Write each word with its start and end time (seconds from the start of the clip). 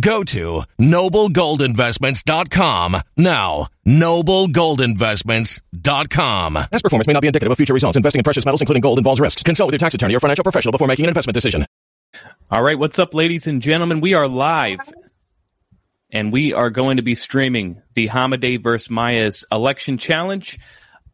Go 0.00 0.24
to 0.24 0.62
noblegoldinvestments.com 0.80 2.96
now. 3.16 3.68
Noblegoldinvestments.com. 3.86 6.54
Past 6.54 6.82
performance 6.82 7.06
may 7.06 7.12
not 7.12 7.20
be 7.20 7.26
indicative 7.26 7.52
of 7.52 7.56
future 7.56 7.74
results. 7.74 7.96
Investing 7.96 8.20
in 8.20 8.24
precious 8.24 8.44
metals, 8.44 8.60
including 8.60 8.80
gold, 8.80 8.98
involves 8.98 9.20
risks. 9.20 9.42
Consult 9.42 9.68
with 9.68 9.74
your 9.74 9.78
tax 9.78 9.94
attorney 9.94 10.14
or 10.14 10.20
financial 10.20 10.42
professional 10.42 10.72
before 10.72 10.88
making 10.88 11.04
an 11.04 11.08
investment 11.08 11.34
decision. 11.34 11.66
All 12.50 12.62
right, 12.62 12.78
what's 12.78 12.98
up, 12.98 13.14
ladies 13.14 13.46
and 13.46 13.62
gentlemen? 13.62 14.00
We 14.00 14.14
are 14.14 14.26
live, 14.26 14.80
and 16.10 16.32
we 16.32 16.52
are 16.52 16.68
going 16.68 16.96
to 16.96 17.02
be 17.02 17.14
streaming 17.14 17.80
the 17.94 18.08
Hamadeh 18.08 18.60
versus 18.60 18.90
Mayes 18.90 19.44
election 19.52 19.98
challenge. 19.98 20.58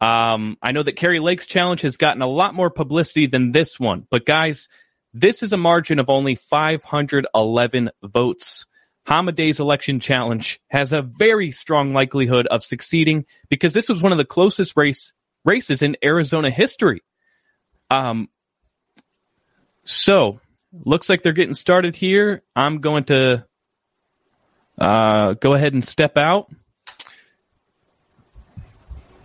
Um, 0.00 0.56
I 0.62 0.72
know 0.72 0.82
that 0.82 0.92
Kari 0.92 1.20
Lake's 1.20 1.46
challenge 1.46 1.82
has 1.82 1.98
gotten 1.98 2.22
a 2.22 2.26
lot 2.26 2.54
more 2.54 2.70
publicity 2.70 3.26
than 3.26 3.52
this 3.52 3.78
one, 3.78 4.06
but 4.10 4.24
guys, 4.24 4.68
this 5.20 5.42
is 5.42 5.52
a 5.52 5.56
margin 5.56 5.98
of 5.98 6.10
only 6.10 6.34
511 6.34 7.90
votes. 8.02 8.66
Hamadeh's 9.06 9.60
election 9.60 9.98
challenge 9.98 10.60
has 10.68 10.92
a 10.92 11.00
very 11.00 11.52
strong 11.52 11.92
likelihood 11.92 12.46
of 12.48 12.62
succeeding 12.62 13.24
because 13.48 13.72
this 13.72 13.88
was 13.88 14.02
one 14.02 14.12
of 14.12 14.18
the 14.18 14.24
closest 14.24 14.76
race 14.76 15.12
races 15.44 15.80
in 15.80 15.96
Arizona 16.04 16.50
history. 16.50 17.02
Um, 17.90 18.28
so 19.84 20.40
looks 20.72 21.08
like 21.08 21.22
they're 21.22 21.32
getting 21.32 21.54
started 21.54 21.96
here. 21.96 22.42
I'm 22.54 22.80
going 22.80 23.04
to 23.04 23.46
uh, 24.78 25.34
go 25.34 25.54
ahead 25.54 25.72
and 25.72 25.84
step 25.84 26.18
out. 26.18 26.50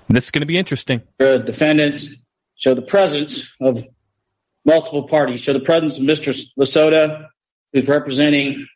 This 0.07 0.25
is 0.25 0.31
going 0.31 0.41
to 0.41 0.45
be 0.45 0.57
interesting. 0.57 1.01
The 1.17 1.39
defendants 1.39 2.07
show 2.55 2.75
the 2.75 2.81
presence 2.81 3.55
of 3.59 3.83
multiple 4.65 5.03
parties. 5.07 5.41
Show 5.41 5.53
the 5.53 5.59
presence 5.59 5.97
of 5.97 6.03
Mr. 6.03 6.37
Lasota, 6.59 7.27
who's 7.73 7.87
representing 7.87 8.67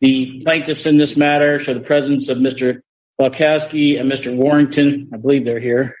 the 0.00 0.42
plaintiffs 0.44 0.86
in 0.86 0.96
this 0.96 1.16
matter. 1.16 1.58
Show 1.58 1.74
the 1.74 1.80
presence 1.80 2.28
of 2.28 2.38
Mr. 2.38 2.80
Lukowski 3.20 4.00
and 4.00 4.10
Mr. 4.10 4.34
Warrington. 4.34 5.10
I 5.12 5.16
believe 5.18 5.44
they're 5.44 5.60
here. 5.60 5.94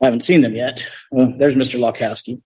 I 0.00 0.06
haven't 0.06 0.24
seen 0.24 0.42
them 0.42 0.54
yet. 0.54 0.86
Well, 1.10 1.34
there's 1.36 1.56
Mr. 1.56 1.78
Lukowski. 1.80 2.40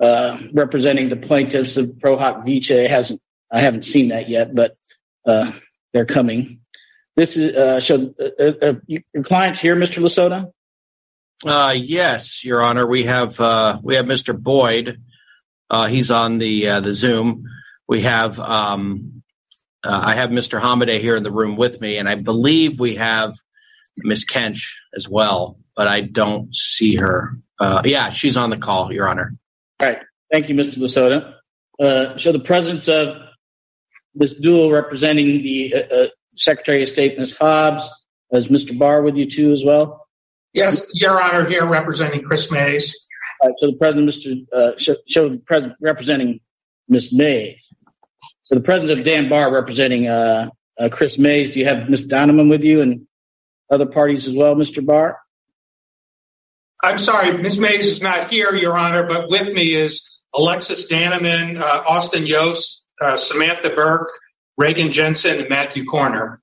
uh, 0.00 0.38
representing 0.52 1.08
the 1.08 1.16
plaintiffs 1.16 1.76
of 1.76 1.98
Pro 2.00 2.18
Hac 2.18 2.44
Vice 2.44 2.68
hasn't. 2.68 3.20
I 3.50 3.60
haven't 3.60 3.84
seen 3.84 4.08
that 4.08 4.28
yet, 4.28 4.54
but 4.54 4.76
uh, 5.26 5.52
they're 5.92 6.06
coming. 6.06 6.60
This 7.16 7.36
is 7.36 7.54
uh, 7.56 7.80
so. 7.80 8.12
Uh, 8.18 8.52
uh, 8.62 8.74
your 8.86 9.02
clients 9.22 9.60
here, 9.60 9.76
Mr. 9.76 10.02
Lasota. 10.02 10.50
Uh, 11.44 11.74
yes, 11.76 12.44
Your 12.44 12.62
Honor. 12.62 12.86
We 12.86 13.04
have 13.04 13.38
uh, 13.40 13.78
we 13.82 13.96
have 13.96 14.06
Mr. 14.06 14.38
Boyd. 14.38 15.00
Uh, 15.68 15.86
he's 15.86 16.10
on 16.10 16.38
the 16.38 16.68
uh, 16.68 16.80
the 16.80 16.92
Zoom. 16.92 17.48
We 17.88 18.02
have 18.02 18.38
um, 18.38 19.22
uh, 19.84 20.00
I 20.04 20.14
have 20.14 20.30
Mr. 20.30 20.60
Hamadeh 20.60 21.00
here 21.00 21.16
in 21.16 21.22
the 21.22 21.32
room 21.32 21.56
with 21.56 21.80
me, 21.80 21.98
and 21.98 22.08
I 22.08 22.14
believe 22.14 22.78
we 22.78 22.96
have 22.96 23.34
Miss 23.96 24.24
Kench 24.24 24.74
as 24.94 25.08
well, 25.08 25.58
but 25.74 25.88
I 25.88 26.00
don't 26.00 26.54
see 26.54 26.96
her. 26.96 27.36
Uh, 27.58 27.82
yeah, 27.84 28.10
she's 28.10 28.36
on 28.36 28.50
the 28.50 28.56
call, 28.56 28.92
Your 28.92 29.08
Honor. 29.08 29.34
All 29.80 29.88
right. 29.88 30.00
Thank 30.30 30.48
you, 30.48 30.54
Mr. 30.54 30.76
Lasota. 30.78 31.34
Uh, 31.80 32.16
show 32.16 32.32
the 32.32 32.38
presence 32.38 32.88
of 32.88 33.16
this 34.14 34.34
Dul 34.34 34.70
representing 34.70 35.42
the 35.42 35.74
uh, 35.74 35.94
uh, 35.94 36.08
Secretary 36.36 36.82
of 36.82 36.88
State, 36.88 37.18
Ms. 37.18 37.36
Hobbs. 37.36 37.88
Is 38.30 38.48
Mr. 38.48 38.76
Barr 38.78 39.02
with 39.02 39.16
you 39.18 39.28
too 39.28 39.52
as 39.52 39.62
well? 39.62 40.01
Yes, 40.52 40.90
Your 40.94 41.20
Honor, 41.20 41.48
here 41.48 41.64
representing 41.64 42.22
Kris 42.22 42.50
Mayes. 42.50 42.94
Right, 43.42 43.54
so 43.58 43.68
the 43.68 43.76
president, 43.76 44.08
Mr. 44.08 44.46
Uh, 44.52 44.78
show, 44.78 44.96
show 45.08 45.28
the 45.28 45.38
president 45.38 45.76
representing 45.80 46.40
Ms. 46.88 47.12
Mayes. 47.12 47.56
So 48.42 48.54
the 48.54 48.60
president 48.60 49.00
of 49.00 49.04
Dan 49.04 49.28
Barr 49.28 49.52
representing 49.52 50.08
uh, 50.08 50.50
uh, 50.78 50.88
Kris 50.90 51.18
Mayes. 51.18 51.50
Do 51.50 51.58
you 51.58 51.64
have 51.64 51.88
Ms. 51.88 52.04
Donovan 52.04 52.48
with 52.48 52.64
you 52.64 52.80
and 52.82 53.06
other 53.70 53.86
parties 53.86 54.28
as 54.28 54.34
well, 54.34 54.54
Mr. 54.54 54.84
Barr? 54.84 55.18
I'm 56.84 56.98
sorry, 56.98 57.32
Ms. 57.36 57.58
Mayes 57.58 57.86
is 57.86 58.02
not 58.02 58.28
here, 58.28 58.54
Your 58.54 58.76
Honor, 58.76 59.04
but 59.04 59.30
with 59.30 59.52
me 59.52 59.72
is 59.72 60.22
Alexis 60.34 60.90
Danneman, 60.90 61.60
uh, 61.60 61.84
Austin 61.86 62.26
Yost, 62.26 62.84
uh, 63.00 63.16
Samantha 63.16 63.70
Burke, 63.70 64.10
Reagan 64.58 64.92
Jensen, 64.92 65.40
and 65.40 65.48
Matthew 65.48 65.84
Corner. 65.84 66.40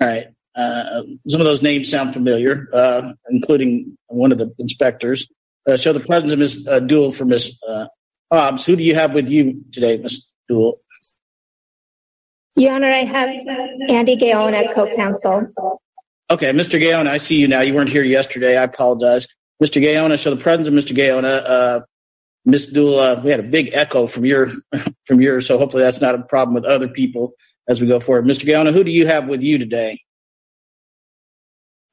All 0.00 0.08
right. 0.08 0.26
Uh, 0.58 1.02
some 1.28 1.40
of 1.40 1.44
those 1.44 1.62
names 1.62 1.88
sound 1.88 2.12
familiar, 2.12 2.68
uh, 2.72 3.12
including 3.30 3.96
one 4.08 4.32
of 4.32 4.38
the 4.38 4.52
inspectors. 4.58 5.28
Uh, 5.68 5.76
show 5.76 5.92
the 5.92 6.00
presence 6.00 6.32
of 6.32 6.40
Ms. 6.40 6.66
Uh, 6.66 6.80
Dul 6.80 7.12
for 7.12 7.24
Ms. 7.24 7.56
Uh, 7.66 7.86
Hobbs. 8.32 8.64
Who 8.64 8.74
do 8.74 8.82
you 8.82 8.96
have 8.96 9.14
with 9.14 9.28
you 9.28 9.62
today, 9.72 9.98
Ms. 9.98 10.24
Dul? 10.48 10.80
Your 12.56 12.72
Honor, 12.72 12.90
I 12.90 13.04
have 13.04 13.28
Andy 13.88 14.16
Gaona, 14.16 14.74
co-counsel. 14.74 15.80
Okay, 16.28 16.50
Mr. 16.50 16.82
Gaona, 16.82 17.08
I 17.08 17.18
see 17.18 17.36
you 17.36 17.46
now. 17.46 17.60
You 17.60 17.72
weren't 17.72 17.88
here 17.88 18.02
yesterday. 18.02 18.56
I 18.56 18.64
apologize. 18.64 19.28
Mr. 19.62 19.80
Gaona, 19.80 20.18
show 20.18 20.30
the 20.30 20.36
presence 20.36 20.66
of 20.66 20.74
Mr. 20.74 20.96
Gaona. 20.96 21.42
Uh, 21.46 21.80
Ms. 22.46 22.66
Dul, 22.66 23.20
we 23.22 23.30
had 23.30 23.40
a 23.40 23.44
big 23.44 23.70
echo 23.74 24.08
from 24.08 24.24
your 24.24 24.48
from 25.06 25.20
yours, 25.20 25.46
so 25.46 25.56
hopefully 25.56 25.84
that's 25.84 26.00
not 26.00 26.16
a 26.16 26.22
problem 26.22 26.54
with 26.54 26.64
other 26.64 26.88
people 26.88 27.34
as 27.68 27.80
we 27.80 27.86
go 27.86 28.00
forward. 28.00 28.24
Mr. 28.24 28.44
Gaona, 28.44 28.72
who 28.72 28.82
do 28.82 28.90
you 28.90 29.06
have 29.06 29.28
with 29.28 29.42
you 29.42 29.58
today? 29.58 30.00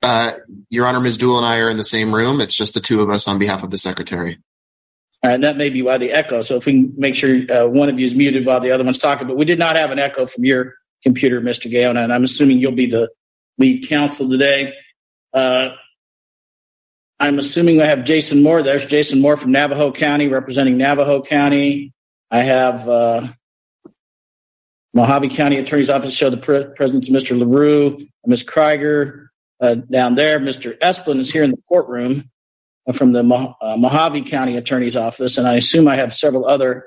Uh, 0.05 0.33
Your 0.69 0.85
Honor, 0.85 0.99
Ms. 0.99 1.17
Dul 1.17 1.37
and 1.37 1.47
I 1.47 1.57
are 1.57 1.69
in 1.71 1.77
the 1.77 1.83
same 1.83 2.13
room. 2.13 2.39
It's 2.39 2.53
just 2.53 2.75
the 2.75 2.79
two 2.79 3.01
of 3.01 3.09
us 3.09 3.27
on 3.27 3.39
behalf 3.39 3.63
of 3.63 3.71
the 3.71 3.77
Secretary. 3.77 4.37
And 5.23 5.43
that 5.43 5.57
may 5.57 5.71
be 5.71 5.81
why 5.81 5.97
the 5.97 6.11
echo. 6.11 6.43
So 6.43 6.57
if 6.57 6.67
we 6.67 6.73
can 6.73 6.93
make 6.95 7.15
sure 7.15 7.41
uh, 7.51 7.65
one 7.65 7.89
of 7.89 7.99
you 7.99 8.05
is 8.05 8.13
muted 8.13 8.45
while 8.45 8.59
the 8.59 8.69
other 8.69 8.83
one's 8.83 8.99
talking, 8.99 9.27
but 9.27 9.35
we 9.35 9.45
did 9.45 9.57
not 9.57 9.75
have 9.75 9.89
an 9.89 9.97
echo 9.97 10.27
from 10.27 10.45
your 10.45 10.75
computer, 11.01 11.41
Mr. 11.41 11.73
Gaona, 11.73 12.03
and 12.03 12.13
I'm 12.13 12.23
assuming 12.23 12.59
you'll 12.59 12.73
be 12.73 12.85
the 12.85 13.09
lead 13.57 13.87
counsel 13.87 14.29
today. 14.29 14.75
Uh, 15.33 15.71
I'm 17.19 17.39
assuming 17.39 17.81
I 17.81 17.85
have 17.85 18.03
Jason 18.03 18.43
Moore. 18.43 18.61
There's 18.61 18.85
Jason 18.85 19.21
Moore 19.21 19.37
from 19.37 19.53
Navajo 19.53 19.91
County 19.91 20.27
representing 20.27 20.77
Navajo 20.77 21.23
County. 21.23 21.93
I 22.29 22.41
have 22.41 22.87
uh, 22.87 23.27
Mohave 24.95 25.31
County 25.31 25.57
Attorney's 25.57 25.89
Office 25.89 26.13
show 26.13 26.29
the 26.29 26.37
pre- 26.37 26.65
presence 26.75 27.07
of 27.09 27.15
Mr. 27.15 27.35
LaRue, 27.35 28.05
Ms. 28.27 28.43
Craiger 28.43 29.29
uh, 29.59 29.75
down 29.75 30.15
there. 30.15 30.39
Mr. 30.39 30.77
Esplin 30.79 31.19
is 31.19 31.31
here 31.31 31.43
in 31.43 31.51
the 31.51 31.61
courtroom 31.67 32.29
uh, 32.87 32.93
from 32.93 33.11
the 33.11 33.23
Mo- 33.23 33.55
uh, 33.61 33.75
Mohave 33.75 34.25
County 34.27 34.57
Attorney's 34.57 34.95
Office, 34.95 35.37
and 35.37 35.47
I 35.47 35.55
assume 35.55 35.87
I 35.87 35.95
have 35.95 36.13
several 36.13 36.45
other 36.45 36.85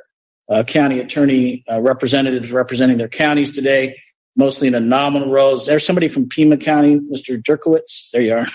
uh, 0.48 0.62
county 0.62 1.00
attorney 1.00 1.64
uh, 1.70 1.80
representatives 1.80 2.52
representing 2.52 2.98
their 2.98 3.08
counties 3.08 3.50
today, 3.50 4.00
mostly 4.36 4.68
in 4.68 4.74
a 4.74 4.80
nominal 4.80 5.30
roles. 5.30 5.66
There's 5.66 5.84
somebody 5.84 6.08
from 6.08 6.28
Pima 6.28 6.56
County, 6.56 6.98
Mr. 6.98 7.40
Jurkowitz. 7.42 8.10
There 8.12 8.22
you 8.22 8.34
are. 8.34 8.46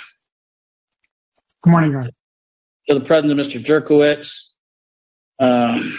Good 1.63 1.69
morning, 1.69 1.92
Your 1.92 2.01
Honor. 2.01 2.12
To 2.89 2.94
the 2.95 3.01
president, 3.01 3.39
Mr. 3.39 3.63
Jurkowitz. 3.63 4.50
Um, 5.39 5.98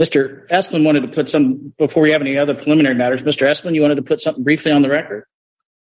Mr. 0.00 0.46
Esplin 0.48 0.84
wanted 0.84 1.00
to 1.02 1.08
put 1.08 1.30
some, 1.30 1.72
before 1.78 2.02
we 2.02 2.10
have 2.10 2.20
any 2.20 2.36
other 2.36 2.54
preliminary 2.54 2.94
matters, 2.94 3.22
Mr. 3.22 3.46
Esplin, 3.46 3.74
you 3.74 3.82
wanted 3.82 3.94
to 3.96 4.02
put 4.02 4.20
something 4.20 4.44
briefly 4.44 4.72
on 4.72 4.82
the 4.82 4.88
record? 4.88 5.24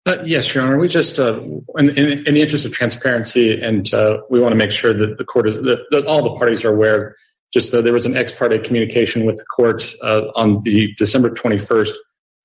Uh, 0.08 0.22
yes, 0.25 0.55
Your 0.55 0.64
Honor. 0.64 0.78
We 0.78 0.88
just, 0.88 1.19
uh, 1.19 1.38
in, 1.76 1.90
in, 1.90 2.26
in, 2.26 2.32
the 2.32 2.40
interest 2.40 2.64
of 2.64 2.72
transparency, 2.72 3.60
and 3.60 3.93
uh, 3.93 4.22
we 4.31 4.40
want 4.40 4.52
to 4.52 4.56
make 4.56 4.70
sure 4.70 4.94
that 4.94 5.19
the 5.19 5.25
court 5.25 5.46
is, 5.46 5.56
that, 5.56 5.84
that 5.90 6.06
all 6.06 6.22
the 6.22 6.34
parties 6.38 6.64
are 6.64 6.72
aware. 6.72 7.14
Just 7.52 7.75
uh, 7.75 7.82
there 7.82 7.93
was 7.93 8.06
an 8.06 8.16
ex 8.16 8.32
parte 8.32 8.58
communication 8.60 9.26
with 9.26 9.37
the 9.37 9.44
court 9.44 9.82
uh, 10.02 10.28
on 10.34 10.62
the 10.62 10.94
December 10.96 11.28
21st, 11.28 11.93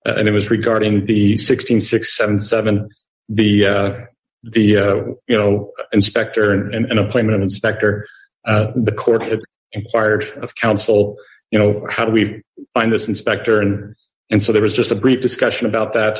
uh, 0.05 0.15
and 0.17 0.27
it 0.27 0.31
was 0.31 0.51
regarding 0.51 1.05
the 1.05 1.37
16677, 1.37 2.89
the 3.29 4.07
the 4.43 4.77
uh, 4.77 4.95
you 5.29 5.37
know 5.37 5.71
inspector 5.93 6.51
and, 6.51 6.75
and, 6.75 6.85
and 6.87 6.99
appointment 6.99 7.37
of 7.37 7.41
inspector, 7.41 8.05
the 8.45 8.93
court 8.97 9.23
had 9.23 9.39
inquired 9.71 10.25
of 10.41 10.53
counsel, 10.55 11.15
you 11.51 11.57
know, 11.57 11.87
how 11.89 12.03
do 12.03 12.11
we 12.11 12.41
find 12.73 12.91
this 12.91 13.07
inspector, 13.07 13.61
and 13.61 13.95
and 14.29 14.43
so 14.43 14.51
there 14.51 14.61
was 14.61 14.75
just 14.75 14.91
a 14.91 14.95
brief 14.95 15.21
discussion 15.21 15.65
about 15.65 15.93
that, 15.93 16.19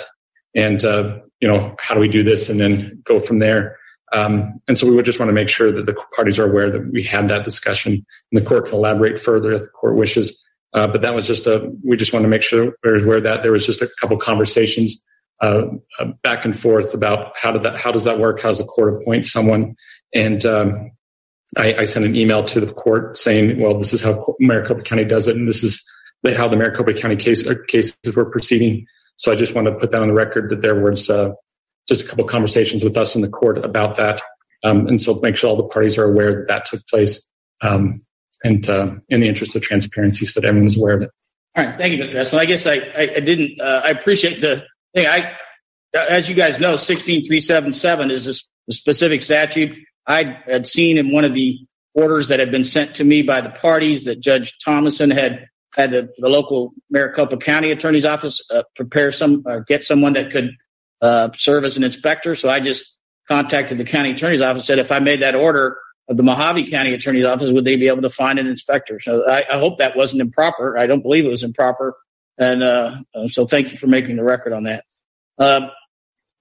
and 0.55 0.85
uh, 0.85 1.19
you 1.43 1.49
know, 1.49 1.75
how 1.77 1.93
do 1.93 1.99
we 1.99 2.07
do 2.07 2.23
this, 2.23 2.49
and 2.49 2.57
then 2.57 3.03
go 3.03 3.19
from 3.19 3.39
there. 3.39 3.77
Um, 4.13 4.61
and 4.69 4.77
so 4.77 4.87
we 4.87 4.95
would 4.95 5.03
just 5.03 5.19
want 5.19 5.27
to 5.27 5.33
make 5.33 5.49
sure 5.49 5.73
that 5.73 5.85
the 5.85 5.93
parties 6.15 6.39
are 6.39 6.49
aware 6.49 6.71
that 6.71 6.89
we 6.93 7.03
had 7.03 7.27
that 7.27 7.43
discussion, 7.43 8.05
and 8.31 8.41
the 8.41 8.45
court 8.45 8.67
can 8.67 8.75
elaborate 8.75 9.19
further 9.19 9.51
if 9.51 9.63
the 9.63 9.67
court 9.67 9.97
wishes. 9.97 10.41
Uh, 10.73 10.87
but 10.87 11.01
that 11.01 11.13
was 11.13 11.27
just 11.27 11.45
a, 11.45 11.69
we 11.83 11.97
just 11.97 12.13
want 12.13 12.23
to 12.23 12.29
make 12.29 12.43
sure 12.43 12.77
we're 12.81 13.03
aware 13.03 13.19
that 13.19 13.43
there 13.43 13.51
was 13.51 13.65
just 13.65 13.81
a 13.81 13.89
couple 13.99 14.15
conversations 14.15 15.03
uh, 15.41 15.63
uh, 15.99 16.05
back 16.21 16.45
and 16.45 16.57
forth 16.57 16.93
about 16.93 17.33
how 17.35 17.51
did 17.51 17.63
that 17.63 17.75
how 17.75 17.91
does 17.91 18.05
that 18.05 18.19
work? 18.19 18.39
How 18.39 18.47
does 18.47 18.59
the 18.59 18.63
court 18.63 19.01
appoint 19.01 19.25
someone? 19.25 19.75
And 20.13 20.45
um, 20.45 20.91
I, 21.57 21.73
I, 21.79 21.83
sent 21.83 22.05
an 22.05 22.15
email 22.15 22.45
to 22.45 22.61
the 22.61 22.71
court 22.71 23.17
saying, 23.17 23.59
"Well, 23.59 23.77
this 23.77 23.91
is 23.91 24.01
how 24.01 24.37
Maricopa 24.39 24.83
County 24.83 25.03
does 25.03 25.27
it, 25.27 25.35
and 25.35 25.45
this 25.45 25.61
is 25.61 25.83
how 26.37 26.47
the 26.47 26.55
Maricopa 26.55 26.93
County 26.93 27.17
case, 27.17 27.45
uh, 27.45 27.55
cases 27.67 27.97
were 28.15 28.31
proceeding." 28.31 28.85
So 29.17 29.31
I 29.31 29.35
just 29.35 29.53
want 29.53 29.67
to 29.67 29.73
put 29.73 29.91
that 29.91 30.01
on 30.01 30.07
the 30.07 30.13
record 30.13 30.49
that 30.49 30.61
there 30.61 30.79
was 30.79 31.09
uh, 31.09 31.31
just 31.87 32.03
a 32.03 32.07
couple 32.07 32.23
conversations 32.25 32.83
with 32.83 32.97
us 32.97 33.15
in 33.15 33.21
the 33.21 33.29
court 33.29 33.57
about 33.63 33.95
that, 33.97 34.21
um, 34.63 34.87
and 34.87 35.01
so 35.01 35.15
make 35.21 35.35
sure 35.35 35.49
all 35.49 35.57
the 35.57 35.63
parties 35.63 35.97
are 35.97 36.05
aware 36.05 36.33
that 36.35 36.47
that 36.47 36.65
took 36.65 36.85
place, 36.87 37.27
um, 37.61 38.01
and 38.43 38.69
uh, 38.69 38.91
in 39.09 39.21
the 39.21 39.27
interest 39.27 39.55
of 39.55 39.61
transparency, 39.61 40.25
so 40.25 40.39
that 40.39 40.47
everyone's 40.47 40.77
aware 40.77 40.95
of 40.95 41.01
it. 41.03 41.11
All 41.55 41.65
right, 41.65 41.77
thank 41.77 41.97
you, 41.97 42.03
Mr. 42.03 42.15
Esplin. 42.15 42.39
I 42.39 42.45
guess 42.45 42.65
I, 42.65 42.73
I, 42.73 43.15
I 43.17 43.19
didn't. 43.19 43.61
Uh, 43.61 43.81
I 43.85 43.89
appreciate 43.89 44.41
the 44.41 44.65
thing. 44.95 45.05
I, 45.05 45.37
as 45.93 46.27
you 46.27 46.35
guys 46.35 46.59
know, 46.59 46.77
16377 46.77 48.11
is 48.11 48.43
a 48.67 48.73
specific 48.73 49.21
statute 49.21 49.77
I 50.07 50.39
had 50.47 50.67
seen 50.67 50.97
in 50.97 51.11
one 51.11 51.25
of 51.25 51.33
the 51.33 51.59
orders 51.93 52.29
that 52.29 52.39
had 52.39 52.51
been 52.51 52.63
sent 52.63 52.95
to 52.95 53.03
me 53.03 53.21
by 53.21 53.41
the 53.41 53.49
parties 53.49 54.05
that 54.05 54.19
Judge 54.19 54.57
Thomason 54.63 55.11
had 55.11 55.47
had 55.75 55.91
the, 55.91 56.09
the 56.17 56.29
local 56.29 56.73
Maricopa 56.89 57.37
County 57.37 57.71
Attorney's 57.71 58.05
Office 58.05 58.41
uh, 58.51 58.63
prepare 58.75 59.11
some, 59.11 59.43
uh, 59.47 59.59
get 59.59 59.83
someone 59.83 60.13
that 60.13 60.31
could 60.31 60.51
uh, 61.03 61.29
serve 61.35 61.65
as 61.65 61.75
an 61.75 61.83
inspector. 61.83 62.33
So 62.33 62.49
I 62.49 62.61
just 62.61 62.93
contacted 63.27 63.77
the 63.77 63.83
county 63.83 64.11
attorney's 64.11 64.41
office, 64.41 64.61
and 64.61 64.63
said 64.63 64.79
if 64.79 64.91
I 64.91 64.99
made 64.99 65.21
that 65.21 65.35
order 65.35 65.77
of 66.07 66.17
the 66.17 66.23
Mohave 66.23 66.69
County 66.69 66.93
Attorney's 66.93 67.25
Office, 67.25 67.51
would 67.51 67.65
they 67.65 67.75
be 67.75 67.87
able 67.87 68.01
to 68.01 68.09
find 68.09 68.39
an 68.39 68.47
inspector? 68.47 68.99
So 68.99 69.29
I, 69.29 69.45
I 69.51 69.57
hope 69.57 69.77
that 69.77 69.95
wasn't 69.95 70.21
improper. 70.21 70.77
I 70.77 70.87
don't 70.87 71.01
believe 71.01 71.25
it 71.25 71.29
was 71.29 71.43
improper. 71.43 71.95
And 72.37 72.63
uh, 72.63 72.97
uh, 73.13 73.27
so 73.27 73.45
thank 73.45 73.71
you 73.71 73.77
for 73.77 73.87
making 73.87 74.15
the 74.15 74.23
record 74.23 74.53
on 74.53 74.63
that. 74.63 74.85
Uh, 75.37 75.69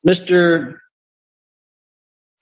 Mr. 0.07 0.79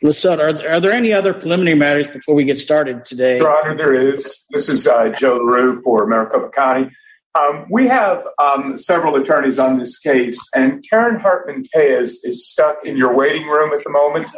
Lasota, 0.03 0.65
are, 0.65 0.69
are 0.69 0.81
there 0.81 0.93
any 0.93 1.13
other 1.13 1.35
preliminary 1.35 1.77
matters 1.77 2.07
before 2.07 2.35
we 2.35 2.45
get 2.45 2.59
started 2.59 3.05
today? 3.05 3.39
Your 3.39 3.55
Honor, 3.55 3.77
there 3.77 3.93
is. 3.93 4.47
This 4.51 4.69
is 4.69 4.87
uh, 4.87 5.11
Joe 5.11 5.37
LaRue 5.37 5.83
for 5.83 6.07
Maricopa 6.07 6.51
County. 6.51 6.91
Um, 7.39 7.67
we 7.71 7.87
have 7.87 8.27
um, 8.43 8.77
several 8.77 9.15
attorneys 9.15 9.59
on 9.59 9.79
this 9.79 9.99
case, 9.99 10.39
and 10.55 10.85
Karen 10.89 11.21
Hartman 11.21 11.63
Tellez 11.73 12.25
is 12.25 12.49
stuck 12.49 12.79
in 12.85 12.97
your 12.97 13.15
waiting 13.15 13.47
room 13.47 13.73
at 13.73 13.85
the 13.85 13.91
moment. 13.91 14.29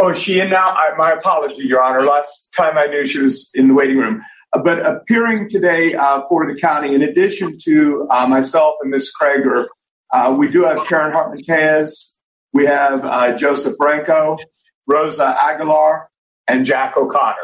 Oh, 0.00 0.12
she 0.14 0.40
in 0.40 0.50
now? 0.50 0.70
I, 0.70 0.96
my 0.96 1.12
apology, 1.12 1.64
Your 1.64 1.82
Honor. 1.82 2.04
Last 2.04 2.52
time 2.56 2.78
I 2.78 2.86
knew 2.86 3.06
she 3.06 3.20
was 3.20 3.50
in 3.54 3.68
the 3.68 3.74
waiting 3.74 3.98
room. 3.98 4.22
Uh, 4.52 4.62
but 4.62 4.84
appearing 4.84 5.48
today 5.48 5.94
uh, 5.94 6.22
for 6.28 6.50
the 6.50 6.58
county, 6.58 6.94
in 6.94 7.02
addition 7.02 7.58
to 7.64 8.08
uh, 8.10 8.26
myself 8.26 8.76
and 8.80 8.90
Ms. 8.90 9.12
Craiger, 9.20 9.66
uh, 10.12 10.34
we 10.36 10.48
do 10.48 10.64
have 10.64 10.86
Karen 10.86 11.12
Hartman 11.12 11.42
Tellez, 11.42 12.18
we 12.52 12.66
have 12.66 13.04
uh, 13.04 13.36
Joseph 13.36 13.76
Branco, 13.76 14.38
Rosa 14.86 15.36
Aguilar, 15.40 16.08
and 16.48 16.64
Jack 16.64 16.96
O'Connor. 16.96 17.36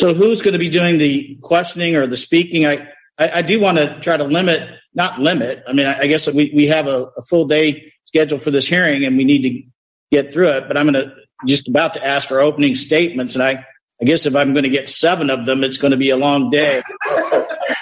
So 0.00 0.14
who's 0.14 0.40
going 0.40 0.54
to 0.54 0.58
be 0.58 0.70
doing 0.70 0.98
the 0.98 1.38
questioning 1.42 1.94
or 1.96 2.06
the 2.06 2.16
speaking? 2.16 2.66
I, 2.66 2.88
I, 3.22 3.38
I 3.38 3.42
do 3.42 3.60
want 3.60 3.78
to 3.78 4.00
try 4.00 4.16
to 4.16 4.24
limit, 4.24 4.68
not 4.94 5.20
limit. 5.20 5.62
I 5.66 5.72
mean, 5.72 5.86
I, 5.86 6.00
I 6.00 6.06
guess 6.08 6.30
we, 6.32 6.52
we 6.54 6.66
have 6.68 6.88
a, 6.88 7.04
a, 7.16 7.22
full 7.22 7.46
day 7.46 7.92
scheduled 8.06 8.42
for 8.42 8.50
this 8.50 8.66
hearing 8.66 9.04
and 9.04 9.16
we 9.16 9.24
need 9.24 9.42
to 9.42 9.62
get 10.10 10.32
through 10.32 10.50
it, 10.50 10.64
but 10.66 10.76
I'm 10.76 10.90
going 10.90 11.06
to 11.06 11.14
just 11.46 11.68
about 11.68 11.94
to 11.94 12.04
ask 12.04 12.26
for 12.26 12.40
opening 12.40 12.74
statements. 12.74 13.34
And 13.34 13.42
I, 13.42 13.64
I 14.00 14.04
guess 14.04 14.26
if 14.26 14.34
I'm 14.34 14.52
going 14.52 14.64
to 14.64 14.70
get 14.70 14.88
seven 14.88 15.30
of 15.30 15.46
them, 15.46 15.62
it's 15.62 15.78
going 15.78 15.92
to 15.92 15.96
be 15.96 16.10
a 16.10 16.16
long 16.16 16.50
day. 16.50 16.82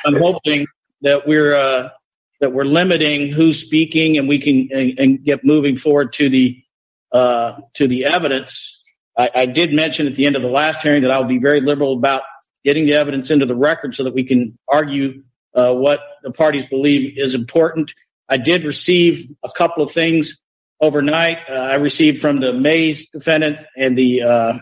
I'm 0.04 0.16
hoping 0.16 0.66
that 1.00 1.26
we're, 1.26 1.54
uh, 1.54 1.88
that 2.40 2.52
we're 2.52 2.64
limiting 2.64 3.28
who's 3.28 3.60
speaking 3.60 4.18
and 4.18 4.28
we 4.28 4.38
can 4.38 4.68
and, 4.72 4.98
and 4.98 5.24
get 5.24 5.44
moving 5.44 5.76
forward 5.76 6.12
to 6.14 6.28
the 6.28 6.62
uh, 7.12 7.60
to 7.74 7.88
the 7.88 8.04
evidence. 8.04 8.82
I, 9.18 9.30
I, 9.34 9.46
did 9.46 9.74
mention 9.74 10.06
at 10.06 10.14
the 10.14 10.26
end 10.26 10.36
of 10.36 10.42
the 10.42 10.48
last 10.48 10.80
hearing 10.80 11.02
that 11.02 11.10
I'll 11.10 11.24
be 11.24 11.38
very 11.38 11.60
liberal 11.60 11.94
about 11.94 12.22
getting 12.64 12.86
the 12.86 12.94
evidence 12.94 13.32
into 13.32 13.46
the 13.46 13.56
record 13.56 13.96
so 13.96 14.04
that 14.04 14.14
we 14.14 14.22
can 14.22 14.56
argue 14.68 15.24
uh, 15.54 15.74
what 15.74 16.00
the 16.22 16.30
parties 16.30 16.64
believe 16.64 17.18
is 17.18 17.34
important. 17.34 17.92
I 18.28 18.36
did 18.36 18.64
receive 18.64 19.28
a 19.42 19.50
couple 19.50 19.82
of 19.82 19.90
things 19.90 20.40
overnight. 20.80 21.38
Uh, 21.48 21.54
I 21.54 21.74
received 21.74 22.20
from 22.20 22.40
the 22.40 22.52
Mayes 22.52 23.10
defendant 23.10 23.58
and 23.76 23.98
the 23.98 24.22
uh, 24.22 24.58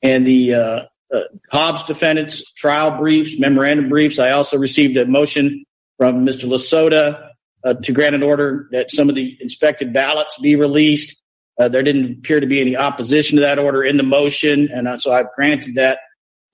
and 0.00 0.26
the 0.26 0.54
uh, 0.54 0.82
uh, 1.12 1.20
Hobbs 1.50 1.82
defendants 1.84 2.50
trial 2.52 2.96
briefs, 2.98 3.38
memorandum 3.38 3.88
briefs. 3.88 4.18
I 4.18 4.30
also 4.30 4.56
received 4.56 4.96
a 4.96 5.06
motion 5.06 5.64
from 5.98 6.24
Mr. 6.26 6.44
Lasota 6.44 7.30
uh, 7.64 7.74
to 7.74 7.92
grant 7.92 8.14
an 8.14 8.22
order 8.22 8.68
that 8.72 8.90
some 8.90 9.08
of 9.08 9.14
the 9.14 9.36
inspected 9.40 9.92
ballots 9.92 10.38
be 10.38 10.56
released. 10.56 11.18
There 11.58 11.84
didn't 11.84 12.18
appear 12.18 12.40
to 12.40 12.46
be 12.48 12.60
any 12.60 12.76
opposition 12.76 13.36
to 13.36 13.42
that 13.42 13.56
order 13.56 13.84
in 13.84 13.96
the 13.96 14.02
motion, 14.02 14.68
and 14.72 15.00
so 15.00 15.12
I've 15.12 15.32
granted 15.36 15.76
that. 15.76 16.00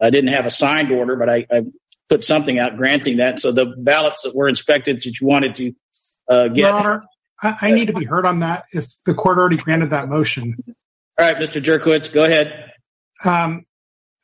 I 0.00 0.10
didn't 0.10 0.28
have 0.28 0.44
a 0.44 0.50
signed 0.50 0.92
order, 0.92 1.16
but 1.16 1.30
I, 1.30 1.46
I, 1.50 1.62
put 2.08 2.24
something 2.24 2.58
out 2.58 2.76
granting 2.76 3.18
that. 3.18 3.40
So 3.40 3.52
the 3.52 3.66
ballots 3.78 4.22
that 4.22 4.34
were 4.34 4.48
inspected 4.48 5.02
that 5.02 5.20
you 5.20 5.26
wanted 5.26 5.56
to 5.56 5.72
uh, 6.28 6.48
get. 6.48 6.56
Your 6.56 6.72
Honor, 6.72 7.04
I, 7.42 7.56
I, 7.60 7.72
need 7.72 7.86
to 7.86 7.92
be 7.92 8.04
heard 8.04 8.26
on 8.26 8.40
that 8.40 8.64
if 8.72 8.86
the 9.06 9.14
court 9.14 9.38
already 9.38 9.56
granted 9.56 9.90
that 9.90 10.08
motion. 10.08 10.56
All 10.66 10.74
right, 11.26 11.36
Mr. 11.36 11.62
Jurkowitz, 11.62 12.12
go 12.12 12.24
ahead. 12.24 12.72
Um, 13.24 13.64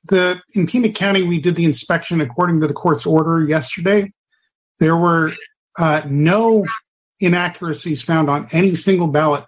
the 0.04 0.40
in 0.54 0.66
Pima 0.66 0.90
County, 0.90 1.22
we 1.22 1.40
did 1.40 1.56
the 1.56 1.64
inspection 1.64 2.20
according 2.20 2.60
to 2.60 2.66
the 2.66 2.74
court's 2.74 3.06
order 3.06 3.42
yesterday. 3.42 4.12
There 4.78 4.96
were 4.96 5.32
uh, 5.78 6.02
no 6.06 6.66
inaccuracies 7.20 8.02
found 8.02 8.28
on 8.28 8.48
any 8.52 8.74
single 8.74 9.08
ballot 9.08 9.44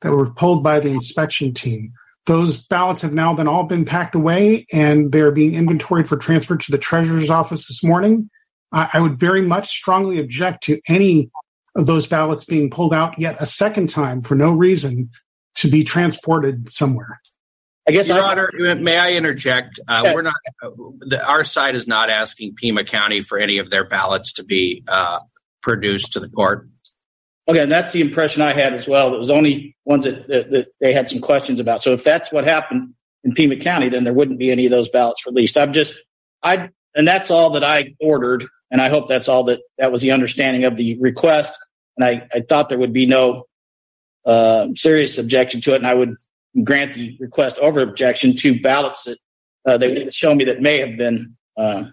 that 0.00 0.12
were 0.12 0.30
pulled 0.30 0.62
by 0.62 0.80
the 0.80 0.88
inspection 0.88 1.52
team. 1.52 1.92
Those 2.28 2.58
ballots 2.58 3.00
have 3.00 3.14
now 3.14 3.32
been 3.32 3.48
all 3.48 3.64
been 3.64 3.86
packed 3.86 4.14
away 4.14 4.66
and 4.70 5.10
they're 5.10 5.30
being 5.30 5.54
inventoried 5.54 6.06
for 6.06 6.18
transfer 6.18 6.58
to 6.58 6.70
the 6.70 6.76
treasurer's 6.76 7.30
office 7.30 7.66
this 7.68 7.82
morning. 7.82 8.28
I, 8.70 8.90
I 8.92 9.00
would 9.00 9.16
very 9.16 9.40
much 9.40 9.70
strongly 9.70 10.20
object 10.20 10.64
to 10.64 10.78
any 10.90 11.30
of 11.74 11.86
those 11.86 12.06
ballots 12.06 12.44
being 12.44 12.68
pulled 12.68 12.92
out 12.92 13.18
yet 13.18 13.38
a 13.40 13.46
second 13.46 13.88
time 13.88 14.20
for 14.20 14.34
no 14.34 14.52
reason 14.52 15.08
to 15.54 15.68
be 15.68 15.84
transported 15.84 16.70
somewhere. 16.70 17.18
I 17.88 17.92
guess, 17.92 18.08
Your 18.08 18.22
I, 18.22 18.30
Honor, 18.30 18.50
may 18.76 18.98
I 18.98 19.12
interject? 19.12 19.80
Uh, 19.88 20.12
We're 20.14 20.20
not. 20.20 20.34
Uh, 20.62 20.68
the, 20.98 21.26
our 21.26 21.44
side 21.44 21.76
is 21.76 21.88
not 21.88 22.10
asking 22.10 22.56
Pima 22.56 22.84
County 22.84 23.22
for 23.22 23.38
any 23.38 23.56
of 23.56 23.70
their 23.70 23.88
ballots 23.88 24.34
to 24.34 24.44
be 24.44 24.84
uh, 24.86 25.20
produced 25.62 26.12
to 26.12 26.20
the 26.20 26.28
court. 26.28 26.68
Okay, 27.48 27.60
and 27.60 27.72
that's 27.72 27.92
the 27.92 28.02
impression 28.02 28.42
I 28.42 28.52
had 28.52 28.74
as 28.74 28.86
well. 28.86 29.14
It 29.14 29.18
was 29.18 29.30
only 29.30 29.74
ones 29.86 30.04
that, 30.04 30.28
that, 30.28 30.50
that, 30.50 30.66
they 30.80 30.92
had 30.92 31.08
some 31.08 31.20
questions 31.20 31.60
about. 31.60 31.82
So 31.82 31.94
if 31.94 32.04
that's 32.04 32.30
what 32.30 32.44
happened 32.44 32.92
in 33.24 33.32
Pima 33.32 33.56
County, 33.56 33.88
then 33.88 34.04
there 34.04 34.12
wouldn't 34.12 34.38
be 34.38 34.50
any 34.50 34.66
of 34.66 34.70
those 34.70 34.90
ballots 34.90 35.24
released. 35.24 35.56
I'm 35.56 35.72
just, 35.72 35.94
I, 36.42 36.68
and 36.94 37.08
that's 37.08 37.30
all 37.30 37.50
that 37.50 37.64
I 37.64 37.94
ordered, 38.00 38.44
and 38.70 38.82
I 38.82 38.90
hope 38.90 39.08
that's 39.08 39.28
all 39.28 39.44
that 39.44 39.60
that 39.78 39.90
was 39.90 40.02
the 40.02 40.10
understanding 40.10 40.64
of 40.64 40.76
the 40.76 40.98
request. 41.00 41.56
And 41.96 42.04
I, 42.04 42.28
I 42.32 42.40
thought 42.40 42.68
there 42.68 42.78
would 42.78 42.92
be 42.92 43.06
no 43.06 43.46
uh, 44.26 44.68
serious 44.76 45.16
objection 45.16 45.62
to 45.62 45.72
it, 45.72 45.76
and 45.76 45.86
I 45.86 45.94
would 45.94 46.16
grant 46.64 46.94
the 46.94 47.16
request 47.18 47.56
over 47.58 47.80
objection 47.80 48.36
to 48.36 48.60
ballots 48.60 49.04
that 49.04 49.18
uh, 49.64 49.78
they 49.78 50.10
show 50.10 50.34
me 50.34 50.44
that 50.44 50.60
may 50.60 50.78
have 50.78 50.98
been 50.98 51.36
uh, 51.56 51.84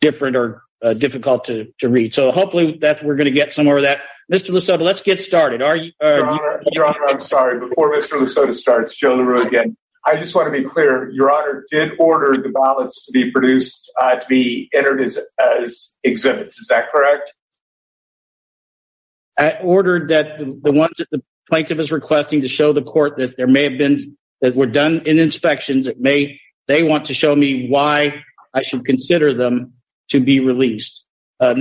different 0.00 0.36
or 0.36 0.62
uh, 0.82 0.92
difficult 0.92 1.44
to, 1.44 1.72
to 1.78 1.88
read. 1.88 2.14
So 2.14 2.30
hopefully 2.30 2.78
that 2.82 3.02
we're 3.02 3.16
going 3.16 3.24
to 3.26 3.30
get 3.30 3.52
somewhere 3.52 3.80
that. 3.82 4.02
Mr. 4.32 4.50
Lasota, 4.50 4.82
let's 4.82 5.00
get 5.00 5.20
started. 5.20 5.62
Are 5.62 5.76
you? 5.76 5.92
Your, 6.02 6.28
Honor, 6.28 6.62
you, 6.64 6.70
Your 6.72 6.86
Honor, 6.86 7.06
I'm 7.08 7.20
sorry. 7.20 7.58
Before 7.58 7.90
Mr. 7.96 8.18
Lasota 8.18 8.54
starts, 8.54 8.94
Joe 8.94 9.14
LaRue 9.14 9.46
again. 9.46 9.76
I 10.04 10.16
just 10.16 10.34
want 10.34 10.52
to 10.52 10.52
be 10.52 10.66
clear. 10.66 11.10
Your 11.10 11.30
Honor 11.30 11.64
did 11.70 11.92
order 11.98 12.40
the 12.40 12.50
ballots 12.50 13.06
to 13.06 13.12
be 13.12 13.30
produced 13.30 13.90
uh, 14.00 14.16
to 14.16 14.26
be 14.28 14.68
entered 14.74 15.00
as 15.00 15.18
as 15.38 15.96
exhibits. 16.04 16.58
Is 16.58 16.68
that 16.68 16.90
correct? 16.90 17.32
I 19.38 19.52
ordered 19.62 20.08
that 20.08 20.38
the, 20.38 20.58
the 20.62 20.72
ones 20.72 20.94
that 20.98 21.08
the 21.10 21.22
plaintiff 21.48 21.78
is 21.78 21.90
requesting 21.90 22.42
to 22.42 22.48
show 22.48 22.72
the 22.72 22.82
court 22.82 23.16
that 23.16 23.36
there 23.36 23.46
may 23.46 23.64
have 23.64 23.78
been 23.78 24.16
that 24.40 24.54
were 24.54 24.66
done 24.66 25.00
in 25.06 25.18
inspections 25.18 25.86
that 25.86 26.00
may 26.00 26.38
they 26.66 26.82
want 26.82 27.06
to 27.06 27.14
show 27.14 27.34
me 27.34 27.68
why 27.68 28.22
I 28.54 28.62
should 28.62 28.84
consider 28.84 29.32
them 29.32 29.72
to 30.10 30.20
be 30.20 30.40
released. 30.40 31.02
Uh, 31.40 31.54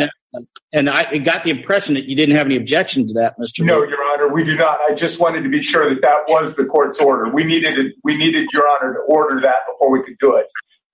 and 0.73 0.89
I 0.89 1.17
got 1.19 1.43
the 1.43 1.49
impression 1.49 1.93
that 1.95 2.05
you 2.05 2.15
didn't 2.15 2.35
have 2.35 2.45
any 2.45 2.57
objection 2.57 3.07
to 3.07 3.13
that, 3.15 3.37
Mr. 3.39 3.65
No, 3.65 3.83
Your 3.83 4.03
Honor, 4.11 4.31
we 4.31 4.43
do 4.43 4.55
not. 4.55 4.79
I 4.81 4.93
just 4.93 5.19
wanted 5.19 5.43
to 5.43 5.49
be 5.49 5.61
sure 5.61 5.89
that 5.89 6.01
that 6.01 6.23
was 6.27 6.55
the 6.55 6.65
court's 6.65 6.99
order. 6.99 7.29
We 7.29 7.43
needed 7.43 7.93
we 8.03 8.17
needed 8.17 8.47
Your 8.53 8.67
Honor 8.67 8.93
to 8.93 8.99
order 9.01 9.39
that 9.41 9.61
before 9.71 9.91
we 9.91 10.03
could 10.03 10.17
do 10.19 10.35
it. 10.35 10.47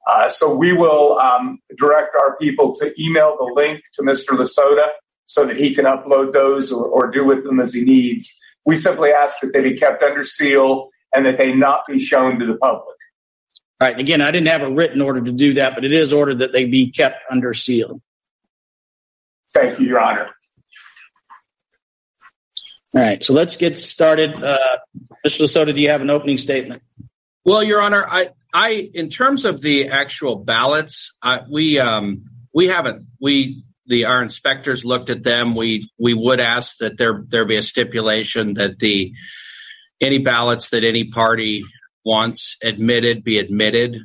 Uh, 0.08 0.30
so 0.30 0.54
we 0.54 0.74
will 0.74 1.18
um, 1.20 1.60
direct 1.78 2.16
our 2.20 2.36
people 2.38 2.76
to 2.76 2.94
email 3.02 3.38
the 3.38 3.52
link 3.56 3.82
to 3.94 4.02
Mr. 4.02 4.38
Lasota 4.38 4.88
so 5.26 5.46
that 5.46 5.56
he 5.56 5.74
can 5.74 5.86
upload 5.86 6.34
those 6.34 6.72
or, 6.72 6.86
or 6.86 7.10
do 7.10 7.26
with 7.26 7.46
them 7.46 7.60
as 7.60 7.74
he 7.74 7.84
needs. 7.84 8.38
We 8.66 8.78
simply 8.78 9.12
ask 9.12 9.40
that 9.42 9.54
they 9.54 9.62
be 9.62 9.78
kept 9.78 10.04
under 10.04 10.24
seal 10.24 10.90
and 11.16 11.26
that 11.26 11.38
they 11.38 11.54
not 11.54 11.84
be 11.88 12.00
shown 12.00 12.40
to 12.40 12.46
the 12.46 12.58
public. 12.58 12.98
All 13.80 13.90
right. 13.90 14.00
Again, 14.00 14.22
I 14.22 14.32
didn't 14.32 14.48
have 14.48 14.62
a 14.62 14.72
written 14.72 15.02
order 15.02 15.22
to 15.22 15.32
do 15.32 15.54
that, 15.56 15.76
but 15.76 15.84
it 15.84 15.94
is 15.94 16.14
ordered 16.14 16.40
that 16.40 16.54
they 16.54 16.66
be 16.66 16.92
kept 16.92 17.22
under 17.30 17.54
seal. 17.54 18.02
Thank 19.54 19.80
you, 19.80 19.88
Your 19.88 20.00
Honor. 20.00 20.30
All 22.96 23.02
right. 23.02 23.24
So 23.24 23.34
let's 23.34 23.56
get 23.56 23.78
started. 23.78 24.34
Uh, 24.36 24.78
Mr. 25.26 25.42
Lasota, 25.42 25.74
do 25.74 25.82
you 25.82 25.90
have 25.90 26.02
an 26.02 26.10
opening 26.10 26.38
statement? 26.38 26.84
Well, 27.46 27.64
Your 27.64 27.82
Honor, 27.82 28.06
I, 28.08 28.30
I, 28.54 28.90
in 28.94 29.10
terms 29.10 29.46
of 29.46 29.62
the 29.62 29.90
actual 29.90 30.36
ballots, 30.36 31.12
I, 31.22 31.42
we, 31.50 31.80
um, 31.80 32.26
we 32.54 32.68
haven't, 32.68 33.08
we 33.20 33.64
the 33.88 34.06
our 34.06 34.22
inspectors 34.22 34.86
looked 34.86 35.10
at 35.10 35.24
them. 35.24 35.56
We 35.56 35.90
we 36.00 36.14
would 36.14 36.40
ask 36.40 36.78
that 36.78 36.98
there 36.98 37.24
there 37.28 37.46
be 37.46 37.58
a 37.58 37.64
stipulation 37.64 38.54
that 38.56 38.80
the 38.80 39.14
any 40.02 40.20
ballots 40.20 40.70
that 40.70 40.84
any 40.84 41.06
party 41.06 41.64
wants 42.06 42.58
admitted 42.64 43.24
be 43.24 43.40
admitted 43.40 44.00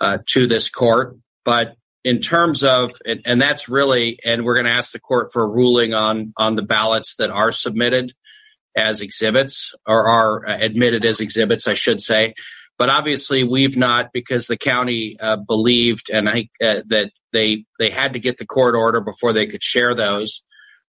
uh, 0.00 0.18
to 0.26 0.46
this 0.46 0.70
court. 0.70 1.16
But 1.44 1.76
in 2.04 2.20
terms 2.20 2.62
of 2.62 2.92
and, 3.04 3.20
and 3.26 3.40
that's 3.40 3.68
really 3.68 4.18
and 4.24 4.44
we're 4.44 4.54
going 4.54 4.66
to 4.66 4.72
ask 4.72 4.92
the 4.92 5.00
court 5.00 5.32
for 5.32 5.42
a 5.42 5.48
ruling 5.48 5.94
on 5.94 6.32
on 6.36 6.56
the 6.56 6.62
ballots 6.62 7.16
that 7.16 7.30
are 7.30 7.52
submitted 7.52 8.12
as 8.76 9.00
exhibits 9.00 9.74
or 9.86 10.08
are 10.08 10.46
admitted 10.46 11.04
as 11.04 11.20
exhibits, 11.20 11.66
I 11.66 11.74
should 11.74 12.00
say. 12.00 12.34
But 12.78 12.90
obviously, 12.90 13.42
we've 13.42 13.76
not 13.76 14.12
because 14.12 14.46
the 14.46 14.56
county 14.56 15.16
uh, 15.18 15.36
believed 15.36 16.10
and 16.10 16.28
I 16.28 16.48
uh, 16.62 16.82
that 16.86 17.10
they 17.32 17.64
they 17.78 17.90
had 17.90 18.12
to 18.12 18.20
get 18.20 18.38
the 18.38 18.46
court 18.46 18.76
order 18.76 19.00
before 19.00 19.32
they 19.32 19.46
could 19.46 19.62
share 19.62 19.94
those. 19.94 20.42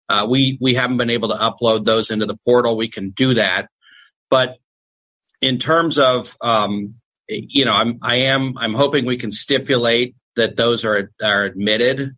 Uh, 0.09 0.27
we 0.29 0.57
we 0.59 0.75
haven't 0.75 0.97
been 0.97 1.09
able 1.09 1.29
to 1.29 1.35
upload 1.35 1.85
those 1.85 2.11
into 2.11 2.25
the 2.25 2.37
portal. 2.45 2.75
We 2.75 2.89
can 2.89 3.11
do 3.11 3.35
that, 3.35 3.69
but 4.29 4.57
in 5.41 5.59
terms 5.59 5.97
of 5.97 6.35
um, 6.41 6.95
you 7.27 7.65
know, 7.65 7.73
I'm 7.73 7.99
I 8.01 8.15
am 8.15 8.57
I'm 8.57 8.73
hoping 8.73 9.05
we 9.05 9.17
can 9.17 9.31
stipulate 9.31 10.15
that 10.37 10.55
those 10.55 10.85
are 10.85 11.11
are 11.21 11.43
admitted. 11.43 12.15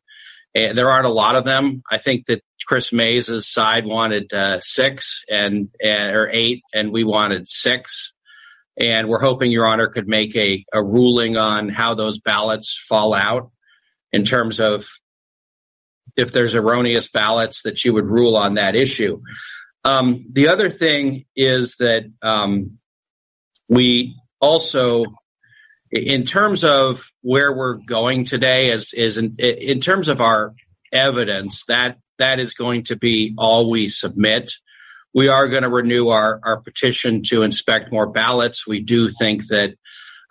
And 0.55 0.77
there 0.77 0.89
aren't 0.89 1.05
a 1.05 1.11
lot 1.11 1.35
of 1.35 1.45
them. 1.45 1.83
I 1.91 1.97
think 1.97 2.25
that 2.27 2.41
Kris 2.67 2.93
Mayes's 2.93 3.51
side 3.51 3.85
wanted 3.85 4.31
uh, 4.33 4.59
six 4.61 5.23
and, 5.29 5.69
or 5.83 6.29
eight, 6.31 6.61
and 6.73 6.91
we 6.91 7.03
wanted 7.03 7.49
six. 7.49 8.13
And 8.79 9.09
we're 9.09 9.19
hoping 9.19 9.51
Your 9.51 9.67
Honor 9.67 9.87
could 9.87 10.07
make 10.07 10.35
a, 10.35 10.63
a 10.71 10.83
ruling 10.83 11.37
on 11.37 11.69
how 11.69 11.95
those 11.95 12.19
ballots 12.19 12.77
fall 12.87 13.13
out 13.13 13.51
in 14.11 14.23
terms 14.23 14.59
of 14.59 14.87
if 16.15 16.31
there's 16.31 16.55
erroneous 16.55 17.09
ballots 17.09 17.63
that 17.63 17.83
you 17.83 17.93
would 17.93 18.05
rule 18.05 18.35
on 18.35 18.55
that 18.55 18.75
issue. 18.75 19.21
Um, 19.83 20.25
the 20.31 20.47
other 20.47 20.69
thing 20.69 21.25
is 21.35 21.75
that 21.77 22.05
um, 22.21 22.79
we 23.67 24.15
also, 24.39 25.05
in 25.91 26.25
terms 26.25 26.63
of 26.63 27.11
where 27.21 27.51
we're 27.51 27.75
going 27.75 28.25
today, 28.25 28.71
is 28.71 28.93
is 28.93 29.17
in, 29.17 29.35
in 29.37 29.79
terms 29.79 30.07
of 30.07 30.21
our 30.21 30.53
evidence 30.91 31.65
that 31.65 31.97
that 32.17 32.39
is 32.39 32.53
going 32.53 32.83
to 32.83 32.95
be 32.95 33.33
all 33.37 33.69
we 33.69 33.89
submit. 33.89 34.51
We 35.13 35.27
are 35.27 35.47
going 35.47 35.63
to 35.63 35.69
renew 35.69 36.09
our, 36.09 36.39
our 36.43 36.61
petition 36.61 37.23
to 37.23 37.41
inspect 37.41 37.91
more 37.91 38.07
ballots. 38.07 38.67
We 38.67 38.81
do 38.81 39.09
think 39.09 39.47
that 39.47 39.73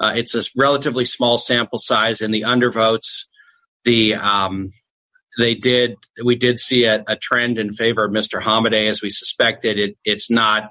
Uh, 0.01 0.13
it's 0.15 0.35
a 0.35 0.45
relatively 0.57 1.05
small 1.05 1.39
sample 1.39 1.79
size 1.81 2.21
in 2.21 2.31
the 2.31 2.43
undervotes. 2.43 3.25
The 3.85 4.15
um, 4.15 4.73
they 5.39 5.55
did 5.55 5.97
we 6.25 6.37
did 6.37 6.59
see 6.61 6.85
a, 6.85 7.03
a, 7.07 7.17
trend 7.17 7.59
in 7.59 7.73
favor 7.73 8.05
of 8.05 8.13
Mr. 8.13 8.41
Hamadeh 8.41 8.89
as 8.89 9.03
we 9.03 9.11
suspected. 9.11 9.79
It, 9.79 9.97
it's 10.05 10.31
not. 10.31 10.71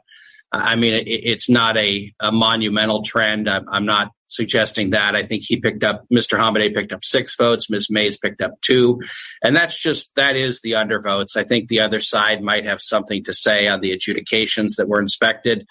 I 0.51 0.75
mean, 0.75 0.94
it, 0.94 1.08
it's 1.08 1.50
not 1.50 1.77
a, 1.77 2.13
a 2.20 2.32
monumental 2.32 3.04
trend. 3.04 3.50
I'm, 3.50 3.66
I'm, 3.70 3.86
not 3.86 4.12
suggesting 4.27 4.92
that. 4.92 5.16
I 5.16 5.25
think 5.25 5.44
he 5.46 5.58
picked 5.58 5.84
up 5.84 6.06
Mr. 6.13 6.38
Hamadeh 6.38 6.74
picked 6.74 6.94
up 6.94 7.04
six 7.04 7.36
votes. 7.36 7.70
Ms. 7.70 7.88
Mayes 7.89 8.18
picked 8.18 8.42
up 8.42 8.60
two, 8.62 9.01
and 9.44 9.56
that's 9.56 9.82
just 9.82 10.12
that 10.16 10.36
is 10.36 10.62
the 10.62 10.74
undervotes. 10.74 11.36
I 11.36 11.44
think 11.44 11.68
the 11.68 11.82
other 11.82 12.00
side 12.00 12.42
might 12.42 12.66
have 12.66 12.82
something 12.82 13.24
to 13.25 13.34
say 13.34 13.68
on 13.68 13.82
the 13.82 13.92
adjudications 13.92 14.75
that 14.75 14.88
were 14.88 15.01
inspected, 15.01 15.68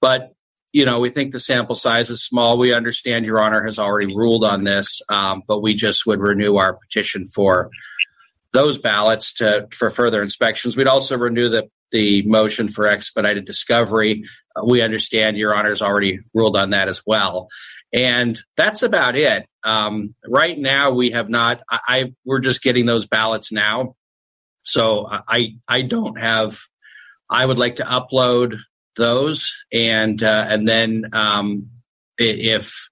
but 0.00 0.32
you 0.72 0.86
know, 0.86 1.00
we 1.00 1.10
think 1.10 1.32
the 1.32 1.40
sample 1.40 1.76
size 1.76 2.08
is 2.08 2.24
small. 2.24 2.56
We 2.56 2.72
understand 2.72 3.26
Your 3.26 3.42
Honor 3.42 3.62
has 3.64 3.78
already 3.78 4.14
ruled 4.14 4.42
on 4.42 4.64
this, 4.64 5.02
um, 5.10 5.42
but 5.46 5.60
we 5.60 5.74
just 5.74 6.06
would 6.06 6.20
renew 6.20 6.56
our 6.56 6.74
petition 6.74 7.26
for 7.26 7.70
those 8.52 8.78
ballots 8.78 9.34
to 9.34 9.68
for 9.70 9.90
further 9.90 10.22
inspections. 10.22 10.76
We'd 10.76 10.88
also 10.88 11.18
renew 11.18 11.48
the 11.48 11.68
the 11.92 12.22
motion 12.22 12.68
for 12.68 12.86
expedited 12.86 13.44
discovery. 13.44 14.24
Uh, 14.56 14.64
we 14.66 14.82
understand 14.82 15.36
Your 15.36 15.54
Honor 15.54 15.68
has 15.68 15.82
already 15.82 16.20
ruled 16.34 16.56
on 16.56 16.70
that 16.70 16.88
as 16.88 17.02
well, 17.06 17.48
and 17.92 18.40
that's 18.56 18.82
about 18.82 19.16
it. 19.16 19.46
Um, 19.62 20.14
right 20.26 20.58
now, 20.58 20.90
we 20.90 21.10
have 21.10 21.28
not. 21.28 21.60
I, 21.70 21.78
I 21.88 22.14
we're 22.24 22.40
just 22.40 22.62
getting 22.62 22.86
those 22.86 23.06
ballots 23.06 23.52
now, 23.52 23.94
so 24.64 25.06
I 25.08 25.56
I 25.68 25.82
don't 25.82 26.18
have. 26.18 26.60
I 27.30 27.46
would 27.46 27.58
like 27.58 27.76
to 27.76 27.84
upload 27.84 28.58
those, 28.96 29.54
and 29.72 30.22
uh, 30.22 30.46
and 30.48 30.66
then 30.66 31.10
um, 31.12 31.70
if 32.18 32.88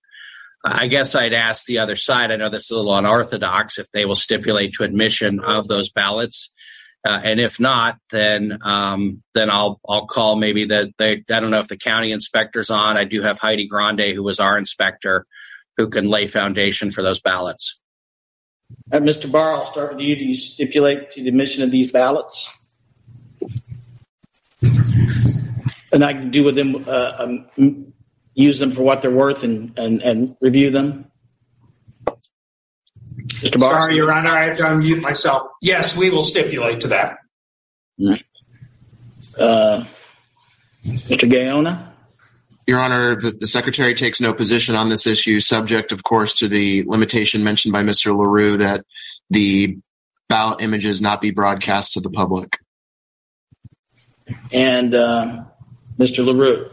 I 0.64 0.88
guess 0.88 1.14
I'd 1.14 1.32
ask 1.32 1.64
the 1.64 1.78
other 1.78 1.96
side. 1.96 2.30
I 2.30 2.36
know 2.36 2.50
this 2.50 2.64
is 2.64 2.70
a 2.70 2.76
little 2.76 2.96
unorthodox 2.96 3.78
if 3.78 3.90
they 3.92 4.04
will 4.04 4.14
stipulate 4.14 4.74
to 4.74 4.84
admission 4.84 5.40
of 5.40 5.68
those 5.68 5.90
ballots. 5.90 6.52
Uh, 7.06 7.20
and 7.24 7.40
if 7.40 7.58
not, 7.58 7.98
then 8.10 8.58
um, 8.62 9.22
then 9.32 9.48
I'll 9.48 9.80
I'll 9.88 10.06
call 10.06 10.36
maybe 10.36 10.66
that 10.66 10.90
I 11.00 11.22
don't 11.26 11.50
know 11.50 11.60
if 11.60 11.68
the 11.68 11.78
county 11.78 12.12
inspector's 12.12 12.68
on. 12.68 12.98
I 12.98 13.04
do 13.04 13.22
have 13.22 13.38
Heidi 13.38 13.66
Grande, 13.66 14.12
who 14.14 14.22
was 14.22 14.38
our 14.38 14.58
inspector, 14.58 15.26
who 15.78 15.88
can 15.88 16.08
lay 16.08 16.26
foundation 16.26 16.90
for 16.90 17.02
those 17.02 17.20
ballots. 17.20 17.78
Uh, 18.92 18.98
Mr. 18.98 19.30
Barr, 19.30 19.54
I'll 19.54 19.72
start 19.72 19.94
with 19.94 20.02
you. 20.02 20.14
Do 20.14 20.24
you 20.24 20.36
stipulate 20.36 21.10
to 21.12 21.22
the 21.22 21.28
admission 21.28 21.62
of 21.62 21.70
these 21.70 21.90
ballots? 21.90 22.54
and 25.92 26.04
I 26.04 26.12
can 26.12 26.30
do 26.30 26.44
with 26.44 26.54
them, 26.54 26.84
uh, 26.86 27.12
um, 27.18 27.92
use 28.34 28.58
them 28.58 28.72
for 28.72 28.82
what 28.82 29.02
they're 29.02 29.10
worth 29.10 29.42
and, 29.42 29.78
and, 29.78 30.02
and 30.02 30.36
review 30.40 30.70
them? 30.70 31.09
Mr. 33.40 33.58
Barr? 33.58 33.78
Sorry, 33.78 33.96
Your 33.96 34.12
Honor, 34.12 34.30
I 34.30 34.44
have 34.44 34.56
to 34.58 34.64
unmute 34.64 35.00
myself. 35.00 35.48
Yes, 35.62 35.96
we 35.96 36.10
will 36.10 36.22
stipulate 36.22 36.80
to 36.82 36.88
that. 36.88 37.18
Uh, 39.38 39.84
Mr. 40.84 41.30
Gaona? 41.30 41.86
Your 42.66 42.80
Honor, 42.80 43.20
the, 43.20 43.30
the, 43.32 43.46
Secretary 43.46 43.94
takes 43.94 44.20
no 44.20 44.32
position 44.32 44.76
on 44.76 44.88
this 44.88 45.06
issue, 45.06 45.40
subject, 45.40 45.92
of 45.92 46.04
course, 46.04 46.34
to 46.34 46.48
the 46.48 46.84
limitation 46.86 47.42
mentioned 47.42 47.72
by 47.72 47.82
Mr. 47.82 48.16
LaRue 48.16 48.58
that 48.58 48.84
the 49.30 49.78
ballot 50.28 50.60
images 50.60 51.02
not 51.02 51.20
be 51.20 51.30
broadcast 51.30 51.94
to 51.94 52.00
the 52.00 52.10
public. 52.10 52.58
And 54.52 54.94
uh, 54.94 55.44
Mr. 55.98 56.24
LaRue? 56.24 56.70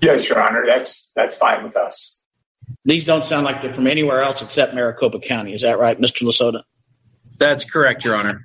Yes, 0.00 0.28
Your 0.28 0.42
Honor, 0.42 0.64
that's 0.66 1.10
that's 1.14 1.36
fine 1.36 1.64
with 1.64 1.76
us. 1.76 2.15
These 2.86 3.02
don't 3.02 3.24
sound 3.24 3.44
like 3.44 3.60
they're 3.60 3.74
from 3.74 3.88
anywhere 3.88 4.22
else 4.22 4.40
except 4.42 4.72
Maricopa 4.72 5.18
County. 5.18 5.52
Is 5.52 5.62
that 5.62 5.80
right, 5.80 5.98
Mr. 5.98 6.22
Lasota? 6.22 6.62
That's 7.36 7.64
correct, 7.64 8.04
Your 8.04 8.14
Honor. 8.14 8.42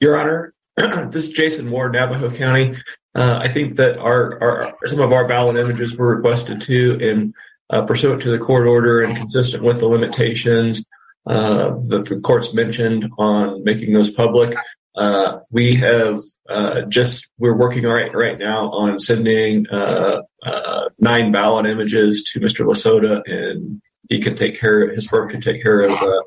Your 0.00 0.20
Honor, 0.20 0.54
this 1.10 1.24
is 1.24 1.30
Jason 1.30 1.66
Moore, 1.66 1.88
Navajo 1.88 2.30
County. 2.30 2.76
Uh, 3.14 3.40
I 3.42 3.48
think 3.48 3.76
that 3.76 3.96
our, 3.98 4.40
our 4.42 4.76
some 4.84 5.00
of 5.00 5.12
our 5.12 5.26
ballot 5.26 5.56
images 5.56 5.96
were 5.96 6.14
requested 6.14 6.60
too, 6.60 6.98
and 7.00 7.34
uh, 7.70 7.82
pursuant 7.82 8.20
to 8.22 8.30
the 8.30 8.38
court 8.38 8.66
order 8.66 9.00
and 9.00 9.16
consistent 9.16 9.64
with 9.64 9.80
the 9.80 9.88
limitations 9.88 10.84
uh, 11.26 11.70
that 11.88 12.04
the 12.04 12.20
courts 12.20 12.52
mentioned 12.52 13.10
on 13.18 13.64
making 13.64 13.94
those 13.94 14.10
public. 14.10 14.54
Uh, 14.96 15.38
we 15.50 15.76
have 15.76 16.18
uh, 16.48 16.82
just 16.82 17.28
we're 17.38 17.56
working 17.56 17.84
right 17.84 18.12
right 18.14 18.38
now 18.38 18.70
on 18.70 18.98
sending 18.98 19.66
uh, 19.68 20.22
uh 20.44 20.88
nine 20.98 21.30
ballot 21.30 21.66
images 21.66 22.24
to 22.32 22.40
Mr. 22.40 22.66
Lasota, 22.66 23.22
and 23.24 23.80
he 24.08 24.20
can 24.20 24.34
take 24.34 24.58
care. 24.58 24.90
His 24.90 25.06
firm 25.06 25.28
can 25.28 25.40
take 25.40 25.62
care 25.62 25.80
of 25.80 25.92
uh, 25.92 26.22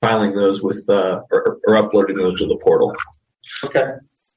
filing 0.00 0.34
those 0.34 0.62
with 0.62 0.84
uh, 0.88 1.20
or, 1.30 1.58
or, 1.66 1.76
uploading 1.76 2.16
those 2.16 2.38
to 2.38 2.46
the 2.46 2.56
portal. 2.62 2.94
Okay. 3.64 3.84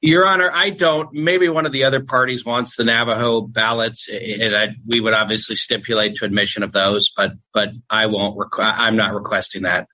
Your 0.00 0.26
Honor, 0.26 0.50
I 0.52 0.70
don't. 0.70 1.12
Maybe 1.12 1.48
one 1.48 1.66
of 1.66 1.72
the 1.72 1.84
other 1.84 2.00
parties 2.00 2.44
wants 2.44 2.76
the 2.76 2.84
Navajo 2.84 3.40
ballots, 3.40 4.08
and 4.08 4.54
I, 4.54 4.68
we 4.86 5.00
would 5.00 5.14
obviously 5.14 5.56
stipulate 5.56 6.16
to 6.16 6.24
admission 6.24 6.62
of 6.62 6.72
those. 6.72 7.10
But 7.16 7.32
but 7.52 7.70
I 7.88 8.06
won't. 8.06 8.36
Requ- 8.36 8.72
I'm 8.76 8.96
not 8.96 9.14
requesting 9.14 9.62
that. 9.62 9.88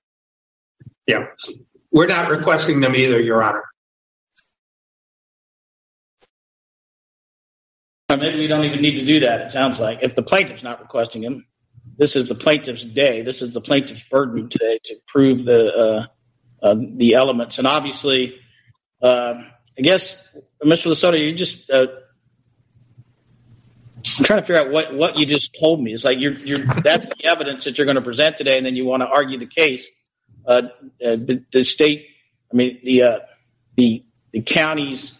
Yeah, 1.07 1.25
we're 1.91 2.07
not 2.07 2.29
requesting 2.29 2.81
them 2.81 2.95
either, 2.95 3.21
Your 3.21 3.41
Honor. 3.43 3.63
Maybe 8.09 8.39
we 8.39 8.47
don't 8.47 8.63
even 8.65 8.81
need 8.81 8.97
to 8.97 9.05
do 9.05 9.21
that. 9.21 9.41
It 9.41 9.51
sounds 9.51 9.79
like 9.79 9.99
if 10.01 10.15
the 10.15 10.23
plaintiff's 10.23 10.63
not 10.63 10.79
requesting 10.79 11.23
him, 11.23 11.45
this 11.97 12.15
is 12.15 12.27
the 12.27 12.35
plaintiff's 12.35 12.83
day. 12.83 13.21
This 13.21 13.41
is 13.41 13.53
the 13.53 13.61
plaintiff's 13.61 14.03
burden 14.03 14.49
today 14.49 14.79
to 14.83 14.95
prove 15.07 15.45
the 15.45 15.73
uh, 15.73 16.05
uh, 16.65 16.75
the 16.97 17.13
elements. 17.13 17.57
And 17.57 17.67
obviously, 17.67 18.35
uh, 19.01 19.43
I 19.77 19.81
guess, 19.81 20.21
Mr. 20.63 20.91
Lasota, 20.91 21.19
you 21.19 21.33
just 21.33 21.69
uh, 21.69 21.87
I'm 24.17 24.23
trying 24.23 24.41
to 24.41 24.45
figure 24.45 24.61
out 24.61 24.71
what, 24.71 24.93
what 24.93 25.17
you 25.17 25.25
just 25.25 25.55
told 25.59 25.81
me. 25.81 25.93
It's 25.93 26.05
like 26.05 26.19
you're 26.19 26.33
you're 26.33 26.59
that's 26.59 27.09
the 27.09 27.25
evidence 27.25 27.63
that 27.63 27.77
you're 27.77 27.85
going 27.85 27.95
to 27.95 28.01
present 28.01 28.37
today, 28.37 28.57
and 28.57 28.65
then 28.65 28.75
you 28.75 28.85
want 28.85 29.01
to 29.01 29.07
argue 29.07 29.37
the 29.37 29.47
case. 29.47 29.87
Uh, 30.45 30.63
uh, 31.03 31.15
the, 31.15 31.43
the, 31.51 31.63
state, 31.63 32.05
I 32.53 32.55
mean 32.55 32.79
the 32.83 33.23
the 33.77 34.05
the 34.31 34.41
counties 34.41 35.14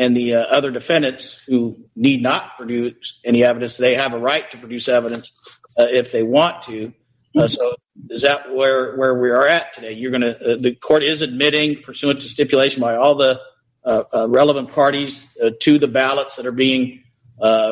and 0.00 0.16
the 0.16 0.34
uh, 0.34 0.40
other 0.44 0.70
defendants 0.70 1.34
who 1.46 1.78
need 1.94 2.22
not 2.22 2.56
produce 2.56 3.20
any 3.22 3.44
evidence, 3.44 3.76
they 3.76 3.94
have 3.94 4.14
a 4.14 4.18
right 4.18 4.50
to 4.50 4.56
produce 4.56 4.88
evidence 4.88 5.30
uh, 5.78 5.86
if 5.90 6.10
they 6.10 6.22
want 6.22 6.62
to. 6.62 6.94
Uh, 7.36 7.46
so 7.46 7.76
is 8.08 8.22
that 8.22 8.50
where 8.52 8.96
where 8.96 9.14
we 9.14 9.30
are 9.30 9.46
at 9.46 9.74
today? 9.74 9.92
You're 9.92 10.10
going 10.10 10.22
to 10.22 10.54
uh, 10.54 10.56
the 10.56 10.74
court 10.74 11.02
is 11.02 11.20
admitting, 11.20 11.82
pursuant 11.82 12.22
to 12.22 12.28
stipulation 12.28 12.80
by 12.80 12.96
all 12.96 13.14
the 13.14 13.42
uh, 13.84 14.04
uh, 14.12 14.26
relevant 14.26 14.70
parties, 14.70 15.24
to 15.60 15.78
the 15.78 15.86
ballots 15.86 16.36
that 16.36 16.46
are 16.46 16.52
being 16.52 17.04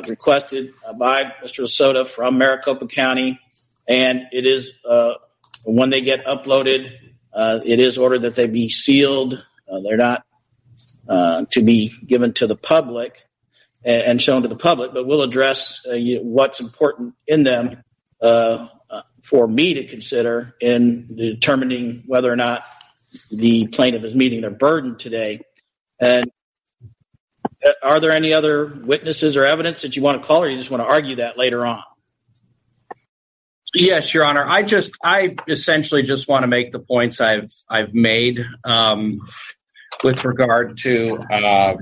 requested 0.06 0.72
by 0.98 1.24
Mr. 1.42 1.64
Lasota 1.64 2.06
from 2.06 2.36
Maricopa 2.36 2.86
County, 2.88 3.40
and 3.88 4.22
it 4.32 4.44
is 4.44 4.70
when 5.64 5.88
they 5.88 6.02
get 6.02 6.26
uploaded, 6.26 6.90
it 7.34 7.80
is 7.80 7.96
ordered 7.96 8.22
that 8.22 8.34
they 8.34 8.46
be 8.46 8.68
sealed. 8.68 9.42
they're 9.82 9.96
not 9.96 10.24
uh, 11.08 11.44
to 11.50 11.62
be 11.62 11.92
given 12.06 12.32
to 12.34 12.46
the 12.46 12.56
public 12.56 13.24
and, 13.84 14.20
shown 14.20 14.42
to 14.42 14.48
the 14.48 14.56
public, 14.56 14.92
but 14.92 15.06
we'll 15.06 15.22
address 15.22 15.80
uh, 15.86 15.96
what's 16.22 16.60
important 16.60 17.14
in 17.26 17.42
them 17.44 17.82
uh, 18.20 18.68
uh, 18.90 19.02
for 19.22 19.46
me 19.46 19.74
to 19.74 19.86
consider 19.86 20.54
in 20.60 21.14
determining 21.16 22.02
whether 22.06 22.30
or 22.30 22.36
not 22.36 22.64
the 23.30 23.66
plaintiff 23.68 24.04
is 24.04 24.14
meeting 24.14 24.42
their 24.42 24.50
burden 24.50 24.98
today. 24.98 25.40
And 26.00 26.30
are 27.82 28.00
there 28.00 28.12
any 28.12 28.32
other 28.32 28.66
witnesses 28.66 29.36
or 29.36 29.44
evidence 29.44 29.82
that 29.82 29.96
you 29.96 30.02
want 30.02 30.20
to 30.20 30.26
call, 30.26 30.42
or 30.42 30.48
you 30.48 30.56
just 30.56 30.70
want 30.70 30.82
to 30.82 30.88
argue 30.88 31.16
that 31.16 31.38
later 31.38 31.64
on? 31.66 31.82
Yes, 33.74 34.14
Your 34.14 34.24
Honor. 34.24 34.46
I 34.46 34.62
just, 34.62 34.92
I 35.02 35.36
essentially 35.46 36.02
just 36.02 36.28
want 36.28 36.42
to 36.42 36.46
make 36.46 36.72
the 36.72 36.78
points 36.78 37.20
I've 37.20 37.52
I've 37.68 37.92
made. 37.94 38.44
Um, 38.64 39.20
with 40.02 40.24
regard 40.24 40.78
to 40.78 41.18
uh, 41.32 41.76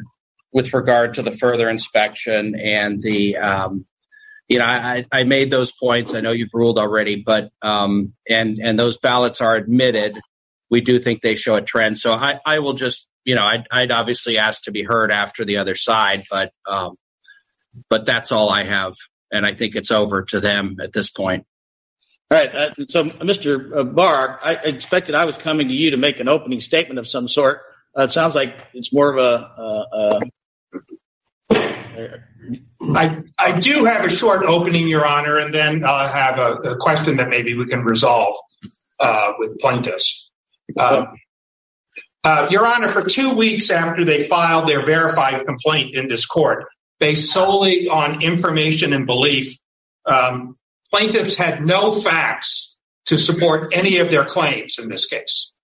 with 0.53 0.73
regard 0.73 1.15
to 1.15 1.23
the 1.23 1.31
further 1.31 1.69
inspection 1.69 2.59
and 2.59 3.03
the 3.03 3.37
um, 3.37 3.87
you 4.49 4.59
know 4.59 4.65
I, 4.65 5.05
I 5.13 5.25
made 5.25 5.51
those 5.51 5.73
points. 5.73 6.15
I 6.15 6.21
know 6.21 6.33
you've 6.33 6.55
ruled 6.55 6.79
already, 6.79 7.17
but 7.17 7.51
um, 7.63 8.15
and 8.29 8.59
and 8.63 8.79
those 8.79 8.99
ballots 8.99 9.41
are 9.41 9.57
admitted. 9.57 10.19
We 10.71 10.81
do 10.81 10.99
think 10.99 11.23
they 11.23 11.37
show 11.37 11.55
a 11.55 11.63
trend. 11.63 11.99
So 11.99 12.13
I, 12.13 12.41
I 12.45 12.59
will 12.61 12.75
just 12.75 13.09
you 13.25 13.35
know 13.35 13.45
I'd, 13.45 13.67
I'd 13.71 13.91
obviously 13.91 14.39
ask 14.39 14.65
to 14.65 14.73
be 14.73 14.83
heard 14.83 15.13
after 15.13 15.45
the 15.45 15.59
other 15.59 15.77
side, 15.77 16.25
but 16.31 16.53
um, 16.67 16.97
but 17.91 18.07
that's 18.07 18.33
all 18.33 18.49
I 18.49 18.65
have, 18.65 18.95
and 19.33 19.45
I 19.45 19.55
think 19.55 19.77
it's 19.77 19.91
over 19.91 20.23
to 20.23 20.41
them 20.41 20.77
at 20.83 20.93
this 20.93 21.11
point. 21.11 21.45
All 22.29 22.39
right. 22.39 22.53
Uh, 22.53 22.71
so, 22.89 23.05
Mr. 23.05 23.95
Barr, 23.95 24.41
I 24.43 24.55
expected 24.55 25.15
I 25.15 25.27
was 25.27 25.37
coming 25.37 25.69
to 25.69 25.75
you 25.75 25.93
to 25.93 25.97
make 25.97 26.19
an 26.19 26.27
opening 26.27 26.61
statement 26.61 26.99
of 26.99 27.07
some 27.07 27.29
sort. 27.29 27.61
Uh, 27.97 28.05
it 28.05 28.13
sounds 28.13 28.35
like 28.35 28.55
it's 28.75 28.93
more 28.93 29.11
of 29.11 29.19
a, 29.19 29.51
uh, 29.57 30.21
uh, 31.51 32.19
I, 32.95 33.23
I 33.39 33.59
do 33.59 33.85
have 33.85 34.05
a 34.05 34.11
short 34.11 34.45
opening, 34.45 34.87
Your 34.87 35.07
Honor, 35.07 35.39
and 35.39 35.55
then 35.55 35.85
I'll 35.85 36.09
have 36.09 36.39
a, 36.39 36.71
a 36.71 36.77
question 36.77 37.17
that 37.17 37.29
maybe 37.31 37.57
we 37.57 37.67
can 37.67 37.85
resolve 37.85 38.37
uh, 39.01 39.33
with 39.39 39.59
plaintiffs. 39.59 40.31
Uh, 40.77 41.07
uh, 42.23 42.49
Your 42.51 42.67
Honor, 42.67 42.89
for 42.89 43.03
two 43.03 43.35
weeks 43.35 43.71
after 43.71 44.05
they 44.05 44.23
filed 44.23 44.69
their 44.69 44.85
verified 44.85 45.47
complaint 45.47 45.95
in 45.95 46.09
this 46.09 46.27
court, 46.27 46.67
based 46.99 47.33
solely 47.33 47.89
on 47.89 48.23
information 48.23 48.93
and 48.93 49.07
belief, 49.07 49.57
um, 50.07 50.57
plaintiffs 50.91 51.35
had 51.35 51.63
no 51.63 51.93
facts 51.93 52.77
to 53.07 53.19
support 53.19 53.73
any 53.75 53.99
of 53.99 54.11
their 54.11 54.25
claims 54.25 54.79
in 54.79 54.89
this 54.89 55.07
case. 55.07 55.55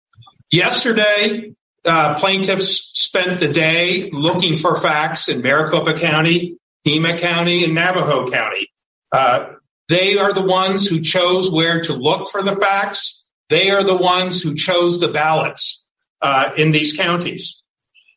Yesterday, 0.50 1.54
uh, 1.84 2.14
plaintiffs 2.18 2.90
spent 2.98 3.40
the 3.40 3.52
day 3.52 4.10
looking 4.10 4.56
for 4.56 4.76
facts 4.76 5.28
in 5.28 5.42
Maricopa 5.42 5.94
County, 5.94 6.56
Pima 6.84 7.18
County, 7.18 7.64
and 7.64 7.74
Navajo 7.74 8.30
County. 8.30 8.68
Uh, 9.10 9.54
they 9.88 10.16
are 10.16 10.32
the 10.32 10.44
ones 10.44 10.86
who 10.86 11.00
chose 11.00 11.50
where 11.50 11.80
to 11.82 11.92
look 11.92 12.30
for 12.30 12.42
the 12.42 12.56
facts. 12.56 13.26
They 13.50 13.70
are 13.70 13.82
the 13.82 13.96
ones 13.96 14.42
who 14.42 14.54
chose 14.54 15.00
the 15.00 15.08
ballots 15.08 15.88
uh, 16.20 16.50
in 16.56 16.70
these 16.72 16.96
counties. 16.96 17.62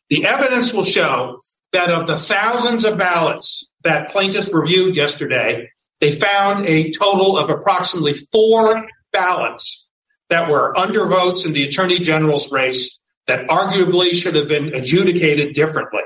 The 0.08 0.26
evidence 0.26 0.72
will 0.72 0.84
show 0.84 1.40
that 1.72 1.90
of 1.90 2.06
the 2.06 2.16
thousands 2.16 2.84
of 2.84 2.96
ballots 2.96 3.68
that 3.82 4.10
plaintiffs 4.10 4.52
reviewed 4.52 4.96
yesterday, 4.96 5.68
they 6.00 6.12
found 6.12 6.66
a 6.66 6.92
total 6.92 7.36
of 7.36 7.50
approximately 7.50 8.14
four 8.14 8.86
ballots 9.12 9.88
that 10.30 10.48
were 10.48 10.72
undervotes 10.74 11.44
in 11.44 11.52
the 11.52 11.64
attorney 11.64 11.98
general's 11.98 12.50
race 12.50 13.00
that 13.26 13.48
arguably 13.48 14.12
should 14.14 14.34
have 14.36 14.48
been 14.48 14.74
adjudicated 14.74 15.54
differently. 15.54 16.02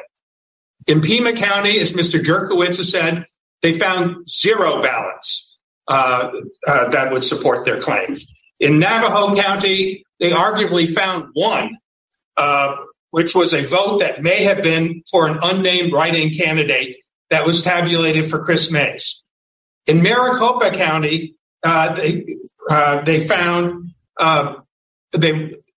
In 0.87 1.01
Pima 1.01 1.35
County, 1.35 1.79
as 1.79 1.93
Mr. 1.93 2.21
Jurkowitz 2.21 2.79
has 2.79 2.91
said, 2.91 3.27
they 3.63 3.79
found 3.79 4.29
zero 4.29 4.83
ballots 4.83 5.59
uh, 5.89 6.31
uh, 6.67 6.89
that 6.91 7.13
would 7.13 7.25
support 7.25 7.65
their 7.65 7.81
claim. 7.81 8.17
In 8.59 8.79
Navajo 8.79 9.37
County, 9.37 10.05
they 10.19 10.31
arguably 10.31 10.89
found 10.89 11.31
one, 11.35 11.77
uh, 12.37 12.77
which 13.11 13.35
was 13.35 13.53
a 13.53 13.65
vote 13.65 14.01
that 14.01 14.23
may 14.23 14.45
have 14.45 14.63
been 14.63 15.03
for 15.11 15.27
an 15.27 15.39
unnamed 15.43 15.93
write-in 15.93 16.35
candidate 16.35 16.97
that 17.29 17.47
was 17.47 17.63
tabulated 17.63 18.31
for 18.31 18.43
Kris 18.43 18.71
Mayes. 18.71 19.23
In 19.87 20.03
Maricopa 20.03 20.71
County, 20.71 21.35
uh, 21.63 21.95
they 21.95 22.25
uh, 22.71 23.03
they 23.03 23.21
found 23.21 23.93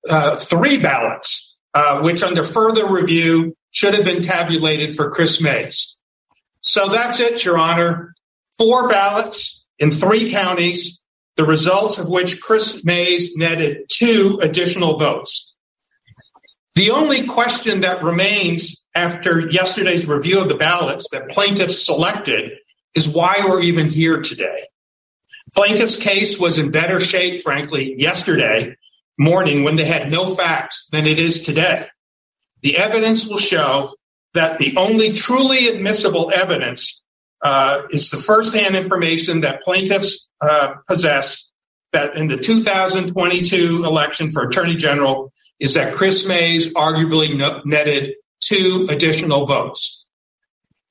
uh, 0.09 0.37
three 0.37 0.77
ballots, 0.77 1.55
which 2.01 2.23
under 2.23 2.43
further 2.43 2.87
review 2.87 3.55
should 3.71 3.93
have 3.93 4.05
been 4.05 4.21
tabulated 4.21 4.95
for 4.95 5.09
Kris 5.09 5.41
Mayes. 5.41 5.99
So 6.61 6.89
that's 6.89 7.19
it, 7.19 7.43
Your 7.43 7.57
Honor. 7.57 8.13
Four 8.57 8.87
ballots 8.87 9.65
in 9.79 9.91
three 9.91 10.29
counties, 10.31 11.01
the 11.35 11.45
result 11.45 11.97
of 11.97 12.07
which 12.07 12.41
Kris 12.41 12.85
Mayes 12.85 13.35
netted 13.35 13.89
two 13.89 14.39
additional 14.41 14.99
votes. 14.99 15.53
The 16.75 16.91
only 16.91 17.25
question 17.27 17.81
that 17.81 18.03
remains 18.03 18.83
after 18.95 19.49
yesterday's 19.49 20.07
review 20.07 20.39
of 20.39 20.49
the 20.49 20.55
ballots 20.55 21.07
that 21.11 21.29
plaintiffs 21.29 21.83
selected 21.83 22.51
is 22.95 23.09
why 23.09 23.41
we're 23.43 23.61
even 23.61 23.89
here 23.89 24.21
today. 24.21 24.67
Plaintiff's 25.55 25.95
case 25.95 26.39
was 26.39 26.59
in 26.59 26.71
better 26.71 26.99
shape, 26.99 27.41
frankly, 27.41 27.99
yesterday 27.99 28.75
morning 29.17 29.63
when 29.63 29.75
they 29.75 29.85
had 29.85 30.11
no 30.11 30.35
facts 30.35 30.87
than 30.91 31.05
it 31.05 31.19
is 31.19 31.41
today. 31.41 31.87
The 32.61 32.77
evidence 32.77 33.27
will 33.27 33.39
show 33.39 33.93
that 34.33 34.59
the 34.59 34.75
only 34.77 35.13
truly 35.13 35.67
admissible 35.67 36.31
evidence 36.33 37.01
uh, 37.43 37.83
is 37.89 38.09
the 38.09 38.17
firsthand 38.17 38.75
information 38.75 39.41
that 39.41 39.61
plaintiffs 39.61 40.27
uh, 40.41 40.75
possess 40.87 41.49
that 41.91 42.15
in 42.17 42.27
the 42.27 42.37
2022 42.37 43.83
election 43.85 44.31
for 44.31 44.47
Attorney 44.47 44.75
General 44.75 45.31
is 45.59 45.75
that 45.75 45.93
Kris 45.93 46.27
Mayes 46.27 46.73
arguably 46.73 47.63
netted 47.65 48.15
two 48.41 48.87
additional 48.89 49.45
votes. 49.45 50.05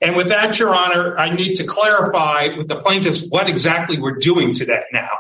And 0.00 0.16
with 0.16 0.28
that, 0.28 0.58
Your 0.58 0.74
Honor, 0.74 1.16
I 1.16 1.35
need 1.35 1.54
to 1.54 1.64
clarify 1.64 2.48
with 2.56 2.68
the 2.68 2.76
plaintiffs 2.76 3.26
what 3.28 3.48
exactly 3.48 3.98
we're 3.98 4.16
doing 4.16 4.52
today 4.52 4.82
now. 4.92 5.11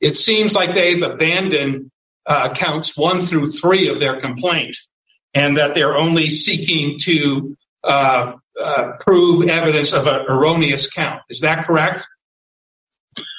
It 0.00 0.16
seems 0.16 0.54
like 0.54 0.74
they've 0.74 1.02
abandoned 1.02 1.90
uh, 2.28 2.52
counts 2.52 2.96
one 2.96 3.22
through 3.22 3.48
three 3.48 3.88
of 3.88 3.98
their 3.98 4.20
complaint 4.20 4.76
and 5.34 5.56
that 5.56 5.74
they're 5.74 5.96
only 5.96 6.30
seeking 6.30 6.98
to 7.00 7.56
uh, 7.84 8.34
uh, 8.62 8.92
prove 9.00 9.48
evidence 9.48 9.92
of 9.92 10.06
an 10.06 10.26
erroneous 10.28 10.88
count. 10.90 11.22
Is 11.30 11.40
that 11.40 11.66
correct? 11.66 12.06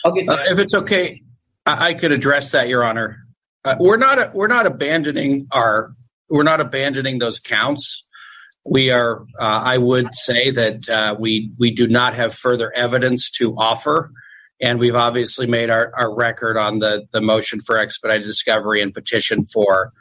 Okay, 0.06 0.28
uh, 0.28 0.38
if 0.50 0.60
it's 0.60 0.74
okay, 0.74 1.22
I, 1.66 1.90
I, 1.90 1.94
could 1.94 2.12
address 2.12 2.52
that, 2.52 2.68
Your 2.68 2.84
Honor. 2.84 3.18
Uh, 3.64 3.76
we're 3.80 3.98
not 3.98 4.34
we're 4.34 4.48
not 4.48 4.66
abandoning 4.66 5.48
our 5.52 5.94
we're 6.30 6.44
not 6.44 6.62
abandoning 6.62 7.20
those 7.20 7.40
counts 7.40 8.06
we 8.66 8.90
are 8.90 9.22
uh, 9.40 9.62
i 9.66 9.78
would 9.78 10.16
say 10.16 10.52
that 10.52 10.88
uh, 10.88 11.16
we 11.20 11.52
we 11.58 11.72
do 11.72 11.88
not 11.88 12.14
have 12.14 12.34
further 12.34 12.72
evidence 12.74 13.30
to 13.32 13.56
offer 13.58 14.12
and 14.62 14.80
we've 14.80 14.96
obviously 14.96 15.48
made 15.48 15.70
our, 15.70 15.92
our 15.96 16.14
record 16.14 16.58
on 16.58 16.80
the 16.80 17.08
the 17.12 17.22
motion 17.22 17.60
for 17.60 17.78
expedited 17.78 18.26
discovery 18.26 18.82
and 18.82 18.94
petition 18.94 19.44
for 19.46 19.94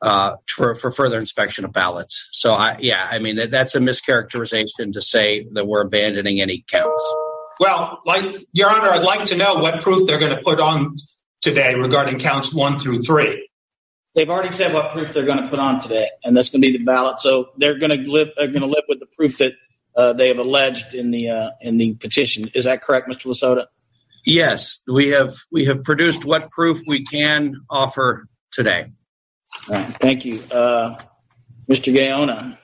uh, 0.00 0.36
for 0.46 0.74
for 0.74 0.90
further 0.90 1.18
inspection 1.18 1.64
of 1.64 1.72
ballots 1.72 2.28
so 2.32 2.54
i 2.54 2.76
yeah 2.80 3.08
i 3.10 3.18
mean 3.18 3.36
that, 3.36 3.50
that's 3.50 3.74
a 3.74 3.80
mischaracterization 3.80 4.92
to 4.92 5.02
say 5.02 5.44
that 5.52 5.66
we're 5.66 5.82
abandoning 5.82 6.40
any 6.40 6.64
counts 6.68 7.14
well 7.58 8.00
like 8.04 8.42
your 8.52 8.70
honor 8.70 8.90
i'd 8.90 9.02
like 9.02 9.24
to 9.24 9.36
know 9.36 9.56
what 9.56 9.80
proof 9.80 10.06
they're 10.06 10.20
going 10.20 10.34
to 10.34 10.42
put 10.42 10.60
on 10.60 10.96
today 11.40 11.74
regarding 11.74 12.18
counts 12.18 12.54
one 12.54 12.78
through 12.78 13.02
three 13.02 13.48
they've 14.14 14.30
already 14.30 14.52
said 14.52 14.72
what 14.72 14.90
proof 14.90 15.12
they're 15.12 15.24
going 15.24 15.42
to 15.42 15.48
put 15.48 15.60
on 15.60 15.78
today, 15.78 16.08
and 16.24 16.36
that's 16.36 16.48
going 16.48 16.60
to 16.60 16.66
be 16.66 16.76
the 16.76 16.84
ballot. 16.84 17.20
So 17.20 17.50
they're 17.56 17.78
going 17.78 17.90
to 17.90 18.10
live. 18.10 18.30
They're 18.36 18.48
going 18.48 18.62
to 18.62 18.66
live 18.66 18.84
with 18.88 18.98
the 18.98 19.06
proof 19.06 19.38
that 19.38 19.52
uh, 19.94 20.12
they 20.12 20.28
have 20.28 20.38
alleged 20.38 20.94
in 20.94 21.12
the 21.12 21.30
uh, 21.30 21.50
in 21.60 21.78
the 21.78 21.94
petition. 21.94 22.50
Is 22.54 22.64
that 22.64 22.82
correct, 22.82 23.08
Mr. 23.08 23.26
Lasota? 23.26 23.66
Yes, 24.28 24.80
we 24.86 25.08
have 25.08 25.30
we 25.50 25.64
have 25.64 25.82
produced 25.82 26.26
what 26.26 26.50
proof 26.50 26.82
we 26.86 27.02
can 27.02 27.54
offer 27.70 28.28
today. 28.52 28.92
All 29.70 29.76
right, 29.76 29.94
thank 29.94 30.26
you, 30.26 30.42
uh, 30.52 30.96
Mr. 31.66 31.94
Gaona. 31.94 32.58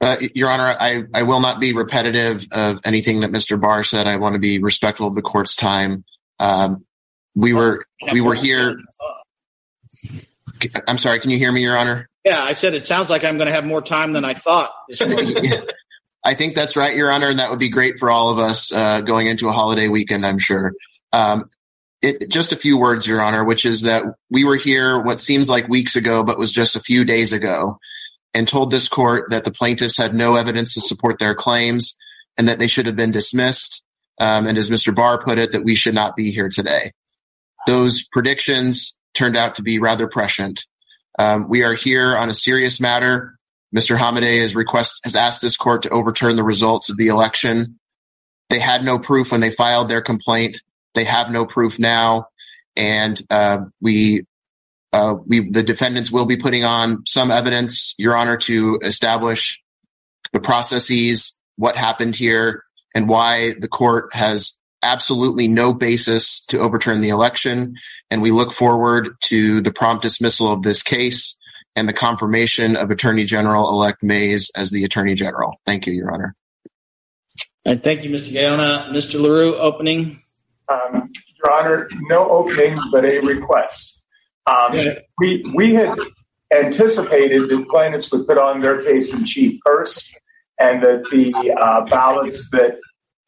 Uh, 0.00 0.16
Your 0.34 0.48
Honor, 0.48 0.74
I, 0.80 1.02
I 1.12 1.24
will 1.24 1.40
not 1.40 1.60
be 1.60 1.74
repetitive 1.74 2.46
of 2.50 2.78
anything 2.84 3.20
that 3.20 3.30
Mr. 3.30 3.60
Barr 3.60 3.84
said. 3.84 4.06
I 4.06 4.16
want 4.16 4.32
to 4.32 4.38
be 4.38 4.60
respectful 4.60 5.08
of 5.08 5.14
the 5.14 5.20
court's 5.20 5.54
time. 5.54 6.04
Um, 6.38 6.86
we 7.34 7.52
were 7.52 7.84
we 8.12 8.22
were 8.22 8.34
here. 8.34 8.78
I'm 10.86 10.96
sorry. 10.96 11.20
Can 11.20 11.28
you 11.28 11.36
hear 11.36 11.52
me, 11.52 11.60
Your 11.60 11.76
Honor? 11.76 12.08
Yeah, 12.24 12.42
I 12.42 12.54
said 12.54 12.72
it 12.72 12.86
sounds 12.86 13.10
like 13.10 13.24
I'm 13.24 13.36
going 13.36 13.48
to 13.48 13.54
have 13.54 13.66
more 13.66 13.82
time 13.82 14.14
than 14.14 14.24
I 14.24 14.32
thought. 14.32 14.72
I 16.24 16.34
think 16.34 16.54
that's 16.54 16.76
right, 16.76 16.96
Your 16.96 17.10
Honor, 17.10 17.28
and 17.28 17.38
that 17.38 17.50
would 17.50 17.58
be 17.58 17.68
great 17.68 17.98
for 17.98 18.10
all 18.10 18.30
of 18.30 18.38
us 18.38 18.72
uh, 18.72 19.00
going 19.00 19.26
into 19.26 19.48
a 19.48 19.52
holiday 19.52 19.88
weekend. 19.88 20.26
I'm 20.26 20.38
sure. 20.38 20.72
Um, 21.12 21.48
it, 22.02 22.28
just 22.28 22.52
a 22.52 22.56
few 22.56 22.76
words, 22.76 23.06
Your 23.06 23.22
Honor, 23.22 23.44
which 23.44 23.64
is 23.64 23.82
that 23.82 24.04
we 24.30 24.44
were 24.44 24.56
here 24.56 25.00
what 25.00 25.20
seems 25.20 25.48
like 25.48 25.68
weeks 25.68 25.96
ago, 25.96 26.22
but 26.22 26.38
was 26.38 26.52
just 26.52 26.76
a 26.76 26.80
few 26.80 27.04
days 27.04 27.32
ago, 27.32 27.78
and 28.34 28.46
told 28.46 28.70
this 28.70 28.88
court 28.88 29.30
that 29.30 29.44
the 29.44 29.50
plaintiffs 29.50 29.96
had 29.96 30.14
no 30.14 30.34
evidence 30.34 30.74
to 30.74 30.80
support 30.80 31.18
their 31.18 31.34
claims 31.34 31.96
and 32.36 32.48
that 32.48 32.58
they 32.58 32.68
should 32.68 32.86
have 32.86 32.96
been 32.96 33.12
dismissed. 33.12 33.82
Um, 34.20 34.46
and 34.46 34.58
as 34.58 34.70
Mr. 34.70 34.94
Barr 34.94 35.22
put 35.22 35.38
it, 35.38 35.52
that 35.52 35.64
we 35.64 35.74
should 35.74 35.94
not 35.94 36.16
be 36.16 36.30
here 36.30 36.48
today. 36.48 36.92
Those 37.66 38.04
predictions 38.04 38.96
turned 39.14 39.36
out 39.36 39.56
to 39.56 39.62
be 39.62 39.78
rather 39.78 40.08
prescient. 40.08 40.64
Um, 41.18 41.48
we 41.48 41.62
are 41.62 41.74
here 41.74 42.16
on 42.16 42.28
a 42.28 42.34
serious 42.34 42.80
matter. 42.80 43.37
Mr. 43.74 43.98
Hamadeh 43.98 44.40
has 44.40 44.54
request 44.54 45.00
has 45.04 45.16
asked 45.16 45.42
this 45.42 45.56
court 45.56 45.82
to 45.82 45.90
overturn 45.90 46.36
the 46.36 46.42
results 46.42 46.88
of 46.88 46.96
the 46.96 47.08
election. 47.08 47.78
They 48.48 48.58
had 48.58 48.82
no 48.82 48.98
proof 48.98 49.30
when 49.30 49.40
they 49.40 49.50
filed 49.50 49.90
their 49.90 50.00
complaint. 50.00 50.62
They 50.94 51.04
have 51.04 51.30
no 51.30 51.44
proof 51.44 51.78
now, 51.78 52.28
and 52.76 53.20
uh, 53.30 53.60
we 53.80 54.24
uh, 54.92 55.16
we 55.26 55.50
the 55.50 55.62
defendants 55.62 56.10
will 56.10 56.26
be 56.26 56.38
putting 56.38 56.64
on 56.64 57.04
some 57.06 57.30
evidence, 57.30 57.94
Your 57.98 58.16
Honor, 58.16 58.38
to 58.38 58.78
establish 58.82 59.62
the 60.32 60.40
processes, 60.40 61.38
what 61.56 61.76
happened 61.76 62.14
here, 62.14 62.64
and 62.94 63.08
why 63.08 63.54
the 63.58 63.68
court 63.68 64.14
has 64.14 64.56
absolutely 64.82 65.48
no 65.48 65.72
basis 65.74 66.44
to 66.46 66.58
overturn 66.58 67.00
the 67.00 67.08
election. 67.10 67.74
And 68.10 68.22
we 68.22 68.30
look 68.30 68.52
forward 68.52 69.16
to 69.24 69.60
the 69.60 69.72
prompt 69.72 70.02
dismissal 70.02 70.50
of 70.50 70.62
this 70.62 70.82
case 70.82 71.37
and 71.78 71.88
the 71.88 71.92
confirmation 71.92 72.74
of 72.76 72.90
Attorney 72.90 73.24
General 73.24 73.68
elect 73.68 74.02
Mayes 74.02 74.50
as 74.56 74.70
the 74.70 74.84
Attorney 74.84 75.14
General. 75.14 75.60
Thank 75.64 75.86
you, 75.86 75.92
Your 75.92 76.12
Honor. 76.12 76.34
And 77.64 77.82
thank 77.82 78.02
you, 78.02 78.10
Mr. 78.10 78.32
Gaona. 78.32 78.88
Mr. 78.88 79.20
LaRue, 79.20 79.54
opening. 79.56 80.20
Um, 80.68 81.12
Your 81.42 81.52
Honor, 81.52 81.88
no 82.08 82.28
opening, 82.28 82.78
but 82.90 83.04
a 83.04 83.20
request. 83.20 84.02
Um, 84.46 84.76
we, 85.18 85.44
we 85.54 85.74
had 85.74 85.96
anticipated 86.52 87.48
that 87.48 87.68
plaintiffs 87.68 88.10
would 88.12 88.26
put 88.26 88.38
on 88.38 88.60
their 88.60 88.82
case 88.82 89.12
in 89.12 89.24
chief 89.24 89.60
first 89.64 90.16
and 90.58 90.82
that 90.82 91.04
the 91.12 91.32
uh, 91.60 91.82
ballots 91.82 92.50
that 92.50 92.78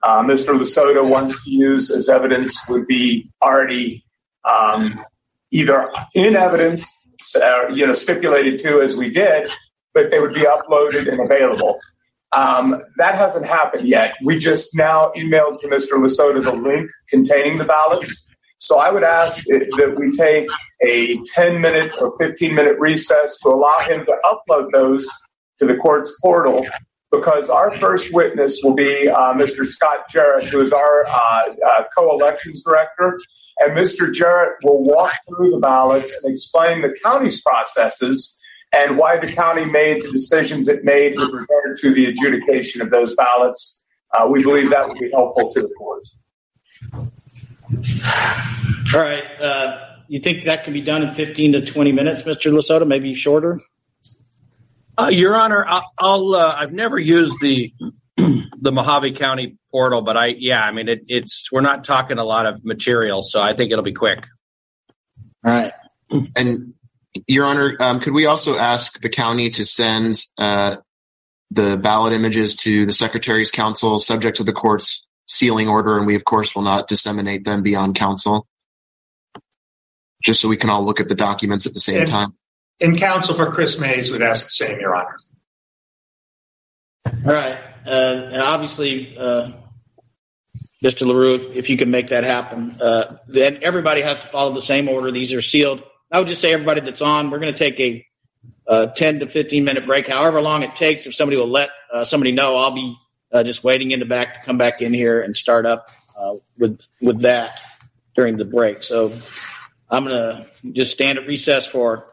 uh, 0.02 0.22
Mr. 0.22 0.58
Lasota 0.58 1.06
wants 1.06 1.44
to 1.44 1.50
use 1.50 1.90
as 1.90 2.08
evidence 2.08 2.58
would 2.68 2.86
be 2.86 3.30
already 3.42 4.04
um, 4.44 5.04
either 5.50 5.88
in 6.14 6.34
evidence, 6.34 6.99
uh, 7.36 7.68
you 7.68 7.86
know, 7.86 7.94
stipulated 7.94 8.58
to 8.60 8.80
as 8.80 8.96
we 8.96 9.10
did, 9.10 9.50
but 9.94 10.10
they 10.10 10.20
would 10.20 10.34
be 10.34 10.42
uploaded 10.42 11.10
and 11.10 11.20
available. 11.20 11.78
Um, 12.32 12.82
that 12.96 13.16
hasn't 13.16 13.46
happened 13.46 13.88
yet. 13.88 14.16
We 14.22 14.38
just 14.38 14.76
now 14.76 15.12
emailed 15.16 15.60
to 15.60 15.68
Mr. 15.68 15.92
Lasota 15.94 16.42
the 16.44 16.52
link 16.52 16.88
containing 17.08 17.58
the 17.58 17.64
ballots. 17.64 18.28
So 18.58 18.78
I 18.78 18.90
would 18.90 19.02
ask 19.02 19.44
that 19.46 19.94
we 19.98 20.12
take 20.12 20.48
a 20.82 21.18
10 21.34 21.60
minute 21.60 21.94
or 22.00 22.16
15 22.18 22.54
minute 22.54 22.78
recess 22.78 23.38
to 23.40 23.48
allow 23.48 23.80
him 23.80 24.04
to 24.06 24.16
upload 24.24 24.70
those 24.70 25.08
to 25.58 25.66
the 25.66 25.76
court's 25.76 26.14
portal 26.20 26.66
because 27.10 27.50
our 27.50 27.76
first 27.78 28.14
witness 28.14 28.60
will 28.62 28.74
be 28.74 29.08
uh, 29.08 29.34
Mr. 29.34 29.66
Scott 29.66 30.08
Jarrett, 30.10 30.48
who 30.48 30.60
is 30.60 30.72
our 30.72 31.06
uh, 31.06 31.42
uh, 31.66 31.84
co 31.96 32.12
elections 32.12 32.62
director. 32.62 33.18
And 33.60 33.76
Mr. 33.76 34.12
Jarrett 34.12 34.56
will 34.62 34.82
walk 34.82 35.12
through 35.28 35.50
the 35.50 35.58
ballots 35.58 36.14
and 36.22 36.32
explain 36.32 36.80
the 36.80 36.96
county's 37.02 37.40
processes 37.42 38.40
and 38.72 38.96
why 38.96 39.18
the 39.18 39.32
county 39.32 39.64
made 39.64 40.04
the 40.04 40.10
decisions 40.10 40.68
it 40.68 40.84
made 40.84 41.16
with 41.16 41.30
regard 41.30 41.76
to 41.80 41.92
the 41.92 42.06
adjudication 42.06 42.80
of 42.80 42.90
those 42.90 43.14
ballots. 43.14 43.86
Uh, 44.14 44.26
we 44.28 44.42
believe 44.42 44.70
that 44.70 44.88
would 44.88 44.98
be 44.98 45.10
helpful 45.10 45.50
to 45.50 45.62
the 45.62 45.68
court. 45.76 46.06
All 48.94 49.00
right. 49.00 49.24
Uh, 49.40 49.78
you 50.08 50.20
think 50.20 50.44
that 50.44 50.64
can 50.64 50.72
be 50.72 50.80
done 50.80 51.02
in 51.02 51.12
15 51.12 51.52
to 51.52 51.64
20 51.64 51.92
minutes, 51.92 52.22
Mr. 52.22 52.52
Lasota? 52.52 52.86
Maybe 52.86 53.14
shorter? 53.14 53.60
Uh, 54.98 55.08
Your 55.08 55.36
Honor, 55.36 55.64
I'll. 55.66 55.86
I'll 55.98 56.34
uh, 56.34 56.54
I've 56.58 56.72
never 56.72 56.98
used 56.98 57.34
the 57.40 57.72
the 58.60 58.72
Mohave 58.72 59.16
County 59.16 59.56
portal, 59.70 60.02
but 60.02 60.16
I 60.16 60.26
yeah, 60.38 60.62
I 60.64 60.72
mean 60.72 60.88
it, 60.88 61.00
it's 61.08 61.50
we're 61.52 61.60
not 61.60 61.84
talking 61.84 62.18
a 62.18 62.24
lot 62.24 62.46
of 62.46 62.64
material, 62.64 63.22
so 63.22 63.40
I 63.40 63.54
think 63.54 63.72
it'll 63.72 63.84
be 63.84 63.92
quick. 63.92 64.26
All 65.44 65.52
right. 65.52 65.72
And 66.36 66.74
Your 67.26 67.46
Honor, 67.46 67.76
um, 67.80 68.00
could 68.00 68.12
we 68.12 68.26
also 68.26 68.56
ask 68.56 69.00
the 69.00 69.08
county 69.08 69.50
to 69.50 69.64
send 69.64 70.22
uh, 70.38 70.76
the 71.50 71.76
ballot 71.76 72.12
images 72.12 72.56
to 72.56 72.84
the 72.86 72.92
Secretary's 72.92 73.50
Counsel, 73.50 73.98
subject 73.98 74.36
to 74.38 74.44
the 74.44 74.52
court's 74.52 75.06
sealing 75.26 75.68
order, 75.68 75.96
and 75.96 76.06
we 76.06 76.16
of 76.16 76.24
course 76.24 76.54
will 76.54 76.62
not 76.62 76.88
disseminate 76.88 77.44
them 77.44 77.62
beyond 77.62 77.94
counsel, 77.94 78.46
just 80.22 80.40
so 80.40 80.48
we 80.48 80.56
can 80.56 80.68
all 80.70 80.84
look 80.84 81.00
at 81.00 81.08
the 81.08 81.14
documents 81.14 81.66
at 81.66 81.74
the 81.74 81.80
same 81.80 82.02
And- 82.02 82.10
time. 82.10 82.34
And 82.82 82.96
counsel 82.98 83.34
for 83.34 83.52
Kris 83.52 83.78
Mayes 83.78 84.10
would 84.10 84.22
ask 84.22 84.46
the 84.46 84.64
same, 84.64 84.80
Your 84.80 84.96
Honor. 84.96 85.16
All 87.26 87.34
right. 87.34 87.58
Uh, 87.86 88.28
and 88.32 88.42
obviously, 88.42 89.16
uh, 89.16 89.52
Mr. 90.82 91.06
LaRue, 91.06 91.34
if, 91.34 91.44
if 91.56 91.70
you 91.70 91.76
can 91.76 91.90
make 91.90 92.08
that 92.08 92.24
happen, 92.24 92.76
uh, 92.80 93.16
then 93.26 93.58
everybody 93.62 94.00
has 94.00 94.18
to 94.18 94.26
follow 94.26 94.52
the 94.52 94.62
same 94.62 94.88
order. 94.88 95.10
These 95.10 95.32
are 95.32 95.42
sealed. 95.42 95.82
I 96.10 96.18
would 96.18 96.28
just 96.28 96.40
say, 96.40 96.52
everybody 96.52 96.80
that's 96.80 97.02
on, 97.02 97.30
we're 97.30 97.38
going 97.38 97.52
to 97.52 97.58
take 97.58 97.78
a 97.80 98.06
uh, 98.66 98.86
10 98.86 99.20
to 99.20 99.26
15 99.26 99.64
minute 99.64 99.86
break, 99.86 100.06
however 100.06 100.40
long 100.40 100.62
it 100.62 100.76
takes. 100.76 101.06
If 101.06 101.14
somebody 101.14 101.36
will 101.36 101.48
let 101.48 101.70
uh, 101.92 102.04
somebody 102.04 102.32
know, 102.32 102.56
I'll 102.56 102.74
be 102.74 102.96
just 103.44 103.62
waiting 103.62 103.90
in 103.90 104.00
the 104.00 104.06
back 104.06 104.34
to 104.34 104.40
come 104.40 104.58
back 104.58 104.82
in 104.82 104.92
here 104.92 105.20
and 105.20 105.36
start 105.36 105.66
up 105.66 105.90
with 106.58 106.80
with 107.00 107.20
that 107.20 107.58
during 108.14 108.36
the 108.36 108.44
break. 108.44 108.82
So 108.82 109.12
I'm 109.88 110.04
going 110.04 110.16
to 110.16 110.46
just 110.72 110.92
stand 110.92 111.18
at 111.18 111.26
recess 111.26 111.66
for 111.66 112.06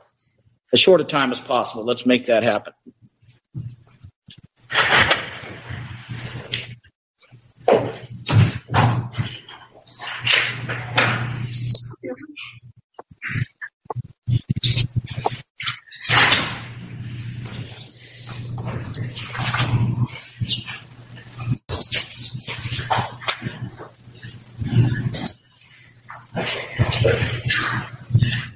as 0.73 0.79
short 0.79 1.01
a 1.01 1.03
time 1.03 1.31
as 1.31 1.39
possible. 1.39 1.83
Let's 1.83 2.05
make 2.05 2.25
that 2.25 2.43
happen. 2.43 2.73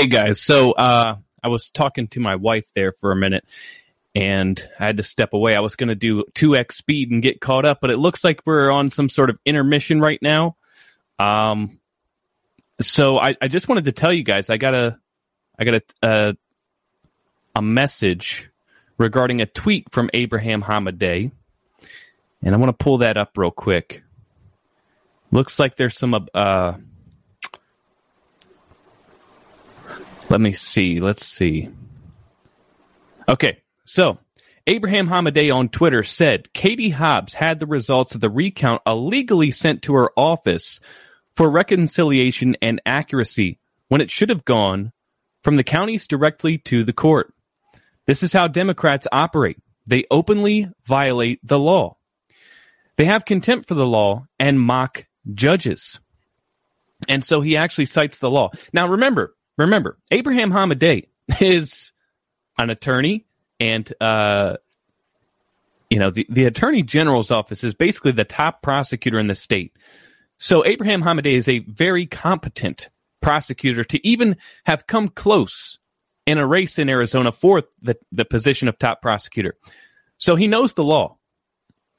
Hey 0.00 0.06
guys, 0.06 0.40
so 0.40 0.72
uh, 0.72 1.16
I 1.44 1.48
was 1.48 1.68
talking 1.68 2.08
to 2.08 2.20
my 2.20 2.36
wife 2.36 2.64
there 2.74 2.92
for 2.92 3.12
a 3.12 3.16
minute, 3.16 3.44
and 4.14 4.58
I 4.78 4.86
had 4.86 4.96
to 4.96 5.02
step 5.02 5.34
away. 5.34 5.54
I 5.54 5.60
was 5.60 5.76
going 5.76 5.90
to 5.90 5.94
do 5.94 6.24
two 6.32 6.56
x 6.56 6.78
speed 6.78 7.10
and 7.10 7.22
get 7.22 7.38
caught 7.38 7.66
up, 7.66 7.82
but 7.82 7.90
it 7.90 7.98
looks 7.98 8.24
like 8.24 8.40
we're 8.46 8.70
on 8.70 8.88
some 8.88 9.10
sort 9.10 9.28
of 9.28 9.38
intermission 9.44 10.00
right 10.00 10.18
now. 10.22 10.56
Um, 11.18 11.80
so 12.80 13.18
I, 13.18 13.36
I 13.42 13.48
just 13.48 13.68
wanted 13.68 13.84
to 13.84 13.92
tell 13.92 14.10
you 14.10 14.22
guys, 14.22 14.48
I 14.48 14.56
got 14.56 14.74
a, 14.74 14.98
I 15.58 15.64
got 15.64 15.74
a, 15.74 15.82
a, 16.02 16.36
a 17.56 17.60
message 17.60 18.48
regarding 18.96 19.42
a 19.42 19.46
tweet 19.46 19.92
from 19.92 20.08
Abraham 20.14 20.62
Hamadeh, 20.62 21.30
and 22.42 22.54
I 22.54 22.56
want 22.56 22.70
to 22.70 22.82
pull 22.82 22.98
that 22.98 23.18
up 23.18 23.36
real 23.36 23.50
quick. 23.50 24.02
Looks 25.30 25.58
like 25.58 25.76
there's 25.76 25.98
some 25.98 26.26
uh, 26.32 26.72
Let 30.30 30.40
me 30.40 30.52
see. 30.52 31.00
Let's 31.00 31.26
see. 31.26 31.68
Okay, 33.28 33.58
so 33.84 34.18
Abraham 34.66 35.08
Hamadeh 35.08 35.54
on 35.54 35.68
Twitter 35.68 36.04
said 36.04 36.52
Katie 36.52 36.90
Hobbs 36.90 37.34
had 37.34 37.58
the 37.58 37.66
results 37.66 38.14
of 38.14 38.20
the 38.20 38.30
recount 38.30 38.82
illegally 38.86 39.50
sent 39.50 39.82
to 39.82 39.94
her 39.94 40.12
office 40.16 40.78
for 41.34 41.50
reconciliation 41.50 42.56
and 42.62 42.80
accuracy 42.86 43.58
when 43.88 44.00
it 44.00 44.10
should 44.10 44.28
have 44.28 44.44
gone 44.44 44.92
from 45.42 45.56
the 45.56 45.64
counties 45.64 46.06
directly 46.06 46.58
to 46.58 46.84
the 46.84 46.92
court. 46.92 47.34
This 48.06 48.22
is 48.22 48.32
how 48.32 48.46
Democrats 48.46 49.08
operate. 49.10 49.58
They 49.86 50.04
openly 50.10 50.70
violate 50.84 51.40
the 51.42 51.58
law. 51.58 51.96
They 52.96 53.06
have 53.06 53.24
contempt 53.24 53.66
for 53.66 53.74
the 53.74 53.86
law 53.86 54.26
and 54.38 54.60
mock 54.60 55.06
judges. 55.34 55.98
And 57.08 57.24
so 57.24 57.40
he 57.40 57.56
actually 57.56 57.86
cites 57.86 58.18
the 58.18 58.30
law. 58.30 58.50
Now 58.72 58.88
remember, 58.88 59.34
remember, 59.60 59.98
Abraham 60.10 60.50
Hamadeh 60.50 61.06
is 61.40 61.92
an 62.58 62.70
attorney 62.70 63.26
and 63.58 63.92
uh 64.00 64.56
you 65.88 65.98
know 65.98 66.10
the, 66.10 66.26
the 66.28 66.44
attorney 66.46 66.82
general's 66.82 67.30
office 67.30 67.64
is 67.64 67.74
basically 67.74 68.12
the 68.12 68.24
top 68.24 68.62
prosecutor 68.62 69.18
in 69.18 69.26
the 69.26 69.34
state. 69.34 69.76
So 70.36 70.64
abraham 70.66 71.02
hamadeh 71.02 71.32
is 71.32 71.48
a 71.48 71.60
very 71.60 72.04
competent 72.06 72.90
prosecutor 73.20 73.84
to 73.84 74.06
even 74.06 74.36
have 74.64 74.86
come 74.86 75.08
close 75.08 75.78
in 76.26 76.36
a 76.38 76.46
race 76.46 76.78
in 76.78 76.88
arizona 76.88 77.32
for 77.32 77.64
the, 77.82 77.96
the 78.12 78.24
position 78.24 78.68
of 78.68 78.78
top 78.78 79.02
prosecutor. 79.02 79.54
So 80.18 80.36
he 80.36 80.46
knows 80.48 80.74
the 80.74 80.84
law. 80.84 81.16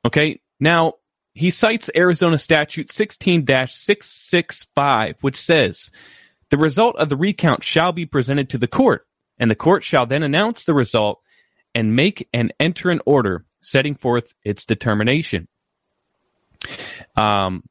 Okay? 0.06 0.42
Now 0.60 0.94
he 1.34 1.52
cites 1.52 1.90
arizona 1.96 2.38
statute 2.38 2.88
16-665 2.88 5.16
which 5.22 5.42
says 5.42 5.92
the 6.52 6.58
result 6.58 6.96
of 6.98 7.10
the 7.10 7.18
recount 7.18 7.64
shall 7.64 7.92
be 7.92 8.06
presented 8.06 8.52
to 8.52 8.58
the 8.60 8.68
court 8.68 9.06
and 9.40 9.50
the 9.50 9.56
court 9.56 9.84
shall 9.84 10.06
then 10.06 10.22
announce 10.22 10.64
the 10.64 10.74
result 10.74 11.20
and 11.74 11.96
make 11.96 12.30
and 12.32 12.54
enter 12.60 12.92
an 12.92 13.02
order 13.06 13.46
setting 13.60 13.96
forth 13.96 14.34
its 14.44 14.66
determination. 14.66 15.48
Um, 17.16 17.64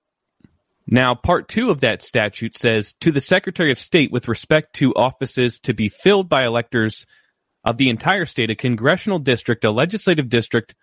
now, 0.86 1.14
part 1.14 1.48
two 1.48 1.70
of 1.70 1.82
that 1.82 2.02
statute 2.02 2.58
says 2.58 2.94
to 3.00 3.12
the 3.12 3.20
Secretary 3.20 3.70
of 3.70 3.80
State 3.80 4.10
with 4.10 4.26
respect 4.26 4.74
to 4.76 4.94
offices 4.94 5.60
to 5.60 5.74
be 5.74 5.88
filled 5.88 6.28
by 6.28 6.44
electors 6.44 7.06
of 7.64 7.76
the 7.76 7.90
entire 7.90 8.24
state, 8.24 8.50
a 8.50 8.56
congressional 8.56 9.20
district, 9.20 9.64
a 9.64 9.70
legislative 9.70 10.28
district, 10.28 10.74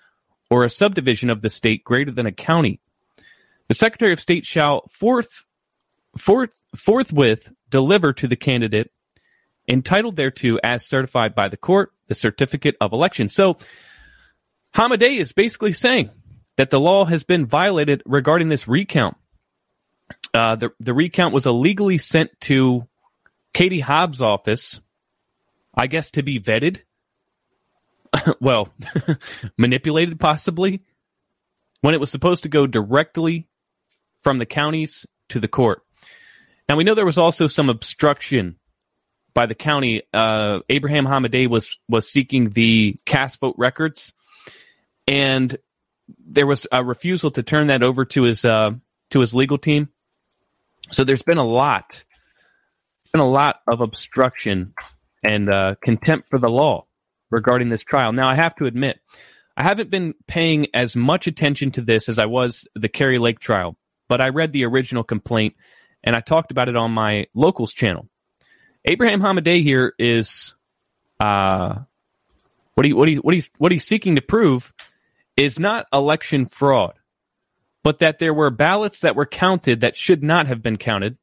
or 0.50 0.64
a 0.64 0.70
subdivision 0.70 1.30
of 1.30 1.42
the 1.42 1.50
state 1.50 1.84
greater 1.84 2.12
than 2.12 2.26
a 2.26 2.32
county. 2.32 2.80
The 3.68 3.74
Secretary 3.74 4.14
of 4.14 4.22
State 4.22 4.46
shall 4.46 4.88
forth, 4.90 5.46
forth, 6.18 6.60
forthwith 6.76 7.52
deliver 7.70 8.14
to 8.14 8.28
the 8.28 8.36
candidate 8.36 8.92
entitled 9.68 10.16
thereto 10.16 10.58
as 10.64 10.86
certified 10.86 11.36
by 11.36 11.50
the 11.50 11.58
court 11.58 11.92
the 12.08 12.16
certificate 12.16 12.76
of 12.80 12.94
election. 12.94 13.30
So 13.30 13.58
Hamadeh 14.74 15.18
is 15.18 15.34
basically 15.34 15.74
saying 15.74 16.10
that 16.56 16.70
the 16.70 16.80
law 16.80 17.06
has 17.06 17.24
been 17.24 17.46
violated 17.46 18.02
regarding 18.06 18.50
this 18.50 18.68
recount. 18.68 19.18
Uh, 20.34 20.56
the, 20.56 20.72
the 20.80 20.94
recount 20.94 21.34
was 21.34 21.46
illegally 21.46 21.98
sent 21.98 22.32
to 22.42 22.88
Katie 23.54 23.80
Hobbs' 23.80 24.22
office, 24.22 24.80
I 25.76 25.88
guess 25.88 26.12
to 26.12 26.24
be 26.24 26.40
vetted. 26.40 26.82
well, 28.40 28.70
manipulated 29.58 30.20
possibly, 30.20 30.84
when 31.82 31.94
it 31.94 32.00
was 32.00 32.10
supposed 32.10 32.44
to 32.44 32.50
go 32.50 32.68
directly 32.68 33.48
from 34.22 34.38
the 34.38 34.46
counties 34.46 35.06
to 35.30 35.40
the 35.40 35.48
court. 35.48 35.84
Now 36.70 36.76
we 36.76 36.84
know 36.84 36.96
there 36.96 37.06
was 37.06 37.18
also 37.18 37.48
some 37.48 37.70
obstruction 37.70 38.58
by 39.34 39.46
the 39.46 39.56
county. 39.56 40.02
Uh, 40.14 40.60
Abraham 40.70 41.06
Hamadeh 41.06 41.48
was 41.48 41.78
was 41.88 42.10
seeking 42.10 42.50
the 42.50 42.98
cast 43.06 43.40
vote 43.40 43.56
records, 43.58 44.14
and 45.08 45.56
there 46.26 46.48
was 46.48 46.68
a 46.72 46.84
refusal 46.84 47.32
to 47.32 47.44
turn 47.44 47.68
that 47.68 47.84
over 47.84 48.06
to 48.06 48.24
his 48.24 48.44
uh, 48.44 48.72
to 49.12 49.20
his 49.20 49.34
legal 49.34 49.58
team. 49.58 49.90
So 50.92 51.04
there's 51.04 51.22
been 51.22 51.38
a 51.38 51.46
lot, 51.46 52.04
been 53.12 53.22
a 53.22 53.30
lot 53.30 53.62
of 53.68 53.82
obstruction 53.82 54.74
and 55.24 55.50
uh, 55.50 55.76
contempt 55.82 56.30
for 56.30 56.40
the 56.40 56.50
law 56.50 56.86
regarding 57.30 57.70
this 57.70 57.84
trial. 57.84 58.14
Now 58.14 58.28
I 58.28 58.36
have 58.36 58.56
to 58.56 58.66
admit, 58.66 59.00
I 59.56 59.64
haven't 59.64 59.90
been 59.90 60.16
paying 60.28 60.68
as 60.74 60.96
much 60.96 61.28
attention 61.28 61.72
to 61.72 61.82
this 61.82 62.10
as 62.10 62.20
I 62.20 62.26
was 62.26 62.68
the 62.76 62.90
Kari 62.90 63.20
Lake 63.20 63.40
trial, 63.40 63.78
but 64.08 64.22
I 64.22 64.30
read 64.30 64.54
the 64.54 64.66
original 64.66 65.04
complaint 65.04 65.56
and 66.08 66.16
I 66.16 66.22
talked 66.22 66.52
about 66.52 66.70
it 66.70 66.78
on 66.78 66.92
my 66.94 67.28
locals 67.34 67.74
channel. 67.74 68.08
Abraham 68.86 69.20
Hamadeh 69.20 69.62
here 69.62 69.94
is 70.00 70.54
uh, 71.20 71.80
what 72.76 72.86
he 72.86 72.94
what 72.94 73.10
he 73.10 73.16
what 73.16 73.34
he's 73.34 73.50
what 73.58 73.74
he's 73.74 73.84
seeking 73.84 74.16
to 74.16 74.22
prove 74.22 74.74
is 75.36 75.60
not 75.60 75.86
election 75.92 76.46
fraud, 76.46 76.94
but 77.84 78.00
that 78.00 78.20
there 78.20 78.34
were 78.34 78.50
ballots 78.50 79.02
that 79.02 79.18
were 79.18 79.26
counted 79.26 79.82
that 79.82 79.98
should 79.98 80.24
not 80.24 80.48
have 80.48 80.62
been 80.62 80.78
counted, 80.78 81.18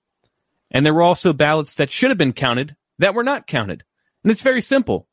and 0.70 0.84
there 0.84 0.92
were 0.92 1.00
also 1.00 1.32
ballots 1.32 1.76
that 1.76 1.90
should 1.90 2.10
have 2.10 2.18
been 2.18 2.34
counted 2.34 2.76
that 2.98 3.14
were 3.14 3.24
not 3.24 3.46
counted. 3.46 3.84
And 4.22 4.30
it's 4.30 4.42
very 4.42 4.60
simple. 4.60 5.08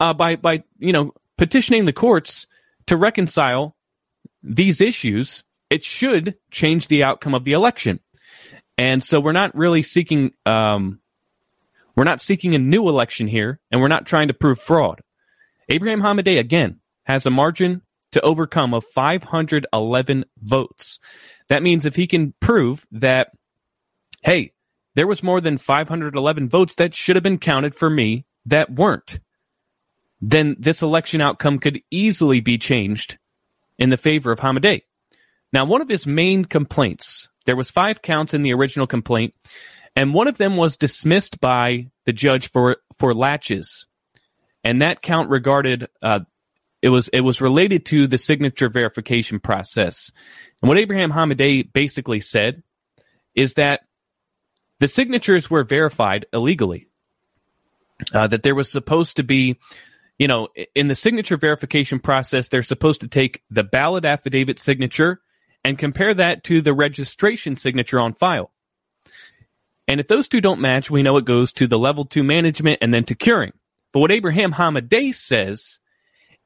Uh, 0.00 0.14
by 0.14 0.36
by 0.36 0.64
you 0.78 0.94
know 0.94 1.12
petitioning 1.36 1.84
the 1.84 1.92
courts 1.92 2.46
to 2.86 2.96
reconcile 2.96 3.76
these 4.42 4.80
issues, 4.80 5.44
it 5.68 5.84
should 5.84 6.38
change 6.50 6.88
the 6.88 7.04
outcome 7.04 7.34
of 7.34 7.44
the 7.44 7.52
election. 7.52 8.00
And 8.78 9.04
so 9.04 9.20
we're 9.20 9.32
not 9.32 9.54
really 9.54 9.82
seeking 9.82 10.32
um, 10.46 11.00
we're 11.94 12.04
not 12.04 12.20
seeking 12.20 12.54
a 12.54 12.58
new 12.58 12.88
election 12.88 13.28
here, 13.28 13.60
and 13.70 13.80
we're 13.80 13.88
not 13.88 14.06
trying 14.06 14.28
to 14.28 14.34
prove 14.34 14.58
fraud. 14.58 15.00
Abraham 15.68 16.00
Hamadeh, 16.00 16.38
again, 16.38 16.80
has 17.04 17.26
a 17.26 17.30
margin 17.30 17.82
to 18.12 18.20
overcome 18.22 18.74
of 18.74 18.84
511 18.94 20.24
votes. 20.40 20.98
That 21.48 21.62
means 21.62 21.84
if 21.84 21.96
he 21.96 22.06
can 22.06 22.34
prove 22.40 22.86
that, 22.92 23.32
hey, 24.22 24.52
there 24.94 25.06
was 25.06 25.22
more 25.22 25.40
than 25.40 25.58
511 25.58 26.48
votes 26.48 26.74
that 26.76 26.94
should 26.94 27.16
have 27.16 27.22
been 27.22 27.38
counted 27.38 27.74
for 27.74 27.88
me 27.88 28.26
that 28.46 28.70
weren't, 28.70 29.18
then 30.20 30.56
this 30.58 30.82
election 30.82 31.20
outcome 31.20 31.58
could 31.58 31.80
easily 31.90 32.40
be 32.40 32.58
changed 32.58 33.18
in 33.78 33.90
the 33.90 33.96
favor 33.96 34.30
of 34.30 34.40
Hamadeh. 34.40 34.82
Now, 35.52 35.64
one 35.64 35.82
of 35.82 35.88
his 35.88 36.06
main 36.06 36.44
complaints, 36.44 37.28
there 37.44 37.56
was 37.56 37.70
five 37.70 38.02
counts 38.02 38.34
in 38.34 38.42
the 38.42 38.54
original 38.54 38.86
complaint, 38.86 39.34
and 39.96 40.14
one 40.14 40.28
of 40.28 40.38
them 40.38 40.56
was 40.56 40.76
dismissed 40.76 41.40
by 41.40 41.90
the 42.06 42.12
judge 42.12 42.50
for 42.50 42.78
for 42.98 43.14
laches, 43.14 43.86
and 44.64 44.82
that 44.82 45.02
count 45.02 45.30
regarded 45.30 45.88
uh, 46.02 46.20
it 46.82 46.88
was 46.88 47.08
it 47.08 47.20
was 47.20 47.40
related 47.40 47.86
to 47.86 48.06
the 48.06 48.18
signature 48.18 48.68
verification 48.68 49.38
process. 49.38 50.10
And 50.60 50.68
what 50.68 50.78
Abraham 50.78 51.12
Hamadeh 51.12 51.72
basically 51.72 52.20
said 52.20 52.62
is 53.34 53.54
that 53.54 53.82
the 54.80 54.88
signatures 54.88 55.48
were 55.48 55.62
verified 55.62 56.26
illegally. 56.32 56.88
Uh, 58.12 58.26
that 58.26 58.42
there 58.42 58.56
was 58.56 58.68
supposed 58.68 59.18
to 59.18 59.22
be, 59.22 59.60
you 60.18 60.26
know, 60.26 60.48
in 60.74 60.88
the 60.88 60.96
signature 60.96 61.36
verification 61.36 62.00
process, 62.00 62.48
they're 62.48 62.64
supposed 62.64 63.02
to 63.02 63.06
take 63.06 63.44
the 63.48 63.62
ballot 63.62 64.04
affidavit 64.04 64.58
signature 64.58 65.20
and 65.64 65.78
compare 65.78 66.14
that 66.14 66.44
to 66.44 66.60
the 66.60 66.74
registration 66.74 67.56
signature 67.56 68.00
on 68.00 68.14
file. 68.14 68.50
And 69.88 70.00
if 70.00 70.08
those 70.08 70.28
two 70.28 70.40
don't 70.40 70.60
match, 70.60 70.90
we 70.90 71.02
know 71.02 71.16
it 71.16 71.24
goes 71.24 71.52
to 71.54 71.66
the 71.66 71.78
level 71.78 72.04
two 72.04 72.22
management 72.22 72.78
and 72.82 72.92
then 72.92 73.04
to 73.04 73.14
curing. 73.14 73.52
But 73.92 74.00
what 74.00 74.12
Abraham 74.12 74.52
Hamadeh 74.52 75.14
says 75.14 75.78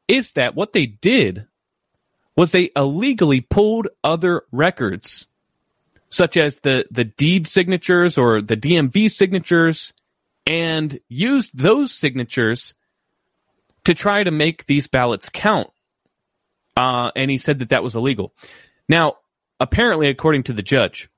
is 0.08 0.32
that 0.32 0.54
what 0.54 0.72
they 0.72 0.86
did 0.86 1.46
was 2.36 2.50
they 2.50 2.70
illegally 2.76 3.40
pulled 3.40 3.88
other 4.04 4.42
records, 4.52 5.26
such 6.10 6.36
as 6.36 6.58
the, 6.60 6.86
the 6.90 7.04
deed 7.04 7.46
signatures 7.46 8.18
or 8.18 8.42
the 8.42 8.56
DMV 8.56 9.10
signatures, 9.10 9.94
and 10.46 10.98
used 11.08 11.56
those 11.56 11.92
signatures 11.92 12.74
to 13.84 13.94
try 13.94 14.22
to 14.22 14.30
make 14.30 14.66
these 14.66 14.86
ballots 14.86 15.28
count. 15.28 15.70
Uh, 16.76 17.10
and 17.16 17.30
he 17.30 17.38
said 17.38 17.60
that 17.60 17.70
that 17.70 17.82
was 17.82 17.96
illegal. 17.96 18.32
Now, 18.88 19.16
apparently, 19.58 20.08
according 20.08 20.44
to 20.44 20.52
the 20.52 20.62
judge, 20.62 21.08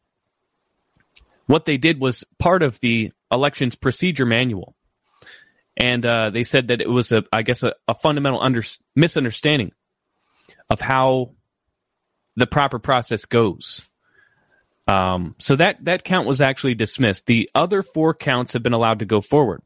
what 1.47 1.65
they 1.65 1.77
did 1.77 2.01
was 2.01 2.25
part 2.39 2.63
of 2.63 2.79
the 2.81 3.13
elections 3.33 3.75
procedure 3.75 4.27
manual. 4.27 4.75
And 5.77 6.05
uh, 6.05 6.31
they 6.31 6.45
said 6.45 6.69
that 6.69 6.81
it 6.81 6.91
was, 6.91 7.13
a, 7.13 7.25
I 7.33 7.43
guess, 7.43 7.63
a, 7.63 7.75
a 7.87 7.95
fundamental 7.95 8.43
under, 8.43 8.63
misunderstanding 8.97 9.73
of 10.69 10.81
how 10.81 11.35
the 12.37 12.47
proper 12.47 12.79
process 12.79 13.25
goes. 13.25 13.83
Um, 14.87 15.35
so 15.39 15.57
that 15.57 15.85
that 15.85 16.03
count 16.03 16.27
was 16.27 16.41
actually 16.41 16.75
dismissed. 16.75 17.27
The 17.27 17.51
other 17.55 17.83
four 17.83 18.15
counts 18.15 18.55
have 18.55 18.63
been 18.63 18.73
allowed 18.73 19.01
to 19.01 19.05
go 19.05 19.21
forward, 19.21 19.61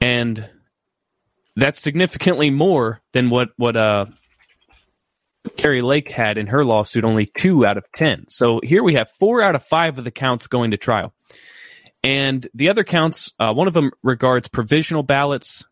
and 0.00 0.48
that's 1.56 1.82
significantly 1.82 2.50
more 2.50 3.00
than 3.12 3.28
what 3.28 3.48
what 3.56 3.76
uh, 3.76 4.06
Kari 5.56 5.82
Lake 5.82 6.10
had 6.10 6.38
in 6.38 6.48
her 6.48 6.64
lawsuit 6.64 7.04
only 7.04 7.26
two 7.26 7.66
out 7.66 7.76
of 7.76 7.84
10. 7.96 8.26
So 8.28 8.60
here 8.62 8.82
we 8.82 8.94
have 8.94 9.10
four 9.18 9.42
out 9.42 9.54
of 9.54 9.64
five 9.64 9.98
of 9.98 10.04
the 10.04 10.10
counts 10.10 10.46
going 10.46 10.72
to 10.72 10.76
trial. 10.76 11.14
And 12.02 12.46
the 12.54 12.68
other 12.68 12.84
counts, 12.84 13.32
uh, 13.38 13.52
one 13.52 13.68
of 13.68 13.74
them 13.74 13.90
regards 14.02 14.48
provisional 14.48 15.02
ballots, 15.02 15.64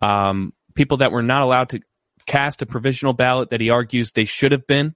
um, 0.00 0.52
people 0.74 0.98
that 0.98 1.12
were 1.12 1.22
not 1.22 1.42
allowed 1.42 1.70
to 1.70 1.80
cast 2.26 2.62
a 2.62 2.66
provisional 2.66 3.12
ballot 3.12 3.50
that 3.50 3.60
he 3.60 3.70
argues 3.70 4.12
they 4.12 4.24
should 4.24 4.52
have 4.52 4.66
been. 4.66 4.94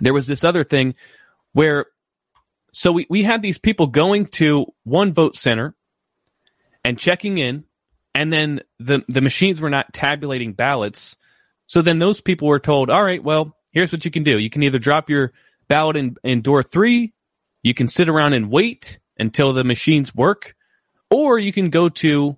There 0.00 0.14
was 0.14 0.26
this 0.26 0.42
other 0.42 0.64
thing 0.64 0.94
where, 1.52 1.86
so 2.72 2.92
we, 2.92 3.06
we 3.08 3.22
had 3.22 3.42
these 3.42 3.58
people 3.58 3.86
going 3.88 4.26
to 4.26 4.66
one 4.84 5.12
vote 5.12 5.36
center 5.36 5.74
and 6.84 6.98
checking 6.98 7.38
in, 7.38 7.64
and 8.14 8.32
then 8.32 8.62
the, 8.78 9.04
the 9.08 9.20
machines 9.20 9.60
were 9.60 9.70
not 9.70 9.92
tabulating 9.92 10.54
ballots 10.54 11.16
so 11.70 11.82
then 11.82 12.00
those 12.00 12.20
people 12.20 12.48
were 12.48 12.58
told, 12.58 12.90
all 12.90 13.04
right, 13.04 13.22
well, 13.22 13.56
here's 13.70 13.92
what 13.92 14.04
you 14.04 14.10
can 14.10 14.24
do. 14.24 14.40
You 14.40 14.50
can 14.50 14.64
either 14.64 14.80
drop 14.80 15.08
your 15.08 15.32
ballot 15.68 15.94
in, 15.94 16.16
in 16.24 16.42
door 16.42 16.64
three, 16.64 17.12
you 17.62 17.74
can 17.74 17.86
sit 17.86 18.08
around 18.08 18.32
and 18.32 18.50
wait 18.50 18.98
until 19.16 19.52
the 19.52 19.62
machines 19.62 20.12
work, 20.12 20.56
or 21.12 21.38
you 21.38 21.52
can 21.52 21.70
go 21.70 21.88
to 21.88 22.36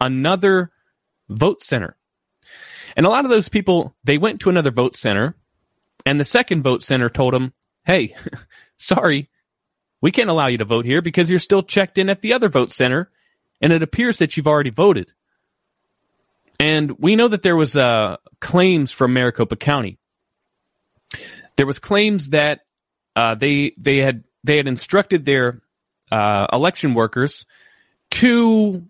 another 0.00 0.72
vote 1.28 1.62
center. 1.62 1.96
And 2.96 3.06
a 3.06 3.10
lot 3.10 3.24
of 3.24 3.30
those 3.30 3.48
people, 3.48 3.94
they 4.02 4.18
went 4.18 4.40
to 4.40 4.50
another 4.50 4.72
vote 4.72 4.96
center, 4.96 5.36
and 6.04 6.18
the 6.18 6.24
second 6.24 6.64
vote 6.64 6.82
center 6.82 7.08
told 7.08 7.32
them, 7.32 7.52
hey, 7.84 8.16
sorry, 8.76 9.30
we 10.00 10.10
can't 10.10 10.30
allow 10.30 10.48
you 10.48 10.58
to 10.58 10.64
vote 10.64 10.84
here 10.84 11.00
because 11.00 11.30
you're 11.30 11.38
still 11.38 11.62
checked 11.62 11.96
in 11.96 12.10
at 12.10 12.22
the 12.22 12.32
other 12.32 12.48
vote 12.48 12.72
center, 12.72 13.08
and 13.60 13.72
it 13.72 13.84
appears 13.84 14.18
that 14.18 14.36
you've 14.36 14.48
already 14.48 14.70
voted. 14.70 15.12
And 16.58 16.98
we 16.98 17.16
know 17.16 17.28
that 17.28 17.42
there 17.42 17.56
was 17.56 17.76
uh, 17.76 18.16
claims 18.40 18.92
from 18.92 19.12
Maricopa 19.12 19.56
County. 19.56 19.98
There 21.56 21.66
was 21.66 21.78
claims 21.78 22.30
that 22.30 22.60
uh, 23.16 23.34
they 23.34 23.74
they 23.78 23.98
had 23.98 24.24
they 24.42 24.56
had 24.56 24.66
instructed 24.66 25.24
their 25.24 25.62
uh, 26.10 26.46
election 26.52 26.94
workers 26.94 27.46
to 28.12 28.84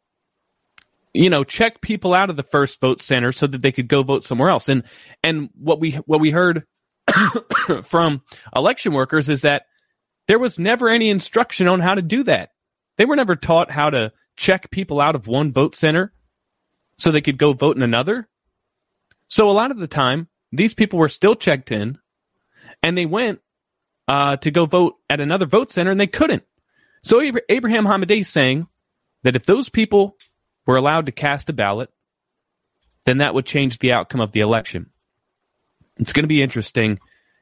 you 1.12 1.30
know 1.30 1.44
check 1.44 1.80
people 1.80 2.14
out 2.14 2.30
of 2.30 2.36
the 2.36 2.42
first 2.42 2.80
vote 2.80 3.00
center 3.00 3.32
so 3.32 3.46
that 3.46 3.62
they 3.62 3.72
could 3.72 3.88
go 3.88 4.02
vote 4.02 4.24
somewhere 4.24 4.50
else. 4.50 4.68
And 4.68 4.84
and 5.22 5.50
what 5.58 5.80
we 5.80 5.92
what 5.92 6.20
we 6.20 6.30
heard 6.30 6.66
from 7.84 8.22
election 8.54 8.92
workers 8.92 9.28
is 9.28 9.42
that 9.42 9.66
there 10.26 10.38
was 10.38 10.58
never 10.58 10.88
any 10.88 11.10
instruction 11.10 11.68
on 11.68 11.80
how 11.80 11.94
to 11.94 12.02
do 12.02 12.22
that. 12.24 12.50
They 12.96 13.04
were 13.04 13.16
never 13.16 13.36
taught 13.36 13.70
how 13.70 13.90
to 13.90 14.12
check 14.36 14.70
people 14.70 15.00
out 15.00 15.14
of 15.14 15.26
one 15.26 15.52
vote 15.52 15.74
center 15.74 16.12
so 16.99 17.11
they 17.11 17.20
could 17.20 17.38
go 17.38 17.53
vote 17.53 17.76
in 17.76 17.82
another. 17.82 18.28
So 19.28 19.49
a 19.49 19.53
lot 19.53 19.70
of 19.70 19.78
the 19.78 19.86
time, 19.86 20.28
these 20.53 20.74
people 20.74 20.99
were 20.99 21.09
still 21.09 21.34
checked 21.34 21.72
in, 21.72 21.99
and 22.82 22.97
they 22.97 23.07
went 23.07 23.40
uh, 24.07 24.36
to 24.38 24.51
go 24.51 24.66
vote 24.66 24.97
at 25.09 25.20
another 25.20 25.47
vote 25.47 25.70
center, 25.70 25.90
and 25.90 26.01
they 26.01 26.07
couldn't. 26.07 26.45
So 27.03 27.20
Abraham 27.49 27.84
Hamadeh 27.84 28.20
is 28.20 28.28
saying 28.28 28.66
that 29.22 29.36
if 29.36 29.47
those 29.47 29.68
people 29.68 30.16
were 30.66 30.76
allowed 30.76 31.07
to 31.07 31.12
cast 31.12 31.51
a 31.51 31.53
ballot, 31.53 31.90
then 33.05 33.18
that 33.18 33.34
would 33.34 33.47
change 33.47 33.78
the 33.78 33.92
outcome 33.92 34.20
of 34.20 34.32
the 34.32 34.40
election. 34.40 34.90
It's 35.99 36.12
going 36.12 36.24
to 36.24 36.28
be 36.28 36.42
interesting. 36.42 36.99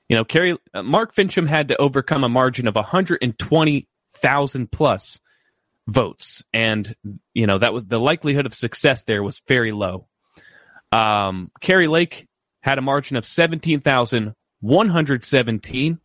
You 0.08 0.16
know, 0.16 0.24
Kari, 0.24 0.58
uh, 0.74 0.82
Mark 0.82 1.14
Finchem 1.14 1.46
had 1.46 1.68
to 1.68 1.80
overcome 1.80 2.24
a 2.24 2.28
margin 2.28 2.66
of 2.66 2.74
120,000 2.74 4.72
plus 4.72 5.20
votes, 5.86 6.42
and 6.52 6.94
you 7.34 7.46
know 7.46 7.58
that 7.58 7.72
was 7.72 7.86
the 7.86 8.00
likelihood 8.00 8.46
of 8.46 8.54
success 8.54 9.04
there 9.04 9.22
was 9.22 9.40
very 9.48 9.72
low. 9.72 10.08
Um, 10.92 11.50
Kari 11.60 11.88
Lake 11.88 12.28
had 12.62 12.78
a 12.78 12.82
margin 12.82 13.16
of 13.16 13.26
17,117. 13.26 15.98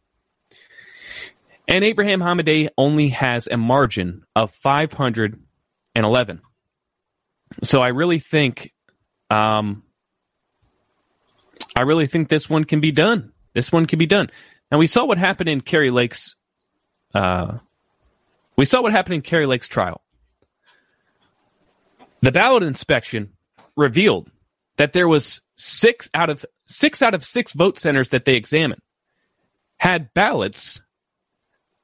And 1.70 1.84
Abraham 1.84 2.22
Hamadeh 2.22 2.70
only 2.78 3.10
has 3.10 3.48
a 3.48 3.58
margin 3.58 4.24
of 4.36 4.54
511. 4.54 6.42
So 7.64 7.82
I 7.82 7.88
really 7.90 8.20
think, 8.20 8.72
um, 9.30 9.84
I 11.76 11.82
really 11.82 12.08
think 12.08 12.30
this 12.30 12.50
one 12.50 12.64
can 12.64 12.80
be 12.80 12.94
done. 12.94 13.34
This 13.54 13.70
one 13.72 13.86
can 13.86 14.00
be 14.00 14.06
done. 14.06 14.30
And 14.72 14.80
we 14.80 14.88
saw 14.88 15.04
what 15.06 15.18
happened 15.18 15.50
in 15.50 15.60
Kari 15.62 15.92
Lake's, 15.92 16.36
uh, 17.14 17.58
we 18.58 18.66
saw 18.66 18.82
what 18.82 18.91
happened 18.91 19.16
in 19.16 19.22
Kari 19.22 19.45
Lake's 19.45 19.68
trial. 19.68 20.01
The 22.22 22.32
ballot 22.32 22.64
inspection 22.64 23.34
revealed 23.76 24.30
that 24.78 24.93
there 24.93 25.08
was 25.08 25.41
six 25.55 26.10
out 26.14 26.30
of 26.30 26.45
six 26.68 27.01
out 27.01 27.14
of 27.14 27.24
six 27.24 27.53
vote 27.53 27.80
centers 27.80 28.10
that 28.10 28.26
they 28.26 28.36
examined 28.36 28.82
had 29.80 30.14
ballots 30.14 30.82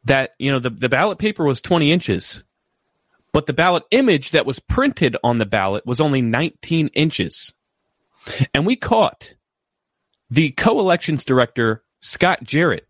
that 0.06 0.32
you 0.40 0.52
know 0.52 0.60
the, 0.60 0.70
the 0.70 0.90
ballot 0.90 1.18
paper 1.18 1.44
was 1.44 1.62
20 1.62 1.92
inches 1.92 2.44
but 3.32 3.46
the 3.46 3.54
ballot 3.54 3.84
image 3.92 4.32
that 4.32 4.46
was 4.46 4.60
printed 4.60 5.18
on 5.24 5.38
the 5.38 5.46
ballot 5.46 5.86
was 5.86 6.02
only 6.02 6.22
19 6.22 6.90
inches 6.90 7.54
and 8.54 8.66
we 8.66 8.76
caught 8.76 9.34
the 10.30 10.52
co-elections 10.52 11.24
director 11.24 11.84
scott 12.02 12.44
jarrett 12.44 12.88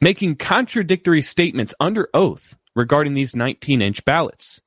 making 0.00 0.36
contradictory 0.36 1.22
statements 1.22 1.74
under 1.80 2.08
oath 2.14 2.56
regarding 2.74 3.14
these 3.14 3.36
19 3.36 3.80
inch 3.82 4.04
ballots 4.04 4.60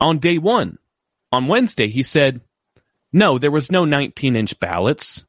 on 0.00 0.18
day 0.18 0.38
one 0.38 0.78
on 1.32 1.46
wednesday 1.46 1.88
he 1.88 2.02
said 2.02 2.40
no, 3.12 3.38
there 3.38 3.50
was 3.50 3.70
no 3.70 3.84
19 3.84 4.36
inch 4.36 4.58
ballots. 4.58 5.24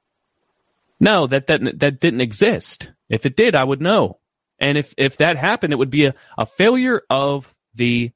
No, 1.00 1.28
that, 1.28 1.48
that, 1.48 1.80
that 1.80 2.00
didn't 2.00 2.22
exist. 2.22 2.92
If 3.10 3.26
it 3.26 3.36
did, 3.36 3.56
I 3.56 3.64
would 3.64 3.82
know. 3.82 4.20
And 4.60 4.78
if, 4.78 4.94
if 4.98 5.18
that 5.18 5.38
happened, 5.38 5.72
it 5.72 5.78
would 5.78 5.90
be 5.90 6.06
a, 6.06 6.16
a 6.38 6.46
failure 6.46 7.02
of 7.10 7.54
the 7.74 8.12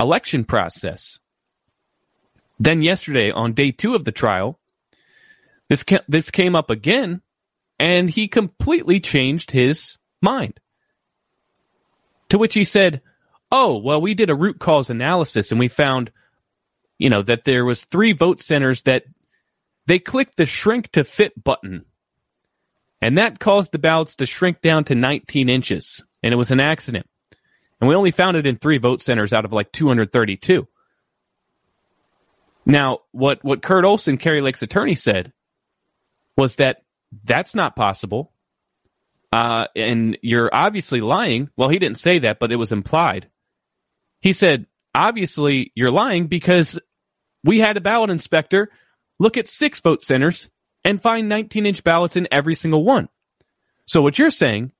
election 0.00 0.44
process. 0.44 1.18
Then 2.58 2.80
yesterday, 2.80 3.30
on 3.30 3.52
day 3.52 3.72
two 3.72 3.94
of 3.94 4.04
the 4.04 4.12
trial, 4.12 4.58
this 5.68 5.82
ca- 5.82 6.04
this 6.08 6.30
came 6.30 6.56
up 6.56 6.70
again, 6.70 7.20
and 7.78 8.10
he 8.10 8.28
completely 8.28 9.00
changed 9.00 9.50
his 9.50 9.98
mind. 10.20 10.58
To 12.30 12.38
which 12.38 12.54
he 12.54 12.64
said, 12.64 13.00
"Oh, 13.50 13.78
well, 13.78 14.00
we 14.00 14.14
did 14.14 14.30
a 14.30 14.34
root 14.34 14.58
cause 14.58 14.90
analysis, 14.90 15.50
and 15.50 15.58
we 15.58 15.68
found 15.68 16.10
you 16.98 17.10
know, 17.10 17.22
that 17.22 17.44
there 17.44 17.64
was 17.64 17.84
three 17.84 18.12
vote 18.12 18.42
centers 18.42 18.82
that 18.82 19.04
they 19.86 19.98
clicked 19.98 20.36
the 20.36 20.46
shrink 20.46 20.90
to 20.92 21.04
fit 21.04 21.42
button. 21.42 21.84
And 23.00 23.16
that 23.16 23.38
caused 23.38 23.70
the 23.70 23.78
ballots 23.78 24.16
to 24.16 24.26
shrink 24.26 24.60
down 24.60 24.84
to 24.84 24.94
19 24.96 25.48
inches. 25.48 26.04
And 26.22 26.34
it 26.34 26.36
was 26.36 26.50
an 26.50 26.60
accident. 26.60 27.06
And 27.80 27.88
we 27.88 27.94
only 27.94 28.10
found 28.10 28.36
it 28.36 28.46
in 28.46 28.56
three 28.56 28.78
vote 28.78 29.00
centers 29.00 29.32
out 29.32 29.44
of 29.44 29.52
like 29.52 29.70
232. 29.70 30.66
Now, 32.66 32.98
what, 33.12 33.42
what 33.44 33.62
Kurt 33.62 33.84
Olson, 33.84 34.18
Kari 34.18 34.40
Lake's 34.40 34.62
attorney, 34.62 34.96
said 34.96 35.32
was 36.36 36.56
that 36.56 36.82
that's 37.24 37.54
not 37.54 37.76
possible. 37.76 38.32
Uh, 39.32 39.66
and 39.76 40.18
you're 40.22 40.50
obviously 40.52 41.00
lying. 41.00 41.50
Well, 41.56 41.68
he 41.68 41.78
didn't 41.78 41.98
say 41.98 42.20
that, 42.20 42.38
but 42.38 42.52
it 42.52 42.56
was 42.56 42.72
implied. 42.72 43.28
He 44.20 44.32
said, 44.32 44.66
obviously 44.94 45.72
you're 45.74 45.90
lying 45.90 46.26
because 46.26 46.78
we 47.44 47.60
had 47.60 47.76
a 47.76 47.80
ballot 47.80 48.10
inspector 48.10 48.70
look 49.18 49.36
at 49.36 49.48
six 49.48 49.80
vote 49.80 50.02
centers 50.02 50.50
and 50.84 51.02
find 51.02 51.28
19 51.28 51.66
inch 51.66 51.84
ballots 51.84 52.16
in 52.16 52.28
every 52.30 52.54
single 52.54 52.84
one. 52.84 53.08
So 53.86 54.02
what 54.02 54.18
you're 54.18 54.30
saying 54.30 54.72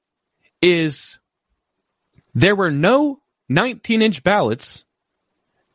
is 0.60 1.18
there 2.34 2.56
were 2.56 2.70
no 2.70 3.20
19 3.48 4.02
inch 4.02 4.22
ballots 4.22 4.84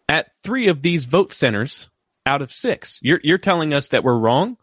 at 0.09 0.31
three 0.43 0.67
of 0.67 0.81
these 0.81 1.05
vote 1.05 1.33
centers 1.33 1.89
out 2.25 2.41
of 2.41 2.53
six. 2.53 2.99
You're, 3.01 3.19
you're 3.23 3.37
telling 3.37 3.73
us 3.73 3.89
that 3.89 4.03
we're 4.03 4.17
wrong? 4.17 4.57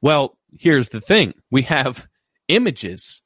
Well, 0.00 0.36
here's 0.58 0.88
the 0.88 1.00
thing. 1.00 1.34
We 1.50 1.62
have 1.62 2.06
images 2.48 3.22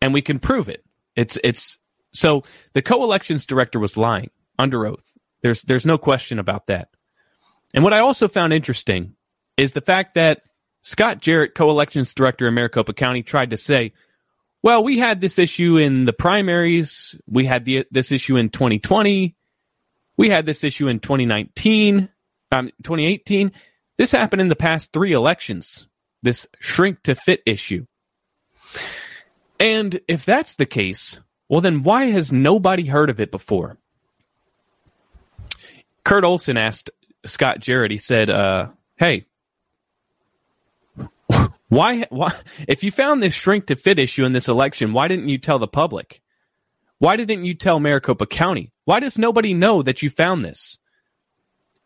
and 0.00 0.12
we 0.12 0.22
can 0.22 0.38
prove 0.38 0.68
it. 0.68 0.84
It's, 1.16 1.38
it's, 1.42 1.78
so 2.12 2.44
the 2.72 2.82
co-elections 2.82 3.46
director 3.46 3.78
was 3.78 3.96
lying 3.96 4.30
under 4.58 4.86
oath. 4.86 5.12
There's, 5.42 5.62
there's 5.62 5.86
no 5.86 5.98
question 5.98 6.38
about 6.38 6.66
that. 6.66 6.88
And 7.74 7.84
what 7.84 7.92
I 7.92 8.00
also 8.00 8.28
found 8.28 8.52
interesting 8.52 9.14
is 9.56 9.72
the 9.72 9.80
fact 9.80 10.14
that 10.14 10.42
Scott 10.82 11.20
Jarrett, 11.20 11.54
co-elections 11.54 12.14
director 12.14 12.46
in 12.46 12.54
Maricopa 12.54 12.92
County, 12.92 13.22
tried 13.22 13.50
to 13.50 13.56
say, 13.56 13.92
well, 14.62 14.84
we 14.84 14.98
had 14.98 15.20
this 15.20 15.38
issue 15.38 15.76
in 15.76 16.04
the 16.04 16.12
primaries. 16.12 17.16
We 17.26 17.44
had 17.44 17.64
the, 17.64 17.86
this 17.90 18.12
issue 18.12 18.36
in 18.36 18.50
2020. 18.50 19.34
We 20.16 20.28
had 20.28 20.46
this 20.46 20.62
issue 20.62 20.88
in 20.88 21.00
2019, 21.00 22.08
um, 22.52 22.66
2018. 22.82 23.52
This 23.98 24.12
happened 24.12 24.42
in 24.42 24.48
the 24.48 24.56
past 24.56 24.92
three 24.92 25.12
elections, 25.12 25.86
this 26.22 26.46
shrink 26.60 27.02
to 27.04 27.14
fit 27.14 27.42
issue. 27.46 27.86
And 29.58 30.00
if 30.08 30.24
that's 30.24 30.56
the 30.56 30.66
case, 30.66 31.20
well, 31.48 31.60
then 31.60 31.82
why 31.82 32.06
has 32.06 32.32
nobody 32.32 32.84
heard 32.84 33.10
of 33.10 33.20
it 33.20 33.30
before? 33.30 33.78
Kurt 36.04 36.24
Olson 36.24 36.56
asked 36.56 36.90
Scott 37.24 37.60
Jarrett. 37.60 37.90
He 37.90 37.98
said, 37.98 38.30
uh, 38.30 38.68
"Hey, 38.96 39.26
why, 41.68 42.06
why? 42.10 42.32
If 42.66 42.82
you 42.82 42.90
found 42.90 43.22
this 43.22 43.34
shrink 43.34 43.66
to 43.66 43.76
fit 43.76 43.98
issue 43.98 44.24
in 44.24 44.32
this 44.32 44.48
election, 44.48 44.92
why 44.92 45.08
didn't 45.08 45.28
you 45.28 45.38
tell 45.38 45.58
the 45.58 45.68
public? 45.68 46.20
Why 46.98 47.16
didn't 47.16 47.44
you 47.44 47.54
tell 47.54 47.80
Maricopa 47.80 48.26
County? 48.26 48.72
Why 48.84 49.00
does 49.00 49.18
nobody 49.18 49.54
know 49.54 49.82
that 49.82 50.02
you 50.02 50.10
found 50.10 50.44
this?" 50.44 50.78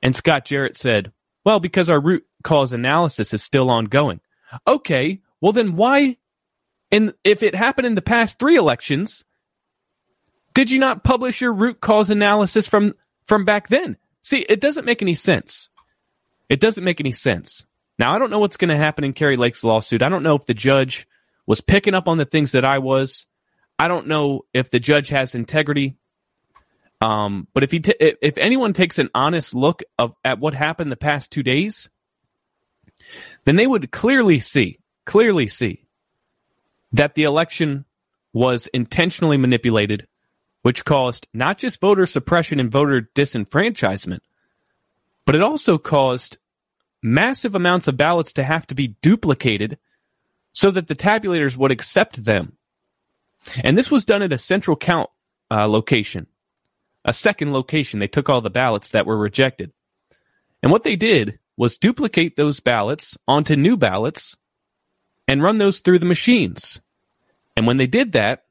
And 0.03 0.17
Scott 0.17 0.45
Jarrett 0.47 0.77
said, 0.77 1.13
"Well, 1.45 1.61
because 1.61 1.91
our 1.91 2.01
root 2.01 2.25
cause 2.43 2.73
analysis 2.73 3.35
is 3.35 3.43
still 3.43 3.71
ongoing." 3.71 4.21
Okay, 4.67 5.21
well 5.41 5.53
then 5.53 5.77
why? 5.77 6.17
And 6.91 7.15
if 7.25 7.43
it 7.43 7.55
happened 7.55 7.87
in 7.87 7.95
the 7.95 8.03
past 8.03 8.39
three 8.39 8.57
elections, 8.57 9.25
did 10.55 10.71
you 10.71 10.79
not 10.79 11.05
publish 11.05 11.41
your 11.41 11.53
root 11.53 11.81
cause 11.81 12.11
analysis 12.11 12.67
from 12.67 12.95
from 13.27 13.45
back 13.45 13.69
then? 13.69 13.97
See, 14.23 14.39
it 14.39 14.61
doesn't 14.61 14.85
make 14.85 15.03
any 15.03 15.15
sense. 15.15 15.69
It 16.49 16.61
doesn't 16.61 16.85
make 16.85 17.01
any 17.01 17.13
sense. 17.13 17.65
Now, 17.99 18.15
I 18.15 18.19
don't 18.19 18.31
know 18.31 18.39
what's 18.39 18.57
going 18.57 18.71
to 18.71 18.77
happen 18.77 19.05
in 19.05 19.13
Kari 19.13 19.37
Lake's 19.37 19.65
lawsuit. 19.65 20.03
I 20.03 20.09
don't 20.09 20.23
know 20.23 20.35
if 20.35 20.47
the 20.47 20.55
judge 20.55 21.07
was 21.47 21.61
picking 21.61 21.95
up 21.95 22.09
on 22.09 22.19
the 22.19 22.25
things 22.25 22.53
that 22.53 22.65
I 22.65 22.79
was. 22.79 23.27
I 23.79 23.89
don't 23.89 24.09
know 24.09 24.43
if 24.53 24.71
the 24.71 24.81
judge 24.81 25.09
has 25.09 25.35
integrity. 25.35 25.97
Um, 27.01 27.47
but 27.53 27.63
if 27.63 27.71
he 27.71 27.81
t- 27.81 27.95
if 27.99 28.39
anyone 28.39 28.73
takes 28.73 28.99
an 28.99 29.11
honest 29.15 29.55
look 29.55 29.83
of, 29.99 30.15
at 30.25 30.39
what 30.39 30.55
happened 30.55 30.91
the 30.91 30.97
past 30.97 31.31
two 31.31 31.43
days, 31.43 31.91
then 33.45 33.57
they 33.57 33.67
would 33.67 33.91
clearly 33.91 34.41
see, 34.41 34.79
clearly 35.05 35.49
see 35.49 35.85
that 36.93 37.15
the 37.15 37.25
election 37.25 37.85
was 38.33 38.67
intentionally 38.69 39.37
manipulated 39.37 40.07
which 40.67 40.85
caused 40.85 41.29
not 41.33 41.59
just 41.59 41.81
voter 41.81 42.07
suppression 42.07 42.59
and 42.59 42.73
voter 42.73 43.09
disenfranchisement, 43.15 44.19
but 45.25 45.37
it 45.37 45.41
also 45.41 45.79
caused 45.79 46.39
massive 47.01 47.55
amounts 47.55 47.87
of 47.87 47.97
ballots 47.97 48.33
to 48.33 48.43
have 48.43 48.67
to 48.67 48.75
be 48.75 48.97
duplicated 49.01 49.79
so 50.55 50.73
that 50.73 50.89
the 50.89 50.97
tabulators 50.97 51.57
would 51.57 51.71
accept 51.71 52.25
them. 52.25 52.57
And 53.63 53.79
this 53.79 53.93
was 53.93 54.05
done 54.05 54.23
at 54.23 54.33
a 54.33 54.39
central 54.39 54.77
count 54.77 55.09
uh, 55.53 55.69
location, 55.69 56.27
a 57.05 57.13
second 57.13 57.53
location. 57.53 58.01
They 58.01 58.09
took 58.09 58.29
all 58.29 58.41
the 58.41 58.51
ballots 58.51 58.91
that 58.91 59.07
were 59.07 59.17
rejected. 59.17 59.71
And 60.65 60.73
what 60.73 60.83
they 60.83 60.97
did 60.97 61.39
was 61.57 61.79
duplicate 61.79 62.37
those 62.37 62.61
ballots 62.61 63.17
onto 63.27 63.57
new 63.57 63.77
ballots 63.77 64.37
and 65.27 65.43
run 65.43 65.59
those 65.59 65.81
through 65.81 65.99
the 65.99 66.07
machines. 66.07 66.81
And 67.57 67.67
when 67.67 67.79
they 67.79 67.87
did 67.87 68.13
that, 68.13 68.45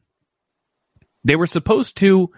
they 1.24 1.36
were 1.36 1.48
supposed 1.48 1.98
to 1.98 2.32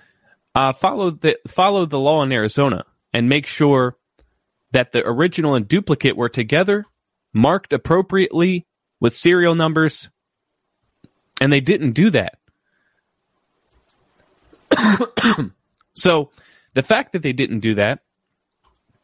uh, 0.55 0.73
follow 0.73 1.11
the 1.11 1.37
follow 1.47 1.85
the 1.85 1.99
law 1.99 2.23
in 2.23 2.31
Arizona 2.31 2.83
and 3.13 3.29
make 3.29 3.47
sure 3.47 3.95
that 4.71 4.91
the 4.91 5.05
original 5.05 5.55
and 5.55 5.67
duplicate 5.67 6.17
were 6.17 6.29
together, 6.29 6.83
marked 7.33 7.73
appropriately 7.73 8.65
with 8.99 9.15
serial 9.15 9.55
numbers, 9.55 10.09
and 11.39 11.53
they 11.53 11.61
didn't 11.61 11.91
do 11.91 12.09
that. 12.09 12.37
so 15.93 16.31
the 16.73 16.83
fact 16.83 17.13
that 17.13 17.21
they 17.21 17.33
didn't 17.33 17.59
do 17.59 17.75
that 17.75 17.99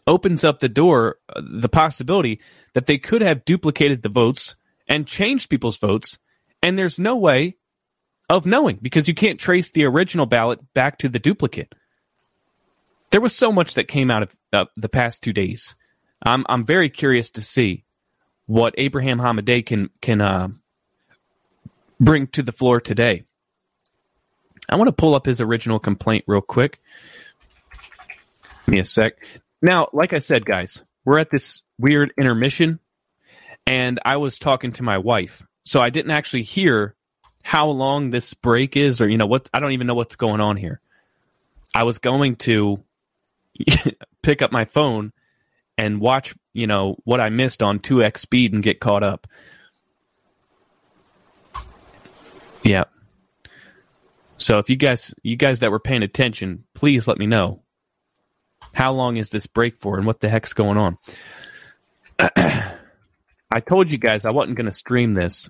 opens 0.08 0.44
up 0.44 0.60
the 0.60 0.70
door, 0.70 1.18
uh, 1.30 1.42
the 1.44 1.70
possibility 1.70 2.40
that 2.74 2.86
they 2.86 2.98
could 2.98 3.22
have 3.22 3.46
duplicated 3.46 4.02
the 4.02 4.10
votes 4.10 4.56
and 4.88 5.08
changed 5.08 5.50
people's 5.50 5.78
votes, 5.78 6.18
and 6.62 6.78
there's 6.78 7.00
no 7.00 7.16
way 7.16 7.58
of 8.30 8.46
knowing 8.46 8.80
because 8.82 9.08
you 9.08 9.14
can't 9.14 9.40
trace 9.40 9.72
the 9.72 9.86
original 9.86 10.26
ballot 10.26 10.60
back 10.74 10.98
to 11.00 11.10
the 11.10 11.20
duplicate. 11.20 11.74
There 13.12 13.22
was 13.22 13.36
so 13.36 13.52
much 13.52 13.76
that 13.76 13.88
came 13.88 14.10
out 14.10 14.24
of 14.24 14.36
uh, 14.52 14.66
the 14.76 14.90
past 14.90 15.22
two 15.22 15.34
days. 15.34 15.76
I'm 16.26 16.46
I'm 16.50 16.64
very 16.64 16.90
curious 16.90 17.30
to 17.32 17.42
see 17.42 17.84
what 18.46 18.76
Abraham 18.78 19.20
Hamadeh 19.20 19.66
can 19.66 19.90
can 20.02 20.22
uh, 20.22 20.50
bring 22.00 22.28
to 22.28 22.44
the 22.44 22.52
floor 22.52 22.82
today. 22.82 23.24
I 24.70 24.78
want 24.78 24.88
to 24.88 24.94
pull 24.94 25.16
up 25.16 25.26
his 25.26 25.42
original 25.42 25.80
complaint 25.80 26.24
real 26.28 26.42
quick. 26.42 26.80
Give 28.66 28.74
me 28.74 28.80
a 28.80 28.86
sec. 28.86 29.14
Now, 29.64 29.88
like 29.94 30.12
I 30.12 30.20
said, 30.20 30.46
guys, 30.46 30.84
we're 31.06 31.20
at 31.20 31.32
this 31.32 31.62
weird 31.80 32.12
intermission, 32.18 32.80
and 33.66 33.98
I 34.04 34.18
was 34.18 34.38
talking 34.38 34.74
to 34.74 34.84
my 34.84 34.98
wife, 34.98 35.42
so 35.64 35.80
I 35.80 35.90
didn't 35.90 36.12
actually 36.12 36.44
hear 36.44 36.96
how 37.44 37.70
long 37.70 38.10
this 38.10 38.34
break 38.34 38.76
is, 38.76 39.00
or 39.00 39.08
you 39.08 39.18
know 39.18 39.26
what? 39.26 39.50
I 39.54 39.62
don't 39.62 39.72
even 39.72 39.88
know 39.88 39.96
what's 39.96 40.18
going 40.18 40.42
on 40.42 40.58
here. 40.58 40.82
I 41.74 41.84
was 41.84 42.00
going 42.00 42.36
to 42.38 42.84
pick 44.22 44.42
up 44.42 44.52
my 44.52 44.66
phone 44.66 45.14
and 45.78 46.02
watch, 46.02 46.36
you 46.52 46.68
know, 46.68 46.98
what 47.06 47.22
I 47.22 47.30
missed 47.30 47.64
on 47.64 47.80
2x 47.80 48.18
speed 48.18 48.52
and 48.52 48.62
get 48.62 48.82
caught 48.82 49.02
up. 49.02 49.28
Yeah. 52.64 52.84
So 54.38 54.60
if 54.60 54.70
you 54.70 54.76
guys 54.76 55.14
you 55.24 55.38
guys 55.38 55.62
that 55.62 55.72
were 55.72 55.80
paying 55.80 56.04
attention, 56.04 56.66
please 56.74 57.08
let 57.08 57.18
me 57.18 57.28
know. 57.28 57.63
How 58.74 58.94
long 58.94 59.18
is 59.18 59.30
this 59.30 59.48
break 59.48 59.80
for 59.80 59.98
and 59.98 60.06
what 60.06 60.20
the 60.20 60.30
heck's 60.30 60.54
going 60.54 60.78
on? 60.78 60.98
I 62.20 63.60
told 63.66 63.92
you 63.92 63.98
guys 63.98 64.26
I 64.26 64.32
wasn't 64.32 64.58
going 64.58 64.66
to 64.66 64.74
stream 64.74 65.14
this. 65.14 65.50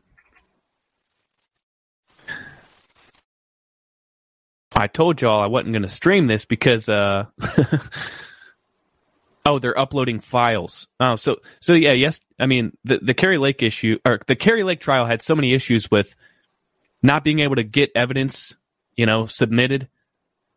I 4.75 4.87
told 4.87 5.21
y'all 5.21 5.41
I 5.41 5.47
wasn't 5.47 5.73
going 5.73 5.83
to 5.83 5.89
stream 5.89 6.27
this 6.27 6.45
because 6.45 6.89
uh 6.89 7.25
Oh, 9.45 9.59
they're 9.59 9.77
uploading 9.77 10.21
files. 10.21 10.87
Oh, 10.99 11.17
so 11.17 11.41
so 11.59 11.73
yeah, 11.73 11.91
yes. 11.91 12.19
I 12.39 12.45
mean, 12.45 12.77
the 12.85 12.99
the 12.99 13.13
Kari 13.13 13.37
Lake 13.37 13.61
issue 13.61 13.99
or 14.05 14.19
the 14.25 14.37
Kari 14.37 14.63
Lake 14.63 14.79
trial 14.79 15.05
had 15.05 15.21
so 15.21 15.35
many 15.35 15.53
issues 15.53 15.91
with 15.91 16.15
not 17.01 17.25
being 17.25 17.39
able 17.39 17.57
to 17.57 17.63
get 17.63 17.91
evidence, 17.93 18.55
you 18.95 19.05
know, 19.05 19.25
submitted, 19.25 19.89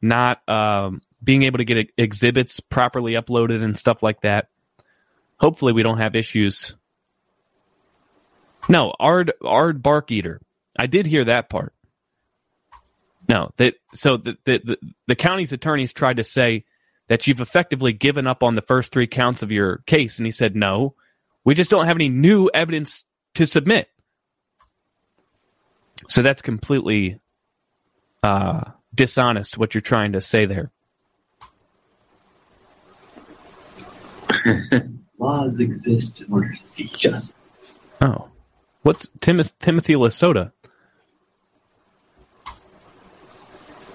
not 0.00 0.48
um, 0.48 1.02
being 1.26 1.42
able 1.42 1.58
to 1.58 1.64
get 1.64 1.90
exhibits 1.98 2.60
properly 2.60 3.12
uploaded 3.12 3.62
and 3.62 3.76
stuff 3.76 4.02
like 4.02 4.22
that. 4.22 4.48
Hopefully, 5.38 5.74
we 5.74 5.82
don't 5.82 5.98
have 5.98 6.14
issues. 6.14 6.74
No, 8.68 8.94
Ard 8.98 9.32
Ard 9.44 9.82
Bark 9.82 10.10
Eater. 10.10 10.40
I 10.78 10.86
did 10.86 11.04
hear 11.04 11.24
that 11.24 11.50
part. 11.50 11.74
No, 13.28 13.50
that 13.56 13.74
so 13.92 14.16
the, 14.16 14.38
the 14.44 14.60
the 14.64 14.78
the 15.08 15.16
county's 15.16 15.52
attorneys 15.52 15.92
tried 15.92 16.18
to 16.18 16.24
say 16.24 16.64
that 17.08 17.26
you've 17.26 17.40
effectively 17.40 17.92
given 17.92 18.26
up 18.26 18.42
on 18.42 18.54
the 18.54 18.62
first 18.62 18.92
three 18.92 19.06
counts 19.06 19.42
of 19.42 19.50
your 19.50 19.78
case, 19.86 20.18
and 20.18 20.26
he 20.26 20.32
said 20.32 20.56
no. 20.56 20.94
We 21.44 21.54
just 21.54 21.70
don't 21.70 21.86
have 21.86 21.96
any 21.96 22.08
new 22.08 22.48
evidence 22.52 23.04
to 23.34 23.46
submit. 23.46 23.88
So 26.08 26.22
that's 26.22 26.42
completely 26.42 27.20
uh, 28.22 28.62
dishonest 28.94 29.58
what 29.58 29.74
you're 29.74 29.80
trying 29.80 30.12
to 30.12 30.20
say 30.20 30.46
there. 30.46 30.70
Laws 35.18 35.60
exist 35.60 36.22
in 36.22 36.32
order 36.32 36.54
to 36.54 36.66
see 36.66 36.84
justice. 36.88 37.34
Oh, 38.00 38.28
what's 38.82 39.08
Tim- 39.20 39.42
Timothy 39.60 39.94
Lasota? 39.94 40.52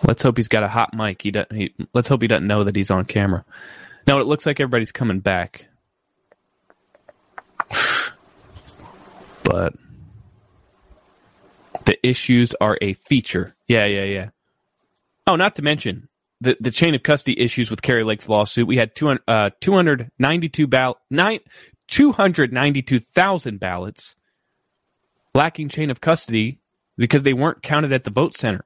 Let's 0.07 0.23
hope 0.23 0.37
he's 0.37 0.47
got 0.47 0.63
a 0.63 0.67
hot 0.67 0.95
mic. 0.95 1.21
He 1.21 1.31
doesn't. 1.31 1.55
He, 1.55 1.75
let's 1.93 2.07
hope 2.07 2.23
he 2.23 2.27
doesn't 2.27 2.47
know 2.47 2.63
that 2.63 2.75
he's 2.75 2.89
on 2.89 3.05
camera. 3.05 3.45
Now 4.07 4.19
it 4.19 4.25
looks 4.25 4.47
like 4.47 4.59
everybody's 4.59 4.91
coming 4.91 5.19
back, 5.19 5.67
but 9.43 9.73
the 11.85 12.07
issues 12.07 12.55
are 12.59 12.79
a 12.81 12.93
feature. 12.93 13.55
Yeah, 13.67 13.85
yeah, 13.85 14.05
yeah. 14.05 14.29
Oh, 15.27 15.35
not 15.35 15.55
to 15.57 15.61
mention 15.61 16.07
the 16.41 16.57
the 16.59 16.71
chain 16.71 16.95
of 16.95 17.03
custody 17.03 17.39
issues 17.39 17.69
with 17.69 17.81
Kari 17.81 18.03
Lake's 18.03 18.27
lawsuit. 18.27 18.67
We 18.67 18.77
had 18.77 18.95
200, 18.95 19.21
uh, 19.27 19.49
292 19.61 20.67
ball- 20.67 20.99
nine, 21.09 21.39
292,000 21.87 23.59
ballots 23.59 24.15
lacking 25.33 25.69
chain 25.69 25.89
of 25.89 26.01
custody 26.01 26.59
because 26.97 27.23
they 27.23 27.33
weren't 27.33 27.63
counted 27.63 27.93
at 27.93 28.03
the 28.03 28.11
vote 28.11 28.35
center, 28.35 28.65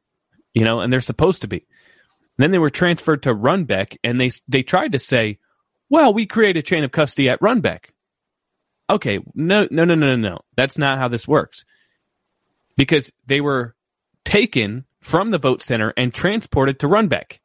you 0.53 0.63
know, 0.63 0.79
and 0.79 0.91
they're 0.91 1.01
supposed 1.01 1.41
to 1.41 1.47
be. 1.47 1.57
And 1.57 2.43
then 2.43 2.51
they 2.51 2.59
were 2.59 2.69
transferred 2.69 3.23
to 3.23 3.35
Runbeck, 3.35 3.97
and 4.03 4.19
they 4.19 4.31
they 4.47 4.63
tried 4.63 4.93
to 4.93 4.99
say, 4.99 5.39
"Well, 5.89 6.13
we 6.13 6.25
create 6.25 6.57
a 6.57 6.63
chain 6.63 6.83
of 6.83 6.91
custody 6.91 7.29
at 7.29 7.41
Runbeck." 7.41 7.89
Okay, 8.89 9.19
no, 9.33 9.67
no, 9.71 9.83
no, 9.83 9.95
no, 9.95 10.07
no, 10.07 10.15
no. 10.15 10.39
That's 10.55 10.77
not 10.77 10.97
how 10.99 11.07
this 11.07 11.27
works 11.27 11.65
because 12.77 13.11
they 13.25 13.41
were 13.41 13.75
taken 14.25 14.85
from 15.01 15.29
the 15.29 15.37
vote 15.37 15.61
center 15.61 15.93
and 15.97 16.13
transported 16.13 16.79
to 16.79 16.87
Runbeck. 16.87 17.39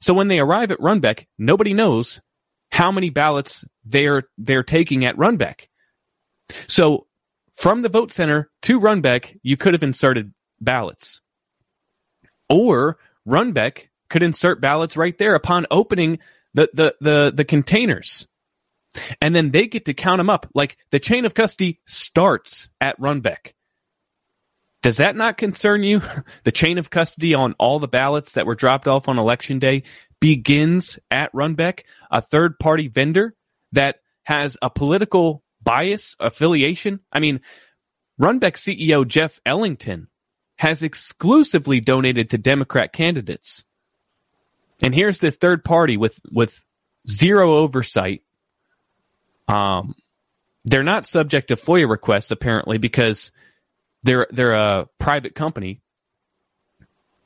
So 0.00 0.14
when 0.14 0.28
they 0.28 0.38
arrive 0.38 0.70
at 0.70 0.78
Runbeck, 0.78 1.26
nobody 1.38 1.74
knows 1.74 2.20
how 2.70 2.92
many 2.92 3.10
ballots 3.10 3.64
they're 3.84 4.24
they're 4.38 4.62
taking 4.62 5.04
at 5.04 5.16
Runbeck. 5.16 5.68
So 6.66 7.06
from 7.54 7.82
the 7.82 7.88
vote 7.88 8.12
center 8.12 8.50
to 8.62 8.80
Runbeck, 8.80 9.38
you 9.42 9.56
could 9.56 9.74
have 9.74 9.82
inserted 9.82 10.32
ballots. 10.60 11.20
Or 12.48 12.98
Runbeck 13.28 13.88
could 14.08 14.22
insert 14.22 14.60
ballots 14.60 14.96
right 14.96 15.16
there 15.18 15.34
upon 15.34 15.66
opening 15.70 16.18
the 16.54 16.70
the 16.72 16.94
the, 17.00 17.32
the 17.34 17.44
containers. 17.44 18.26
And 19.20 19.36
then 19.36 19.50
they 19.52 19.68
get 19.68 19.84
to 19.84 19.94
count 19.94 20.18
them 20.18 20.30
up. 20.30 20.48
Like 20.54 20.76
the 20.90 20.98
chain 20.98 21.24
of 21.24 21.34
custody 21.34 21.80
starts 21.86 22.68
at 22.80 22.98
Runbeck. 22.98 23.52
Does 24.82 24.96
that 24.96 25.16
not 25.16 25.36
concern 25.36 25.82
you? 25.82 26.00
The 26.44 26.52
chain 26.52 26.78
of 26.78 26.90
custody 26.90 27.34
on 27.34 27.54
all 27.58 27.78
the 27.78 27.88
ballots 27.88 28.32
that 28.32 28.46
were 28.46 28.54
dropped 28.54 28.88
off 28.88 29.08
on 29.08 29.18
election 29.18 29.58
day 29.58 29.82
begins 30.20 30.98
at 31.10 31.32
Runbeck, 31.32 31.80
a 32.10 32.22
third 32.22 32.58
party 32.58 32.88
vendor 32.88 33.34
that 33.72 33.96
has 34.22 34.56
a 34.62 34.70
political 34.70 35.42
bias 35.62 36.16
affiliation. 36.18 37.00
I 37.12 37.20
mean, 37.20 37.40
Runbeck 38.20 38.54
CEO 38.54 39.06
Jeff 39.06 39.40
Ellington 39.44 40.08
has 40.56 40.82
exclusively 40.82 41.80
donated 41.80 42.30
to 42.30 42.38
Democrat 42.38 42.92
candidates. 42.92 43.64
And 44.82 44.94
here's 44.94 45.18
this 45.18 45.36
third 45.36 45.64
party 45.64 45.96
with 45.96 46.18
with 46.30 46.62
zero 47.08 47.56
oversight. 47.56 48.22
Um, 49.48 49.94
they're 50.64 50.82
not 50.82 51.06
subject 51.06 51.48
to 51.48 51.56
FOIA 51.56 51.88
requests 51.88 52.30
apparently 52.30 52.78
because 52.78 53.32
they're 54.02 54.26
they're 54.30 54.52
a 54.52 54.88
private 54.98 55.34
company, 55.34 55.80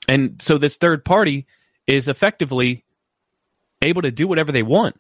and 0.09 0.41
so 0.43 0.59
this 0.59 0.77
third 0.77 1.05
party 1.05 1.47
is 1.87 2.09
effectively 2.09 2.85
able 3.83 4.03
to 4.03 4.11
do 4.11 4.27
whatever 4.27 4.53
they 4.53 4.62
want. 4.62 4.99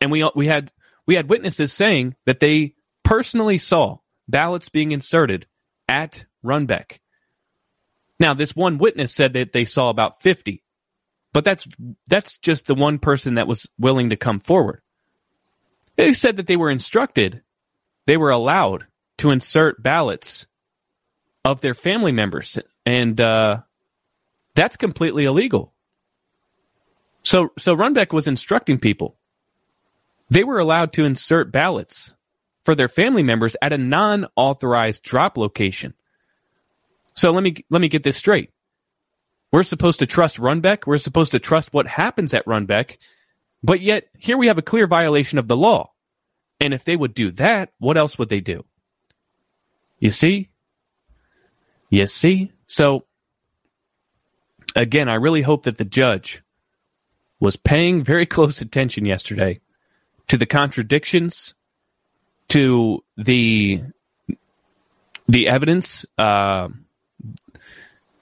And 0.00 0.10
we 0.10 0.28
we 0.34 0.46
had 0.46 0.72
we 1.06 1.14
had 1.14 1.28
witnesses 1.28 1.72
saying 1.72 2.14
that 2.24 2.40
they 2.40 2.74
personally 3.02 3.58
saw 3.58 3.98
ballots 4.28 4.68
being 4.68 4.92
inserted 4.92 5.46
at 5.88 6.24
Runbeck. 6.44 6.98
Now, 8.18 8.34
this 8.34 8.56
one 8.56 8.78
witness 8.78 9.12
said 9.12 9.34
that 9.34 9.52
they 9.52 9.64
saw 9.64 9.90
about 9.90 10.22
50, 10.22 10.62
but 11.32 11.44
that's 11.44 11.66
that's 12.08 12.38
just 12.38 12.66
the 12.66 12.74
one 12.74 12.98
person 12.98 13.34
that 13.34 13.46
was 13.46 13.68
willing 13.78 14.10
to 14.10 14.16
come 14.16 14.40
forward. 14.40 14.80
They 15.96 16.14
said 16.14 16.36
that 16.36 16.46
they 16.46 16.56
were 16.56 16.70
instructed, 16.70 17.42
they 18.06 18.16
were 18.16 18.30
allowed 18.30 18.86
to 19.18 19.30
insert 19.30 19.82
ballots 19.82 20.46
of 21.46 21.60
their 21.60 21.74
family 21.74 22.10
members, 22.10 22.58
and 22.84 23.20
uh, 23.20 23.58
that's 24.56 24.76
completely 24.76 25.26
illegal. 25.26 25.72
So, 27.22 27.50
so 27.56 27.76
Runbeck 27.76 28.12
was 28.12 28.26
instructing 28.26 28.80
people. 28.80 29.16
They 30.28 30.42
were 30.42 30.58
allowed 30.58 30.92
to 30.94 31.04
insert 31.04 31.52
ballots 31.52 32.12
for 32.64 32.74
their 32.74 32.88
family 32.88 33.22
members 33.22 33.54
at 33.62 33.72
a 33.72 33.78
non-authorized 33.78 35.04
drop 35.04 35.38
location. 35.38 35.94
So 37.14 37.30
let 37.30 37.44
me 37.44 37.64
let 37.70 37.80
me 37.80 37.88
get 37.88 38.02
this 38.02 38.16
straight. 38.16 38.50
We're 39.52 39.62
supposed 39.62 40.00
to 40.00 40.06
trust 40.06 40.38
Runbeck. 40.38 40.84
We're 40.84 40.98
supposed 40.98 41.30
to 41.30 41.38
trust 41.38 41.72
what 41.72 41.86
happens 41.86 42.34
at 42.34 42.44
Runbeck. 42.44 42.96
But 43.62 43.80
yet, 43.80 44.08
here 44.18 44.36
we 44.36 44.48
have 44.48 44.58
a 44.58 44.62
clear 44.62 44.88
violation 44.88 45.38
of 45.38 45.46
the 45.46 45.56
law. 45.56 45.92
And 46.58 46.74
if 46.74 46.82
they 46.82 46.96
would 46.96 47.14
do 47.14 47.30
that, 47.32 47.70
what 47.78 47.96
else 47.96 48.18
would 48.18 48.30
they 48.30 48.40
do? 48.40 48.64
You 50.00 50.10
see? 50.10 50.50
You 51.90 52.06
see? 52.06 52.52
So, 52.66 53.04
again, 54.74 55.08
I 55.08 55.14
really 55.14 55.42
hope 55.42 55.64
that 55.64 55.78
the 55.78 55.84
judge 55.84 56.42
was 57.40 57.56
paying 57.56 58.02
very 58.02 58.26
close 58.36 58.60
attention 58.60 59.04
yesterday 59.04 59.60
to 60.28 60.36
the 60.36 60.46
contradictions, 60.46 61.54
to 62.48 63.04
the 63.16 63.82
the 65.28 65.48
evidence, 65.48 66.06
uh, 66.18 66.68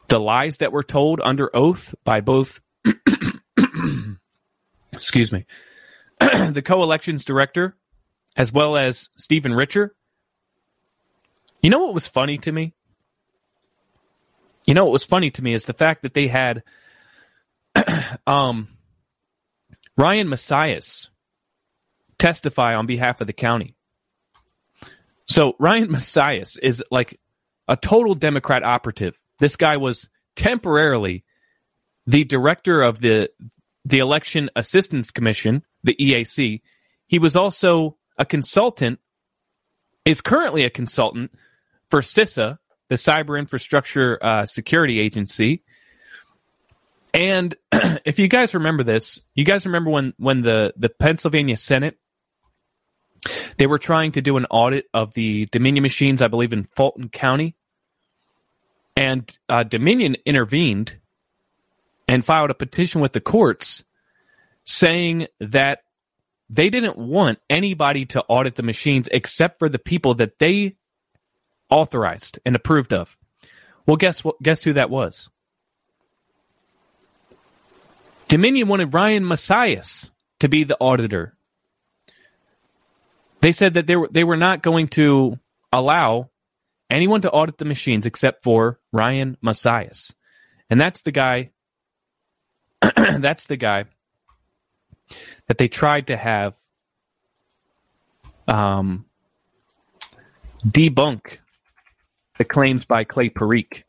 the 0.08 0.18
lies 0.18 0.58
that 0.58 0.72
were 0.72 0.82
told 0.82 1.20
under 1.22 1.54
oath 1.54 1.94
by 2.02 2.22
both, 2.22 2.62
excuse 4.92 5.30
me, 5.30 5.44
the 6.20 6.62
co-elections 6.64 7.24
director 7.26 7.76
as 8.36 8.52
well 8.52 8.76
as 8.76 9.08
Stephen 9.16 9.54
Richer. 9.54 9.94
You 11.62 11.70
know 11.70 11.80
what 11.80 11.94
was 11.94 12.06
funny 12.06 12.38
to 12.38 12.52
me? 12.52 12.74
You 14.64 14.74
know 14.74 14.84
what 14.84 14.92
was 14.92 15.04
funny 15.04 15.30
to 15.32 15.42
me 15.42 15.54
is 15.54 15.64
the 15.64 15.74
fact 15.74 16.02
that 16.02 16.14
they 16.14 16.26
had 16.26 16.62
um, 18.26 18.68
Ryan 19.96 20.28
Macias 20.28 21.10
testify 22.18 22.74
on 22.74 22.86
behalf 22.86 23.20
of 23.20 23.26
the 23.26 23.32
county. 23.32 23.74
So 25.26 25.54
Ryan 25.58 25.90
Macias 25.92 26.56
is 26.56 26.82
like 26.90 27.20
a 27.68 27.76
total 27.76 28.14
Democrat 28.14 28.62
operative. 28.62 29.18
This 29.38 29.56
guy 29.56 29.76
was 29.76 30.08
temporarily 30.36 31.24
the 32.06 32.24
director 32.24 32.82
of 32.82 33.00
the 33.00 33.30
the 33.86 33.98
Election 33.98 34.48
Assistance 34.56 35.10
Commission, 35.10 35.62
the 35.82 35.94
EAC. 35.94 36.62
He 37.06 37.18
was 37.18 37.36
also 37.36 37.98
a 38.16 38.24
consultant, 38.24 38.98
is 40.06 40.22
currently 40.22 40.64
a 40.64 40.70
consultant 40.70 41.32
for 41.88 42.00
CISA, 42.00 42.58
the 42.88 42.96
Cyber 42.96 43.38
Infrastructure 43.38 44.18
uh, 44.22 44.46
Security 44.46 45.00
Agency. 45.00 45.62
And 47.12 47.54
if 48.04 48.18
you 48.18 48.28
guys 48.28 48.54
remember 48.54 48.82
this, 48.82 49.20
you 49.34 49.44
guys 49.44 49.66
remember 49.66 49.90
when 49.90 50.14
when 50.18 50.42
the 50.42 50.74
the 50.76 50.88
Pennsylvania 50.88 51.56
Senate 51.56 51.98
they 53.56 53.66
were 53.66 53.78
trying 53.78 54.12
to 54.12 54.22
do 54.22 54.36
an 54.36 54.46
audit 54.50 54.86
of 54.92 55.14
the 55.14 55.46
Dominion 55.46 55.82
machines, 55.82 56.22
I 56.22 56.28
believe, 56.28 56.52
in 56.52 56.64
Fulton 56.76 57.08
County. 57.08 57.56
And 58.96 59.30
uh, 59.48 59.64
Dominion 59.64 60.16
intervened 60.24 60.96
and 62.06 62.24
filed 62.24 62.50
a 62.50 62.54
petition 62.54 63.00
with 63.00 63.12
the 63.12 63.20
courts 63.20 63.84
saying 64.64 65.26
that 65.40 65.80
they 66.50 66.70
didn't 66.70 66.98
want 66.98 67.38
anybody 67.48 68.06
to 68.06 68.22
audit 68.22 68.54
the 68.54 68.62
machines 68.62 69.08
except 69.10 69.58
for 69.58 69.68
the 69.68 69.78
people 69.78 70.14
that 70.14 70.38
they 70.38 70.76
authorized 71.70 72.38
and 72.44 72.56
approved 72.56 72.92
of. 72.92 73.16
Well, 73.86 73.96
guess 73.96 74.24
what? 74.24 74.42
Guess 74.42 74.64
who 74.64 74.74
that 74.74 74.90
was? 74.90 75.28
Dominion 78.28 78.68
wanted 78.68 78.94
Ryan 78.94 79.24
Macias 79.24 80.10
to 80.40 80.48
be 80.48 80.64
the 80.64 80.78
auditor 80.80 81.36
they 83.44 83.52
said 83.52 83.74
that 83.74 83.86
they 83.86 83.94
were 83.94 84.08
they 84.10 84.24
were 84.24 84.38
not 84.38 84.62
going 84.62 84.88
to 84.88 85.38
allow 85.70 86.30
anyone 86.88 87.20
to 87.20 87.30
audit 87.30 87.58
the 87.58 87.66
machines 87.66 88.06
except 88.06 88.42
for 88.42 88.80
Ryan 88.90 89.36
Macias. 89.42 90.14
And 90.70 90.80
that's 90.80 91.02
the 91.02 91.12
guy 91.12 91.50
that's 92.96 93.44
the 93.44 93.58
guy 93.58 93.84
that 95.46 95.58
they 95.58 95.68
tried 95.68 96.06
to 96.06 96.16
have 96.16 96.54
um, 98.48 99.04
debunk 100.66 101.36
the 102.38 102.44
claims 102.44 102.84
by 102.84 103.04
Clay 103.04 103.30
Parikh. 103.30 103.84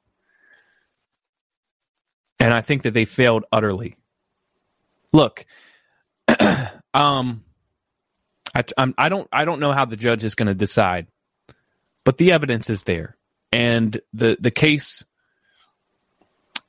And 2.39 2.53
I 2.53 2.61
think 2.61 2.83
that 2.83 2.93
they 2.93 3.05
failed 3.05 3.45
utterly. 3.51 3.97
Look, 5.11 5.45
um, 6.93 7.43
I, 8.53 8.63
I'm, 8.77 8.93
I 8.97 9.09
don't 9.09 9.27
I 9.31 9.45
don't 9.45 9.59
know 9.59 9.71
how 9.71 9.85
the 9.85 9.95
judge 9.95 10.23
is 10.23 10.35
going 10.35 10.47
to 10.47 10.53
decide, 10.53 11.07
but 12.03 12.17
the 12.17 12.33
evidence 12.33 12.69
is 12.69 12.83
there, 12.83 13.15
and 13.51 13.99
the 14.13 14.37
the 14.39 14.51
case 14.51 15.03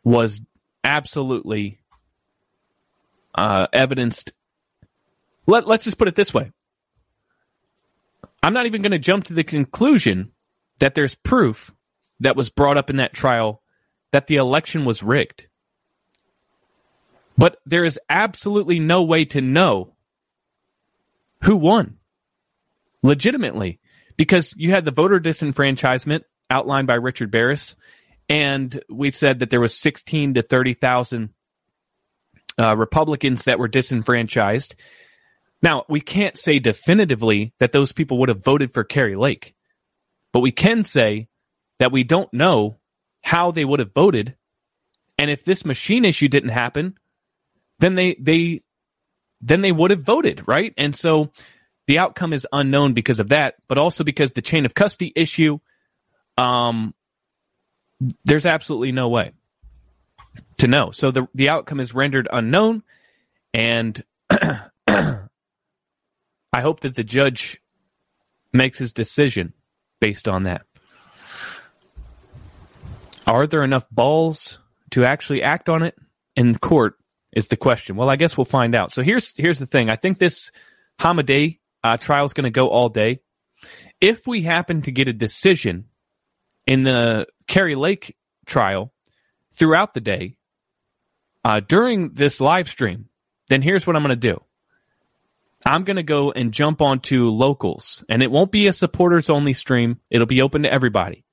was 0.05 0.41
absolutely 0.85 1.81
uh, 3.35 3.67
evidenced. 3.73 4.33
Let 5.47 5.67
Let's 5.67 5.85
just 5.85 5.99
put 5.99 6.09
it 6.09 6.15
this 6.15 6.33
way. 6.33 6.53
I'm 8.43 8.55
not 8.55 8.67
even 8.67 8.83
going 8.83 8.93
to 8.93 8.99
jump 8.99 9.25
to 9.25 9.35
the 9.35 9.43
conclusion 9.43 10.31
that 10.79 10.95
there's 10.95 11.15
proof 11.15 11.73
that 12.21 12.37
was 12.37 12.51
brought 12.51 12.77
up 12.77 12.91
in 12.91 12.97
that 12.97 13.13
trial 13.13 13.63
that 14.13 14.27
the 14.27 14.37
election 14.37 14.85
was 14.85 15.03
rigged. 15.03 15.47
But 17.39 17.59
there 17.67 17.85
is 17.85 18.01
absolutely 18.09 18.79
no 18.79 19.03
way 19.03 19.25
to 19.27 19.41
know 19.41 19.95
who 21.43 21.57
won 21.57 21.99
legitimately 23.03 23.79
because 24.17 24.55
you 24.57 24.71
had 24.71 24.85
the 24.85 24.91
voter 24.91 25.21
disenfranchisement 25.21 26.23
outlined 26.51 26.87
by 26.87 26.95
Richard 26.95 27.31
Baris 27.31 27.77
and 28.29 28.83
we 28.89 29.11
said 29.11 29.41
that 29.41 29.51
there 29.51 29.61
was 29.61 29.75
16 29.75 30.35
to 30.35 30.43
30,000 30.43 31.31
uh, 32.59 32.77
Republicans 32.77 33.45
that 33.45 33.59
were 33.59 33.69
disenfranchised. 33.69 34.75
Now, 35.63 35.85
we 35.89 36.01
can't 36.01 36.37
say 36.37 36.59
definitively 36.59 37.53
that 37.61 37.73
those 37.73 37.93
people 37.93 38.19
would 38.19 38.29
have 38.29 38.45
voted 38.45 38.73
for 38.73 38.85
Kari 38.85 39.17
Lake, 39.17 39.55
but 40.37 40.43
we 40.43 40.53
can 40.53 40.85
say 40.85 41.29
that 41.79 41.93
we 41.93 42.05
don't 42.05 42.31
know 42.31 42.77
how 43.23 43.53
they 43.53 43.65
would 43.65 43.81
have 43.81 43.95
voted. 43.95 44.37
And 45.17 45.31
if 45.31 45.47
this 45.47 45.65
machine 45.65 46.05
issue 46.05 46.29
didn't 46.29 46.51
happen, 46.51 46.99
then 47.79 47.95
they, 47.95 48.17
they 48.21 48.61
then 49.41 49.63
they 49.63 49.73
would 49.73 49.93
have 49.93 50.03
voted, 50.03 50.47
right? 50.47 50.75
And 50.77 50.95
so 50.95 51.33
the 51.87 52.01
outcome 52.01 52.35
is 52.35 52.47
unknown 52.53 52.93
because 52.93 53.19
of 53.19 53.31
that, 53.31 53.55
but 53.67 53.79
also 53.79 54.05
because 54.05 54.33
the 54.33 54.43
chain 54.43 54.67
of 54.67 54.75
custody 54.75 55.11
issue, 55.17 55.59
um, 56.37 56.93
there's 58.27 58.45
absolutely 58.45 58.93
no 58.93 59.09
way 59.09 59.33
to 60.59 60.69
know. 60.69 60.91
So 60.91 61.13
the 61.13 61.29
the 61.35 61.49
outcome 61.49 61.81
is 61.81 61.95
rendered 61.95 62.29
unknown, 62.31 62.83
and 63.55 64.05
I 64.31 65.29
hope 66.55 66.81
that 66.81 66.95
the 66.95 67.05
judge 67.05 67.59
makes 68.53 68.77
his 68.77 68.93
decision 68.93 69.55
based 70.01 70.29
on 70.29 70.45
that. 70.45 70.63
Are 73.27 73.47
there 73.47 73.65
enough 73.65 73.87
balls 73.91 74.61
to 74.93 75.05
actually 75.05 75.43
act 75.43 75.69
on 75.69 75.83
it 75.83 75.97
in 76.37 76.55
court? 76.55 76.97
is 77.37 77.49
the 77.49 77.57
question. 77.57 77.97
Well, 77.97 78.09
I 78.09 78.17
guess 78.17 78.37
we'll 78.37 78.47
find 78.47 78.75
out. 78.75 78.93
So 78.93 79.03
here's 79.03 79.37
here's 79.37 79.59
the 79.59 79.67
thing. 79.67 79.91
I 79.91 79.97
think 79.97 80.19
this 80.19 80.51
Hamadeh 80.99 81.59
uh, 81.85 81.99
trial 81.99 82.25
is 82.25 82.33
going 82.33 82.45
to 82.45 82.51
go 82.51 82.69
all 82.69 82.89
day. 82.89 83.21
If 84.01 84.27
we 84.27 84.41
happen 84.43 84.83
to 84.83 84.91
get 84.91 85.07
a 85.07 85.13
decision 85.13 85.85
in 86.67 86.83
the 86.83 87.27
Kari 87.47 87.75
Lake 87.75 88.17
trial 88.47 88.93
throughout 89.53 89.93
the 89.93 90.01
day 90.01 90.39
uh, 91.45 91.61
during 91.61 92.15
this 92.15 92.41
live 92.41 92.69
stream, 92.69 93.11
then 93.49 93.61
here's 93.61 93.87
what 93.87 93.97
I'm 93.97 94.03
going 94.03 94.19
to 94.19 94.35
do. 94.35 94.43
I'm 95.67 95.83
going 95.83 95.97
to 95.97 96.05
go 96.05 96.31
and 96.31 96.53
jump 96.53 96.81
onto 96.81 97.29
locals, 97.29 98.05
and 98.09 98.23
it 98.23 98.31
won't 98.31 98.53
be 98.53 98.69
a 98.69 98.73
supporters 98.73 99.29
only 99.29 99.53
stream. 99.53 100.01
It'll 100.11 100.27
be 100.27 100.43
open 100.43 100.63
to 100.63 100.73
everybody. 100.73 101.25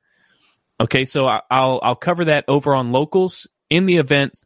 Okay, 0.81 1.05
so 1.05 1.27
I'll 1.27 1.79
I'll 1.83 1.95
cover 1.95 2.25
that 2.25 2.45
over 2.47 2.73
on 2.73 2.91
locals 2.91 3.47
in 3.69 3.85
the 3.85 3.97
event 3.97 4.39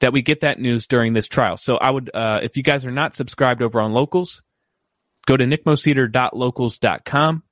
that 0.00 0.12
we 0.12 0.20
get 0.22 0.40
that 0.40 0.60
news 0.60 0.86
during 0.86 1.14
this 1.14 1.28
trial. 1.28 1.56
So 1.56 1.76
I 1.76 1.90
would, 1.90 2.10
uh, 2.12 2.40
if 2.42 2.56
you 2.56 2.62
guys 2.62 2.84
are 2.86 2.90
not 2.90 3.14
subscribed 3.14 3.62
over 3.62 3.80
on 3.80 3.92
Locals, 3.92 4.42
go 5.26 5.36
to 5.36 5.44
nickmoseder.locals.com. 5.44 7.42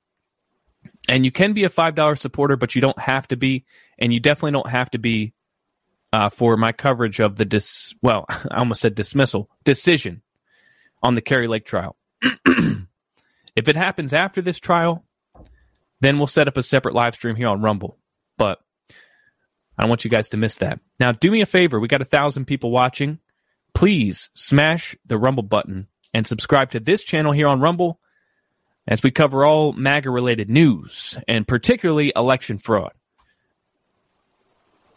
And 1.07 1.25
you 1.25 1.31
can 1.31 1.53
be 1.53 1.63
a 1.65 1.69
$5 1.69 2.17
supporter, 2.17 2.55
but 2.55 2.73
you 2.75 2.81
don't 2.81 2.99
have 2.99 3.27
to 3.29 3.35
be. 3.35 3.65
And 3.97 4.11
you 4.13 4.19
definitely 4.19 4.51
don't 4.53 4.69
have 4.69 4.89
to 4.91 4.97
be 4.97 5.33
uh, 6.11 6.29
for 6.29 6.57
my 6.57 6.71
coverage 6.71 7.19
of 7.19 7.35
the 7.35 7.45
dis, 7.45 7.93
well, 8.01 8.25
I 8.29 8.57
almost 8.57 8.81
said 8.81 8.95
dismissal, 8.95 9.49
decision 9.63 10.23
on 11.01 11.15
the 11.15 11.21
Kari 11.21 11.47
Lake 11.47 11.65
trial. 11.65 11.95
if 12.21 13.67
it 13.67 13.75
happens 13.75 14.13
after 14.13 14.41
this 14.41 14.59
trial, 14.59 15.03
then 16.01 16.17
we'll 16.17 16.27
set 16.27 16.47
up 16.47 16.57
a 16.57 16.63
separate 16.63 16.95
live 16.95 17.15
stream 17.15 17.35
here 17.35 17.47
on 17.47 17.61
Rumble. 17.61 17.97
But 18.37 18.59
I 19.77 19.83
don't 19.83 19.89
want 19.89 20.03
you 20.03 20.11
guys 20.11 20.29
to 20.29 20.37
miss 20.37 20.57
that. 20.57 20.79
Now, 20.99 21.11
do 21.11 21.31
me 21.31 21.41
a 21.41 21.45
favor. 21.45 21.79
We 21.79 21.87
got 21.87 22.01
a 22.01 22.05
thousand 22.05 22.45
people 22.45 22.71
watching. 22.71 23.19
Please 23.73 24.29
smash 24.33 24.95
the 25.05 25.17
Rumble 25.17 25.43
button 25.43 25.87
and 26.13 26.27
subscribe 26.27 26.71
to 26.71 26.79
this 26.79 27.03
channel 27.03 27.31
here 27.31 27.47
on 27.47 27.61
Rumble 27.61 27.99
as 28.87 29.03
we 29.03 29.11
cover 29.11 29.45
all 29.45 29.71
MAGA 29.71 30.09
related 30.09 30.49
news 30.49 31.17
and 31.27 31.47
particularly 31.47 32.11
election 32.15 32.57
fraud. 32.57 32.91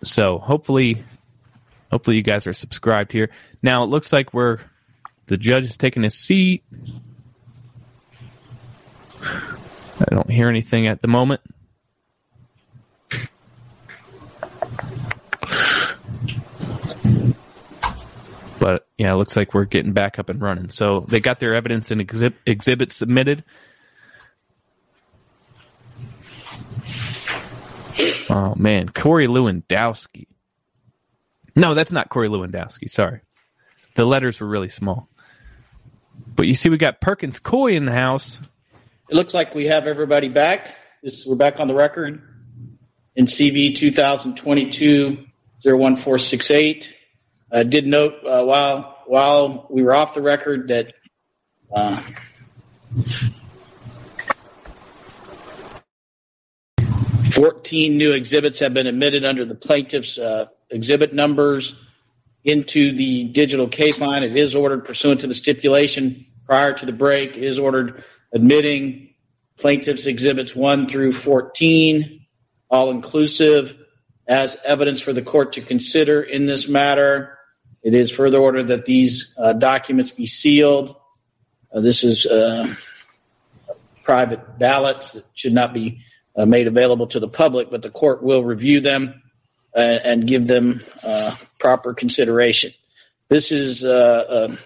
So 0.02 0.38
hopefully, 0.38 1.04
hopefully 1.90 2.16
you 2.16 2.22
guys 2.22 2.46
are 2.46 2.52
subscribed 2.54 3.12
here. 3.12 3.30
Now 3.62 3.84
it 3.84 3.88
looks 3.88 4.12
like 4.12 4.34
we're 4.34 4.58
The 5.26 5.36
judge 5.36 5.64
is 5.64 5.76
taking 5.76 6.02
his 6.02 6.14
seat. 6.14 6.64
I 9.22 10.14
don't 10.14 10.30
hear 10.30 10.48
anything 10.48 10.86
at 10.86 11.00
the 11.00 11.08
moment. 11.08 11.40
But 18.58 18.86
yeah, 18.96 19.12
it 19.12 19.16
looks 19.16 19.36
like 19.36 19.54
we're 19.54 19.64
getting 19.64 19.92
back 19.92 20.18
up 20.20 20.28
and 20.28 20.40
running. 20.40 20.68
So 20.68 21.00
they 21.08 21.18
got 21.18 21.40
their 21.40 21.54
evidence 21.54 21.90
and 21.90 22.00
exhibit, 22.00 22.38
exhibit 22.46 22.92
submitted. 22.92 23.42
Oh 28.30 28.54
man, 28.56 28.88
Corey 28.88 29.26
Lewandowski. 29.26 30.26
No, 31.56 31.74
that's 31.74 31.92
not 31.92 32.08
Corey 32.08 32.28
Lewandowski. 32.28 32.88
Sorry, 32.88 33.20
the 33.94 34.04
letters 34.04 34.40
were 34.40 34.46
really 34.46 34.68
small. 34.68 35.08
But 36.34 36.46
you 36.46 36.54
see, 36.54 36.68
we 36.68 36.76
got 36.76 37.00
Perkins 37.00 37.38
Coie 37.38 37.74
in 37.74 37.84
the 37.84 37.92
house. 37.92 38.38
It 39.08 39.14
looks 39.14 39.34
like 39.34 39.54
we 39.54 39.66
have 39.66 39.86
everybody 39.86 40.28
back. 40.28 40.74
This, 41.02 41.26
we're 41.26 41.36
back 41.36 41.60
on 41.60 41.68
the 41.68 41.74
record 41.74 42.22
in 43.14 43.26
CV 43.26 43.74
2022 43.76 45.26
01468. 45.64 46.94
I 47.52 47.62
did 47.64 47.86
note 47.86 48.14
uh, 48.24 48.42
while 48.44 49.02
while 49.06 49.66
we 49.68 49.82
were 49.82 49.94
off 49.94 50.14
the 50.14 50.22
record 50.22 50.68
that 50.68 50.94
uh, 51.74 52.02
fourteen 57.30 57.98
new 57.98 58.12
exhibits 58.12 58.60
have 58.60 58.72
been 58.72 58.86
admitted 58.86 59.24
under 59.24 59.44
the 59.44 59.54
plaintiff's 59.54 60.18
uh, 60.18 60.46
exhibit 60.70 61.12
numbers 61.12 61.76
into 62.44 62.92
the 62.92 63.24
digital 63.24 63.68
case 63.68 64.00
line. 64.00 64.22
It 64.22 64.36
is 64.36 64.54
ordered 64.54 64.84
pursuant 64.84 65.20
to 65.20 65.26
the 65.26 65.34
stipulation 65.34 66.26
prior 66.46 66.72
to 66.72 66.86
the 66.86 66.92
break. 66.92 67.36
It 67.36 67.44
is 67.44 67.58
ordered 67.58 68.02
admitting 68.32 69.14
plaintiff's 69.58 70.06
exhibits 70.06 70.56
one 70.56 70.86
through 70.88 71.12
fourteen, 71.12 72.26
all 72.68 72.90
inclusive, 72.90 73.76
as 74.26 74.56
evidence 74.64 75.00
for 75.00 75.12
the 75.12 75.22
court 75.22 75.52
to 75.52 75.60
consider 75.60 76.22
in 76.22 76.46
this 76.46 76.68
matter. 76.68 77.38
It 77.82 77.94
is 77.94 78.10
further 78.10 78.38
ordered 78.38 78.68
that 78.68 78.86
these 78.86 79.34
uh, 79.38 79.52
documents 79.52 80.10
be 80.10 80.26
sealed. 80.26 80.96
Uh, 81.72 81.80
this 81.80 82.04
is 82.04 82.26
uh, 82.26 82.74
private 84.02 84.58
ballots 84.58 85.12
that 85.12 85.24
should 85.34 85.52
not 85.52 85.72
be 85.72 86.00
uh, 86.34 86.44
made 86.44 86.66
available 86.66 87.06
to 87.08 87.20
the 87.20 87.28
public, 87.28 87.70
but 87.70 87.82
the 87.82 87.90
court 87.90 88.22
will 88.22 88.42
review 88.42 88.80
them 88.80 89.21
uh, 89.74 89.98
and 90.04 90.26
give 90.26 90.46
them 90.46 90.82
uh, 91.02 91.34
proper 91.58 91.94
consideration. 91.94 92.72
This 93.28 93.52
is 93.52 93.80
the 93.80 94.58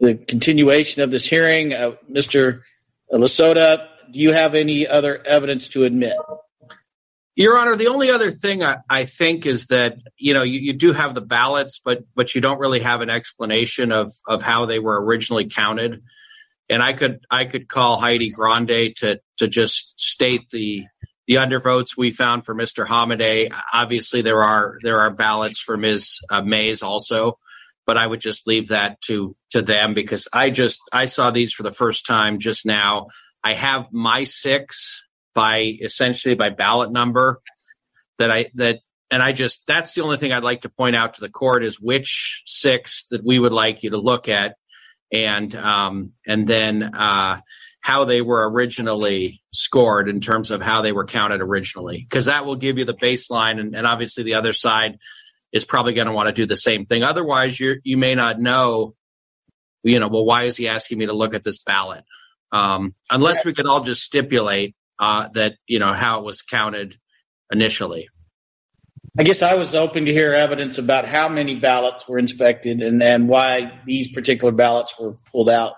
continuation 0.00 1.02
of 1.02 1.10
this 1.10 1.26
hearing. 1.26 1.70
Mr. 2.10 2.62
Lasota, 3.12 3.88
do 4.10 4.18
you 4.18 4.32
have 4.32 4.54
any 4.54 4.86
other 4.86 5.24
evidence 5.24 5.68
to 5.68 5.84
admit? 5.84 6.16
Your 7.36 7.58
Honor, 7.58 7.76
the 7.76 7.88
only 7.88 8.10
other 8.10 8.30
thing 8.30 8.62
I, 8.62 8.78
I 8.88 9.04
think 9.04 9.44
is 9.44 9.66
that 9.66 9.98
you 10.16 10.34
know 10.34 10.42
you, 10.42 10.60
you, 10.60 10.72
do 10.72 10.92
have 10.92 11.14
the 11.14 11.20
ballots, 11.20 11.80
but 11.84 12.04
but 12.14 12.34
you 12.34 12.40
don't 12.40 12.60
really 12.60 12.80
have 12.80 13.00
an 13.00 13.10
explanation 13.10 13.90
of 13.90 14.12
of 14.28 14.40
how 14.40 14.66
they 14.66 14.78
were 14.78 15.02
originally 15.04 15.48
counted. 15.48 16.02
And 16.70 16.82
I 16.82 16.92
could 16.92 17.26
I 17.30 17.44
could 17.44 17.68
call 17.68 17.98
Heidi 17.98 18.30
Grande 18.30 18.94
to 18.98 19.20
to 19.38 19.48
just 19.48 19.98
state 19.98 20.48
the 20.50 20.84
the 21.26 21.36
undervotes 21.36 21.96
we 21.96 22.10
found 22.10 22.44
for 22.44 22.54
Mr. 22.54 22.86
Hamadeh. 22.86 23.54
Obviously, 23.72 24.22
there 24.22 24.42
are 24.42 24.78
there 24.82 25.00
are 25.00 25.10
ballots 25.10 25.60
for 25.60 25.76
Ms. 25.76 26.20
Uh, 26.30 26.42
Mayes 26.42 26.82
also, 26.82 27.38
but 27.86 27.96
I 27.96 28.06
would 28.06 28.20
just 28.20 28.46
leave 28.46 28.68
that 28.68 29.00
to 29.02 29.36
to 29.50 29.62
them 29.62 29.94
because 29.94 30.28
I 30.32 30.50
just 30.50 30.80
I 30.92 31.06
saw 31.06 31.30
these 31.30 31.52
for 31.52 31.62
the 31.62 31.72
first 31.72 32.06
time 32.06 32.38
just 32.38 32.66
now. 32.66 33.08
I 33.42 33.54
have 33.54 33.92
my 33.92 34.24
six 34.24 35.06
by 35.34 35.76
essentially 35.82 36.34
by 36.34 36.50
ballot 36.50 36.92
number 36.92 37.40
that 38.18 38.30
I 38.30 38.50
that 38.54 38.80
and 39.10 39.22
I 39.22 39.32
just 39.32 39.66
that's 39.66 39.94
the 39.94 40.02
only 40.02 40.18
thing 40.18 40.32
I'd 40.32 40.44
like 40.44 40.62
to 40.62 40.68
point 40.68 40.96
out 40.96 41.14
to 41.14 41.20
the 41.20 41.28
court 41.28 41.64
is 41.64 41.80
which 41.80 42.42
six 42.46 43.06
that 43.10 43.24
we 43.24 43.38
would 43.38 43.52
like 43.52 43.82
you 43.82 43.90
to 43.90 43.98
look 43.98 44.28
at 44.28 44.56
and 45.12 45.54
um, 45.54 46.12
and 46.26 46.46
then 46.46 46.82
uh, 46.82 47.40
how 47.84 48.06
they 48.06 48.22
were 48.22 48.50
originally 48.50 49.42
scored 49.52 50.08
in 50.08 50.18
terms 50.18 50.50
of 50.50 50.62
how 50.62 50.80
they 50.80 50.90
were 50.90 51.04
counted 51.04 51.42
originally. 51.42 51.98
Because 51.98 52.24
that 52.24 52.46
will 52.46 52.56
give 52.56 52.78
you 52.78 52.86
the 52.86 52.94
baseline 52.94 53.60
and, 53.60 53.76
and 53.76 53.86
obviously 53.86 54.24
the 54.24 54.36
other 54.36 54.54
side 54.54 54.96
is 55.52 55.66
probably 55.66 55.92
going 55.92 56.06
to 56.06 56.12
want 56.14 56.28
to 56.28 56.32
do 56.32 56.46
the 56.46 56.56
same 56.56 56.86
thing. 56.86 57.02
Otherwise 57.02 57.60
you 57.60 57.76
you 57.84 57.98
may 57.98 58.14
not 58.14 58.40
know 58.40 58.94
you 59.82 60.00
know 60.00 60.08
well 60.08 60.24
why 60.24 60.44
is 60.44 60.56
he 60.56 60.66
asking 60.66 60.96
me 60.96 61.04
to 61.04 61.12
look 61.12 61.34
at 61.34 61.44
this 61.44 61.58
ballot? 61.58 62.04
Um, 62.52 62.94
unless 63.10 63.44
we 63.44 63.52
could 63.52 63.66
all 63.66 63.82
just 63.82 64.02
stipulate 64.02 64.74
uh, 64.98 65.28
that 65.34 65.56
you 65.66 65.78
know 65.78 65.92
how 65.92 66.20
it 66.20 66.24
was 66.24 66.40
counted 66.40 66.96
initially. 67.52 68.08
I 69.18 69.24
guess 69.24 69.42
I 69.42 69.56
was 69.56 69.72
hoping 69.72 70.06
to 70.06 70.12
hear 70.12 70.32
evidence 70.32 70.78
about 70.78 71.06
how 71.06 71.28
many 71.28 71.56
ballots 71.56 72.08
were 72.08 72.18
inspected 72.18 72.80
and, 72.80 73.02
and 73.02 73.28
why 73.28 73.78
these 73.84 74.10
particular 74.10 74.52
ballots 74.52 74.98
were 74.98 75.16
pulled 75.30 75.50
out, 75.50 75.74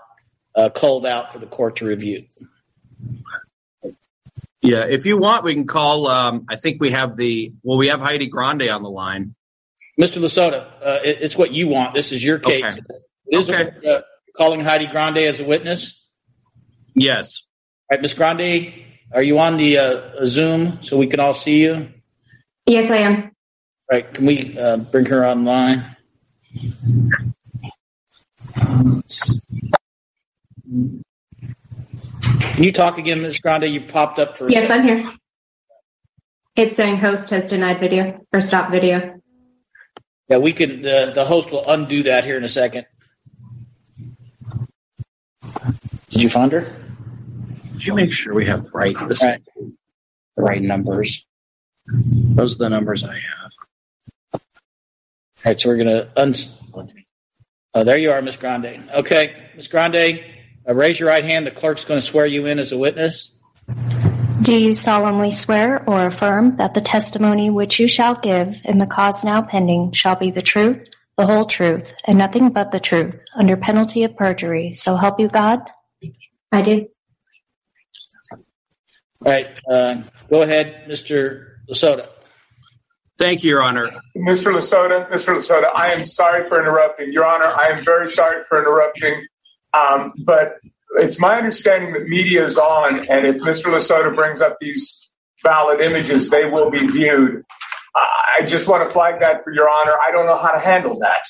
uh, 0.56 0.70
culled 0.70 1.06
out 1.06 1.32
for 1.32 1.38
the 1.38 1.46
court 1.46 1.76
to 1.76 1.86
review. 1.86 2.24
Yeah, 4.62 4.86
if 4.88 5.06
you 5.06 5.16
want, 5.18 5.44
we 5.44 5.54
can 5.54 5.66
call. 5.66 6.08
Um, 6.08 6.46
I 6.48 6.56
think 6.56 6.80
we 6.80 6.90
have 6.90 7.16
the 7.16 7.52
well, 7.62 7.78
we 7.78 7.88
have 7.88 8.00
Heidi 8.00 8.26
Grande 8.26 8.68
on 8.68 8.82
the 8.82 8.90
line. 8.90 9.34
Mr. 10.00 10.20
Lasota, 10.20 10.66
uh, 10.82 11.00
it, 11.04 11.18
it's 11.20 11.36
what 11.36 11.52
you 11.52 11.68
want. 11.68 11.94
This 11.94 12.12
is 12.12 12.24
your 12.24 12.38
case. 12.38 12.64
Okay. 12.64 12.80
Is 13.28 13.50
okay. 13.50 13.70
uh, 13.88 14.00
calling 14.36 14.60
Heidi 14.60 14.86
Grande 14.86 15.18
as 15.18 15.40
a 15.40 15.44
witness? 15.44 15.94
Yes. 16.94 17.42
All 17.90 17.96
right, 17.96 18.02
Ms. 18.02 18.14
Grande, 18.14 18.72
are 19.12 19.22
you 19.22 19.38
on 19.38 19.56
the 19.56 19.78
uh, 19.78 20.26
Zoom 20.26 20.82
so 20.82 20.96
we 20.96 21.06
can 21.06 21.20
all 21.20 21.34
see 21.34 21.62
you? 21.62 21.88
Yes, 22.66 22.90
I 22.90 22.96
am. 22.98 23.30
Right. 23.90 24.12
Can 24.12 24.26
we 24.26 24.58
uh, 24.58 24.78
bring 24.78 25.06
her 25.06 25.24
online? 25.24 25.96
Can 30.66 31.04
you 32.64 32.72
talk 32.72 32.98
again, 32.98 33.22
Ms. 33.22 33.38
Grande? 33.38 33.64
You 33.64 33.82
popped 33.82 34.18
up 34.18 34.36
for. 34.36 34.50
Yes, 34.50 34.70
I'm 34.70 34.82
here. 34.82 35.10
It's 36.56 36.74
saying 36.74 36.96
host 36.96 37.30
has 37.30 37.46
denied 37.46 37.80
video 37.80 38.24
or 38.32 38.40
stop 38.40 38.70
video. 38.70 39.20
Yeah, 40.28 40.38
we 40.38 40.52
can. 40.52 40.82
The, 40.82 41.12
the 41.14 41.24
host 41.24 41.50
will 41.50 41.64
undo 41.68 42.04
that 42.04 42.24
here 42.24 42.36
in 42.36 42.44
a 42.44 42.48
second. 42.48 42.86
Did 46.10 46.22
you 46.22 46.28
find 46.28 46.50
her? 46.52 46.74
Did 47.72 47.86
you 47.86 47.94
make 47.94 48.12
sure 48.12 48.34
we 48.34 48.46
have 48.46 48.64
the 48.64 48.70
right, 48.70 48.94
the, 48.94 49.20
right. 49.22 49.42
the 49.56 50.42
right 50.42 50.62
numbers? 50.62 51.24
Those 51.86 52.54
are 52.54 52.58
the 52.58 52.70
numbers 52.70 53.04
I 53.04 53.14
have. 53.14 53.52
All 54.32 54.40
right, 55.44 55.60
so 55.60 55.68
we're 55.68 55.76
going 55.76 55.88
to. 55.88 56.10
Un- 56.16 56.34
oh, 57.74 57.84
there 57.84 57.98
you 57.98 58.10
are, 58.10 58.22
Miss 58.22 58.36
Grande. 58.36 58.82
Okay, 58.94 59.36
Miss 59.54 59.68
Grande, 59.68 60.24
uh, 60.68 60.74
raise 60.74 60.98
your 60.98 61.08
right 61.08 61.24
hand. 61.24 61.46
The 61.46 61.50
clerk's 61.50 61.84
going 61.84 62.00
to 62.00 62.06
swear 62.06 62.26
you 62.26 62.46
in 62.46 62.58
as 62.58 62.72
a 62.72 62.78
witness. 62.78 63.30
Do 64.42 64.54
you 64.54 64.74
solemnly 64.74 65.30
swear 65.30 65.82
or 65.88 66.06
affirm 66.06 66.56
that 66.56 66.74
the 66.74 66.80
testimony 66.80 67.50
which 67.50 67.80
you 67.80 67.88
shall 67.88 68.14
give 68.14 68.60
in 68.64 68.78
the 68.78 68.86
cause 68.86 69.24
now 69.24 69.42
pending 69.42 69.92
shall 69.92 70.16
be 70.16 70.30
the 70.30 70.42
truth, 70.42 70.88
the 71.16 71.26
whole 71.26 71.46
truth, 71.46 71.94
and 72.04 72.18
nothing 72.18 72.50
but 72.50 72.70
the 72.70 72.80
truth, 72.80 73.24
under 73.34 73.56
penalty 73.56 74.04
of 74.04 74.16
perjury? 74.16 74.72
So 74.74 74.96
help 74.96 75.20
you 75.20 75.28
God? 75.28 75.60
I 76.52 76.62
do. 76.62 76.86
All 78.30 79.32
right. 79.32 79.60
Uh, 79.68 80.02
go 80.28 80.42
ahead, 80.42 80.84
Mr. 80.88 81.46
Lasota. 81.70 82.08
Thank 83.18 83.42
you, 83.42 83.50
Your 83.50 83.62
Honor. 83.62 83.90
Mr. 84.16 84.54
Lasota, 84.54 85.10
Mr. 85.10 85.34
Lasota, 85.34 85.74
I 85.74 85.92
am 85.92 86.04
sorry 86.04 86.46
for 86.48 86.60
interrupting. 86.60 87.12
Your 87.12 87.24
Honor, 87.24 87.46
I 87.46 87.70
am 87.70 87.84
very 87.84 88.08
sorry 88.08 88.44
for 88.48 88.60
interrupting. 88.60 89.26
Um, 89.72 90.12
but 90.24 90.58
it's 90.94 91.18
my 91.18 91.36
understanding 91.36 91.92
that 91.92 92.08
media 92.08 92.44
is 92.44 92.58
on, 92.58 93.00
and 93.08 93.26
if 93.26 93.36
Mr. 93.36 93.66
Lasota 93.66 94.14
brings 94.14 94.40
up 94.40 94.56
these 94.60 95.10
valid 95.42 95.80
images, 95.80 96.30
they 96.30 96.46
will 96.46 96.70
be 96.70 96.86
viewed. 96.86 97.44
I 97.94 98.44
just 98.44 98.68
want 98.68 98.86
to 98.86 98.92
flag 98.92 99.20
that 99.20 99.42
for 99.42 99.52
Your 99.52 99.70
Honor. 99.70 99.94
I 100.06 100.10
don't 100.12 100.26
know 100.26 100.36
how 100.36 100.50
to 100.50 100.60
handle 100.60 100.98
that. 100.98 101.22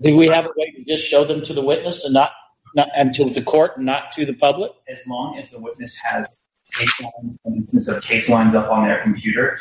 Do 0.00 0.16
we 0.16 0.28
have 0.28 0.46
a 0.46 0.52
way 0.56 0.70
to 0.76 0.84
just 0.84 1.04
show 1.04 1.24
them 1.24 1.42
to 1.42 1.52
the 1.52 1.62
witness 1.62 2.04
and 2.04 2.14
not, 2.14 2.30
not 2.74 2.88
and 2.96 3.12
to 3.14 3.28
the 3.30 3.42
court, 3.42 3.76
and 3.76 3.86
not 3.86 4.12
to 4.12 4.24
the 4.24 4.34
public? 4.34 4.70
As 4.88 5.04
long 5.08 5.36
as 5.38 5.50
the 5.50 5.58
witness 5.58 5.96
has 5.96 6.44
case 6.72 7.00
lines, 7.00 7.38
instance, 7.46 7.88
of 7.88 8.02
case 8.02 8.28
lines 8.28 8.54
up 8.54 8.70
on 8.70 8.86
their 8.86 9.02
computer, 9.02 9.58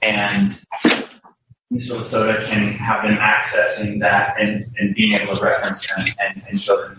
and 0.00 0.58
Mr. 1.74 1.98
Lasota 1.98 2.46
can 2.46 2.72
have 2.74 3.02
them 3.02 3.16
accessing 3.16 3.98
that 4.00 4.38
and, 4.40 4.64
and 4.78 4.94
being 4.94 5.14
able 5.18 5.36
to 5.36 5.42
reference 5.42 5.86
them 5.88 6.04
and, 6.20 6.42
and 6.48 6.60
show 6.60 6.80
them. 6.80 6.96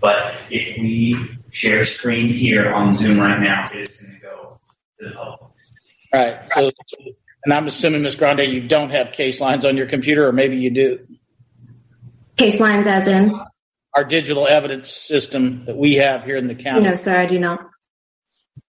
But 0.00 0.34
if 0.50 0.76
we 0.76 1.16
share 1.50 1.84
screen 1.86 2.28
here 2.28 2.72
on 2.72 2.94
Zoom 2.94 3.18
right 3.18 3.40
now, 3.40 3.64
it 3.72 3.80
is 3.80 3.90
going 3.90 4.12
to 4.14 4.20
go 4.20 4.60
to 5.00 5.08
the 5.08 5.14
public. 5.14 5.40
All 6.12 6.24
right. 6.24 6.38
So, 6.52 6.70
and 7.44 7.54
I'm 7.54 7.66
assuming, 7.66 8.02
Ms. 8.02 8.16
Grande, 8.16 8.40
you 8.40 8.68
don't 8.68 8.90
have 8.90 9.12
case 9.12 9.40
lines 9.40 9.64
on 9.64 9.76
your 9.78 9.86
computer, 9.86 10.28
or 10.28 10.32
maybe 10.32 10.58
you 10.58 10.70
do. 10.70 11.06
Case 12.36 12.60
lines, 12.60 12.86
as 12.86 13.06
in? 13.06 13.38
Our 13.94 14.04
digital 14.04 14.46
evidence 14.46 14.90
system 14.90 15.64
that 15.64 15.76
we 15.76 15.94
have 15.94 16.22
here 16.24 16.36
in 16.36 16.48
the 16.48 16.54
county. 16.54 16.82
No, 16.82 16.94
sir, 16.94 17.16
I 17.16 17.24
do 17.24 17.38
not. 17.38 17.70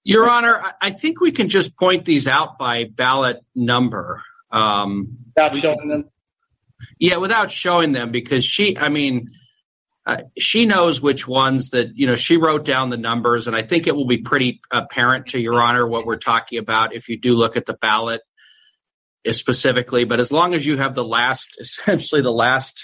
Your 0.05 0.30
Honor, 0.30 0.57
I- 0.57 0.73
I 0.82 0.91
think 0.91 1.19
we 1.19 1.34
can 1.34 1.49
just 1.49 1.75
point 1.75 2.05
these 2.05 2.28
out 2.30 2.57
by 2.57 2.86
ballot 2.86 3.43
number. 3.53 4.23
Um, 4.51 5.17
Without 5.35 5.55
showing 5.55 5.87
them? 5.87 6.09
Yeah, 6.99 7.17
without 7.17 7.51
showing 7.51 7.91
them, 7.91 8.11
because 8.11 8.45
she, 8.45 8.77
I 8.77 8.89
mean, 8.89 9.31
uh, 10.05 10.17
she 10.37 10.65
knows 10.65 11.01
which 11.01 11.27
ones 11.27 11.71
that, 11.71 11.89
you 11.95 12.07
know, 12.07 12.15
she 12.15 12.37
wrote 12.37 12.63
down 12.65 12.89
the 12.89 12.97
numbers, 12.97 13.47
and 13.47 13.55
I 13.55 13.61
think 13.61 13.87
it 13.87 13.95
will 13.95 14.07
be 14.07 14.19
pretty 14.19 14.61
apparent 14.71 15.27
to 15.27 15.39
Your 15.39 15.61
Honor 15.61 15.85
what 15.85 16.05
we're 16.05 16.17
talking 16.17 16.59
about 16.59 16.93
if 16.93 17.09
you 17.09 17.19
do 17.19 17.35
look 17.35 17.57
at 17.57 17.65
the 17.65 17.73
ballot 17.73 18.21
specifically. 19.29 20.05
But 20.05 20.19
as 20.19 20.31
long 20.31 20.53
as 20.53 20.65
you 20.65 20.77
have 20.77 20.95
the 20.95 21.03
last, 21.03 21.57
essentially 21.59 22.21
the 22.21 22.31
last 22.31 22.83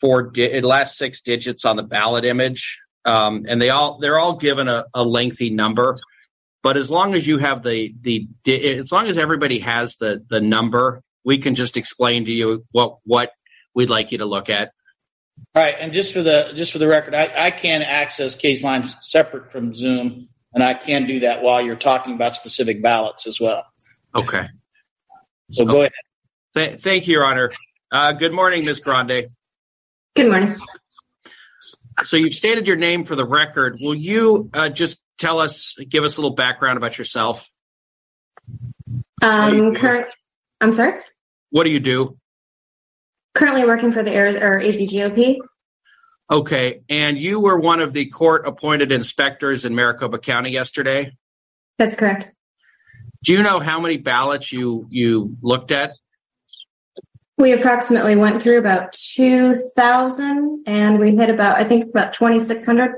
four, 0.00 0.30
di- 0.30 0.60
last 0.60 0.98
six 0.98 1.22
digits 1.22 1.64
on 1.64 1.76
the 1.76 1.82
ballot 1.82 2.24
image, 2.24 2.78
um, 3.04 3.46
and 3.48 3.60
they 3.60 3.70
all, 3.70 3.98
they're 3.98 4.18
all 4.18 4.36
given 4.36 4.68
a, 4.68 4.84
a 4.92 5.02
lengthy 5.02 5.50
number. 5.50 5.96
But 6.62 6.76
as 6.76 6.90
long 6.90 7.14
as 7.14 7.26
you 7.26 7.38
have 7.38 7.62
the, 7.62 7.94
the, 8.02 8.28
as 8.78 8.92
long 8.92 9.08
as 9.08 9.16
everybody 9.16 9.60
has 9.60 9.96
the, 9.96 10.24
the 10.28 10.40
number, 10.40 11.02
we 11.24 11.38
can 11.38 11.54
just 11.54 11.76
explain 11.76 12.24
to 12.26 12.32
you 12.32 12.64
what, 12.72 12.98
what 13.04 13.32
we'd 13.74 13.90
like 13.90 14.12
you 14.12 14.18
to 14.18 14.26
look 14.26 14.50
at. 14.50 14.72
All 15.54 15.62
right, 15.62 15.74
and 15.80 15.92
just 15.92 16.12
for 16.12 16.22
the 16.22 16.52
just 16.54 16.70
for 16.70 16.78
the 16.78 16.86
record, 16.86 17.14
I, 17.14 17.32
I 17.34 17.50
can 17.50 17.80
access 17.80 18.36
case 18.36 18.62
lines 18.62 18.94
separate 19.00 19.50
from 19.50 19.74
Zoom, 19.74 20.28
and 20.52 20.62
I 20.62 20.74
can 20.74 21.06
do 21.06 21.20
that 21.20 21.42
while 21.42 21.62
you're 21.62 21.76
talking 21.76 22.14
about 22.14 22.36
specific 22.36 22.82
ballots 22.82 23.26
as 23.26 23.40
well. 23.40 23.64
Okay. 24.14 24.46
So 25.52 25.64
go 25.64 25.80
ahead. 25.80 25.92
Th- 26.54 26.78
thank 26.78 27.08
you, 27.08 27.14
Your 27.14 27.24
Honor. 27.24 27.52
Uh, 27.90 28.12
good 28.12 28.32
morning, 28.32 28.64
Ms. 28.64 28.80
Grande. 28.80 29.26
Good 30.14 30.28
morning. 30.28 30.56
So 32.04 32.16
you've 32.16 32.34
stated 32.34 32.66
your 32.66 32.76
name 32.76 33.04
for 33.04 33.14
the 33.14 33.24
record. 33.24 33.78
Will 33.80 33.94
you 33.94 34.50
uh, 34.52 34.68
just 34.68 35.00
tell 35.18 35.38
us, 35.38 35.74
give 35.88 36.04
us 36.04 36.16
a 36.16 36.20
little 36.20 36.34
background 36.34 36.76
about 36.76 36.98
yourself? 36.98 37.48
Um, 39.22 39.74
current, 39.74 40.06
I'm 40.60 40.72
sorry? 40.72 41.00
What 41.50 41.64
do 41.64 41.70
you 41.70 41.80
do? 41.80 42.16
Currently 43.34 43.64
working 43.64 43.92
for 43.92 44.02
the 44.02 44.10
Air, 44.10 44.28
or 44.28 44.60
AZGOP. 44.60 45.38
Okay, 46.30 46.82
and 46.88 47.18
you 47.18 47.40
were 47.40 47.58
one 47.58 47.80
of 47.80 47.92
the 47.92 48.06
court-appointed 48.06 48.92
inspectors 48.92 49.64
in 49.64 49.74
Maricopa 49.74 50.18
County 50.18 50.50
yesterday. 50.50 51.16
That's 51.76 51.96
correct. 51.96 52.32
Do 53.22 53.32
you 53.32 53.42
know 53.42 53.58
how 53.58 53.80
many 53.80 53.98
ballots 53.98 54.52
you 54.52 54.86
you 54.88 55.36
looked 55.42 55.72
at? 55.72 55.92
We 57.40 57.52
approximately 57.52 58.16
went 58.16 58.42
through 58.42 58.58
about 58.58 58.92
2,000 58.92 60.64
and 60.66 60.98
we 61.00 61.16
hit 61.16 61.30
about, 61.30 61.56
I 61.56 61.66
think, 61.66 61.86
about 61.88 62.12
2,600. 62.12 62.96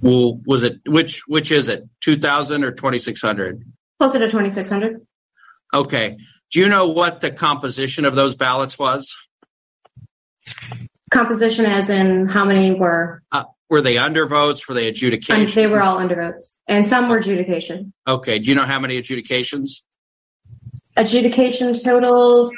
Well, 0.00 0.40
was 0.46 0.62
it 0.62 0.74
which 0.86 1.22
which 1.26 1.50
is 1.50 1.68
it? 1.68 1.88
Two 2.02 2.18
thousand 2.18 2.64
or 2.64 2.70
twenty 2.70 2.98
six 2.98 3.22
hundred? 3.22 3.64
Closer 3.98 4.18
to 4.18 4.26
2,600. 4.30 5.00
Okay. 5.72 6.18
Do 6.52 6.60
you 6.60 6.68
know 6.68 6.88
what 6.88 7.22
the 7.22 7.30
composition 7.30 8.04
of 8.04 8.14
those 8.14 8.36
ballots 8.36 8.78
was? 8.78 9.16
Composition 11.10 11.64
as 11.64 11.88
in 11.88 12.28
how 12.28 12.44
many 12.44 12.74
were, 12.74 13.22
Uh, 13.32 13.44
were 13.70 13.80
they 13.80 13.94
undervotes? 13.96 14.68
Were 14.68 14.74
they 14.74 14.86
adjudications? 14.88 15.54
they 15.54 15.66
were 15.66 15.82
all 15.82 15.96
undervotes. 15.96 16.56
And 16.68 16.86
some 16.86 17.08
were 17.08 17.16
adjudication. 17.18 17.94
Okay. 18.06 18.38
Do 18.38 18.50
you 18.50 18.54
know 18.54 18.66
how 18.66 18.78
many 18.78 18.98
adjudications? 18.98 19.82
Adjudication 20.98 21.72
totals 21.72 22.50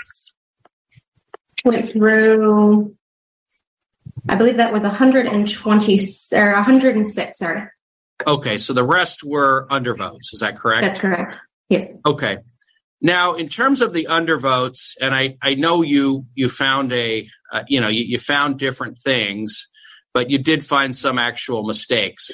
went 1.68 1.90
through, 1.90 2.94
I 4.28 4.34
believe 4.34 4.56
that 4.56 4.72
was 4.72 4.82
120, 4.82 6.00
or 6.32 6.52
106, 6.52 7.38
sorry. 7.38 7.62
Okay, 8.26 8.58
so 8.58 8.72
the 8.72 8.84
rest 8.84 9.22
were 9.22 9.66
undervotes. 9.70 10.32
Is 10.32 10.40
that 10.40 10.56
correct? 10.56 10.82
That's 10.82 10.98
correct. 10.98 11.38
Yes. 11.68 11.92
Okay. 12.04 12.38
Now, 13.00 13.34
in 13.34 13.48
terms 13.48 13.80
of 13.80 13.92
the 13.92 14.08
undervotes, 14.10 14.94
and 15.00 15.14
I, 15.14 15.36
I 15.40 15.54
know 15.54 15.82
you 15.82 16.26
you 16.34 16.48
found 16.48 16.92
a 16.92 17.28
uh, 17.52 17.62
you 17.68 17.80
know 17.80 17.86
you, 17.88 18.02
you 18.02 18.18
found 18.18 18.58
different 18.58 18.98
things, 18.98 19.68
but 20.12 20.30
you 20.30 20.38
did 20.38 20.66
find 20.66 20.96
some 20.96 21.16
actual 21.16 21.62
mistakes. 21.62 22.30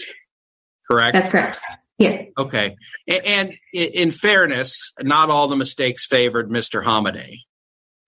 Correct. 0.91 1.13
That's 1.13 1.29
correct. 1.29 1.61
Yes. 1.99 2.29
Okay. 2.39 2.77
A- 3.09 3.27
And, 3.27 3.53
in 3.75 4.11
fairness, 4.11 4.93
not 5.01 5.29
all 5.31 5.49
the 5.49 5.57
mistakes 5.57 6.07
favored 6.07 6.49
Mr. 6.49 6.83
Hamadeh. 6.83 7.41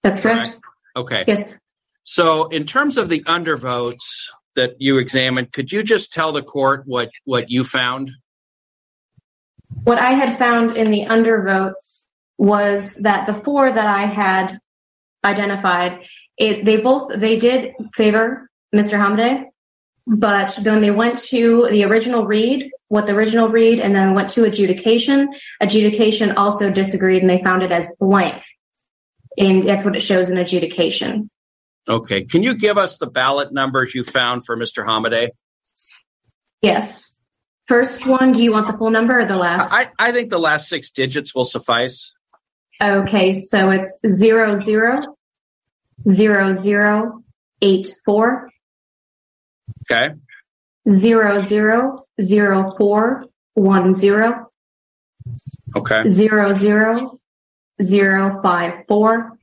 That's 0.03 0.21
correct. 0.21 0.57
Okay. 0.97 1.25
Yes. 1.29 1.55
So, 2.05 2.49
in 2.49 2.65
terms 2.65 2.97
of 2.97 3.09
the 3.09 3.23
undervotes 3.25 4.29
that 4.55 4.77
you 4.81 4.99
examined, 4.99 5.53
could 5.53 5.71
you 5.71 5.83
just 5.83 6.13
tell 6.13 6.33
the 6.33 6.43
court 6.43 6.85
what 6.87 7.11
what 7.25 7.51
you 7.51 7.63
found? 7.63 8.11
What 9.85 9.99
I 9.99 10.13
had 10.13 10.39
found 10.39 10.77
in 10.77 10.91
the 10.91 11.05
undervotes 11.05 12.07
was 12.39 12.97
that 12.97 13.27
the 13.27 13.43
four 13.45 13.71
that 13.71 13.87
I 13.87 14.07
had 14.07 14.59
identified, 15.25 16.07
it, 16.39 16.65
they 16.65 16.79
both 16.79 17.11
they 17.15 17.39
did 17.39 17.75
favor 17.95 18.49
Mr. 18.75 18.93
Hamadeh, 18.93 19.45
but 20.07 20.57
then 20.63 20.81
they 20.81 20.91
went 20.91 21.19
to 21.19 21.69
the 21.71 21.85
original 21.85 22.27
read, 22.27 22.71
what 22.89 23.07
the 23.07 23.15
original 23.15 23.49
read, 23.49 23.81
and 23.81 23.95
then 23.95 24.15
went 24.15 24.31
to 24.31 24.45
adjudication. 24.45 25.29
Adjudication 25.61 26.33
also 26.33 26.71
disagreed, 26.71 27.23
and 27.23 27.31
they 27.31 27.43
found 27.43 27.63
it 27.63 27.73
as 27.73 27.89
blank, 27.99 28.43
and 29.39 29.67
that's 29.69 29.85
what 29.85 29.97
it 29.97 30.01
shows 30.01 30.29
in 30.31 30.37
adjudication. 30.39 31.31
Okay. 31.89 32.25
Can 32.25 32.43
you 32.43 32.55
give 32.55 32.79
us 32.79 32.97
the 32.99 33.07
ballot 33.07 33.53
numbers 33.53 33.95
you 33.95 34.03
found 34.03 34.45
for 34.45 34.57
Mr. 34.57 34.85
Hamadeh? 34.87 35.29
Yes. 36.63 37.21
First 37.69 38.07
one, 38.07 38.33
do 38.33 38.43
you 38.43 38.53
want 38.53 38.67
the 38.67 38.73
full 38.77 38.91
number 38.91 39.21
or 39.21 39.27
the 39.27 39.37
last? 39.37 39.73
I, 39.73 39.91
I 39.99 40.13
think 40.13 40.31
the 40.31 40.39
last 40.39 40.69
six 40.69 40.91
digits 40.91 41.35
will 41.35 41.45
suffice. 41.45 42.13
Okay, 42.83 43.33
so 43.33 43.71
it's 43.71 43.99
zero 44.07 44.57
zero 44.57 45.17
zero 46.11 46.53
zero 46.53 47.25
eight 47.63 47.89
four 48.05 48.51
Okay. 49.91 50.15
zero 50.91 51.41
zero 51.41 52.07
zero 52.21 52.75
four 52.77 53.25
one 53.55 53.93
zero 53.95 54.51
Okay. 55.75 56.09
zero 56.11 56.53
zero 56.53 57.19
zero 57.83 58.41
five 58.43 58.85
four. 58.89 59.39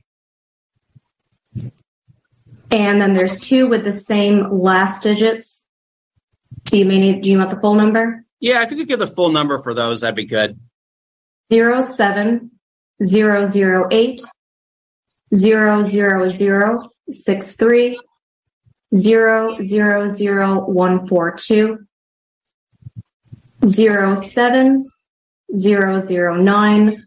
And 2.70 3.00
then 3.00 3.14
there's 3.14 3.38
two 3.38 3.68
with 3.68 3.84
the 3.84 3.92
same 3.92 4.50
last 4.50 5.02
digits. 5.02 5.64
So 6.66 6.76
you 6.76 6.84
may 6.84 6.98
need, 6.98 7.22
do 7.22 7.28
you 7.28 7.38
want 7.38 7.50
the 7.50 7.60
full 7.60 7.74
number? 7.74 8.24
Yeah, 8.40 8.62
if 8.62 8.70
you 8.70 8.78
could 8.78 8.88
give 8.88 8.98
the 8.98 9.06
full 9.06 9.30
number 9.30 9.58
for 9.58 9.74
those, 9.74 10.00
that'd 10.00 10.16
be 10.16 10.24
good. 10.24 10.58
Zero 11.52 11.80
seven 11.82 12.50
zero 13.04 13.44
zero 13.44 13.88
eight 13.90 14.22
zero 15.34 15.82
zero 15.82 16.28
zero 16.28 16.90
six 17.10 17.56
three 17.56 18.00
zero 18.96 19.62
zero 19.62 20.08
zero 20.08 20.64
one 20.64 21.06
four 21.08 21.32
two 21.32 21.86
zero 23.66 24.14
seven 24.14 24.84
zero 25.56 25.98
zero 25.98 26.36
nine 26.36 27.03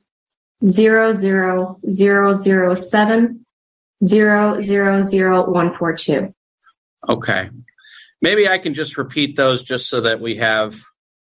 zero 0.66 1.12
zero 1.14 1.80
zero 1.89 2.34
zero 2.34 2.74
seven 2.74 3.43
zero 4.03 4.60
zero 4.62 5.01
zero 5.01 5.49
one 5.49 5.76
four 5.78 5.93
two. 5.93 6.34
Okay. 7.08 7.49
Maybe 8.22 8.47
I 8.47 8.58
can 8.58 8.74
just 8.74 8.97
repeat 8.97 9.36
those 9.36 9.64
just 9.64 9.88
so 9.88 10.01
that 10.01 10.20
we 10.20 10.38
have 10.38 10.80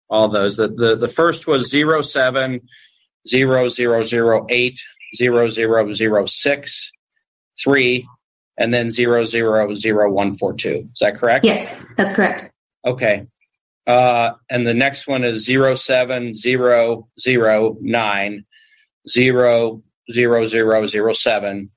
all 0.09 0.27
those. 0.27 0.57
The 0.57 0.67
the, 0.67 0.95
the 0.95 1.07
first 1.07 1.47
was 1.47 1.69
zero 1.69 2.01
seven 2.01 2.61
zero 3.27 3.67
zero 3.69 4.03
zero 4.03 4.45
eight 4.49 4.79
zero 5.15 5.49
zero 5.49 5.93
zero 5.93 6.25
six 6.25 6.91
three 7.61 8.07
and 8.57 8.73
then 8.73 8.91
zero 8.91 9.23
zero 9.23 9.73
zero 9.75 10.11
one 10.11 10.33
four 10.33 10.53
two. 10.53 10.89
Is 10.93 10.99
that 10.99 11.15
correct? 11.15 11.45
Yes, 11.45 11.81
that's 11.95 12.13
correct. 12.13 12.51
Okay. 12.85 13.27
Uh, 13.87 14.33
and 14.49 14.67
the 14.67 14.73
next 14.73 15.07
one 15.07 15.23
is 15.23 15.43
zero 15.43 15.75
seven 15.75 16.35
zero 16.35 17.07
zero 17.19 17.77
nine 17.81 18.45
zero 19.07 19.81
zero 20.11 20.45
zero 20.45 20.85
zero 20.87 21.13
seven 21.13 21.69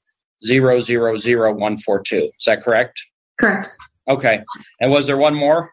zero 0.44 0.80
zero 0.80 1.16
zero 1.16 1.52
one 1.54 1.76
four 1.76 2.00
two. 2.02 2.30
Is 2.38 2.44
that 2.46 2.62
correct? 2.62 3.00
Correct. 3.40 3.68
Okay. 4.08 4.42
And 4.80 4.90
was 4.90 5.06
there 5.06 5.16
one 5.16 5.34
more? 5.34 5.70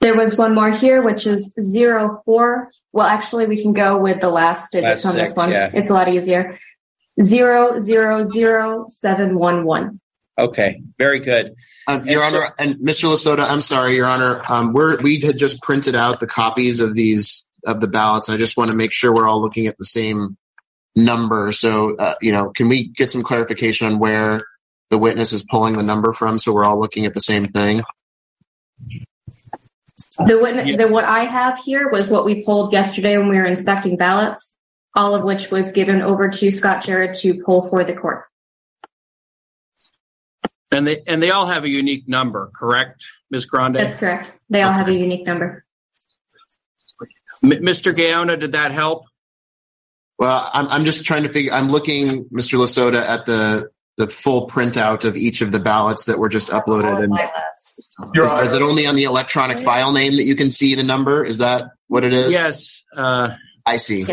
There 0.00 0.14
was 0.14 0.36
one 0.36 0.54
more 0.54 0.70
here, 0.70 1.02
which 1.02 1.26
is 1.26 1.50
zero 1.62 2.20
four. 2.24 2.70
Well, 2.92 3.06
actually, 3.06 3.46
we 3.46 3.62
can 3.62 3.72
go 3.72 3.96
with 3.98 4.20
the 4.20 4.28
last 4.28 4.70
digits 4.72 5.04
Last 5.04 5.06
on 5.06 5.16
this 5.18 5.28
six, 5.30 5.36
one. 5.36 5.50
yeah. 5.50 5.70
It's 5.72 5.88
a 5.90 5.92
lot 5.94 6.08
easier. 6.08 6.58
Zero 7.22 7.80
zero 7.80 8.22
zero 8.22 8.84
seven 8.88 9.36
one 9.38 9.64
one. 9.64 10.00
Okay. 10.38 10.82
Very 10.98 11.20
good. 11.20 11.54
Uh, 11.86 12.00
Your 12.04 12.22
And 12.24 12.32
so- 12.32 12.38
Honor, 12.40 12.54
and 12.58 12.74
Mr. 12.76 13.04
Lasota, 13.08 13.48
I'm 13.48 13.60
sorry, 13.62 13.94
Your 13.94 14.06
Honor. 14.06 14.42
Um, 14.48 14.72
we're 14.72 14.96
we 15.00 15.20
had 15.20 15.38
just 15.38 15.62
printed 15.62 15.94
out 15.94 16.18
the 16.20 16.26
copies 16.26 16.80
of 16.80 16.94
these 16.94 17.46
of 17.66 17.80
the 17.80 17.86
ballots. 17.86 18.28
I 18.28 18.36
just 18.36 18.56
want 18.56 18.68
to 18.68 18.74
make 18.74 18.92
sure 18.92 19.12
we're 19.12 19.28
all 19.28 19.40
looking 19.40 19.66
at 19.66 19.78
the 19.78 19.84
same 19.84 20.36
number. 20.96 21.52
So, 21.52 21.96
uh, 21.96 22.14
you 22.20 22.32
know, 22.32 22.50
can 22.50 22.68
we 22.68 22.88
get 22.88 23.10
some 23.10 23.22
clarification 23.22 23.86
on 23.86 23.98
where 23.98 24.44
the 24.90 24.98
witness 24.98 25.32
is 25.32 25.44
pulling 25.44 25.74
the 25.74 25.82
number 25.82 26.12
from, 26.12 26.38
so 26.38 26.52
we're 26.52 26.64
all 26.64 26.80
looking 26.80 27.06
at 27.06 27.14
the 27.14 27.20
same 27.20 27.46
thing? 27.46 27.82
The, 30.18 30.38
witness, 30.38 30.76
the 30.76 30.86
what 30.86 31.04
I 31.04 31.24
have 31.24 31.58
here 31.58 31.90
was 31.90 32.08
what 32.08 32.24
we 32.24 32.44
pulled 32.44 32.72
yesterday 32.72 33.16
when 33.16 33.28
we 33.28 33.36
were 33.36 33.46
inspecting 33.46 33.96
ballots, 33.96 34.54
all 34.94 35.14
of 35.14 35.24
which 35.24 35.50
was 35.50 35.72
given 35.72 36.02
over 36.02 36.28
to 36.28 36.50
Scott 36.52 36.84
Jarrett 36.84 37.18
to 37.20 37.42
pull 37.42 37.68
for 37.68 37.82
the 37.82 37.94
court. 37.94 38.24
And 40.70 40.86
they 40.86 41.02
and 41.06 41.22
they 41.22 41.30
all 41.30 41.46
have 41.46 41.64
a 41.64 41.68
unique 41.68 42.08
number, 42.08 42.50
correct, 42.54 43.06
Ms. 43.30 43.46
Grande? 43.46 43.76
That's 43.76 43.96
correct. 43.96 44.32
They 44.50 44.62
all 44.62 44.72
have 44.72 44.88
a 44.88 44.92
unique 44.92 45.24
number. 45.24 45.63
M- 47.52 47.62
Mr. 47.62 47.94
Gaona, 47.94 48.38
did 48.38 48.52
that 48.52 48.72
help? 48.72 49.04
Well, 50.18 50.48
I'm, 50.52 50.68
I'm 50.68 50.84
just 50.84 51.04
trying 51.04 51.24
to 51.24 51.32
figure. 51.32 51.52
I'm 51.52 51.70
looking, 51.70 52.26
Mr. 52.26 52.58
Lasota, 52.58 53.00
at 53.00 53.26
the 53.26 53.70
the 53.96 54.08
full 54.08 54.48
printout 54.48 55.04
of 55.04 55.16
each 55.16 55.40
of 55.40 55.52
the 55.52 55.60
ballots 55.60 56.06
that 56.06 56.18
were 56.18 56.28
just 56.28 56.48
uploaded. 56.48 57.04
And 57.04 57.14
is, 58.16 58.32
is 58.48 58.52
it 58.52 58.60
only 58.62 58.86
on 58.86 58.96
the 58.96 59.04
electronic 59.04 59.60
file 59.60 59.92
name 59.92 60.16
that 60.16 60.24
you 60.24 60.34
can 60.34 60.50
see 60.50 60.74
the 60.74 60.82
number? 60.82 61.24
Is 61.24 61.38
that 61.38 61.70
what 61.86 62.02
it 62.02 62.12
is? 62.12 62.32
Yes. 62.32 62.82
Uh, 62.96 63.30
I 63.66 63.76
see. 63.76 64.04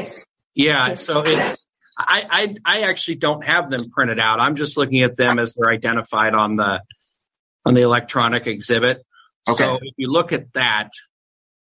Yeah. 0.53 0.95
So 0.95 1.23
it's 1.25 1.65
I, 1.97 2.55
I 2.65 2.79
I 2.79 2.81
actually 2.83 3.15
don't 3.15 3.43
have 3.43 3.69
them 3.69 3.89
printed 3.89 4.19
out. 4.19 4.39
I'm 4.39 4.55
just 4.55 4.77
looking 4.77 5.01
at 5.01 5.15
them 5.15 5.39
as 5.39 5.55
they're 5.55 5.71
identified 5.71 6.33
on 6.33 6.55
the 6.55 6.81
on 7.65 7.73
the 7.73 7.81
electronic 7.81 8.47
exhibit. 8.47 9.03
Okay. 9.47 9.63
So 9.63 9.79
if 9.81 9.93
you 9.97 10.11
look 10.11 10.31
at 10.31 10.53
that, 10.53 10.91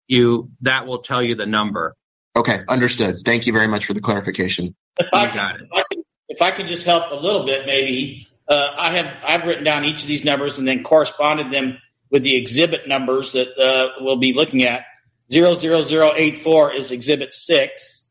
you 0.08 0.50
that 0.62 0.86
will 0.86 0.98
tell 0.98 1.22
you 1.22 1.34
the 1.34 1.46
number. 1.46 1.94
Okay, 2.34 2.62
understood. 2.68 3.16
Thank 3.24 3.46
you 3.46 3.52
very 3.52 3.68
much 3.68 3.84
for 3.84 3.94
the 3.94 4.00
clarification. 4.00 4.74
If 4.98 5.06
I, 5.12 5.26
if 5.26 5.36
I 5.72 5.82
could, 5.82 5.98
if 6.28 6.42
I 6.42 6.50
could 6.50 6.66
just 6.66 6.84
help 6.84 7.10
a 7.12 7.14
little 7.14 7.44
bit, 7.44 7.66
maybe 7.66 8.26
uh, 8.48 8.74
I 8.76 8.96
have 8.96 9.16
I've 9.24 9.44
written 9.44 9.64
down 9.64 9.84
each 9.84 10.02
of 10.02 10.08
these 10.08 10.24
numbers 10.24 10.58
and 10.58 10.66
then 10.66 10.82
corresponded 10.82 11.50
them 11.50 11.78
with 12.10 12.22
the 12.22 12.36
exhibit 12.36 12.88
numbers 12.88 13.32
that 13.32 13.56
uh, 13.58 13.90
we'll 14.00 14.16
be 14.16 14.32
looking 14.32 14.64
at. 14.64 14.84
Zero 15.30 15.54
zero 15.54 15.82
zero 15.82 16.12
eight 16.16 16.38
four 16.38 16.72
is 16.72 16.90
exhibit 16.90 17.34
six. 17.34 18.06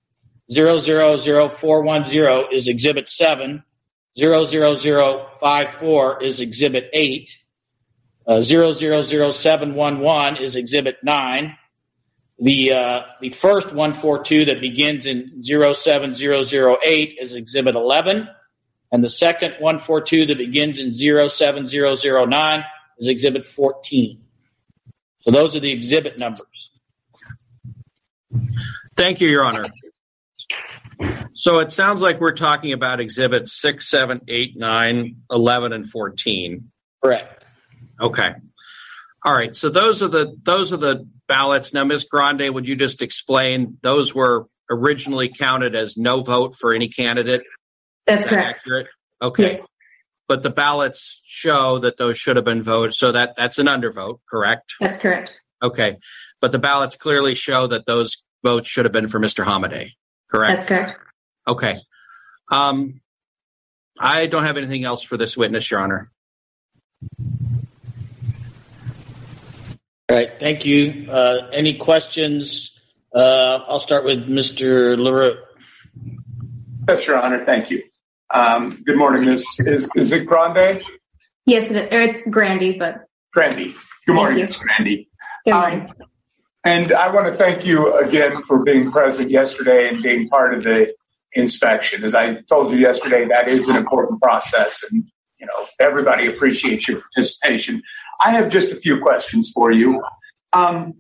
Zero 0.51 0.79
zero 0.79 1.17
zero 1.17 1.49
four 1.49 1.81
one 1.81 2.07
zero 2.07 2.47
is 2.51 2.67
exhibit 2.67 3.07
seven. 3.07 3.63
Zero 4.17 4.45
zero 4.45 4.75
zero 4.75 5.27
five 5.39 5.71
four 5.71 6.21
is 6.21 6.39
exhibit 6.39 6.89
eight. 6.93 7.37
Uh, 8.25 8.41
zero 8.41 8.71
zero 8.71 9.01
zero 9.01 9.31
seven 9.31 9.73
one 9.73 9.99
one 9.99 10.37
is 10.37 10.55
exhibit 10.55 10.97
nine. 11.03 11.57
The 12.39 12.73
uh, 12.73 13.03
the 13.19 13.29
first 13.29 13.73
one 13.73 13.93
four 13.93 14.23
two 14.23 14.45
that 14.45 14.61
begins 14.61 15.05
in 15.05 15.43
zero 15.43 15.73
seven 15.73 16.13
zero 16.13 16.43
zero 16.43 16.77
eight 16.85 17.17
is 17.19 17.33
exhibit 17.33 17.75
eleven, 17.75 18.29
and 18.91 19.03
the 19.03 19.09
second 19.09 19.55
one 19.59 19.79
four 19.79 20.01
two 20.01 20.25
that 20.27 20.37
begins 20.37 20.77
in 20.79 20.93
zero 20.93 21.29
seven 21.29 21.67
zero 21.67 21.95
zero 21.95 22.25
nine 22.25 22.63
is 22.99 23.07
exhibit 23.07 23.47
fourteen. 23.47 24.21
So 25.21 25.31
those 25.31 25.55
are 25.55 25.59
the 25.59 25.71
exhibit 25.71 26.19
numbers. 26.19 26.47
Thank 28.95 29.19
you, 29.19 29.27
Your 29.27 29.43
Honor. 29.43 29.65
So 31.33 31.59
it 31.59 31.71
sounds 31.71 32.01
like 32.01 32.19
we're 32.19 32.31
talking 32.33 32.73
about 32.73 32.99
exhibits 32.99 33.53
6, 33.61 33.87
7, 33.87 34.21
8, 34.27 34.57
9, 34.57 35.15
11, 35.29 35.73
and 35.73 35.87
14. 35.87 36.71
Correct. 37.03 37.45
Okay. 37.99 38.33
All 39.23 39.33
right. 39.33 39.55
So 39.55 39.69
those 39.69 40.01
are 40.01 40.07
the 40.07 40.35
those 40.43 40.73
are 40.73 40.77
the 40.77 41.07
ballots. 41.27 41.73
Now, 41.73 41.83
Ms. 41.83 42.05
Grande, 42.05 42.53
would 42.53 42.67
you 42.67 42.75
just 42.75 43.01
explain 43.01 43.77
those 43.81 44.13
were 44.13 44.47
originally 44.69 45.29
counted 45.29 45.75
as 45.75 45.97
no 45.97 46.21
vote 46.21 46.55
for 46.55 46.73
any 46.73 46.89
candidate? 46.89 47.43
That's 48.05 48.25
that 48.25 48.29
correct. 48.29 48.59
accurate? 48.59 48.87
Okay. 49.21 49.43
Yes. 49.51 49.65
But 50.27 50.43
the 50.43 50.49
ballots 50.49 51.21
show 51.25 51.79
that 51.79 51.97
those 51.97 52.17
should 52.17 52.35
have 52.35 52.45
been 52.45 52.61
voted, 52.61 52.93
so 52.93 53.13
that 53.13 53.35
that's 53.37 53.59
an 53.59 53.67
undervote, 53.67 54.19
correct? 54.29 54.73
That's 54.79 54.97
correct. 54.97 55.39
Okay. 55.61 55.97
But 56.41 56.51
the 56.51 56.59
ballots 56.59 56.97
clearly 56.97 57.33
show 57.33 57.67
that 57.67 57.85
those 57.85 58.17
votes 58.43 58.69
should 58.69 58.85
have 58.85 58.91
been 58.91 59.07
for 59.07 59.19
Mr. 59.19 59.45
Hamadeh, 59.45 59.91
correct? 60.29 60.57
That's 60.57 60.67
correct. 60.67 60.95
Okay. 61.47 61.77
Um, 62.51 63.01
I 63.99 64.27
don't 64.27 64.43
have 64.43 64.57
anything 64.57 64.83
else 64.83 65.01
for 65.01 65.17
this 65.17 65.37
witness, 65.37 65.71
Your 65.71 65.79
Honor. 65.79 66.11
All 70.09 70.15
right. 70.15 70.31
Thank 70.39 70.65
you. 70.65 71.05
Uh, 71.09 71.49
any 71.51 71.73
questions? 71.73 72.79
Uh, 73.13 73.59
I'll 73.67 73.81
start 73.81 74.05
with 74.05 74.29
Mr. 74.29 74.97
LaRue. 74.97 75.37
Yes, 76.87 77.05
Your 77.05 77.21
Honor. 77.21 77.43
Thank 77.43 77.69
you. 77.69 77.83
Um, 78.33 78.81
good 78.85 78.95
morning. 78.97 79.27
Is, 79.27 79.45
is, 79.59 79.89
is 79.97 80.13
it 80.13 80.25
Grande? 80.25 80.81
Yes, 81.45 81.69
it 81.71 81.75
is. 81.75 81.89
Or 81.91 81.99
it's 81.99 82.21
Grandy, 82.21 82.77
but 82.79 83.01
Grandy. 83.33 83.75
Good 84.05 84.15
morning, 84.15 84.37
you. 84.37 84.43
Ms. 84.45 84.55
Grandy. 84.55 85.09
good 85.43 85.53
Um, 85.53 85.59
morning. 85.59 85.93
And 86.63 86.93
I 86.93 87.13
want 87.13 87.27
to 87.27 87.33
thank 87.33 87.65
you 87.65 87.93
again 87.97 88.41
for 88.43 88.63
being 88.63 88.89
present 88.91 89.29
yesterday 89.29 89.89
and 89.89 90.01
being 90.01 90.29
part 90.29 90.53
of 90.53 90.63
the 90.63 90.93
inspection. 91.33 92.05
As 92.05 92.15
I 92.15 92.35
told 92.43 92.71
you 92.71 92.77
yesterday, 92.77 93.25
that 93.25 93.49
is 93.49 93.67
an 93.67 93.75
important 93.75 94.21
process, 94.21 94.85
and 94.89 95.03
you 95.39 95.45
know 95.45 95.65
everybody 95.79 96.27
appreciates 96.27 96.87
your 96.87 96.99
participation. 96.99 97.81
I 98.23 98.31
have 98.31 98.49
just 98.49 98.71
a 98.71 98.75
few 98.75 98.99
questions 98.99 99.51
for 99.53 99.71
you. 99.71 100.03
Um, 100.53 100.95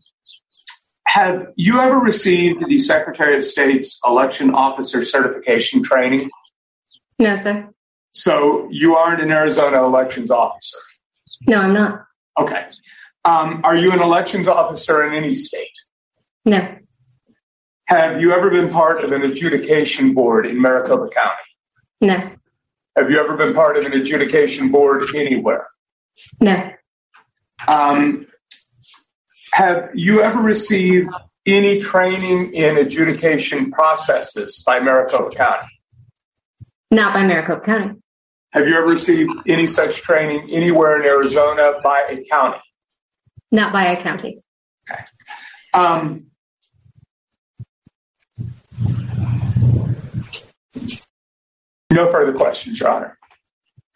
have 1.07 1.47
you 1.55 1.79
ever 1.79 1.97
received 1.97 2.67
the 2.67 2.79
Secretary 2.79 3.37
of 3.37 3.43
State's 3.43 3.99
election 4.05 4.53
officer 4.53 5.03
certification 5.03 5.81
training? 5.81 6.29
no, 7.19 7.35
sir. 7.35 7.69
So 8.11 8.67
you 8.71 8.95
aren't 8.95 9.21
an 9.21 9.31
Arizona 9.31 9.83
elections 9.83 10.31
officer. 10.31 10.77
No, 11.47 11.61
I'm 11.61 11.73
not. 11.73 12.03
Okay. 12.39 12.65
Um, 13.25 13.61
are 13.63 13.75
you 13.75 13.91
an 13.91 14.01
elections 14.01 14.47
officer 14.47 15.07
in 15.07 15.13
any 15.13 15.33
state? 15.33 15.73
No. 16.45 16.75
Have 17.85 18.19
you 18.21 18.33
ever 18.33 18.49
been 18.49 18.69
part 18.69 19.03
of 19.03 19.11
an 19.11 19.23
adjudication 19.23 20.13
board 20.13 20.45
in 20.45 20.61
Maricopa 20.61 21.09
County? 21.09 21.35
No. 22.01 22.36
Have 22.97 23.11
you 23.11 23.19
ever 23.19 23.37
been 23.37 23.53
part 23.53 23.77
of 23.77 23.85
an 23.85 23.93
adjudication 23.93 24.71
board 24.71 25.15
anywhere? 25.15 25.67
No. 26.41 26.71
Um, 27.67 28.25
have 29.53 29.91
you 29.93 30.21
ever 30.21 30.41
received 30.41 31.13
any 31.45 31.79
training 31.79 32.55
in 32.55 32.77
adjudication 32.77 33.71
processes 33.71 34.63
by 34.65 34.79
Maricopa 34.79 35.35
County? 35.35 35.67
Not 36.89 37.13
by 37.13 37.23
Maricopa 37.23 37.63
County. 37.63 38.01
Have 38.53 38.67
you 38.67 38.75
ever 38.75 38.87
received 38.87 39.31
any 39.47 39.67
such 39.67 40.01
training 40.01 40.49
anywhere 40.51 40.99
in 40.99 41.05
Arizona 41.05 41.73
by 41.83 42.03
a 42.09 42.23
county? 42.23 42.61
Not 43.51 43.71
by 43.71 43.91
a 43.91 44.01
county. 44.01 44.39
Um, 45.71 46.27
no 51.91 52.11
further 52.11 52.33
questions, 52.33 52.79
Your 52.79 52.89
Honor. 52.89 53.17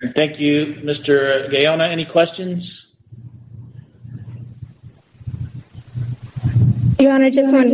Thank 0.04 0.40
you, 0.40 0.78
Mr. 0.84 1.50
Gaona. 1.52 1.90
Any 1.90 2.06
questions? 2.06 2.88
Your 7.00 7.14
Honor, 7.14 7.30
just 7.30 7.54
one, 7.54 7.68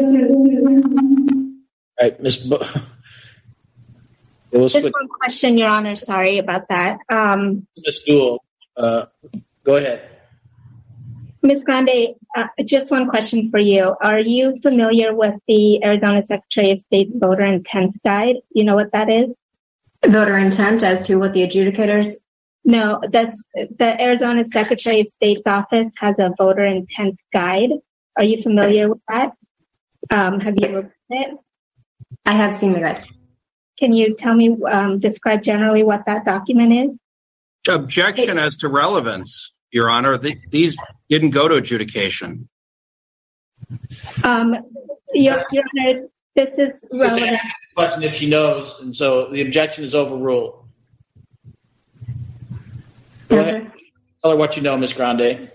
All 1.99 2.07
right, 2.07 2.20
Ms. 2.22 2.38
Bo- 2.38 2.65
we'll 4.51 4.68
just 4.68 4.84
one 4.84 5.07
question, 5.20 5.57
Your 5.57 5.70
Honor. 5.70 5.95
Sorry 5.95 6.38
about 6.39 6.68
that. 6.70 6.99
Um, 7.09 7.68
Ms. 7.78 8.03
Dul, 8.05 8.43
uh, 8.76 9.05
go 9.63 9.76
ahead. 9.78 10.09
Ms. 11.43 11.63
Grande, 11.63 12.15
uh, 12.36 12.47
just 12.65 12.91
one 12.91 13.07
question 13.09 13.49
for 13.51 13.59
you. 13.59 13.95
Are 14.01 14.20
you 14.20 14.59
familiar 14.61 15.15
with 15.15 15.36
the 15.47 15.82
Arizona 15.84 16.26
Secretary 16.26 16.72
of 16.72 16.82
State 16.82 17.11
voter 17.13 17.45
intent 17.45 18.01
guide? 18.03 18.38
You 18.51 18.65
know 18.65 18.76
what 18.76 18.91
that 18.91 19.09
is? 19.09 19.30
Voter 20.07 20.37
intent 20.37 20.83
as 20.83 21.05
to 21.07 21.15
what 21.15 21.33
the 21.33 21.41
adjudicators. 21.41 22.13
No, 22.63 23.01
that's 23.11 23.45
the 23.53 24.01
Arizona 24.01 24.45
Secretary 24.45 25.01
of 25.01 25.07
State's 25.07 25.45
office 25.45 25.91
has 25.97 26.15
a 26.19 26.31
voter 26.37 26.63
intent 26.63 27.19
guide. 27.33 27.69
Are 28.17 28.25
you 28.25 28.41
familiar 28.41 28.89
with 28.89 28.99
that? 29.07 29.31
Um, 30.09 30.39
have 30.39 30.55
you 30.57 30.67
read 30.75 30.91
it? 31.09 31.37
I 32.25 32.33
have 32.33 32.53
seen 32.53 32.73
the 32.73 32.79
guide. 32.79 33.05
Can 33.77 33.93
you 33.93 34.15
tell 34.15 34.33
me, 34.33 34.57
um, 34.69 34.99
describe 34.99 35.43
generally 35.43 35.83
what 35.83 36.05
that 36.07 36.25
document 36.25 36.73
is? 36.73 37.73
Objection 37.73 38.39
as 38.39 38.57
to 38.57 38.69
relevance, 38.69 39.53
Your 39.71 39.89
Honor. 39.89 40.17
Th- 40.17 40.37
these 40.49 40.75
didn't 41.09 41.31
go 41.31 41.47
to 41.47 41.55
adjudication. 41.55 42.49
Um, 44.23 44.55
Your, 45.13 45.43
Your 45.51 45.63
Honor, 45.79 46.07
this 46.38 46.57
is 46.57 46.85
relevant. 46.93 47.39
Question 47.75 48.03
if 48.03 48.13
she 48.13 48.29
knows, 48.29 48.79
and 48.79 48.95
so 48.95 49.29
the 49.29 49.41
objection 49.41 49.83
is 49.83 49.93
overruled. 49.95 50.63
Go 53.27 53.39
ahead. 53.39 53.71
Tell 54.21 54.31
her 54.31 54.38
what 54.38 54.55
you 54.55 54.61
know, 54.61 54.77
Ms. 54.77 54.93
Grande. 54.93 55.51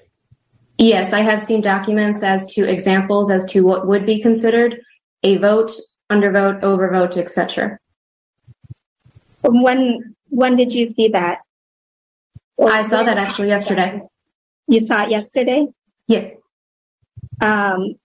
Yes, 0.79 1.13
I 1.13 1.21
have 1.21 1.41
seen 1.41 1.61
documents 1.61 2.23
as 2.23 2.45
to 2.55 2.69
examples 2.69 3.31
as 3.31 3.45
to 3.47 3.61
what 3.61 3.87
would 3.87 4.05
be 4.05 4.21
considered 4.21 4.81
a 5.23 5.37
vote, 5.37 5.71
undervote, 6.11 6.61
overvote, 6.63 7.17
etc. 7.17 7.79
When 9.43 10.15
when 10.31 10.57
did 10.57 10.75
you 10.75 10.93
see 10.95 11.09
that? 11.09 11.39
I 12.61 12.83
saw 12.83 13.05
that 13.05 13.19
actually 13.19 13.49
yesterday. 13.49 14.03
You 14.67 14.81
saw 14.81 15.05
it 15.05 15.11
yesterday? 15.11 15.67
Yes. 16.09 16.33
Um, 17.41 17.97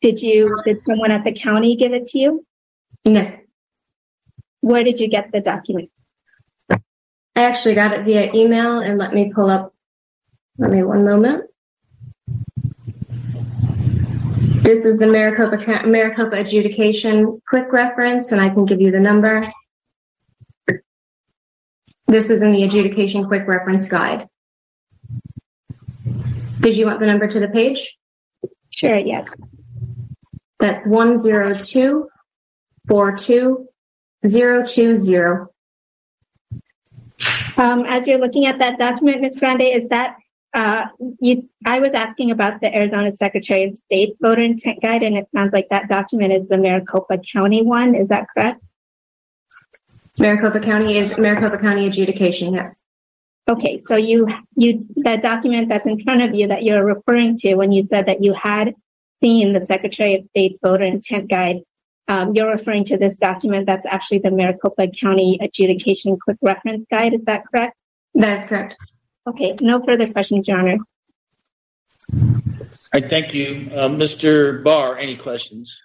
did 0.00 0.20
you, 0.22 0.60
did 0.64 0.78
someone 0.86 1.10
at 1.10 1.24
the 1.24 1.32
county 1.32 1.76
give 1.76 1.92
it 1.92 2.06
to 2.06 2.18
you? 2.18 2.46
No. 3.04 3.32
Where 4.60 4.84
did 4.84 5.00
you 5.00 5.08
get 5.08 5.32
the 5.32 5.40
document? 5.40 5.90
I 6.70 6.78
actually 7.36 7.74
got 7.74 7.92
it 7.92 8.04
via 8.04 8.32
email 8.34 8.80
and 8.80 8.98
let 8.98 9.14
me 9.14 9.32
pull 9.34 9.48
up, 9.48 9.74
let 10.58 10.70
me 10.70 10.82
one 10.82 11.04
moment. 11.04 11.44
This 14.62 14.84
is 14.84 14.98
the 14.98 15.06
Maricopa, 15.06 15.86
Maricopa 15.86 16.36
adjudication 16.36 17.40
quick 17.48 17.72
reference, 17.72 18.30
and 18.30 18.40
I 18.40 18.50
can 18.50 18.66
give 18.66 18.80
you 18.80 18.90
the 18.90 19.00
number. 19.00 19.50
This 22.06 22.30
is 22.30 22.42
in 22.42 22.52
the 22.52 22.64
adjudication 22.64 23.26
quick 23.26 23.46
reference 23.46 23.86
guide. 23.86 24.28
Did 26.60 26.76
you 26.76 26.86
want 26.86 27.00
the 27.00 27.06
number 27.06 27.26
to 27.26 27.40
the 27.40 27.48
page? 27.48 27.96
Sure, 28.68 28.98
yes. 28.98 29.26
That's 30.60 30.86
102 30.86 32.08
42020. 32.88 35.46
Um, 37.56 37.84
as 37.86 38.06
you're 38.06 38.18
looking 38.18 38.46
at 38.46 38.58
that 38.58 38.78
document, 38.78 39.20
Ms. 39.20 39.38
Grande, 39.38 39.62
is 39.62 39.88
that 39.88 40.16
uh, 40.54 40.86
you, 41.20 41.48
I 41.64 41.78
was 41.78 41.92
asking 41.92 42.30
about 42.30 42.60
the 42.60 42.74
Arizona 42.74 43.14
Secretary 43.16 43.64
of 43.64 43.76
State 43.76 44.16
voter 44.20 44.42
intent 44.42 44.82
guide, 44.82 45.02
and 45.02 45.16
it 45.16 45.28
sounds 45.32 45.52
like 45.52 45.68
that 45.70 45.88
document 45.88 46.32
is 46.32 46.48
the 46.48 46.56
Maricopa 46.56 47.18
County 47.18 47.62
one. 47.62 47.94
Is 47.94 48.08
that 48.08 48.26
correct? 48.34 48.60
Maricopa 50.18 50.60
County 50.60 50.98
is 50.98 51.16
Maricopa 51.16 51.58
County 51.58 51.86
adjudication, 51.86 52.54
yes. 52.54 52.80
Okay, 53.48 53.80
so 53.84 53.96
you 53.96 54.28
you 54.54 54.86
that 54.96 55.22
document 55.22 55.68
that's 55.68 55.86
in 55.86 56.02
front 56.02 56.22
of 56.22 56.34
you 56.34 56.48
that 56.48 56.62
you're 56.62 56.84
referring 56.84 57.36
to 57.38 57.54
when 57.54 57.72
you 57.72 57.86
said 57.88 58.06
that 58.06 58.22
you 58.22 58.34
had 58.34 58.74
seen 59.20 59.52
the 59.52 59.64
Secretary 59.64 60.14
of 60.14 60.24
State's 60.30 60.58
voter 60.62 60.84
intent 60.84 61.28
guide, 61.30 61.60
um, 62.08 62.34
you're 62.34 62.50
referring 62.50 62.84
to 62.86 62.98
this 62.98 63.18
document 63.18 63.66
that's 63.66 63.86
actually 63.88 64.18
the 64.18 64.30
Maricopa 64.30 64.88
County 64.88 65.38
adjudication 65.40 66.18
quick 66.18 66.38
reference 66.42 66.86
guide. 66.90 67.14
Is 67.14 67.24
that 67.26 67.44
correct? 67.46 67.76
That 68.14 68.38
is 68.40 68.44
correct. 68.46 68.76
Okay, 69.28 69.56
no 69.60 69.80
further 69.84 70.10
questions, 70.10 70.48
Your 70.48 70.58
Honor. 70.58 70.78
All 72.12 73.00
right, 73.00 73.08
thank 73.08 73.34
you. 73.34 73.70
Uh, 73.72 73.88
Mr. 73.88 74.64
Barr, 74.64 74.98
any 74.98 75.16
questions? 75.16 75.80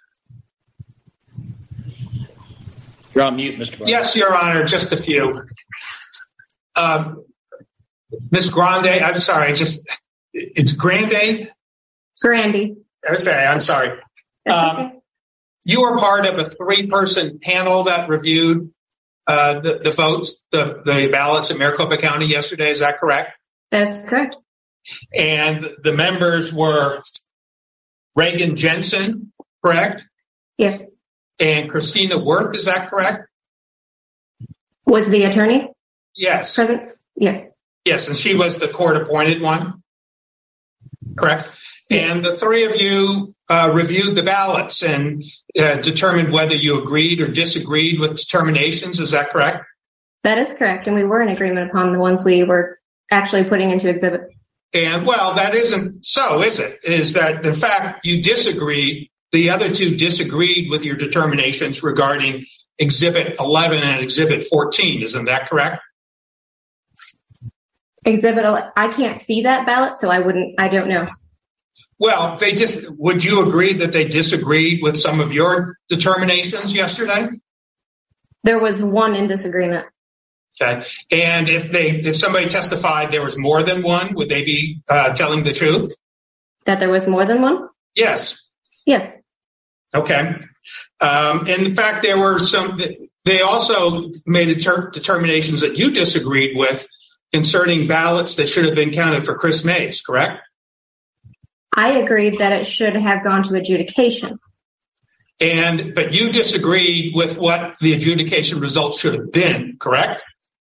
You're 3.13 3.23
on 3.23 3.35
mute, 3.35 3.59
Mr. 3.59 3.77
Barr. 3.77 3.87
Yes, 3.87 4.15
Your 4.15 4.35
Honor, 4.35 4.63
just 4.65 4.91
a 4.91 4.97
few. 4.97 5.43
Um, 6.75 7.23
Ms. 8.31 8.49
Grande, 8.49 9.03
I'm 9.03 9.19
sorry, 9.19 9.53
just 9.53 9.87
it's 10.33 10.73
Grande. 10.73 11.51
Grandy. 12.21 12.77
Okay, 13.07 13.45
I'm 13.45 13.61
sorry. 13.61 13.99
Um, 14.49 14.99
you 15.65 15.81
were 15.81 15.97
part 15.97 16.25
of 16.27 16.37
a 16.39 16.49
three-person 16.49 17.39
panel 17.41 17.83
that 17.83 18.09
reviewed 18.09 18.71
uh, 19.27 19.59
the, 19.59 19.79
the 19.79 19.91
votes, 19.91 20.43
the, 20.51 20.81
the 20.85 21.09
ballots 21.11 21.49
in 21.49 21.57
Maricopa 21.57 21.97
County 21.97 22.27
yesterday. 22.27 22.71
Is 22.71 22.79
that 22.79 22.99
correct? 22.99 23.31
That's 23.71 24.07
correct. 24.07 24.37
And 25.15 25.69
the 25.83 25.93
members 25.93 26.53
were 26.53 27.01
Reagan 28.15 28.55
Jensen, 28.55 29.31
correct? 29.63 30.03
Yes. 30.57 30.83
And 31.39 31.69
Christina 31.69 32.17
Work, 32.23 32.55
is 32.55 32.65
that 32.65 32.89
correct? 32.89 33.27
Was 34.85 35.09
the 35.09 35.23
attorney 35.23 35.71
Yes. 36.15 36.55
present? 36.55 36.91
Yes. 37.15 37.45
Yes, 37.83 38.07
and 38.07 38.15
she 38.15 38.35
was 38.35 38.57
the 38.59 38.67
court 38.67 38.95
appointed 38.97 39.41
one, 39.41 39.83
correct? 41.17 41.49
And 41.89 42.25
the 42.25 42.35
three 42.35 42.63
of 42.63 42.81
you 42.81 43.35
uh, 43.47 43.71
reviewed 43.73 44.15
the 44.15 44.23
ballots 44.23 44.81
and 44.81 45.23
uh, 45.57 45.75
determined 45.77 46.33
whether 46.33 46.55
you 46.55 46.81
agreed 46.81 47.21
or 47.21 47.27
disagreed 47.27 47.99
with 47.99 48.17
determinations. 48.17 48.99
Is 48.99 49.11
that 49.11 49.29
correct? 49.29 49.65
That 50.23 50.39
is 50.39 50.51
correct. 50.53 50.87
And 50.87 50.95
we 50.95 51.03
were 51.03 51.21
in 51.21 51.29
agreement 51.29 51.69
upon 51.69 51.93
the 51.93 51.99
ones 51.99 52.23
we 52.23 52.43
were 52.43 52.79
actually 53.11 53.43
putting 53.43 53.69
into 53.69 53.87
exhibit. 53.87 54.21
And 54.73 55.05
well, 55.05 55.35
that 55.35 55.53
isn't 55.53 56.03
so, 56.03 56.41
is 56.41 56.59
it? 56.59 56.79
Is 56.83 57.13
that 57.13 57.45
in 57.45 57.55
fact 57.55 58.05
you 58.05 58.21
disagreed? 58.21 59.09
The 59.31 59.49
other 59.51 59.71
two 59.71 59.95
disagreed 59.95 60.69
with 60.69 60.83
your 60.83 60.95
determinations 60.95 61.83
regarding 61.83 62.45
Exhibit 62.79 63.39
11 63.39 63.83
and 63.83 64.01
Exhibit 64.01 64.45
14. 64.47 65.01
Isn't 65.01 65.25
that 65.25 65.49
correct? 65.49 65.81
Exhibit, 68.05 68.45
I 68.77 68.87
can't 68.89 69.21
see 69.21 69.43
that 69.43 69.65
ballot, 69.65 69.97
so 69.99 70.09
I 70.09 70.19
wouldn't, 70.19 70.55
I 70.59 70.67
don't 70.67 70.87
know. 70.87 71.07
Well, 71.99 72.37
they 72.37 72.53
just 72.53 72.89
would 72.97 73.23
you 73.23 73.47
agree 73.47 73.73
that 73.73 73.93
they 73.93 74.05
disagreed 74.05 74.81
with 74.83 74.99
some 74.99 75.19
of 75.19 75.31
your 75.31 75.77
determinations 75.87 76.73
yesterday? 76.73 77.27
There 78.43 78.59
was 78.59 78.81
one 78.81 79.15
in 79.15 79.27
disagreement. 79.27 79.85
Okay. 80.61 80.85
And 81.11 81.49
if 81.49 81.71
they 81.71 81.89
if 81.89 82.17
somebody 82.17 82.47
testified 82.47 83.11
there 83.11 83.23
was 83.23 83.37
more 83.37 83.63
than 83.63 83.81
one, 83.81 84.13
would 84.15 84.29
they 84.29 84.43
be 84.43 84.81
uh, 84.89 85.13
telling 85.13 85.43
the 85.43 85.53
truth? 85.53 85.93
That 86.65 86.79
there 86.79 86.89
was 86.89 87.07
more 87.07 87.25
than 87.25 87.41
one? 87.41 87.69
Yes. 87.95 88.49
Yes. 88.85 89.13
Okay. 89.93 90.35
Um, 90.99 91.39
and 91.39 91.49
in 91.49 91.75
fact, 91.75 92.03
there 92.03 92.17
were 92.17 92.39
some. 92.39 92.79
They 93.25 93.41
also 93.41 94.03
made 94.25 94.49
deter- 94.49 94.89
determinations 94.91 95.61
that 95.61 95.77
you 95.77 95.91
disagreed 95.91 96.57
with 96.57 96.87
concerning 97.33 97.87
ballots 97.87 98.35
that 98.35 98.47
should 98.47 98.65
have 98.65 98.75
been 98.75 98.91
counted 98.91 99.25
for 99.25 99.35
Kris 99.35 99.63
Mayes. 99.63 100.01
Correct? 100.01 100.47
I 101.75 101.91
agreed 101.99 102.39
that 102.39 102.51
it 102.51 102.65
should 102.65 102.95
have 102.95 103.23
gone 103.23 103.43
to 103.43 103.55
adjudication. 103.55 104.37
And 105.39 105.93
but 105.93 106.13
you 106.13 106.31
disagreed 106.31 107.13
with 107.13 107.37
what 107.37 107.77
the 107.79 107.93
adjudication 107.93 108.59
results 108.59 108.99
should 108.99 109.13
have 109.13 109.31
been. 109.31 109.75
Correct? 109.79 110.21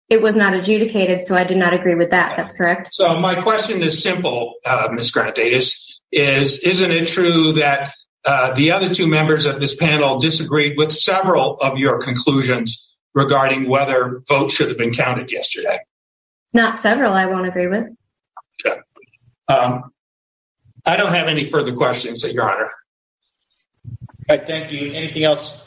It 0.10 0.22
was 0.22 0.36
not 0.36 0.54
adjudicated, 0.54 1.22
so 1.22 1.36
I 1.36 1.44
did 1.44 1.58
not 1.58 1.74
agree 1.74 1.96
with 1.96 2.12
that. 2.12 2.34
That's 2.38 2.54
correct. 2.54 2.94
So 2.94 3.20
my 3.20 3.42
question 3.42 3.82
is 3.82 4.02
simple, 4.02 4.54
uh, 4.66 4.90
Ms. 4.92 5.12
Grante. 5.12 5.40
Is 5.40 6.00
is 6.12 6.60
isn't 6.60 6.92
it 6.92 7.08
true 7.08 7.54
that 7.54 7.94
uh, 8.26 8.54
the 8.54 8.72
other 8.72 8.92
two 8.92 9.08
members 9.08 9.46
of 9.46 9.60
this 9.60 9.76
panel 9.76 10.20
disagreed 10.20 10.78
with 10.78 10.92
several 10.92 11.56
of 11.58 11.78
your 11.78 12.00
conclusions 12.00 12.96
regarding 13.14 13.70
whether 13.70 14.24
votes 14.28 14.56
should 14.56 14.68
have 14.68 14.78
been 14.78 14.94
counted 14.94 15.32
yesterday? 15.32 15.80
Not 16.54 16.80
several 16.80 17.14
I 17.14 17.28
won't 17.28 17.48
agree 17.48 17.68
with. 17.68 17.90
Okay. 18.66 18.80
Um, 19.48 19.92
I 20.86 20.98
don't 20.98 21.14
have 21.14 21.28
any 21.28 21.46
further 21.46 21.74
questions, 21.74 22.24
Your 22.32 22.50
Honor. 22.50 22.70
All 24.30 24.38
right, 24.38 24.46
thank 24.46 24.72
you. 24.72 24.94
Anything 24.94 25.24
else? 25.24 25.60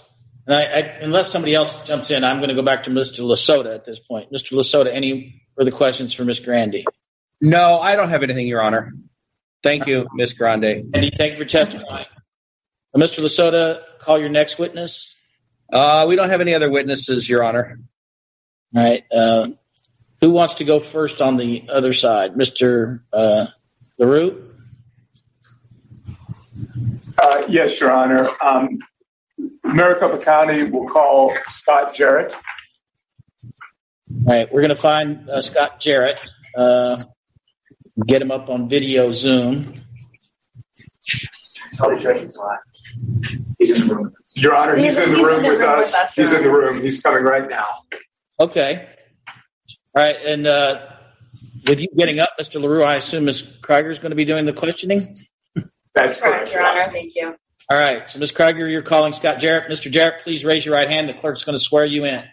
And 0.47 0.57
I, 0.57 0.63
I, 0.63 0.79
unless 1.03 1.31
somebody 1.31 1.55
else 1.55 1.87
jumps 1.87 2.11
in, 2.11 2.25
I'm 2.25 2.39
going 2.39 2.49
to 2.49 2.55
go 2.55 2.63
back 2.63 2.85
to 2.85 2.91
Mr. 2.91 3.21
Lasota 3.21 3.75
at 3.75 3.85
this 3.85 3.99
point. 3.99 4.31
Mr. 4.33 4.53
Lasota, 4.53 4.93
any 4.93 5.43
further 5.57 5.71
questions 5.71 6.15
for 6.15 6.25
Ms. 6.25 6.41
Grande? 6.41 6.85
No, 7.41 7.79
I 7.79 7.97
don't 7.97 8.09
have 8.09 8.23
anything, 8.23 8.47
Your 8.47 8.63
Honor. 8.63 8.93
Thank 9.63 9.87
you, 9.87 10.07
Ms. 10.15 10.33
Grande. 10.35 10.91
Andy, 10.95 11.11
thank 11.17 11.33
you 11.33 11.39
for 11.39 11.45
testifying. 11.45 12.07
Uh, 12.95 12.99
Mr. 12.99 13.23
Lasota, 13.23 13.83
call 14.01 14.19
your 14.19 14.29
next 14.29 14.59
witness. 14.59 15.15
Uh, 15.73 16.07
we 16.09 16.17
don't 16.17 16.31
have 16.31 16.41
any 16.41 16.55
other 16.55 16.71
witnesses, 16.71 17.29
Your 17.29 17.45
Honor. 17.45 17.79
All 18.75 18.83
right. 18.83 19.05
Uh, 19.13 19.49
who 20.21 20.31
wants 20.31 20.55
to 20.55 20.65
go 20.65 20.81
first 20.81 21.21
on 21.21 21.37
the 21.37 21.67
other 21.69 21.93
side? 21.93 22.35
Mr. 22.35 23.03
Uh, 23.13 23.47
LaRue? 23.99 24.48
Uh, 27.21 27.45
yes, 27.49 27.81
Your 27.81 27.91
Honor. 27.91 28.31
Um, 28.41 28.79
Maricopa 29.65 30.25
County 30.25 30.65
will 30.65 30.89
call 30.89 31.35
Scott 31.47 31.95
Jarrett. 31.95 32.35
All 33.45 34.27
right, 34.27 34.53
we're 34.53 34.61
going 34.61 34.71
to 34.71 34.77
find 34.77 35.29
uh, 35.29 35.43
Scott 35.43 35.81
Jarrett. 35.81 36.19
Uh, 36.57 36.97
get 38.07 38.23
him 38.23 38.31
up 38.31 38.49
on 38.49 38.69
video 38.69 39.13
Zoom. 39.13 39.81
He's 43.59 43.71
in 43.73 43.89
the 43.89 43.95
room. 43.95 44.15
Your 44.35 44.55
Honor, 44.55 44.77
he's, 44.77 44.99
in 44.99 45.13
the 45.13 45.23
room, 45.23 45.43
with, 45.45 45.61
us. 45.61 46.15
He's 46.15 46.33
in 46.33 46.45
the 46.45 46.51
room. 46.51 46.83
He's 46.83 47.03
coming 47.03 47.25
right 47.25 47.49
now. 47.49 47.67
Okay. 48.39 48.89
All 49.27 50.05
right, 50.05 50.17
and 50.25 50.47
uh, 50.47 50.87
with 51.67 51.81
you 51.81 51.89
getting 51.97 52.21
up, 52.21 52.31
Mr. 52.41 52.61
LaRue, 52.61 52.85
I 52.85 52.97
assume 52.97 53.25
Ms. 53.25 53.43
Craiger 53.61 53.91
is 53.91 53.99
going 53.99 54.11
to 54.11 54.17
be 54.17 54.25
doing 54.25 54.47
the 54.47 54.53
questioning? 54.53 55.01
That's 55.99 56.21
correct, 56.21 56.53
Your 56.53 56.65
Honor. 56.65 56.91
Thank 56.93 57.17
you. 57.17 57.35
All 57.71 57.77
right, 57.77 58.09
so 58.09 58.21
Ms. 58.21 58.31
Craiger, 58.31 58.71
you're 58.71 58.83
calling 58.83 59.13
Scott 59.13 59.41
Jarrett. 59.41 59.69
Mr. 59.69 59.91
Jarrett, 59.91 60.23
please 60.23 60.45
raise 60.45 60.65
your 60.65 60.77
right 60.77 60.89
hand. 60.89 61.09
The 61.09 61.15
clerk's 61.15 61.43
going 61.43 61.59
to 61.59 61.63
swear 61.63 61.85
you 61.85 62.05
in. 62.05 62.25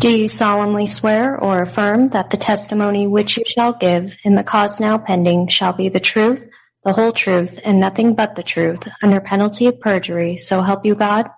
Do 0.00 0.10
you 0.10 0.28
solemnly 0.28 0.86
swear 0.86 1.38
or 1.38 1.62
affirm 1.62 2.08
that 2.08 2.30
the 2.30 2.36
testimony 2.36 3.06
which 3.06 3.36
you 3.36 3.44
shall 3.46 3.72
give 3.72 4.16
in 4.24 4.34
the 4.34 4.42
cause 4.42 4.80
now 4.80 4.98
pending 4.98 5.46
shall 5.46 5.72
be 5.72 5.88
the 5.88 6.00
truth, 6.00 6.50
the 6.82 6.92
whole 6.92 7.12
truth, 7.12 7.60
and 7.64 7.78
nothing 7.78 8.14
but 8.14 8.34
the 8.34 8.42
truth, 8.42 8.88
under 9.00 9.20
penalty 9.20 9.66
of 9.66 9.78
perjury, 9.78 10.36
so 10.36 10.60
help 10.60 10.84
you 10.84 10.96
God? 10.96 11.30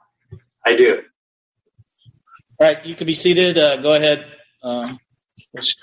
I 0.64 0.77
do. 0.77 1.02
All 2.59 2.66
right, 2.68 2.85
you 2.86 2.94
can 2.94 3.06
be 3.06 3.14
seated. 3.14 3.59
Uh, 3.59 3.77
go 3.77 3.93
ahead, 3.93 4.24
uh, 4.62 4.97
Ms. 5.52 5.74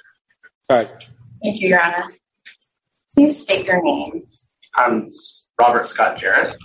Correct. 0.67 1.13
Thank 1.43 1.61
you, 1.61 1.69
Your 1.69 1.83
Honor. 1.83 2.11
Please 3.13 3.39
state 3.39 3.65
your 3.65 3.81
name. 3.81 4.23
I'm 4.75 5.07
Robert 5.59 5.87
Scott 5.87 6.17
Jarrett. 6.17 6.55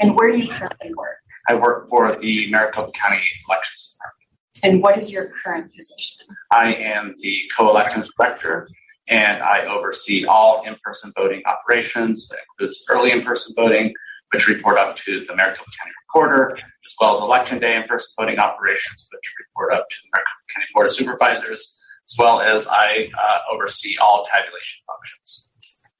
And 0.00 0.16
where 0.16 0.32
do 0.32 0.38
you 0.38 0.48
currently 0.48 0.90
work? 0.96 1.18
I 1.48 1.54
work 1.54 1.88
for 1.88 2.16
the 2.16 2.50
Maricopa 2.50 2.90
County 2.92 3.22
Elections 3.48 3.96
Department. 3.96 4.64
And 4.64 4.82
what 4.82 4.98
is 4.98 5.10
your 5.10 5.30
current 5.44 5.72
position? 5.74 6.26
I 6.50 6.74
am 6.74 7.14
the 7.20 7.42
co-elections 7.56 8.10
director, 8.18 8.68
and 9.08 9.42
I 9.42 9.66
oversee 9.66 10.24
all 10.24 10.62
in-person 10.64 11.12
voting 11.16 11.42
operations. 11.46 12.28
That 12.28 12.38
includes 12.50 12.84
early 12.88 13.12
in-person 13.12 13.54
voting, 13.56 13.94
which 14.32 14.48
report 14.48 14.78
up 14.78 14.96
to 14.98 15.20
the 15.24 15.36
Maricopa 15.36 15.70
County 15.80 15.92
Recorder, 16.08 16.56
as 16.56 16.94
well 17.00 17.14
as 17.14 17.20
election 17.20 17.60
day 17.60 17.76
in-person 17.76 18.14
voting 18.18 18.38
operations, 18.38 19.08
which 19.12 19.32
report 19.38 19.72
up 19.72 19.88
to 19.88 19.96
the 20.02 20.08
Maricopa 20.12 20.54
County 20.54 20.66
Board 20.74 20.86
of 20.86 20.92
Supervisors, 20.92 21.78
as 22.08 22.16
well 22.18 22.40
as 22.40 22.66
I 22.66 23.10
uh, 23.20 23.38
oversee 23.52 23.96
all 24.02 24.26
tabulation 24.32 24.80
functions. 24.86 25.51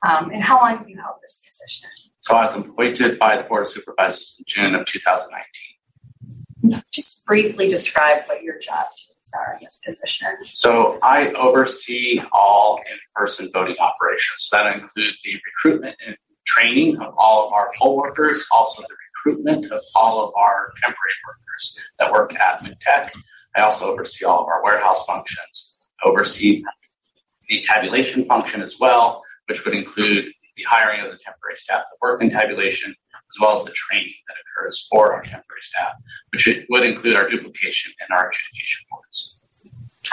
Um, 0.08 0.30
and 0.30 0.42
how 0.42 0.60
long 0.60 0.78
have 0.78 0.88
you 0.88 0.96
held 0.96 1.16
this 1.22 1.44
position? 1.46 1.88
So 2.20 2.34
I 2.34 2.44
was 2.46 2.56
appointed 2.56 3.18
by 3.18 3.36
the 3.36 3.44
Board 3.44 3.62
of 3.62 3.68
Supervisors 3.68 4.36
in 4.38 4.44
June 4.46 4.74
of 4.74 4.86
2019. 4.86 6.82
Just 6.92 7.24
briefly 7.24 7.68
describe 7.68 8.24
what 8.26 8.42
your 8.42 8.58
job 8.58 8.86
duties 8.96 9.32
are 9.34 9.54
in 9.54 9.64
this 9.64 9.80
position. 9.84 10.28
So 10.44 10.98
I 11.02 11.32
oversee 11.32 12.20
all 12.32 12.78
in-person 12.78 13.50
voting 13.52 13.76
operations. 13.78 14.48
That 14.50 14.74
include 14.74 15.14
the 15.24 15.40
recruitment 15.44 15.96
and 16.06 16.16
training 16.46 16.98
of 16.98 17.14
all 17.16 17.46
of 17.46 17.52
our 17.52 17.70
poll 17.78 17.96
workers, 17.96 18.46
also 18.52 18.82
the 18.82 18.96
recruitment 19.24 19.70
of 19.72 19.82
all 19.94 20.24
of 20.24 20.34
our 20.34 20.72
temporary 20.82 21.14
workers 21.26 21.80
that 21.98 22.10
work 22.10 22.34
at 22.34 22.60
MCTEC. 22.60 23.10
I 23.56 23.62
also 23.62 23.92
oversee 23.92 24.24
all 24.24 24.42
of 24.42 24.48
our 24.48 24.62
warehouse 24.64 25.04
functions. 25.04 25.76
I 26.04 26.08
oversee 26.08 26.64
the 27.48 27.60
tabulation 27.62 28.24
function 28.24 28.62
as 28.62 28.78
well, 28.80 29.22
which 29.52 29.66
would 29.66 29.74
include 29.74 30.32
the 30.56 30.62
hiring 30.62 31.04
of 31.04 31.12
the 31.12 31.18
temporary 31.22 31.56
staff 31.56 31.84
the 31.90 31.96
work 32.00 32.22
in 32.22 32.30
tabulation, 32.30 32.90
as 32.90 33.40
well 33.40 33.54
as 33.54 33.64
the 33.64 33.72
training 33.72 34.14
that 34.26 34.36
occurs 34.40 34.88
for 34.90 35.12
our 35.12 35.22
temporary 35.22 35.60
staff, 35.60 35.92
which 36.30 36.48
would 36.70 36.84
include 36.84 37.16
our 37.16 37.28
duplication 37.28 37.92
and 38.00 38.16
our 38.16 38.30
adjudication 38.30 38.86
boards. 38.90 39.38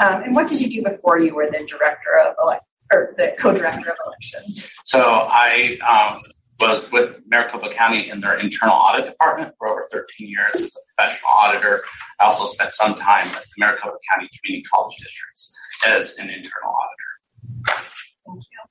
Um, 0.04 0.24
and 0.24 0.36
what 0.36 0.48
did 0.48 0.60
you 0.60 0.70
do 0.70 0.84
before 0.84 1.20
you 1.20 1.34
were 1.34 1.50
the 1.50 1.66
director 1.66 2.20
of 2.22 2.36
elect 2.44 2.66
or 2.92 3.14
the 3.16 3.34
co-director 3.40 3.92
of 3.92 3.98
elections? 4.06 4.70
So 4.84 5.00
I 5.02 5.78
um, 5.88 6.22
was 6.60 6.92
with 6.92 7.22
Maricopa 7.26 7.70
County 7.70 8.10
in 8.10 8.20
their 8.20 8.38
internal 8.40 8.76
audit 8.76 9.06
department 9.06 9.56
for 9.58 9.70
over 9.70 9.88
13 9.90 10.28
years 10.28 10.56
as 10.56 10.76
a 10.76 10.80
professional 10.98 11.32
auditor. 11.40 11.82
I 12.20 12.26
also 12.26 12.46
spent 12.46 12.74
some 12.74 12.96
time 12.96 13.28
at 13.28 13.44
the 13.44 13.54
Maricopa 13.58 13.96
County 14.14 14.30
Community 14.38 14.66
College 14.70 14.98
Districts 14.98 15.56
as 15.86 16.16
an 16.18 16.30
internal 16.30 16.76
auditor. 16.76 17.86
Thank 18.28 18.44
you. 18.52 18.69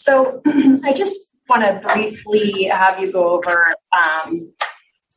So 0.00 0.40
I 0.82 0.94
just 0.94 1.30
want 1.50 1.62
to 1.62 1.86
briefly 1.86 2.64
have 2.64 2.98
you 3.00 3.12
go 3.12 3.28
over 3.28 3.74
um, 3.92 4.50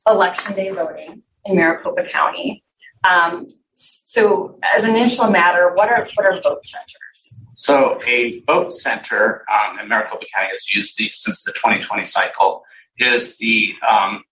election 0.07 0.55
day 0.55 0.71
voting 0.71 1.23
in 1.45 1.55
Maricopa 1.55 2.03
County. 2.03 2.65
Um, 3.09 3.47
so, 3.75 4.59
as 4.75 4.83
an 4.83 4.95
initial 4.95 5.29
matter, 5.29 5.73
what 5.73 5.89
are 5.89 6.07
what 6.15 6.25
are 6.25 6.39
vote 6.41 6.65
centers? 6.65 7.35
So, 7.55 8.01
a 8.05 8.41
vote 8.41 8.73
center 8.73 9.45
um, 9.49 9.79
in 9.79 9.87
Maricopa 9.87 10.25
County 10.35 10.49
has 10.51 10.75
used 10.75 10.97
these 10.97 11.15
since 11.15 11.43
the 11.43 11.53
2020 11.53 12.03
cycle. 12.03 12.63
Is 12.99 13.37
the 13.37 13.73
um, 13.87 14.23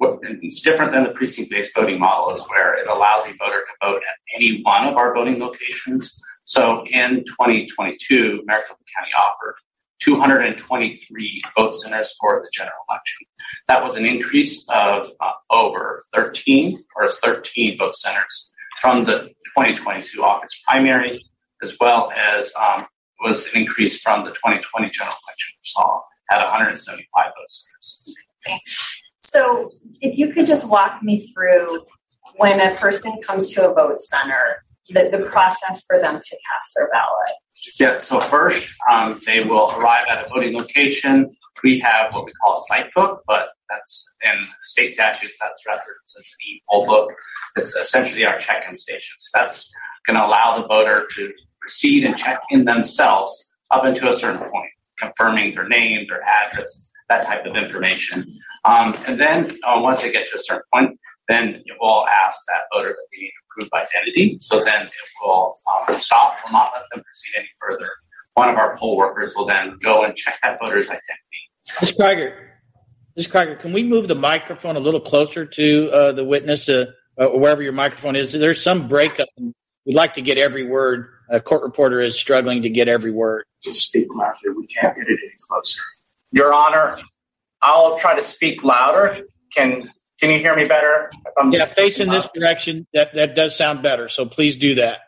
it's 0.00 0.62
different 0.62 0.92
than 0.92 1.02
the 1.02 1.10
precinct-based 1.10 1.74
voting 1.74 1.98
model, 1.98 2.32
is 2.34 2.42
where 2.48 2.74
it 2.74 2.86
allows 2.86 3.26
a 3.26 3.34
voter 3.36 3.60
to 3.60 3.86
vote 3.86 3.96
at 4.08 4.36
any 4.36 4.62
one 4.62 4.86
of 4.86 4.96
our 4.96 5.12
voting 5.12 5.40
locations. 5.40 6.18
So, 6.44 6.86
in 6.86 7.24
2022, 7.24 8.44
Maricopa 8.46 8.80
County 8.96 9.10
offered 9.20 9.56
223 10.00 11.42
vote 11.56 11.74
centers 11.74 12.14
for 12.20 12.40
the 12.42 12.50
general 12.52 12.76
election. 12.88 13.26
That 13.66 13.82
was 13.82 13.96
an 13.96 14.06
increase 14.06 14.68
of 14.68 15.10
uh, 15.20 15.32
over 15.50 16.02
13, 16.14 16.82
or 16.96 17.04
it's 17.04 17.20
13 17.20 17.78
vote 17.78 17.96
centers 17.96 18.52
from 18.80 19.04
the 19.04 19.28
2022 19.56 20.22
August 20.22 20.62
primary, 20.66 21.24
as 21.62 21.76
well 21.80 22.12
as 22.12 22.52
um, 22.60 22.86
was 23.20 23.46
an 23.52 23.62
increase 23.62 24.00
from 24.00 24.24
the 24.24 24.30
2020 24.30 24.90
general 24.90 25.16
election, 25.26 25.54
which 25.58 25.72
saw 25.72 26.00
at 26.30 26.42
175 26.44 27.24
vote 27.24 27.32
centers. 27.48 28.14
Thanks. 28.44 29.02
So, 29.22 29.68
if 30.00 30.16
you 30.16 30.32
could 30.32 30.46
just 30.46 30.68
walk 30.70 31.02
me 31.02 31.26
through 31.32 31.84
when 32.36 32.60
a 32.60 32.74
person 32.76 33.20
comes 33.22 33.52
to 33.52 33.68
a 33.68 33.74
vote 33.74 34.00
center, 34.00 34.62
the, 34.88 35.08
the 35.10 35.24
process 35.30 35.84
for 35.86 35.98
them 35.98 36.14
to 36.20 36.36
cast 36.36 36.74
their 36.76 36.88
ballot. 36.92 37.36
Yeah, 37.78 37.98
so 37.98 38.20
first 38.20 38.72
um, 38.90 39.20
they 39.26 39.44
will 39.44 39.70
arrive 39.76 40.06
at 40.10 40.26
a 40.26 40.28
voting 40.28 40.54
location. 40.54 41.30
We 41.62 41.78
have 41.80 42.12
what 42.12 42.24
we 42.24 42.32
call 42.44 42.58
a 42.58 42.62
site 42.68 42.92
book, 42.94 43.22
but 43.26 43.50
that's 43.68 44.16
in 44.24 44.46
state 44.64 44.90
statutes, 44.92 45.36
that's 45.40 45.66
referenced 45.66 46.16
as 46.18 46.32
the 46.38 46.52
e-poll 46.52 46.86
book. 46.86 47.12
It's 47.56 47.74
essentially 47.76 48.24
our 48.24 48.38
check-in 48.38 48.76
station. 48.76 49.14
So 49.18 49.38
that's 49.38 49.70
going 50.06 50.16
to 50.16 50.24
allow 50.24 50.60
the 50.60 50.66
voter 50.66 51.06
to 51.16 51.32
proceed 51.60 52.04
and 52.04 52.16
check 52.16 52.40
in 52.50 52.64
themselves 52.64 53.46
up 53.70 53.84
until 53.84 54.08
a 54.08 54.14
certain 54.14 54.40
point, 54.40 54.70
confirming 54.98 55.54
their 55.54 55.68
name, 55.68 56.06
their 56.08 56.22
address, 56.22 56.88
that 57.08 57.26
type 57.26 57.44
of 57.44 57.56
information. 57.56 58.26
Um, 58.64 58.96
and 59.06 59.20
then 59.20 59.50
uh, 59.64 59.80
once 59.82 60.00
they 60.00 60.12
get 60.12 60.30
to 60.30 60.36
a 60.36 60.40
certain 60.42 60.62
point, 60.72 60.98
then 61.28 61.56
it 61.66 61.76
will 61.80 62.06
ask 62.06 62.38
that 62.48 62.62
voter 62.72 62.88
that 62.88 63.06
they 63.12 63.20
need 63.20 63.28
to 63.28 63.47
prove 63.58 63.68
identity. 63.74 64.38
So 64.40 64.62
then 64.64 64.86
it 64.86 64.92
will 65.22 65.56
um, 65.88 65.96
stop, 65.96 66.38
will 66.44 66.52
not 66.52 66.70
let 66.74 66.84
them 66.92 67.02
proceed 67.02 67.38
any 67.38 67.48
further. 67.60 67.88
One 68.34 68.48
of 68.48 68.56
our 68.56 68.76
poll 68.76 68.96
workers 68.96 69.34
will 69.34 69.46
then 69.46 69.78
go 69.82 70.04
and 70.04 70.14
check 70.14 70.38
that 70.42 70.58
voter's 70.60 70.88
identity. 70.88 71.02
Ms. 71.80 71.92
Craiger, 71.98 72.36
Ms. 73.16 73.26
Craiger, 73.26 73.58
can 73.58 73.72
we 73.72 73.82
move 73.82 74.08
the 74.08 74.14
microphone 74.14 74.76
a 74.76 74.80
little 74.80 75.00
closer 75.00 75.44
to 75.44 75.90
uh, 75.90 76.12
the 76.12 76.24
witness, 76.24 76.68
uh, 76.68 76.86
uh, 77.18 77.28
wherever 77.28 77.62
your 77.62 77.72
microphone 77.72 78.14
is? 78.14 78.32
There's 78.32 78.62
some 78.62 78.86
breakup. 78.86 79.28
We'd 79.36 79.94
like 79.94 80.14
to 80.14 80.22
get 80.22 80.38
every 80.38 80.64
word. 80.64 81.08
A 81.30 81.40
court 81.40 81.62
reporter 81.62 82.00
is 82.00 82.16
struggling 82.16 82.62
to 82.62 82.70
get 82.70 82.88
every 82.88 83.10
word. 83.10 83.44
Just 83.62 83.88
speak 83.88 84.06
louder. 84.14 84.54
We 84.56 84.66
can't 84.66 84.96
get 84.96 85.08
it 85.08 85.18
any 85.22 85.34
closer. 85.48 85.82
Your 86.30 86.54
Honor, 86.54 87.00
I'll 87.60 87.98
try 87.98 88.14
to 88.14 88.22
speak 88.22 88.62
louder. 88.62 89.22
Can 89.54 89.90
can 90.20 90.30
you 90.30 90.38
hear 90.38 90.56
me 90.56 90.66
better? 90.66 91.10
yeah, 91.50 91.64
face 91.64 92.00
in 92.00 92.08
this 92.08 92.28
direction. 92.34 92.86
That 92.92 93.14
that 93.14 93.34
does 93.34 93.56
sound 93.56 93.82
better. 93.82 94.08
So 94.08 94.26
please 94.26 94.56
do 94.56 94.76
that. 94.76 95.00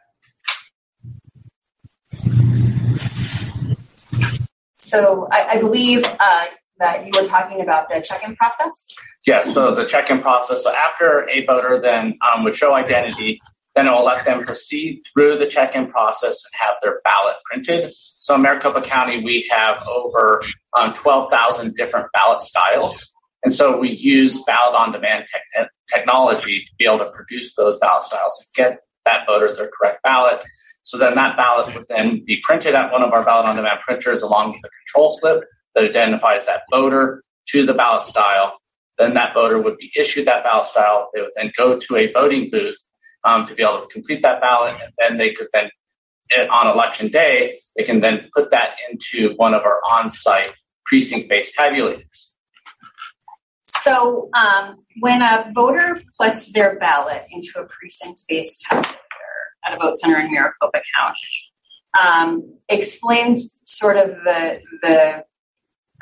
So 4.78 5.28
I, 5.30 5.50
I 5.50 5.60
believe 5.60 6.04
uh, 6.04 6.46
that 6.78 7.06
you 7.06 7.12
were 7.14 7.28
talking 7.28 7.60
about 7.60 7.88
the 7.88 8.00
check-in 8.00 8.34
process. 8.36 8.86
Yes. 9.26 9.54
So 9.54 9.74
the 9.74 9.84
check-in 9.84 10.20
process. 10.20 10.64
So 10.64 10.74
after 10.74 11.28
a 11.28 11.44
voter 11.46 11.80
then 11.80 12.18
um, 12.26 12.42
would 12.42 12.56
show 12.56 12.74
identity, 12.74 13.40
then 13.76 13.86
it 13.86 13.90
will 13.90 14.04
let 14.04 14.24
them 14.24 14.44
proceed 14.44 15.02
through 15.12 15.38
the 15.38 15.46
check-in 15.46 15.90
process 15.90 16.42
and 16.44 16.60
have 16.60 16.74
their 16.82 17.00
ballot 17.04 17.36
printed. 17.44 17.92
So 17.94 18.34
in 18.34 18.42
Maricopa 18.42 18.82
County, 18.82 19.22
we 19.22 19.48
have 19.50 19.76
over 19.86 20.42
um, 20.76 20.92
12,000 20.94 21.76
different 21.76 22.06
ballot 22.12 22.40
styles. 22.40 23.14
And 23.42 23.52
so 23.52 23.78
we 23.78 23.90
use 23.90 24.42
ballot 24.44 24.76
on 24.76 24.92
demand 24.92 25.26
te- 25.32 25.64
technology 25.92 26.60
to 26.60 26.70
be 26.78 26.84
able 26.84 26.98
to 26.98 27.10
produce 27.10 27.54
those 27.54 27.78
ballot 27.78 28.04
styles 28.04 28.38
and 28.38 28.64
get 28.64 28.80
that 29.06 29.26
voter 29.26 29.54
their 29.54 29.70
correct 29.76 30.02
ballot. 30.02 30.42
So 30.82 30.98
then 30.98 31.14
that 31.14 31.36
ballot 31.36 31.74
would 31.74 31.86
then 31.88 32.24
be 32.24 32.40
printed 32.42 32.74
at 32.74 32.92
one 32.92 33.02
of 33.02 33.12
our 33.12 33.24
ballot 33.24 33.46
on 33.46 33.56
demand 33.56 33.80
printers 33.80 34.22
along 34.22 34.52
with 34.52 34.64
a 34.64 34.68
control 34.84 35.16
slip 35.18 35.44
that 35.74 35.84
identifies 35.84 36.46
that 36.46 36.62
voter 36.70 37.22
to 37.48 37.64
the 37.64 37.74
ballot 37.74 38.02
style. 38.02 38.58
Then 38.98 39.14
that 39.14 39.34
voter 39.34 39.60
would 39.60 39.78
be 39.78 39.90
issued 39.96 40.26
that 40.26 40.44
ballot 40.44 40.66
style. 40.66 41.10
They 41.14 41.22
would 41.22 41.30
then 41.36 41.52
go 41.56 41.78
to 41.78 41.96
a 41.96 42.12
voting 42.12 42.50
booth 42.50 42.76
um, 43.24 43.46
to 43.46 43.54
be 43.54 43.62
able 43.62 43.80
to 43.80 43.86
complete 43.86 44.22
that 44.22 44.40
ballot. 44.40 44.76
And 44.80 44.92
then 44.98 45.18
they 45.18 45.32
could 45.32 45.48
then, 45.52 45.70
eh, 46.36 46.46
on 46.46 46.66
election 46.66 47.08
day, 47.08 47.58
they 47.76 47.84
can 47.84 48.00
then 48.00 48.28
put 48.34 48.50
that 48.50 48.76
into 48.90 49.34
one 49.36 49.54
of 49.54 49.62
our 49.62 49.80
on 49.90 50.10
site 50.10 50.52
precinct 50.84 51.28
based 51.28 51.56
tabulators. 51.56 52.29
So, 53.80 54.28
um, 54.34 54.84
when 55.00 55.22
a 55.22 55.50
voter 55.54 56.02
puts 56.18 56.52
their 56.52 56.78
ballot 56.78 57.24
into 57.30 57.50
a 57.58 57.66
precinct 57.66 58.24
based 58.28 58.66
tabulator 58.70 58.94
at 59.64 59.74
a 59.74 59.78
vote 59.78 59.98
center 59.98 60.18
in 60.20 60.30
Maricopa 60.30 60.82
County, 60.96 61.18
um, 62.00 62.58
sort 63.64 63.96
of 63.96 64.08
the, 64.24 64.60
the 64.82 65.24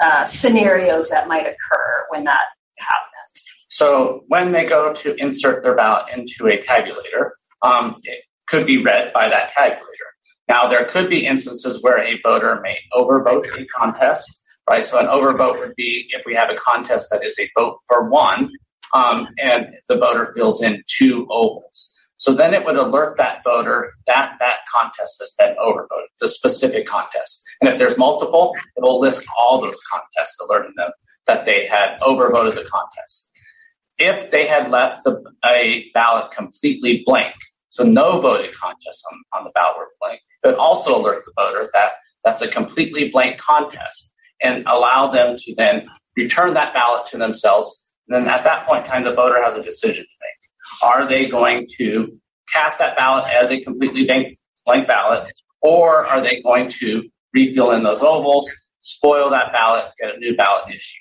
uh, 0.03 0.25
scenarios 0.27 1.09
that 1.09 1.29
might 1.29 1.47
occur 1.47 2.07
when 2.11 2.25
that 2.25 2.43
happens. 2.79 3.47
So, 3.69 4.25
when 4.29 4.51
they 4.51 4.65
go 4.65 4.93
to 4.95 5.15
insert 5.17 5.63
their 5.63 5.77
ballot 5.77 6.07
into 6.13 6.49
a 6.49 6.61
tabulator, 6.61 7.31
um, 7.63 8.01
it 8.03 8.25
could 8.47 8.67
be 8.67 8.83
read 8.83 9.13
by 9.13 9.29
that 9.29 9.53
tabulator. 9.53 10.09
Now, 10.49 10.67
there 10.67 10.85
could 10.87 11.09
be 11.09 11.27
instances 11.27 11.83
where 11.83 11.99
a 11.99 12.19
voter 12.23 12.61
may 12.63 12.79
overvote 12.95 13.47
a 13.57 13.67
contest 13.67 14.41
right? 14.69 14.85
So 14.85 14.99
an 14.99 15.07
overvote 15.07 15.59
would 15.59 15.75
be 15.77 16.09
if 16.11 16.23
we 16.27 16.35
have 16.35 16.51
a 16.51 16.57
contest 16.57 17.09
that 17.11 17.25
is 17.25 17.39
a 17.39 17.51
vote 17.59 17.79
for 17.89 18.09
one, 18.09 18.51
um, 18.95 19.29
and 19.39 19.69
the 19.89 19.97
voter 19.97 20.33
fills 20.35 20.63
in 20.63 20.83
two 20.87 21.27
ovals. 21.31 21.95
So 22.17 22.35
then 22.35 22.53
it 22.53 22.65
would 22.65 22.77
alert 22.77 23.17
that 23.19 23.43
voter 23.45 23.93
that 24.07 24.37
that 24.41 24.59
contest 24.75 25.19
has 25.21 25.33
been 25.39 25.55
overvoted, 25.57 26.09
the 26.21 26.27
specific 26.27 26.87
contest. 26.87 27.45
And 27.61 27.71
if 27.71 27.79
there's 27.79 27.97
multiple, 27.97 28.57
it'll 28.77 28.99
list 28.99 29.25
all 29.39 29.61
those 29.61 29.81
contests, 29.91 30.37
alerting 30.41 30.75
them 30.77 30.91
that 31.27 31.47
they 31.47 31.67
had 31.67 31.99
overvoted 32.01 32.57
the 32.57 32.65
contest. 32.65 33.31
If 33.99 34.31
they 34.31 34.47
had 34.47 34.71
left 34.71 35.05
the, 35.05 35.23
a 35.45 35.91
ballot 35.95 36.33
completely 36.33 37.03
blank, 37.07 37.35
so 37.69 37.85
no 37.85 38.21
voted 38.21 38.55
contests 38.55 39.05
on, 39.13 39.21
on 39.39 39.45
the 39.45 39.51
ballot 39.51 39.77
were 39.79 39.89
blank, 40.01 40.21
but 40.43 40.57
also 40.57 41.01
alert 41.01 41.25
the 41.25 41.33
voter 41.37 41.71
that 41.75 41.93
that's 42.25 42.43
a 42.43 42.49
completely 42.49 43.11
blank 43.11 43.39
contest 43.39 44.13
and 44.43 44.65
allow 44.67 45.09
them 45.09 45.37
to 45.39 45.55
then 45.57 45.87
return 46.17 46.55
that 46.55 46.75
ballot 46.75 47.07
to 47.07 47.19
themselves. 47.19 47.81
And 48.09 48.17
then 48.17 48.33
at 48.33 48.45
that 48.45 48.67
point 48.67 48.85
in 48.85 48.91
time, 48.91 49.05
the 49.05 49.15
voter 49.15 49.43
has 49.43 49.57
a 49.57 49.63
decision 49.63 50.05
to 50.05 50.11
make. 50.21 50.83
Are 50.83 51.09
they 51.09 51.29
going 51.29 51.69
to 51.79 52.19
cast 52.53 52.79
that 52.79 52.97
ballot 52.97 53.25
as 53.33 53.51
a 53.51 53.61
completely 53.61 54.05
blank, 54.65 54.87
ballot, 54.87 55.33
or 55.61 56.07
are 56.07 56.21
they 56.21 56.41
going 56.41 56.71
to 56.81 57.09
refill 57.35 57.71
in 57.73 57.83
those 57.83 58.01
ovals, 58.01 58.51
spoil 58.81 59.31
that 59.31 59.53
ballot, 59.53 59.87
get 60.01 60.15
a 60.15 60.19
new 60.19 60.37
ballot 60.37 60.69
issued? 60.69 61.01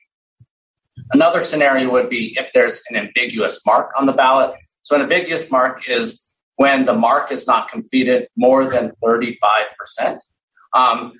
Another 1.13 1.41
scenario 1.41 1.91
would 1.91 2.09
be 2.09 2.37
if 2.37 2.51
there's 2.53 2.81
an 2.89 2.97
ambiguous 2.97 3.61
mark 3.65 3.91
on 3.97 4.05
the 4.05 4.13
ballot. 4.13 4.55
So, 4.83 4.95
an 4.95 5.01
ambiguous 5.01 5.49
mark 5.49 5.87
is 5.87 6.27
when 6.55 6.85
the 6.85 6.93
mark 6.93 7.31
is 7.31 7.47
not 7.47 7.69
completed 7.69 8.27
more 8.35 8.69
than 8.69 8.91
35%. 9.03 10.19
Um, 10.73 11.13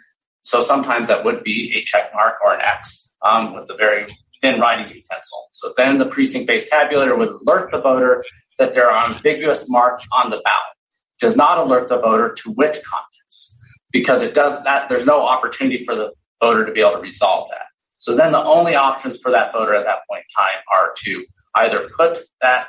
so, 0.48 0.62
sometimes 0.62 1.08
that 1.10 1.26
would 1.26 1.44
be 1.44 1.74
a 1.76 1.84
check 1.84 2.12
mark 2.14 2.36
or 2.44 2.54
an 2.54 2.62
X 2.62 3.14
um, 3.22 3.54
with 3.54 3.70
a 3.70 3.76
very 3.76 4.18
thin 4.42 4.60
writing 4.60 4.88
utensil. 4.88 5.50
So, 5.52 5.74
then 5.76 5.98
the 5.98 6.06
precinct 6.06 6.48
based 6.48 6.72
tabulator 6.72 7.18
would 7.18 7.30
alert 7.30 7.72
the 7.72 7.82
voter 7.82 8.24
that 8.58 8.74
there 8.74 8.90
are 8.90 9.14
ambiguous 9.14 9.70
marks 9.70 10.06
on 10.16 10.30
the 10.30 10.38
ballot. 10.38 10.76
It 11.20 11.26
does 11.26 11.36
not 11.36 11.58
alert 11.58 11.90
the 11.90 12.00
voter 12.00 12.34
to 12.44 12.52
which 12.52 12.82
contest 12.84 13.58
because 13.92 14.22
it 14.22 14.34
does 14.34 14.64
that. 14.64 14.90
There's 14.90 15.06
no 15.06 15.22
opportunity 15.22 15.84
for 15.86 15.96
the 15.96 16.12
voter 16.42 16.66
to 16.66 16.72
be 16.72 16.82
able 16.82 16.96
to 16.96 17.02
resolve 17.02 17.50
that. 17.52 17.66
So 17.98 18.16
then 18.16 18.32
the 18.32 18.44
only 18.44 18.76
options 18.76 19.18
for 19.18 19.32
that 19.32 19.52
voter 19.52 19.74
at 19.74 19.86
that 19.86 20.00
point 20.10 20.24
in 20.30 20.44
time 20.44 20.62
are 20.74 20.94
to 21.04 21.26
either 21.56 21.90
put 21.98 22.20
that 22.42 22.68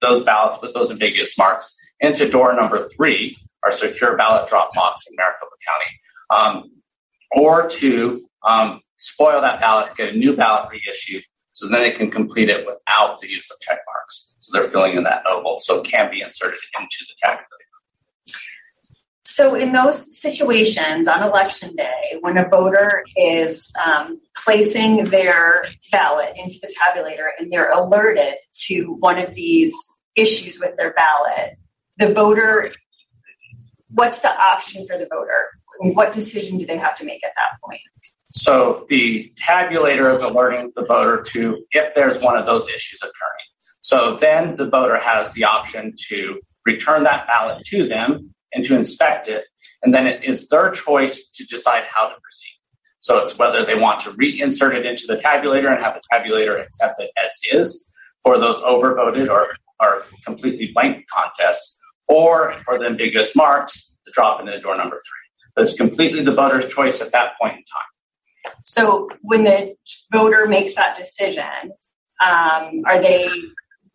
those 0.00 0.24
ballots 0.24 0.60
with 0.62 0.74
those 0.74 0.90
ambiguous 0.90 1.36
marks 1.36 1.74
into 2.00 2.28
door 2.28 2.54
number 2.54 2.86
three, 2.96 3.36
our 3.62 3.72
secure 3.72 4.16
ballot 4.16 4.48
drop 4.48 4.74
box 4.74 5.04
in 5.08 5.16
Maricopa 5.16 5.52
County, 5.68 6.60
um, 6.60 6.70
or 7.34 7.68
to 7.68 8.28
um, 8.44 8.80
spoil 8.96 9.40
that 9.40 9.60
ballot, 9.60 9.96
get 9.96 10.14
a 10.14 10.16
new 10.16 10.36
ballot 10.36 10.70
reissued, 10.70 11.24
so 11.52 11.68
then 11.68 11.82
they 11.82 11.90
can 11.90 12.10
complete 12.10 12.48
it 12.48 12.66
without 12.66 13.18
the 13.20 13.28
use 13.28 13.50
of 13.50 13.58
check 13.60 13.78
marks. 13.86 14.34
So 14.38 14.52
they're 14.52 14.70
filling 14.70 14.96
in 14.96 15.04
that 15.04 15.24
oval, 15.26 15.58
so 15.60 15.80
it 15.80 15.84
can 15.86 16.10
be 16.10 16.22
inserted 16.22 16.60
into 16.78 16.98
the 17.00 17.14
tabulator. 17.24 17.62
So, 19.24 19.54
in 19.54 19.72
those 19.72 20.20
situations 20.20 21.06
on 21.06 21.22
election 21.22 21.76
day, 21.76 22.18
when 22.20 22.36
a 22.36 22.48
voter 22.48 23.04
is 23.16 23.72
um, 23.86 24.20
placing 24.36 25.04
their 25.04 25.66
ballot 25.92 26.32
into 26.36 26.56
the 26.60 26.74
tabulator 26.74 27.28
and 27.38 27.52
they're 27.52 27.70
alerted 27.70 28.34
to 28.64 28.96
one 28.98 29.18
of 29.18 29.34
these 29.34 29.72
issues 30.16 30.58
with 30.58 30.76
their 30.76 30.92
ballot, 30.92 31.56
the 31.98 32.12
voter, 32.12 32.72
what's 33.90 34.18
the 34.18 34.28
option 34.28 34.86
for 34.86 34.98
the 34.98 35.06
voter? 35.10 35.50
What 35.90 36.12
decision 36.12 36.58
do 36.58 36.66
they 36.66 36.76
have 36.76 36.96
to 36.98 37.04
make 37.04 37.24
at 37.24 37.32
that 37.36 37.60
point? 37.64 37.80
So, 38.32 38.86
the 38.88 39.32
tabulator 39.38 40.14
is 40.14 40.20
alerting 40.22 40.72
the 40.74 40.84
voter 40.84 41.22
to 41.32 41.64
if 41.72 41.94
there's 41.94 42.18
one 42.18 42.38
of 42.38 42.46
those 42.46 42.68
issues 42.68 43.00
occurring. 43.02 43.46
So, 43.80 44.16
then 44.16 44.56
the 44.56 44.68
voter 44.68 44.98
has 44.98 45.32
the 45.32 45.44
option 45.44 45.94
to 46.08 46.40
return 46.64 47.04
that 47.04 47.26
ballot 47.26 47.64
to 47.66 47.86
them 47.86 48.34
and 48.54 48.64
to 48.64 48.76
inspect 48.76 49.28
it. 49.28 49.44
And 49.82 49.92
then 49.92 50.06
it 50.06 50.24
is 50.24 50.48
their 50.48 50.70
choice 50.70 51.26
to 51.34 51.44
decide 51.44 51.84
how 51.84 52.08
to 52.08 52.14
proceed. 52.22 52.58
So 53.00 53.18
it's 53.18 53.36
whether 53.36 53.64
they 53.64 53.74
want 53.74 54.00
to 54.02 54.12
reinsert 54.12 54.76
it 54.76 54.86
into 54.86 55.06
the 55.08 55.16
tabulator 55.16 55.72
and 55.72 55.82
have 55.82 55.94
the 55.94 56.02
tabulator 56.12 56.62
accept 56.62 57.00
it 57.00 57.10
as 57.16 57.32
is 57.52 57.92
for 58.22 58.38
those 58.38 58.56
overvoted 58.58 59.28
or, 59.28 59.56
or 59.82 60.04
completely 60.24 60.70
blank 60.72 61.04
contests, 61.12 61.78
or 62.06 62.54
for 62.64 62.78
the 62.78 62.86
ambiguous 62.86 63.34
marks 63.34 63.92
to 64.06 64.12
drop 64.12 64.38
into 64.38 64.52
the 64.52 64.60
door 64.60 64.76
number 64.76 64.96
three. 64.96 65.21
But 65.54 65.64
it's 65.64 65.74
completely 65.74 66.22
the 66.22 66.34
voter's 66.34 66.68
choice 66.68 67.00
at 67.00 67.12
that 67.12 67.38
point 67.40 67.56
in 67.56 67.64
time. 67.64 68.54
So 68.62 69.08
when 69.20 69.44
the 69.44 69.74
voter 70.10 70.46
makes 70.46 70.74
that 70.74 70.96
decision, 70.96 71.72
um, 72.24 72.82
are 72.86 73.00
they, 73.00 73.28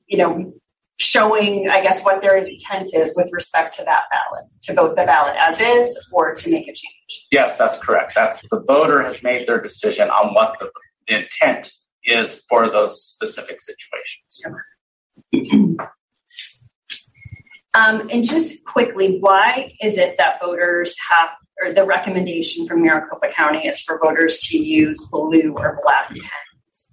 you 0.08 0.18
know, 0.18 0.54
showing, 1.00 1.70
I 1.70 1.82
guess, 1.82 2.04
what 2.04 2.22
their 2.22 2.38
intent 2.38 2.94
is 2.94 3.16
with 3.16 3.30
respect 3.32 3.76
to 3.78 3.84
that 3.84 4.04
ballot, 4.12 4.46
to 4.64 4.74
vote 4.74 4.96
the 4.96 5.04
ballot 5.04 5.36
as 5.38 5.60
is 5.60 5.98
or 6.12 6.34
to 6.34 6.50
make 6.50 6.68
a 6.68 6.74
change. 6.74 7.26
Yes, 7.32 7.58
that's 7.58 7.78
correct. 7.78 8.14
That's 8.16 8.42
the 8.50 8.62
voter 8.68 9.04
has 9.04 9.22
made 9.22 9.48
their 9.48 9.62
decision 9.62 10.10
on 10.10 10.34
what 10.34 10.58
the, 10.60 10.72
the 11.08 11.24
intent 11.24 11.72
is 12.04 12.44
for 12.50 12.70
those 12.70 13.04
specific 13.04 13.60
situations. 13.62 14.42
um, 17.74 18.10
and 18.12 18.24
just 18.24 18.66
quickly, 18.66 19.20
why 19.20 19.74
is 19.82 19.98
it 19.98 20.18
that 20.18 20.40
voters 20.42 20.96
have, 21.12 21.30
or 21.62 21.74
the 21.74 21.86
recommendation 21.86 22.68
from 22.68 22.84
Maricopa 22.84 23.30
County 23.30 23.68
is 23.68 23.82
for 23.82 24.00
voters 24.00 24.40
to 24.40 24.58
use 24.58 25.06
blue 25.12 25.54
or 25.58 25.80
black 25.84 26.10
pens? 26.10 26.92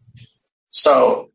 So 0.71 1.31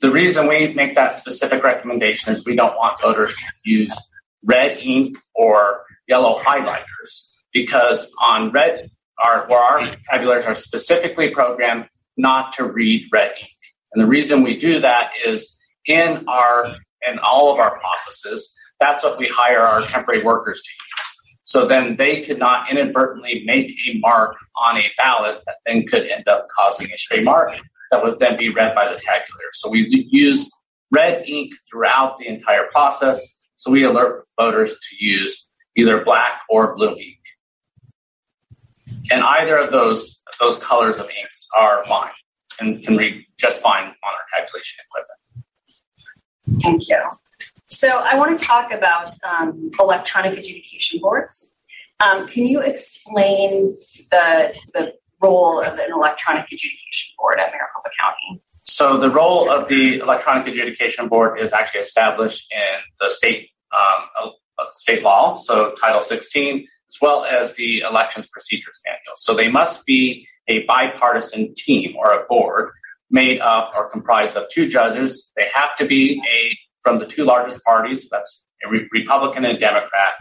the 0.00 0.10
reason 0.10 0.48
we 0.48 0.74
make 0.74 0.94
that 0.96 1.16
specific 1.16 1.62
recommendation 1.62 2.32
is 2.32 2.44
we 2.44 2.56
don't 2.56 2.76
want 2.76 3.00
voters 3.00 3.34
to 3.34 3.44
use 3.64 3.96
red 4.44 4.78
ink 4.80 5.16
or 5.34 5.84
yellow 6.08 6.38
highlighters 6.38 7.42
because 7.52 8.10
on 8.20 8.50
red, 8.50 8.90
our, 9.22 9.46
where 9.46 9.60
our 9.60 9.80
tabulators 10.12 10.46
are 10.46 10.54
specifically 10.54 11.30
programmed 11.30 11.86
not 12.16 12.52
to 12.54 12.64
read 12.64 13.06
red 13.12 13.32
ink. 13.40 13.50
And 13.92 14.02
the 14.02 14.08
reason 14.08 14.42
we 14.42 14.56
do 14.56 14.80
that 14.80 15.12
is 15.24 15.56
in 15.86 16.24
our 16.28 16.74
in 17.08 17.18
all 17.18 17.52
of 17.52 17.58
our 17.58 17.78
processes, 17.78 18.54
that's 18.78 19.02
what 19.02 19.18
we 19.18 19.28
hire 19.28 19.60
our 19.60 19.86
temporary 19.86 20.22
workers 20.22 20.62
to 20.62 20.70
use. 20.70 21.11
So 21.44 21.66
then 21.66 21.96
they 21.96 22.22
could 22.22 22.38
not 22.38 22.70
inadvertently 22.70 23.42
make 23.44 23.72
a 23.88 23.98
mark 23.98 24.36
on 24.56 24.76
a 24.76 24.90
ballot 24.96 25.42
that 25.46 25.56
then 25.66 25.86
could 25.86 26.06
end 26.06 26.28
up 26.28 26.46
causing 26.48 26.90
a 26.92 26.96
stray 26.96 27.22
mark 27.22 27.52
that 27.90 28.02
would 28.02 28.18
then 28.18 28.36
be 28.36 28.48
read 28.48 28.74
by 28.74 28.86
the 28.86 28.94
tabulator. 28.94 29.52
So 29.52 29.68
we 29.68 30.08
use 30.10 30.50
red 30.92 31.24
ink 31.26 31.52
throughout 31.68 32.18
the 32.18 32.28
entire 32.28 32.68
process. 32.72 33.20
So 33.56 33.70
we 33.70 33.84
alert 33.84 34.26
voters 34.38 34.78
to 34.78 35.04
use 35.04 35.50
either 35.76 36.04
black 36.04 36.42
or 36.48 36.74
blue 36.76 36.96
ink. 36.96 37.18
And 39.10 39.22
either 39.22 39.56
of 39.58 39.72
those 39.72 40.22
those 40.40 40.58
colors 40.58 40.98
of 40.98 41.08
inks 41.20 41.48
are 41.56 41.84
fine 41.86 42.10
and 42.60 42.82
can 42.82 42.96
read 42.96 43.24
just 43.38 43.60
fine 43.60 43.84
on 43.84 43.92
our 44.04 44.24
tabulation 44.34 44.78
equipment. 44.86 45.18
Thank 46.62 46.88
you. 46.88 47.02
So 47.72 47.88
I 47.88 48.16
want 48.16 48.38
to 48.38 48.44
talk 48.44 48.70
about 48.70 49.14
um, 49.24 49.70
electronic 49.80 50.38
adjudication 50.38 51.00
boards. 51.00 51.56
Um, 52.04 52.28
can 52.28 52.46
you 52.46 52.60
explain 52.60 53.76
the 54.10 54.54
the 54.74 54.94
role 55.22 55.60
of 55.60 55.78
an 55.78 55.90
electronic 55.90 56.44
adjudication 56.44 57.14
board 57.18 57.40
at 57.40 57.50
Maricopa 57.50 57.90
County? 57.98 58.42
So 58.50 58.98
the 58.98 59.08
role 59.08 59.50
of 59.50 59.68
the 59.68 60.00
electronic 60.00 60.46
adjudication 60.48 61.08
board 61.08 61.40
is 61.40 61.52
actually 61.52 61.80
established 61.80 62.52
in 62.52 62.80
the 63.00 63.10
state 63.10 63.48
um, 63.72 64.32
uh, 64.58 64.64
state 64.74 65.02
law, 65.02 65.36
so 65.36 65.74
Title 65.80 66.02
16, 66.02 66.58
as 66.58 66.96
well 67.00 67.24
as 67.24 67.56
the 67.56 67.80
elections 67.80 68.26
procedures 68.26 68.80
manual. 68.84 69.14
So 69.16 69.34
they 69.34 69.48
must 69.48 69.86
be 69.86 70.26
a 70.46 70.64
bipartisan 70.66 71.54
team 71.56 71.96
or 71.96 72.12
a 72.12 72.26
board 72.26 72.72
made 73.10 73.40
up 73.40 73.72
or 73.74 73.88
comprised 73.88 74.36
of 74.36 74.44
two 74.50 74.68
judges. 74.68 75.30
They 75.36 75.48
have 75.54 75.74
to 75.78 75.86
be 75.86 76.20
a 76.30 76.56
from 76.82 76.98
the 76.98 77.06
two 77.06 77.24
largest 77.24 77.62
parties. 77.64 78.08
That's 78.10 78.44
a 78.64 78.68
re- 78.68 78.88
Republican 78.92 79.44
and 79.44 79.58
Democrat. 79.58 80.14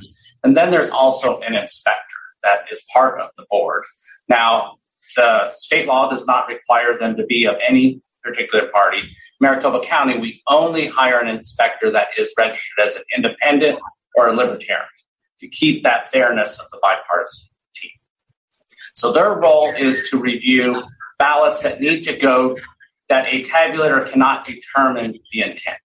And 0.44 0.56
then 0.58 0.72
there's 0.72 0.90
also 0.90 1.40
an 1.40 1.56
inspector 1.56 2.02
that 2.44 2.66
is 2.72 2.82
part 2.94 3.20
of 3.20 3.30
the 3.38 3.46
board. 3.50 3.84
Now, 4.28 4.78
the 5.16 5.52
state 5.58 5.88
law 5.88 6.10
does 6.10 6.26
not 6.26 6.48
require 6.48 6.98
them 6.98 7.16
to 7.18 7.26
be 7.26 7.46
of 7.46 7.56
any 7.68 8.02
particular 8.24 8.68
party. 8.68 9.04
Maricopa 9.40 9.86
County, 9.86 10.18
we 10.18 10.42
only 10.48 10.88
hire 10.88 11.20
an 11.20 11.28
inspector 11.28 11.92
that 11.92 12.10
is 12.18 12.34
registered 12.38 12.88
as 12.88 12.96
an 12.96 13.04
independent 13.16 13.80
or 14.16 14.28
a 14.28 14.34
libertarian 14.34 14.86
to 15.40 15.48
keep 15.48 15.84
that 15.84 16.12
fairness 16.12 16.60
of 16.60 16.68
the 16.72 16.80
bipartisan 16.82 17.50
team. 17.74 17.92
So 18.96 19.12
their 19.12 19.34
role 19.34 19.74
is 19.76 20.10
to 20.10 20.18
review 20.18 20.84
ballots 21.18 21.64
that 21.64 21.82
need 21.82 22.04
to 22.04 22.16
go 22.16 22.58
that 23.10 23.26
a 23.28 23.44
tabulator 23.44 24.10
cannot 24.10 24.46
determine 24.46 25.18
the 25.32 25.42
intent. 25.42 25.82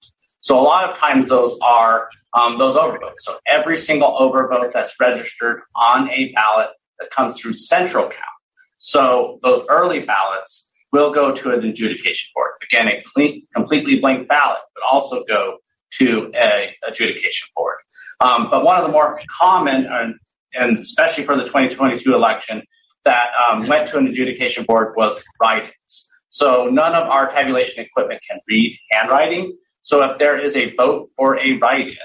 So 0.47 0.59
a 0.59 0.63
lot 0.63 0.89
of 0.89 0.97
times 0.97 1.29
those 1.29 1.59
are 1.61 2.09
um, 2.35 2.59
those 2.59 2.77
overvotes. 2.77 3.19
So 3.19 3.39
every 3.47 3.79
single 3.79 4.11
overvote 4.13 4.73
that's 4.73 4.95
registered 5.01 5.63
on 5.75 6.11
a 6.11 6.33
ballot 6.33 6.71
that 6.99 7.11
comes 7.11 7.41
through 7.41 7.55
central 7.55 8.05
count 8.05 8.37
so 8.79 9.39
those 9.43 9.65
early 9.69 10.01
ballots 10.01 10.71
will 10.93 11.11
go 11.11 11.35
to 11.35 11.51
an 11.51 11.65
adjudication 11.65 12.31
board. 12.35 12.53
Again, 12.63 12.89
a 12.89 13.43
completely 13.55 14.01
blank 14.01 14.29
ballot, 14.29 14.59
but 14.75 14.85
also 14.91 15.25
go 15.25 15.59
to 15.99 16.31
a 16.35 16.75
adjudication 16.87 17.49
board. 17.57 17.79
Um, 18.21 18.49
but 18.51 18.65
one 18.65 18.79
of 18.79 18.87
the 18.87 18.93
more 18.93 19.21
common, 19.41 19.87
and, 19.87 20.15
and 20.55 20.79
especially 20.79 21.25
for 21.25 21.37
the 21.37 21.45
2022 21.45 22.15
election, 22.15 22.63
that 23.05 23.31
um, 23.51 23.67
went 23.69 23.89
to 23.89 23.99
an 23.99 24.07
adjudication 24.07 24.65
board 24.65 24.95
was 24.97 25.23
write-ins. 25.41 26.09
So 26.31 26.67
none 26.67 26.95
of 26.95 27.09
our 27.09 27.31
tabulation 27.31 27.85
equipment 27.85 28.21
can 28.29 28.39
read 28.49 28.79
handwriting. 28.91 29.57
So 29.87 30.03
if 30.03 30.19
there 30.19 30.37
is 30.37 30.57
a 30.57 30.75
vote 30.75 31.11
for 31.17 31.39
a 31.39 31.59
write-in, 31.59 31.97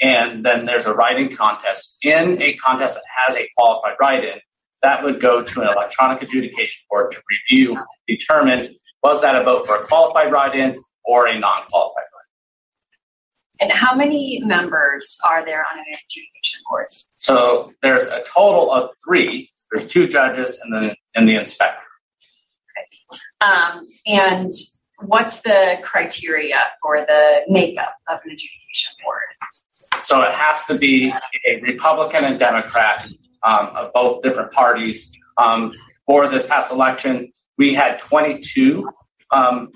and 0.00 0.44
then 0.44 0.64
there's 0.64 0.86
a 0.86 0.94
write-in 0.94 1.34
contest 1.34 1.98
in 2.04 2.40
a 2.40 2.54
contest 2.54 2.94
that 2.94 3.02
has 3.26 3.36
a 3.36 3.48
qualified 3.56 3.96
write-in, 4.00 4.38
that 4.82 5.02
would 5.02 5.20
go 5.20 5.42
to 5.42 5.60
an 5.62 5.66
electronic 5.66 6.22
adjudication 6.22 6.84
board 6.88 7.10
to 7.10 7.20
review, 7.28 7.76
determine 8.06 8.76
was 9.02 9.22
that 9.22 9.34
a 9.34 9.42
vote 9.42 9.66
for 9.66 9.74
a 9.74 9.84
qualified 9.88 10.30
write-in 10.30 10.78
or 11.04 11.26
a 11.26 11.36
non-qualified 11.36 11.96
write 11.96 13.58
in. 13.58 13.66
And 13.66 13.72
how 13.72 13.96
many 13.96 14.40
members 14.44 15.18
are 15.28 15.44
there 15.44 15.64
on 15.72 15.78
an 15.80 15.84
adjudication 15.84 16.60
board? 16.70 16.86
So 17.16 17.72
there's 17.82 18.06
a 18.06 18.22
total 18.32 18.70
of 18.70 18.92
three. 19.04 19.50
There's 19.72 19.88
two 19.88 20.06
judges 20.06 20.60
and 20.62 20.72
then 20.72 20.94
and 21.16 21.28
the 21.28 21.34
inspector. 21.34 21.82
Um, 23.40 23.84
and 24.06 24.52
what's 25.00 25.40
the 25.40 25.78
criteria 25.82 26.60
for 26.82 27.00
the 27.00 27.42
makeup 27.48 27.94
of 28.08 28.20
an 28.24 28.30
adjudication 28.30 28.94
board? 29.04 29.22
So 30.02 30.22
it 30.22 30.32
has 30.32 30.64
to 30.66 30.76
be 30.76 31.12
a 31.46 31.60
Republican 31.60 32.24
and 32.24 32.38
Democrat 32.38 33.08
um, 33.42 33.70
of 33.74 33.92
both 33.92 34.22
different 34.22 34.52
parties. 34.52 35.10
Um, 35.36 35.74
for 36.06 36.28
this 36.28 36.46
past 36.46 36.72
election, 36.72 37.32
we 37.58 37.74
had 37.74 37.98
22 37.98 38.88
um, 39.30 39.72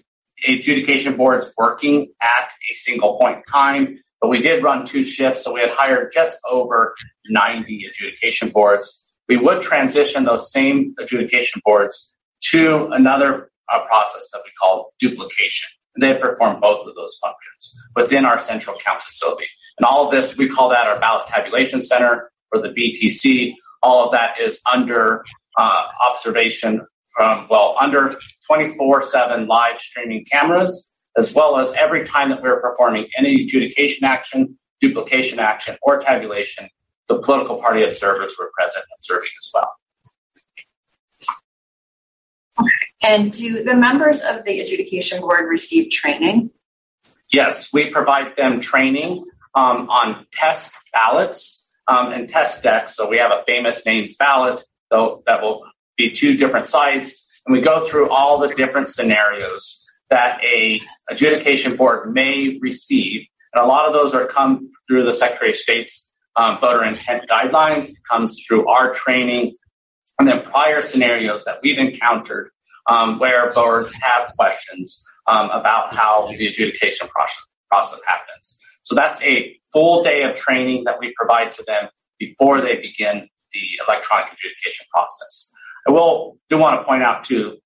adjudication 0.47 1.17
boards 1.17 1.53
working 1.57 2.13
at 2.23 2.51
a 2.71 2.75
single 2.75 3.19
point 3.19 3.39
in 3.39 3.43
time, 3.45 3.99
but 4.21 4.29
we 4.29 4.41
did 4.41 4.63
run 4.63 4.87
two 4.87 5.05
shifts, 5.05 5.45
so 5.45 5.53
we 5.55 5.61
had 5.61 5.71
hired 5.71 6.13
just 6.13 6.39
over 6.49 6.95
90 7.29 7.87
adjudication 7.87 8.49
boards. 8.49 9.07
We 9.29 9.37
would 9.37 9.61
transition 9.61 10.25
those 10.25 10.53
same 10.53 10.95
adjudication 10.99 11.63
boards 11.65 12.15
to 12.51 12.89
another 12.93 13.50
uh, 13.73 13.85
process 13.87 14.31
that 14.33 14.43
we 14.45 14.51
call 14.61 14.93
duplication. 14.99 15.69
And 15.95 16.05
they 16.05 16.19
perform 16.19 16.61
both 16.61 16.87
of 16.87 16.95
those 16.95 17.19
functions 17.23 17.75
within 17.97 18.25
our 18.25 18.39
central 18.39 18.77
count 18.85 19.03
facility. 19.03 19.47
And 19.79 19.85
all 19.85 20.07
of 20.07 20.13
this, 20.13 20.37
we 20.37 20.49
call 20.49 20.69
that 20.71 20.87
our 20.87 21.01
ballot 21.01 21.27
tabulation 21.29 21.81
center 21.81 22.31
or 22.53 22.61
the 22.61 22.69
BTC. 22.69 23.55
All 23.83 24.05
of 24.05 24.13
that 24.13 24.41
is 24.41 24.61
under 24.73 25.25
uh, 25.59 25.87
observation 26.09 26.87
from, 27.17 27.47
well, 27.51 27.77
under 27.81 28.17
24 28.47 29.03
7 29.03 29.47
live 29.47 29.79
streaming 29.79 30.25
cameras, 30.31 30.93
as 31.17 31.35
well 31.35 31.59
as 31.59 31.73
every 31.75 32.07
time 32.07 32.31
that 32.31 32.43
we're 32.43 32.61
performing 32.61 33.09
any 33.19 33.43
adjudication 33.43 34.05
action, 34.05 34.57
duplication 34.81 35.39
action, 35.39 35.77
or 35.83 35.99
tabulation, 35.99 36.69
the 37.09 37.19
political 37.19 37.57
party 37.57 37.83
observers 37.83 38.37
were 38.39 38.53
present 38.57 38.85
observing 38.97 39.31
as 39.41 39.51
well. 39.53 39.71
And 43.03 43.33
do 43.33 43.63
the 43.63 43.75
members 43.75 44.21
of 44.21 44.45
the 44.45 44.61
adjudication 44.61 45.21
board 45.21 45.49
receive 45.49 45.91
training? 45.91 46.51
Yes, 47.33 47.73
we 47.73 47.89
provide 47.89 48.37
them 48.37 48.61
training 48.61 49.25
um, 49.55 49.89
on 49.89 50.27
test 50.33 50.75
ballots 50.93 51.67
um, 51.87 52.13
and 52.13 52.29
test 52.29 52.63
decks. 52.63 52.97
So 52.97 53.09
we 53.09 53.19
have 53.19 53.31
a 53.31 53.43
famous 53.47 53.85
names 53.87 54.17
ballot 54.17 54.61
that 54.91 55.41
will 55.41 55.65
be 55.97 56.11
two 56.11 56.37
different 56.37 56.67
sites, 56.67 57.27
and 57.47 57.53
we 57.53 57.63
go 57.63 57.87
through 57.89 58.11
all 58.11 58.39
the 58.39 58.49
different 58.49 58.89
scenarios 58.89 59.85
that 60.11 60.43
a 60.45 60.81
adjudication 61.09 61.77
board 61.77 62.13
may 62.13 62.59
receive. 62.61 63.27
And 63.55 63.65
a 63.65 63.67
lot 63.67 63.87
of 63.87 63.93
those 63.93 64.15
are 64.15 64.27
come 64.27 64.71
through 64.89 65.05
the 65.05 65.13
Secretary 65.13 65.53
of 65.53 65.57
State's 65.57 66.11
um, 66.37 66.61
voter 66.61 66.85
intent 66.85 67.29
guidelines, 67.29 67.89
it 67.89 67.97
comes 68.09 68.41
through 68.47 68.69
our 68.69 68.93
training, 68.93 69.57
and 70.19 70.29
then 70.29 70.43
prior 70.43 70.83
scenarios 70.83 71.45
that 71.45 71.61
we've 71.63 71.79
encountered 71.79 72.51
um, 72.91 73.19
where 73.19 73.53
boards 73.55 73.93
have 73.95 74.33
questions 74.37 75.03
um, 75.27 75.49
about 75.51 75.95
how 75.95 76.29
the 76.37 76.47
adjudication 76.47 77.09
process, 77.09 77.47
process 77.71 78.01
happens. 78.07 78.59
So 78.83 78.95
that's 78.95 79.23
a 79.23 79.57
full 79.73 80.03
day 80.03 80.23
of 80.25 80.35
training 80.35 80.85
that 80.85 80.99
we 80.99 81.15
provide 81.17 81.53
to 81.53 81.63
them 81.67 81.89
before 82.19 82.61
they 82.61 82.77
begin 82.77 83.29
the 83.53 83.67
electronic 83.87 84.33
adjudication 84.33 84.87
process. 84.93 85.53
I 85.87 85.93
will 85.93 86.39
do 86.49 86.59
want 86.59 86.81
to 86.81 86.85
point 86.85 87.03
out 87.03 87.25
too, 87.25 87.59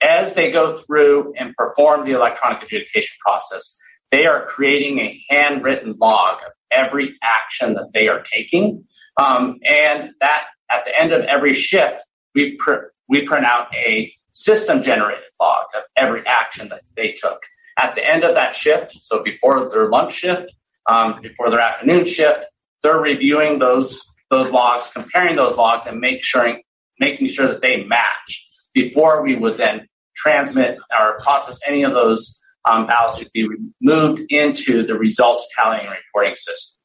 as 0.00 0.34
they 0.34 0.50
go 0.50 0.78
through 0.78 1.34
and 1.36 1.54
perform 1.56 2.04
the 2.04 2.12
electronic 2.12 2.62
adjudication 2.62 3.16
process, 3.24 3.76
they 4.10 4.26
are 4.26 4.44
creating 4.46 4.98
a 4.98 5.18
handwritten 5.30 5.94
log 6.00 6.38
of 6.44 6.52
every 6.70 7.14
action 7.22 7.74
that 7.74 7.90
they 7.94 8.08
are 8.08 8.22
taking. 8.22 8.84
Um, 9.16 9.58
and 9.64 10.10
that 10.20 10.46
at 10.70 10.84
the 10.84 10.98
end 10.98 11.12
of 11.12 11.22
every 11.22 11.54
shift, 11.54 11.98
we, 12.34 12.56
pr- 12.56 12.90
we 13.08 13.24
print 13.26 13.44
out 13.44 13.74
a 13.74 14.12
system 14.32 14.82
generated 14.82 15.24
log 15.40 15.66
of 15.76 15.82
every 15.96 16.26
action 16.26 16.68
that 16.68 16.82
they 16.96 17.12
took. 17.12 17.40
At 17.78 17.94
the 17.94 18.06
end 18.06 18.24
of 18.24 18.34
that 18.34 18.54
shift, 18.54 18.92
so 18.92 19.22
before 19.22 19.68
their 19.70 19.88
lunch 19.88 20.14
shift, 20.14 20.52
um, 20.86 21.18
before 21.20 21.50
their 21.50 21.60
afternoon 21.60 22.04
shift, 22.04 22.44
they're 22.82 22.98
reviewing 22.98 23.58
those 23.58 24.00
those 24.30 24.52
logs, 24.52 24.90
comparing 24.90 25.34
those 25.34 25.56
logs, 25.56 25.86
and 25.86 26.00
make 26.00 26.22
sure, 26.22 26.56
making 27.00 27.28
sure 27.28 27.48
that 27.48 27.62
they 27.62 27.84
match 27.84 28.48
before 28.72 29.22
we 29.22 29.34
would 29.34 29.56
then 29.56 29.88
transmit 30.16 30.78
or 30.98 31.20
process 31.20 31.58
any 31.66 31.82
of 31.82 31.92
those 31.92 32.38
um, 32.68 32.86
ballots 32.86 33.18
would 33.18 33.32
be 33.32 33.48
moved 33.80 34.20
into 34.30 34.84
the 34.84 34.94
results 34.94 35.48
tallying 35.56 35.86
and 35.86 35.96
reporting 36.14 36.36
system. 36.36 36.78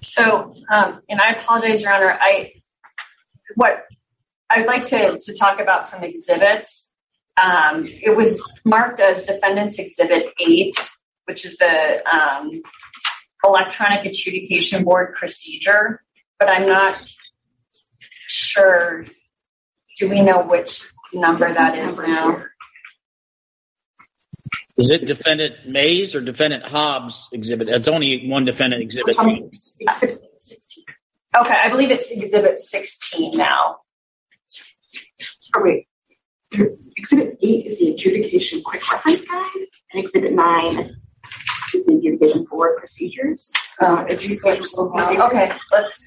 So, 0.00 0.54
um, 0.72 1.00
and 1.08 1.20
I 1.20 1.32
apologize, 1.32 1.82
Your 1.82 1.92
Honor. 1.92 2.18
I 2.20 2.52
what 3.56 3.84
I'd 4.50 4.66
like 4.66 4.84
to 4.84 5.18
to 5.18 5.34
talk 5.34 5.60
about 5.60 5.88
some 5.88 6.02
exhibits. 6.02 6.90
Um, 7.40 7.86
it 7.86 8.16
was 8.16 8.42
marked 8.64 9.00
as 9.00 9.24
Defendant's 9.24 9.78
Exhibit 9.78 10.32
Eight, 10.40 10.74
which 11.24 11.44
is 11.44 11.56
the 11.56 12.02
um, 12.12 12.60
electronic 13.44 14.04
adjudication 14.04 14.84
board 14.84 15.14
procedure, 15.14 16.02
but 16.38 16.50
I'm 16.50 16.66
not 16.66 16.98
sure. 18.26 19.06
Do 19.98 20.08
we 20.08 20.22
know 20.22 20.42
which 20.42 20.84
number 21.12 21.52
that 21.52 21.76
is 21.76 21.98
now? 21.98 22.42
Is 24.76 24.90
it 24.90 25.06
defendant 25.06 25.66
Mayes 25.66 26.14
or 26.14 26.22
defendant 26.22 26.64
Hobbs 26.64 27.28
exhibit? 27.32 27.68
It's 27.68 27.86
only 27.86 28.28
one 28.28 28.46
defendant 28.46 28.82
exhibit. 28.82 29.18
Okay, 29.18 31.54
I 31.54 31.68
believe 31.68 31.90
it's 31.90 32.10
exhibit 32.10 32.58
16 32.58 33.36
now. 33.36 33.76
Oh, 35.56 35.62
wait. 35.62 35.86
Exhibit 36.96 37.38
8 37.40 37.66
is 37.66 37.78
the 37.78 37.90
adjudication 37.90 38.62
quick 38.62 38.82
reference 38.90 39.24
guide, 39.24 39.46
and 39.92 40.04
Exhibit 40.04 40.32
9 40.32 40.96
is 41.74 41.84
the 41.84 41.94
adjudication 41.94 42.44
board 42.44 42.76
procedures. 42.78 43.50
Uh, 43.80 44.04
it's 44.08 44.44
okay. 44.44 45.52
Let's 45.72 46.04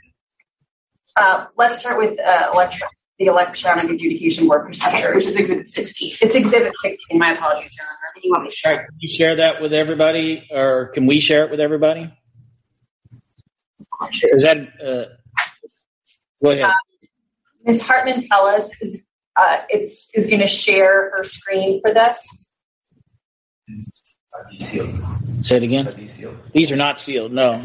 uh, 1.16 1.46
let's 1.58 1.80
start 1.80 1.98
with 1.98 2.20
uh, 2.20 2.50
electro- 2.54 2.88
the 3.20 3.26
electronic 3.26 3.86
adjudication 3.86 4.48
board 4.48 4.66
procedure, 4.66 5.16
which 5.16 5.28
is 5.28 5.36
Exhibit 5.36 5.68
16. 5.68 6.14
It's 6.22 6.36
Exhibit 6.36 6.74
16. 6.82 7.18
My 7.18 7.34
apologies, 7.34 7.76
Your 7.78 7.88
Honor. 7.88 8.22
You 8.24 8.32
want 8.32 8.44
me 8.44 8.50
to 8.50 8.56
share? 8.56 8.76
Can 8.78 8.88
you 9.00 9.12
share 9.14 9.36
that 9.36 9.62
with 9.62 9.74
everybody, 9.74 10.48
or 10.52 10.88
can 10.88 11.06
we 11.06 11.20
share 11.20 11.46
it 11.46 11.52
with 11.52 11.60
everybody? 11.60 12.12
Is 14.24 14.44
that 14.44 14.58
uh, 14.84 15.06
go 16.44 16.52
ahead? 16.52 16.72
Ms. 17.64 17.82
Hartman 17.82 18.20
tell 18.20 18.46
us 18.46 18.72
is 18.82 19.04
uh, 19.36 19.60
it's 19.70 20.12
is 20.14 20.30
going 20.30 20.42
to 20.42 20.48
share 20.48 21.12
her 21.16 21.24
screen 21.24 21.82
for 21.82 21.94
this. 21.94 22.20
Are 24.34 24.46
these 24.52 24.68
sealed? 24.68 24.90
Say 25.42 25.58
it 25.58 25.64
again. 25.64 25.88
Are 25.88 25.92
these 25.92 26.14
sealed? 26.14 26.38
These 26.54 26.72
are 26.72 26.76
not 26.76 27.00
sealed. 27.00 27.32
No. 27.32 27.62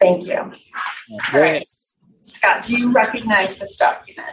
Thank 0.00 0.26
you. 0.26 0.36
All 0.38 1.40
right. 1.40 1.64
Scott, 2.22 2.64
do 2.64 2.76
you 2.76 2.90
recognize 2.92 3.58
this 3.58 3.76
document? 3.76 4.28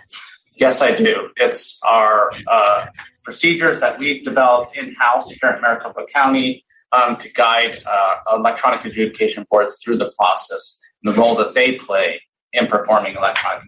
Yes, 0.55 0.81
I 0.81 0.95
do. 0.95 1.29
It's 1.35 1.79
our 1.83 2.31
uh, 2.47 2.87
procedures 3.23 3.79
that 3.81 3.99
we've 3.99 4.23
developed 4.23 4.77
in 4.77 4.93
house 4.95 5.29
here 5.29 5.49
at 5.49 5.61
Maricopa 5.61 6.05
County 6.13 6.63
um, 6.91 7.17
to 7.17 7.31
guide 7.33 7.81
uh, 7.85 8.15
electronic 8.35 8.85
adjudication 8.85 9.45
boards 9.49 9.77
through 9.83 9.97
the 9.97 10.11
process 10.17 10.79
and 11.03 11.13
the 11.13 11.19
role 11.19 11.35
that 11.35 11.53
they 11.53 11.75
play 11.75 12.21
in 12.53 12.67
performing 12.67 13.15
electronic 13.15 13.63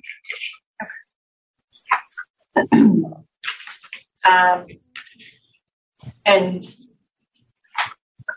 adjudication. 2.56 3.26
Um, 4.30 4.66
and 6.26 6.66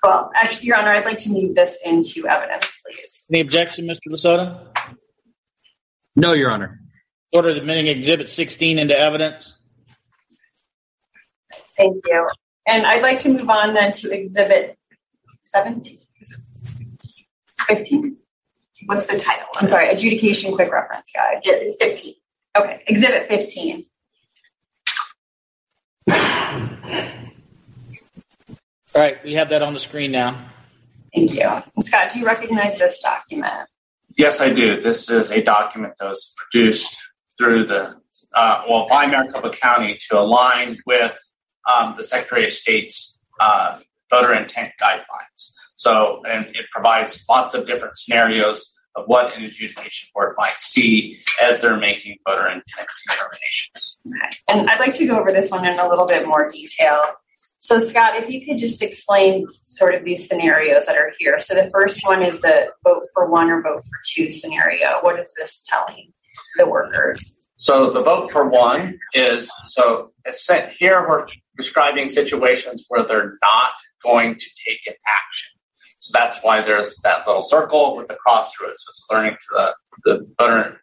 well, 0.02 0.30
actually, 0.34 0.66
Your 0.66 0.78
Honor, 0.78 0.90
I'd 0.90 1.04
like 1.04 1.20
to 1.20 1.30
move 1.30 1.54
this 1.54 1.78
into 1.84 2.26
evidence, 2.28 2.72
please. 2.84 3.26
Any 3.30 3.40
objection, 3.40 3.86
Mr. 3.86 4.08
Lasota? 4.08 4.96
No, 6.16 6.32
Your 6.32 6.50
Honor. 6.50 6.80
Order 7.32 7.50
admitting 7.50 7.86
Exhibit 7.86 8.28
16 8.28 8.78
into 8.78 8.98
evidence. 8.98 9.56
Thank 11.76 12.02
you. 12.06 12.28
And 12.66 12.86
I'd 12.86 13.02
like 13.02 13.18
to 13.20 13.28
move 13.28 13.50
on 13.50 13.74
then 13.74 13.92
to 13.92 14.10
exhibit 14.10 14.78
17. 15.42 15.98
15? 17.66 18.16
What's 18.86 19.06
the 19.06 19.18
title? 19.18 19.46
I'm 19.56 19.66
sorry, 19.66 19.88
adjudication 19.88 20.54
quick 20.54 20.72
reference 20.72 21.10
guide. 21.14 21.40
Yeah, 21.44 21.54
it's 21.56 21.76
15. 21.82 22.14
Okay, 22.56 22.82
exhibit 22.86 23.28
15. 23.28 23.84
All 28.94 29.00
right, 29.00 29.24
we 29.24 29.34
have 29.34 29.48
that 29.48 29.62
on 29.62 29.72
the 29.72 29.80
screen 29.80 30.12
now. 30.12 30.38
Thank 31.14 31.34
you. 31.34 31.48
Scott, 31.80 32.12
do 32.12 32.18
you 32.18 32.26
recognize 32.26 32.78
this 32.78 33.00
document? 33.00 33.68
Yes, 34.16 34.40
I 34.40 34.52
do. 34.52 34.80
This 34.80 35.08
is 35.10 35.30
a 35.30 35.42
document 35.42 35.94
that 35.98 36.08
was 36.08 36.34
produced 36.36 37.00
through 37.38 37.64
the, 37.64 37.94
uh, 38.34 38.62
well, 38.68 38.86
by 38.88 39.06
Maricopa 39.06 39.50
County 39.50 39.96
to 40.08 40.18
align 40.18 40.78
with 40.84 41.18
um, 41.70 41.94
the 41.96 42.04
Secretary 42.04 42.46
of 42.46 42.52
State's 42.52 43.20
uh, 43.40 43.78
voter 44.10 44.34
intent 44.34 44.72
guidelines. 44.80 45.52
So, 45.74 46.22
and 46.28 46.46
it 46.46 46.66
provides 46.70 47.24
lots 47.28 47.54
of 47.54 47.66
different 47.66 47.96
scenarios 47.96 48.72
of 48.94 49.04
what 49.06 49.36
an 49.36 49.42
adjudication 49.42 50.08
board 50.14 50.34
might 50.38 50.58
see 50.58 51.18
as 51.42 51.60
they're 51.60 51.78
making 51.78 52.18
voter 52.28 52.46
intent 52.46 52.88
determinations. 53.08 54.00
And 54.48 54.68
I'd 54.68 54.80
like 54.80 54.94
to 54.94 55.06
go 55.06 55.18
over 55.18 55.32
this 55.32 55.50
one 55.50 55.64
in 55.64 55.78
a 55.78 55.88
little 55.88 56.06
bit 56.06 56.26
more 56.26 56.48
detail. 56.48 57.00
So, 57.58 57.78
Scott, 57.78 58.16
if 58.16 58.28
you 58.28 58.44
could 58.44 58.58
just 58.58 58.82
explain 58.82 59.46
sort 59.48 59.94
of 59.94 60.04
these 60.04 60.26
scenarios 60.26 60.86
that 60.86 60.96
are 60.96 61.12
here. 61.18 61.38
So, 61.38 61.54
the 61.54 61.70
first 61.70 62.00
one 62.04 62.22
is 62.22 62.40
the 62.40 62.66
vote 62.84 63.04
for 63.14 63.30
one 63.30 63.50
or 63.50 63.62
vote 63.62 63.84
for 63.84 64.00
two 64.12 64.30
scenario. 64.30 64.98
What 65.02 65.18
is 65.18 65.32
this 65.36 65.64
telling 65.68 66.12
the 66.56 66.66
workers? 66.66 67.44
So, 67.56 67.90
the 67.90 68.02
vote 68.02 68.32
for 68.32 68.48
one 68.48 68.98
is 69.14 69.50
so 69.68 70.12
it's 70.24 70.44
set 70.44 70.72
here 70.78 71.06
we're 71.08 71.26
describing 71.56 72.08
situations 72.08 72.84
where 72.88 73.04
they're 73.04 73.38
not 73.42 73.72
going 74.02 74.34
to 74.34 74.46
take 74.66 74.80
an 74.86 74.94
action. 75.06 75.50
So 75.98 76.10
that's 76.12 76.42
why 76.42 76.62
there's 76.62 76.96
that 77.04 77.26
little 77.26 77.42
circle 77.42 77.96
with 77.96 78.08
the 78.08 78.16
cross 78.16 78.52
through 78.52 78.70
it. 78.70 78.78
So 78.78 78.90
it's 78.90 79.06
learning 79.10 79.34
to 79.34 79.74
the, 80.04 80.26
the 80.38 80.76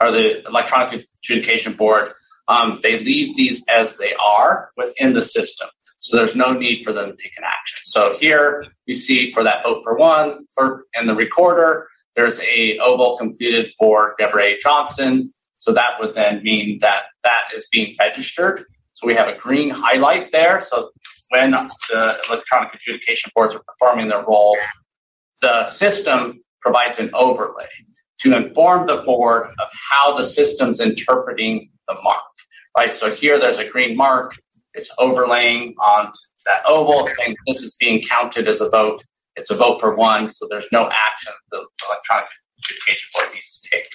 or 0.00 0.10
the 0.12 0.46
electronic 0.46 1.06
adjudication 1.22 1.74
board. 1.74 2.10
Um, 2.48 2.80
they 2.82 2.98
leave 2.98 3.36
these 3.36 3.62
as 3.68 3.96
they 3.96 4.14
are 4.14 4.70
within 4.76 5.12
the 5.12 5.22
system. 5.22 5.68
So 6.00 6.16
there's 6.16 6.36
no 6.36 6.52
need 6.52 6.84
for 6.84 6.92
them 6.92 7.10
to 7.10 7.16
take 7.22 7.36
an 7.36 7.44
action. 7.44 7.80
So 7.82 8.16
here 8.18 8.64
you 8.86 8.94
see 8.94 9.32
for 9.32 9.42
that 9.42 9.62
vote 9.62 9.82
for 9.84 9.96
one, 9.96 10.46
clerk 10.56 10.86
and 10.94 11.08
the 11.08 11.14
recorder, 11.14 11.88
there's 12.16 12.40
a 12.40 12.78
oval 12.78 13.16
completed 13.16 13.72
for 13.78 14.14
Deborah 14.18 14.44
A. 14.44 14.58
Johnson. 14.58 15.32
So 15.58 15.72
that 15.72 16.00
would 16.00 16.14
then 16.14 16.42
mean 16.42 16.78
that 16.80 17.04
that 17.22 17.42
is 17.56 17.66
being 17.70 17.96
registered. 17.98 18.64
So 18.98 19.06
we 19.06 19.14
have 19.14 19.28
a 19.28 19.38
green 19.38 19.70
highlight 19.70 20.32
there. 20.32 20.60
So 20.60 20.90
when 21.28 21.52
the 21.52 22.18
electronic 22.28 22.74
adjudication 22.74 23.30
boards 23.32 23.54
are 23.54 23.62
performing 23.62 24.08
their 24.08 24.24
role, 24.24 24.58
the 25.40 25.66
system 25.66 26.42
provides 26.60 26.98
an 26.98 27.10
overlay 27.14 27.68
to 28.22 28.36
inform 28.36 28.88
the 28.88 29.02
board 29.02 29.46
of 29.46 29.68
how 29.92 30.16
the 30.16 30.24
system's 30.24 30.80
interpreting 30.80 31.70
the 31.86 31.94
mark. 32.02 32.24
Right. 32.76 32.92
So 32.92 33.14
here 33.14 33.38
there's 33.38 33.58
a 33.58 33.68
green 33.68 33.96
mark. 33.96 34.34
It's 34.74 34.90
overlaying 34.98 35.76
on 35.80 36.10
that 36.46 36.62
oval, 36.66 37.08
saying 37.18 37.36
this 37.46 37.62
is 37.62 37.74
being 37.74 38.02
counted 38.02 38.48
as 38.48 38.60
a 38.60 38.68
vote. 38.68 39.04
It's 39.36 39.50
a 39.50 39.56
vote 39.56 39.78
for 39.78 39.94
one, 39.94 40.32
so 40.32 40.48
there's 40.50 40.66
no 40.72 40.90
action 40.90 41.32
the 41.52 41.64
electronic 41.88 42.26
adjudication 42.58 43.10
board 43.14 43.28
needs 43.32 43.60
to 43.60 43.70
take. 43.70 43.88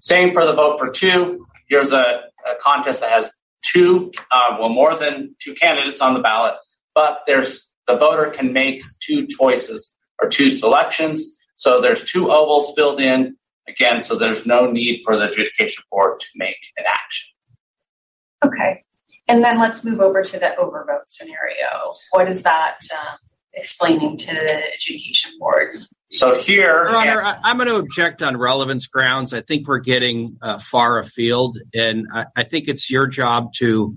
Same 0.00 0.32
for 0.32 0.44
the 0.44 0.52
vote 0.52 0.80
for 0.80 0.90
two. 0.90 1.46
Here's 1.68 1.92
a, 1.92 2.24
a 2.48 2.54
contest 2.60 3.00
that 3.02 3.10
has 3.10 3.32
two, 3.62 4.12
uh, 4.30 4.56
well, 4.58 4.68
more 4.68 4.96
than 4.96 5.34
two 5.40 5.54
candidates 5.54 6.00
on 6.00 6.14
the 6.14 6.20
ballot, 6.20 6.54
but 6.94 7.22
there's 7.26 7.70
the 7.86 7.96
voter 7.96 8.30
can 8.30 8.52
make 8.52 8.82
two 9.00 9.26
choices 9.26 9.94
or 10.20 10.28
two 10.28 10.50
selections. 10.50 11.24
So 11.56 11.80
there's 11.80 12.04
two 12.04 12.30
ovals 12.30 12.72
filled 12.76 13.00
in 13.00 13.36
again, 13.68 14.02
so 14.02 14.16
there's 14.16 14.46
no 14.46 14.70
need 14.70 15.02
for 15.04 15.16
the 15.16 15.28
adjudication 15.28 15.84
board 15.90 16.20
to 16.20 16.26
make 16.36 16.58
an 16.76 16.84
action. 16.88 17.28
Okay. 18.44 18.84
And 19.28 19.44
then 19.44 19.58
let's 19.58 19.84
move 19.84 20.00
over 20.00 20.22
to 20.22 20.38
the 20.38 20.54
overvote 20.58 21.06
scenario. 21.06 21.94
What 22.10 22.28
is 22.28 22.42
that 22.42 22.78
um, 22.98 23.18
explaining 23.54 24.16
to 24.16 24.26
the 24.26 24.62
adjudication 24.74 25.32
board? 25.38 25.78
So 26.12 26.40
here, 26.40 26.88
Your 26.88 26.96
Honor, 26.96 27.22
I, 27.22 27.38
I'm 27.44 27.56
going 27.56 27.68
to 27.68 27.76
object 27.76 28.20
on 28.20 28.36
relevance 28.36 28.88
grounds. 28.88 29.32
I 29.32 29.42
think 29.42 29.68
we're 29.68 29.78
getting 29.78 30.38
uh, 30.42 30.58
far 30.58 30.98
afield, 30.98 31.58
and 31.72 32.06
I, 32.12 32.26
I 32.34 32.42
think 32.42 32.66
it's 32.66 32.90
your 32.90 33.06
job 33.06 33.52
to 33.58 33.94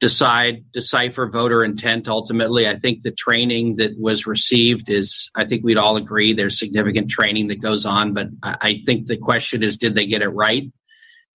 decide, 0.00 0.64
decipher 0.72 1.28
voter 1.28 1.64
intent. 1.64 2.08
Ultimately, 2.08 2.68
I 2.68 2.78
think 2.78 3.02
the 3.02 3.12
training 3.12 3.76
that 3.76 3.98
was 3.98 4.26
received 4.26 4.90
is, 4.90 5.30
I 5.36 5.46
think 5.46 5.64
we'd 5.64 5.78
all 5.78 5.96
agree 5.96 6.32
there's 6.32 6.58
significant 6.58 7.10
training 7.10 7.46
that 7.48 7.62
goes 7.62 7.86
on, 7.86 8.12
but 8.12 8.28
I, 8.42 8.56
I 8.60 8.82
think 8.84 9.06
the 9.06 9.16
question 9.16 9.62
is, 9.62 9.76
did 9.76 9.94
they 9.94 10.06
get 10.06 10.22
it 10.22 10.28
right? 10.28 10.70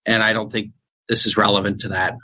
And 0.06 0.22
I 0.22 0.34
don't 0.34 0.52
think 0.52 0.74
this 1.08 1.26
is 1.26 1.38
relevant 1.38 1.82
to 1.82 1.90
that. 1.90 2.16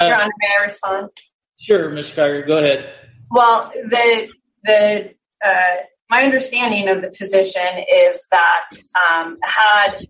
Your 0.00 0.14
Honor, 0.14 0.30
may 0.38 0.48
I 0.60 0.64
respond? 0.64 1.10
Sure, 1.58 1.90
Ms. 1.90 2.12
Craiger, 2.12 2.46
go 2.46 2.58
ahead. 2.58 2.92
Well, 3.30 3.72
the 3.74 4.30
the 4.64 5.14
uh, 5.44 5.76
my 6.08 6.22
understanding 6.24 6.88
of 6.88 7.02
the 7.02 7.10
position 7.10 7.84
is 7.92 8.24
that 8.30 8.70
um, 9.10 9.38
had 9.42 10.06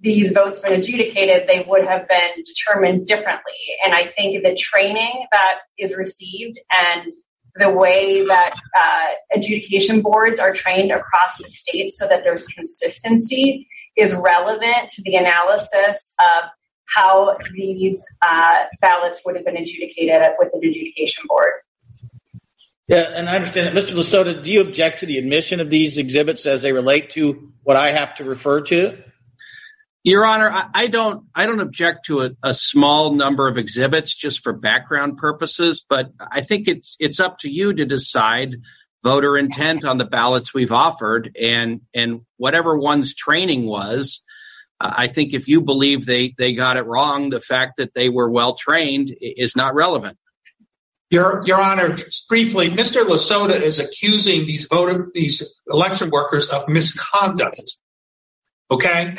these 0.00 0.32
votes 0.32 0.60
been 0.60 0.72
adjudicated, 0.72 1.48
they 1.48 1.64
would 1.68 1.86
have 1.86 2.08
been 2.08 2.30
determined 2.44 3.06
differently. 3.06 3.52
And 3.84 3.94
I 3.94 4.06
think 4.06 4.42
the 4.42 4.54
training 4.54 5.26
that 5.32 5.58
is 5.78 5.94
received 5.96 6.58
and 6.78 7.12
the 7.56 7.70
way 7.70 8.24
that 8.26 8.54
uh, 8.78 9.06
adjudication 9.36 10.00
boards 10.00 10.40
are 10.40 10.54
trained 10.54 10.92
across 10.92 11.36
the 11.38 11.48
state 11.48 11.90
so 11.90 12.08
that 12.08 12.22
there's 12.24 12.46
consistency 12.46 13.68
is 13.96 14.14
relevant 14.14 14.88
to 14.90 15.02
the 15.02 15.16
analysis 15.16 16.14
of 16.20 16.44
how 16.86 17.36
these 17.52 17.98
uh, 18.22 18.64
ballots 18.80 19.22
would 19.24 19.36
have 19.36 19.44
been 19.44 19.56
adjudicated 19.56 20.22
with 20.38 20.48
an 20.54 20.60
adjudication 20.64 21.24
board. 21.28 21.52
Yeah, 22.90 23.08
and 23.14 23.30
I 23.30 23.36
understand 23.36 23.68
that. 23.68 23.84
Mr. 23.84 23.94
Lasota, 23.94 24.42
do 24.42 24.50
you 24.50 24.62
object 24.62 24.98
to 25.00 25.06
the 25.06 25.18
admission 25.18 25.60
of 25.60 25.70
these 25.70 25.96
exhibits 25.96 26.44
as 26.44 26.62
they 26.62 26.72
relate 26.72 27.10
to 27.10 27.52
what 27.62 27.76
I 27.76 27.92
have 27.92 28.16
to 28.16 28.24
refer 28.24 28.62
to? 28.62 28.98
Your 30.02 30.26
Honor, 30.26 30.50
I, 30.50 30.66
I 30.74 30.86
don't. 30.88 31.26
I 31.32 31.46
don't 31.46 31.60
object 31.60 32.06
to 32.06 32.22
a, 32.22 32.30
a, 32.42 32.52
small 32.52 33.14
number 33.14 33.46
of 33.46 33.58
exhibits 33.58 34.12
just 34.12 34.42
for 34.42 34.52
background 34.52 35.18
purposes, 35.18 35.84
but 35.88 36.10
I 36.32 36.40
think 36.40 36.66
it's 36.66 36.96
it's 36.98 37.20
up 37.20 37.38
to 37.40 37.48
you 37.48 37.72
to 37.74 37.84
decide 37.84 38.56
voter 39.04 39.36
intent 39.38 39.84
on 39.84 39.98
the 39.98 40.04
ballots 40.04 40.52
we've 40.52 40.72
offered, 40.72 41.36
and 41.40 41.82
and 41.94 42.22
whatever 42.38 42.76
one's 42.76 43.14
training 43.14 43.66
was. 43.66 44.20
I 44.80 45.06
think 45.06 45.32
if 45.32 45.46
you 45.46 45.60
believe 45.60 46.06
they 46.06 46.34
they 46.36 46.54
got 46.54 46.76
it 46.76 46.86
wrong, 46.86 47.30
the 47.30 47.38
fact 47.38 47.76
that 47.76 47.94
they 47.94 48.08
were 48.08 48.30
well 48.30 48.54
trained 48.54 49.14
is 49.20 49.54
not 49.54 49.76
relevant. 49.76 50.18
Your 51.10 51.42
Your 51.44 51.60
Honor, 51.60 51.96
briefly, 52.28 52.70
Mr. 52.70 53.04
Lasota 53.04 53.60
is 53.60 53.78
accusing 53.78 54.46
these 54.46 54.66
voter 54.66 55.10
these 55.12 55.60
election 55.66 56.10
workers 56.10 56.46
of 56.48 56.68
misconduct. 56.68 57.76
Okay, 58.70 59.16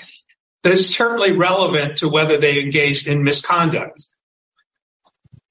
that 0.64 0.72
is 0.72 0.96
certainly 0.96 1.34
relevant 1.34 1.98
to 1.98 2.08
whether 2.08 2.38
they 2.38 2.62
engaged 2.62 3.08
in 3.08 3.24
misconduct. 3.24 4.06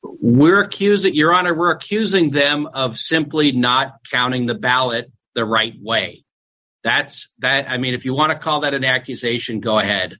We're 0.02 0.62
accusing, 0.62 1.14
Your 1.14 1.34
Honor, 1.34 1.54
we're 1.54 1.72
accusing 1.72 2.30
them 2.30 2.66
of 2.66 2.98
simply 2.98 3.52
not 3.52 4.00
counting 4.10 4.46
the 4.46 4.54
ballot 4.54 5.10
the 5.34 5.44
right 5.44 5.74
way. 5.80 6.24
That's 6.82 7.28
that. 7.40 7.70
I 7.70 7.76
mean, 7.76 7.92
if 7.92 8.06
you 8.06 8.14
want 8.14 8.32
to 8.32 8.38
call 8.38 8.60
that 8.60 8.72
an 8.72 8.84
accusation, 8.84 9.60
go 9.60 9.78
ahead. 9.78 10.16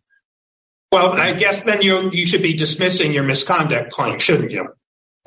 Well, 0.93 1.13
I 1.13 1.33
guess 1.33 1.63
then 1.63 1.81
you 1.81 2.11
you 2.13 2.27
should 2.27 2.43
be 2.43 2.53
dismissing 2.53 3.13
your 3.13 3.23
misconduct 3.23 3.93
claim, 3.93 4.19
shouldn't 4.19 4.51
you? 4.51 4.67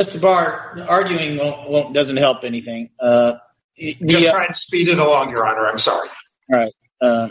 Mr. 0.02 0.20
Barr, 0.20 0.86
arguing 0.88 1.38
won't, 1.38 1.70
won't 1.70 1.94
doesn't 1.94 2.18
help 2.18 2.44
anything. 2.44 2.90
Uh, 3.00 3.36
the, 3.78 3.94
Just 3.94 4.30
trying 4.30 4.48
to 4.48 4.54
speed 4.54 4.90
it 4.90 4.98
along, 4.98 5.30
Your 5.30 5.46
Honor. 5.46 5.68
I'm 5.68 5.78
sorry. 5.78 6.10
All 6.52 6.60
right. 6.60 6.74
Uh, 7.02 7.30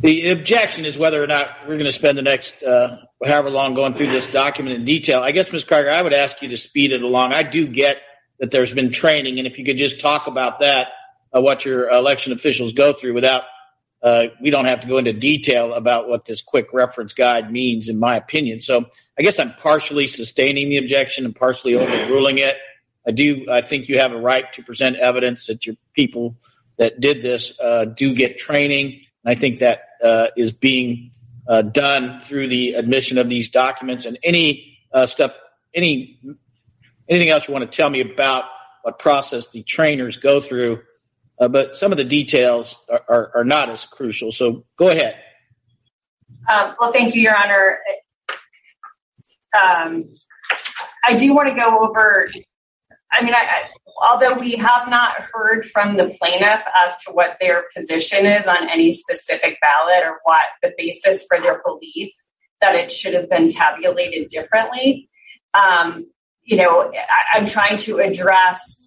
the 0.00 0.30
objection 0.30 0.84
is 0.84 0.96
whether 0.96 1.22
or 1.22 1.26
not 1.26 1.50
we're 1.62 1.74
going 1.74 1.84
to 1.84 1.92
spend 1.92 2.16
the 2.16 2.22
next 2.22 2.62
uh, 2.62 2.96
however 3.24 3.50
long 3.50 3.74
going 3.74 3.94
through 3.94 4.08
this 4.08 4.26
document 4.26 4.76
in 4.76 4.84
detail. 4.84 5.20
I 5.20 5.30
guess, 5.30 5.52
Ms. 5.52 5.64
Carter, 5.64 5.90
I 5.90 6.00
would 6.00 6.14
ask 6.14 6.40
you 6.42 6.48
to 6.48 6.56
speed 6.56 6.92
it 6.92 7.02
along. 7.02 7.32
I 7.32 7.42
do 7.42 7.66
get 7.66 7.98
that 8.38 8.50
there's 8.50 8.72
been 8.72 8.90
training, 8.90 9.38
and 9.38 9.46
if 9.46 9.58
you 9.58 9.64
could 9.64 9.76
just 9.76 10.00
talk 10.00 10.26
about 10.26 10.60
that, 10.60 10.88
uh, 11.36 11.40
what 11.40 11.64
your 11.64 11.88
election 11.90 12.32
officials 12.32 12.72
go 12.72 12.92
through 12.94 13.12
without 13.12 13.44
uh, 14.02 14.28
we 14.40 14.50
don't 14.50 14.64
have 14.64 14.80
to 14.80 14.86
go 14.86 14.98
into 14.98 15.12
detail 15.12 15.74
about 15.74 16.08
what 16.08 16.24
this 16.24 16.40
quick 16.42 16.72
reference 16.72 17.12
guide 17.12 17.52
means, 17.52 17.88
in 17.88 17.98
my 17.98 18.16
opinion. 18.16 18.60
So 18.60 18.86
I 19.18 19.22
guess 19.22 19.38
I'm 19.38 19.52
partially 19.54 20.06
sustaining 20.06 20.70
the 20.70 20.78
objection 20.78 21.24
and 21.24 21.36
partially 21.36 21.74
overruling 21.74 22.38
it. 22.38 22.56
I 23.06 23.12
do. 23.12 23.46
I 23.50 23.60
think 23.60 23.88
you 23.88 23.98
have 23.98 24.12
a 24.12 24.20
right 24.20 24.50
to 24.54 24.62
present 24.62 24.96
evidence 24.96 25.46
that 25.46 25.66
your 25.66 25.76
people 25.94 26.36
that 26.76 27.00
did 27.00 27.20
this 27.20 27.58
uh, 27.60 27.84
do 27.84 28.14
get 28.14 28.38
training. 28.38 29.00
And 29.24 29.32
I 29.32 29.34
think 29.34 29.58
that 29.58 29.82
uh, 30.02 30.28
is 30.36 30.52
being 30.52 31.10
uh, 31.46 31.62
done 31.62 32.20
through 32.20 32.48
the 32.48 32.74
admission 32.74 33.18
of 33.18 33.28
these 33.28 33.50
documents 33.50 34.06
and 34.06 34.18
any 34.22 34.78
uh, 34.92 35.06
stuff, 35.06 35.38
any 35.74 36.18
anything 37.08 37.28
else 37.28 37.46
you 37.48 37.52
want 37.52 37.70
to 37.70 37.76
tell 37.76 37.90
me 37.90 38.00
about 38.00 38.44
what 38.82 38.98
process 38.98 39.46
the 39.48 39.62
trainers 39.62 40.16
go 40.16 40.40
through, 40.40 40.80
uh, 41.40 41.48
but 41.48 41.76
some 41.78 41.90
of 41.90 41.98
the 41.98 42.04
details 42.04 42.76
are, 42.88 43.02
are, 43.08 43.32
are 43.36 43.44
not 43.44 43.70
as 43.70 43.84
crucial. 43.86 44.30
So 44.30 44.64
go 44.76 44.90
ahead. 44.90 45.16
Um, 46.52 46.76
well, 46.78 46.92
thank 46.92 47.14
you, 47.14 47.22
Your 47.22 47.36
Honor. 47.36 47.78
Um, 49.58 50.04
I 51.04 51.16
do 51.16 51.34
want 51.34 51.48
to 51.48 51.54
go 51.54 51.80
over. 51.80 52.28
I 53.12 53.24
mean, 53.24 53.34
I, 53.34 53.38
I, 53.48 53.68
although 54.08 54.34
we 54.34 54.52
have 54.52 54.88
not 54.88 55.16
heard 55.32 55.66
from 55.70 55.96
the 55.96 56.14
plaintiff 56.20 56.62
as 56.76 57.02
to 57.04 57.12
what 57.12 57.36
their 57.40 57.64
position 57.74 58.26
is 58.26 58.46
on 58.46 58.68
any 58.68 58.92
specific 58.92 59.58
ballot 59.60 60.04
or 60.04 60.20
what 60.24 60.42
the 60.62 60.72
basis 60.78 61.24
for 61.26 61.40
their 61.40 61.60
belief 61.64 62.12
that 62.60 62.74
it 62.74 62.92
should 62.92 63.14
have 63.14 63.28
been 63.28 63.48
tabulated 63.48 64.28
differently, 64.28 65.08
um, 65.54 66.06
you 66.42 66.56
know, 66.56 66.92
I, 66.92 67.38
am 67.38 67.46
trying 67.46 67.78
to 67.78 67.98
address, 67.98 68.80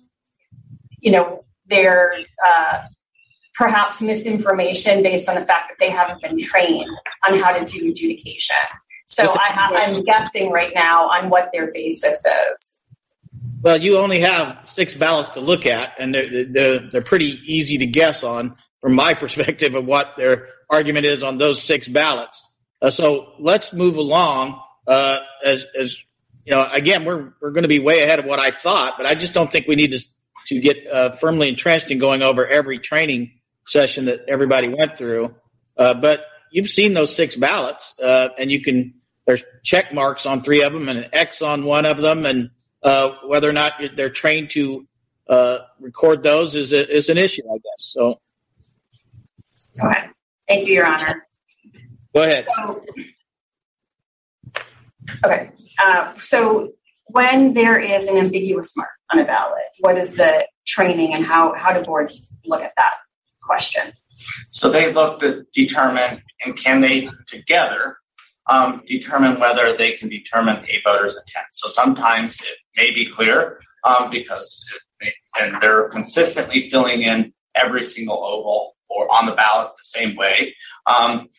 you 0.99 1.11
know, 1.11 1.43
their 1.67 2.15
uh, 2.45 2.83
perhaps 3.55 4.01
misinformation 4.01 5.03
based 5.03 5.29
on 5.29 5.35
the 5.35 5.45
fact 5.45 5.69
that 5.69 5.77
they 5.79 5.89
haven't 5.89 6.21
been 6.21 6.39
trained 6.39 6.89
on 7.27 7.37
how 7.39 7.51
to 7.51 7.65
do 7.65 7.89
adjudication. 7.89 8.55
So 9.05 9.29
I 9.29 9.53
have, 9.53 9.71
I'm 9.73 10.03
guessing 10.03 10.51
right 10.51 10.71
now 10.73 11.09
on 11.09 11.29
what 11.29 11.49
their 11.53 11.71
basis 11.71 12.25
is. 12.25 12.79
Well, 13.61 13.77
you 13.77 13.97
only 13.97 14.19
have 14.19 14.59
six 14.65 14.93
ballots 14.93 15.29
to 15.29 15.39
look 15.39 15.65
at, 15.65 15.93
and 15.99 16.13
they're, 16.13 16.45
they're, 16.45 16.79
they're 16.79 17.01
pretty 17.01 17.39
easy 17.45 17.77
to 17.77 17.85
guess 17.85 18.23
on 18.23 18.57
from 18.81 18.95
my 18.95 19.13
perspective 19.13 19.75
of 19.75 19.85
what 19.85 20.17
their 20.17 20.49
argument 20.69 21.05
is 21.05 21.23
on 21.23 21.37
those 21.37 21.61
six 21.61 21.87
ballots. 21.87 22.45
Uh, 22.81 22.89
so 22.89 23.33
let's 23.39 23.71
move 23.71 23.97
along. 23.97 24.59
Uh, 24.85 25.19
as, 25.45 25.65
as 25.77 25.97
you 26.45 26.51
know, 26.51 26.67
again, 26.71 27.05
we're 27.05 27.31
we're 27.39 27.51
going 27.51 27.61
to 27.61 27.69
be 27.69 27.79
way 27.79 28.03
ahead 28.03 28.19
of 28.19 28.25
what 28.25 28.39
I 28.39 28.51
thought, 28.51 28.95
but 28.97 29.05
I 29.05 29.15
just 29.15 29.33
don't 29.33 29.49
think 29.49 29.67
we 29.67 29.75
need 29.75 29.93
to 29.93 29.99
to 30.47 30.59
get 30.59 30.85
uh, 30.87 31.11
firmly 31.11 31.49
entrenched 31.49 31.91
in 31.91 31.97
going 31.97 32.21
over 32.21 32.47
every 32.47 32.77
training 32.77 33.31
session 33.65 34.05
that 34.05 34.25
everybody 34.27 34.67
went 34.67 34.97
through. 34.97 35.33
Uh, 35.77 35.93
but 35.93 36.25
you've 36.51 36.69
seen 36.69 36.93
those 36.93 37.15
six 37.15 37.35
ballots, 37.35 37.93
uh, 37.99 38.29
and 38.37 38.51
you 38.51 38.61
can 38.61 38.93
there's 39.25 39.43
check 39.63 39.93
marks 39.93 40.25
on 40.25 40.41
three 40.41 40.63
of 40.63 40.73
them 40.73 40.89
and 40.89 40.99
an 40.99 41.09
X 41.13 41.41
on 41.41 41.63
one 41.63 41.85
of 41.85 41.97
them, 41.97 42.25
and 42.25 42.51
uh, 42.81 43.11
whether 43.25 43.49
or 43.49 43.53
not 43.53 43.73
they're 43.95 44.09
trained 44.09 44.49
to 44.51 44.87
uh, 45.29 45.59
record 45.79 46.23
those 46.23 46.55
is 46.55 46.73
a, 46.73 46.95
is 46.95 47.09
an 47.09 47.17
issue, 47.17 47.43
I 47.49 47.55
guess. 47.55 47.77
So, 47.77 48.19
okay, 49.83 50.09
thank 50.47 50.67
you, 50.67 50.75
Your 50.75 50.87
Honor. 50.87 51.25
Go 52.13 52.23
ahead. 52.23 52.47
So, 52.49 52.83
okay, 55.25 55.51
uh, 55.81 56.13
so 56.19 56.73
when 57.05 57.53
there 57.53 57.79
is 57.79 58.05
an 58.07 58.17
ambiguous 58.17 58.75
mark 58.75 58.89
on 59.13 59.19
a 59.19 59.25
ballot, 59.25 59.63
what 59.79 59.97
is 59.97 60.15
the 60.15 60.47
training 60.65 61.13
and 61.13 61.25
how 61.25 61.53
how 61.53 61.73
do 61.73 61.83
boards 61.83 62.35
look 62.45 62.61
at 62.61 62.73
that 62.77 62.93
question? 63.41 63.93
So 64.51 64.69
they 64.69 64.93
look 64.93 65.19
to 65.19 65.45
determine 65.53 66.21
and 66.43 66.55
can 66.55 66.81
they 66.81 67.09
together 67.27 67.97
um, 68.47 68.83
determine 68.85 69.39
whether 69.39 69.75
they 69.75 69.93
can 69.93 70.09
determine 70.09 70.57
a 70.67 70.81
voter's 70.83 71.15
intent. 71.15 71.47
So 71.51 71.69
sometimes 71.69 72.39
it 72.41 72.57
may 72.77 72.93
be 72.93 73.05
clear 73.05 73.59
um, 73.83 74.09
because 74.09 74.63
may, 75.01 75.13
and 75.39 75.61
they're 75.61 75.89
consistently 75.89 76.69
filling 76.69 77.03
in 77.03 77.33
every 77.55 77.85
single 77.85 78.23
oval 78.23 78.75
or 78.89 79.11
on 79.13 79.25
the 79.25 79.31
ballot 79.31 79.71
the 79.77 79.83
same 79.83 80.15
way. 80.15 80.55
Um, 80.85 81.29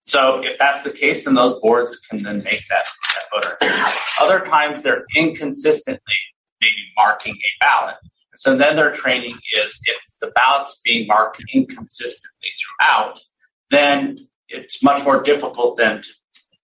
so 0.00 0.42
if 0.42 0.58
that's 0.58 0.82
the 0.82 0.90
case, 0.90 1.24
then 1.24 1.34
those 1.34 1.58
boards 1.60 1.98
can 1.98 2.22
then 2.22 2.42
make 2.42 2.66
that, 2.68 2.86
that 3.14 3.58
voter. 3.60 3.84
Other 4.20 4.44
times 4.44 4.82
they're 4.82 5.04
inconsistently 5.14 6.14
maybe 6.60 6.92
marking 6.96 7.34
a 7.34 7.64
ballot. 7.64 7.96
So 8.34 8.56
then 8.56 8.76
their 8.76 8.92
training 8.92 9.34
is 9.56 9.80
if 9.84 9.96
the 10.20 10.30
ballot's 10.34 10.80
being 10.84 11.06
marked 11.06 11.42
inconsistently 11.52 12.50
throughout, 12.80 13.18
then 13.70 14.16
it's 14.48 14.82
much 14.82 15.04
more 15.04 15.20
difficult 15.22 15.76
then 15.76 16.02
to 16.02 16.08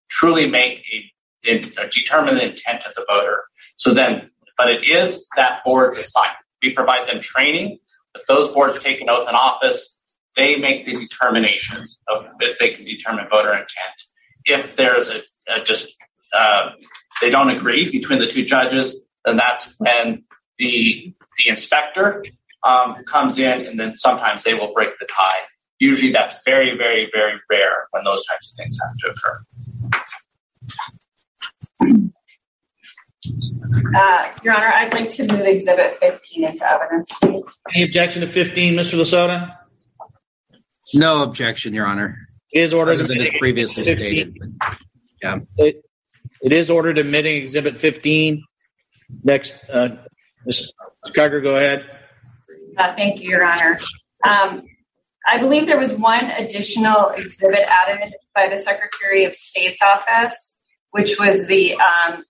truly 0.09 0.49
make 0.49 0.85
a, 1.47 1.59
a 1.59 1.89
determine 1.89 2.37
the 2.37 2.45
intent 2.45 2.85
of 2.87 2.95
the 2.95 3.05
voter. 3.09 3.43
So 3.77 3.93
then, 3.93 4.31
but 4.57 4.71
it 4.71 4.89
is 4.89 5.27
that 5.37 5.65
board's 5.65 5.99
assignment. 5.99 6.39
We 6.63 6.71
provide 6.73 7.09
them 7.09 7.21
training. 7.21 7.79
If 8.15 8.25
those 8.27 8.49
boards 8.49 8.79
take 8.81 9.01
an 9.01 9.11
oath 9.11 9.29
in 9.29 9.35
office, 9.35 9.99
they 10.37 10.57
make 10.57 10.85
the 10.85 10.97
determinations 10.97 11.99
of 12.09 12.27
if 12.41 12.59
they 12.59 12.71
can 12.71 12.85
determine 12.85 13.29
voter 13.29 13.53
intent. 13.53 13.69
If 14.45 14.77
there's 14.77 15.09
a, 15.09 15.23
a 15.49 15.65
just 15.65 15.93
uh, 16.33 16.71
they 17.21 17.31
don't 17.31 17.51
agree 17.51 17.91
between 17.91 18.19
the 18.19 18.27
two 18.27 18.45
judges, 18.45 19.04
then 19.25 19.37
that's 19.37 19.69
when 19.79 20.25
the 20.59 21.15
the 21.39 21.51
inspector 21.51 22.25
um, 22.65 22.97
comes 23.05 23.39
in, 23.39 23.67
and 23.67 23.79
then 23.79 23.97
sometimes 23.97 24.43
they 24.43 24.55
will 24.55 24.73
break 24.73 24.99
the 24.99 25.07
tie. 25.07 25.41
Usually, 25.81 26.13
that's 26.13 26.37
very, 26.45 26.77
very, 26.77 27.11
very 27.13 27.41
rare 27.51 27.89
when 27.91 28.05
those 28.05 28.25
types 28.27 28.53
of 28.53 28.57
things 28.57 28.79
have 28.83 28.97
to 28.99 29.11
occur. 29.11 29.41
Uh, 33.97 34.31
Your 34.43 34.55
Honor, 34.55 34.73
I'd 34.73 34.93
like 34.93 35.11
to 35.11 35.27
move 35.33 35.41
Exhibit 35.47 35.97
15 35.97 36.45
into 36.45 36.71
evidence, 36.71 37.13
please. 37.21 37.47
Any 37.75 37.85
objection 37.85 38.21
to 38.23 38.29
15, 38.29 38.75
Mr. 38.75 38.99
Lasota? 38.99 39.57
No 40.95 41.23
objection, 41.23 41.75
Your 41.75 41.87
Honor. 41.87 42.19
It 42.53 42.61
is 42.61 42.73
ordered 42.73 43.01
Other 43.01 43.09
than 43.09 43.21
as 43.21 43.31
previously 43.39 43.83
stated. 43.83 44.39
Yeah. 45.23 45.41
It, 45.57 45.85
it 46.43 46.53
is 46.53 46.71
ordered 46.71 46.99
admitting 46.99 47.43
Exhibit 47.43 47.79
15. 47.79 48.45
Next, 49.23 49.55
uh, 49.69 49.97
Ms. 50.47 50.73
Craiger, 51.07 51.43
go 51.43 51.57
ahead. 51.57 51.85
Uh, 52.77 52.95
thank 52.95 53.21
you, 53.21 53.31
Your 53.31 53.47
Honor. 53.47 53.81
Um, 54.25 54.65
I 55.27 55.39
believe 55.39 55.67
there 55.67 55.79
was 55.79 55.93
one 55.95 56.31
additional 56.33 57.09
exhibit 57.11 57.61
added 57.61 58.15
by 58.35 58.49
the 58.49 58.59
Secretary 58.59 59.25
of 59.25 59.35
State's 59.35 59.81
office, 59.83 60.61
which 60.91 61.19
was 61.19 61.47
the 61.47 61.75
um, 61.75 62.25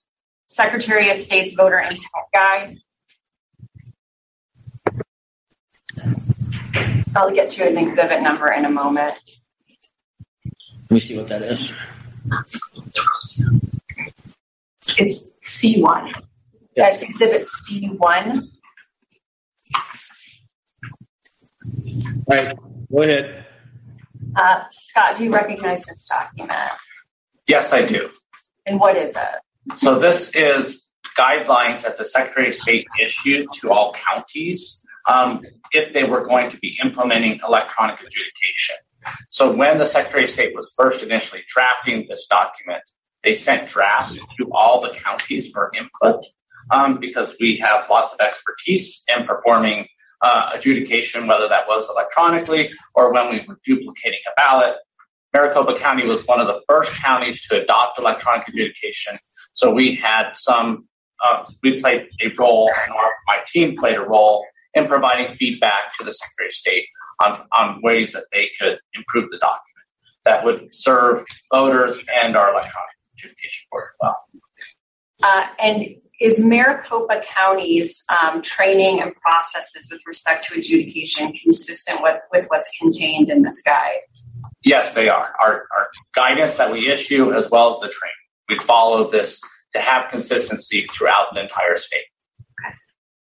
Secretary 0.47 1.11
of 1.11 1.19
State's 1.19 1.55
voter 1.55 1.79
intent 1.79 2.03
guide. 2.33 2.77
I'll 7.17 7.33
get 7.33 7.57
you 7.57 7.65
an 7.65 7.79
exhibit 7.79 8.23
number 8.23 8.53
in 8.53 8.65
a 8.65 8.71
moment. 8.71 9.15
Let 10.45 10.91
me 10.91 11.01
see 11.01 11.17
what 11.17 11.29
that 11.29 11.43
is. 11.43 11.73
It's 14.99 15.29
C1. 15.45 16.13
That's 16.77 17.03
exhibit 17.03 17.47
C1. 17.69 18.49
All 22.27 22.37
right, 22.37 22.57
go 22.93 23.03
ahead. 23.03 23.47
Uh, 24.37 24.65
Scott, 24.71 25.17
do 25.17 25.25
you 25.25 25.33
recognize 25.33 25.85
this 25.85 26.09
document? 26.09 26.71
Yes, 27.47 27.73
I 27.73 27.85
do. 27.85 28.11
And 28.67 28.81
what 28.81 28.97
is 28.97 29.15
it? 29.15 29.77
So 29.77 29.99
this 29.99 30.31
is 30.35 30.87
guidelines 31.17 31.83
that 31.83 31.97
the 31.97 32.05
Secretary 32.05 32.49
of 32.49 32.55
State 32.55 32.87
issued 33.01 33.47
to 33.61 33.71
all 33.71 33.95
counties 33.95 34.85
um, 35.07 35.43
if 35.73 35.93
they 35.93 36.05
were 36.05 36.27
going 36.27 36.51
to 36.51 36.59
be 36.59 36.77
implementing 36.83 37.41
electronic 37.47 38.01
adjudication. 38.01 38.77
So 39.29 39.55
when 39.55 39.79
the 39.79 39.87
Secretary 39.87 40.25
of 40.25 40.31
State 40.31 40.55
was 40.55 40.73
first 40.77 41.03
initially 41.03 41.43
drafting 41.49 42.07
this 42.09 42.27
document, 42.27 42.83
they 43.23 43.35
sent 43.35 43.69
drafts 43.69 44.19
to 44.37 44.51
all 44.53 44.81
the 44.81 44.91
counties 44.91 45.51
for 45.51 45.71
input 45.75 46.25
um, 46.71 46.99
because 46.99 47.35
we 47.41 47.57
have 47.57 47.89
lots 47.91 48.13
of 48.13 48.21
expertise 48.21 49.05
in 49.15 49.27
performing 49.27 49.87
uh, 50.23 50.51
adjudication, 50.55 51.27
whether 51.27 51.49
that 51.49 51.67
was 51.69 51.89
electronically 51.91 52.73
or 52.95 53.13
when 53.13 53.31
we 53.31 53.45
were 53.47 53.59
duplicating 53.65 54.21
a 54.27 54.35
ballot. 54.37 54.77
Maricopa 55.33 55.77
County 55.79 56.07
was 56.07 56.27
one 56.27 56.41
of 56.41 56.47
the 56.47 56.63
first 56.69 56.93
counties 56.95 57.47
to 57.49 57.63
adopt 57.63 57.99
electronic 57.99 58.47
adjudication. 58.49 59.17
So 59.53 59.73
we 59.73 59.95
had 59.97 60.31
some, 60.35 60.89
uh, 61.25 61.45
we 61.63 61.81
played 61.81 62.09
a 62.23 62.29
role, 62.39 62.71
and 62.85 62.93
our, 62.93 63.11
my 63.27 63.39
team 63.47 63.77
played 63.77 63.97
a 63.97 64.03
role 64.03 64.47
in 64.75 64.87
providing 64.87 65.35
feedback 65.37 65.97
to 65.99 66.05
the 66.05 66.13
Secretary 66.13 66.49
of 66.49 66.53
State 66.53 66.87
on, 67.23 67.47
on 67.53 67.81
ways 67.83 68.13
that 68.13 68.25
they 68.33 68.49
could 68.61 68.79
improve 68.95 69.31
the 69.31 69.39
document 69.39 69.75
that 70.25 70.45
would 70.45 70.69
serve 70.75 71.25
voters 71.53 71.99
and 72.15 72.37
our 72.37 72.51
electronic 72.51 72.91
adjudication 73.15 73.67
board 73.71 73.85
as 73.91 73.95
well. 74.01 74.17
Uh, 75.23 75.47
and 75.61 75.97
is 76.21 76.41
Maricopa 76.41 77.23
County's 77.25 78.05
um, 78.09 78.43
training 78.43 79.01
and 79.01 79.15
processes 79.17 79.89
with 79.91 80.01
respect 80.07 80.47
to 80.49 80.59
adjudication 80.59 81.33
consistent 81.33 82.03
with, 82.03 82.21
with 82.33 82.47
what's 82.49 82.71
contained 82.79 83.31
in 83.31 83.43
this 83.43 83.63
guide? 83.63 84.01
Yes, 84.63 84.95
they 84.95 85.09
are. 85.09 85.35
Our, 85.41 85.67
our 85.77 85.89
guidance 86.15 86.57
that 86.57 86.73
we 86.73 86.89
issue, 86.89 87.33
as 87.33 87.51
well 87.51 87.71
as 87.75 87.81
the 87.81 87.89
training, 87.89 88.15
we 88.49 88.59
follow 88.59 89.11
this 89.11 89.41
to 89.75 89.81
have 89.81 90.11
consistency 90.11 90.87
throughout 90.87 91.35
the 91.35 91.43
entire 91.43 91.77
state. 91.77 92.05
Okay, 92.41 92.75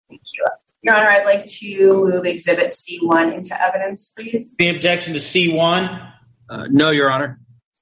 thank 0.08 0.22
you. 0.34 0.44
Your 0.82 0.96
Honor, 0.96 1.10
I'd 1.10 1.24
like 1.24 1.46
to 1.46 2.04
move 2.08 2.26
Exhibit 2.26 2.72
C1 2.72 3.34
into 3.34 3.60
evidence, 3.60 4.12
please. 4.16 4.54
Any 4.58 4.74
objection 4.76 5.12
to 5.14 5.20
C1? 5.20 6.12
Uh, 6.50 6.66
no, 6.70 6.90
Your 6.90 7.10
Honor. 7.10 7.38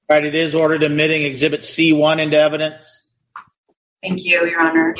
All 0.09 0.17
right, 0.17 0.25
it 0.25 0.35
is 0.35 0.53
ordered 0.53 0.83
admitting 0.83 1.23
Exhibit 1.23 1.61
C1 1.61 2.19
into 2.19 2.37
evidence. 2.37 3.00
Thank 4.01 4.23
you, 4.23 4.45
Your 4.47 4.61
Honor. 4.61 4.95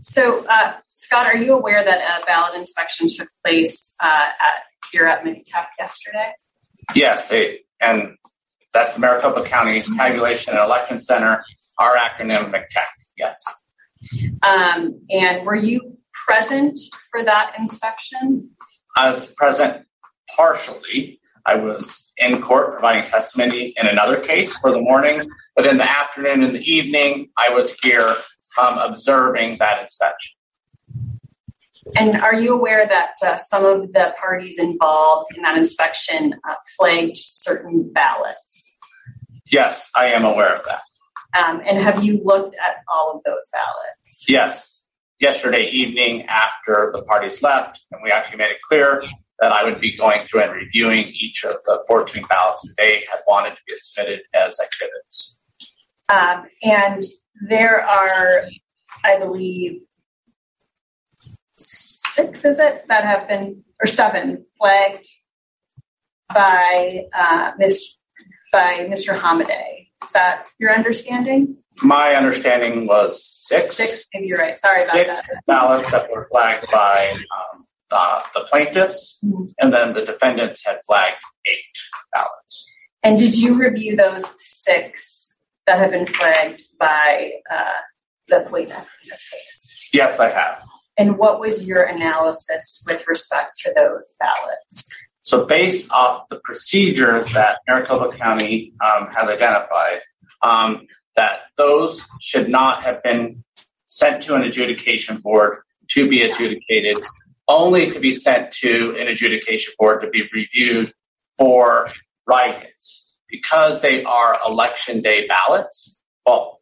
So, 0.00 0.44
uh, 0.48 0.74
Scott, 0.92 1.26
are 1.26 1.36
you 1.36 1.54
aware 1.54 1.84
that 1.84 2.20
a 2.22 2.24
ballot 2.26 2.54
inspection 2.56 3.08
took 3.08 3.28
place 3.44 3.94
uh, 4.02 4.06
at 4.06 4.54
here 4.92 5.06
at 5.06 5.24
MCTEC 5.24 5.66
yesterday? 5.78 6.32
Yes, 6.94 7.32
it, 7.32 7.62
and 7.80 8.16
that's 8.72 8.94
the 8.94 9.00
Maricopa 9.00 9.44
County 9.44 9.82
Tabulation 9.96 10.54
and 10.54 10.62
Election 10.62 10.98
Center, 10.98 11.44
our 11.78 11.96
acronym 11.96 12.50
MCTEC. 12.50 12.86
Yes. 13.16 13.42
Um, 14.42 15.00
and 15.10 15.46
were 15.46 15.54
you 15.54 15.96
present 16.26 16.78
for 17.10 17.24
that 17.24 17.54
inspection? 17.58 18.50
I 18.96 19.10
was 19.10 19.26
present 19.26 19.86
partially. 20.36 21.20
I 21.46 21.56
was 21.56 22.10
in 22.16 22.40
court 22.40 22.72
providing 22.72 23.04
testimony 23.04 23.74
in 23.76 23.86
another 23.86 24.20
case 24.20 24.56
for 24.58 24.70
the 24.70 24.80
morning, 24.80 25.28
but 25.54 25.66
in 25.66 25.76
the 25.76 25.88
afternoon 25.90 26.42
and 26.42 26.54
the 26.54 26.62
evening, 26.62 27.30
I 27.36 27.50
was 27.50 27.72
here 27.80 28.14
um, 28.58 28.78
observing 28.78 29.56
that 29.58 29.82
inspection. 29.82 30.36
And 31.96 32.16
are 32.16 32.34
you 32.34 32.54
aware 32.54 32.86
that 32.86 33.10
uh, 33.22 33.36
some 33.38 33.64
of 33.64 33.92
the 33.92 34.14
parties 34.18 34.58
involved 34.58 35.36
in 35.36 35.42
that 35.42 35.58
inspection 35.58 36.34
uh, 36.48 36.54
flagged 36.78 37.16
certain 37.16 37.92
ballots? 37.92 38.76
Yes, 39.50 39.90
I 39.94 40.06
am 40.06 40.24
aware 40.24 40.56
of 40.56 40.64
that. 40.64 40.80
Um, 41.38 41.60
and 41.66 41.82
have 41.82 42.02
you 42.02 42.22
looked 42.24 42.54
at 42.56 42.76
all 42.88 43.16
of 43.16 43.22
those 43.24 43.46
ballots? 43.52 44.24
Yes, 44.28 44.86
yesterday 45.20 45.68
evening 45.70 46.22
after 46.22 46.90
the 46.94 47.02
parties 47.02 47.42
left, 47.42 47.80
and 47.92 48.00
we 48.02 48.10
actually 48.10 48.38
made 48.38 48.52
it 48.52 48.62
clear 48.66 49.02
that 49.40 49.52
I 49.52 49.64
would 49.64 49.80
be 49.80 49.96
going 49.96 50.20
through 50.20 50.42
and 50.42 50.52
reviewing 50.52 51.08
each 51.08 51.44
of 51.44 51.56
the 51.64 51.82
14 51.88 52.24
ballots 52.28 52.62
that 52.62 52.74
they 52.78 53.04
had 53.10 53.20
wanted 53.26 53.50
to 53.50 53.60
be 53.66 53.74
submitted 53.76 54.20
as 54.34 54.58
exhibits. 54.60 55.42
Um, 56.08 56.44
and 56.62 57.04
there 57.48 57.82
are, 57.82 58.46
I 59.04 59.18
believe, 59.18 59.80
six, 61.52 62.44
is 62.44 62.58
it, 62.58 62.84
that 62.88 63.04
have 63.04 63.28
been, 63.28 63.64
or 63.82 63.86
seven, 63.86 64.44
flagged 64.58 65.08
by 66.32 67.06
uh, 67.12 67.52
Ms. 67.58 67.96
by 68.52 68.86
Mr. 68.90 69.18
Hamadeh. 69.18 69.88
Is 70.04 70.12
that 70.12 70.46
your 70.58 70.72
understanding? 70.72 71.56
My 71.82 72.14
understanding 72.14 72.86
was 72.86 73.24
six. 73.24 73.76
Six, 73.76 74.06
maybe 74.14 74.26
you're 74.28 74.38
right. 74.38 74.58
Sorry 74.60 74.82
about 74.82 74.92
six 74.92 75.14
that. 75.14 75.42
ballots 75.46 75.90
that 75.90 76.10
were 76.10 76.28
flagged 76.30 76.70
by 76.70 77.10
um, 77.12 77.66
uh, 77.94 78.22
the 78.34 78.40
plaintiffs, 78.40 79.18
Mhm. 79.24 79.54
and 79.60 79.72
then 79.72 79.94
the 79.94 80.04
defendants 80.04 80.66
had 80.66 80.80
flagged 80.86 81.22
eight 81.46 81.74
ballots. 82.12 82.70
And 83.02 83.18
did 83.18 83.38
you 83.38 83.54
review 83.54 83.96
those 83.96 84.24
six 84.38 85.36
that 85.66 85.78
have 85.78 85.92
been 85.92 86.06
flagged 86.06 86.62
by 86.78 87.32
uh, 87.50 87.80
the 88.28 88.40
plaintiff 88.40 88.88
in 89.02 89.08
this 89.10 89.28
case? 89.28 89.90
Yes, 89.92 90.18
I 90.18 90.30
have. 90.30 90.62
And 90.96 91.18
what 91.18 91.40
was 91.40 91.64
your 91.64 91.82
analysis 91.82 92.84
with 92.86 93.06
respect 93.06 93.56
to 93.64 93.72
those 93.76 94.14
ballots? 94.18 94.88
So, 95.22 95.44
based 95.46 95.90
off 95.90 96.28
the 96.28 96.40
procedures 96.40 97.32
that 97.32 97.58
Maricopa 97.68 98.16
County 98.16 98.72
um, 98.84 99.08
has 99.14 99.28
identified, 99.28 100.00
um, 100.42 100.86
that 101.16 101.42
those 101.56 102.02
should 102.20 102.48
not 102.48 102.82
have 102.82 103.02
been 103.02 103.44
sent 103.86 104.22
to 104.24 104.34
an 104.34 104.42
adjudication 104.42 105.18
board 105.18 105.62
to 105.90 106.08
be 106.08 106.22
adjudicated, 106.22 107.04
only 107.48 107.90
to 107.90 108.00
be 108.00 108.12
sent 108.12 108.52
to 108.52 108.96
an 108.98 109.08
adjudication 109.08 109.74
board 109.78 110.00
to 110.02 110.08
be 110.08 110.28
reviewed 110.32 110.92
for 111.38 111.90
write-ins. 112.26 113.00
Because 113.28 113.80
they 113.80 114.04
are 114.04 114.36
election 114.46 115.02
day 115.02 115.26
ballots, 115.26 115.98
well, 116.24 116.60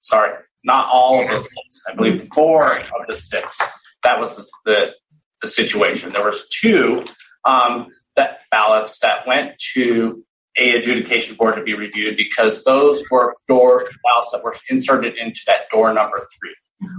sorry, 0.00 0.34
not 0.64 0.86
all 0.92 1.22
of 1.22 1.28
the 1.28 1.40
six. 1.40 1.84
I 1.88 1.94
believe 1.94 2.28
four 2.34 2.78
of 2.78 3.06
the 3.08 3.16
six. 3.16 3.58
That 4.04 4.20
was 4.20 4.36
the, 4.36 4.46
the, 4.66 4.94
the 5.40 5.48
situation. 5.48 6.12
There 6.12 6.24
was 6.24 6.46
two 6.48 7.06
um, 7.44 7.88
that 8.16 8.40
ballots 8.50 8.98
that 9.00 9.26
went 9.26 9.56
to 9.74 10.24
a 10.58 10.76
adjudication 10.76 11.36
board 11.36 11.56
to 11.56 11.62
be 11.62 11.74
reviewed 11.74 12.16
because 12.16 12.64
those 12.64 13.02
were 13.10 13.34
door 13.48 13.88
ballots 14.04 14.30
that 14.32 14.42
were 14.42 14.56
inserted 14.68 15.16
into 15.16 15.40
that 15.46 15.70
door 15.70 15.92
number 15.94 16.18
three, 16.38 16.54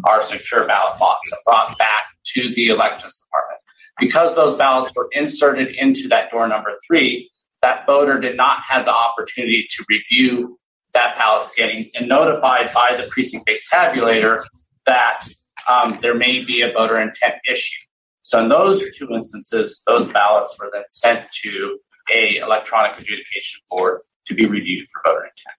our 0.06 0.24
secure 0.24 0.68
ballot 0.68 1.00
box, 1.00 1.32
and 1.32 1.40
brought 1.46 1.78
back 1.78 2.04
to 2.24 2.54
the 2.54 2.68
elections 2.68 3.18
department. 3.18 3.62
Because 4.00 4.36
those 4.36 4.58
ballots 4.58 4.94
were 4.96 5.10
inserted 5.12 5.76
into 5.76 6.08
that 6.08 6.32
door 6.32 6.48
number 6.48 6.72
three, 6.88 7.30
that 7.62 7.86
voter 7.86 8.20
did 8.20 8.38
not 8.38 8.62
have 8.62 8.86
the 8.86 8.94
opportunity 8.94 9.68
to 9.70 9.86
review 9.90 10.58
that 10.94 11.18
ballot 11.18 11.50
getting 11.56 11.90
and 11.96 12.08
notified 12.08 12.74
by 12.74 12.96
the 12.96 13.08
precinct-based 13.08 13.68
tabulator 13.72 14.44
that 14.86 15.28
um, 15.70 15.98
there 16.02 16.16
may 16.16 16.44
be 16.44 16.62
a 16.62 16.72
voter 16.72 17.00
intent 17.00 17.36
issue. 17.50 17.78
So 18.24 18.42
in 18.42 18.50
those 18.50 18.84
two 18.96 19.10
instances, 19.12 19.82
those 19.86 20.08
ballots 20.08 20.56
were 20.60 20.70
then 20.74 20.84
sent 20.90 21.30
to 21.44 21.80
a 22.14 22.38
electronic 22.38 22.94
adjudication 22.98 23.60
board 23.70 24.02
to 24.28 24.34
be 24.34 24.46
reviewed 24.46 24.88
for 24.92 25.12
voter 25.12 25.26
intent. 25.26 25.59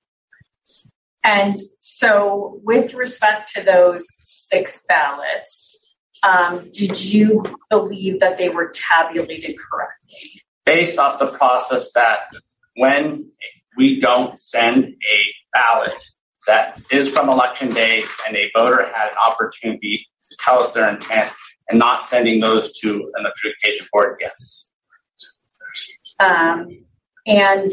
And 1.23 1.61
so, 1.81 2.61
with 2.65 2.95
respect 2.95 3.53
to 3.55 3.63
those 3.63 4.07
six 4.23 4.85
ballots, 4.89 5.77
um, 6.23 6.71
did 6.73 7.03
you 7.03 7.45
believe 7.69 8.21
that 8.21 8.39
they 8.39 8.49
were 8.49 8.73
tabulated 8.75 9.57
correctly? 9.59 10.43
Based 10.65 10.99
off 10.99 11.19
the 11.19 11.33
process 11.33 11.93
that 11.93 12.21
when 12.77 13.31
we 13.77 14.01
don't 14.01 14.39
send 14.39 14.85
a 14.85 15.25
ballot 15.53 16.03
that 16.47 16.83
is 16.91 17.11
from 17.11 17.29
election 17.29 17.73
day 17.73 18.05
and 18.27 18.37
a 18.37 18.51
voter 18.57 18.87
had 18.93 19.11
an 19.11 19.17
opportunity 19.25 20.07
to 20.29 20.37
tell 20.39 20.61
us 20.61 20.73
their 20.73 20.89
intent 20.89 21.31
and 21.69 21.79
not 21.79 22.03
sending 22.03 22.41
those 22.41 22.73
to 22.79 23.13
an 23.17 23.27
adjudication 23.27 23.87
board, 23.93 24.17
yes. 24.21 24.71
Um, 26.19 26.85
and 27.27 27.71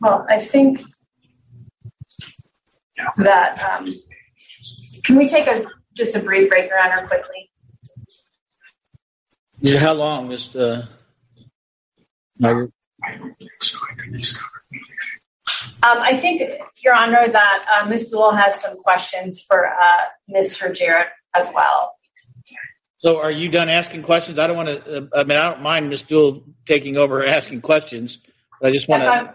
well, 0.00 0.24
I 0.30 0.38
think 0.38 0.82
that 3.18 3.60
um, 3.60 3.88
can 5.04 5.16
we 5.16 5.28
take 5.28 5.46
a 5.46 5.64
just 5.94 6.14
a 6.16 6.20
brief 6.20 6.48
break, 6.48 6.68
Your 6.68 6.80
Honor, 6.80 7.06
quickly? 7.06 7.50
Yeah, 9.60 9.78
how 9.78 9.92
long, 9.92 10.28
Mr. 10.28 10.88
Meyer? 12.38 12.70
Um, 15.82 15.98
I 15.98 16.16
think, 16.16 16.42
Your 16.82 16.94
Honor, 16.94 17.28
that 17.28 17.66
uh, 17.74 17.88
Ms. 17.88 18.10
Sewell 18.10 18.32
has 18.32 18.60
some 18.60 18.76
questions 18.78 19.42
for 19.42 19.66
uh, 19.66 20.04
Mr. 20.34 20.74
Jarrett 20.74 21.08
as 21.34 21.50
well. 21.54 21.94
So, 22.98 23.18
are 23.18 23.30
you 23.30 23.48
done 23.48 23.68
asking 23.68 24.02
questions? 24.02 24.38
I 24.38 24.46
don't 24.46 24.56
want 24.56 24.68
to. 24.68 24.98
Uh, 24.98 25.06
I 25.14 25.24
mean, 25.24 25.38
I 25.38 25.50
don't 25.50 25.62
mind 25.62 25.88
Ms. 25.88 26.02
Dul 26.02 26.44
taking 26.66 26.96
over 26.96 27.24
asking 27.24 27.62
questions, 27.62 28.18
but 28.60 28.68
I 28.68 28.72
just 28.72 28.88
want 28.88 29.02
to. 29.02 29.08
I'm, 29.08 29.28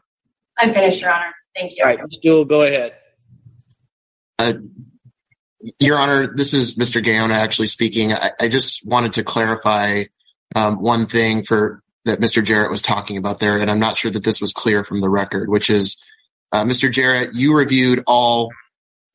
I'm 0.57 0.73
finished, 0.73 1.01
Your 1.01 1.11
Honor. 1.11 1.33
Thank 1.55 1.75
you. 1.75 1.83
All 1.83 1.89
right, 1.89 1.99
Ms. 1.99 2.19
Dul, 2.21 2.45
go 2.45 2.61
ahead. 2.61 2.95
Uh, 4.37 4.53
Your 5.79 5.97
Honor, 5.97 6.27
this 6.35 6.53
is 6.53 6.77
Mr. 6.77 7.03
Gaona 7.03 7.33
actually 7.33 7.67
speaking. 7.67 8.13
I, 8.13 8.31
I 8.39 8.47
just 8.47 8.85
wanted 8.85 9.13
to 9.13 9.23
clarify 9.23 10.05
um, 10.55 10.81
one 10.81 11.07
thing 11.07 11.45
for 11.45 11.81
that 12.05 12.19
Mr. 12.19 12.43
Jarrett 12.43 12.69
was 12.69 12.81
talking 12.81 13.17
about 13.17 13.39
there, 13.39 13.59
and 13.59 13.69
I'm 13.69 13.79
not 13.79 13.97
sure 13.97 14.11
that 14.11 14.23
this 14.23 14.39
was 14.39 14.53
clear 14.53 14.83
from 14.83 15.01
the 15.01 15.09
record, 15.09 15.49
which 15.49 15.69
is, 15.69 16.01
uh, 16.51 16.63
Mr. 16.63 16.91
Jarrett, 16.91 17.33
you 17.33 17.55
reviewed 17.55 18.03
all, 18.05 18.51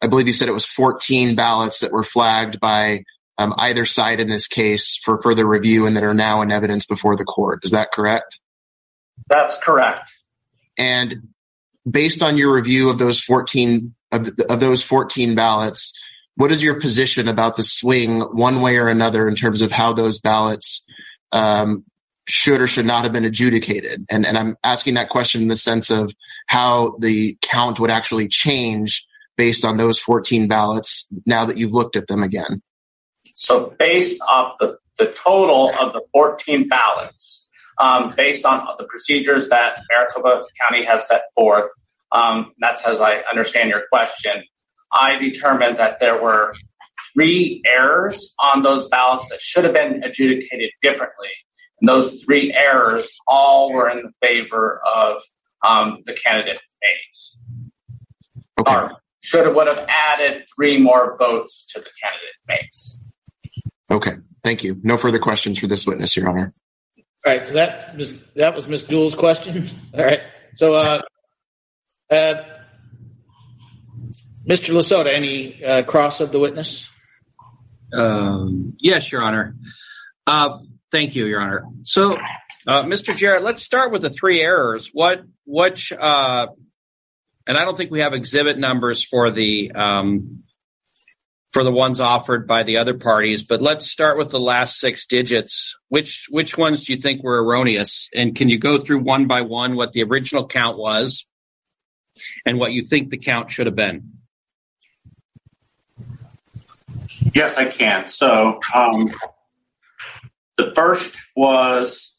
I 0.02 0.08
believe 0.08 0.26
you 0.26 0.32
said 0.32 0.48
it 0.48 0.52
was 0.52 0.66
14 0.66 1.36
ballots 1.36 1.80
that 1.80 1.92
were 1.92 2.02
flagged 2.02 2.58
by 2.58 3.04
um, 3.38 3.54
either 3.58 3.86
side 3.86 4.20
in 4.20 4.28
this 4.28 4.48
case 4.48 5.00
for 5.02 5.22
further 5.22 5.46
review 5.46 5.86
and 5.86 5.96
that 5.96 6.04
are 6.04 6.14
now 6.14 6.42
in 6.42 6.50
evidence 6.50 6.84
before 6.84 7.16
the 7.16 7.24
court. 7.24 7.64
Is 7.64 7.70
that 7.70 7.92
correct? 7.92 8.40
That's 9.28 9.56
correct. 9.58 10.10
And 10.76 11.28
based 11.88 12.22
on 12.22 12.36
your 12.36 12.52
review 12.52 12.90
of 12.90 12.98
those 12.98 13.20
14 13.20 13.94
of, 14.12 14.28
of 14.48 14.60
those 14.60 14.82
14 14.82 15.34
ballots, 15.34 15.92
what 16.36 16.52
is 16.52 16.62
your 16.62 16.80
position 16.80 17.28
about 17.28 17.56
the 17.56 17.64
swing 17.64 18.20
one 18.20 18.62
way 18.62 18.76
or 18.76 18.88
another 18.88 19.28
in 19.28 19.36
terms 19.36 19.62
of 19.62 19.70
how 19.70 19.92
those 19.92 20.18
ballots 20.18 20.84
um, 21.32 21.84
should 22.26 22.60
or 22.60 22.66
should 22.66 22.86
not 22.86 23.04
have 23.04 23.12
been 23.12 23.24
adjudicated? 23.24 24.04
And, 24.08 24.26
and 24.26 24.38
I'm 24.38 24.56
asking 24.64 24.94
that 24.94 25.10
question 25.10 25.42
in 25.42 25.48
the 25.48 25.56
sense 25.56 25.90
of 25.90 26.12
how 26.46 26.96
the 27.00 27.36
count 27.42 27.78
would 27.80 27.90
actually 27.90 28.28
change 28.28 29.06
based 29.36 29.64
on 29.64 29.76
those 29.76 29.98
14 29.98 30.48
ballots 30.48 31.06
now 31.26 31.44
that 31.44 31.56
you've 31.56 31.72
looked 31.72 31.96
at 31.96 32.06
them 32.08 32.22
again. 32.22 32.62
So, 33.34 33.74
based 33.78 34.20
off 34.28 34.58
the, 34.58 34.78
the 34.98 35.06
total 35.06 35.72
of 35.78 35.92
the 35.92 36.02
14 36.12 36.68
ballots, 36.68 37.48
um, 37.78 38.14
based 38.14 38.44
on 38.44 38.66
the 38.78 38.84
procedures 38.84 39.48
that 39.48 39.82
Maricopa 39.90 40.44
County 40.60 40.84
has 40.84 41.08
set 41.08 41.22
forth, 41.34 41.70
um, 42.12 42.52
that's 42.60 42.84
as 42.84 43.00
I 43.00 43.22
understand 43.30 43.70
your 43.70 43.82
question, 43.92 44.42
I 44.92 45.16
determined 45.16 45.78
that 45.78 46.00
there 46.00 46.20
were 46.20 46.54
three 47.14 47.62
errors 47.66 48.34
on 48.38 48.62
those 48.62 48.88
ballots 48.88 49.28
that 49.30 49.40
should 49.40 49.64
have 49.64 49.74
been 49.74 50.02
adjudicated 50.02 50.70
differently. 50.82 51.28
And 51.80 51.88
those 51.88 52.22
three 52.22 52.52
errors 52.52 53.10
all 53.26 53.72
were 53.72 53.88
in 53.88 54.12
favor 54.22 54.80
of 54.84 55.22
um, 55.66 56.02
the 56.04 56.12
candidate 56.12 56.60
Mayes. 56.82 57.38
Okay. 58.60 58.72
Or 58.72 58.96
should 59.20 59.46
have 59.46 59.54
would 59.54 59.66
have 59.66 59.86
added 59.88 60.44
three 60.54 60.78
more 60.78 61.16
votes 61.18 61.66
to 61.72 61.80
the 61.80 61.88
candidate 62.02 62.34
Mayes. 62.48 63.00
Okay, 63.90 64.12
thank 64.44 64.62
you. 64.62 64.78
No 64.82 64.96
further 64.96 65.18
questions 65.18 65.58
for 65.58 65.66
this 65.66 65.86
witness, 65.86 66.16
Your 66.16 66.28
Honor. 66.28 66.54
All 67.26 67.34
right, 67.34 67.46
so 67.46 67.52
that 67.54 67.96
was 67.96 68.20
that 68.36 68.54
was 68.54 68.66
Miss 68.66 68.82
Jewell's 68.82 69.14
question. 69.14 69.68
All 69.94 70.04
right, 70.04 70.22
so 70.54 70.74
uh, 70.74 71.02
uh, 72.10 72.42
Mr. 74.46 74.74
Lasota, 74.74 75.12
any 75.12 75.64
uh, 75.64 75.82
cross 75.82 76.20
of 76.20 76.32
the 76.32 76.38
witness? 76.38 76.90
Um, 77.92 78.76
yes, 78.78 79.10
Your 79.12 79.22
Honor. 79.22 79.54
Uh, 80.26 80.58
thank 80.90 81.14
you, 81.14 81.26
Your 81.26 81.40
Honor. 81.40 81.64
So, 81.82 82.18
uh, 82.66 82.82
Mr. 82.84 83.16
Jarrett, 83.16 83.42
let's 83.42 83.62
start 83.62 83.92
with 83.92 84.02
the 84.02 84.10
three 84.10 84.40
errors. 84.40 84.90
What, 84.92 85.22
which, 85.46 85.92
uh, 85.92 86.48
and 87.46 87.58
I 87.58 87.64
don't 87.64 87.76
think 87.76 87.90
we 87.90 88.00
have 88.00 88.12
exhibit 88.12 88.58
numbers 88.58 89.04
for 89.04 89.30
the 89.30 89.72
um, 89.72 90.42
for 91.52 91.64
the 91.64 91.72
ones 91.72 91.98
offered 91.98 92.46
by 92.46 92.62
the 92.62 92.78
other 92.78 92.94
parties, 92.94 93.42
but 93.42 93.60
let's 93.60 93.90
start 93.90 94.16
with 94.16 94.30
the 94.30 94.38
last 94.38 94.78
six 94.78 95.06
digits. 95.06 95.76
Which 95.88 96.26
which 96.30 96.56
ones 96.56 96.84
do 96.84 96.92
you 96.92 97.00
think 97.00 97.24
were 97.24 97.42
erroneous? 97.42 98.08
And 98.14 98.36
can 98.36 98.48
you 98.48 98.58
go 98.58 98.78
through 98.78 99.00
one 99.00 99.26
by 99.26 99.40
one 99.40 99.74
what 99.74 99.92
the 99.92 100.04
original 100.04 100.46
count 100.46 100.78
was 100.78 101.26
and 102.46 102.58
what 102.58 102.72
you 102.72 102.86
think 102.86 103.10
the 103.10 103.18
count 103.18 103.50
should 103.50 103.66
have 103.66 103.76
been? 103.76 104.12
Yes, 107.34 107.56
I 107.56 107.66
can. 107.66 108.08
So 108.08 108.60
um, 108.74 109.12
the 110.56 110.72
first 110.74 111.16
was 111.36 112.16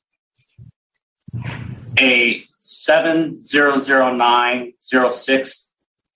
a 2.00 2.44
seven 2.58 3.44
zero 3.46 3.78
zero 3.78 4.14
nine 4.14 4.74
zero 4.84 5.10
six 5.10 5.70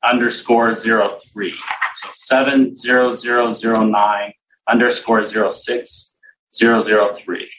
underscore 0.04 0.76
zero 0.76 1.20
three. 1.34 1.56
So 1.96 2.10
seven 2.14 2.76
zero 2.76 3.14
zero 3.16 3.52
zero 3.52 3.84
nine 3.84 4.34
underscore 4.68 5.24
zero 5.24 5.52
six 5.52 6.16
zero 6.54 6.80
zero 6.80 7.14
three. 7.14 7.50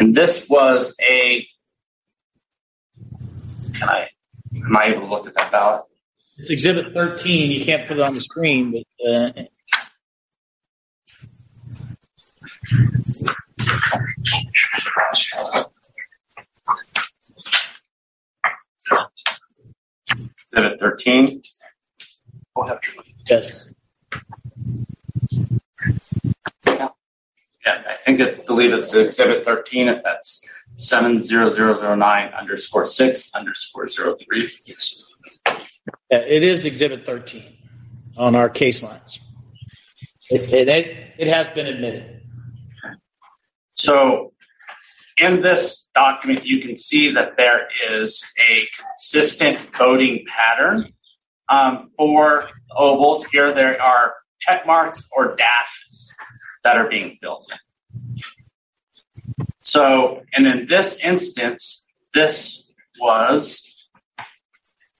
And 0.00 0.14
this 0.14 0.48
was 0.48 0.96
a. 1.00 1.46
Can 3.74 3.88
I? 3.88 4.08
Am 4.56 4.76
I 4.76 4.84
able 4.86 5.00
to 5.02 5.06
look 5.06 5.26
at 5.26 5.34
that 5.34 5.52
ballot? 5.52 5.82
It's 6.38 6.50
Exhibit 6.50 6.92
13. 6.92 7.50
You 7.50 7.64
can't 7.64 7.86
put 7.86 7.98
it 7.98 8.02
on 8.02 8.14
the 8.14 8.20
screen, 8.20 8.72
but 8.72 9.08
uh, 9.08 9.32
Exhibit 20.54 20.80
13. 20.80 21.42
Yes. 23.28 23.74
Yeah, 27.66 27.82
I 27.88 27.94
think 27.94 28.20
it, 28.20 28.46
believe 28.46 28.72
it's 28.72 28.92
Exhibit 28.94 29.44
13. 29.44 29.88
If 29.88 30.02
that's 30.02 30.44
70009 30.74 32.32
underscore 32.34 32.86
6 32.86 33.30
underscore 33.34 33.88
03. 33.88 34.50
Yes. 34.66 35.04
Yeah, 36.10 36.18
it 36.18 36.42
is 36.42 36.66
Exhibit 36.66 37.06
13 37.06 37.44
on 38.16 38.34
our 38.34 38.48
case 38.48 38.82
lines. 38.82 39.20
It, 40.30 40.52
it, 40.52 41.14
it 41.18 41.28
has 41.28 41.48
been 41.48 41.66
admitted. 41.66 42.22
So 43.72 44.32
in 45.20 45.42
this 45.42 45.88
document, 45.94 46.44
you 46.44 46.60
can 46.60 46.76
see 46.76 47.12
that 47.12 47.36
there 47.36 47.68
is 47.90 48.24
a 48.50 48.66
consistent 48.76 49.60
voting 49.76 50.24
pattern 50.26 50.92
um, 51.48 51.90
for 51.96 52.48
ovals. 52.76 53.24
Here, 53.26 53.52
there 53.52 53.80
are 53.80 54.14
check 54.40 54.66
marks 54.66 55.08
or 55.16 55.36
dashes 55.36 56.13
that 56.64 56.76
are 56.76 56.88
being 56.88 57.18
filled. 57.20 57.46
So, 59.60 60.22
and 60.32 60.46
in 60.46 60.66
this 60.66 60.98
instance, 60.98 61.86
this 62.12 62.64
was 62.98 63.88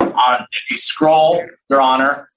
on, 0.01 0.47
if 0.53 0.71
you 0.71 0.79
scroll, 0.79 1.45
Your 1.69 1.81
Honor, 1.81 2.29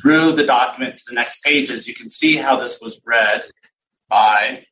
through 0.00 0.32
the 0.32 0.44
document 0.44 0.98
to 0.98 1.04
the 1.08 1.14
next 1.14 1.42
pages, 1.42 1.86
you 1.86 1.94
can 1.94 2.08
see 2.08 2.36
how 2.36 2.56
this 2.56 2.80
was 2.80 3.02
read 3.06 3.42
by 4.08 4.66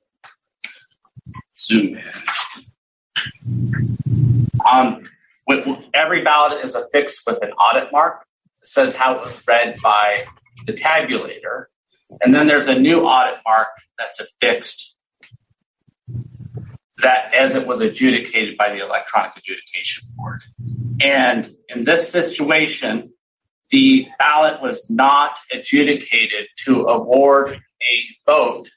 zoom 1.57 1.99
in. 1.99 3.97
Um, 4.71 5.09
with, 5.47 5.67
every 5.95 6.23
ballot 6.23 6.65
is 6.65 6.75
affixed 6.75 7.23
with 7.27 7.43
an 7.43 7.53
audit 7.53 7.93
mark. 7.93 8.25
It 8.63 8.69
says 8.69 8.95
how 8.95 9.15
it 9.15 9.21
was 9.21 9.43
read 9.47 9.79
by 9.83 10.25
the 10.67 10.73
tabulator. 10.73 11.67
And 12.21 12.35
then 12.35 12.47
there's 12.47 12.69
a 12.69 12.79
new 12.79 13.03
audit 13.03 13.41
mark 13.47 13.69
that's 13.99 14.21
affixed 14.21 14.97
that 16.99 17.33
as 17.33 17.55
it 17.55 17.67
was 17.67 17.81
adjudicated 17.81 18.57
by 18.59 18.71
the 18.71 18.85
electronic 18.85 19.33
adjudication 19.37 20.09
board. 20.17 20.43
And 21.01 21.55
in 21.69 21.85
this 21.85 22.11
situation, 22.11 23.11
the 23.71 24.07
ballot 24.19 24.61
was 24.61 24.85
not 24.91 25.39
adjudicated 25.53 26.49
to 26.65 26.87
award 26.87 27.53
a 27.53 28.31
vote 28.31 28.69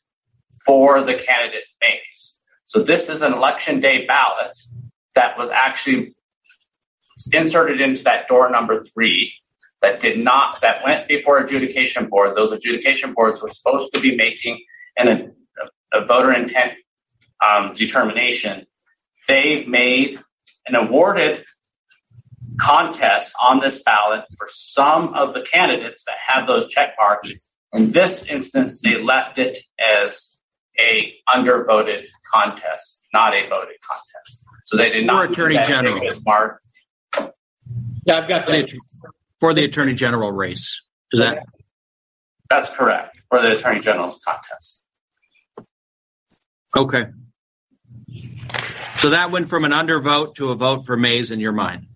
for 0.66 1.02
the 1.02 1.16
candidate 1.16 1.64
Mayes. 1.82 2.36
So 2.66 2.82
this 2.82 3.10
is 3.10 3.22
an 3.22 3.34
election 3.34 3.82
day 3.82 4.06
ballot 4.06 4.58
that 5.16 5.38
was 5.38 5.50
actually 5.50 6.16
inserted 7.32 7.82
into 7.82 8.04
that 8.04 8.28
door 8.28 8.50
number 8.50 8.84
three 8.84 9.34
that 9.84 10.00
did 10.00 10.18
not 10.18 10.62
that 10.62 10.84
went 10.84 11.08
before 11.10 11.38
adjudication 11.40 12.08
board. 12.08 12.36
Those 12.38 12.54
adjudication 12.54 13.14
boards 13.14 13.42
were 13.42 13.50
supposed 13.50 13.94
to 13.94 14.00
be 14.00 14.16
making 14.16 14.64
an, 14.98 15.36
a, 15.94 16.00
a 16.02 16.06
voter 16.06 16.34
intent 16.34 16.74
um, 17.46 17.74
determination. 17.74 18.66
They 19.28 19.66
made 19.66 20.20
an 20.66 20.76
awarded 20.76 21.44
contest 22.60 23.36
on 23.42 23.60
this 23.60 23.84
ballot 23.84 24.24
for 24.38 24.48
some 24.50 25.14
of 25.16 25.34
the 25.34 25.42
candidates 25.42 26.06
that 26.06 26.16
have 26.28 26.48
those 26.48 26.70
check 26.70 26.94
marks. 26.98 27.32
In 27.74 27.92
this 27.92 28.26
instance, 28.28 28.80
they 28.82 29.02
left 29.02 29.38
it 29.38 29.60
as 29.84 30.40
a 30.80 31.14
undervoted 31.30 32.06
contest, 32.34 33.02
not 33.14 33.34
a 33.34 33.50
voted 33.50 33.76
contest. 33.86 34.46
So 34.64 34.78
they 34.78 34.92
did 34.92 35.06
not 35.06 35.26
For 35.26 35.32
Attorney 35.32 35.60
General. 35.66 36.08
mark. 36.26 36.62
Yeah, 38.06 38.18
I've 38.18 38.28
got 38.30 38.48
that. 38.48 38.72
For 39.44 39.54
the 39.54 39.66
Attorney 39.66 39.94
General 39.94 40.32
race. 40.32 40.82
Is 41.12 41.20
that? 41.20 41.46
That's 42.50 42.70
correct 42.70 43.18
for 43.28 43.42
the 43.42 43.58
Attorney 43.58 43.82
General's 43.82 44.18
contest. 44.26 44.86
Okay. 46.78 47.08
So 49.00 49.10
that 49.10 49.32
went 49.32 49.50
from 49.50 49.66
an 49.66 49.72
undervote 49.72 50.36
to 50.36 50.52
a 50.52 50.56
vote 50.56 50.86
for 50.86 50.96
Mayes 50.96 51.32
in 51.32 51.42
your 51.42 51.52
mind. 51.52 51.88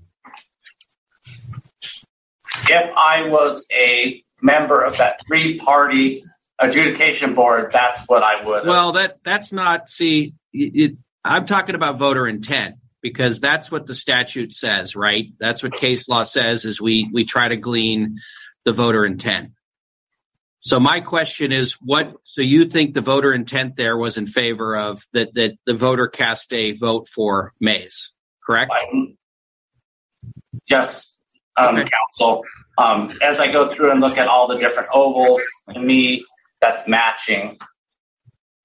If 2.67 2.91
I 2.97 3.29
was 3.29 3.65
a 3.71 4.21
member 4.41 4.83
of 4.83 4.97
that 4.97 5.21
three 5.25 5.57
party 5.57 6.25
adjudication 6.59 7.33
board, 7.33 7.69
that's 7.71 8.01
what 8.07 8.23
I 8.23 8.43
would. 8.43 8.67
Well, 8.67 8.91
that 8.91 9.19
that's 9.23 9.53
not. 9.53 9.89
See, 9.89 10.33
it, 10.51 10.97
I'm 11.23 11.45
talking 11.45 11.75
about 11.75 11.97
voter 11.97 12.27
intent 12.27 12.75
because 13.01 13.39
that's 13.39 13.71
what 13.71 13.85
the 13.85 13.95
statute 13.95 14.53
says, 14.53 14.95
right? 14.95 15.31
That's 15.39 15.63
what 15.63 15.73
case 15.73 16.07
law 16.09 16.23
says. 16.23 16.65
Is 16.65 16.81
we 16.81 17.09
we 17.11 17.25
try 17.25 17.47
to 17.47 17.55
glean 17.55 18.19
the 18.65 18.73
voter 18.73 19.05
intent. 19.05 19.51
So 20.59 20.79
my 20.79 20.99
question 20.99 21.51
is, 21.51 21.73
what? 21.73 22.13
So 22.23 22.41
you 22.41 22.65
think 22.65 22.93
the 22.93 23.01
voter 23.01 23.33
intent 23.33 23.75
there 23.75 23.97
was 23.97 24.17
in 24.17 24.27
favor 24.27 24.75
of 24.75 25.05
that 25.13 25.33
that 25.35 25.57
the 25.65 25.73
voter 25.73 26.07
cast 26.07 26.51
a 26.53 26.73
vote 26.73 27.07
for 27.07 27.53
Mayes, 27.59 28.11
correct? 28.45 28.73
Yes, 30.69 31.17
um, 31.55 31.77
counsel. 31.85 32.43
Um, 32.77 33.17
as 33.21 33.39
I 33.39 33.51
go 33.51 33.69
through 33.69 33.91
and 33.91 34.01
look 34.01 34.17
at 34.17 34.27
all 34.27 34.47
the 34.47 34.57
different 34.57 34.89
ovals, 34.93 35.41
to 35.73 35.79
me, 35.79 36.23
that's 36.59 36.87
matching. 36.87 37.57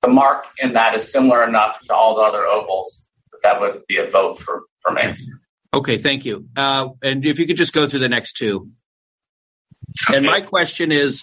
The 0.02 0.08
mark 0.08 0.46
in 0.58 0.72
that 0.72 0.96
is 0.96 1.12
similar 1.12 1.44
enough 1.44 1.80
to 1.86 1.94
all 1.94 2.16
the 2.16 2.22
other 2.22 2.44
ovals 2.44 3.01
that 3.42 3.60
would 3.60 3.86
be 3.86 3.98
a 3.98 4.10
vote 4.10 4.40
for 4.40 4.62
for 4.80 4.92
me. 4.92 5.14
Okay, 5.74 5.98
thank 5.98 6.24
you. 6.24 6.48
Uh, 6.56 6.88
and 7.02 7.24
if 7.24 7.38
you 7.38 7.46
could 7.46 7.56
just 7.56 7.72
go 7.72 7.88
through 7.88 8.00
the 8.00 8.08
next 8.08 8.36
two. 8.36 8.70
And 10.12 10.26
my 10.26 10.40
question 10.40 10.92
is 10.92 11.22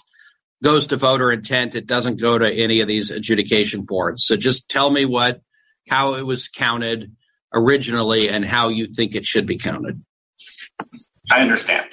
goes 0.64 0.88
to 0.88 0.98
voter 0.98 1.32
intent. 1.32 1.76
It 1.76 1.88
doesn't 1.88 2.20
go 2.20 2.38
to 2.38 2.52
any 2.52 2.82
of 2.82 2.88
these 2.88 3.12
adjudication 3.12 3.84
boards. 3.84 4.26
So 4.26 4.36
just 4.36 4.70
tell 4.70 4.90
me 4.90 5.06
what 5.06 5.41
how 5.88 6.16
it 6.16 6.26
was 6.26 6.48
counted 6.48 7.16
originally 7.54 8.30
and 8.30 8.46
how 8.46 8.70
you 8.70 8.88
think 8.88 9.16
it 9.16 9.26
should 9.26 9.46
be 9.46 9.58
counted. 9.58 10.04
I 11.32 11.41
understand. 11.41 11.88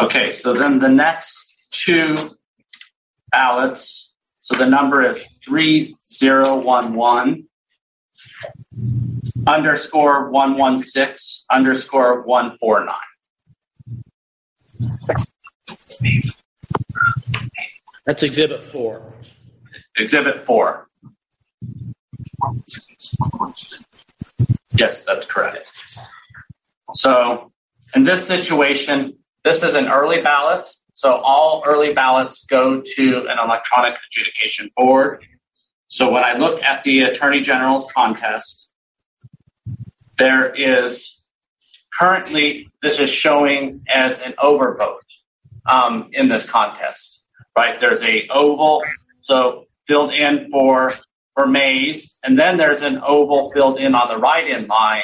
Okay, 0.00 0.30
so 0.30 0.54
then 0.54 0.78
the 0.78 0.88
next 0.88 1.56
two 1.70 2.36
ballots. 3.30 4.12
So 4.40 4.56
the 4.56 4.66
number 4.66 5.02
is 5.02 5.22
3011 5.44 7.48
underscore 9.46 10.30
116 10.30 11.46
underscore 11.50 12.22
149. 12.22 12.94
That's 18.06 18.22
exhibit 18.22 18.64
four. 18.64 19.12
Exhibit 19.96 20.46
four. 20.46 20.88
Yes, 24.76 25.04
that's 25.04 25.26
correct. 25.26 25.70
So 26.94 27.52
in 27.94 28.04
this 28.04 28.26
situation, 28.26 29.18
this 29.44 29.62
is 29.62 29.74
an 29.74 29.88
early 29.88 30.22
ballot. 30.22 30.68
So 30.92 31.16
all 31.16 31.62
early 31.66 31.92
ballots 31.92 32.44
go 32.44 32.80
to 32.80 33.26
an 33.28 33.38
electronic 33.38 33.96
adjudication 34.06 34.70
board. 34.76 35.24
So 35.90 36.12
when 36.12 36.22
I 36.22 36.34
look 36.34 36.62
at 36.62 36.84
the 36.84 37.02
Attorney 37.02 37.40
General's 37.40 37.90
contest, 37.92 38.72
there 40.18 40.54
is 40.54 41.20
currently, 41.92 42.68
this 42.80 43.00
is 43.00 43.10
showing 43.10 43.82
as 43.88 44.22
an 44.22 44.34
overvote 44.34 45.00
um, 45.68 46.10
in 46.12 46.28
this 46.28 46.48
contest, 46.48 47.24
right? 47.58 47.80
There's 47.80 48.02
a 48.02 48.28
oval, 48.28 48.84
so 49.22 49.66
filled 49.88 50.12
in 50.12 50.48
for 50.52 50.94
for 51.34 51.48
Mayes, 51.48 52.16
and 52.22 52.38
then 52.38 52.56
there's 52.56 52.82
an 52.82 53.00
oval 53.02 53.50
filled 53.50 53.80
in 53.80 53.96
on 53.96 54.08
the 54.08 54.16
write-in 54.16 54.68
line, 54.68 55.02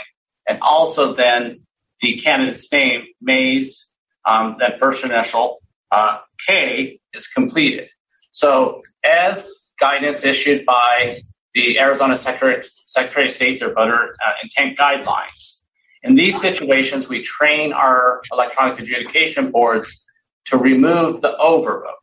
and 0.49 0.61
also 0.61 1.15
then 1.15 1.67
the 2.01 2.15
candidate's 2.15 2.71
name, 2.71 3.07
Mayes, 3.21 3.87
um, 4.25 4.57
that 4.61 4.79
first 4.79 5.05
initial 5.05 5.61
uh, 5.91 6.19
K 6.47 7.01
is 7.13 7.27
completed. 7.27 7.89
So 8.31 8.83
as 9.05 9.51
guidance 9.78 10.24
issued 10.24 10.65
by 10.65 11.20
the 11.55 11.78
Arizona 11.78 12.16
Secretary, 12.16 12.62
Secretary 12.85 13.27
of 13.27 13.32
State, 13.32 13.61
their 13.61 13.73
voter 13.73 14.15
uh, 14.24 14.32
intent 14.43 14.78
guidelines. 14.78 15.62
In 16.03 16.15
these 16.15 16.40
situations, 16.40 17.09
we 17.09 17.23
train 17.23 17.73
our 17.73 18.20
electronic 18.32 18.78
adjudication 18.78 19.51
boards 19.51 20.05
to 20.47 20.57
remove 20.57 21.20
the 21.20 21.36
overvote. 21.40 21.94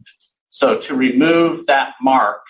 So 0.50 0.80
to 0.80 0.96
remove 0.96 1.66
that 1.68 1.94
mark 2.02 2.42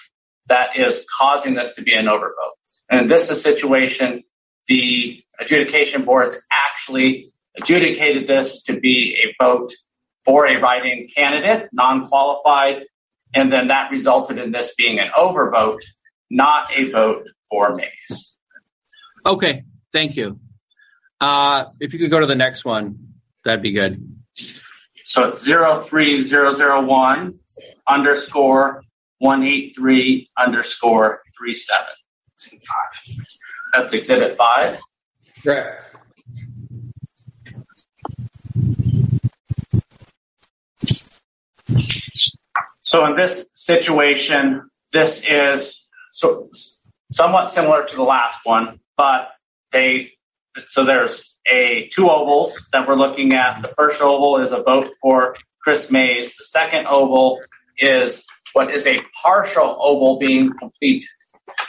that 0.48 0.78
is 0.78 1.06
causing 1.18 1.54
this 1.54 1.76
to 1.76 1.82
be 1.82 1.94
an 1.94 2.06
overvote. 2.06 2.56
And 2.90 3.02
in 3.02 3.08
this 3.08 3.30
situation, 3.42 4.24
the 4.68 5.24
adjudication 5.40 6.04
boards 6.04 6.38
actually 6.52 7.32
adjudicated 7.58 8.28
this 8.28 8.64
to 8.64 8.80
be 8.80 9.18
a 9.24 9.44
vote 9.44 9.72
for 10.26 10.48
a 10.48 10.60
write-in 10.60 11.08
candidate, 11.14 11.70
non-qualified, 11.74 12.86
and 13.34 13.52
then 13.52 13.68
that 13.68 13.92
resulted 13.92 14.38
in 14.38 14.52
this 14.52 14.74
being 14.76 15.00
an 15.00 15.10
overvote, 15.10 15.82
not 16.30 16.68
a 16.76 16.90
vote 16.92 17.28
for 17.50 17.76
Mayes. 17.76 18.38
Okay, 19.26 19.64
thank 19.92 20.16
you. 20.16 20.40
Uh, 21.20 21.66
if 21.80 21.94
you 21.94 22.00
could 22.00 22.12
go 22.12 22.20
to 22.20 22.26
the 22.26 22.36
next 22.36 22.66
one, 22.66 23.14
that'd 23.46 23.62
be 23.62 23.72
good. 23.72 23.98
So 25.04 25.30
it's 25.30 25.46
03001 25.46 27.40
underscore 27.88 28.84
183 29.20 30.30
underscore 30.38 31.22
37. 31.40 31.86
That's 33.74 33.94
exhibit 33.94 34.38
five. 34.38 34.80
Correct. 35.44 35.93
So 42.94 43.08
in 43.08 43.16
this 43.16 43.50
situation, 43.56 44.70
this 44.92 45.24
is 45.28 45.84
so 46.12 46.52
somewhat 47.12 47.50
similar 47.50 47.84
to 47.84 47.96
the 47.96 48.04
last 48.04 48.46
one, 48.46 48.82
but 48.96 49.30
they 49.72 50.12
so 50.68 50.86
there's 50.86 51.36
a 51.50 51.90
two 51.92 52.12
ovals 52.12 52.56
that 52.72 52.88
we're 52.88 52.94
looking 52.94 53.34
at. 53.34 53.64
The 53.64 53.70
first 53.70 54.00
oval 54.00 54.44
is 54.44 54.52
a 54.52 54.62
vote 54.62 54.92
for 55.02 55.36
Kris 55.64 55.90
Mayes. 55.90 56.38
The 56.38 56.44
second 56.44 56.86
oval 56.86 57.42
is 57.80 58.24
what 58.54 58.70
is 58.70 58.86
a 58.86 59.02
partial 59.24 59.76
oval 59.82 60.20
being 60.20 60.52
complete. 60.60 61.04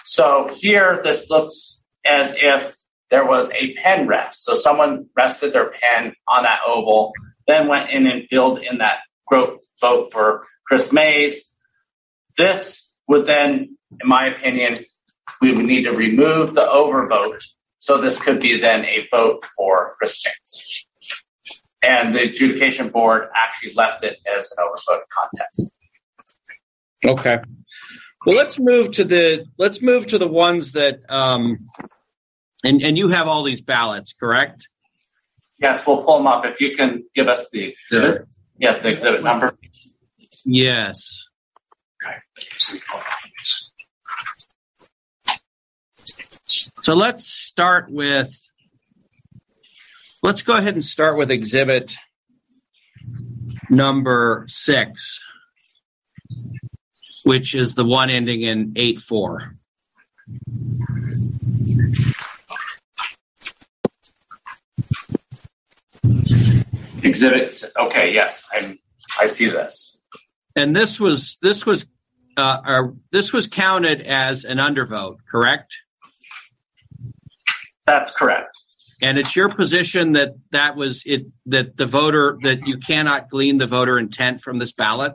So 0.05 0.51
here, 0.55 1.01
this 1.03 1.31
looks 1.31 1.83
as 2.05 2.37
if 2.37 2.77
there 3.11 3.25
was 3.25 3.51
a 3.53 3.73
pen 3.77 4.07
rest. 4.07 4.45
So 4.45 4.55
someone 4.55 5.07
rested 5.17 5.55
their 5.55 5.71
pen 5.71 6.13
on 6.29 6.43
that 6.43 6.61
oval, 6.67 7.15
then 7.47 7.67
went 7.67 7.89
in 7.89 8.07
and 8.07 8.29
filled 8.29 8.59
in 8.59 8.77
that 8.77 8.99
growth 9.27 9.59
vote 9.85 10.13
for 10.13 10.47
Kris 10.67 10.93
Mayes. 10.93 11.53
This 12.39 12.91
would 13.09 13.27
then, 13.27 13.77
in 14.01 14.09
my 14.09 14.27
opinion, 14.27 14.79
we 15.41 15.53
would 15.53 15.67
need 15.67 15.85
to 15.85 15.93
remove 15.93 16.55
the 16.55 16.63
overvote. 16.63 17.43
So 17.79 18.01
this 18.01 18.19
could 18.19 18.41
be 18.41 18.59
then 18.59 18.85
a 18.87 19.07
vote 19.11 19.45
for 19.57 19.95
Kris 19.99 20.25
Mayes. 20.25 20.87
And 21.83 22.15
the 22.15 22.23
adjudication 22.23 22.89
board 22.89 23.29
actually 23.37 23.75
left 23.75 24.05
it 24.05 24.17
as 24.27 24.51
an 24.57 24.65
overvote 24.65 25.03
contest. 25.19 25.75
Okay. 27.05 27.39
Well, 28.25 28.37
let's 28.37 28.59
move 28.59 28.93
to 28.93 29.05
the 29.05 29.45
let's 29.59 29.83
move 29.83 30.07
to 30.07 30.19
the 30.19 30.27
ones 30.27 30.73
that 30.73 31.01
um, 31.11 31.67
and 32.65 32.83
and 32.83 32.97
you 32.97 33.09
have 33.11 33.29
all 33.29 33.43
these 33.43 33.61
ballots, 33.61 34.15
correct? 34.15 34.67
Yes, 35.59 35.87
we'll 35.87 36.03
pull 36.03 36.17
them 36.17 36.27
up. 36.27 36.47
If 36.47 36.59
you 36.59 36.75
can 36.75 37.05
give 37.15 37.29
us 37.29 37.51
the 37.53 37.65
exhibit. 37.65 38.35
Yeah, 38.57 38.79
the 38.79 38.89
exhibit 38.89 39.23
number. 39.23 39.57
Yes. 40.45 41.29
Okay. 42.05 42.19
So 46.83 46.95
let's 46.95 47.27
start 47.27 47.91
with 47.91 48.35
let's 50.23 50.43
go 50.43 50.57
ahead 50.57 50.75
and 50.75 50.85
start 50.85 51.17
with 51.17 51.31
exhibit 51.31 51.95
number 53.71 54.45
six, 54.49 55.21
which 57.25 57.55
is 57.55 57.75
the 57.75 57.85
one 57.85 58.11
ending 58.11 58.43
in 58.43 58.75
eight 58.77 58.99
four. 58.99 59.57
Exhibit. 67.15 67.65
Okay. 67.79 68.13
Yes, 68.13 68.43
I 68.53 68.79
I 69.21 69.27
see 69.29 69.49
this. 69.49 70.01
And 70.57 70.75
this 70.75 70.99
was 70.99 71.39
this 71.43 71.65
was 71.65 71.87
uh, 72.37 72.59
or 72.67 72.95
this 73.13 73.33
was 73.33 73.47
counted 73.47 74.01
as 74.01 74.45
an 74.45 74.59
undervote, 74.59 75.19
correct? 75.31 75.75
That's 77.87 78.11
correct. 78.11 78.57
And 79.03 79.19
it's 79.19 79.37
your 79.37 79.55
position 79.55 80.13
that 80.13 80.31
that 80.53 80.77
was 80.77 81.03
it 81.05 81.27
that 81.47 81.77
the 81.77 81.87
voter 81.87 82.39
that 82.43 82.67
you 82.67 82.79
cannot 82.79 83.29
glean 83.29 83.59
the 83.59 83.67
voter 83.67 83.99
intent 83.99 84.41
from 84.41 84.59
this 84.59 84.73
ballot 84.73 85.13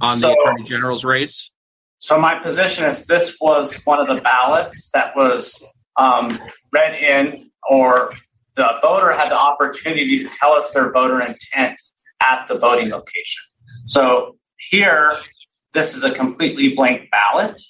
on 0.00 0.18
So- 0.18 0.28
the 0.28 0.40
attorney 0.40 0.64
general's 0.64 1.04
race. 1.04 1.50
So 1.98 2.18
my 2.18 2.36
position 2.40 2.84
is 2.84 3.06
this 3.06 3.36
was 3.40 3.76
one 3.84 4.00
of 4.00 4.08
the 4.08 4.20
ballots 4.20 4.90
that 4.92 5.14
was 5.14 5.62
um, 5.96 6.40
read 6.72 6.94
in, 6.96 7.48
or 7.70 8.12
the 8.54 8.78
voter 8.82 9.12
had 9.12 9.30
the 9.30 9.38
opportunity 9.38 10.22
to 10.22 10.30
tell 10.40 10.52
us 10.52 10.70
their 10.72 10.90
voter 10.92 11.20
intent 11.20 11.80
at 12.20 12.46
the 12.48 12.58
voting 12.58 12.90
location. 12.90 13.42
So 13.86 14.36
here, 14.70 15.16
this 15.72 15.96
is 15.96 16.04
a 16.04 16.12
completely 16.12 16.74
blank 16.74 17.10
ballot. 17.10 17.60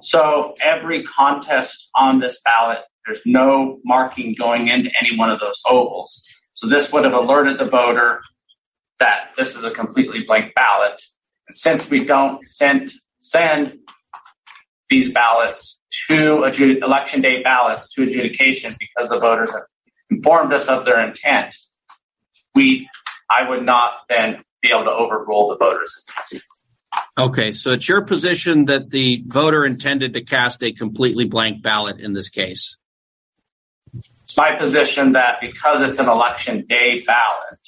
So 0.00 0.54
every 0.62 1.02
contest 1.02 1.88
on 1.96 2.20
this 2.20 2.40
ballot, 2.44 2.80
there's 3.04 3.22
no 3.24 3.80
marking 3.84 4.34
going 4.34 4.68
into 4.68 4.90
any 5.00 5.16
one 5.16 5.30
of 5.30 5.40
those 5.40 5.60
ovals. 5.68 6.24
So 6.52 6.66
this 6.66 6.92
would 6.92 7.04
have 7.04 7.14
alerted 7.14 7.58
the 7.58 7.66
voter 7.66 8.20
that 8.98 9.30
this 9.36 9.56
is 9.56 9.64
a 9.64 9.70
completely 9.70 10.24
blank 10.24 10.54
ballot. 10.54 11.00
And 11.46 11.54
since 11.54 11.88
we 11.88 12.04
don't 12.04 12.44
send 12.46 12.92
send 13.20 13.78
these 14.88 15.12
ballots 15.12 15.78
to 16.08 16.38
adjud- 16.38 16.82
election 16.82 17.20
day 17.20 17.42
ballots 17.42 17.92
to 17.94 18.02
adjudication 18.02 18.74
because 18.78 19.10
the 19.10 19.18
voters 19.18 19.52
have 19.52 19.62
informed 20.10 20.52
us 20.52 20.68
of 20.68 20.84
their 20.84 21.06
intent, 21.06 21.54
we 22.54 22.88
I 23.30 23.48
would 23.48 23.64
not 23.64 23.92
then 24.08 24.42
be 24.62 24.70
able 24.70 24.84
to 24.84 24.90
overrule 24.90 25.48
the 25.48 25.56
voters' 25.56 26.04
Okay, 27.18 27.52
so 27.52 27.72
it's 27.72 27.88
your 27.88 28.02
position 28.02 28.66
that 28.66 28.90
the 28.90 29.24
voter 29.26 29.66
intended 29.66 30.14
to 30.14 30.22
cast 30.22 30.62
a 30.62 30.72
completely 30.72 31.24
blank 31.24 31.62
ballot 31.62 32.00
in 32.00 32.12
this 32.12 32.28
case. 32.28 32.78
It's 34.22 34.36
my 34.36 34.54
position 34.54 35.12
that 35.12 35.40
because 35.40 35.82
it's 35.82 35.98
an 35.98 36.08
election 36.08 36.64
day 36.68 37.02
ballot, 37.06 37.58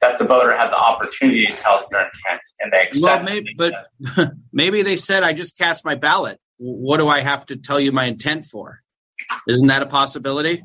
that 0.00 0.18
the 0.18 0.24
voter 0.24 0.56
had 0.56 0.70
the 0.70 0.78
opportunity 0.78 1.46
to 1.46 1.52
tell 1.54 1.74
us 1.74 1.86
their 1.90 2.02
intent 2.06 2.40
and 2.60 2.72
they 2.72 2.88
Well, 3.00 3.22
maybe, 3.22 3.54
but 3.56 3.88
maybe 4.52 4.82
they 4.82 4.96
said, 4.96 5.22
"I 5.22 5.32
just 5.32 5.58
cast 5.58 5.84
my 5.84 5.94
ballot. 5.94 6.40
What 6.56 6.98
do 6.98 7.08
I 7.08 7.20
have 7.20 7.46
to 7.46 7.56
tell 7.56 7.78
you 7.78 7.92
my 7.92 8.06
intent 8.06 8.46
for?" 8.46 8.80
Isn't 9.46 9.68
that 9.68 9.82
a 9.82 9.86
possibility? 9.86 10.64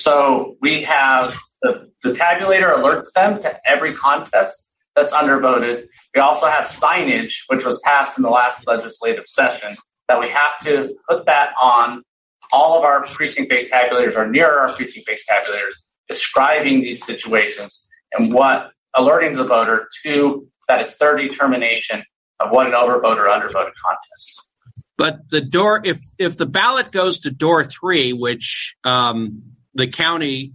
So 0.00 0.56
we 0.60 0.82
have 0.82 1.34
the, 1.62 1.90
the 2.02 2.12
tabulator 2.12 2.74
alerts 2.74 3.12
them 3.14 3.40
to 3.42 3.68
every 3.68 3.92
contest 3.92 4.66
that's 4.96 5.12
undervoted. 5.12 5.86
We 6.14 6.20
also 6.20 6.46
have 6.46 6.64
signage, 6.64 7.34
which 7.48 7.64
was 7.64 7.80
passed 7.80 8.16
in 8.16 8.22
the 8.22 8.30
last 8.30 8.66
legislative 8.66 9.26
session, 9.26 9.76
that 10.08 10.20
we 10.20 10.28
have 10.28 10.58
to 10.60 10.96
put 11.08 11.26
that 11.26 11.52
on 11.60 12.02
all 12.52 12.78
of 12.78 12.84
our 12.84 13.06
precinct-based 13.14 13.70
tabulators 13.70 14.16
are 14.16 14.28
near 14.28 14.58
our 14.58 14.74
precinct-based 14.74 15.28
tabulators, 15.30 15.74
describing 16.08 16.80
these 16.80 17.04
situations 17.04 17.86
and 18.12 18.32
what 18.32 18.72
alerting 18.94 19.36
the 19.36 19.44
voter 19.44 19.88
to 20.02 20.48
that 20.66 20.80
it's 20.80 20.96
their 20.96 21.16
determination 21.16 22.02
of 22.40 22.50
what 22.50 22.66
an 22.66 22.72
overvote 22.72 23.16
or 23.16 23.26
undervoted 23.28 23.72
contest. 23.84 24.42
But 24.96 25.30
the 25.30 25.40
door, 25.40 25.80
if 25.84 26.00
if 26.18 26.36
the 26.36 26.46
ballot 26.46 26.90
goes 26.90 27.20
to 27.20 27.30
door 27.30 27.64
three, 27.64 28.12
which 28.12 28.76
um, 28.84 29.42
the 29.74 29.88
county 29.88 30.54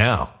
now. 0.01 0.40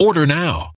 Order 0.00 0.26
now. 0.26 0.77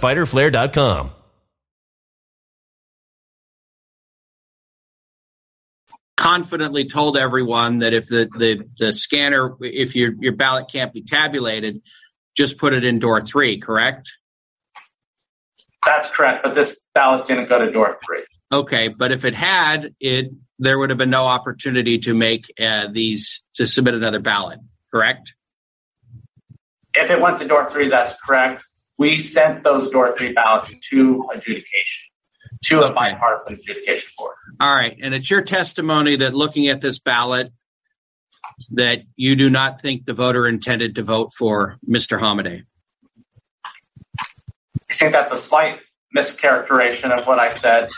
www.fighterflare.com. 0.00 1.12
confidently 6.16 6.84
told 6.84 7.16
everyone 7.16 7.78
that 7.78 7.94
if 7.94 8.08
the, 8.08 8.28
the, 8.36 8.68
the 8.80 8.92
scanner, 8.92 9.54
if 9.60 9.94
your, 9.94 10.12
your 10.20 10.34
ballot 10.34 10.68
can't 10.70 10.92
be 10.92 11.00
tabulated, 11.00 11.80
just 12.36 12.58
put 12.58 12.74
it 12.74 12.84
in 12.84 12.98
door 12.98 13.20
three, 13.20 13.58
correct? 13.58 14.10
That's 15.86 16.10
correct, 16.10 16.42
but 16.42 16.56
this 16.56 16.76
ballot 16.92 17.26
didn't 17.26 17.48
go 17.48 17.64
to 17.64 17.70
door 17.70 17.98
three. 18.04 18.24
Okay, 18.52 18.88
but 18.88 19.12
if 19.12 19.24
it 19.24 19.32
had, 19.32 19.94
it 20.00 20.32
there 20.58 20.76
would 20.76 20.90
have 20.90 20.98
been 20.98 21.08
no 21.08 21.24
opportunity 21.24 21.98
to 22.00 22.14
make 22.14 22.52
uh, 22.60 22.88
these 22.90 23.42
to 23.54 23.66
submit 23.66 23.94
another 23.94 24.18
ballot, 24.18 24.58
correct? 24.92 25.34
If 26.94 27.10
it 27.10 27.20
went 27.20 27.38
to 27.38 27.46
door 27.46 27.70
three, 27.70 27.88
that's 27.88 28.16
correct. 28.26 28.64
We 28.98 29.20
sent 29.20 29.62
those 29.62 29.88
door 29.88 30.12
three 30.16 30.32
ballots 30.32 30.74
to 30.90 31.28
adjudication, 31.32 32.10
to 32.64 32.82
a 32.82 32.92
bipartisan 32.92 33.54
adjudication 33.54 34.10
board. 34.18 34.34
All 34.60 34.74
right, 34.74 34.96
and 35.00 35.14
it's 35.14 35.30
your 35.30 35.42
testimony 35.42 36.16
that 36.16 36.34
looking 36.34 36.68
at 36.68 36.80
this 36.80 36.98
ballot, 36.98 37.52
that 38.72 39.02
you 39.14 39.36
do 39.36 39.50
not 39.50 39.80
think 39.80 40.04
the 40.04 40.14
voter 40.14 40.46
intended 40.48 40.96
to 40.96 41.02
vote 41.02 41.32
for 41.32 41.78
Mr. 41.88 42.18
Hamadeh. 42.18 42.64
I 44.18 44.94
think 44.94 45.12
that's 45.12 45.30
a 45.30 45.36
slight 45.36 45.78
mischaracterization 46.16 47.16
of 47.16 47.26
what 47.26 47.38
I 47.38 47.50
said. 47.50 47.88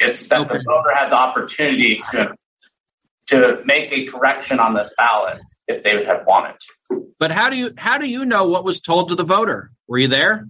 It's 0.00 0.26
that 0.28 0.48
the 0.48 0.62
voter 0.64 0.94
had 0.94 1.08
the 1.08 1.16
opportunity 1.16 2.02
to 2.10 2.34
to 3.28 3.62
make 3.64 3.92
a 3.92 4.04
correction 4.06 4.58
on 4.58 4.74
this 4.74 4.92
ballot 4.96 5.40
if 5.66 5.82
they 5.82 6.04
had 6.04 6.24
wanted 6.26 6.58
to. 6.60 6.66
But 7.18 7.32
how 7.32 7.50
do 7.50 7.56
you 7.56 7.74
how 7.76 7.98
do 7.98 8.06
you 8.06 8.24
know 8.24 8.48
what 8.48 8.64
was 8.64 8.80
told 8.80 9.08
to 9.08 9.14
the 9.14 9.24
voter? 9.24 9.72
Were 9.86 9.98
you 9.98 10.08
there? 10.08 10.48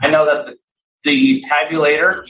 I 0.00 0.10
know 0.10 0.24
that 0.24 0.46
the, 0.46 0.56
the 1.04 1.44
tabulator 1.48 2.24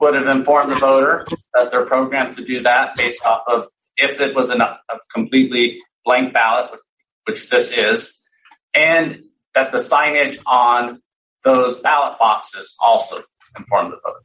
would 0.00 0.14
have 0.14 0.26
informed 0.26 0.72
the 0.72 0.76
voter 0.76 1.26
that 1.54 1.70
they're 1.70 1.86
programmed 1.86 2.36
to 2.36 2.44
do 2.44 2.62
that 2.62 2.96
based 2.96 3.24
off 3.24 3.42
of 3.46 3.68
if 3.96 4.20
it 4.20 4.34
was 4.34 4.50
an, 4.50 4.60
a 4.60 4.78
completely 5.12 5.80
blank 6.04 6.32
ballot, 6.32 6.70
which 7.24 7.48
this 7.50 7.72
is, 7.72 8.18
and 8.74 9.22
that 9.54 9.70
the 9.70 9.78
signage 9.78 10.42
on 10.46 11.00
those 11.44 11.78
ballot 11.78 12.18
boxes 12.18 12.74
also 12.80 13.20
informed 13.56 13.92
the 13.92 13.98
voter. 14.02 14.18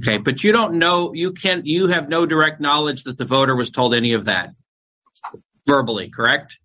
Okay, 0.00 0.18
but 0.18 0.42
you 0.42 0.52
don't 0.52 0.74
know 0.74 1.12
you 1.12 1.32
can't 1.32 1.66
you 1.66 1.88
have 1.88 2.08
no 2.08 2.24
direct 2.24 2.60
knowledge 2.60 3.04
that 3.04 3.18
the 3.18 3.24
voter 3.24 3.54
was 3.54 3.70
told 3.70 3.94
any 3.94 4.14
of 4.14 4.24
that 4.24 4.50
verbally, 5.66 6.08
correct? 6.08 6.56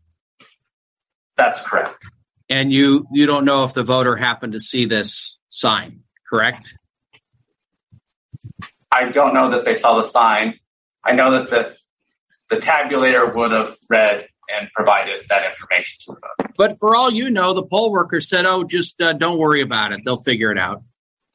That's 1.43 1.61
correct. 1.61 2.05
And 2.49 2.71
you 2.71 3.05
you 3.11 3.25
don't 3.25 3.43
know 3.43 3.65
if 3.65 3.73
the 3.73 3.83
voter 3.83 4.15
happened 4.15 4.53
to 4.53 4.61
see 4.61 4.85
this 4.85 5.37
sign, 5.49 6.03
correct? 6.29 6.73
I 8.89 9.09
don't 9.09 9.33
know 9.33 9.49
that 9.49 9.65
they 9.65 9.75
saw 9.75 9.99
the 9.99 10.07
sign. 10.07 10.59
I 11.03 11.11
know 11.11 11.31
that 11.31 11.49
the 11.49 11.75
the 12.49 12.61
tabulator 12.61 13.35
would 13.35 13.51
have 13.51 13.75
read 13.89 14.27
and 14.53 14.69
provided 14.73 15.25
that 15.27 15.51
information 15.51 15.99
to 16.05 16.13
the 16.13 16.19
voter. 16.21 16.53
But 16.57 16.79
for 16.79 16.95
all 16.95 17.11
you 17.11 17.29
know, 17.29 17.53
the 17.53 17.63
poll 17.63 17.91
worker 17.91 18.21
said, 18.21 18.45
"Oh, 18.45 18.63
just 18.63 19.01
uh, 19.01 19.11
don't 19.11 19.37
worry 19.37 19.61
about 19.61 19.91
it; 19.91 19.99
they'll 20.05 20.23
figure 20.23 20.49
it 20.49 20.57
out." 20.57 20.81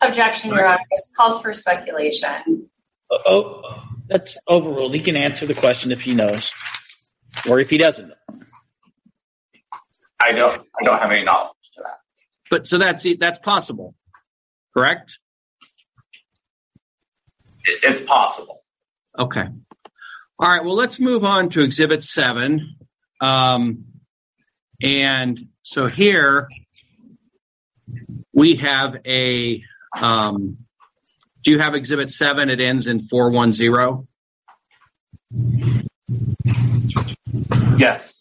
Objection, 0.01 0.51
Your 0.53 0.67
Honor. 0.67 0.79
This 0.91 1.13
calls 1.19 1.43
for 1.43 1.53
speculation. 1.53 2.71
Oh, 3.11 3.85
that's 4.07 4.39
overruled. 4.49 4.95
He 4.95 5.01
can 5.01 5.17
answer 5.17 5.45
the 5.45 5.55
question 5.55 5.93
if 5.93 6.01
he 6.01 6.15
knows, 6.15 6.51
or 7.47 7.61
if 7.61 7.69
he 7.69 7.77
doesn't. 7.77 8.15
I 10.21 10.33
don't. 10.33 10.61
I 10.81 10.85
don't 10.85 10.99
have 10.99 11.11
any 11.11 11.25
knowledge 11.25 11.53
to 11.75 11.83
that. 11.83 11.99
But 12.51 12.67
so 12.67 12.79
that's 12.79 13.07
that's 13.19 13.39
possible, 13.39 13.95
correct? 14.77 15.19
It, 17.65 17.81
it's 17.83 18.03
possible. 18.03 18.63
Okay. 19.19 19.47
All 20.41 20.49
right. 20.49 20.65
Well, 20.65 20.75
let's 20.75 21.01
move 21.01 21.25
on 21.25 21.51
to 21.51 21.63
Exhibit 21.63 22.03
Seven. 22.03 22.77
Um, 23.21 23.85
and 24.83 25.39
so 25.63 25.87
here 25.87 26.49
we 28.33 28.57
have 28.57 28.97
a. 29.07 29.63
Um, 30.01 30.59
do 31.43 31.51
you 31.51 31.59
have 31.59 31.75
Exhibit 31.75 32.11
Seven? 32.11 32.51
It 32.51 32.61
ends 32.61 32.87
in 32.87 33.01
four 33.01 33.31
one 33.31 33.53
zero. 33.53 34.07
Yes. 37.77 38.18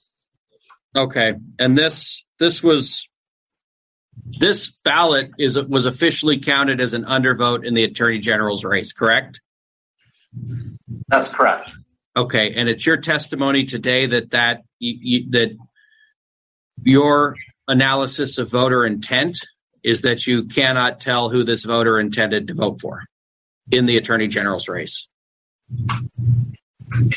Okay. 0.98 1.36
And 1.60 1.78
this 1.78 2.26
this 2.40 2.64
was 2.64 3.08
this 4.26 4.70
ballot 4.84 5.32
is 5.38 5.62
was 5.62 5.86
officially 5.86 6.40
counted 6.40 6.82
as 6.82 6.94
an 6.94 7.06
undervote 7.06 7.66
in 7.66 7.74
the 7.74 7.84
attorney 7.84 8.20
general's 8.20 8.64
race, 8.64 8.94
correct? 8.94 9.42
That's 11.08 11.30
correct. 11.30 11.70
Okay, 12.16 12.54
and 12.54 12.68
it's 12.68 12.86
your 12.86 12.98
testimony 12.98 13.66
today 13.66 14.08
that 14.08 14.32
that 14.32 14.64
you, 14.80 14.98
you, 15.00 15.32
that 15.32 15.58
your 16.84 17.36
analysis 17.68 18.38
of 18.38 18.50
voter 18.50 18.86
intent 18.86 19.40
is 19.84 20.02
that 20.02 20.26
you 20.26 20.46
cannot 20.46 21.00
tell 21.00 21.30
who 21.30 21.44
this 21.44 21.64
voter 21.64 22.00
intended 22.00 22.48
to 22.48 22.54
vote 22.54 22.82
for 22.82 23.04
in 23.72 23.86
the 23.86 23.98
attorney 23.98 24.28
general's 24.28 24.68
race. 24.68 25.08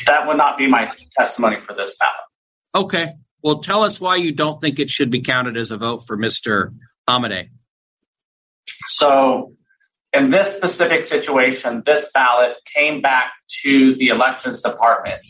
That 0.05 0.27
would 0.27 0.37
not 0.37 0.57
be 0.57 0.67
my 0.67 0.91
testimony 1.17 1.57
for 1.61 1.73
this 1.73 1.95
ballot. 1.97 2.85
Okay. 2.85 3.13
Well, 3.43 3.59
tell 3.59 3.83
us 3.83 3.99
why 3.99 4.17
you 4.17 4.31
don't 4.31 4.61
think 4.61 4.79
it 4.79 4.89
should 4.89 5.09
be 5.09 5.21
counted 5.21 5.57
as 5.57 5.71
a 5.71 5.77
vote 5.77 6.05
for 6.05 6.17
Mr. 6.17 6.73
Hamadeh. 7.09 7.49
So, 8.85 9.53
in 10.13 10.29
this 10.29 10.55
specific 10.55 11.05
situation, 11.05 11.83
this 11.85 12.05
ballot 12.13 12.57
came 12.75 13.01
back 13.01 13.31
to 13.63 13.95
the 13.95 14.09
elections 14.09 14.61
department 14.61 15.21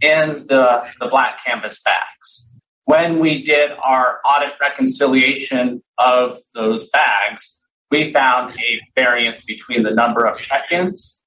in 0.00 0.46
the, 0.46 0.84
the 1.00 1.06
black 1.08 1.44
canvas 1.44 1.80
bags. 1.80 2.48
When 2.84 3.18
we 3.18 3.42
did 3.42 3.72
our 3.82 4.20
audit 4.24 4.52
reconciliation 4.60 5.82
of 5.98 6.38
those 6.54 6.88
bags, 6.90 7.56
we 7.90 8.12
found 8.12 8.54
a 8.58 8.80
variance 8.94 9.44
between 9.44 9.82
the 9.82 9.90
number 9.90 10.24
of 10.24 10.38
check 10.40 10.70
ins 10.70 11.22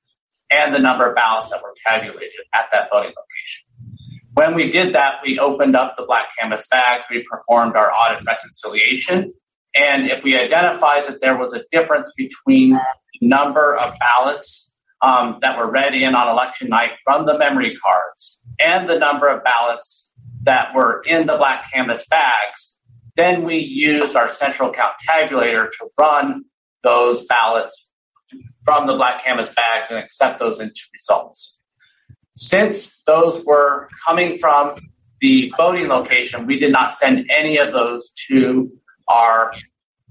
and 0.49 0.73
the 0.73 0.79
number 0.79 1.09
of 1.09 1.15
ballots 1.15 1.49
that 1.49 1.61
were 1.61 1.73
tabulated 1.85 2.31
at 2.53 2.69
that 2.71 2.89
voting 2.91 3.09
location. 3.09 3.38
When 4.39 4.55
we 4.55 4.71
did 4.71 4.95
that, 4.95 5.15
we 5.21 5.37
opened 5.37 5.75
up 5.75 5.97
the 5.97 6.05
black 6.05 6.29
canvas 6.39 6.65
bags, 6.71 7.07
we 7.09 7.23
performed 7.23 7.75
our 7.75 7.91
audit 7.91 8.25
reconciliation, 8.25 9.27
and 9.75 10.07
if 10.07 10.23
we 10.23 10.37
identified 10.37 11.07
that 11.07 11.19
there 11.19 11.35
was 11.37 11.53
a 11.53 11.65
difference 11.73 12.09
between 12.15 12.75
the 12.75 12.81
number 13.19 13.75
of 13.75 13.95
ballots 13.99 14.73
um, 15.01 15.39
that 15.41 15.57
were 15.57 15.69
read 15.69 15.93
in 15.93 16.15
on 16.15 16.29
election 16.29 16.69
night 16.69 16.93
from 17.03 17.25
the 17.25 17.37
memory 17.37 17.75
cards 17.75 18.39
and 18.63 18.87
the 18.87 18.97
number 18.97 19.27
of 19.27 19.43
ballots 19.43 20.09
that 20.43 20.73
were 20.73 21.03
in 21.05 21.27
the 21.27 21.35
black 21.35 21.69
canvas 21.73 22.07
bags, 22.07 22.79
then 23.17 23.43
we 23.43 23.57
used 23.57 24.15
our 24.15 24.29
central 24.29 24.71
count 24.71 24.93
tabulator 25.05 25.69
to 25.69 25.89
run 25.99 26.45
those 26.81 27.25
ballots 27.25 27.89
from 28.63 28.87
the 28.87 28.95
black 28.95 29.21
canvas 29.21 29.53
bags 29.53 29.87
and 29.89 29.99
accept 29.99 30.39
those 30.39 30.61
into 30.61 30.79
results. 30.93 31.58
Since 32.39 33.01
those 33.05 33.43
were 33.43 33.89
coming 34.07 34.37
from 34.37 34.79
the 35.19 35.53
voting 35.57 35.89
location, 35.89 36.47
we 36.47 36.57
did 36.57 36.71
not 36.71 36.93
send 36.93 37.29
any 37.29 37.57
of 37.57 37.73
those 37.73 38.13
to 38.29 38.71
our 39.09 39.51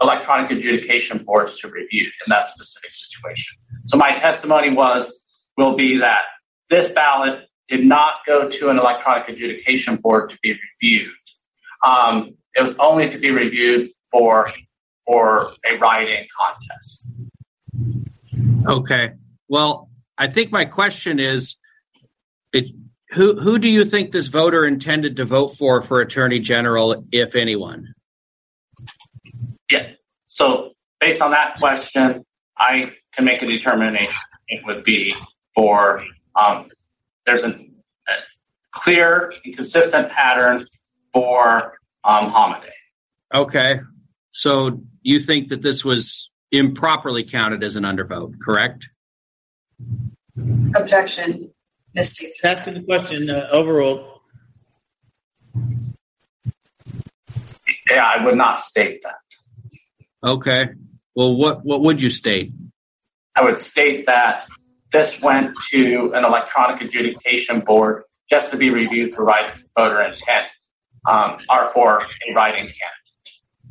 electronic 0.03 0.51
adjudication 0.51 1.25
boards 1.25 1.59
to 1.61 1.69
review 1.69 2.05
in 2.05 2.29
that 2.29 2.47
specific 2.47 2.91
situation. 2.91 3.57
So 3.87 3.97
my 3.97 4.13
testimony 4.13 4.69
was 4.69 5.11
will 5.57 5.75
be 5.75 5.97
that 5.97 6.25
this 6.69 6.91
ballot 6.91 7.47
did 7.67 7.87
not 7.87 8.17
go 8.27 8.47
to 8.47 8.69
an 8.69 8.79
electronic 8.79 9.27
adjudication 9.31 9.97
board 9.97 10.29
to 10.29 10.39
be 10.43 10.55
reviewed. 10.83 11.11
Um, 11.83 12.35
it 12.55 12.61
was 12.61 12.75
only 12.79 13.09
to 13.09 13.19
be 13.19 13.31
reviewed 13.31 13.89
for 14.11 14.53
for 15.07 15.55
a 15.67 15.79
write-in 15.79 16.27
contest. 16.39 17.09
Okay. 18.67 19.13
Well, 19.49 19.89
I 20.19 20.27
think 20.27 20.53
my 20.53 20.67
question 20.67 21.19
is, 21.19 21.57
it, 22.53 22.66
who 23.11 23.41
who 23.41 23.59
do 23.59 23.69
you 23.69 23.85
think 23.85 24.12
this 24.12 24.29
voter 24.29 24.66
intended 24.66 25.16
to 25.16 25.25
vote 25.25 25.57
for 25.57 25.83
for 25.83 26.01
attorney 26.01 26.41
general, 26.41 27.05
if 27.12 27.35
anyone? 27.35 27.95
Yeah. 29.70 29.91
So 30.27 30.73
based 31.01 31.23
on 31.23 31.31
that 31.31 31.57
question, 31.59 32.25
I 32.57 32.93
can 33.15 33.25
make 33.25 33.43
a 33.43 33.47
determination. 33.47 34.15
It 34.49 34.65
would 34.66 34.85
be 34.85 35.15
for 35.55 36.05
um, 36.37 36.70
there's 37.27 37.43
a, 37.43 37.49
a, 37.49 38.12
clear 38.70 39.33
and 39.45 39.57
consistent 39.57 40.09
pattern 40.11 40.66
for 41.12 41.79
um, 42.05 42.31
Hamadeh. 42.31 42.70
Okay. 43.35 43.81
So 44.33 44.83
you 45.03 45.19
think 45.19 45.49
that 45.49 45.62
this 45.62 45.85
was 45.85 46.31
improperly 46.53 47.25
counted 47.25 47.62
as 47.62 47.77
an 47.77 47.85
undervote, 47.85 48.35
correct? 48.41 48.89
Objection. 50.75 51.53
Misstates. 51.99 52.35
That's 52.43 52.65
the 52.65 52.83
question. 52.83 53.31
Uh, 53.31 53.49
overruled. 53.53 54.05
Yeah, 57.91 58.05
I 58.05 58.25
would 58.25 58.37
not 58.37 58.61
state 58.61 59.03
that. 59.03 59.16
Okay. 60.23 60.70
Well, 61.15 61.37
what 61.37 61.65
what 61.65 61.81
would 61.83 62.01
you 62.01 62.11
state? 62.11 62.53
I 63.35 63.43
would 63.43 63.59
state 63.59 64.07
that 64.07 64.47
this 64.93 65.20
went 65.20 65.55
to 65.70 66.12
an 66.15 66.25
electronic 66.25 66.81
adjudication 66.81 67.61
board 67.61 68.05
just 68.31 68.51
to 68.51 68.57
be 68.57 68.70
reviewed 68.70 69.15
for 69.15 69.25
right 69.25 69.51
voter 69.77 70.03
intent, 70.03 70.47
um, 71.09 71.39
or 71.51 71.70
for 71.73 72.01
a 72.29 72.35
writing 72.35 72.66
candidate. 72.66 72.99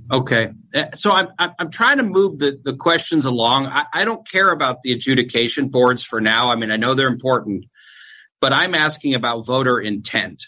Okay, 0.10 0.52
Uh, 0.74 0.95
so 0.95 1.12
I'm 1.12 1.28
I'm 1.38 1.52
I'm 1.60 1.70
trying 1.70 1.98
to 1.98 2.04
move 2.04 2.40
the 2.40 2.60
the 2.64 2.76
questions 2.76 3.26
along. 3.26 3.68
I, 3.68 3.86
I 3.94 4.06
don't 4.06 4.28
care 4.28 4.52
about 4.52 4.82
the 4.84 4.94
adjudication 4.94 5.68
boards 5.68 6.04
for 6.04 6.22
now. 6.22 6.49
I 6.49 6.56
mean, 6.56 6.72
I 6.72 6.78
know 6.78 6.94
they're 6.94 7.08
important, 7.08 7.66
but 8.40 8.54
I'm 8.54 8.76
asking 8.76 9.16
about 9.16 9.46
voter 9.46 9.80
intent. 9.80 10.46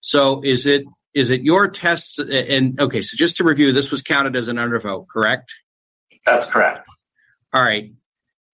So 0.00 0.42
is 0.42 0.66
it 0.66 0.84
is 1.14 1.30
it 1.30 1.42
your 1.42 1.68
tests 1.68 2.18
and 2.18 2.80
okay? 2.80 3.02
So 3.02 3.16
just 3.16 3.36
to 3.38 3.44
review, 3.44 3.72
this 3.72 3.90
was 3.90 4.02
counted 4.02 4.36
as 4.36 4.48
an 4.48 4.56
undervote, 4.56 5.08
correct? 5.08 5.54
That's 6.24 6.46
correct. 6.46 6.86
All 7.52 7.62
right. 7.62 7.92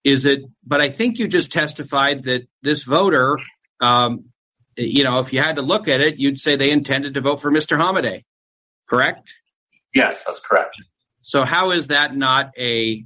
Is 0.04 0.24
it? 0.24 0.42
But 0.66 0.80
I 0.80 0.90
think 0.90 1.18
you 1.18 1.28
just 1.28 1.52
testified 1.52 2.24
that 2.24 2.48
this 2.62 2.82
voter, 2.82 3.38
um, 3.80 4.26
you 4.76 5.04
know, 5.04 5.20
if 5.20 5.32
you 5.32 5.40
had 5.40 5.56
to 5.56 5.62
look 5.62 5.88
at 5.88 6.00
it, 6.00 6.18
you'd 6.18 6.38
say 6.38 6.56
they 6.56 6.70
intended 6.70 7.14
to 7.14 7.20
vote 7.20 7.40
for 7.40 7.50
Mr. 7.50 7.78
Hamadeh, 7.78 8.24
correct? 8.88 9.32
Yes, 9.94 10.24
that's 10.24 10.40
correct. 10.40 10.76
So 11.20 11.44
how 11.44 11.72
is 11.72 11.88
that 11.88 12.16
not 12.16 12.52
a 12.58 13.04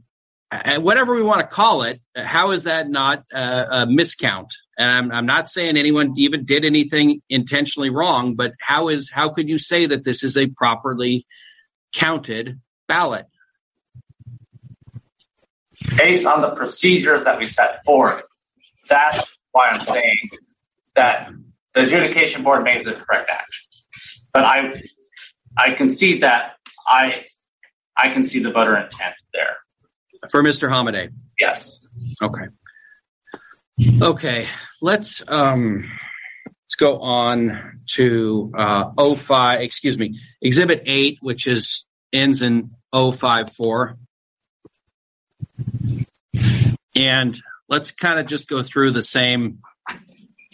whatever 0.78 1.15
we 1.15 1.23
want 1.23 1.40
to 1.40 1.47
call 1.47 1.82
it? 1.82 2.01
How 2.16 2.53
is 2.53 2.65
that 2.65 2.89
not 2.89 3.24
a, 3.32 3.82
a 3.82 3.86
miscount? 3.86 4.51
And 4.78 4.90
I'm, 4.90 5.12
I'm 5.12 5.27
not 5.27 5.51
saying 5.51 5.77
anyone 5.77 6.15
even 6.16 6.44
did 6.44 6.65
anything 6.65 7.20
intentionally 7.28 7.90
wrong, 7.90 8.35
but 8.35 8.55
how 8.61 8.89
is 8.89 9.11
how 9.11 9.28
could 9.28 9.49
you 9.49 9.59
say 9.59 9.86
that 9.86 10.05
this 10.05 10.23
is 10.23 10.36
a 10.36 10.47
properly 10.47 11.27
counted 11.94 12.61
ballot? 12.89 13.27
Based 15.97 16.27
on 16.27 16.40
the 16.40 16.51
procedures 16.51 17.24
that 17.24 17.39
we 17.39 17.47
set 17.47 17.85
forth, 17.85 18.23
that's 18.89 19.36
why 19.53 19.69
I'm 19.69 19.81
saying 19.81 20.19
that 20.94 21.31
the 21.74 21.82
adjudication 21.82 22.43
board 22.43 22.62
made 22.65 22.85
the 22.85 22.93
correct 22.93 23.31
action. 23.31 23.66
But 24.32 24.44
I 24.44 24.82
I 25.57 25.73
concede 25.73 26.23
that 26.23 26.57
I 26.86 27.27
I 27.97 28.09
can 28.09 28.24
see 28.24 28.40
the 28.40 28.51
voter 28.51 28.77
intent 28.77 29.15
there. 29.32 29.57
For 30.31 30.43
Mr. 30.43 30.70
Hamadeh? 30.70 31.11
Yes. 31.39 31.81
Okay. 32.23 32.44
Okay. 34.00 34.46
Let's 34.80 35.22
um 35.28 35.90
let's 36.46 36.74
go 36.76 37.00
on 37.00 37.80
to 37.94 38.52
uh 38.56 39.14
05, 39.14 39.60
excuse 39.60 39.98
me, 39.98 40.18
exhibit 40.40 40.82
8 40.86 41.18
which 41.20 41.46
is 41.46 41.84
ends 42.12 42.42
in 42.42 42.70
054. 42.92 43.96
And 46.94 47.40
let's 47.68 47.90
kind 47.90 48.18
of 48.18 48.26
just 48.26 48.48
go 48.48 48.62
through 48.62 48.90
the 48.90 49.02
same 49.02 49.60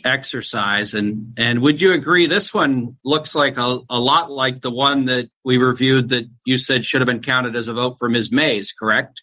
exercise 0.05 0.95
and 0.95 1.35
and 1.37 1.61
would 1.61 1.81
you 1.81 1.93
agree 1.93 2.27
this 2.27 2.55
one 2.55 2.97
looks 3.05 3.35
like 3.35 3.59
a, 3.59 3.81
a 3.91 3.99
lot 3.99 4.31
like 4.31 4.63
the 4.63 4.71
one 4.71 5.07
that 5.07 5.29
we 5.45 5.59
reviewed 5.59 6.11
that 6.11 6.25
you 6.45 6.57
said 6.57 6.85
should 6.85 7.01
have 7.01 7.09
been 7.09 7.21
counted 7.21 7.57
as 7.57 7.67
a 7.67 7.73
vote 7.73 7.97
for 7.99 8.09
Ms. 8.09 8.31
Mayes, 8.31 8.73
correct? 8.73 9.23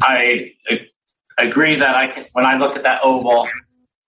I 0.00 0.52
agree 1.38 1.76
that 1.76 1.94
I 1.94 2.08
can, 2.08 2.24
when 2.32 2.46
I 2.46 2.56
look 2.56 2.76
at 2.76 2.82
that 2.84 3.00
oval 3.02 3.48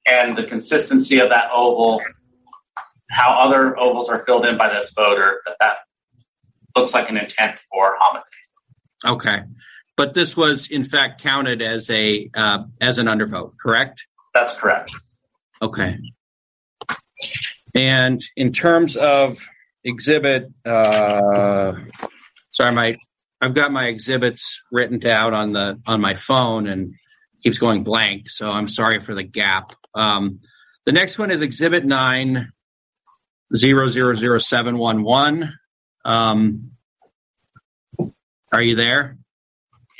and 0.06 0.36
the 0.36 0.44
consistency 0.44 1.18
of 1.18 1.30
that 1.30 1.50
oval, 1.52 2.02
how 3.10 3.38
other 3.40 3.78
ovals 3.78 4.08
are 4.08 4.24
filled 4.24 4.46
in 4.46 4.56
by 4.56 4.68
this 4.68 4.90
voter, 4.94 5.40
that 5.46 5.56
that 5.60 5.76
looks 6.76 6.94
like 6.94 7.08
an 7.10 7.16
intent 7.16 7.60
for 7.70 7.96
Hamadeh. 8.00 9.12
Okay. 9.12 9.42
But 9.96 10.14
this 10.14 10.36
was 10.36 10.68
in 10.68 10.84
fact 10.84 11.22
counted 11.22 11.62
as 11.62 11.88
a 11.90 12.28
uh, 12.34 12.64
as 12.80 12.98
an 12.98 13.06
undervote, 13.06 13.52
correct? 13.60 14.04
That's 14.34 14.56
correct. 14.56 14.90
Okay. 15.62 15.98
And 17.74 18.22
in 18.36 18.52
terms 18.52 18.96
of 18.96 19.38
exhibit, 19.84 20.52
uh, 20.64 21.74
sorry, 22.50 22.72
my 22.72 22.96
I've 23.40 23.54
got 23.54 23.72
my 23.72 23.86
exhibits 23.86 24.60
written 24.72 24.98
down 24.98 25.34
on 25.34 25.52
the 25.52 25.80
on 25.86 26.00
my 26.00 26.14
phone 26.14 26.66
and 26.66 26.94
keeps 27.44 27.58
going 27.58 27.84
blank. 27.84 28.30
So 28.30 28.50
I'm 28.50 28.68
sorry 28.68 29.00
for 29.00 29.14
the 29.14 29.22
gap. 29.22 29.72
Um, 29.94 30.40
the 30.86 30.92
next 30.92 31.18
one 31.18 31.30
is 31.30 31.42
Exhibit 31.42 31.84
Nine 31.84 32.52
zero 33.54 33.88
zero 33.88 34.14
zero 34.14 34.38
seven 34.38 34.78
one 34.78 35.02
one. 35.02 35.54
Um, 36.04 36.72
are 38.50 38.62
you 38.62 38.76
there? 38.76 39.18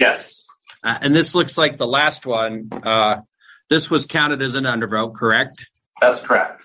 Yes. 0.00 0.46
Uh, 0.82 0.98
and 1.00 1.14
this 1.14 1.34
looks 1.34 1.56
like 1.56 1.78
the 1.78 1.86
last 1.86 2.26
one. 2.26 2.68
Uh, 2.72 3.20
this 3.70 3.90
was 3.90 4.06
counted 4.06 4.42
as 4.42 4.54
an 4.54 4.64
undervote, 4.64 5.14
correct? 5.14 5.66
That's 6.00 6.20
correct. 6.20 6.64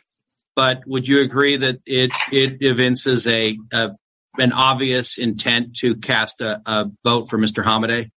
But 0.55 0.81
would 0.85 1.07
you 1.07 1.21
agree 1.21 1.57
that 1.57 1.79
it 1.85 2.11
it 2.31 2.61
evinces 2.61 3.27
a, 3.27 3.57
a 3.71 3.91
an 4.37 4.51
obvious 4.51 5.17
intent 5.17 5.77
to 5.77 5.95
cast 5.95 6.41
a, 6.41 6.61
a 6.65 6.85
vote 7.03 7.29
for 7.29 7.37
Mr. 7.37 7.63
Hamadeh? 7.63 8.09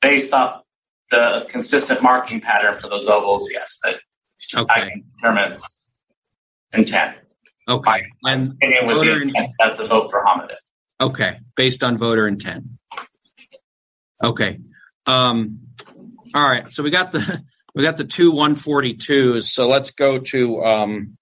Based 0.00 0.32
off 0.32 0.62
the 1.10 1.46
consistent 1.48 2.02
marking 2.02 2.40
pattern 2.40 2.74
for 2.74 2.88
those 2.88 3.06
ovals, 3.06 3.48
yes, 3.52 3.78
that 3.84 4.00
okay. 4.56 4.72
I 4.72 4.88
can 4.88 5.04
determine 5.14 5.58
intent. 6.72 7.16
Okay. 7.68 8.04
And 8.24 8.52
opinion 8.52 8.86
would 8.86 9.02
be 9.02 9.28
intent, 9.28 9.54
that's 9.58 9.78
a 9.78 9.86
vote 9.86 10.10
for 10.10 10.24
Hamadeh. 10.24 10.56
Okay, 11.00 11.38
based 11.56 11.82
on 11.82 11.96
voter 11.96 12.28
intent. 12.28 12.64
Okay. 14.22 14.60
Um, 15.06 15.60
all 16.34 16.48
right. 16.48 16.70
So 16.70 16.82
we 16.82 16.90
got 16.90 17.12
the 17.12 17.42
we 17.74 17.82
got 17.82 17.96
the 17.96 18.04
two 18.04 18.32
142s. 18.32 19.44
So 19.44 19.68
let's 19.68 19.90
go 19.90 20.18
to 20.18 20.62
um, 20.62 21.16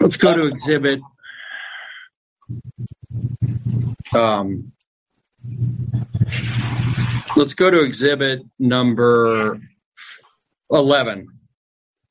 let's 0.00 0.16
go 0.16 0.34
to 0.34 0.46
exhibit 0.46 1.00
um, 4.14 4.72
let's 7.36 7.54
go 7.54 7.70
to 7.70 7.82
exhibit 7.82 8.42
number 8.58 9.60
11 10.70 11.28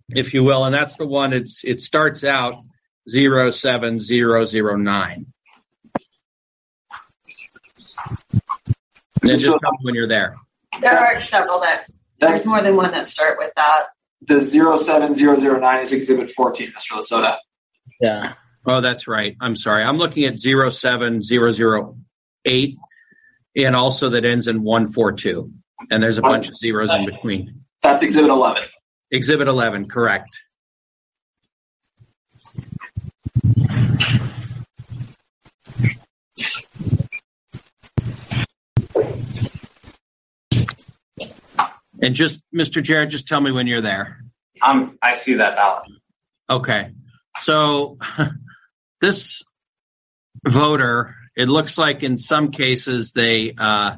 if 0.09 0.33
you 0.33 0.43
will 0.43 0.65
and 0.65 0.73
that's 0.73 0.95
the 0.95 1.07
one 1.07 1.33
it's 1.33 1.63
it 1.63 1.81
starts 1.81 2.23
out 2.23 2.55
07009 3.07 5.25
and 9.21 9.29
just 9.29 9.43
tell 9.43 9.71
me 9.71 9.77
when 9.81 9.95
you're 9.95 10.07
there 10.07 10.35
There 10.81 10.97
are 10.97 11.21
several 11.21 11.59
that, 11.61 11.85
there's 12.19 12.45
more 12.45 12.61
than 12.61 12.75
one 12.75 12.91
that 12.91 13.07
start 13.07 13.37
with 13.37 13.53
that. 13.55 13.85
The 14.21 14.41
07009 14.41 15.83
is 15.83 15.93
Exhibit 15.93 16.31
14, 16.31 16.71
Mr. 16.71 16.99
Lasota. 16.99 17.37
Yeah. 18.01 18.33
Oh, 18.65 18.81
that's 18.81 19.07
right. 19.07 19.37
I'm 19.39 19.55
sorry. 19.55 19.83
I'm 19.83 19.97
looking 19.97 20.25
at 20.25 20.39
07008 20.39 22.77
and 23.55 23.75
also 23.75 24.09
that 24.09 24.25
ends 24.25 24.47
in 24.47 24.63
142. 24.63 25.51
And 25.91 26.01
there's 26.01 26.17
a 26.17 26.21
bunch 26.21 26.49
of 26.49 26.57
zeros 26.57 26.91
in 26.91 27.05
between. 27.05 27.65
That's 27.81 28.03
Exhibit 28.03 28.29
11. 28.29 28.63
Exhibit 29.11 29.47
11, 29.47 29.87
correct. 29.87 30.39
And 42.01 42.13
just, 42.13 42.41
Mr. 42.53 42.83
Jarrett, 42.83 43.09
just 43.09 43.27
tell 43.27 43.41
me 43.41 43.51
when 43.51 43.67
you're 43.67 43.81
there. 43.81 44.17
Um, 44.61 44.97
I 45.01 45.15
see 45.15 45.35
that 45.35 45.55
ballot. 45.55 45.83
Okay. 46.49 46.91
So 47.37 47.97
this 49.01 49.43
voter, 50.47 51.15
it 51.35 51.49
looks 51.49 51.77
like 51.77 52.03
in 52.03 52.17
some 52.17 52.51
cases 52.51 53.11
they 53.11 53.53
uh, 53.57 53.97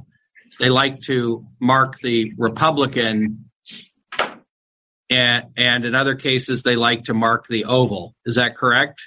they 0.59 0.69
like 0.69 1.01
to 1.01 1.45
mark 1.59 1.99
the 1.99 2.33
Republican, 2.37 3.49
and 5.09 5.45
and 5.55 5.85
in 5.85 5.95
other 5.95 6.15
cases 6.15 6.63
they 6.63 6.75
like 6.75 7.05
to 7.05 7.13
mark 7.13 7.47
the 7.47 7.65
oval. 7.65 8.15
Is 8.25 8.35
that 8.35 8.55
correct? 8.55 9.01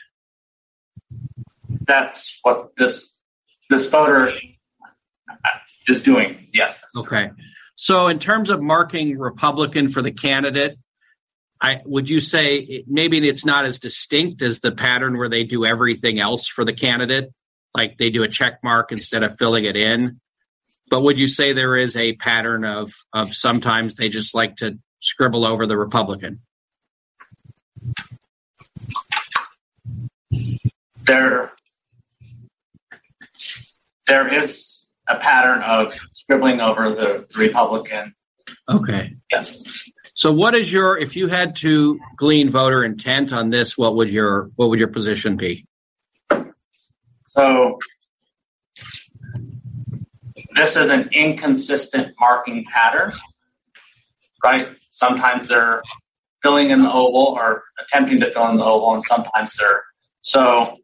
That's 1.82 2.38
what 2.42 2.76
this 2.76 3.08
this 3.68 3.88
voter 3.88 4.32
is 5.88 6.02
doing. 6.02 6.48
Yes. 6.52 6.80
Okay. 6.96 7.30
So 7.76 8.08
in 8.08 8.18
terms 8.18 8.50
of 8.50 8.60
marking 8.60 9.18
Republican 9.18 9.88
for 9.88 10.02
the 10.02 10.12
candidate, 10.12 10.76
I 11.60 11.80
would 11.84 12.08
you 12.08 12.20
say 12.20 12.84
maybe 12.86 13.26
it's 13.28 13.44
not 13.44 13.64
as 13.64 13.78
distinct 13.78 14.42
as 14.42 14.60
the 14.60 14.72
pattern 14.72 15.18
where 15.18 15.28
they 15.28 15.44
do 15.44 15.64
everything 15.64 16.18
else 16.18 16.46
for 16.46 16.64
the 16.64 16.72
candidate, 16.72 17.32
like 17.74 17.98
they 17.98 18.10
do 18.10 18.22
a 18.22 18.28
check 18.28 18.60
mark 18.62 18.92
instead 18.92 19.22
of 19.22 19.38
filling 19.38 19.64
it 19.64 19.76
in. 19.76 20.20
But 20.90 21.02
would 21.02 21.18
you 21.18 21.28
say 21.28 21.52
there 21.52 21.76
is 21.76 21.94
a 21.96 22.14
pattern 22.16 22.64
of 22.64 22.92
of 23.12 23.34
sometimes 23.34 23.94
they 23.94 24.08
just 24.08 24.34
like 24.34 24.56
to 24.56 24.78
scribble 25.00 25.44
over 25.44 25.66
the 25.66 25.76
Republican? 25.76 26.40
There, 31.04 31.52
there 34.06 34.32
is 34.32 34.86
a 35.08 35.16
pattern 35.16 35.62
of 35.62 35.92
scribbling 36.10 36.60
over 36.60 36.90
the 36.90 37.26
Republican. 37.36 38.14
Okay. 38.68 39.16
Yes. 39.32 39.88
So 40.14 40.32
what 40.32 40.54
is 40.54 40.70
your 40.70 40.98
if 40.98 41.16
you 41.16 41.28
had 41.28 41.56
to 41.56 41.98
glean 42.16 42.50
voter 42.50 42.84
intent 42.84 43.32
on 43.32 43.50
this, 43.50 43.78
what 43.78 43.96
would 43.96 44.10
your 44.10 44.50
what 44.56 44.68
would 44.70 44.78
your 44.78 44.88
position 44.88 45.36
be? 45.36 45.66
So 47.36 47.78
this 50.54 50.76
is 50.76 50.90
an 50.90 51.10
inconsistent 51.12 52.14
marking 52.18 52.64
pattern, 52.64 53.12
right? 54.44 54.68
Sometimes 54.90 55.46
they're 55.46 55.82
filling 56.42 56.70
in 56.70 56.82
the 56.82 56.90
oval 56.90 57.36
or 57.38 57.64
attempting 57.78 58.20
to 58.20 58.32
fill 58.32 58.48
in 58.48 58.56
the 58.56 58.64
oval, 58.64 58.94
and 58.94 59.04
sometimes 59.04 59.56
they're 59.56 59.82
so. 60.22 60.76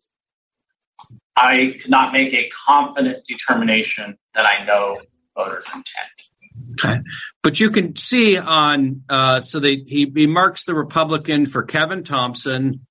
I 1.39 1.77
could 1.83 1.91
not 1.91 2.15
make 2.15 2.33
a 2.33 2.49
confident 2.67 3.27
determination 3.27 4.17
that 4.33 4.47
I 4.47 4.65
know 4.65 5.03
voters' 5.37 5.67
intent. 5.67 5.85
Okay. 6.73 7.01
But 7.43 7.61
you 7.61 7.71
can 7.71 7.95
see 7.97 8.39
on 8.39 9.03
uh, 9.09 9.41
so 9.41 9.61
they 9.61 9.77
he, 9.77 10.11
he 10.15 10.27
marks 10.27 10.65
the 10.65 10.75
Republican 10.75 11.45
for 11.45 11.63
Kevin 11.63 12.05
Thompson, 12.05 12.87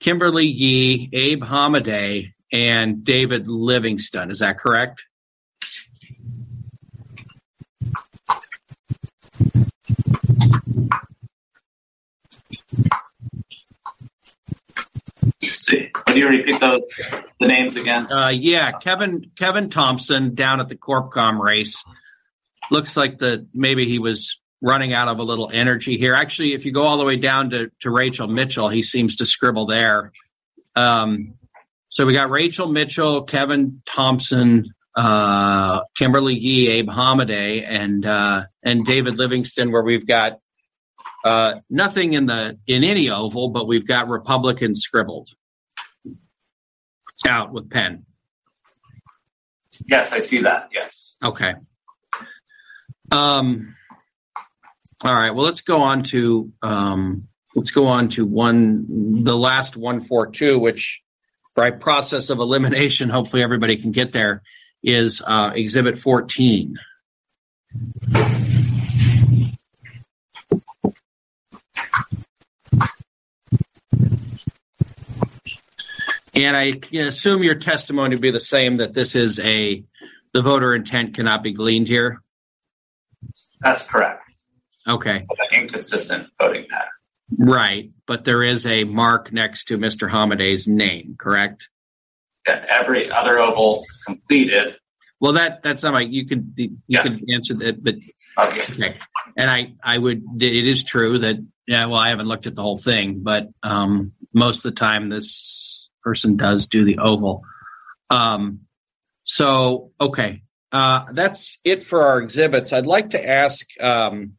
Kimberly 0.00 0.46
Yee, 0.46 1.08
Abe 1.12 1.42
Hamadeh, 1.42 2.32
and 2.52 3.04
David 3.04 3.48
Livingston. 3.48 4.30
Is 4.30 4.40
that 4.40 4.58
correct? 4.58 5.04
See. 15.42 15.90
Can 16.06 16.16
you 16.16 16.28
repeat 16.28 16.60
those 16.60 16.82
the 17.40 17.46
names 17.48 17.76
again? 17.76 18.10
Uh, 18.10 18.28
yeah, 18.28 18.72
Kevin 18.72 19.30
Kevin 19.36 19.68
Thompson 19.68 20.34
down 20.34 20.60
at 20.60 20.68
the 20.68 20.76
Corpcom 20.76 21.40
race. 21.40 21.82
Looks 22.70 22.96
like 22.96 23.18
the 23.18 23.46
maybe 23.52 23.88
he 23.88 23.98
was 23.98 24.40
running 24.62 24.92
out 24.92 25.08
of 25.08 25.18
a 25.18 25.22
little 25.22 25.50
energy 25.52 25.98
here. 25.98 26.14
Actually, 26.14 26.54
if 26.54 26.64
you 26.64 26.72
go 26.72 26.82
all 26.82 26.98
the 26.98 27.04
way 27.04 27.16
down 27.16 27.50
to, 27.50 27.70
to 27.80 27.90
Rachel 27.90 28.28
Mitchell, 28.28 28.68
he 28.68 28.82
seems 28.82 29.16
to 29.16 29.26
scribble 29.26 29.66
there. 29.66 30.12
Um, 30.74 31.34
so 31.96 32.04
we 32.04 32.12
got 32.12 32.28
Rachel 32.28 32.68
Mitchell, 32.68 33.22
Kevin 33.22 33.80
Thompson, 33.86 34.74
uh, 34.94 35.80
Kimberly 35.96 36.34
Yee, 36.34 36.68
Abe 36.68 36.90
Hamadeh, 36.90 37.64
and 37.66 38.04
uh, 38.04 38.42
and 38.62 38.84
David 38.84 39.16
Livingston, 39.16 39.72
where 39.72 39.82
we've 39.82 40.06
got 40.06 40.40
uh, 41.24 41.54
nothing 41.70 42.12
in 42.12 42.26
the 42.26 42.58
in 42.66 42.84
any 42.84 43.08
oval, 43.08 43.48
but 43.48 43.66
we've 43.66 43.86
got 43.86 44.08
Republicans 44.10 44.82
scribbled 44.82 45.30
out 47.26 47.50
with 47.50 47.70
pen. 47.70 48.04
Yes, 49.86 50.12
I 50.12 50.20
see 50.20 50.42
that. 50.42 50.68
Yes. 50.74 51.16
Okay. 51.24 51.54
Um. 53.10 53.74
All 55.02 55.14
right. 55.14 55.30
Well, 55.30 55.46
let's 55.46 55.62
go 55.62 55.80
on 55.80 56.02
to 56.02 56.52
um, 56.60 57.28
let's 57.54 57.70
go 57.70 57.86
on 57.86 58.10
to 58.10 58.26
one 58.26 59.24
the 59.24 59.34
last 59.34 59.78
one 59.78 60.02
four 60.02 60.26
two, 60.26 60.58
which 60.58 61.00
by 61.56 61.72
process 61.72 62.30
of 62.30 62.38
elimination, 62.38 63.08
hopefully 63.08 63.42
everybody 63.42 63.78
can 63.78 63.90
get 63.90 64.12
there. 64.12 64.42
Is 64.82 65.20
uh, 65.26 65.50
Exhibit 65.54 65.98
fourteen. 65.98 66.78
And 76.34 76.56
I 76.56 76.74
assume 76.92 77.42
your 77.42 77.54
testimony 77.56 78.14
would 78.14 78.20
be 78.20 78.30
the 78.30 78.38
same 78.38 78.76
that 78.76 78.92
this 78.92 79.16
is 79.16 79.40
a 79.40 79.82
the 80.32 80.42
voter 80.42 80.74
intent 80.74 81.14
cannot 81.14 81.42
be 81.42 81.52
gleaned 81.52 81.88
here. 81.88 82.22
That's 83.60 83.82
correct. 83.82 84.22
Okay. 84.86 85.22
So 85.22 85.34
inconsistent 85.50 86.28
voting 86.40 86.66
pattern. 86.70 86.90
Right, 87.36 87.90
but 88.06 88.24
there 88.24 88.42
is 88.42 88.66
a 88.66 88.84
mark 88.84 89.32
next 89.32 89.64
to 89.66 89.78
Mr. 89.78 90.08
Hamadeh's 90.10 90.68
name, 90.68 91.16
correct? 91.18 91.68
That 92.46 92.66
every 92.68 93.10
other 93.10 93.38
oval 93.40 93.84
completed. 94.06 94.76
Well, 95.20 95.32
that 95.32 95.62
that's 95.62 95.82
not 95.82 95.94
like 95.94 96.10
you 96.10 96.26
could 96.26 96.52
you 96.56 97.00
could 97.00 97.24
answer 97.32 97.54
that, 97.54 97.82
but 97.82 97.94
okay. 98.38 98.98
And 99.36 99.50
I 99.50 99.72
I 99.82 99.96
would 99.96 100.22
it 100.40 100.68
is 100.68 100.84
true 100.84 101.18
that 101.20 101.36
yeah. 101.66 101.86
Well, 101.86 101.98
I 101.98 102.10
haven't 102.10 102.28
looked 102.28 102.46
at 102.46 102.54
the 102.54 102.62
whole 102.62 102.76
thing, 102.76 103.20
but 103.22 103.48
um, 103.62 104.12
most 104.34 104.58
of 104.58 104.74
the 104.74 104.78
time 104.78 105.08
this 105.08 105.90
person 106.02 106.36
does 106.36 106.66
do 106.66 106.84
the 106.84 106.98
oval. 106.98 107.44
Um, 108.10 108.60
so 109.24 109.90
okay, 110.00 110.42
uh, 110.70 111.06
that's 111.12 111.58
it 111.64 111.82
for 111.82 112.02
our 112.02 112.20
exhibits. 112.20 112.72
I'd 112.72 112.86
like 112.86 113.10
to 113.10 113.28
ask 113.28 113.66
um, 113.80 114.35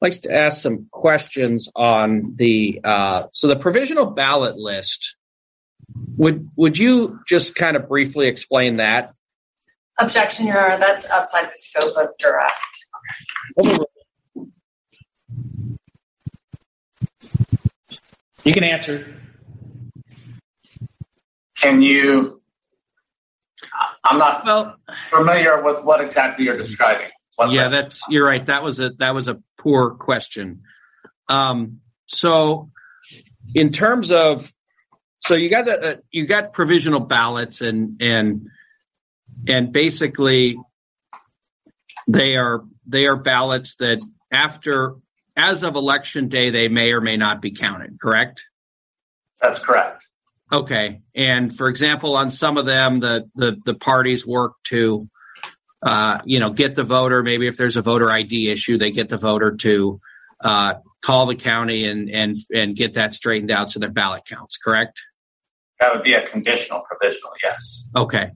likes 0.00 0.20
to 0.20 0.32
ask 0.32 0.62
some 0.62 0.86
questions 0.90 1.68
on 1.74 2.34
the 2.36 2.80
uh, 2.84 3.24
so 3.32 3.46
the 3.46 3.56
provisional 3.56 4.06
ballot 4.06 4.56
list. 4.56 5.16
Would 6.16 6.48
would 6.56 6.78
you 6.78 7.20
just 7.26 7.54
kind 7.54 7.76
of 7.76 7.88
briefly 7.88 8.26
explain 8.26 8.76
that? 8.76 9.12
Objection, 9.98 10.46
Your 10.46 10.64
Honor. 10.64 10.78
That's 10.78 11.06
outside 11.06 11.44
the 11.44 11.56
scope 11.56 11.96
of 11.96 12.08
direct. 12.18 12.52
You 18.44 18.52
can 18.52 18.64
answer. 18.64 19.06
Can 21.56 21.80
you? 21.80 22.42
I'm 24.04 24.18
not 24.18 24.44
well 24.44 24.76
familiar 25.08 25.62
with 25.62 25.82
what 25.82 26.00
exactly 26.00 26.44
you're 26.44 26.56
describing. 26.56 27.08
What 27.36 27.50
yeah, 27.50 27.68
that's 27.68 28.02
you're 28.08 28.26
right. 28.26 28.44
That 28.46 28.62
was 28.62 28.80
a 28.80 28.90
that 28.98 29.14
was 29.14 29.28
a 29.28 29.40
poor 29.58 29.90
question. 29.90 30.62
Um, 31.28 31.80
so, 32.06 32.70
in 33.54 33.72
terms 33.72 34.10
of, 34.10 34.52
so 35.26 35.34
you 35.34 35.48
got 35.50 35.64
the, 35.64 35.80
uh, 35.80 35.96
you 36.10 36.26
got 36.26 36.52
provisional 36.52 37.00
ballots 37.00 37.60
and 37.60 38.00
and 38.00 38.48
and 39.48 39.72
basically 39.72 40.58
they 42.06 42.36
are 42.36 42.64
they 42.86 43.06
are 43.06 43.16
ballots 43.16 43.76
that 43.76 44.00
after 44.30 44.94
as 45.36 45.62
of 45.62 45.74
election 45.74 46.28
day 46.28 46.50
they 46.50 46.68
may 46.68 46.92
or 46.92 47.00
may 47.00 47.16
not 47.16 47.42
be 47.42 47.50
counted. 47.50 47.98
Correct. 48.00 48.44
That's 49.40 49.58
correct. 49.58 50.06
Okay, 50.52 51.00
and 51.14 51.54
for 51.54 51.68
example, 51.68 52.16
on 52.16 52.30
some 52.30 52.58
of 52.58 52.66
them, 52.66 53.00
the 53.00 53.28
the 53.34 53.58
the 53.64 53.74
parties 53.74 54.26
work 54.26 54.52
to 54.64 55.08
uh, 55.84 56.18
you 56.24 56.40
know, 56.40 56.50
get 56.50 56.74
the 56.74 56.84
voter. 56.84 57.22
Maybe 57.22 57.46
if 57.46 57.56
there's 57.56 57.76
a 57.76 57.82
voter 57.82 58.10
ID 58.10 58.50
issue, 58.50 58.78
they 58.78 58.90
get 58.90 59.10
the 59.10 59.18
voter 59.18 59.56
to 59.56 60.00
uh, 60.42 60.74
call 61.02 61.26
the 61.26 61.36
county 61.36 61.86
and 61.86 62.08
and 62.08 62.38
and 62.52 62.74
get 62.74 62.94
that 62.94 63.12
straightened 63.12 63.50
out 63.50 63.70
so 63.70 63.80
their 63.80 63.90
ballot 63.90 64.24
counts. 64.26 64.56
Correct? 64.56 65.00
That 65.80 65.94
would 65.94 66.02
be 66.02 66.14
a 66.14 66.26
conditional 66.26 66.80
provisional. 66.80 67.32
Yes. 67.42 67.90
Okay. 67.96 68.30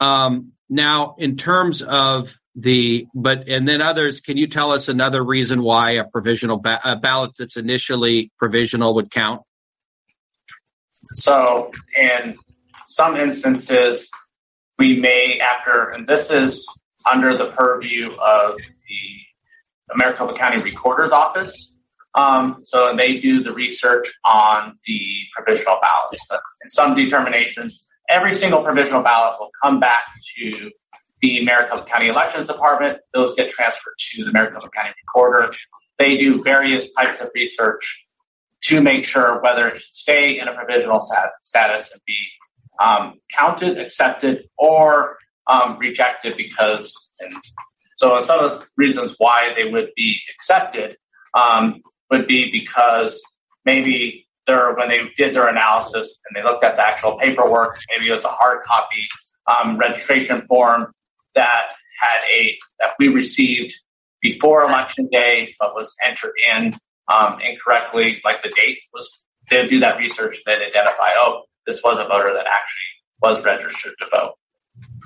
Um, 0.00 0.52
now, 0.68 1.14
in 1.18 1.36
terms 1.36 1.82
of 1.82 2.34
the 2.56 3.06
but 3.14 3.48
and 3.48 3.68
then 3.68 3.80
others, 3.80 4.20
can 4.20 4.36
you 4.36 4.48
tell 4.48 4.72
us 4.72 4.88
another 4.88 5.22
reason 5.22 5.62
why 5.62 5.92
a 5.92 6.04
provisional 6.04 6.58
ba- 6.58 6.80
a 6.84 6.96
ballot 6.96 7.32
that's 7.38 7.56
initially 7.56 8.32
provisional 8.38 8.94
would 8.94 9.10
count? 9.10 9.42
So, 11.14 11.70
in 11.96 12.36
some 12.86 13.16
instances, 13.16 14.08
we 14.78 14.98
may 14.98 15.38
after, 15.40 15.90
and 15.90 16.08
this 16.08 16.30
is 16.30 16.66
under 17.10 17.36
the 17.36 17.46
purview 17.46 18.12
of 18.14 18.56
the 18.56 19.96
Maricopa 19.96 20.34
County 20.34 20.60
Recorder's 20.60 21.12
Office. 21.12 21.74
Um, 22.14 22.62
so 22.64 22.94
they 22.94 23.18
do 23.18 23.42
the 23.42 23.52
research 23.52 24.12
on 24.24 24.78
the 24.86 25.04
provisional 25.36 25.78
ballots. 25.80 26.20
In 26.62 26.68
some 26.68 26.94
determinations, 26.94 27.84
every 28.08 28.34
single 28.34 28.62
provisional 28.62 29.02
ballot 29.02 29.36
will 29.38 29.50
come 29.62 29.78
back 29.78 30.02
to 30.38 30.70
the 31.20 31.44
Maricopa 31.44 31.84
County 31.84 32.08
Elections 32.08 32.46
Department. 32.46 32.98
Those 33.14 33.34
get 33.36 33.50
transferred 33.50 33.94
to 33.98 34.24
the 34.24 34.32
Maricopa 34.32 34.68
County 34.70 34.90
Recorder. 35.06 35.54
They 35.98 36.16
do 36.16 36.42
various 36.42 36.92
types 36.94 37.20
of 37.20 37.30
research 37.34 38.06
to 38.62 38.80
make 38.80 39.04
sure 39.04 39.40
whether 39.40 39.68
it 39.68 39.76
should 39.76 39.94
stay 39.94 40.38
in 40.38 40.48
a 40.48 40.54
provisional 40.54 41.00
status 41.42 41.90
and 41.92 42.00
be 42.06 42.18
um, 42.80 43.14
counted, 43.36 43.78
accepted, 43.78 44.48
or 44.58 45.16
um, 45.46 45.78
rejected 45.78 46.36
because, 46.36 46.94
and 47.20 47.34
so 47.96 48.20
some 48.20 48.40
of 48.40 48.60
the 48.60 48.66
reasons 48.76 49.14
why 49.18 49.52
they 49.56 49.70
would 49.70 49.90
be 49.96 50.18
accepted 50.34 50.96
um, 51.34 51.80
would 52.10 52.26
be 52.26 52.50
because 52.50 53.20
maybe 53.64 54.26
they're, 54.46 54.74
when 54.74 54.88
they 54.88 55.08
did 55.16 55.34
their 55.34 55.48
analysis 55.48 56.20
and 56.28 56.36
they 56.36 56.42
looked 56.42 56.64
at 56.64 56.76
the 56.76 56.82
actual 56.82 57.18
paperwork, 57.18 57.78
maybe 57.90 58.08
it 58.08 58.12
was 58.12 58.24
a 58.24 58.28
hard 58.28 58.62
copy 58.62 59.06
um, 59.46 59.76
registration 59.76 60.46
form 60.46 60.92
that 61.34 61.66
had 62.00 62.20
a, 62.32 62.56
that 62.80 62.94
we 62.98 63.08
received 63.08 63.74
before 64.22 64.64
election 64.64 65.08
day, 65.10 65.54
but 65.58 65.74
was 65.74 65.94
entered 66.04 66.32
in 66.52 66.74
um, 67.12 67.38
incorrectly, 67.40 68.20
like 68.24 68.42
the 68.42 68.50
date 68.50 68.78
was, 68.92 69.24
they 69.50 69.66
do 69.66 69.80
that 69.80 69.98
research, 69.98 70.38
then 70.46 70.62
identify, 70.62 71.10
oh, 71.16 71.42
this 71.66 71.82
was 71.84 71.98
a 71.98 72.04
voter 72.04 72.32
that 72.32 72.46
actually 72.46 72.90
was 73.20 73.44
registered 73.44 73.94
to 73.98 74.06
vote 74.10 74.34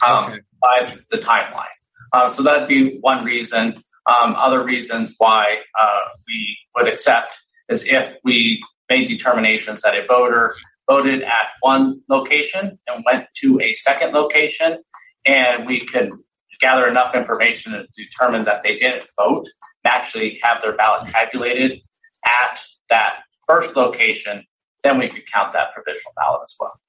um, 0.06 0.32
okay. 0.32 0.40
by 0.60 0.96
the 1.10 1.18
timeline. 1.18 1.64
Uh, 2.12 2.28
so 2.28 2.42
that'd 2.42 2.68
be 2.68 2.98
one 3.00 3.24
reason. 3.24 3.82
Um, 4.06 4.34
other 4.36 4.62
reasons 4.62 5.14
why 5.18 5.60
uh, 5.80 6.00
we 6.28 6.58
would 6.76 6.88
accept 6.88 7.36
is 7.68 7.84
if 7.86 8.16
we 8.22 8.62
made 8.90 9.08
determinations 9.08 9.80
that 9.82 9.96
a 9.96 10.06
voter 10.06 10.54
voted 10.88 11.22
at 11.22 11.52
one 11.60 12.02
location 12.08 12.78
and 12.86 13.04
went 13.06 13.26
to 13.36 13.58
a 13.60 13.72
second 13.72 14.12
location, 14.12 14.78
and 15.24 15.66
we 15.66 15.80
could 15.80 16.12
gather 16.60 16.86
enough 16.86 17.14
information 17.14 17.72
to 17.72 17.86
determine 17.96 18.44
that 18.44 18.62
they 18.62 18.76
didn't 18.76 19.04
vote 19.16 19.48
and 19.84 19.92
actually 19.92 20.38
have 20.42 20.62
their 20.62 20.76
ballot 20.76 21.10
tabulated 21.10 21.80
at 22.24 22.60
that 22.90 23.22
first 23.46 23.76
location, 23.76 24.44
then 24.82 24.98
we 24.98 25.08
could 25.08 25.26
count 25.30 25.52
that 25.52 25.72
provisional 25.74 26.12
ballot 26.16 26.42
as 26.44 26.56
well. 26.60 26.80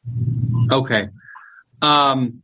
Okay. 0.71 1.09
Um, 1.81 2.41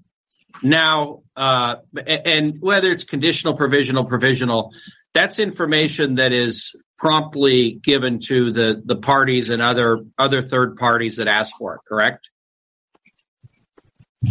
now, 0.64 1.24
uh, 1.36 1.78
and 2.06 2.62
whether 2.62 2.92
it's 2.92 3.04
conditional, 3.04 3.56
provisional, 3.56 4.06
provisional, 4.06 4.74
that's 5.14 5.40
information 5.40 6.16
that 6.16 6.32
is 6.32 6.76
promptly 6.98 7.72
given 7.72 8.20
to 8.20 8.52
the 8.52 8.82
the 8.86 8.96
parties 8.96 9.50
and 9.50 9.62
other 9.62 10.06
other 10.18 10.42
third 10.42 10.78
parties 10.78 11.18
that 11.18 11.28
ask 11.28 11.56
for 11.58 11.76
it. 11.76 11.82
Correct? 11.88 12.30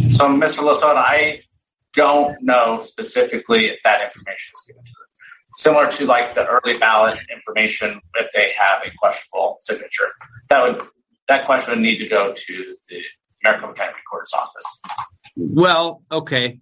So, 0.09 0.27
Mr. 0.29 0.59
Lasota, 0.59 0.95
I 0.95 1.41
don't 1.93 2.41
know 2.41 2.79
specifically 2.79 3.65
if 3.65 3.79
that 3.83 4.01
information 4.01 4.53
is 4.55 4.63
given 4.67 4.83
to 4.83 4.91
them. 4.91 4.97
Similar 5.55 5.91
to 5.91 6.05
like 6.05 6.33
the 6.33 6.47
early 6.47 6.77
ballot 6.77 7.19
information, 7.29 7.99
if 8.15 8.31
they 8.33 8.53
have 8.57 8.81
a 8.85 8.91
questionable 8.97 9.57
signature, 9.61 10.07
that 10.49 10.63
would 10.63 10.87
that 11.27 11.45
question 11.45 11.73
would 11.73 11.81
need 11.81 11.97
to 11.97 12.07
go 12.07 12.31
to 12.33 12.75
the 12.89 13.03
Maricopa 13.43 13.73
County 13.73 13.93
Recorder's 13.97 14.33
office. 14.33 14.81
Well, 15.35 16.03
okay. 16.11 16.59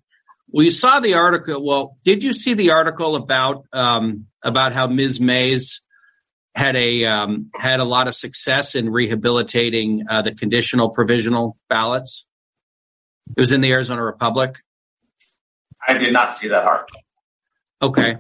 Well, 0.52 0.66
you 0.66 0.72
saw 0.72 1.00
the 1.00 1.16
article. 1.16 1.64
Well, 1.64 1.98
did 2.04 2.24
you 2.24 2.34
see 2.34 2.54
the 2.54 2.72
article 2.72 3.16
about 3.16 3.66
um, 3.72 4.26
about 4.42 4.74
how 4.74 4.88
Ms. 4.88 5.20
Mayes 5.20 5.82
had 6.56 6.76
a 6.76 7.06
um, 7.06 7.52
had 7.56 7.80
a 7.80 7.84
lot 7.84 8.08
of 8.08 8.16
success 8.16 8.76
in 8.76 8.90
rehabilitating 8.90 10.06
uh, 10.10 10.22
the 10.24 10.34
conditional 10.34 10.90
provisional 10.90 11.58
ballots? 11.70 12.26
It 13.38 13.42
was 13.42 13.52
in 13.52 13.62
the 13.62 13.72
Arizona 13.72 14.04
Republic. 14.04 14.60
I 15.88 15.98
did 15.98 16.14
not 16.14 16.36
see 16.36 16.48
that 16.48 16.66
article. 16.66 17.02
Okay. 17.82 18.18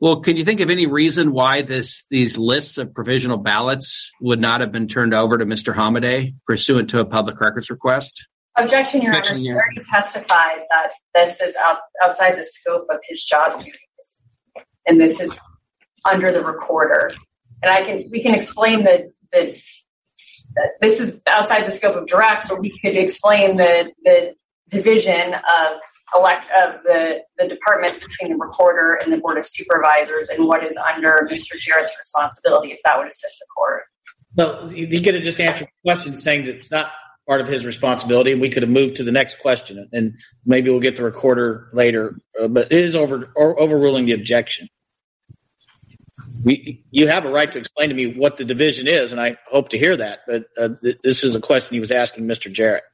Well, 0.00 0.20
can 0.20 0.36
you 0.36 0.44
think 0.44 0.60
of 0.60 0.68
any 0.68 0.86
reason 0.86 1.32
why 1.32 1.62
this 1.62 2.04
these 2.10 2.36
lists 2.36 2.76
of 2.76 2.92
provisional 2.92 3.38
ballots 3.38 4.12
would 4.20 4.40
not 4.40 4.60
have 4.60 4.70
been 4.70 4.86
turned 4.86 5.14
over 5.14 5.38
to 5.38 5.46
Mr. 5.46 5.74
Hamadeh 5.74 6.34
pursuant 6.46 6.90
to 6.90 7.00
a 7.00 7.04
public 7.06 7.40
records 7.40 7.70
request? 7.70 8.26
Objection, 8.56 9.02
Your 9.02 9.12
Honor. 9.12 9.20
Objection, 9.20 9.44
He 9.44 9.52
already 9.52 9.82
testified 9.90 10.60
that 10.70 10.90
this 11.14 11.40
is 11.40 11.56
out, 11.64 11.78
outside 12.02 12.38
the 12.38 12.44
scope 12.44 12.86
of 12.90 12.98
his 13.08 13.22
job 13.24 13.58
duties. 13.58 13.78
And 14.86 15.00
this 15.00 15.20
is 15.20 15.40
under 16.08 16.30
the 16.30 16.42
recorder. 16.42 17.12
And 17.62 17.72
I 17.72 17.84
can, 17.84 18.08
we 18.10 18.22
can 18.22 18.34
explain 18.34 18.84
the, 18.84 19.10
the, 19.32 19.60
that 20.54 20.68
this 20.80 21.00
is 21.00 21.20
outside 21.26 21.62
the 21.62 21.70
scope 21.70 21.96
of 21.96 22.06
direct, 22.06 22.48
but 22.48 22.60
we 22.60 22.70
could 22.78 22.96
explain 22.96 23.56
the, 23.56 23.90
the 24.04 24.34
division 24.68 25.34
of 25.34 25.78
elect, 26.14 26.46
of 26.56 26.82
the, 26.84 27.22
the 27.38 27.48
departments 27.48 27.98
between 27.98 28.30
the 28.30 28.36
recorder 28.36 28.94
and 29.02 29.12
the 29.12 29.16
board 29.16 29.38
of 29.38 29.46
supervisors 29.46 30.28
and 30.28 30.46
what 30.46 30.64
is 30.64 30.76
under 30.76 31.26
Mr. 31.30 31.58
Jarrett's 31.58 31.94
responsibility, 31.98 32.72
if 32.72 32.78
that 32.84 32.98
would 32.98 33.08
assist 33.08 33.38
the 33.40 33.46
court. 33.56 33.82
Well, 34.36 34.72
you 34.72 34.86
you 34.86 35.00
could 35.00 35.14
have 35.14 35.22
just 35.22 35.40
answered 35.40 35.68
the 35.84 35.92
question 35.92 36.16
saying 36.16 36.46
that 36.46 36.56
it's 36.56 36.70
not 36.70 36.92
part 37.26 37.40
of 37.40 37.48
his 37.48 37.64
responsibility, 37.64 38.32
and 38.32 38.40
we 38.40 38.50
could 38.50 38.62
have 38.62 38.70
moved 38.70 38.96
to 38.96 39.04
the 39.04 39.12
next 39.12 39.38
question, 39.38 39.88
and 39.92 40.14
maybe 40.44 40.70
we'll 40.70 40.80
get 40.80 40.96
the 40.96 41.04
recorder 41.04 41.68
later. 41.72 42.18
Uh, 42.40 42.48
but 42.48 42.70
it 42.70 42.84
is 42.84 42.94
over 42.94 43.32
overruling 43.36 44.06
the 44.06 44.12
objection. 44.12 44.68
We, 46.42 46.84
you 46.90 47.08
have 47.08 47.24
a 47.24 47.30
right 47.30 47.50
to 47.50 47.58
explain 47.58 47.88
to 47.88 47.94
me 47.94 48.18
what 48.18 48.36
the 48.36 48.44
division 48.44 48.86
is, 48.86 49.12
and 49.12 49.20
I 49.20 49.38
hope 49.46 49.70
to 49.70 49.78
hear 49.78 49.96
that. 49.96 50.20
But 50.26 50.44
uh, 50.58 50.68
th- 50.82 50.98
this 51.02 51.24
is 51.24 51.34
a 51.34 51.40
question 51.40 51.72
he 51.72 51.80
was 51.80 51.90
asking 51.90 52.26
Mr. 52.26 52.52
Jarrett. 52.52 52.84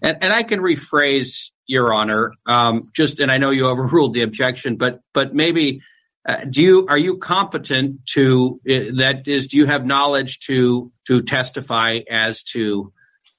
And, 0.00 0.18
and 0.22 0.32
I 0.32 0.42
can 0.42 0.60
rephrase, 0.60 1.48
Your 1.66 1.92
Honor, 1.92 2.32
um, 2.46 2.82
just, 2.94 3.20
and 3.20 3.30
I 3.30 3.36
know 3.36 3.50
you 3.50 3.66
overruled 3.66 4.14
the 4.14 4.22
objection, 4.22 4.76
but, 4.76 5.00
but 5.12 5.34
maybe, 5.34 5.82
uh, 6.26 6.44
do 6.48 6.62
you, 6.62 6.86
are 6.88 6.96
you 6.96 7.18
competent 7.18 8.06
to, 8.14 8.58
uh, 8.70 8.96
that 8.98 9.28
is, 9.28 9.48
do 9.48 9.58
you 9.58 9.66
have 9.66 9.84
knowledge 9.84 10.40
to, 10.46 10.90
to 11.06 11.20
testify 11.20 12.00
as 12.10 12.42
to 12.44 12.93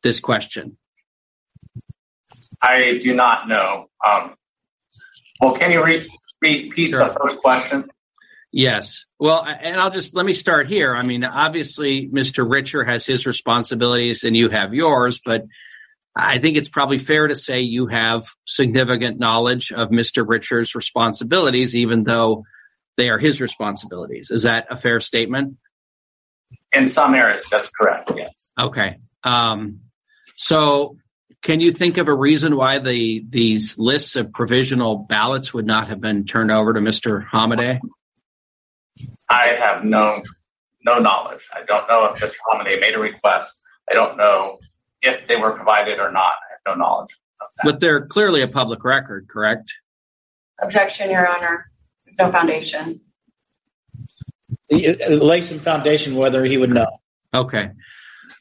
this 0.05 0.19
question? 0.19 0.77
I 2.61 2.99
do 3.01 3.13
not 3.13 3.49
know. 3.49 3.89
Um, 4.05 4.35
well, 5.41 5.53
can 5.53 5.71
you 5.71 5.83
re- 5.83 6.07
repeat 6.41 6.91
the 6.91 7.17
first 7.21 7.39
question? 7.39 7.89
Yes. 8.51 9.05
Well, 9.19 9.43
and 9.43 9.79
I'll 9.79 9.89
just 9.89 10.15
let 10.15 10.25
me 10.25 10.33
start 10.33 10.67
here. 10.67 10.95
I 10.95 11.01
mean, 11.01 11.25
obviously, 11.25 12.07
Mr. 12.07 12.49
Richer 12.49 12.85
has 12.85 13.05
his 13.05 13.25
responsibilities 13.25 14.23
and 14.23 14.37
you 14.37 14.49
have 14.49 14.73
yours, 14.73 15.19
but 15.25 15.45
I 16.15 16.37
think 16.37 16.55
it's 16.55 16.69
probably 16.69 16.99
fair 16.99 17.27
to 17.27 17.35
say 17.35 17.61
you 17.61 17.87
have 17.87 18.25
significant 18.45 19.19
knowledge 19.19 19.71
of 19.71 19.89
Mr. 19.89 20.25
Richer's 20.25 20.75
responsibilities, 20.75 21.75
even 21.75 22.03
though 22.03 22.45
they 22.95 23.09
are 23.09 23.17
his 23.17 23.41
responsibilities. 23.41 24.29
Is 24.29 24.43
that 24.43 24.67
a 24.69 24.77
fair 24.77 25.01
statement? 25.01 25.57
In 26.71 26.87
some 26.87 27.15
areas, 27.15 27.47
that's 27.49 27.71
correct. 27.71 28.11
Yes. 28.15 28.51
Okay. 28.57 28.97
Um, 29.23 29.81
so, 30.35 30.97
can 31.41 31.59
you 31.59 31.71
think 31.71 31.97
of 31.97 32.07
a 32.07 32.13
reason 32.13 32.55
why 32.55 32.79
the 32.79 33.25
these 33.29 33.77
lists 33.77 34.15
of 34.15 34.31
provisional 34.31 34.97
ballots 34.97 35.53
would 35.53 35.65
not 35.65 35.87
have 35.87 36.01
been 36.01 36.25
turned 36.25 36.51
over 36.51 36.73
to 36.73 36.79
Mr. 36.79 37.25
Hamadeh? 37.27 37.79
I 39.29 39.47
have 39.47 39.83
no 39.83 40.23
no 40.85 40.99
knowledge. 40.99 41.47
I 41.53 41.63
don't 41.63 41.87
know 41.89 42.05
if 42.05 42.21
Mr. 42.21 42.35
Hamadeh 42.49 42.79
made 42.79 42.93
a 42.93 42.99
request. 42.99 43.55
I 43.89 43.93
don't 43.93 44.17
know 44.17 44.59
if 45.01 45.27
they 45.27 45.35
were 45.35 45.51
provided 45.51 45.99
or 45.99 46.11
not. 46.11 46.33
I 46.33 46.51
have 46.51 46.75
no 46.75 46.83
knowledge. 46.83 47.15
But 47.63 47.79
they're 47.79 48.05
clearly 48.05 48.41
a 48.41 48.47
public 48.47 48.83
record, 48.83 49.27
correct? 49.27 49.73
Objection, 50.61 51.11
Your 51.11 51.27
Honor. 51.27 51.65
No 52.17 52.31
foundation. 52.31 53.01
The 54.69 55.19
Langston 55.21 55.59
Foundation, 55.59 56.15
whether 56.15 56.43
he 56.43 56.57
would 56.57 56.69
know. 56.69 56.87
Okay. 57.33 57.71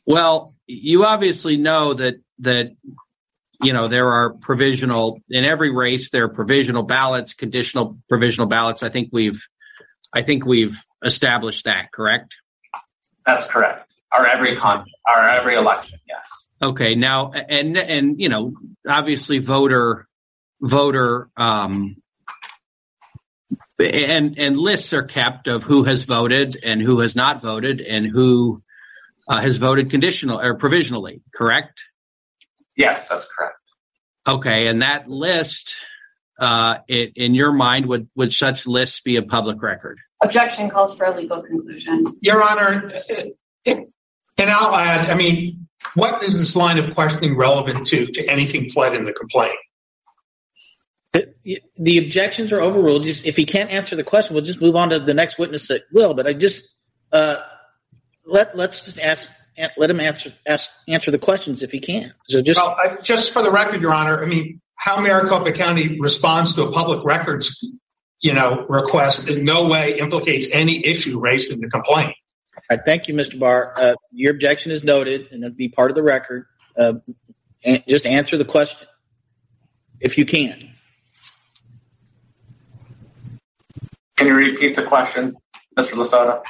Well, 0.07 0.54
you 0.67 1.05
obviously 1.05 1.57
know 1.57 1.95
that 1.95 2.17
that 2.41 2.73
you 3.63 3.73
know 3.73 3.89
there 3.89 4.11
are 4.11 4.31
provisional 4.31 5.21
in 5.29 5.45
every 5.45 5.71
race 5.71 6.11
there 6.11 6.25
are 6.25 6.29
provisional 6.29 6.83
ballots, 6.83 7.35
conditional 7.35 7.99
provisional 8.09 8.47
ballots. 8.47 8.83
I 8.83 8.89
think 8.89 9.11
we've 9.13 9.43
I 10.13 10.23
think 10.23 10.47
we've 10.47 10.79
established 11.05 11.65
that, 11.65 11.93
correct? 11.93 12.37
That's 13.27 13.47
correct. 13.47 13.93
Or 14.17 14.27
every 14.27 14.57
con 14.57 14.85
or 15.15 15.23
every 15.23 15.55
election, 15.55 15.99
yes. 16.09 16.49
Okay. 16.63 16.95
Now 16.95 17.33
and 17.33 17.77
and 17.77 18.21
you 18.21 18.29
know, 18.29 18.55
obviously 18.89 19.39
voter 19.39 20.07
voter 20.61 21.29
um 21.37 21.97
and 23.79 24.39
and 24.39 24.57
lists 24.57 24.93
are 24.93 25.03
kept 25.03 25.49
of 25.49 25.65
who 25.65 25.85
has 25.85 26.05
voted 26.05 26.57
and 26.65 26.81
who 26.81 27.01
has 27.01 27.17
not 27.17 27.43
voted 27.43 27.81
and 27.81 28.07
who 28.07 28.63
uh, 29.29 29.41
has 29.41 29.57
voted 29.57 29.91
conditional 29.91 30.41
or 30.41 30.55
provisionally, 30.55 31.23
correct? 31.35 31.83
Yes, 32.77 33.09
that's 33.09 33.27
correct. 33.37 33.57
Okay, 34.27 34.67
and 34.69 34.83
that 34.83 35.07
list, 35.07 35.77
uh, 36.39 36.79
it, 36.89 37.13
in 37.17 37.35
your 37.35 37.53
mind, 37.53 37.87
would 37.87 38.09
would 38.17 38.33
such 38.33 38.67
lists 38.67 39.01
be 39.01 39.17
a 39.17 39.23
public 39.23 39.63
record? 39.63 39.99
Objection 40.23 40.71
calls 40.71 40.97
for 40.97 41.05
a 41.05 41.17
legal 41.17 41.43
conclusion. 41.43 42.05
Your 42.23 42.43
Honor, 42.43 42.91
and 43.67 44.51
I'll 44.51 44.75
add, 44.75 45.11
I 45.11 45.15
mean, 45.15 45.69
what 45.95 46.25
is 46.25 46.39
this 46.39 46.57
line 46.57 46.79
of 46.79 46.95
questioning 46.95 47.37
relevant 47.37 47.87
to, 47.89 48.07
to 48.07 48.27
anything 48.27 48.71
pled 48.71 48.95
in 48.95 49.05
the 49.05 49.13
complaint? 49.13 49.57
The, 51.13 51.63
the 51.77 51.99
objections 51.99 52.53
are 52.53 52.61
overruled. 52.61 53.05
Just 53.05 53.25
if 53.25 53.37
he 53.37 53.45
can't 53.45 53.71
answer 53.71 53.95
the 53.95 54.03
question, 54.03 54.35
we'll 54.35 54.45
just 54.45 54.61
move 54.61 54.75
on 54.75 54.91
to 54.91 54.99
the 54.99 55.15
next 55.15 55.39
witness 55.39 55.69
that 55.69 55.83
will. 55.93 56.15
But 56.15 56.27
I 56.27 56.33
just 56.33 56.69
uh, 57.13 57.37
let 58.27 58.57
let's 58.57 58.85
just 58.85 58.99
ask 58.99 59.29
let 59.77 59.91
him 59.91 60.01
answer 60.01 60.33
ask, 60.47 60.69
answer 60.89 61.11
the 61.11 61.19
questions 61.19 61.63
if 61.63 61.71
he 61.71 61.81
can. 61.81 62.13
So 62.29 62.43
just 62.43 62.59
well, 62.59 62.77
I, 62.79 62.97
just 63.03 63.33
for 63.33 63.43
the 63.43 63.51
record, 63.51 63.81
Your 63.81 63.95
Honor, 63.95 64.23
I 64.23 64.27
mean, 64.27 64.61
how 64.77 65.01
Maricopa 65.01 65.53
County 65.53 65.99
responds 66.01 66.55
to 66.55 66.65
a 66.65 66.73
public 66.73 67.05
records, 67.05 67.65
you 68.21 68.33
know, 68.33 68.65
request 68.69 69.29
in 69.29 69.45
no 69.45 69.67
way 69.67 69.99
implicates 69.99 70.49
any 70.53 70.85
issue 70.85 71.21
raised 71.21 71.53
in 71.53 71.61
the 71.61 71.69
complaint. 71.69 72.15
All 72.57 72.77
right, 72.77 72.81
thank 72.85 73.09
you, 73.09 73.15
Mr. 73.15 73.39
Barr. 73.39 73.75
Uh, 73.77 73.95
your 74.11 74.33
objection 74.33 74.73
is 74.73 74.83
noted, 74.83 75.29
and 75.31 75.45
it'll 75.45 75.55
be 75.55 75.69
part 75.69 75.91
of 75.91 75.95
the 75.95 76.03
record. 76.03 76.47
Uh, 76.77 76.95
and 77.63 77.83
just 77.89 78.07
answer 78.07 78.37
the 78.37 78.45
question 78.45 78.89
if 80.01 80.19
you 80.19 80.27
can. 80.27 80.71
Can 84.17 84.29
you 84.29 84.35
repeat 84.35 84.77
the 84.77 84.83
question, 84.83 85.37
Mr. 85.77 85.95
Lasota? 85.95 86.43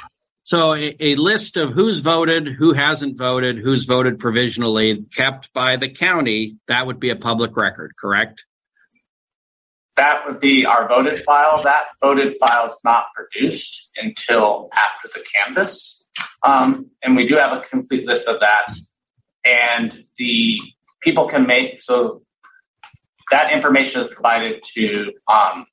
So, 0.45 0.75
a, 0.75 0.95
a, 0.99 1.15
list 1.15 1.57
of 1.57 1.73
who's 1.73 2.01
voted, 2.01 2.47
who 2.47 2.73
hasn't 2.73 3.17
voted, 3.17 3.57
who's 3.57 3.85
voted 3.85 4.19
provisionally, 4.19 5.03
kept 5.15 5.51
by 5.53 5.75
the 5.75 5.89
county, 5.89 6.57
that 6.67 6.85
would 6.85 6.99
be 6.99 7.09
a 7.09 7.15
public 7.15 7.57
record, 7.57 7.93
correct? 7.99 8.45
That 9.97 10.23
would 10.27 10.39
be 10.39 10.67
our 10.67 10.87
voted 10.87 11.23
file. 11.25 11.63
That 11.63 11.85
voted 11.99 12.35
file 12.39 12.67
is 12.67 12.77
not 12.83 13.07
produced 13.15 13.89
until 13.99 14.69
after 14.71 15.07
the 15.07 15.25
canvass. 15.33 16.05
Um, 16.43 16.91
and 17.01 17.15
we 17.15 17.25
do 17.25 17.37
have 17.37 17.57
a 17.57 17.61
complete 17.61 18.05
list 18.05 18.27
of 18.27 18.39
that. 18.41 18.75
And 19.43 20.03
the 20.19 20.59
people 21.01 21.27
can 21.27 21.47
make, 21.47 21.81
so 21.81 22.21
that 23.31 23.51
information 23.51 24.03
is 24.03 24.09
provided 24.09 24.61
to 24.75 25.11
um, 25.27 25.65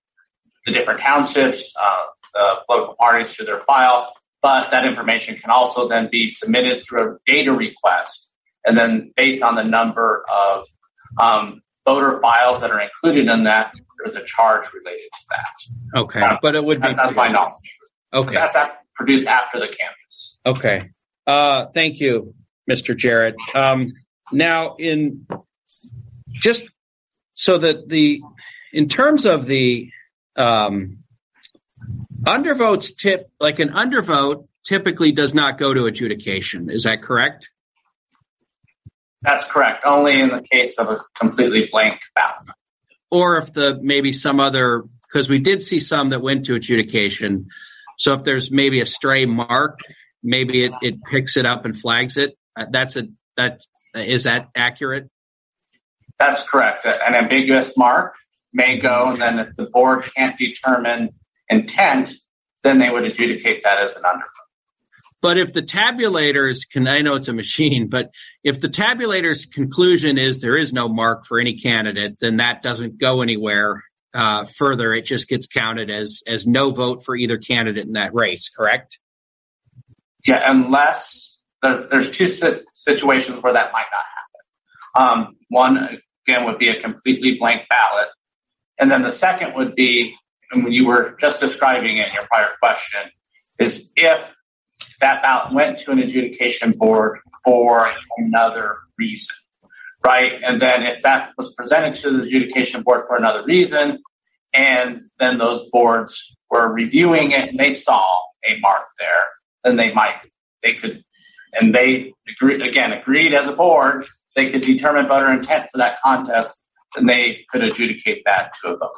the 0.65 0.73
different 0.73 1.01
townships, 1.01 1.75
uh, 1.79 2.05
the 2.33 2.61
political 2.67 2.95
parties 2.99 3.35
through 3.35 3.45
their 3.45 3.61
file 3.61 4.15
but 4.43 4.71
that 4.71 4.85
information 4.85 5.37
can 5.37 5.51
also 5.51 5.89
then 5.89 6.09
be 6.11 6.29
submitted 6.29 6.83
through 6.85 7.15
a 7.15 7.19
data 7.33 7.53
request. 7.53 8.31
And 8.67 8.77
then 8.77 9.13
based 9.17 9.43
on 9.43 9.55
the 9.55 9.65
number 9.65 10.25
of 10.31 10.67
um, 11.21 11.63
voter 11.87 12.21
files 12.21 12.61
that 12.61 12.71
are 12.71 12.81
included 12.81 13.29
in 13.29 13.45
that, 13.45 13.73
there's 13.99 14.17
a 14.17 14.25
charge 14.25 14.67
related 14.73 15.09
to 15.13 15.27
that. 15.31 16.01
Okay, 16.01 16.21
uh, 16.21 16.39
but 16.43 16.55
it 16.55 16.65
would 16.65 16.81
be. 16.83 16.93
That's 16.93 17.15
my 17.15 17.29
knowledge. 17.29 17.79
Okay. 18.13 18.35
That's 18.35 18.55
at, 18.55 18.79
produced 18.95 19.27
after 19.27 19.59
the 19.59 19.69
canvass. 19.69 20.41
Okay. 20.45 20.91
Uh, 21.27 21.67
thank 21.75 22.01
you, 22.01 22.35
Mr. 22.71 22.97
Jarrett. 22.97 23.37
Um, 23.55 23.95
now, 24.33 24.77
in 24.77 25.27
just 26.29 26.71
so 27.35 27.59
that 27.59 27.89
the, 27.89 28.21
in 28.73 28.89
terms 28.89 29.25
of 29.25 29.47
the, 29.47 29.91
um, 30.37 30.99
undervotes 32.25 32.97
tip 32.97 33.31
like 33.41 33.59
an 33.59 33.71
undervote 33.71 34.47
typically 34.65 35.13
does 35.13 35.35
not 35.35 35.59
go 35.59 35.75
to 35.75 35.87
adjudication. 35.87 36.71
Is 36.71 36.85
that 36.85 37.03
correct? 37.03 37.51
That's 39.23 39.45
correct. 39.45 39.85
Only 39.85 40.21
in 40.21 40.31
the 40.31 40.43
case 40.43 40.75
of 40.79 40.89
a 40.89 41.01
completely 41.19 41.69
blank 41.71 41.99
ballot. 42.15 42.57
Or 43.11 43.39
if 43.39 43.53
the 43.53 43.79
maybe 43.81 44.13
some 44.13 44.41
other 44.41 44.85
because 45.13 45.29
we 45.29 45.39
did 45.39 45.63
see 45.63 45.81
some 45.81 46.11
that 46.11 46.23
went 46.23 46.47
to 46.47 46.55
adjudication. 46.55 47.49
So 47.99 48.15
if 48.15 48.25
there's 48.25 48.51
maybe 48.51 48.81
a 48.81 48.87
stray 48.87 49.27
mark 49.27 49.81
maybe 50.23 50.65
it, 50.65 50.73
it 50.83 51.03
picks 51.05 51.37
it 51.37 51.47
up 51.47 51.65
and 51.65 51.79
flags 51.79 52.17
it. 52.17 52.37
Uh, 52.57 52.67
that's 52.71 52.97
a 52.97 53.09
that 53.37 53.63
is 53.95 54.25
that 54.25 54.49
accurate? 54.55 55.09
That's 56.19 56.43
correct. 56.43 56.87
An 56.87 57.15
ambiguous 57.15 57.77
mark 57.77 58.15
may 58.53 58.79
go 58.79 59.11
and 59.11 59.21
then 59.21 59.39
if 59.39 59.55
the 59.55 59.65
board 59.65 60.05
can't 60.15 60.39
determine 60.39 61.11
intent, 61.53 62.15
then 62.63 62.79
they 62.79 62.91
would 62.91 63.05
adjudicate 63.05 63.63
that 63.63 63.79
as 63.79 63.95
an 63.97 64.03
undervote. 64.03 64.43
But 65.21 65.39
if 65.39 65.53
the 65.53 65.63
tabulator's 65.63 66.65
can 66.65 66.89
I 66.89 67.01
know 67.01 67.15
it's 67.15 67.29
a 67.29 67.33
machine, 67.33 67.89
but 67.89 68.11
if 68.43 68.61
the 68.61 68.69
tabulator's 68.69 69.47
conclusion 69.47 70.19
is 70.19 70.41
there 70.41 70.57
is 70.57 70.73
no 70.73 70.89
mark 70.89 71.27
for 71.27 71.41
any 71.41 71.57
candidate, 71.57 72.17
then 72.21 72.39
that 72.39 72.63
doesn't 72.63 72.99
go 72.99 73.23
anywhere 73.23 73.83
uh, 74.15 74.45
further. 74.47 74.93
It 74.93 75.05
just 75.05 75.29
gets 75.29 75.47
counted 75.47 75.91
as 75.91 76.23
as 76.27 76.45
no 76.45 76.73
vote 76.73 77.05
for 77.05 77.15
either 77.15 77.39
candidate 77.39 77.87
in 77.87 77.93
that 77.93 78.13
race. 78.15 78.49
Correct? 78.49 78.99
Yeah, 80.27 80.43
unless 80.51 81.39
there, 81.63 81.87
there's 81.89 82.11
two 82.11 82.27
situations 82.27 83.41
where 83.43 83.53
that 83.53 83.73
might 83.73 83.87
not 83.93 84.05
happen. 84.17 85.27
Um, 85.29 85.37
one 85.49 86.01
again 86.27 86.45
would 86.47 86.59
be 86.59 86.69
a 86.69 86.81
completely 86.81 87.39
blank 87.39 87.69
ballot, 87.69 88.09
and 88.79 88.91
then 88.91 89.03
the 89.03 89.13
second 89.13 89.55
would 89.55 89.77
be, 89.77 90.17
and 90.53 90.65
when 90.65 90.73
you 90.73 90.87
were 90.87 91.17
just 91.21 91.41
describing 91.41 91.97
it 91.97 92.09
in 92.09 92.15
your 92.15 92.25
prior 92.25 92.51
question, 92.61 93.11
is 93.59 93.91
if 93.97 94.35
that 95.01 95.23
ballot 95.23 95.53
went 95.53 95.79
to 95.79 95.91
an 95.91 95.99
adjudication 95.99 96.73
board 96.73 97.19
for 97.45 97.91
another 98.19 98.77
reason, 98.99 99.35
right? 100.05 100.41
And 100.45 100.61
then 100.61 100.83
if 100.83 101.03
that 101.03 101.31
was 101.37 101.55
presented 101.55 101.95
to 102.03 102.11
the 102.11 102.23
adjudication 102.25 102.83
board 102.83 103.07
for 103.07 103.17
another 103.17 103.45
reason, 103.45 104.03
and 104.53 105.03
then 105.19 105.39
those 105.39 105.69
boards 105.71 106.37
were 106.51 106.71
reviewing 106.73 107.31
it 107.31 107.51
and 107.51 107.59
they 107.59 107.75
saw 107.75 108.05
a 108.45 108.59
mark 108.61 108.85
there, 108.99 109.25
then 109.65 109.77
they 109.77 109.93
might, 109.93 110.17
they 110.63 110.75
could, 110.75 111.03
and 111.59 111.75
they 111.75 112.13
agree, 112.29 112.61
again, 112.69 112.93
agreed 112.93 113.33
as 113.33 113.49
a 113.49 113.53
board, 113.53 114.07
they 114.37 114.51
could 114.51 114.63
determine 114.63 115.07
voter 115.07 115.31
intent 115.31 115.69
for 115.71 115.79
that 115.79 116.01
contest, 116.03 116.69
and 116.97 117.09
they 117.09 117.45
could 117.51 117.63
adjudicate 117.63 118.23
that 118.27 118.53
to 118.63 118.75
a 118.75 118.77
vote. 118.77 118.93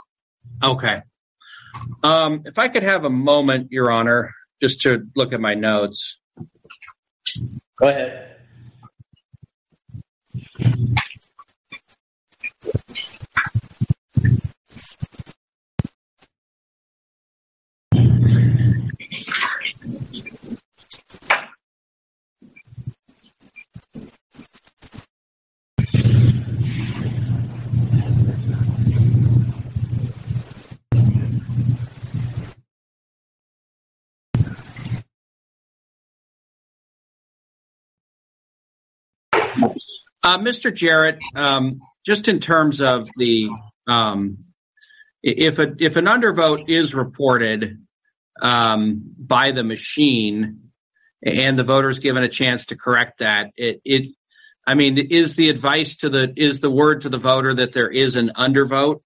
Okay. 0.62 1.02
Um, 2.02 2.42
if 2.44 2.58
I 2.58 2.68
could 2.68 2.82
have 2.82 3.04
a 3.04 3.10
moment, 3.10 3.72
Your 3.72 3.90
Honor, 3.90 4.32
just 4.62 4.80
to 4.82 5.06
look 5.16 5.32
at 5.32 5.40
my 5.40 5.54
notes. 5.54 6.18
Go 7.78 7.88
ahead. 7.88 8.36
Uh, 40.24 40.38
Mr. 40.38 40.74
Jarrett, 40.74 41.18
um, 41.36 41.80
just 42.06 42.28
in 42.28 42.40
terms 42.40 42.80
of 42.80 43.10
the 43.18 43.50
um, 43.86 44.38
if 45.22 45.58
a 45.58 45.74
if 45.78 45.96
an 45.96 46.06
undervote 46.06 46.70
is 46.70 46.94
reported 46.94 47.84
um, 48.40 49.02
by 49.18 49.50
the 49.52 49.62
machine 49.62 50.70
and 51.22 51.58
the 51.58 51.64
voter 51.64 51.90
is 51.90 51.98
given 51.98 52.22
a 52.24 52.28
chance 52.28 52.66
to 52.66 52.76
correct 52.76 53.18
that, 53.18 53.50
it, 53.56 53.82
it 53.84 54.14
I 54.66 54.74
mean, 54.74 54.96
is 54.96 55.34
the 55.34 55.50
advice 55.50 55.96
to 55.98 56.08
the 56.08 56.32
is 56.36 56.60
the 56.60 56.70
word 56.70 57.02
to 57.02 57.10
the 57.10 57.18
voter 57.18 57.52
that 57.54 57.74
there 57.74 57.90
is 57.90 58.16
an 58.16 58.32
undervote, 58.34 59.02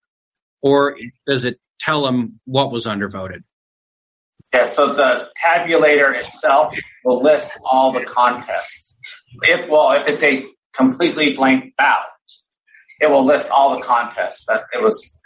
or 0.62 0.96
does 1.26 1.44
it 1.44 1.58
tell 1.80 2.02
them 2.02 2.38
what 2.44 2.70
was 2.70 2.86
undervoted? 2.86 3.42
Yeah, 4.54 4.66
so 4.66 4.92
the 4.94 5.30
tabulator 5.44 6.14
itself 6.14 6.74
will 7.04 7.20
list 7.20 7.52
all 7.64 7.90
the 7.90 8.04
contests. 8.04 8.96
If 9.42 9.68
well, 9.68 9.92
if 9.92 10.08
it's 10.08 10.22
a 10.22 10.46
completely 10.78 11.34
blank 11.34 11.74
ballot, 11.76 12.06
it 13.00 13.10
will 13.10 13.24
list 13.24 13.50
all 13.50 13.76
the 13.76 13.82
contests 13.82 14.46
that 14.46 14.64
it 14.72 14.82
was 14.82 15.16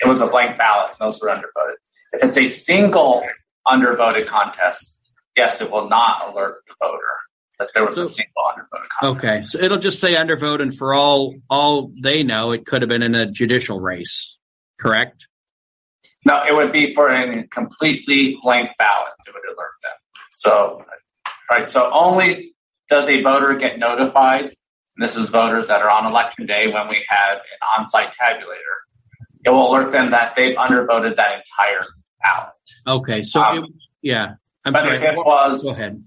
it 0.00 0.06
was 0.06 0.20
a 0.20 0.28
blank 0.28 0.56
ballot 0.58 0.90
and 0.90 1.06
those 1.06 1.20
were 1.20 1.28
undervoted. 1.28 1.74
If 2.12 2.22
it's 2.22 2.38
a 2.38 2.46
single 2.46 3.26
undervoted 3.66 4.26
contest, 4.26 5.00
yes, 5.36 5.60
it 5.60 5.70
will 5.70 5.88
not 5.88 6.28
alert 6.28 6.58
the 6.68 6.74
voter 6.80 6.98
that 7.58 7.70
there 7.74 7.84
was 7.84 7.98
a 7.98 8.06
single 8.06 8.42
undervoted 8.44 8.88
contest. 9.00 9.24
Okay, 9.24 9.42
so 9.44 9.58
it'll 9.58 9.78
just 9.78 10.00
say 10.00 10.14
undervote, 10.14 10.60
and 10.60 10.76
for 10.76 10.94
all 10.94 11.34
all 11.50 11.90
they 12.00 12.22
know, 12.22 12.52
it 12.52 12.66
could 12.66 12.82
have 12.82 12.88
been 12.88 13.02
in 13.02 13.14
a 13.14 13.30
judicial 13.30 13.80
race, 13.80 14.36
correct? 14.78 15.26
No, 16.24 16.42
it 16.46 16.54
would 16.54 16.72
be 16.72 16.94
for 16.94 17.08
a 17.08 17.46
completely 17.48 18.36
blank 18.42 18.70
ballot. 18.78 19.12
It 19.26 19.34
would 19.34 19.44
alert 19.46 19.70
them. 19.82 19.92
So, 20.36 20.84
right. 21.50 21.70
So 21.70 21.90
only 21.92 22.54
does 22.88 23.08
a 23.08 23.22
voter 23.22 23.54
get 23.54 23.78
notified. 23.78 24.54
And 24.98 25.08
this 25.08 25.14
is 25.16 25.28
voters 25.28 25.68
that 25.68 25.80
are 25.80 25.90
on 25.90 26.06
election 26.06 26.44
day 26.46 26.66
when 26.72 26.88
we 26.88 27.04
have 27.08 27.36
an 27.38 27.68
on-site 27.78 28.12
tabulator. 28.20 28.74
It 29.44 29.50
will 29.50 29.70
alert 29.70 29.92
them 29.92 30.10
that 30.10 30.34
they've 30.34 30.56
undervoted 30.56 31.14
that 31.16 31.36
entire 31.44 31.86
ballot. 32.20 32.52
Okay, 32.86 33.22
so 33.22 33.40
Um, 33.40 33.58
it, 33.58 33.64
yeah, 34.02 34.34
I'm 34.64 34.72
but 34.72 34.82
sorry. 34.82 34.96
if 34.96 35.02
it 35.02 35.16
was 35.16 35.62
Go 35.62 35.70
ahead. 35.70 36.02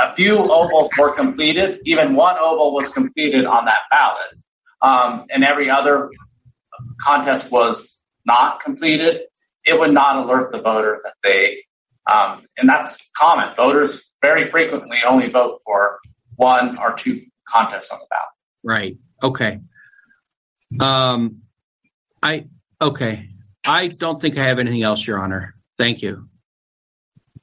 a 0.00 0.14
few 0.16 0.38
ovals 0.38 0.90
were 0.98 1.14
completed, 1.14 1.78
even 1.84 2.16
one 2.16 2.36
oval 2.38 2.74
was 2.74 2.90
completed 2.90 3.44
on 3.44 3.64
that 3.66 3.82
ballot, 3.92 4.34
um, 4.82 5.26
and 5.30 5.44
every 5.44 5.70
other 5.70 6.10
contest 7.00 7.52
was 7.52 7.96
not 8.24 8.58
completed, 8.58 9.22
it 9.64 9.78
would 9.78 9.92
not 9.92 10.16
alert 10.26 10.50
the 10.50 10.60
voter 10.60 11.00
that 11.04 11.14
they, 11.22 11.62
um, 12.12 12.44
and 12.58 12.68
that's 12.68 12.98
common. 13.16 13.54
Voters 13.54 14.00
very 14.20 14.50
frequently 14.50 14.98
only 15.06 15.28
vote 15.28 15.60
for 15.64 16.00
one 16.34 16.76
or 16.78 16.92
two 16.94 17.22
contests 17.48 17.90
on 17.90 17.98
the 17.98 18.06
ballot. 18.10 18.28
Right. 18.62 18.98
Okay. 19.22 19.60
Um, 20.80 21.42
I 22.22 22.46
okay. 22.80 23.28
I 23.64 23.88
don't 23.88 24.20
think 24.20 24.38
I 24.38 24.44
have 24.44 24.58
anything 24.58 24.82
else, 24.82 25.06
Your 25.06 25.18
Honor. 25.22 25.54
Thank 25.78 26.02
you. 26.02 26.28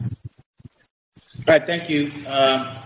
All 0.02 0.10
right, 1.48 1.66
thank 1.66 1.90
you. 1.90 2.12
Uh, 2.28 2.80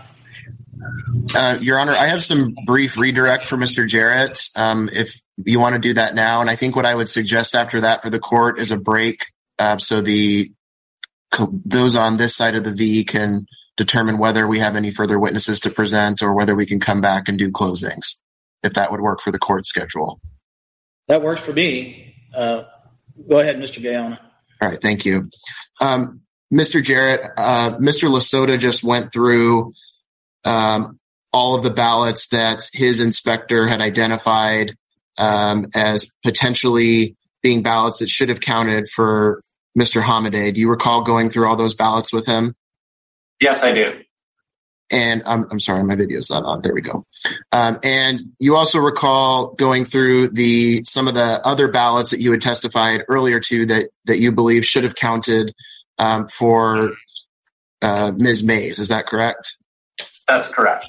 Uh, 1.34 1.58
Your 1.60 1.78
Honor, 1.78 1.92
I 1.92 2.06
have 2.06 2.22
some 2.22 2.54
brief 2.66 2.96
redirect 2.96 3.46
for 3.46 3.56
Mr. 3.56 3.86
Jarrett. 3.86 4.48
Um, 4.54 4.88
if 4.92 5.20
you 5.36 5.58
want 5.60 5.74
to 5.74 5.80
do 5.80 5.94
that 5.94 6.14
now, 6.14 6.40
and 6.40 6.48
I 6.48 6.56
think 6.56 6.76
what 6.76 6.86
I 6.86 6.94
would 6.94 7.08
suggest 7.08 7.54
after 7.54 7.80
that 7.82 8.02
for 8.02 8.10
the 8.10 8.18
court 8.20 8.58
is 8.60 8.70
a 8.70 8.76
break, 8.76 9.26
uh, 9.58 9.78
so 9.78 10.00
the 10.00 10.52
those 11.64 11.94
on 11.94 12.16
this 12.16 12.34
side 12.34 12.56
of 12.56 12.64
the 12.64 12.72
V 12.72 13.04
can 13.04 13.46
determine 13.78 14.18
whether 14.18 14.46
we 14.46 14.58
have 14.58 14.76
any 14.76 14.90
further 14.90 15.18
witnesses 15.18 15.60
to 15.60 15.70
present 15.70 16.22
or 16.22 16.34
whether 16.34 16.54
we 16.54 16.66
can 16.66 16.80
come 16.80 17.00
back 17.00 17.28
and 17.28 17.38
do 17.38 17.50
closings. 17.50 18.16
If 18.62 18.74
that 18.74 18.90
would 18.90 19.00
work 19.00 19.22
for 19.22 19.30
the 19.30 19.38
court 19.38 19.64
schedule. 19.64 20.20
that 21.06 21.22
works 21.22 21.40
for 21.40 21.52
me. 21.52 22.16
Uh, 22.34 22.64
go 23.28 23.38
ahead, 23.38 23.56
Mr. 23.56 23.80
Galeana. 23.80 24.18
All 24.60 24.68
right, 24.68 24.82
thank 24.82 25.06
you. 25.06 25.30
Um, 25.80 26.22
Mr. 26.52 26.82
Jarrett, 26.82 27.20
uh, 27.36 27.76
Mr. 27.78 28.10
Lasota 28.10 28.58
just 28.58 28.82
went 28.82 29.12
through 29.12 29.70
um, 30.44 30.98
all 31.32 31.54
of 31.54 31.62
the 31.62 31.70
ballots 31.70 32.28
that 32.30 32.68
his 32.72 33.00
inspector 33.00 33.68
had 33.68 33.80
identified 33.80 34.74
um, 35.18 35.68
as 35.74 36.10
potentially 36.24 37.16
being 37.42 37.62
ballots 37.62 37.98
that 37.98 38.08
should 38.08 38.28
have 38.28 38.40
counted 38.40 38.88
for 38.88 39.38
Mr. 39.78 40.02
Hamadeh. 40.02 40.52
Do 40.54 40.60
you 40.60 40.68
recall 40.68 41.04
going 41.04 41.30
through 41.30 41.46
all 41.46 41.56
those 41.56 41.74
ballots 41.74 42.12
with 42.12 42.26
him? 42.26 42.56
Yes, 43.40 43.62
I 43.62 43.72
do. 43.72 44.00
And 44.90 45.22
I'm, 45.26 45.46
I'm 45.50 45.60
sorry, 45.60 45.84
my 45.84 45.96
video's 45.96 46.30
not 46.30 46.44
on. 46.44 46.62
There 46.62 46.72
we 46.72 46.80
go. 46.80 47.04
Um, 47.52 47.78
and 47.82 48.32
you 48.38 48.56
also 48.56 48.78
recall 48.78 49.52
going 49.54 49.84
through 49.84 50.30
the 50.30 50.82
some 50.84 51.08
of 51.08 51.14
the 51.14 51.44
other 51.46 51.68
ballots 51.68 52.10
that 52.10 52.20
you 52.20 52.32
had 52.32 52.40
testified 52.40 53.02
earlier 53.06 53.38
to 53.38 53.66
that 53.66 53.90
that 54.06 54.18
you 54.18 54.32
believe 54.32 54.64
should 54.64 54.84
have 54.84 54.94
counted 54.94 55.54
um, 55.98 56.28
for 56.28 56.92
uh, 57.82 58.12
Ms. 58.16 58.42
Mayes. 58.44 58.78
Is 58.78 58.88
that 58.88 59.06
correct? 59.06 59.56
That's 60.26 60.48
correct. 60.48 60.86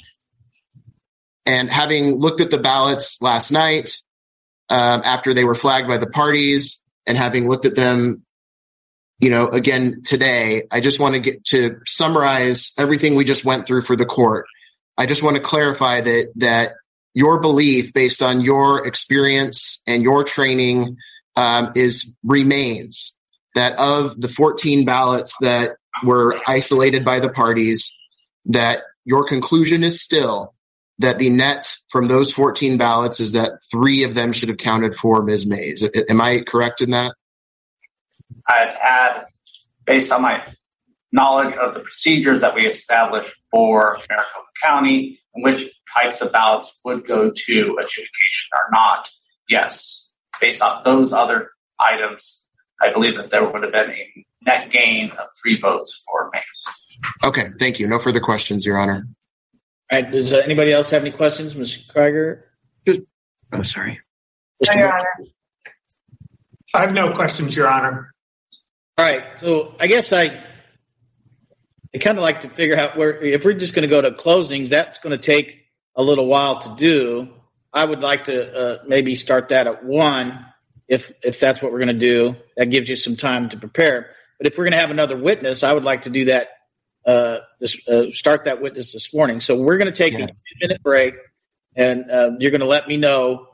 And 1.45 1.69
having 1.69 2.15
looked 2.15 2.39
at 2.39 2.51
the 2.51 2.57
ballots 2.57 3.21
last 3.21 3.51
night 3.51 3.97
um, 4.69 5.01
after 5.03 5.33
they 5.33 5.43
were 5.43 5.55
flagged 5.55 5.87
by 5.87 5.97
the 5.97 6.07
parties, 6.07 6.81
and 7.05 7.17
having 7.17 7.49
looked 7.49 7.65
at 7.65 7.75
them 7.75 8.23
you 9.19 9.29
know, 9.29 9.47
again 9.47 10.01
today, 10.05 10.63
I 10.71 10.81
just 10.81 10.99
want 10.99 11.13
to 11.13 11.19
get 11.19 11.43
to 11.45 11.79
summarize 11.85 12.73
everything 12.77 13.15
we 13.15 13.25
just 13.25 13.45
went 13.45 13.67
through 13.67 13.81
for 13.81 13.95
the 13.95 14.05
court. 14.05 14.45
I 14.97 15.05
just 15.05 15.23
want 15.23 15.35
to 15.35 15.41
clarify 15.41 16.01
that 16.01 16.31
that 16.37 16.73
your 17.13 17.39
belief, 17.39 17.93
based 17.93 18.21
on 18.21 18.41
your 18.41 18.85
experience 18.87 19.81
and 19.85 20.03
your 20.03 20.23
training, 20.23 20.97
um, 21.35 21.71
is 21.75 22.15
remains 22.23 23.17
that 23.55 23.77
of 23.77 24.19
the 24.19 24.27
14 24.27 24.85
ballots 24.85 25.35
that 25.41 25.71
were 26.03 26.39
isolated 26.47 27.03
by 27.03 27.19
the 27.19 27.29
parties, 27.29 27.97
that 28.45 28.83
your 29.05 29.25
conclusion 29.25 29.83
is 29.83 30.01
still 30.01 30.53
that 30.99 31.17
the 31.17 31.29
net 31.29 31.67
from 31.89 32.07
those 32.07 32.31
14 32.31 32.77
ballots 32.77 33.19
is 33.19 33.31
that 33.31 33.53
three 33.71 34.03
of 34.03 34.15
them 34.15 34.33
should 34.33 34.49
have 34.49 34.57
counted 34.57 34.95
for 34.95 35.23
Ms. 35.23 35.47
Mayes. 35.47 35.83
Am 36.09 36.21
I 36.21 36.41
correct 36.41 36.81
in 36.81 36.91
that? 36.91 37.15
I'd 38.49 38.75
add, 38.81 39.25
based 39.85 40.11
on 40.11 40.23
my 40.23 40.43
knowledge 41.11 41.55
of 41.55 41.73
the 41.73 41.79
procedures 41.79 42.41
that 42.41 42.55
we 42.55 42.65
established 42.65 43.33
for 43.51 43.99
Maricopa 44.09 44.47
County 44.61 45.19
and 45.33 45.43
which 45.43 45.69
types 45.97 46.21
of 46.21 46.31
ballots 46.31 46.79
would 46.83 47.05
go 47.05 47.31
to 47.31 47.77
adjudication 47.79 48.49
or 48.53 48.69
not. 48.71 49.09
Yes, 49.47 50.09
based 50.41 50.61
on 50.61 50.83
those 50.83 51.13
other 51.13 51.51
items, 51.79 52.43
I 52.81 52.91
believe 52.91 53.15
that 53.15 53.29
there 53.29 53.47
would 53.47 53.63
have 53.63 53.71
been 53.71 53.91
a 53.91 54.25
net 54.45 54.69
gain 54.69 55.11
of 55.11 55.27
three 55.41 55.59
votes 55.59 56.03
for 56.05 56.29
Mayes. 56.33 56.65
Okay, 57.23 57.47
thank 57.59 57.79
you. 57.79 57.87
No 57.87 57.99
further 57.99 58.19
questions, 58.19 58.65
Your 58.65 58.77
Honor. 58.77 59.07
All 59.91 60.01
right, 60.01 60.11
does 60.11 60.31
uh, 60.31 60.37
anybody 60.37 60.71
else 60.71 60.89
have 60.91 61.01
any 61.01 61.11
questions, 61.11 61.55
Mr. 61.55 61.85
Craiger? 61.87 62.43
Just, 62.85 63.01
oh, 63.51 63.63
sorry. 63.63 63.99
Mr. 64.63 64.75
Your 64.75 64.89
Moore? 64.89 65.07
I 66.75 66.81
have 66.81 66.93
no 66.93 67.11
questions, 67.13 67.55
Your 67.55 67.67
Honor. 67.67 68.13
All 68.99 69.05
right, 69.05 69.23
so 69.39 69.75
I 69.79 69.87
guess 69.87 70.11
I 70.11 70.43
I 71.95 71.97
kind 71.99 72.17
of 72.17 72.21
like 72.21 72.41
to 72.41 72.49
figure 72.49 72.75
out 72.75 72.97
where 72.97 73.17
if 73.23 73.45
we're 73.45 73.53
just 73.53 73.73
going 73.73 73.83
to 73.83 73.87
go 73.87 74.01
to 74.01 74.11
closings, 74.11 74.67
that's 74.67 74.99
going 74.99 75.17
to 75.17 75.23
take 75.25 75.67
a 75.95 76.03
little 76.03 76.25
while 76.25 76.59
to 76.59 76.75
do. 76.75 77.29
I 77.71 77.85
would 77.85 78.01
like 78.01 78.25
to 78.25 78.53
uh, 78.53 78.83
maybe 78.85 79.15
start 79.15 79.49
that 79.49 79.67
at 79.67 79.85
one, 79.85 80.45
if 80.89 81.13
if 81.23 81.39
that's 81.39 81.61
what 81.61 81.71
we're 81.71 81.79
going 81.79 81.87
to 81.87 81.93
do. 81.93 82.35
That 82.57 82.65
gives 82.71 82.89
you 82.89 82.97
some 82.97 83.15
time 83.15 83.47
to 83.51 83.57
prepare. 83.57 84.11
But 84.37 84.47
if 84.47 84.57
we're 84.57 84.65
going 84.65 84.73
to 84.73 84.79
have 84.79 84.91
another 84.91 85.15
witness, 85.15 85.63
I 85.63 85.71
would 85.71 85.85
like 85.85 86.01
to 86.01 86.09
do 86.09 86.25
that. 86.25 86.49
Uh, 87.05 87.39
this, 87.61 87.79
uh, 87.87 88.11
start 88.11 88.43
that 88.43 88.61
witness 88.61 88.91
this 88.91 89.13
morning. 89.13 89.39
So 89.39 89.55
we're 89.55 89.77
going 89.77 89.89
to 89.89 89.97
take 89.97 90.15
a 90.15 90.27
ten 90.27 90.35
minute 90.59 90.83
break, 90.83 91.13
and 91.73 92.11
uh, 92.11 92.31
you're 92.37 92.51
going 92.51 92.59
to 92.59 92.67
let 92.67 92.85
me 92.85 92.97
know 92.97 93.47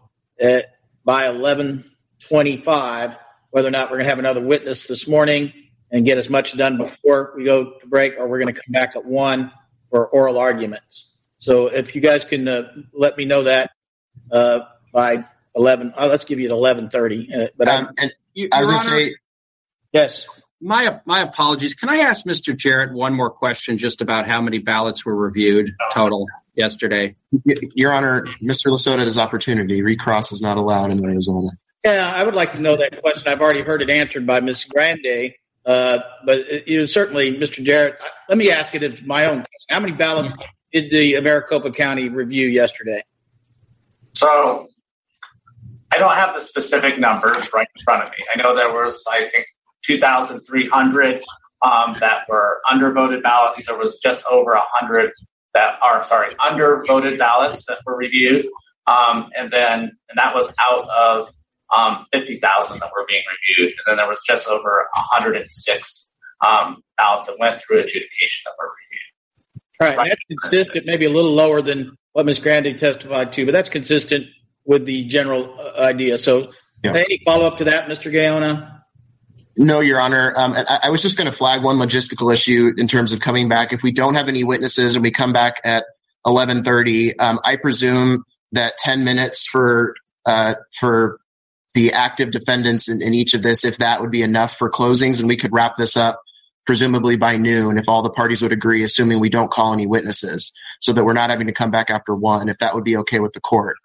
by 1.05 1.27
eleven 1.27 1.85
twenty 2.19 2.57
five 2.57 3.15
whether 3.55 3.69
or 3.69 3.71
not 3.71 3.89
we're 3.89 3.95
going 3.95 4.03
to 4.03 4.09
have 4.09 4.19
another 4.19 4.41
witness 4.41 4.85
this 4.85 5.07
morning 5.07 5.53
and 5.89 6.03
get 6.03 6.17
as 6.17 6.29
much 6.29 6.57
done 6.57 6.75
before 6.75 7.33
we 7.37 7.45
go 7.45 7.71
to 7.79 7.87
break, 7.87 8.19
or 8.19 8.27
we're 8.27 8.41
going 8.41 8.53
to 8.53 8.61
come 8.61 8.73
back 8.73 8.97
at 8.97 9.05
one 9.05 9.49
for 9.89 10.05
oral 10.07 10.37
arguments. 10.37 11.07
So 11.37 11.67
if 11.67 11.95
you 11.95 12.01
guys 12.01 12.25
can 12.25 12.49
uh, 12.49 12.73
let 12.91 13.15
me 13.15 13.23
know 13.23 13.43
that 13.43 13.71
uh, 14.29 14.59
by 14.91 15.23
eleven, 15.55 15.93
uh, 15.97 16.07
let's 16.07 16.25
give 16.25 16.37
you 16.37 16.47
at 16.47 16.51
eleven 16.51 16.89
thirty. 16.89 17.33
Uh, 17.33 17.47
but 17.57 17.69
Um, 17.69 17.91
and 17.97 18.11
I 18.51 18.59
was 18.59 18.67
going 18.67 18.79
to 18.79 18.85
say, 18.85 19.15
yes. 19.93 20.25
My 20.59 20.99
my 21.05 21.21
apologies. 21.21 21.75
Can 21.75 21.87
I 21.87 21.99
ask 21.99 22.25
Mr. 22.25 22.53
Jarrett 22.53 22.93
one 22.93 23.13
more 23.13 23.29
question 23.29 23.77
just 23.77 24.01
about 24.01 24.27
how 24.27 24.41
many 24.41 24.57
ballots 24.57 25.05
were 25.05 25.15
reviewed 25.15 25.73
total 25.93 26.27
yesterday? 26.55 27.15
Your 27.73 27.93
Honor, 27.93 28.25
Mr. 28.43 28.67
Lasota 28.67 29.05
has 29.05 29.17
opportunity. 29.17 29.81
Recross 29.81 30.33
is 30.33 30.41
not 30.41 30.57
allowed 30.57 30.91
in 30.91 31.01
Arizona. 31.05 31.51
Yeah, 31.85 32.11
I 32.11 32.23
would 32.23 32.33
like 32.33 32.53
to 32.53 32.61
know 32.61 32.75
that 32.77 32.99
question. 32.99 33.31
I've 33.31 33.41
already 33.41 33.61
heard 33.61 33.83
it 33.83 33.91
answered 33.91 34.25
by 34.25 34.39
Ms. 34.39 34.65
Grande, 34.65 35.33
uh, 35.67 35.99
but 36.25 36.67
you 36.67 36.79
know, 36.79 36.87
certainly, 36.87 37.37
Mr. 37.37 37.63
Jarrett. 37.63 37.97
uh, 38.01 38.07
Let 38.27 38.39
me 38.39 38.49
ask 38.49 38.73
it 38.73 38.81
as 38.81 39.03
my 39.03 39.25
own. 39.25 39.37
question. 39.37 39.49
How 39.69 39.79
many 39.81 39.91
ballots 39.93 40.33
did 40.73 40.89
the 40.89 41.21
Maricopa 41.21 41.69
County 41.69 42.09
review 42.09 42.47
yesterday? 42.47 43.03
So 44.15 44.67
I 45.91 45.99
don't 45.99 46.15
have 46.15 46.33
the 46.33 46.41
specific 46.41 46.97
numbers 46.99 47.53
right 47.53 47.67
in 47.75 47.83
front 47.83 48.01
of 48.03 48.09
me. 48.09 48.25
I 48.33 48.41
know 48.41 48.55
there 48.55 48.71
was, 48.73 49.03
I 49.07 49.25
think, 49.25 49.45
2,300 49.85 51.21
um, 51.63 51.95
that 51.99 52.27
were 52.27 52.61
undervoted 52.67 53.21
ballots. 53.21 53.63
There 53.67 53.77
was 53.77 53.99
just 53.99 54.25
over 54.31 54.53
100 54.53 55.11
that 55.53 55.77
are, 55.83 56.03
sorry, 56.03 56.33
undervoted 56.35 57.19
ballots 57.19 57.65
that 57.67 57.77
were 57.85 57.95
reviewed. 57.95 58.47
Um, 58.87 59.29
and 59.37 59.51
then, 59.51 59.81
and 60.09 60.17
that 60.17 60.33
was 60.33 60.51
out 60.59 60.87
of 60.89 61.29
um, 61.75 62.05
50,000 62.13 62.79
that 62.79 62.91
were 62.95 63.05
being 63.07 63.23
reviewed. 63.57 63.73
And 63.77 63.85
then 63.87 63.97
there 63.97 64.07
was 64.07 64.21
just 64.25 64.47
over 64.47 64.87
106 64.95 66.13
um, 66.45 66.83
ballots 66.97 67.27
that 67.27 67.37
went 67.39 67.59
through 67.61 67.79
adjudication 67.79 68.43
that 68.45 68.53
were 68.59 68.71
reviewed. 68.81 69.01
All 69.81 69.87
right, 69.87 70.09
that's 70.09 70.21
consistent, 70.29 70.85
maybe 70.85 71.05
a 71.05 71.09
little 71.09 71.33
lower 71.33 71.61
than 71.61 71.97
what 72.13 72.25
Ms. 72.25 72.39
Grande 72.39 72.77
testified 72.77 73.33
to, 73.33 73.45
but 73.45 73.51
that's 73.51 73.67
consistent 73.67 74.27
with 74.63 74.85
the 74.85 75.03
general 75.05 75.53
uh, 75.59 75.81
idea. 75.81 76.17
So, 76.17 76.51
any 76.83 77.19
follow 77.25 77.45
up 77.45 77.57
to 77.57 77.63
that, 77.65 77.87
Mr. 77.87 78.13
Gaona? 78.13 78.75
No, 79.57 79.79
Your 79.79 79.99
Honor. 79.99 80.33
Um, 80.37 80.53
I, 80.53 80.79
I 80.83 80.89
was 80.89 81.01
just 81.01 81.17
going 81.17 81.29
to 81.29 81.35
flag 81.35 81.63
one 81.63 81.77
logistical 81.77 82.31
issue 82.31 82.73
in 82.77 82.87
terms 82.87 83.11
of 83.11 83.21
coming 83.21 83.49
back. 83.49 83.73
If 83.73 83.83
we 83.83 83.91
don't 83.91 84.15
have 84.15 84.27
any 84.27 84.43
witnesses 84.43 84.95
and 84.95 85.03
we 85.03 85.11
come 85.11 85.33
back 85.33 85.55
at 85.63 85.85
11:30, 86.25 87.13
um, 87.19 87.39
I 87.43 87.55
presume 87.55 88.23
that 88.51 88.77
10 88.77 89.03
minutes 89.03 89.47
for 89.47 89.95
uh, 90.25 90.55
for 90.79 91.19
the 91.75 91.93
active 91.93 92.31
defendants 92.31 92.87
in, 92.87 93.01
in 93.01 93.13
each 93.13 93.33
of 93.33 93.43
this, 93.43 93.63
if 93.63 93.77
that 93.77 94.01
would 94.01 94.09
be 94.09 94.23
enough 94.23 94.57
for 94.57 94.71
closings, 94.71 95.19
and 95.19 95.27
we 95.27 95.37
could 95.37 95.53
wrap 95.53 95.75
this 95.77 95.95
up 95.95 96.21
presumably 96.65 97.15
by 97.15 97.37
noon, 97.37 97.77
if 97.77 97.87
all 97.87 98.01
the 98.01 98.09
parties 98.09 98.41
would 98.41 98.51
agree, 98.51 98.83
assuming 98.83 99.19
we 99.19 99.29
don't 99.29 99.51
call 99.51 99.71
any 99.71 99.85
witnesses, 99.85 100.51
so 100.81 100.91
that 100.93 101.03
we're 101.03 101.13
not 101.13 101.29
having 101.29 101.45
to 101.45 101.53
come 101.53 101.69
back 101.69 101.91
after 101.91 102.15
one. 102.15 102.49
If 102.49 102.57
that 102.57 102.73
would 102.73 102.83
be 102.83 102.97
okay 102.97 103.19
with 103.19 103.33
the 103.33 103.39
court. 103.39 103.77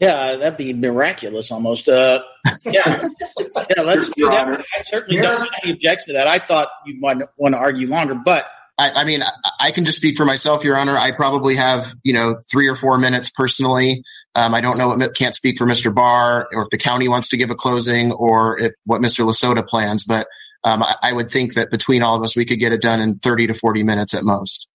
Yeah, 0.00 0.34
that'd 0.34 0.58
be 0.58 0.72
miraculous 0.72 1.52
almost. 1.52 1.88
Uh, 1.88 2.24
yeah, 2.64 3.08
yeah, 3.76 3.82
let's 3.82 4.08
do 4.08 4.28
that. 4.28 4.64
I 4.76 4.82
certainly 4.82 5.22
don't 5.22 5.38
have 5.38 5.48
any 5.62 5.74
objection 5.74 6.08
to 6.08 6.12
that. 6.14 6.26
I 6.26 6.40
thought 6.40 6.68
you 6.84 6.98
might 6.98 7.18
want 7.36 7.54
to 7.54 7.58
argue 7.58 7.86
longer, 7.86 8.16
but 8.16 8.48
I, 8.78 8.90
I 8.90 9.04
mean, 9.04 9.22
I, 9.22 9.30
I 9.60 9.70
can 9.70 9.84
just 9.84 9.98
speak 9.98 10.16
for 10.16 10.24
myself, 10.24 10.64
Your 10.64 10.76
Honor. 10.76 10.98
I 10.98 11.12
probably 11.12 11.54
have, 11.54 11.94
you 12.02 12.12
know, 12.12 12.36
three 12.50 12.66
or 12.66 12.74
four 12.74 12.98
minutes 12.98 13.30
personally. 13.30 14.02
Um, 14.34 14.54
I 14.54 14.60
don't 14.60 14.78
know 14.78 14.88
what 14.88 15.14
can't 15.14 15.34
speak 15.34 15.58
for 15.58 15.66
Mr. 15.66 15.94
Barr, 15.94 16.48
or 16.52 16.62
if 16.62 16.70
the 16.70 16.78
county 16.78 17.08
wants 17.08 17.28
to 17.28 17.36
give 17.36 17.50
a 17.50 17.54
closing, 17.54 18.12
or 18.12 18.58
if 18.58 18.72
what 18.84 19.00
Mr. 19.00 19.26
Lasota 19.26 19.66
plans. 19.66 20.04
But 20.04 20.26
um, 20.64 20.82
I, 20.82 20.96
I 21.02 21.12
would 21.12 21.30
think 21.30 21.54
that 21.54 21.70
between 21.70 22.02
all 22.02 22.16
of 22.16 22.22
us, 22.22 22.34
we 22.34 22.44
could 22.44 22.58
get 22.58 22.72
it 22.72 22.80
done 22.80 23.00
in 23.00 23.18
thirty 23.18 23.46
to 23.46 23.54
forty 23.54 23.82
minutes 23.82 24.14
at 24.14 24.24
most. 24.24 24.68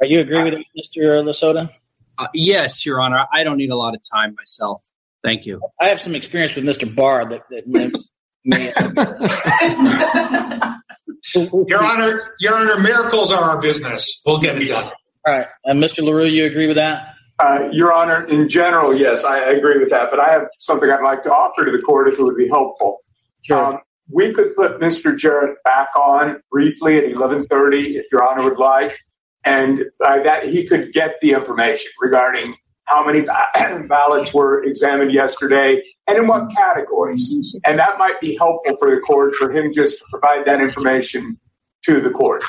Are 0.00 0.06
you 0.06 0.20
agree 0.20 0.42
with 0.42 0.54
it, 0.54 0.66
Mr. 0.78 1.22
Lasota? 1.24 1.70
Uh, 2.16 2.28
yes, 2.34 2.86
Your 2.86 3.00
Honor. 3.00 3.26
I 3.32 3.44
don't 3.44 3.56
need 3.56 3.70
a 3.70 3.76
lot 3.76 3.94
of 3.94 4.00
time 4.02 4.34
myself. 4.36 4.84
Thank 5.22 5.46
you. 5.46 5.60
I 5.80 5.88
have 5.88 6.00
some 6.00 6.14
experience 6.14 6.54
with 6.54 6.64
Mr. 6.64 6.94
Barr 6.94 7.26
that, 7.26 7.42
that 7.50 7.66
may, 7.66 7.90
may 8.44 8.72
Your 11.68 11.84
Honor, 11.84 12.34
Your 12.40 12.54
Honor, 12.54 12.78
miracles 12.78 13.32
are 13.32 13.42
our 13.42 13.60
business. 13.60 14.22
We'll 14.24 14.38
get 14.38 14.56
it 14.60 14.68
done. 14.68 14.90
All 15.26 15.34
right, 15.34 15.46
uh, 15.66 15.72
Mr. 15.72 16.02
Larue, 16.02 16.24
you 16.24 16.46
agree 16.46 16.66
with 16.66 16.76
that? 16.76 17.14
Uh, 17.40 17.70
Your 17.72 17.92
Honor, 17.92 18.24
in 18.26 18.48
general, 18.50 18.94
yes, 18.94 19.24
I 19.24 19.38
agree 19.38 19.78
with 19.78 19.88
that. 19.90 20.10
But 20.10 20.20
I 20.20 20.30
have 20.30 20.48
something 20.58 20.90
I'd 20.90 21.02
like 21.02 21.22
to 21.22 21.32
offer 21.32 21.64
to 21.64 21.72
the 21.72 21.80
court 21.80 22.08
if 22.08 22.18
it 22.18 22.22
would 22.22 22.36
be 22.36 22.48
helpful. 22.48 22.98
Um, 23.50 23.78
we 24.10 24.32
could 24.32 24.54
put 24.54 24.78
Mr. 24.78 25.16
Jarrett 25.16 25.56
back 25.64 25.88
on 25.96 26.42
briefly 26.50 26.98
at 26.98 27.04
11:30, 27.04 27.96
if 27.96 28.06
Your 28.12 28.28
Honor 28.28 28.44
would 28.44 28.58
like, 28.58 28.98
and 29.44 29.84
by 29.98 30.18
that 30.18 30.48
he 30.48 30.66
could 30.66 30.92
get 30.92 31.18
the 31.22 31.32
information 31.32 31.90
regarding 32.00 32.56
how 32.84 33.06
many 33.06 33.26
ballots 33.88 34.34
were 34.34 34.62
examined 34.64 35.12
yesterday 35.12 35.82
and 36.06 36.18
in 36.18 36.26
what 36.26 36.50
categories, 36.50 37.56
and 37.64 37.78
that 37.78 37.96
might 37.98 38.20
be 38.20 38.36
helpful 38.36 38.76
for 38.78 38.90
the 38.90 39.00
court 39.00 39.34
for 39.36 39.50
him 39.50 39.72
just 39.72 39.98
to 39.98 40.04
provide 40.10 40.44
that 40.44 40.60
information 40.60 41.38
to 41.84 42.00
the 42.00 42.10
court. 42.10 42.42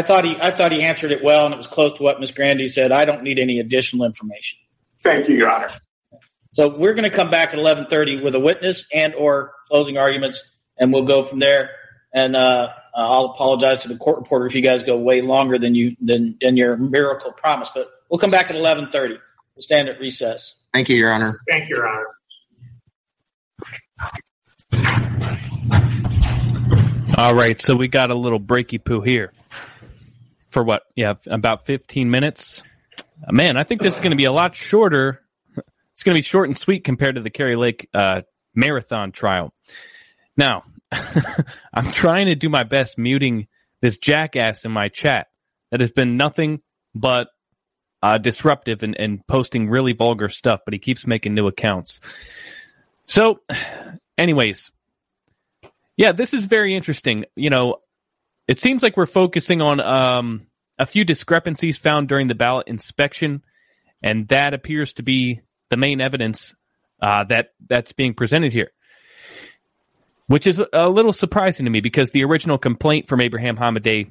I 0.00 0.02
thought 0.02 0.24
he 0.24 0.34
I 0.40 0.50
thought 0.50 0.72
he 0.72 0.80
answered 0.80 1.12
it 1.12 1.22
well, 1.22 1.44
and 1.44 1.52
it 1.52 1.58
was 1.58 1.66
close 1.66 1.92
to 1.98 2.02
what 2.02 2.18
Ms. 2.20 2.30
Grandy 2.30 2.68
said. 2.68 2.90
I 2.90 3.04
don't 3.04 3.22
need 3.22 3.38
any 3.38 3.58
additional 3.58 4.06
information. 4.06 4.56
Thank 4.98 5.28
you, 5.28 5.36
Your 5.36 5.50
Honor. 5.50 5.72
So 6.54 6.74
we're 6.74 6.94
going 6.94 7.08
to 7.08 7.14
come 7.14 7.28
back 7.30 7.50
at 7.50 7.58
eleven 7.58 7.84
thirty 7.84 8.18
with 8.18 8.34
a 8.34 8.40
witness 8.40 8.86
and 8.94 9.14
or 9.14 9.52
closing 9.68 9.98
arguments, 9.98 10.56
and 10.78 10.90
we'll 10.90 11.04
go 11.04 11.22
from 11.22 11.38
there. 11.38 11.72
And 12.14 12.34
uh, 12.34 12.70
I'll 12.94 13.26
apologize 13.26 13.80
to 13.80 13.88
the 13.88 13.98
court 13.98 14.20
reporter 14.20 14.46
if 14.46 14.54
you 14.54 14.62
guys 14.62 14.84
go 14.84 14.96
way 14.96 15.20
longer 15.20 15.58
than 15.58 15.74
you 15.74 15.94
than 16.00 16.38
than 16.40 16.56
your 16.56 16.78
miracle 16.78 17.32
promise. 17.32 17.68
But 17.74 17.90
we'll 18.08 18.20
come 18.20 18.30
back 18.30 18.48
at 18.48 18.56
eleven 18.56 18.88
thirty. 18.88 19.18
We'll 19.54 19.62
stand 19.62 19.90
at 19.90 20.00
recess. 20.00 20.54
Thank 20.72 20.88
you, 20.88 20.96
Your 20.96 21.12
Honor. 21.12 21.34
Thank 21.50 21.68
you, 21.68 21.76
Your 21.76 21.86
Honor. 21.86 22.06
All 27.18 27.34
right, 27.34 27.60
so 27.60 27.76
we 27.76 27.86
got 27.86 28.10
a 28.10 28.14
little 28.14 28.40
breaky 28.40 28.82
poo 28.82 29.02
here 29.02 29.30
for 30.50 30.62
what? 30.62 30.82
Yeah, 30.94 31.14
about 31.26 31.66
15 31.66 32.10
minutes. 32.10 32.62
Uh, 33.26 33.32
Man, 33.32 33.56
I 33.56 33.64
think 33.64 33.80
this 33.80 33.94
is 33.94 34.00
going 34.00 34.10
to 34.10 34.16
be 34.16 34.24
a 34.24 34.32
lot 34.32 34.54
shorter. 34.54 35.22
It's 35.56 36.02
going 36.02 36.14
to 36.14 36.18
be 36.18 36.22
short 36.22 36.48
and 36.48 36.56
sweet 36.56 36.84
compared 36.84 37.16
to 37.16 37.20
the 37.20 37.30
Kari 37.30 37.56
Lake 37.56 37.88
uh, 37.94 38.22
marathon 38.54 39.12
trial. 39.12 39.52
Now, 40.36 40.64
I'm 41.72 41.92
trying 41.92 42.26
to 42.26 42.34
do 42.34 42.48
my 42.48 42.64
best 42.64 42.98
muting 42.98 43.48
this 43.80 43.96
jackass 43.98 44.64
in 44.64 44.72
my 44.72 44.88
chat 44.88 45.28
that 45.70 45.80
has 45.80 45.92
been 45.92 46.16
nothing 46.16 46.60
but 46.94 47.28
uh, 48.02 48.18
disruptive 48.18 48.82
and, 48.82 48.96
and 48.98 49.26
posting 49.26 49.68
really 49.68 49.92
vulgar 49.92 50.28
stuff, 50.28 50.60
but 50.64 50.74
he 50.74 50.78
keeps 50.78 51.06
making 51.06 51.34
new 51.34 51.46
accounts. 51.46 52.00
So, 53.06 53.40
anyways, 54.18 54.70
yeah, 55.96 56.12
this 56.12 56.32
is 56.32 56.46
very 56.46 56.74
interesting. 56.74 57.26
You 57.36 57.50
know, 57.50 57.76
it 58.50 58.58
seems 58.58 58.82
like 58.82 58.96
we're 58.96 59.06
focusing 59.06 59.62
on 59.62 59.78
um, 59.78 60.48
a 60.76 60.84
few 60.84 61.04
discrepancies 61.04 61.78
found 61.78 62.08
during 62.08 62.26
the 62.26 62.34
ballot 62.34 62.66
inspection, 62.66 63.44
and 64.02 64.26
that 64.26 64.54
appears 64.54 64.92
to 64.94 65.04
be 65.04 65.40
the 65.68 65.76
main 65.76 66.00
evidence 66.00 66.52
uh, 67.00 67.22
that 67.24 67.50
that's 67.68 67.92
being 67.92 68.12
presented 68.12 68.52
here. 68.52 68.72
Which 70.26 70.48
is 70.48 70.60
a 70.72 70.88
little 70.88 71.12
surprising 71.12 71.66
to 71.66 71.70
me 71.70 71.80
because 71.80 72.10
the 72.10 72.24
original 72.24 72.58
complaint 72.58 73.08
from 73.08 73.20
Abraham 73.20 73.56
Hamadeh 73.56 74.10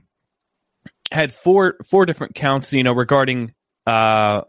had 1.12 1.36
four 1.36 1.76
four 1.86 2.06
different 2.06 2.34
counts, 2.34 2.72
you 2.72 2.84
know, 2.84 2.94
regarding 2.94 3.54
uh 3.86 4.44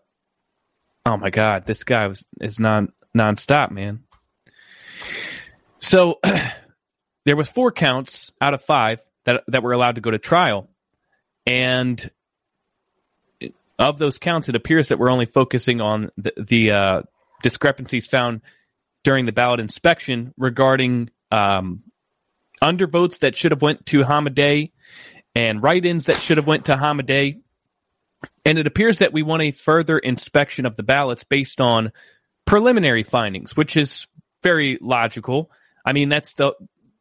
oh 1.05 1.17
my 1.17 1.31
god, 1.31 1.67
this 1.67 1.83
guy 1.83 2.07
was 2.07 2.25
is 2.41 2.61
non 2.61 2.93
nonstop, 3.17 3.73
man. 3.73 4.05
So 5.81 6.21
there 7.25 7.37
was 7.37 7.49
four 7.49 7.73
counts 7.73 8.31
out 8.41 8.55
of 8.55 8.63
five 8.63 9.01
that 9.25 9.45
that 9.49 9.63
were 9.63 9.73
allowed 9.73 9.97
to 9.97 10.01
go 10.01 10.11
to 10.11 10.19
trial. 10.19 10.69
And 11.47 12.11
of 13.79 13.99
those 13.99 14.19
counts, 14.19 14.49
it 14.49 14.57
appears 14.57 14.89
that 14.89 14.99
we're 14.99 15.11
only 15.11 15.27
focusing 15.27 15.81
on 15.81 16.11
the, 16.19 16.33
the 16.37 16.71
uh, 16.73 17.03
discrepancies 17.43 18.07
found 18.07 18.43
during 19.03 19.25
the 19.25 19.33
ballot 19.33 19.61
inspection 19.61 20.35
regarding 20.37 21.11
um, 21.31 21.83
undervotes 22.63 23.21
that 23.21 23.37
should 23.37 23.53
have 23.53 23.63
went 23.63 23.87
to 23.87 24.03
Hamadeh 24.03 24.71
and 25.35 25.63
write-ins 25.63 26.07
that 26.07 26.17
should 26.17 26.37
have 26.37 26.47
went 26.47 26.67
to 26.67 26.75
Hamadeh. 26.75 27.41
And 28.45 28.59
it 28.59 28.67
appears 28.67 28.99
that 28.99 29.15
we 29.15 29.23
want 29.23 29.43
a 29.43 29.51
further 29.51 29.99
inspection 29.99 30.67
of 30.67 30.77
the 30.77 30.83
ballots 30.83 31.25
based 31.25 31.61
on 31.61 31.93
preliminary 32.45 33.03
findings, 33.03 33.57
which 33.57 33.77
is 33.77 34.07
very 34.43 34.79
logical. 34.81 35.51
I 35.87 35.95
mean, 35.95 36.11
that's 36.11 36.35
the 36.35 36.53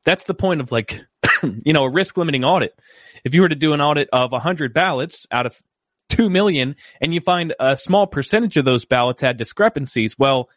that's 0.05 0.25
the 0.25 0.33
point 0.33 0.61
of 0.61 0.71
like 0.71 1.01
you 1.43 1.73
know 1.73 1.83
a 1.83 1.89
risk 1.89 2.17
limiting 2.17 2.43
audit. 2.43 2.77
If 3.23 3.33
you 3.33 3.41
were 3.41 3.49
to 3.49 3.55
do 3.55 3.73
an 3.73 3.81
audit 3.81 4.09
of 4.13 4.31
100 4.31 4.73
ballots 4.73 5.27
out 5.31 5.45
of 5.45 5.61
2 6.09 6.29
million 6.29 6.75
and 7.01 7.13
you 7.13 7.21
find 7.21 7.53
a 7.59 7.75
small 7.77 8.07
percentage 8.07 8.57
of 8.57 8.65
those 8.65 8.85
ballots 8.85 9.21
had 9.21 9.37
discrepancies, 9.37 10.17
well, 10.17 10.49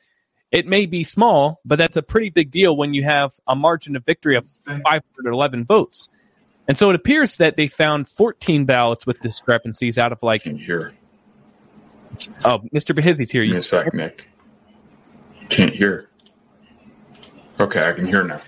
it 0.51 0.67
may 0.67 0.87
be 0.87 1.03
small, 1.03 1.61
but 1.65 1.77
that's 1.77 1.97
a 1.97 2.03
pretty 2.03 2.31
big 2.31 2.51
deal 2.51 2.77
when 2.77 2.95
you 2.95 3.03
have 3.03 3.33
a 3.47 3.57
margin 3.57 3.97
of 3.97 4.05
victory 4.05 4.37
of 4.37 4.47
511 4.67 5.65
votes. 5.65 6.09
And 6.69 6.79
so 6.79 6.91
it 6.91 6.97
appears 6.97 7.39
that 7.39 7.57
they 7.57 7.67
found 7.67 8.07
14 8.07 8.67
ballots 8.67 9.07
with 9.07 9.21
discrepancies 9.21 9.99
out 9.99 10.13
of 10.13 10.23
like. 10.23 10.43
Here. 10.43 10.93
Oh, 12.45 12.61
Mr. 12.75 12.95
Behizzi's 12.95 13.31
here. 13.31 13.45
A 13.57 13.63
sec, 13.63 13.93
Nick. 13.95 14.29
Can't 15.49 15.75
hear. 15.75 16.09
Okay, 17.59 17.89
I 17.89 17.93
can 17.93 18.07
hear 18.07 18.23
now. 18.23 18.41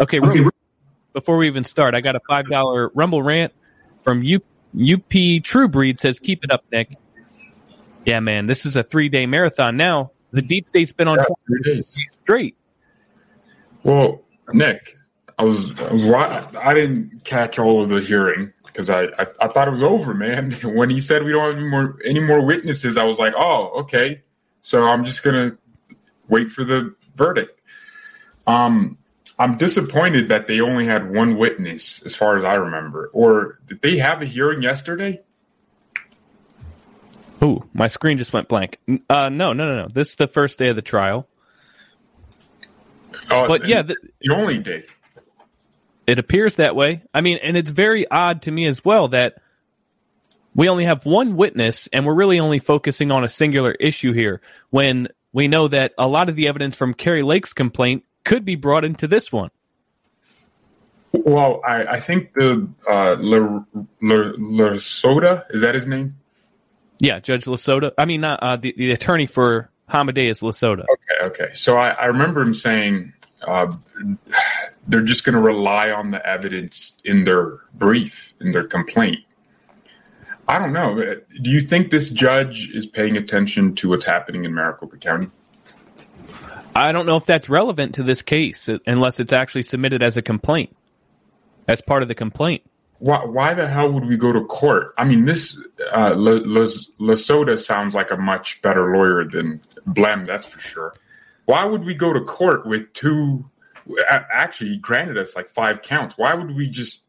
Okay, 0.00 0.20
okay. 0.20 0.44
before 1.12 1.36
we 1.36 1.46
even 1.48 1.64
start, 1.64 1.94
I 1.94 2.00
got 2.00 2.16
a 2.16 2.20
five 2.28 2.48
dollar 2.48 2.90
Rumble 2.94 3.22
rant 3.22 3.52
from 4.02 4.22
U, 4.22 4.40
UP 4.74 5.42
True 5.42 5.68
Breed 5.68 6.00
says, 6.00 6.18
"Keep 6.20 6.44
it 6.44 6.50
up, 6.50 6.64
Nick." 6.70 6.96
Yeah, 8.04 8.20
man, 8.20 8.46
this 8.46 8.64
is 8.64 8.76
a 8.76 8.82
three 8.82 9.08
day 9.08 9.26
marathon 9.26 9.76
now. 9.76 10.12
The 10.30 10.42
deep 10.42 10.68
state's 10.68 10.92
been 10.92 11.08
on 11.08 11.18
yeah, 11.64 11.80
straight. 11.82 12.56
Well, 13.82 14.22
Nick, 14.52 14.96
I 15.38 15.44
was 15.44 15.78
I 15.80 15.92
was 15.92 16.04
I 16.56 16.74
didn't 16.74 17.24
catch 17.24 17.58
all 17.58 17.82
of 17.82 17.88
the 17.88 18.00
hearing 18.00 18.52
because 18.66 18.90
I, 18.90 19.04
I, 19.04 19.26
I 19.40 19.48
thought 19.48 19.68
it 19.68 19.72
was 19.72 19.82
over, 19.82 20.14
man. 20.14 20.52
When 20.62 20.90
he 20.90 21.00
said 21.00 21.24
we 21.24 21.32
don't 21.32 21.44
have 21.44 21.56
any 21.56 21.68
more 21.68 21.98
any 22.04 22.20
more 22.20 22.44
witnesses, 22.44 22.96
I 22.96 23.04
was 23.04 23.18
like, 23.18 23.34
oh, 23.36 23.80
okay. 23.80 24.22
So 24.60 24.86
I'm 24.86 25.04
just 25.04 25.22
gonna 25.22 25.56
wait 26.28 26.50
for 26.50 26.64
the 26.64 26.94
verdict. 27.16 27.60
Um, 28.46 28.98
I'm 29.38 29.56
disappointed 29.56 30.30
that 30.30 30.48
they 30.48 30.60
only 30.60 30.86
had 30.86 31.14
one 31.14 31.36
witness, 31.36 32.02
as 32.02 32.14
far 32.14 32.36
as 32.36 32.44
I 32.44 32.54
remember. 32.54 33.08
Or 33.12 33.60
did 33.68 33.80
they 33.80 33.98
have 33.98 34.20
a 34.20 34.24
hearing 34.24 34.62
yesterday? 34.62 35.20
Ooh, 37.42 37.62
my 37.72 37.86
screen 37.86 38.18
just 38.18 38.32
went 38.32 38.48
blank. 38.48 38.78
Uh, 39.08 39.28
no, 39.28 39.52
no, 39.52 39.68
no, 39.68 39.82
no. 39.82 39.88
This 39.88 40.10
is 40.10 40.14
the 40.16 40.26
first 40.26 40.58
day 40.58 40.68
of 40.68 40.76
the 40.76 40.82
trial. 40.82 41.28
Uh, 43.30 43.46
but 43.46 43.68
yeah, 43.68 43.82
the, 43.82 43.96
the 44.20 44.34
only 44.34 44.58
day. 44.58 44.84
It 46.06 46.18
appears 46.18 46.56
that 46.56 46.74
way. 46.74 47.02
I 47.14 47.20
mean, 47.20 47.38
and 47.42 47.56
it's 47.56 47.70
very 47.70 48.10
odd 48.10 48.42
to 48.42 48.50
me 48.50 48.66
as 48.66 48.84
well 48.84 49.08
that 49.08 49.34
we 50.54 50.68
only 50.68 50.84
have 50.84 51.04
one 51.04 51.36
witness 51.36 51.88
and 51.92 52.06
we're 52.06 52.14
really 52.14 52.40
only 52.40 52.58
focusing 52.58 53.12
on 53.12 53.22
a 53.22 53.28
singular 53.28 53.72
issue 53.72 54.12
here 54.12 54.40
when 54.70 55.08
we 55.32 55.46
know 55.46 55.68
that 55.68 55.92
a 55.98 56.08
lot 56.08 56.28
of 56.28 56.34
the 56.34 56.48
evidence 56.48 56.74
from 56.74 56.94
Kari 56.94 57.22
Lake's 57.22 57.52
complaint 57.52 58.04
could 58.28 58.44
be 58.44 58.56
brought 58.56 58.84
into 58.84 59.08
this 59.08 59.32
one. 59.32 59.50
Well, 61.12 61.62
I, 61.66 61.84
I 61.84 62.00
think 62.00 62.34
the 62.34 62.68
uh, 62.86 63.16
Lasota 64.02 65.44
is 65.48 65.62
that 65.62 65.74
his 65.74 65.88
name? 65.88 66.16
Yeah, 66.98 67.20
Judge 67.20 67.46
Lasota. 67.46 67.92
I 67.96 68.04
mean, 68.04 68.20
not 68.20 68.42
uh, 68.42 68.56
the 68.56 68.74
the 68.76 68.92
attorney 68.92 69.24
for 69.24 69.70
Hamadeh 69.88 70.26
is 70.26 70.40
Lasota. 70.40 70.84
Okay, 70.84 71.26
okay. 71.26 71.54
So 71.54 71.78
I, 71.78 71.88
I 71.90 72.04
remember 72.06 72.42
him 72.42 72.52
saying 72.52 73.14
uh, 73.46 73.74
they're 74.84 75.00
just 75.00 75.24
going 75.24 75.36
to 75.36 75.40
rely 75.40 75.90
on 75.90 76.10
the 76.10 76.24
evidence 76.26 76.94
in 77.06 77.24
their 77.24 77.60
brief, 77.72 78.34
in 78.40 78.52
their 78.52 78.64
complaint. 78.64 79.20
I 80.46 80.58
don't 80.58 80.74
know. 80.74 80.96
Do 81.42 81.50
you 81.50 81.62
think 81.62 81.90
this 81.90 82.10
judge 82.10 82.70
is 82.74 82.84
paying 82.84 83.16
attention 83.16 83.74
to 83.76 83.88
what's 83.88 84.04
happening 84.04 84.44
in 84.44 84.52
Maricopa 84.52 84.98
County? 84.98 85.28
I 86.78 86.92
don't 86.92 87.06
know 87.06 87.16
if 87.16 87.26
that's 87.26 87.48
relevant 87.48 87.96
to 87.96 88.04
this 88.04 88.22
case 88.22 88.70
unless 88.86 89.18
it's 89.18 89.32
actually 89.32 89.64
submitted 89.64 90.00
as 90.00 90.16
a 90.16 90.22
complaint, 90.22 90.76
as 91.66 91.80
part 91.80 92.02
of 92.02 92.08
the 92.08 92.14
complaint. 92.14 92.62
Why, 93.00 93.24
why 93.24 93.54
the 93.54 93.66
hell 93.66 93.90
would 93.92 94.06
we 94.06 94.16
go 94.16 94.32
to 94.32 94.44
court? 94.44 94.92
I 94.96 95.04
mean, 95.04 95.24
this 95.24 95.60
uh, 95.92 96.10
Lasota 96.10 97.58
sounds 97.58 97.94
like 97.94 98.12
a 98.12 98.16
much 98.16 98.62
better 98.62 98.92
lawyer 98.92 99.24
than 99.24 99.60
Blehm, 99.88 100.24
that's 100.24 100.46
for 100.46 100.60
sure. 100.60 100.94
Why 101.46 101.64
would 101.64 101.84
we 101.84 101.94
go 101.94 102.12
to 102.12 102.20
court 102.20 102.64
with 102.64 102.92
two? 102.92 103.48
Actually, 104.08 104.76
granted 104.76 105.18
us 105.18 105.34
like 105.34 105.48
five 105.50 105.82
counts. 105.82 106.16
Why 106.16 106.34
would 106.34 106.54
we 106.54 106.68
just 106.68 107.02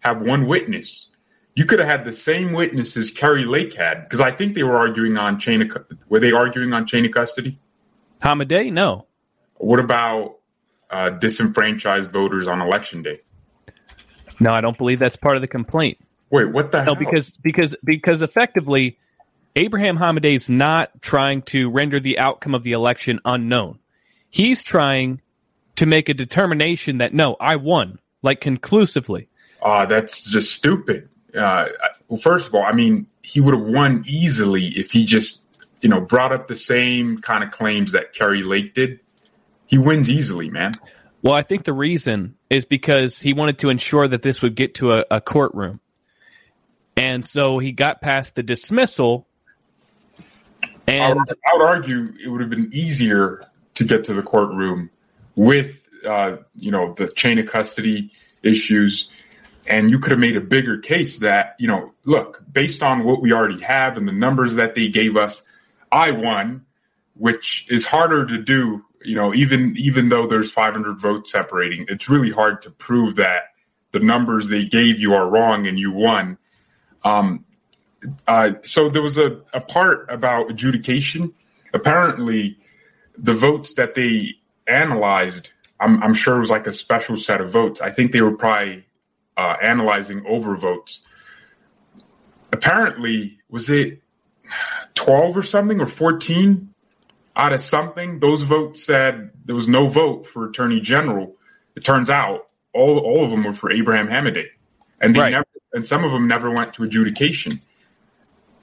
have 0.00 0.22
one 0.22 0.46
witness? 0.46 1.08
You 1.54 1.66
could 1.66 1.80
have 1.80 1.88
had 1.88 2.04
the 2.06 2.12
same 2.12 2.52
witnesses 2.52 3.10
Kari 3.10 3.44
Lake 3.44 3.74
had 3.74 4.04
because 4.04 4.20
I 4.20 4.30
think 4.30 4.54
they 4.54 4.62
were 4.62 4.78
arguing 4.78 5.18
on 5.18 5.38
chain 5.38 5.60
of 5.60 5.76
were 6.08 6.20
they 6.20 6.32
arguing 6.32 6.72
on 6.72 6.86
chain 6.86 7.04
of 7.04 7.10
custody? 7.10 7.58
Hamadeh, 8.22 8.72
no. 8.72 9.06
What 9.56 9.80
about 9.80 10.38
uh, 10.90 11.10
disenfranchised 11.10 12.10
voters 12.10 12.46
on 12.46 12.60
election 12.60 13.02
day? 13.02 13.20
No, 14.40 14.52
I 14.52 14.60
don't 14.60 14.76
believe 14.78 14.98
that's 14.98 15.16
part 15.16 15.36
of 15.36 15.42
the 15.42 15.48
complaint. 15.48 15.98
Wait, 16.30 16.46
what 16.50 16.72
the 16.72 16.78
no, 16.78 16.84
hell? 16.84 16.94
because 16.94 17.30
because 17.42 17.76
because 17.84 18.22
effectively, 18.22 18.98
Abraham 19.54 19.98
Hamadeh 19.98 20.34
is 20.34 20.48
not 20.48 20.90
trying 21.02 21.42
to 21.42 21.70
render 21.70 22.00
the 22.00 22.18
outcome 22.18 22.54
of 22.54 22.62
the 22.62 22.72
election 22.72 23.20
unknown. 23.24 23.78
He's 24.30 24.62
trying 24.62 25.20
to 25.76 25.86
make 25.86 26.08
a 26.08 26.14
determination 26.14 26.98
that 26.98 27.12
no, 27.12 27.36
I 27.38 27.56
won, 27.56 27.98
like 28.22 28.40
conclusively. 28.40 29.28
Uh, 29.60 29.86
that's 29.86 30.30
just 30.30 30.52
stupid. 30.52 31.08
Uh, 31.34 31.68
well, 32.08 32.18
first 32.18 32.48
of 32.48 32.54
all, 32.54 32.64
I 32.64 32.72
mean, 32.72 33.06
he 33.22 33.40
would 33.40 33.54
have 33.54 33.66
won 33.66 34.04
easily 34.06 34.66
if 34.68 34.90
he 34.90 35.04
just, 35.04 35.40
you 35.82 35.88
know, 35.88 36.00
brought 36.00 36.32
up 36.32 36.48
the 36.48 36.56
same 36.56 37.18
kind 37.18 37.44
of 37.44 37.50
claims 37.50 37.92
that 37.92 38.12
Kari 38.12 38.42
Lake 38.42 38.74
did. 38.74 39.00
He 39.66 39.78
wins 39.78 40.08
easily, 40.08 40.48
man. 40.48 40.72
Well, 41.22 41.34
I 41.34 41.42
think 41.42 41.64
the 41.64 41.72
reason 41.72 42.36
is 42.48 42.64
because 42.64 43.20
he 43.20 43.32
wanted 43.32 43.58
to 43.60 43.68
ensure 43.68 44.08
that 44.08 44.22
this 44.22 44.42
would 44.42 44.54
get 44.54 44.76
to 44.76 44.92
a, 44.92 45.04
a 45.10 45.20
courtroom. 45.20 45.80
And 46.96 47.24
so 47.24 47.58
he 47.58 47.72
got 47.72 48.00
past 48.00 48.34
the 48.34 48.42
dismissal. 48.42 49.26
And 50.86 51.02
I 51.02 51.12
would, 51.14 51.28
I 51.30 51.56
would 51.56 51.66
argue 51.66 52.12
it 52.24 52.28
would 52.28 52.40
have 52.40 52.50
been 52.50 52.70
easier 52.72 53.42
to 53.74 53.84
get 53.84 54.04
to 54.04 54.14
the 54.14 54.22
courtroom 54.22 54.90
with, 55.36 55.88
uh, 56.06 56.36
you 56.54 56.70
know, 56.70 56.94
the 56.94 57.08
chain 57.08 57.38
of 57.38 57.46
custody 57.46 58.12
issues 58.42 59.08
and 59.66 59.90
you 59.90 59.98
could 59.98 60.10
have 60.10 60.18
made 60.18 60.36
a 60.36 60.40
bigger 60.40 60.78
case 60.78 61.18
that 61.20 61.54
you 61.58 61.68
know 61.68 61.92
look 62.04 62.42
based 62.50 62.82
on 62.82 63.04
what 63.04 63.22
we 63.22 63.32
already 63.32 63.60
have 63.60 63.96
and 63.96 64.08
the 64.08 64.12
numbers 64.12 64.54
that 64.54 64.74
they 64.74 64.88
gave 64.88 65.16
us 65.16 65.42
i 65.92 66.10
won 66.10 66.64
which 67.14 67.66
is 67.70 67.86
harder 67.86 68.26
to 68.26 68.38
do 68.38 68.84
you 69.04 69.14
know 69.14 69.32
even 69.34 69.74
even 69.76 70.08
though 70.08 70.26
there's 70.26 70.50
500 70.50 70.98
votes 70.98 71.30
separating 71.30 71.86
it's 71.88 72.08
really 72.08 72.30
hard 72.30 72.62
to 72.62 72.70
prove 72.70 73.16
that 73.16 73.52
the 73.92 74.00
numbers 74.00 74.48
they 74.48 74.64
gave 74.64 74.98
you 74.98 75.14
are 75.14 75.28
wrong 75.28 75.66
and 75.66 75.78
you 75.78 75.92
won. 75.92 76.38
Um, 77.04 77.44
uh, 78.26 78.54
so 78.62 78.88
there 78.88 79.02
was 79.02 79.18
a, 79.18 79.40
a 79.52 79.60
part 79.60 80.10
about 80.10 80.50
adjudication. 80.50 81.32
Apparently 81.72 82.58
the 83.16 83.34
votes 83.34 83.74
that 83.74 83.94
they 83.94 84.34
analyzed 84.66 85.50
I'm, 85.78 86.02
I'm 86.02 86.14
sure 86.14 86.36
it 86.36 86.40
was 86.40 86.50
like 86.50 86.68
a 86.68 86.72
special 86.72 87.16
set 87.16 87.40
of 87.40 87.50
votes. 87.50 87.80
I 87.80 87.90
think 87.90 88.12
they 88.12 88.20
were 88.20 88.36
probably 88.36 88.86
uh, 89.36 89.56
analyzing 89.60 90.20
overvotes. 90.20 91.00
Apparently, 92.52 93.40
was 93.50 93.68
it 93.68 94.00
12 94.94 95.36
or 95.36 95.42
something 95.42 95.80
or 95.80 95.86
14 95.86 96.72
out 97.36 97.52
of 97.52 97.60
something? 97.60 98.20
Those 98.20 98.42
votes 98.42 98.84
said 98.84 99.30
there 99.44 99.54
was 99.54 99.68
no 99.68 99.88
vote 99.88 100.26
for 100.26 100.46
attorney 100.48 100.80
general. 100.80 101.36
It 101.76 101.84
turns 101.84 102.10
out 102.10 102.46
all, 102.74 102.98
all 102.98 103.24
of 103.24 103.30
them 103.30 103.44
were 103.44 103.52
for 103.52 103.70
Abraham 103.72 104.08
Hamadeh. 104.08 104.48
And 105.00 105.14
they 105.14 105.20
Right. 105.20 105.32
never, 105.32 105.46
and 105.72 105.86
some 105.86 106.04
of 106.04 106.12
them 106.12 106.28
never 106.28 106.50
went 106.50 106.74
to 106.74 106.84
adjudication. 106.84 107.60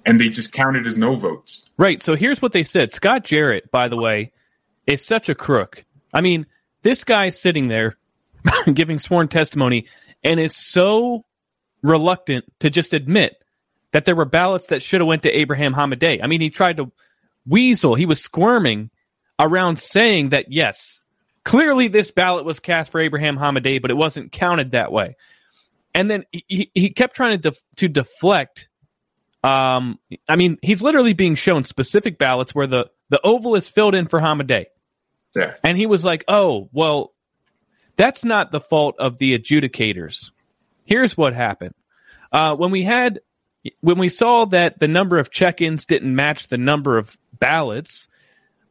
And 0.06 0.20
they 0.20 0.30
just 0.30 0.52
counted 0.52 0.88
as 0.88 0.96
no 0.96 1.16
votes. 1.16 1.64
Right. 1.78 2.02
So 2.02 2.16
here's 2.16 2.42
what 2.42 2.54
they 2.54 2.64
said. 2.64 2.92
Scott 2.92 3.26
Jarrett, 3.26 3.70
by 3.72 3.90
the 3.90 3.98
way, 3.98 4.32
is 4.88 5.06
such 5.06 5.30
a 5.30 5.36
crook. 5.36 5.84
I 6.14 6.22
mean, 6.22 6.46
this 6.84 7.04
guy's 7.04 7.40
sitting 7.40 7.68
there 7.68 7.98
giving 8.74 8.98
sworn 9.00 9.28
testimony 9.28 9.88
and 10.24 10.40
is 10.40 10.56
so 10.56 11.26
reluctant 11.82 12.46
to 12.60 12.70
just 12.70 12.94
admit 12.94 13.44
that 13.92 14.06
there 14.06 14.16
were 14.16 14.26
ballots 14.26 14.68
that 14.68 14.82
should 14.82 15.02
have 15.02 15.08
went 15.08 15.24
to 15.24 15.32
Abraham 15.32 15.74
Hamadeh. 15.74 16.24
I 16.24 16.28
mean, 16.28 16.42
he 16.42 16.50
tried 16.50 16.78
to 16.78 16.92
weasel. 17.46 17.96
He 17.96 18.06
was 18.06 18.22
squirming 18.22 18.90
around 19.40 19.80
saying 19.80 20.30
that 20.30 20.52
yes, 20.52 21.00
clearly 21.44 21.88
this 21.88 22.12
ballot 22.12 22.46
was 22.46 22.60
cast 22.60 22.92
for 22.92 23.00
Abraham 23.00 23.38
Hamadeh, 23.38 23.82
but 23.82 23.92
it 23.92 23.98
wasn't 23.98 24.32
counted 24.32 24.72
that 24.72 24.92
way. 24.92 25.16
And 25.96 26.10
then 26.10 26.26
he, 26.32 26.70
he 26.74 26.92
kept 26.92 27.16
trying 27.16 27.32
to 27.32 27.38
def, 27.38 27.60
to 27.78 27.88
deflect. 27.88 28.70
Um, 29.44 30.00
I 30.28 30.36
mean, 30.36 30.60
he's 30.62 30.84
literally 30.84 31.14
being 31.14 31.36
shown 31.36 31.64
specific 31.64 32.18
ballots 32.20 32.54
where 32.54 32.68
the 32.68 32.90
the 33.10 33.20
oval 33.24 33.56
is 33.56 33.68
filled 33.68 33.96
in 33.96 34.08
for 34.08 34.20
Hamadeh. 34.20 34.66
Yeah. 35.36 35.56
And 35.64 35.78
he 35.78 35.88
was 35.88 36.04
like, 36.04 36.24
"Oh, 36.28 36.70
well, 36.72 37.14
that's 38.00 38.24
not 38.24 38.52
the 38.52 38.62
fault 38.62 38.96
of 39.00 39.18
the 39.18 39.38
adjudicators. 39.38 40.32
Here's 40.86 41.18
what 41.18 41.34
happened. 41.34 41.74
Uh, 42.32 42.56
when 42.56 42.72
we 42.72 42.84
had 42.84 43.20
when 43.82 43.98
we 43.98 44.10
saw 44.10 44.46
that 44.46 44.80
the 44.80 44.88
number 44.88 45.18
of 45.18 45.32
check-ins 45.32 45.86
didn't 45.86 46.16
match 46.16 46.48
the 46.48 46.58
number 46.58 46.98
of 46.98 47.18
ballots, 47.40 48.08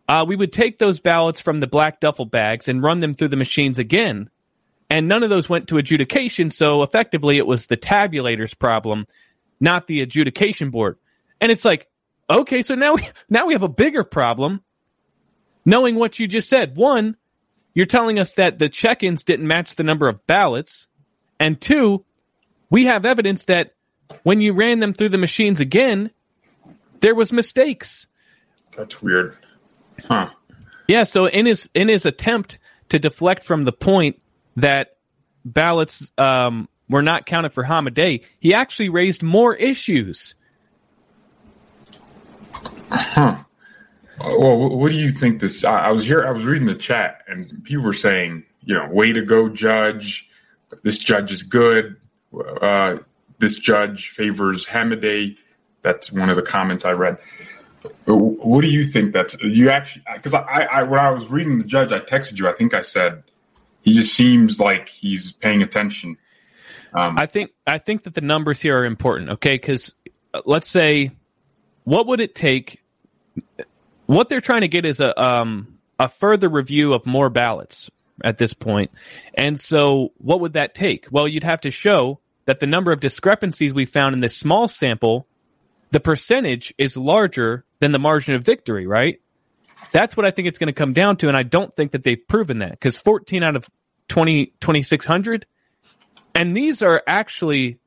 uh, 0.09 0.25
we 0.27 0.37
would 0.37 0.53
take 0.53 0.79
those 0.79 1.01
ballots 1.01 1.41
from 1.41 1.61
the 1.61 1.67
black 1.67 2.01
duffel 2.01 2.25
bags 2.25 2.69
and 2.69 2.83
run 2.83 3.01
them 3.01 3.15
through 3.15 3.29
the 3.29 3.37
machines 3.37 3.79
again. 3.79 4.31
And 4.91 5.07
none 5.07 5.23
of 5.23 5.29
those 5.29 5.49
went 5.49 5.69
to 5.69 5.77
adjudication, 5.77 6.51
so 6.51 6.83
effectively 6.83 7.37
it 7.37 7.47
was 7.47 7.67
the 7.67 7.77
tabulator's 7.77 8.55
problem, 8.55 9.07
not 9.61 9.87
the 9.87 10.01
adjudication 10.01 10.71
board. 10.71 10.97
And 11.41 11.53
it's 11.53 11.65
like, 11.65 11.89
okay, 12.31 12.63
so 12.63 12.75
now 12.75 12.95
we 12.95 13.07
now 13.29 13.47
we 13.47 13.53
have 13.53 13.63
a 13.63 13.69
bigger 13.69 14.05
problem. 14.05 14.63
Knowing 15.67 15.97
what 15.97 16.19
you 16.19 16.27
just 16.27 16.49
said, 16.49 16.77
one, 16.77 17.17
you're 17.75 17.85
telling 17.85 18.19
us 18.19 18.33
that 18.35 18.59
the 18.59 18.71
check-ins 18.71 19.25
didn't 19.25 19.47
match 19.47 19.75
the 19.75 19.85
number 19.85 20.09
of 20.09 20.27
ballots, 20.27 20.87
and 21.39 21.61
two, 21.61 22.07
we 22.71 22.87
have 22.87 23.05
evidence 23.05 23.45
that 23.45 23.75
when 24.23 24.41
you 24.41 24.53
ran 24.53 24.81
them 24.81 24.93
through 24.93 25.11
the 25.11 25.19
machines 25.19 25.61
again, 25.61 26.11
there 27.01 27.15
was 27.15 27.33
mistakes. 27.33 28.07
That's 28.77 29.03
weird. 29.03 29.37
Huh. 30.05 30.31
Yeah, 30.87 31.05
so 31.05 31.27
in 31.27 31.47
his 31.47 31.69
in 31.75 31.89
his 31.89 32.07
attempt 32.07 32.59
to 32.89 32.99
deflect 32.99 33.45
from 33.45 33.65
the 33.65 33.73
point 33.73 34.21
that 34.57 34.97
ballots 35.45 36.11
um, 36.17 36.69
were 36.89 37.03
not 37.03 37.27
counted 37.27 37.53
for 37.53 37.65
Hamadeh, 37.65 38.25
he 38.41 38.55
actually 38.55 38.89
raised 38.89 39.23
more 39.23 39.55
issues. 39.55 40.35
Huh. 42.91 43.39
Uh, 44.21 44.35
well, 44.39 44.77
what 44.77 44.91
do 44.91 44.99
you 44.99 45.13
think 45.13 45.41
this? 45.41 45.63
I, 45.63 45.87
I 45.87 45.93
was 45.93 46.05
here. 46.05 46.27
I 46.27 46.31
was 46.31 46.45
reading 46.45 46.67
the 46.67 46.75
chat, 46.75 47.23
and 47.29 47.63
people 47.65 47.85
were 47.85 47.93
saying, 47.93 48.45
you 48.65 48.75
know, 48.75 48.89
way 48.89 49.13
to 49.13 49.23
go, 49.23 49.49
judge. 49.49 50.29
This 50.83 50.99
judge 50.99 51.31
is 51.31 51.43
good. 51.43 51.97
Uh, 52.35 52.99
this 53.39 53.59
judge 53.59 54.09
favors 54.11 54.67
Hamadeh. 54.67 55.37
That's 55.83 56.13
one 56.13 56.29
of 56.29 56.37
the 56.37 56.43
comments 56.43 56.85
I 56.85 56.93
read. 56.93 57.19
What 58.07 58.63
do 58.63 58.69
you 58.69 58.85
think? 58.85 59.13
That's 59.13 59.37
you 59.43 59.71
actually 59.71 60.05
because 60.15 60.35
I, 60.35 60.67
I 60.71 60.83
when 60.83 60.99
I 60.99 61.11
was 61.11 61.31
reading 61.31 61.59
the 61.59 61.65
judge, 61.65 61.93
I 61.93 62.01
texted 62.01 62.39
you. 62.39 62.49
I 62.49 62.53
think 62.53 62.75
I 62.75 62.83
said 62.83 63.23
he 63.83 63.95
just 63.95 64.15
seems 64.15 64.59
like 64.59 64.89
he's 64.89 65.33
paying 65.33 65.63
attention. 65.63 66.17
Um, 66.93 67.17
I 67.19 67.27
think 67.27 67.53
I 67.67 67.79
think 67.79 68.05
that 68.05 68.15
the 68.15 68.21
numbers 68.21 68.61
here 68.61 68.79
are 68.79 68.85
important. 68.85 69.31
Okay, 69.31 69.55
because 69.55 69.95
uh, 70.35 70.43
let's 70.45 70.69
say, 70.69 71.13
what 71.85 72.07
would 72.09 72.21
it 72.21 72.35
take? 72.35 72.81
What 74.07 74.29
they're 74.29 74.41
trying 74.41 74.63
to 74.63 74.69
get 74.69 74.85
is 74.85 75.01
a 75.01 75.21
um, 75.23 75.79
a 75.99 76.09
further 76.09 76.49
review 76.49 76.95
of 76.95 77.07
more 77.07 77.31
ballots 77.31 77.91
at 78.25 78.39
this 78.39 78.53
point, 78.53 78.91
and 79.35 79.61
so 79.61 80.13
what 80.19 80.41
would 80.41 80.55
that 80.55 80.75
take? 80.75 81.07
Well, 81.11 81.29
you'd 81.29 81.45
have 81.45 81.61
to 81.61 81.71
show 81.71 82.21
that 82.49 82.61
the 82.61 82.67
number 82.67 82.93
of 82.93 83.01
discrepancies 83.01 83.75
we 83.75 83.85
found 83.85 84.15
in 84.15 84.23
this 84.23 84.35
small 84.35 84.69
sample, 84.69 85.27
the 85.91 86.01
percentage 86.01 86.73
is 86.79 86.97
larger 86.97 87.67
than 87.79 87.93
the 87.93 87.99
margin 87.99 88.37
of 88.37 88.43
victory, 88.43 88.87
right? 88.87 89.21
That's 89.93 90.17
what 90.17 90.25
I 90.25 90.31
think 90.31 90.49
it's 90.49 90.57
going 90.57 90.69
to 90.69 90.73
come 90.73 90.95
down 90.95 91.19
to. 91.19 91.29
And 91.29 91.37
I 91.37 91.43
don't 91.43 91.77
think 91.77 91.93
that 91.93 92.05
they've 92.05 92.27
proven 92.27 92.61
that 92.61 92.71
because 92.71 92.97
14 92.97 93.43
out 93.43 93.55
of 93.55 93.69
20, 94.09 94.47
2,600. 94.63 95.45
And 96.35 96.57
these 96.57 96.81
are 96.81 97.03
actually 97.07 97.81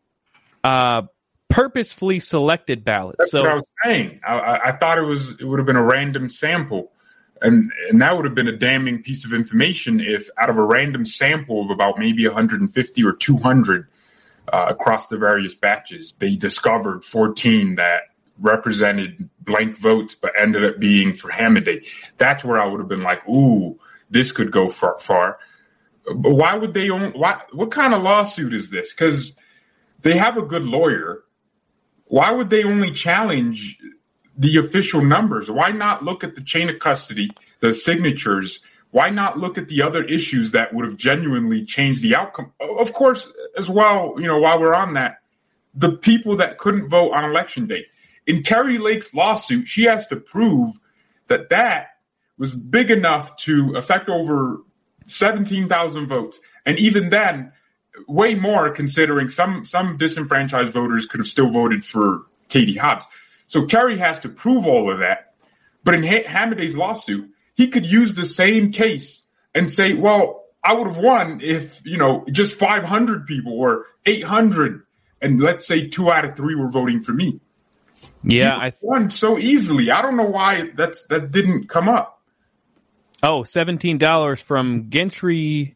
uh, 0.64 1.08
purposefully 1.50 2.20
selected 2.20 2.86
ballots. 2.86 3.18
That's 3.18 3.32
so 3.32 3.42
what 3.42 3.50
I 3.50 3.56
was 3.56 3.66
saying. 3.84 4.20
I, 4.24 4.60
I 4.66 4.72
thought 4.74 5.00
it 5.00 5.06
was 5.06 5.32
it 5.40 5.44
would 5.44 5.58
have 5.58 5.66
been 5.66 5.76
a 5.76 5.84
random 5.84 6.30
sample, 6.30 6.92
and 7.42 7.72
and 7.90 8.00
that 8.04 8.16
would 8.16 8.26
have 8.26 8.36
been 8.36 8.48
a 8.48 8.56
damning 8.56 9.02
piece 9.02 9.26
of 9.26 9.34
information 9.34 10.00
if 10.00 10.30
out 10.38 10.52
of 10.52 10.58
a 10.60 10.64
random 10.64 11.04
sample 11.04 11.64
of 11.64 11.72
about 11.72 11.98
maybe 11.98 12.28
150 12.28 13.04
or 13.04 13.14
200 13.14 13.88
uh, 14.52 14.66
across 14.70 15.08
the 15.08 15.18
various 15.18 15.56
batches, 15.56 16.14
they 16.20 16.36
discovered 16.36 17.04
14 17.04 17.76
that 17.76 18.02
represented 18.40 19.30
blank 19.40 19.78
votes, 19.78 20.16
but 20.16 20.34
ended 20.38 20.66
up 20.66 20.80
being 20.80 21.14
for 21.14 21.30
Hamadeh. 21.32 21.86
That's 22.18 22.44
where 22.44 22.60
I 22.60 22.66
would 22.66 22.80
have 22.80 22.90
been 22.90 23.04
like, 23.04 23.28
"Ooh, 23.28 23.80
this 24.10 24.32
could 24.32 24.52
go 24.52 24.70
far." 24.70 24.98
far. 25.00 25.40
But 26.06 26.32
why 26.32 26.56
would 26.56 26.74
they 26.74 26.90
own? 26.90 27.12
Why? 27.12 27.42
What 27.54 27.72
kind 27.72 27.94
of 27.94 28.02
lawsuit 28.02 28.54
is 28.54 28.70
this? 28.70 28.92
Because 28.92 29.34
they 30.02 30.18
have 30.18 30.38
a 30.38 30.42
good 30.42 30.66
lawyer. 30.66 31.24
Why 32.06 32.32
would 32.32 32.50
they 32.50 32.64
only 32.64 32.92
challenge 32.92 33.78
the 34.38 34.58
official 34.58 35.02
numbers? 35.02 35.50
Why 35.50 35.72
not 35.72 36.04
look 36.04 36.24
at 36.24 36.36
the 36.36 36.42
chain 36.42 36.70
of 36.70 36.80
custody, 36.80 37.30
the 37.62 37.74
signatures? 37.74 38.60
Why 38.90 39.10
not 39.10 39.40
look 39.40 39.58
at 39.58 39.70
the 39.70 39.82
other 39.84 40.04
issues 40.04 40.52
that 40.52 40.74
would 40.74 40.84
have 40.84 40.98
genuinely 40.98 41.64
changed 41.64 42.02
the 42.02 42.16
outcome? 42.16 42.52
Of 42.60 42.92
course, 42.92 43.32
as 43.58 43.70
well, 43.70 44.16
you 44.18 44.28
know, 44.28 44.40
while 44.40 44.60
we're 44.60 44.74
on 44.74 44.94
that, 44.94 45.18
the 45.74 45.94
people 45.94 46.38
that 46.38 46.58
couldn't 46.58 46.90
vote 46.90 47.12
on 47.12 47.24
election 47.24 47.68
day. 47.68 47.86
In 48.28 48.44
Kari 48.44 48.78
Lake's 48.78 49.14
lawsuit, 49.14 49.68
she 49.68 49.84
has 49.86 50.08
to 50.08 50.16
prove 50.16 50.80
that 51.28 51.50
that 51.50 51.88
was 52.38 52.54
big 52.54 52.92
enough 52.92 53.36
to 53.38 53.74
affect 53.76 54.10
over 54.10 54.62
17,000 55.08 56.08
votes. 56.08 56.40
And 56.66 56.78
even 56.78 57.10
then, 57.10 57.52
way 58.08 58.36
more 58.36 58.70
considering 58.70 59.28
some 59.28 59.66
some 59.66 59.98
disenfranchised 59.98 60.72
voters 60.72 61.06
could 61.06 61.20
have 61.20 61.28
still 61.28 61.50
voted 61.50 61.86
for 61.86 62.26
Katie 62.50 62.78
Hobbs. 62.78 63.06
So 63.48 63.66
Kari 63.66 63.98
has 63.98 64.20
to 64.20 64.30
prove 64.30 64.66
all 64.66 64.92
of 64.92 65.00
that. 65.00 65.34
But 65.84 65.96
in 65.96 66.04
ha- 66.04 66.28
Hamadeh's 66.28 66.76
lawsuit, 66.76 67.30
he 67.56 67.68
could 67.68 67.86
use 67.86 68.14
the 68.14 68.26
same 68.26 68.72
case 68.72 69.26
and 69.54 69.72
say, 69.72 69.94
well, 69.94 70.41
I 70.64 70.74
would 70.74 70.88
have 70.88 70.98
won 70.98 71.40
if, 71.42 71.86
you 71.86 71.98
know, 71.98 72.26
just 72.32 72.56
500 72.56 73.26
people 73.26 73.54
or 73.54 73.86
800 74.06 74.84
and 75.22 75.40
let's 75.40 75.66
say 75.68 75.88
two 75.88 76.12
out 76.12 76.26
of 76.26 76.36
three 76.36 76.56
were 76.56 76.70
voting 76.70 77.02
for 77.04 77.14
me. 77.14 77.40
Yeah, 78.24 78.56
I 78.56 78.74
won 78.82 79.10
so 79.10 79.38
easily. 79.38 79.92
I 79.92 80.02
don't 80.02 80.18
know 80.18 80.26
why 80.26 80.72
that's 80.76 81.06
that 81.06 81.32
didn't 81.32 81.70
come 81.70 81.88
up. 81.88 82.22
Oh, 83.24 83.42
$17 83.44 84.42
from 84.42 84.90
Gentry 84.90 85.76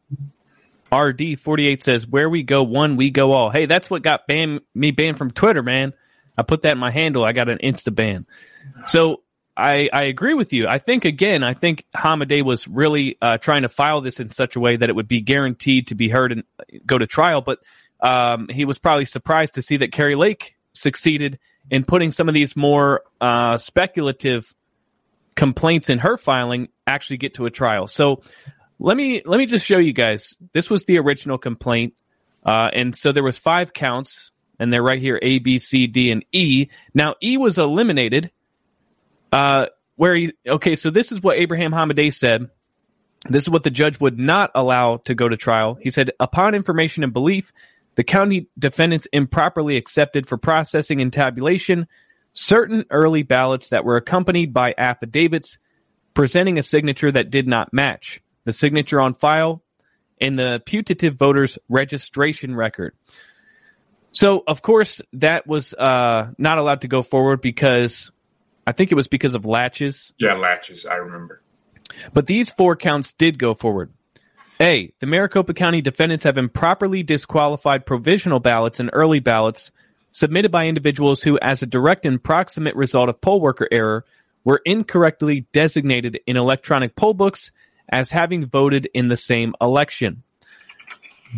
RD 0.92 1.40
48 1.40 1.84
says, 1.84 2.08
Where 2.08 2.30
we 2.30 2.44
go 2.44 2.64
one, 2.64 2.98
we 2.98 3.12
go 3.12 3.32
all. 3.34 3.50
Hey, 3.50 3.66
that's 3.66 3.90
what 3.90 4.02
got 4.02 4.28
banned, 4.28 4.62
me 4.74 4.92
banned 4.92 5.18
from 5.18 5.32
Twitter, 5.32 5.62
man. 5.62 5.94
I 6.38 6.44
put 6.44 6.62
that 6.64 6.74
in 6.74 6.78
my 6.80 6.92
handle. 6.92 7.24
I 7.24 7.32
got 7.32 7.50
an 7.50 7.60
insta 7.60 7.94
ban. 7.94 8.26
So 8.86 9.22
I, 9.58 9.90
I 9.92 10.04
agree 10.04 10.34
with 10.34 10.52
you. 10.52 10.68
I 10.68 10.80
think, 10.80 11.06
again, 11.06 11.44
I 11.44 11.54
think 11.54 11.86
Hamadeh 11.96 12.44
was 12.44 12.68
really 12.68 13.18
uh, 13.22 13.38
trying 13.38 13.62
to 13.62 13.70
file 13.70 14.02
this 14.02 14.20
in 14.20 14.30
such 14.30 14.56
a 14.56 14.60
way 14.60 14.76
that 14.76 14.90
it 14.90 14.96
would 14.96 15.08
be 15.08 15.22
guaranteed 15.22 15.88
to 15.88 15.96
be 15.96 16.10
heard 16.10 16.32
and 16.32 16.44
go 16.86 16.98
to 16.98 17.08
trial. 17.08 17.42
But 17.42 17.60
um, 18.02 18.48
he 18.50 18.66
was 18.66 18.78
probably 18.78 19.06
surprised 19.06 19.56
to 19.56 19.62
see 19.62 19.78
that 19.78 19.92
Kari 19.92 20.16
Lake 20.16 20.58
succeeded 20.74 21.40
in 21.72 21.86
putting 21.86 22.12
some 22.12 22.28
of 22.28 22.34
these 22.34 22.56
more 22.56 23.04
uh, 23.22 23.58
speculative 23.58 24.54
complaints 25.36 25.90
in 25.90 26.00
her 26.00 26.18
filing 26.18 26.70
actually 26.88 27.18
get 27.18 27.36
to 27.36 27.46
a 27.46 27.52
trial. 27.52 27.88
So 27.88 28.24
let 28.80 28.98
me 28.98 29.22
let 29.26 29.38
me 29.38 29.46
just 29.46 29.66
show 29.66 29.78
you 29.78 29.94
guys. 29.94 30.36
This 30.52 30.70
was 30.70 30.86
the 30.86 31.00
original 31.00 31.38
complaint, 31.38 31.94
uh, 32.46 32.70
and 32.74 32.96
so 32.96 33.12
there 33.12 33.24
was 33.24 33.38
five 33.38 33.74
counts, 33.74 34.32
and 34.60 34.72
they're 34.72 34.84
right 34.84 35.02
here: 35.02 35.18
A, 35.22 35.40
B, 35.40 35.60
C, 35.60 35.88
D, 35.88 36.12
and 36.12 36.26
E. 36.32 36.68
Now 36.94 37.16
E 37.24 37.38
was 37.38 37.58
eliminated. 37.58 38.32
Uh, 39.32 39.68
where 39.96 40.16
he 40.16 40.34
okay, 40.48 40.76
so 40.76 40.90
this 40.90 41.12
is 41.12 41.22
what 41.22 41.38
Abraham 41.38 41.72
Hamadeh 41.72 42.14
said. 42.14 42.50
This 43.28 43.44
is 43.44 43.50
what 43.50 43.64
the 43.64 43.72
judge 43.72 44.00
would 44.00 44.20
not 44.20 44.52
allow 44.54 44.98
to 44.98 45.16
go 45.16 45.28
to 45.28 45.36
trial. 45.36 45.78
He 45.82 45.90
said, 45.90 46.12
upon 46.20 46.54
information 46.54 47.04
and 47.04 47.12
belief, 47.12 47.52
the 47.96 48.04
county 48.04 48.50
defendants 48.60 49.08
improperly 49.12 49.78
accepted 49.78 50.28
for 50.28 50.38
processing 50.38 51.02
and 51.02 51.12
tabulation 51.12 51.88
certain 52.34 52.86
early 52.92 53.24
ballots 53.24 53.70
that 53.70 53.86
were 53.86 53.96
accompanied 53.96 54.54
by 54.54 54.76
affidavits 54.78 55.58
presenting 56.14 56.58
a 56.58 56.64
signature 56.64 57.12
that 57.12 57.30
did 57.30 57.48
not 57.48 57.74
match 57.74 58.22
the 58.44 58.54
signature 58.54 59.02
on 59.02 59.14
file 59.14 59.64
in 60.20 60.36
the 60.36 60.62
putative 60.66 61.16
voter's 61.16 61.58
registration 61.68 62.56
record. 62.56 62.94
So, 64.12 64.44
of 64.48 64.62
course, 64.62 65.02
that 65.14 65.46
was 65.46 65.74
uh, 65.74 66.32
not 66.38 66.58
allowed 66.58 66.82
to 66.82 66.88
go 66.88 67.04
forward 67.04 67.42
because 67.42 68.12
I 68.68 68.72
think 68.72 68.92
it 68.92 68.96
was 68.96 69.08
because 69.08 69.36
of 69.36 69.46
laches. 69.46 70.14
Yeah, 70.18 70.34
laches. 70.34 70.86
I 70.86 70.96
remember. 70.96 71.42
But 72.14 72.28
these 72.28 72.52
four 72.52 72.76
counts 72.76 73.12
did 73.14 73.38
go 73.38 73.54
forward. 73.54 73.92
A. 74.60 74.94
The 75.00 75.06
Maricopa 75.06 75.54
County 75.54 75.82
defendants 75.82 76.24
have 76.24 76.38
improperly 76.38 77.04
disqualified 77.04 77.86
provisional 77.86 78.40
ballots 78.40 78.80
and 78.80 78.90
early 78.94 79.20
ballots 79.20 79.72
submitted 80.12 80.50
by 80.50 80.68
individuals 80.68 81.22
who, 81.22 81.38
as 81.42 81.62
a 81.62 81.66
direct 81.66 82.06
and 82.06 82.24
proximate 82.24 82.76
result 82.76 83.10
of 83.10 83.20
poll 83.20 83.42
worker 83.42 83.68
error, 83.70 84.06
were 84.46 84.62
incorrectly 84.64 85.46
designated 85.52 86.20
in 86.26 86.38
electronic 86.38 86.96
poll 86.96 87.14
books 87.14 87.52
as 87.90 88.10
having 88.10 88.46
voted 88.46 88.88
in 88.94 89.10
the 89.10 89.18
same 89.18 89.54
election. 89.60 90.24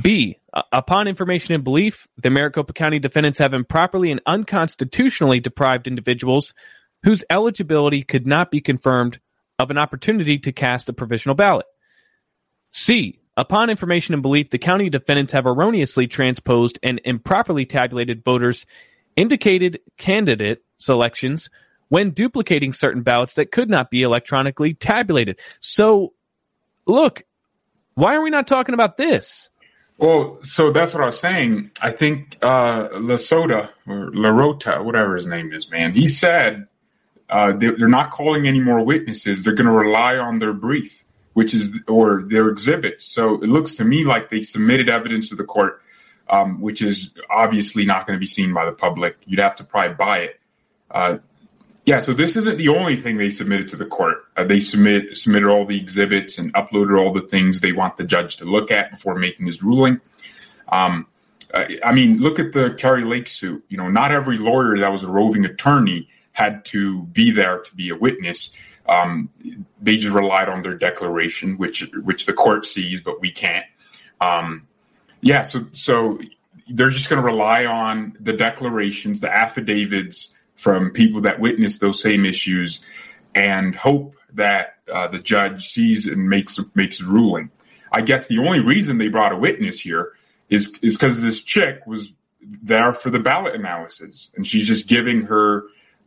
B. 0.02 0.38
Uh, 0.54 0.62
upon 0.72 1.08
information 1.08 1.56
and 1.56 1.64
belief, 1.64 2.08
the 2.22 2.30
Maricopa 2.30 2.74
County 2.74 3.00
defendants 3.00 3.40
have 3.40 3.54
improperly 3.54 4.12
and 4.12 4.22
unconstitutionally 4.28 5.40
deprived 5.40 5.88
individuals 5.88 6.54
whose 7.04 7.24
eligibility 7.30 8.04
could 8.04 8.28
not 8.28 8.52
be 8.52 8.62
confirmed 8.62 9.20
of 9.60 9.72
an 9.72 9.78
opportunity 9.78 10.38
to 10.40 10.52
cast 10.52 10.90
a 10.90 10.94
provisional 10.94 11.36
ballot. 11.36 11.66
C. 12.72 13.20
Upon 13.36 13.70
information 13.70 14.14
and 14.14 14.24
belief, 14.24 14.50
the 14.50 14.58
county 14.58 14.90
defendants 14.90 15.34
have 15.34 15.46
erroneously 15.46 16.08
transposed 16.08 16.80
and 16.82 17.00
improperly 17.06 17.66
tabulated 17.66 18.24
voters' 18.24 18.66
indicated 19.16 19.80
candidate 19.98 20.64
selections 20.80 21.50
when 21.90 22.12
duplicating 22.12 22.74
certain 22.74 23.04
ballots 23.04 23.36
that 23.36 23.52
could 23.52 23.70
not 23.70 23.92
be 23.92 24.02
electronically 24.04 24.74
tabulated. 24.74 25.40
So, 25.60 26.14
look, 26.86 27.24
why 27.94 28.16
are 28.16 28.22
we 28.22 28.30
not 28.30 28.48
talking 28.48 28.74
about 28.74 28.98
this? 28.98 29.50
Well, 29.98 30.40
so 30.44 30.72
that's 30.72 30.94
what 30.94 31.02
I 31.02 31.08
was 31.08 31.20
saying. 31.20 31.72
I 31.82 31.92
think 31.92 32.38
uh, 32.42 32.90
Lasota 32.90 33.70
or 33.88 34.12
Larota, 34.12 34.84
whatever 34.84 35.16
his 35.16 35.26
name 35.26 35.52
is, 35.54 35.72
man, 35.72 35.94
he 35.94 36.08
said 36.08 36.68
uh, 37.30 37.54
they, 37.54 37.72
they're 37.72 37.88
not 37.88 38.12
calling 38.12 38.48
any 38.48 38.60
more 38.60 38.84
witnesses. 38.84 39.44
They're 39.44 39.54
going 39.54 39.68
to 39.68 39.74
rely 39.74 40.18
on 40.18 40.40
their 40.40 40.54
brief 40.54 41.04
which 41.38 41.54
is 41.54 41.72
or 41.88 42.24
their 42.24 42.50
exhibits. 42.50 43.06
So 43.06 43.36
it 43.36 43.48
looks 43.48 43.76
to 43.76 43.86
me 43.86 44.04
like 44.04 44.32
they 44.32 44.42
submitted 44.42 44.90
evidence 44.90 45.30
to 45.30 45.36
the 45.36 45.44
court, 45.44 45.84
um, 46.32 46.62
which 46.62 46.82
is 46.82 47.12
obviously 47.30 47.86
not 47.86 48.08
going 48.08 48.18
to 48.18 48.20
be 48.20 48.26
seen 48.26 48.56
by 48.56 48.66
the 48.66 48.72
public. 48.72 49.18
You'd 49.28 49.40
have 49.40 49.56
to 49.58 49.64
probably 49.64 49.94
buy 49.94 50.18
it. 50.22 50.40
Uh, 50.90 51.18
yeah, 51.86 52.00
so 52.00 52.12
this 52.12 52.38
isn't 52.38 52.58
the 52.58 52.70
only 52.70 52.96
thing 52.96 53.18
they 53.18 53.30
submitted 53.30 53.68
to 53.68 53.76
the 53.76 53.86
court. 53.86 54.26
Uh, 54.36 54.46
they 54.46 54.58
submit 54.58 55.16
submitted 55.16 55.48
all 55.48 55.64
the 55.64 55.80
exhibits 55.80 56.40
and 56.40 56.52
uploaded 56.56 57.00
all 57.00 57.14
the 57.14 57.22
things 57.22 57.60
they 57.60 57.72
want 57.72 57.98
the 57.98 58.04
judge 58.04 58.38
to 58.38 58.46
look 58.46 58.72
at 58.72 58.90
before 58.90 59.14
making 59.14 59.46
his 59.46 59.62
ruling. 59.62 60.02
Um, 60.70 61.06
I 61.54 61.92
mean, 61.92 62.18
look 62.18 62.40
at 62.40 62.52
the 62.52 62.72
Kari 62.72 63.06
Lake 63.06 63.28
suit. 63.28 63.64
You 63.70 63.78
know, 63.78 63.90
not 63.90 64.12
every 64.12 64.40
lawyer 64.40 64.80
that 64.80 64.92
was 64.92 65.04
a 65.04 65.08
roving 65.08 65.46
attorney 65.46 66.08
had 66.38 66.64
to 66.64 67.02
be 67.02 67.32
there 67.32 67.62
to 67.62 67.76
be 67.76 67.90
a 67.90 67.96
witness. 67.96 68.52
Um, 68.88 69.30
they 69.82 69.98
just 69.98 70.14
relied 70.14 70.50
on 70.50 70.62
their 70.62 70.76
declaration, 70.76 71.58
which 71.58 71.84
which 72.04 72.28
the 72.28 72.34
court 72.34 72.68
sees, 72.68 73.02
but 73.02 73.20
we 73.20 73.32
can't. 73.32 73.66
Um, 74.22 74.68
yeah, 75.20 75.42
so 75.42 75.66
so 75.72 76.20
they're 76.68 76.92
just 76.92 77.10
going 77.10 77.20
to 77.20 77.26
rely 77.26 77.66
on 77.66 78.16
the 78.20 78.34
declarations, 78.34 79.20
the 79.20 79.36
affidavits 79.36 80.32
from 80.56 80.92
people 80.92 81.22
that 81.22 81.40
witnessed 81.40 81.82
those 81.82 82.04
same 82.04 82.24
issues, 82.24 82.82
and 83.34 83.74
hope 83.74 84.16
that 84.34 84.76
uh, 84.94 85.08
the 85.08 85.18
judge 85.18 85.70
sees 85.70 86.06
and 86.06 86.30
makes 86.30 86.60
makes 86.76 87.02
a 87.02 87.06
ruling. 87.06 87.50
I 87.92 88.02
guess 88.02 88.28
the 88.28 88.38
only 88.38 88.60
reason 88.60 89.00
they 89.00 89.08
brought 89.08 89.34
a 89.34 89.38
witness 89.38 89.80
here 89.80 90.12
is 90.52 90.78
is 90.84 90.98
because 90.98 91.20
this 91.20 91.42
chick 91.42 91.82
was 91.88 92.14
there 92.42 92.94
for 92.94 93.10
the 93.10 93.20
ballot 93.20 93.56
analysis, 93.56 94.30
and 94.36 94.46
she's 94.46 94.68
just 94.68 94.88
giving 94.88 95.24
her 95.24 95.64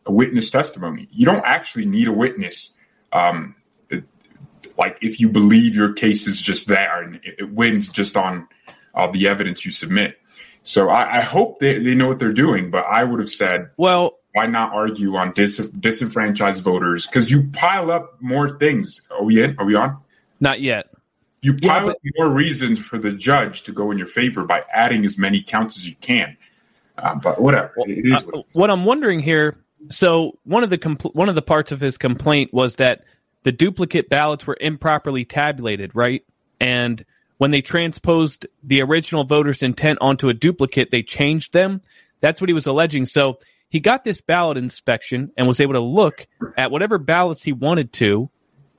a 0.06 0.12
witness 0.12 0.50
testimony. 0.50 1.08
You 1.10 1.26
don't 1.26 1.44
actually 1.44 1.86
need 1.86 2.08
a 2.08 2.12
witness. 2.12 2.72
Um, 3.12 3.54
it, 3.88 4.04
like 4.78 4.98
if 5.02 5.20
you 5.20 5.28
believe 5.28 5.74
your 5.74 5.92
case 5.92 6.26
is 6.26 6.40
just 6.40 6.66
there 6.66 7.02
and 7.02 7.16
it, 7.16 7.36
it 7.40 7.52
wins 7.52 7.88
just 7.88 8.16
on 8.16 8.48
uh, 8.94 9.06
the 9.08 9.28
evidence 9.28 9.64
you 9.64 9.70
submit. 9.70 10.16
So 10.62 10.90
I, 10.90 11.18
I, 11.18 11.20
hope 11.20 11.58
they, 11.58 11.78
they 11.82 11.94
know 11.94 12.06
what 12.06 12.18
they're 12.18 12.32
doing, 12.32 12.70
but 12.70 12.84
I 12.84 13.02
would 13.02 13.18
have 13.20 13.30
said, 13.30 13.70
well, 13.76 14.18
why 14.34 14.46
not 14.46 14.72
argue 14.72 15.16
on 15.16 15.32
dis- 15.32 15.56
disenfranchised 15.56 16.62
voters? 16.62 17.06
Because 17.06 17.30
you 17.30 17.48
pile 17.52 17.90
up 17.90 18.20
more 18.20 18.58
things. 18.58 19.00
Are 19.10 19.24
we 19.24 19.42
in? 19.42 19.56
Are 19.58 19.64
we 19.64 19.74
on? 19.74 19.96
Not 20.38 20.60
yet. 20.60 20.90
You 21.42 21.54
pile 21.54 21.62
yeah, 21.62 21.84
but- 21.86 21.90
up 21.90 21.96
more 22.18 22.28
reasons 22.28 22.78
for 22.78 22.98
the 22.98 23.12
judge 23.12 23.62
to 23.62 23.72
go 23.72 23.90
in 23.90 23.98
your 23.98 24.06
favor 24.06 24.44
by 24.44 24.64
adding 24.72 25.04
as 25.04 25.16
many 25.16 25.42
counts 25.42 25.78
as 25.78 25.88
you 25.88 25.96
can. 26.00 26.36
Uh, 26.98 27.14
but 27.14 27.40
whatever. 27.40 27.72
Well, 27.76 27.88
it 27.88 28.04
is 28.04 28.24
what, 28.24 28.34
uh, 28.34 28.42
what 28.52 28.70
I'm 28.70 28.84
wondering 28.84 29.20
here 29.20 29.56
so 29.90 30.38
one 30.44 30.62
of 30.62 30.70
the 30.70 30.78
compl- 30.78 31.14
one 31.14 31.28
of 31.28 31.34
the 31.34 31.42
parts 31.42 31.72
of 31.72 31.80
his 31.80 31.96
complaint 31.96 32.52
was 32.52 32.76
that 32.76 33.04
the 33.42 33.52
duplicate 33.52 34.08
ballots 34.08 34.46
were 34.46 34.56
improperly 34.60 35.24
tabulated, 35.24 35.92
right? 35.94 36.24
And 36.60 37.04
when 37.38 37.50
they 37.50 37.62
transposed 37.62 38.46
the 38.62 38.82
original 38.82 39.24
voter's 39.24 39.62
intent 39.62 39.98
onto 40.02 40.28
a 40.28 40.34
duplicate, 40.34 40.90
they 40.90 41.02
changed 41.02 41.52
them. 41.52 41.80
That's 42.20 42.40
what 42.40 42.50
he 42.50 42.54
was 42.54 42.66
alleging. 42.66 43.06
So 43.06 43.38
he 43.70 43.80
got 43.80 44.04
this 44.04 44.20
ballot 44.20 44.58
inspection 44.58 45.32
and 45.38 45.46
was 45.46 45.60
able 45.60 45.74
to 45.74 45.80
look 45.80 46.26
at 46.58 46.70
whatever 46.70 46.98
ballots 46.98 47.42
he 47.42 47.52
wanted 47.52 47.94
to. 47.94 48.28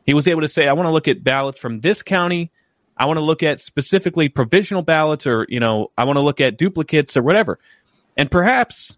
He 0.05 0.13
was 0.13 0.27
able 0.27 0.41
to 0.41 0.47
say, 0.47 0.67
I 0.67 0.73
want 0.73 0.88
to 0.88 0.91
look 0.91 1.07
at 1.07 1.23
ballots 1.23 1.57
from 1.57 1.80
this 1.80 2.03
county. 2.03 2.51
I 2.95 3.05
want 3.05 3.17
to 3.17 3.25
look 3.25 3.41
at 3.41 3.61
specifically 3.61 4.30
provisional 4.30 4.83
ballots 4.83 5.25
or, 5.25 5.47
you 5.49 5.59
know, 5.59 5.91
I 5.97 6.03
want 6.03 6.17
to 6.17 6.21
look 6.21 6.41
at 6.41 6.57
duplicates 6.57 7.17
or 7.17 7.23
whatever. 7.23 7.57
And 8.15 8.30
perhaps 8.30 8.95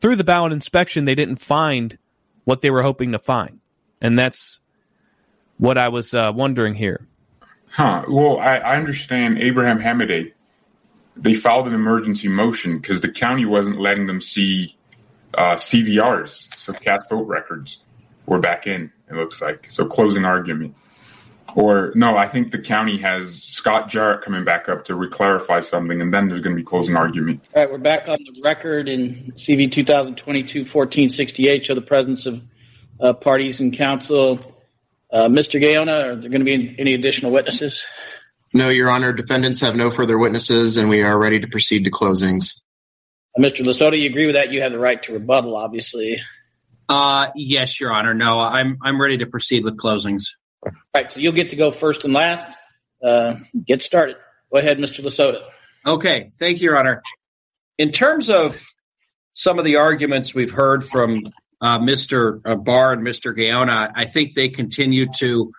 through 0.00 0.16
the 0.16 0.24
ballot 0.24 0.52
inspection, 0.52 1.04
they 1.04 1.14
didn't 1.14 1.36
find 1.36 1.98
what 2.44 2.60
they 2.60 2.70
were 2.70 2.82
hoping 2.82 3.12
to 3.12 3.18
find, 3.18 3.60
and 4.02 4.18
that's 4.18 4.60
what 5.58 5.78
I 5.78 5.88
was 5.88 6.12
uh, 6.14 6.32
wondering 6.34 6.74
here. 6.74 7.06
Huh. 7.70 8.04
Well, 8.08 8.38
I, 8.38 8.58
I 8.58 8.76
understand 8.76 9.38
Abraham 9.38 9.80
Hamadeh. 9.80 10.32
They 11.16 11.34
filed 11.34 11.66
an 11.66 11.74
emergency 11.74 12.28
motion 12.28 12.78
because 12.78 13.00
the 13.00 13.08
county 13.08 13.44
wasn't 13.44 13.80
letting 13.80 14.06
them 14.06 14.20
see 14.20 14.76
uh, 15.36 15.56
CVRs, 15.56 16.56
so 16.56 16.72
cast 16.72 17.10
vote 17.10 17.26
records, 17.26 17.78
were 18.26 18.38
back 18.38 18.66
in. 18.66 18.92
It 19.10 19.14
looks 19.14 19.40
like 19.40 19.70
so. 19.70 19.86
Closing 19.86 20.24
argument. 20.24 20.74
Or 21.56 21.92
no, 21.94 22.16
I 22.16 22.26
think 22.26 22.50
the 22.50 22.58
county 22.58 22.98
has 22.98 23.42
Scott 23.44 23.88
Jarrett 23.88 24.22
coming 24.22 24.44
back 24.44 24.68
up 24.68 24.84
to 24.86 24.94
reclarify 24.94 25.62
something, 25.62 26.00
and 26.00 26.12
then 26.12 26.28
there's 26.28 26.40
going 26.40 26.56
to 26.56 26.60
be 26.60 26.64
closing 26.64 26.96
argument. 26.96 27.44
All 27.54 27.62
right, 27.62 27.70
we're 27.70 27.78
back 27.78 28.08
on 28.08 28.18
the 28.24 28.40
record 28.42 28.88
in 28.88 29.32
CV 29.36 29.68
2022-1468. 29.68 31.62
Show 31.62 31.74
the 31.74 31.80
presence 31.80 32.26
of 32.26 32.42
uh, 33.00 33.12
parties 33.12 33.60
and 33.60 33.72
counsel. 33.72 34.40
Uh, 35.12 35.28
Mr. 35.28 35.62
Gaona, 35.62 36.06
are 36.06 36.16
there 36.16 36.28
going 36.30 36.40
to 36.40 36.44
be 36.44 36.74
any 36.76 36.94
additional 36.94 37.30
witnesses? 37.30 37.84
No, 38.52 38.68
Your 38.68 38.90
Honor. 38.90 39.12
Defendants 39.12 39.60
have 39.60 39.76
no 39.76 39.92
further 39.92 40.18
witnesses, 40.18 40.76
and 40.76 40.88
we 40.88 41.02
are 41.02 41.16
ready 41.16 41.38
to 41.38 41.46
proceed 41.46 41.84
to 41.84 41.90
closings. 41.90 42.60
Uh, 43.38 43.42
Mr. 43.42 43.64
Lasota, 43.64 43.98
you 44.00 44.10
agree 44.10 44.26
with 44.26 44.34
that? 44.34 44.52
You 44.52 44.62
have 44.62 44.72
the 44.72 44.78
right 44.78 45.00
to 45.04 45.12
rebuttal, 45.12 45.56
obviously. 45.56 46.20
Uh, 46.88 47.28
yes, 47.36 47.80
Your 47.80 47.92
Honor. 47.92 48.12
No, 48.12 48.40
I'm 48.40 48.78
I'm 48.82 49.00
ready 49.00 49.18
to 49.18 49.26
proceed 49.26 49.64
with 49.64 49.76
closings. 49.76 50.30
All 50.64 50.72
right, 50.94 51.10
so 51.10 51.20
you'll 51.20 51.32
get 51.32 51.50
to 51.50 51.56
go 51.56 51.70
first 51.70 52.04
and 52.04 52.12
last. 52.12 52.56
Uh, 53.02 53.36
get 53.66 53.82
started. 53.82 54.16
Go 54.52 54.58
ahead, 54.58 54.78
Mr. 54.78 55.04
Lasota. 55.04 55.42
Okay, 55.86 56.30
thank 56.38 56.58
you, 56.60 56.64
Your 56.70 56.78
Honor. 56.78 57.02
In 57.76 57.92
terms 57.92 58.30
of 58.30 58.64
some 59.34 59.58
of 59.58 59.64
the 59.64 59.76
arguments 59.76 60.34
we've 60.34 60.52
heard 60.52 60.86
from 60.86 61.32
uh, 61.60 61.78
Mr. 61.78 62.40
Uh, 62.44 62.54
Barr 62.54 62.92
and 62.92 63.02
Mr. 63.02 63.36
Gaona, 63.36 63.92
I 63.94 64.06
think 64.06 64.34
they 64.34 64.48
continue 64.48 65.06
to 65.16 65.52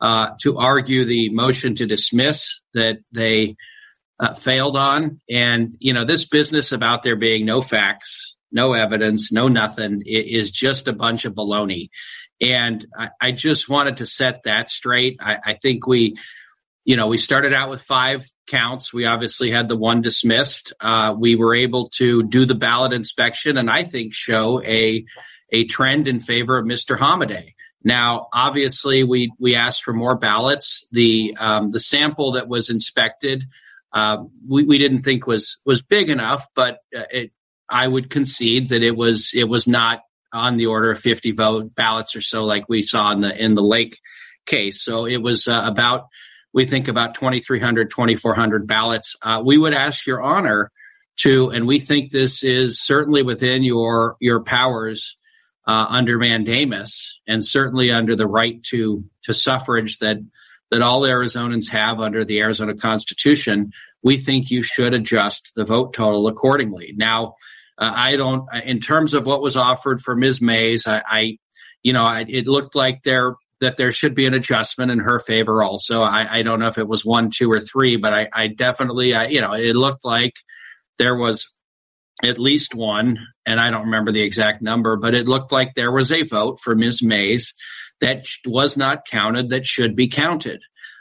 uh, 0.00 0.30
to 0.40 0.56
argue 0.56 1.04
the 1.04 1.28
motion 1.28 1.74
to 1.74 1.86
dismiss 1.86 2.60
that 2.72 2.98
they 3.12 3.56
uh, 4.18 4.34
failed 4.34 4.76
on, 4.76 5.20
and 5.28 5.76
you 5.78 5.92
know 5.92 6.04
this 6.04 6.26
business 6.26 6.72
about 6.72 7.02
there 7.02 7.16
being 7.16 7.46
no 7.46 7.60
facts, 7.60 8.36
no 8.50 8.72
evidence, 8.72 9.30
no 9.30 9.48
nothing 9.48 10.02
is 10.06 10.50
just 10.50 10.88
a 10.88 10.92
bunch 10.92 11.24
of 11.24 11.34
baloney. 11.34 11.90
And 12.40 12.86
I, 12.96 13.10
I 13.20 13.32
just 13.32 13.68
wanted 13.68 13.98
to 13.98 14.06
set 14.06 14.44
that 14.44 14.70
straight. 14.70 15.18
I, 15.20 15.38
I 15.44 15.54
think 15.54 15.86
we, 15.86 16.16
you 16.84 16.96
know, 16.96 17.08
we 17.08 17.18
started 17.18 17.52
out 17.52 17.70
with 17.70 17.82
five 17.82 18.26
counts. 18.46 18.92
We 18.92 19.06
obviously 19.06 19.50
had 19.50 19.68
the 19.68 19.76
one 19.76 20.02
dismissed. 20.02 20.72
Uh, 20.80 21.14
we 21.18 21.36
were 21.36 21.54
able 21.54 21.90
to 21.96 22.22
do 22.22 22.46
the 22.46 22.54
ballot 22.54 22.92
inspection 22.92 23.56
and 23.56 23.70
I 23.70 23.84
think 23.84 24.14
show 24.14 24.62
a 24.62 25.04
a 25.52 25.64
trend 25.64 26.06
in 26.08 26.20
favor 26.20 26.58
of 26.58 26.64
Mr. 26.64 26.96
Hamadeh. 26.96 27.54
Now, 27.82 28.28
obviously, 28.32 29.04
we 29.04 29.32
we 29.38 29.54
asked 29.54 29.82
for 29.82 29.92
more 29.92 30.16
ballots. 30.16 30.86
The 30.92 31.36
um, 31.40 31.70
the 31.70 31.80
sample 31.80 32.32
that 32.32 32.46
was 32.46 32.68
inspected, 32.68 33.44
uh, 33.92 34.24
we, 34.46 34.64
we 34.64 34.78
didn't 34.78 35.02
think 35.02 35.26
was 35.26 35.58
was 35.64 35.80
big 35.80 36.10
enough, 36.10 36.46
but 36.54 36.78
uh, 36.96 37.04
it, 37.10 37.32
I 37.68 37.88
would 37.88 38.10
concede 38.10 38.68
that 38.68 38.82
it 38.82 38.96
was 38.96 39.30
it 39.34 39.48
was 39.48 39.66
not 39.66 40.02
on 40.32 40.56
the 40.56 40.66
order 40.66 40.90
of 40.90 40.98
50 40.98 41.32
vote 41.32 41.74
ballots 41.74 42.14
or 42.14 42.20
so, 42.20 42.44
like 42.44 42.68
we 42.68 42.82
saw 42.82 43.12
in 43.12 43.20
the 43.20 43.44
in 43.44 43.54
the 43.54 43.62
Lake 43.62 43.98
case. 44.46 44.82
So 44.82 45.06
it 45.06 45.18
was 45.18 45.48
uh, 45.48 45.62
about 45.64 46.06
we 46.52 46.66
think 46.66 46.88
about 46.88 47.14
2,300, 47.14 47.90
2,400 47.90 48.66
ballots. 48.66 49.14
Uh, 49.22 49.42
we 49.44 49.56
would 49.56 49.74
ask 49.74 50.06
Your 50.06 50.20
Honor 50.20 50.72
to, 51.18 51.50
and 51.50 51.66
we 51.66 51.80
think 51.80 52.10
this 52.10 52.42
is 52.42 52.80
certainly 52.80 53.22
within 53.22 53.62
your 53.62 54.16
your 54.20 54.40
powers 54.42 55.18
uh, 55.66 55.86
under 55.88 56.18
mandamus, 56.18 57.20
and 57.26 57.44
certainly 57.44 57.90
under 57.90 58.16
the 58.16 58.26
right 58.26 58.62
to 58.64 59.04
to 59.22 59.34
suffrage 59.34 59.98
that 59.98 60.18
that 60.70 60.82
all 60.82 61.02
Arizonans 61.02 61.68
have 61.68 62.00
under 62.00 62.24
the 62.24 62.40
Arizona 62.40 62.74
Constitution, 62.74 63.72
we 64.02 64.16
think 64.16 64.50
you 64.50 64.62
should 64.62 64.94
adjust 64.94 65.50
the 65.56 65.64
vote 65.64 65.92
total 65.92 66.28
accordingly. 66.28 66.94
Now, 66.96 67.34
uh, 67.80 67.92
I 67.94 68.16
don't, 68.16 68.46
in 68.64 68.80
terms 68.80 69.14
of 69.14 69.26
what 69.26 69.42
was 69.42 69.56
offered 69.56 70.02
for 70.02 70.14
Ms. 70.14 70.40
Mayes, 70.40 70.86
I, 70.86 71.02
I 71.06 71.38
you 71.82 71.92
know, 71.92 72.04
I, 72.04 72.24
it 72.28 72.46
looked 72.46 72.74
like 72.74 73.02
there 73.04 73.34
that 73.60 73.76
there 73.76 73.92
should 73.92 74.14
be 74.14 74.26
an 74.26 74.34
adjustment 74.34 74.90
in 74.90 75.00
her 75.00 75.18
favor. 75.18 75.62
Also, 75.62 76.02
I, 76.02 76.38
I 76.38 76.42
don't 76.42 76.60
know 76.60 76.66
if 76.66 76.78
it 76.78 76.88
was 76.88 77.04
one, 77.04 77.30
two, 77.30 77.50
or 77.52 77.60
three, 77.60 77.96
but 77.96 78.12
I, 78.12 78.28
I 78.32 78.46
definitely, 78.48 79.14
I, 79.14 79.26
you 79.26 79.42
know, 79.42 79.52
it 79.52 79.76
looked 79.76 80.04
like 80.04 80.34
there 80.98 81.14
was 81.14 81.46
at 82.24 82.38
least 82.38 82.74
one, 82.74 83.18
and 83.44 83.60
I 83.60 83.70
don't 83.70 83.84
remember 83.84 84.12
the 84.12 84.22
exact 84.22 84.62
number, 84.62 84.96
but 84.96 85.14
it 85.14 85.28
looked 85.28 85.52
like 85.52 85.74
there 85.74 85.92
was 85.92 86.10
a 86.10 86.22
vote 86.22 86.58
for 86.58 86.74
Ms. 86.74 87.02
Mayes 87.02 87.54
that 88.00 88.26
was 88.46 88.76
not 88.76 89.06
counted 89.06 89.50
that 89.50 89.66
should 89.66 89.94
be 89.94 90.08
counted. 90.08 90.60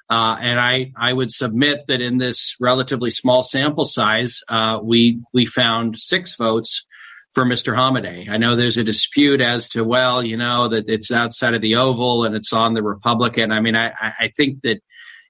Uh, 0.09 0.37
and 0.41 0.59
I, 0.59 0.91
I 0.95 1.13
would 1.13 1.31
submit 1.31 1.85
that 1.87 2.01
in 2.01 2.17
this 2.17 2.55
relatively 2.59 3.11
small 3.11 3.43
sample 3.43 3.85
size, 3.85 4.41
uh, 4.47 4.79
we 4.81 5.21
we 5.33 5.45
found 5.45 5.97
six 5.97 6.35
votes 6.35 6.85
for 7.33 7.45
Mr. 7.45 7.75
Hamadeh. 7.75 8.27
I 8.27 8.37
know 8.37 8.55
there's 8.55 8.77
a 8.77 8.83
dispute 8.83 9.39
as 9.39 9.69
to 9.69 9.83
well, 9.83 10.23
you 10.23 10.35
know, 10.35 10.67
that 10.69 10.89
it's 10.89 11.11
outside 11.11 11.53
of 11.53 11.61
the 11.61 11.75
Oval 11.75 12.23
and 12.23 12.35
it's 12.35 12.53
on 12.53 12.73
the 12.73 12.81
Republican. 12.81 13.51
I 13.51 13.59
mean, 13.59 13.75
I, 13.75 13.93
I 14.01 14.33
think 14.35 14.61
that 14.63 14.81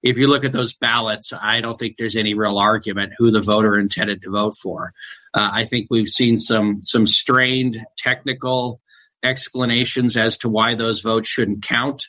if 0.01 0.17
you 0.17 0.27
look 0.27 0.45
at 0.45 0.53
those 0.53 0.73
ballots, 0.73 1.33
I 1.33 1.59
don't 1.59 1.77
think 1.77 1.97
there's 1.97 2.15
any 2.15 2.33
real 2.33 2.57
argument 2.57 3.13
who 3.17 3.31
the 3.31 3.41
voter 3.41 3.77
intended 3.77 4.21
to 4.21 4.31
vote 4.31 4.55
for. 4.55 4.93
Uh, 5.33 5.49
I 5.51 5.65
think 5.65 5.87
we've 5.89 6.07
seen 6.07 6.37
some 6.37 6.81
some 6.83 7.05
strained 7.05 7.85
technical 7.97 8.79
explanations 9.23 10.15
as 10.15 10.37
to 10.37 10.49
why 10.49 10.75
those 10.75 11.01
votes 11.01 11.27
shouldn't 11.27 11.63
count. 11.63 12.05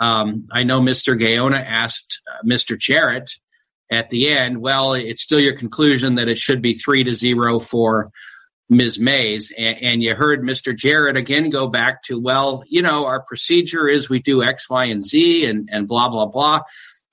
Um, 0.00 0.48
I 0.50 0.64
know 0.64 0.80
Mr. 0.80 1.16
Gaona 1.16 1.62
asked 1.64 2.20
uh, 2.26 2.42
Mr. 2.44 2.76
Jarrett 2.78 3.30
at 3.92 4.08
the 4.10 4.30
end, 4.30 4.58
well, 4.58 4.94
it's 4.94 5.22
still 5.22 5.40
your 5.40 5.56
conclusion 5.56 6.14
that 6.14 6.28
it 6.28 6.38
should 6.38 6.62
be 6.62 6.74
three 6.74 7.04
to 7.04 7.14
zero 7.14 7.58
for 7.58 8.10
Ms. 8.70 8.98
Mayes. 8.98 9.52
And, 9.56 9.82
and, 9.82 10.02
you 10.02 10.14
heard 10.14 10.42
Mr. 10.42 10.74
Jarrett 10.74 11.16
again 11.16 11.50
go 11.50 11.66
back 11.66 12.04
to, 12.04 12.18
well, 12.18 12.62
you 12.68 12.82
know, 12.82 13.04
our 13.06 13.20
procedure 13.20 13.88
is 13.88 14.08
we 14.08 14.20
do 14.20 14.42
X, 14.42 14.70
Y, 14.70 14.84
and 14.86 15.04
Z 15.04 15.44
and, 15.44 15.68
and 15.70 15.88
blah, 15.88 16.08
blah, 16.08 16.26
blah. 16.26 16.62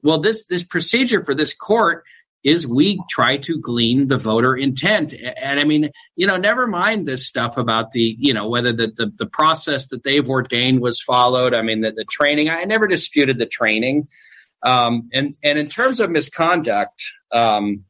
Well, 0.04 0.20
this, 0.20 0.46
this 0.46 0.64
procedure 0.64 1.24
for 1.24 1.34
this 1.34 1.56
court 1.56 2.04
is 2.48 2.66
we 2.66 2.98
try 3.10 3.36
to 3.36 3.60
glean 3.60 4.08
the 4.08 4.18
voter 4.18 4.56
intent. 4.56 5.14
And 5.14 5.60
I 5.60 5.66
mean, 5.66 5.92
you 6.16 6.26
know, 6.26 6.38
never 6.38 6.66
mind 6.66 7.06
this 7.06 7.28
stuff 7.28 7.58
about 7.58 7.92
the, 7.92 8.16
you 8.18 8.34
know, 8.34 8.48
whether 8.48 8.72
the, 8.72 8.88
the, 8.88 9.12
the 9.14 9.26
process 9.26 9.88
that 9.88 10.06
they've 10.06 10.30
ordained 10.30 10.80
was 10.80 11.02
followed. 11.02 11.54
I 11.54 11.62
mean, 11.62 11.82
the, 11.82 11.92
the 11.92 12.06
training, 12.10 12.50
I 12.50 12.64
never 12.64 12.88
disputed 12.88 13.38
the 13.38 13.48
training. 13.48 14.08
Um, 14.64 15.10
and, 15.12 15.36
and 15.44 15.60
in 15.60 15.68
terms 15.68 16.00
of 16.00 16.10
misconduct, 16.10 17.04
um, 17.34 17.84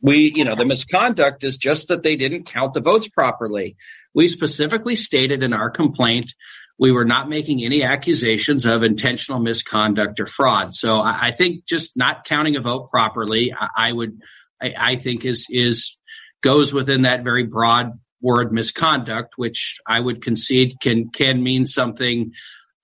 we, 0.00 0.32
you 0.36 0.44
know, 0.44 0.54
the 0.54 0.64
misconduct 0.64 1.42
is 1.42 1.56
just 1.56 1.88
that 1.88 2.04
they 2.04 2.14
didn't 2.14 2.44
count 2.44 2.74
the 2.74 2.80
votes 2.80 3.08
properly. 3.08 3.76
We 4.14 4.28
specifically 4.28 4.94
stated 4.94 5.42
in 5.42 5.52
our 5.52 5.68
complaint 5.68 6.32
we 6.80 6.90
were 6.92 7.04
not 7.04 7.28
making 7.28 7.62
any 7.62 7.82
accusations 7.82 8.64
of 8.64 8.82
intentional 8.82 9.38
misconduct 9.38 10.18
or 10.18 10.26
fraud. 10.26 10.72
So 10.72 11.00
I, 11.00 11.26
I 11.26 11.30
think 11.30 11.66
just 11.66 11.94
not 11.94 12.24
counting 12.24 12.56
a 12.56 12.60
vote 12.60 12.90
properly, 12.90 13.52
I, 13.52 13.68
I 13.76 13.92
would, 13.92 14.18
I, 14.60 14.74
I, 14.76 14.96
think 14.96 15.26
is 15.26 15.46
is 15.50 15.98
goes 16.40 16.72
within 16.72 17.02
that 17.02 17.22
very 17.22 17.44
broad 17.44 18.00
word 18.22 18.50
misconduct, 18.50 19.34
which 19.36 19.76
I 19.86 20.00
would 20.00 20.22
concede 20.22 20.80
can 20.80 21.10
can 21.10 21.42
mean 21.42 21.66
something. 21.66 22.32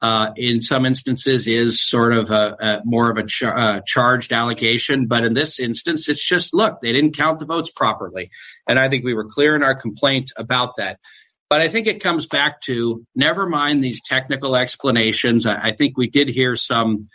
Uh, 0.02 0.30
in 0.36 0.60
some 0.60 0.84
instances, 0.84 1.48
is 1.48 1.82
sort 1.82 2.12
of 2.12 2.30
a, 2.30 2.54
a 2.60 2.82
more 2.84 3.10
of 3.10 3.16
a 3.16 3.24
char- 3.24 3.56
uh, 3.56 3.80
charged 3.86 4.30
allegation, 4.30 5.06
but 5.06 5.24
in 5.24 5.32
this 5.32 5.58
instance, 5.58 6.06
it's 6.06 6.22
just 6.22 6.52
look, 6.52 6.82
they 6.82 6.92
didn't 6.92 7.16
count 7.16 7.38
the 7.38 7.46
votes 7.46 7.70
properly, 7.70 8.30
and 8.68 8.78
I 8.78 8.90
think 8.90 9.06
we 9.06 9.14
were 9.14 9.24
clear 9.24 9.56
in 9.56 9.62
our 9.62 9.74
complaint 9.74 10.30
about 10.36 10.76
that. 10.76 11.00
But 11.48 11.60
I 11.60 11.68
think 11.68 11.86
it 11.86 12.02
comes 12.02 12.26
back 12.26 12.60
to 12.62 13.04
never 13.14 13.46
mind 13.46 13.82
these 13.82 14.02
technical 14.02 14.56
explanations. 14.56 15.46
I, 15.46 15.68
I 15.68 15.72
think 15.72 15.96
we 15.96 16.08
did 16.08 16.28
hear 16.28 16.56
some, 16.56 17.08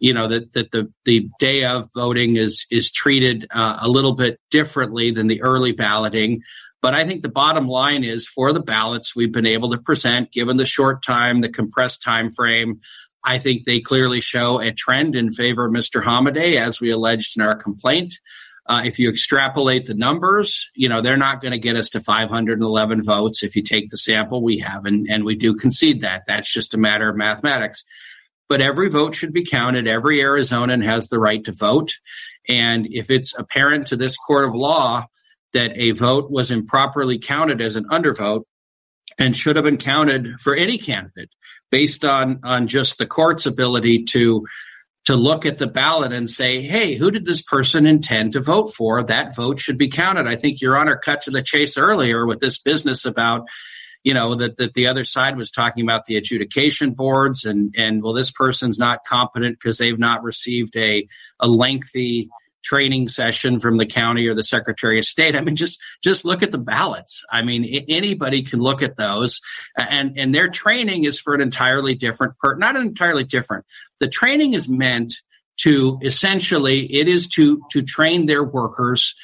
you 0.00 0.12
know, 0.12 0.26
that, 0.28 0.52
that 0.54 0.72
the, 0.72 0.92
the 1.04 1.28
day 1.38 1.64
of 1.64 1.88
voting 1.94 2.36
is 2.36 2.66
is 2.70 2.90
treated 2.90 3.46
uh, 3.50 3.78
a 3.80 3.88
little 3.88 4.14
bit 4.14 4.40
differently 4.50 5.12
than 5.12 5.28
the 5.28 5.42
early 5.42 5.72
balloting. 5.72 6.42
But 6.80 6.94
I 6.94 7.04
think 7.04 7.22
the 7.22 7.28
bottom 7.28 7.68
line 7.68 8.04
is 8.04 8.26
for 8.26 8.52
the 8.52 8.60
ballots 8.60 9.14
we've 9.14 9.32
been 9.32 9.46
able 9.46 9.72
to 9.72 9.78
present, 9.78 10.32
given 10.32 10.56
the 10.56 10.66
short 10.66 11.02
time, 11.02 11.40
the 11.40 11.48
compressed 11.48 12.02
time 12.02 12.30
frame, 12.30 12.80
I 13.24 13.38
think 13.38 13.64
they 13.64 13.80
clearly 13.80 14.20
show 14.20 14.60
a 14.60 14.72
trend 14.72 15.16
in 15.16 15.32
favor 15.32 15.66
of 15.66 15.72
Mr. 15.72 16.02
Hamadeh, 16.02 16.56
as 16.56 16.80
we 16.80 16.90
alleged 16.90 17.36
in 17.36 17.42
our 17.42 17.56
complaint. 17.56 18.14
Uh, 18.68 18.82
if 18.84 18.98
you 18.98 19.08
extrapolate 19.08 19.86
the 19.86 19.94
numbers, 19.94 20.70
you 20.74 20.88
know, 20.88 21.00
they're 21.00 21.16
not 21.16 21.40
going 21.40 21.52
to 21.52 21.58
get 21.58 21.76
us 21.76 21.88
to 21.88 22.00
511 22.00 23.02
votes 23.02 23.42
if 23.42 23.56
you 23.56 23.62
take 23.62 23.88
the 23.88 23.96
sample 23.96 24.42
we 24.42 24.58
have. 24.58 24.84
And, 24.84 25.06
and 25.08 25.24
we 25.24 25.36
do 25.36 25.54
concede 25.54 26.02
that. 26.02 26.24
That's 26.26 26.52
just 26.52 26.74
a 26.74 26.78
matter 26.78 27.08
of 27.08 27.16
mathematics. 27.16 27.84
But 28.46 28.60
every 28.60 28.90
vote 28.90 29.14
should 29.14 29.32
be 29.32 29.44
counted. 29.44 29.86
Every 29.86 30.18
Arizonan 30.18 30.84
has 30.84 31.08
the 31.08 31.18
right 31.18 31.42
to 31.44 31.52
vote. 31.52 31.92
And 32.46 32.86
if 32.90 33.10
it's 33.10 33.38
apparent 33.38 33.86
to 33.88 33.96
this 33.96 34.16
court 34.16 34.44
of 34.44 34.54
law 34.54 35.06
that 35.54 35.72
a 35.76 35.92
vote 35.92 36.30
was 36.30 36.50
improperly 36.50 37.18
counted 37.18 37.60
as 37.62 37.74
an 37.74 37.84
undervote 37.88 38.44
and 39.18 39.36
should 39.36 39.56
have 39.56 39.64
been 39.64 39.78
counted 39.78 40.40
for 40.40 40.54
any 40.54 40.78
candidate 40.78 41.30
based 41.70 42.04
on, 42.04 42.40
on 42.44 42.66
just 42.66 42.98
the 42.98 43.06
court's 43.06 43.46
ability 43.46 44.04
to 44.04 44.46
to 45.08 45.16
look 45.16 45.46
at 45.46 45.56
the 45.56 45.66
ballot 45.66 46.12
and 46.12 46.28
say, 46.28 46.60
hey, 46.60 46.94
who 46.94 47.10
did 47.10 47.24
this 47.24 47.40
person 47.40 47.86
intend 47.86 48.34
to 48.34 48.40
vote 48.40 48.74
for? 48.74 49.02
That 49.02 49.34
vote 49.34 49.58
should 49.58 49.78
be 49.78 49.88
counted. 49.88 50.26
I 50.26 50.36
think 50.36 50.60
Your 50.60 50.78
Honor 50.78 50.98
cut 50.98 51.22
to 51.22 51.30
the 51.30 51.40
chase 51.40 51.78
earlier 51.78 52.26
with 52.26 52.40
this 52.40 52.58
business 52.58 53.06
about, 53.06 53.46
you 54.04 54.12
know, 54.12 54.34
that, 54.34 54.58
that 54.58 54.74
the 54.74 54.88
other 54.88 55.06
side 55.06 55.38
was 55.38 55.50
talking 55.50 55.82
about 55.82 56.04
the 56.04 56.18
adjudication 56.18 56.90
boards 56.90 57.46
and, 57.46 57.74
and 57.74 58.02
well, 58.02 58.12
this 58.12 58.30
person's 58.30 58.78
not 58.78 59.06
competent 59.06 59.58
because 59.58 59.78
they've 59.78 59.98
not 59.98 60.22
received 60.22 60.76
a, 60.76 61.08
a 61.40 61.48
lengthy 61.48 62.28
training 62.68 63.08
session 63.08 63.60
from 63.60 63.78
the 63.78 63.86
county 63.86 64.26
or 64.26 64.34
the 64.34 64.44
secretary 64.44 64.98
of 64.98 65.06
state. 65.06 65.34
I 65.34 65.40
mean 65.40 65.56
just 65.56 65.80
just 66.02 66.26
look 66.26 66.42
at 66.42 66.52
the 66.52 66.58
ballots. 66.58 67.24
I 67.32 67.42
mean 67.42 67.64
anybody 67.88 68.42
can 68.42 68.60
look 68.60 68.82
at 68.82 68.96
those. 68.96 69.40
And 69.78 70.18
and 70.18 70.34
their 70.34 70.48
training 70.48 71.04
is 71.04 71.18
for 71.18 71.34
an 71.34 71.40
entirely 71.40 71.94
different 71.94 72.36
per 72.38 72.56
not 72.56 72.76
entirely 72.76 73.24
different. 73.24 73.64
The 74.00 74.08
training 74.08 74.52
is 74.52 74.68
meant 74.68 75.14
to 75.60 75.98
essentially 76.02 76.80
it 76.94 77.08
is 77.08 77.26
to 77.28 77.62
to 77.70 77.82
train 77.82 78.26
their 78.26 78.44
workers 78.44 79.14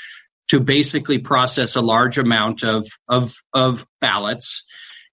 to 0.48 0.58
basically 0.58 1.18
process 1.18 1.76
a 1.76 1.82
large 1.82 2.16
amount 2.16 2.64
of 2.64 2.86
of 3.08 3.36
of 3.52 3.84
ballots 4.00 4.64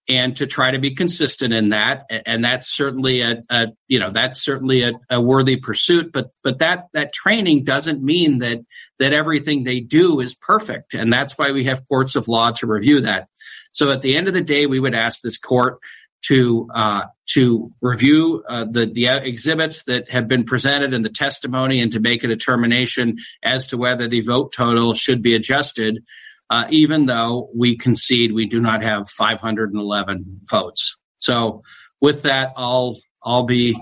and 0.07 0.35
to 0.38 0.47
try 0.47 0.71
to 0.71 0.80
be 0.80 0.95
consistent 0.95 1.53
in 1.53 1.69
that. 1.69 2.05
And 2.25 2.43
that's 2.43 2.69
certainly 2.69 3.21
a, 3.21 3.43
a 3.49 3.69
you 3.88 3.99
know 3.99 4.11
that's 4.11 4.43
certainly 4.43 4.83
a, 4.83 4.93
a, 5.09 5.21
worthy 5.21 5.57
pursuit 5.57 6.11
but 6.11 6.31
but 6.43 6.59
that 6.59 6.88
that 6.93 7.13
training 7.13 7.63
doesn't 7.63 8.03
mean 8.03 8.39
that 8.39 8.59
that 8.99 9.13
everything 9.13 9.63
they 9.63 9.80
do 9.80 10.19
is 10.19 10.35
perfect. 10.35 10.93
And 10.93 11.11
that's 11.11 11.38
why 11.38 11.51
we 11.51 11.65
have 11.65 11.88
courts 11.88 12.15
of 12.15 12.27
law 12.27 12.51
to 12.51 12.67
review 12.67 13.01
that. 13.01 13.27
So 13.71 13.91
at 13.91 14.01
the 14.01 14.15
end 14.15 14.27
of 14.27 14.33
the 14.33 14.41
day 14.41 14.65
we 14.65 14.80
would 14.80 14.95
ask 14.95 15.21
this 15.21 15.38
court 15.38 15.80
to 16.23 16.69
uh, 16.73 17.03
to 17.27 17.71
review 17.81 18.43
uh, 18.47 18.65
the 18.65 18.85
the 18.85 19.07
exhibits 19.07 19.83
that 19.83 20.09
have 20.09 20.27
been 20.27 20.43
presented 20.43 20.93
in 20.93 21.01
the 21.03 21.09
testimony 21.09 21.80
and 21.80 21.91
to 21.93 21.99
make 21.99 22.23
a 22.23 22.27
determination 22.27 23.17
as 23.43 23.67
to 23.67 23.77
whether 23.77 24.07
the 24.07 24.21
vote 24.21 24.53
total 24.53 24.93
should 24.93 25.21
be 25.21 25.35
adjusted 25.35 26.03
uh, 26.51 26.67
even 26.69 27.05
though 27.05 27.49
we 27.55 27.77
concede 27.77 28.33
we 28.33 28.45
do 28.45 28.59
not 28.59 28.83
have 28.83 29.09
511 29.09 30.41
votes. 30.49 30.99
So 31.17 31.63
with 32.01 32.23
that, 32.23 32.51
I'll 32.57 32.99
I'll 33.23 33.43
be 33.43 33.81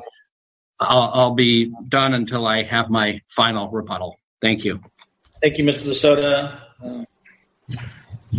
I'll, 0.80 1.12
I'll 1.14 1.34
be 1.34 1.74
done 1.88 2.14
until 2.14 2.46
I 2.46 2.62
have 2.64 2.90
my 2.92 3.22
final 3.28 3.70
rebuttal. 3.72 4.18
Thank 4.40 4.64
you. 4.64 4.82
Thank 5.42 5.58
you, 5.58 5.64
Mr. 5.64 5.84
Lasota. 5.84 6.62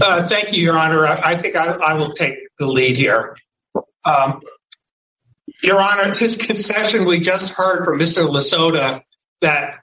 Uh, 0.01 0.29
thank 0.29 0.53
you, 0.53 0.63
Your 0.63 0.79
Honor. 0.79 1.07
I, 1.07 1.33
I 1.33 1.37
think 1.37 1.57
I, 1.57 1.73
I, 1.73 1.95
will 1.95 2.13
take 2.13 2.37
the 2.59 2.67
lead 2.67 2.97
here. 2.97 3.37
Um, 4.05 4.41
Your 5.63 5.81
Honor, 5.81 6.15
this 6.15 6.37
concession 6.37 7.05
we 7.05 7.19
just 7.19 7.53
heard 7.53 7.85
from 7.85 7.99
Mr. 7.99 8.29
Lasota 8.29 9.03
that 9.41 9.80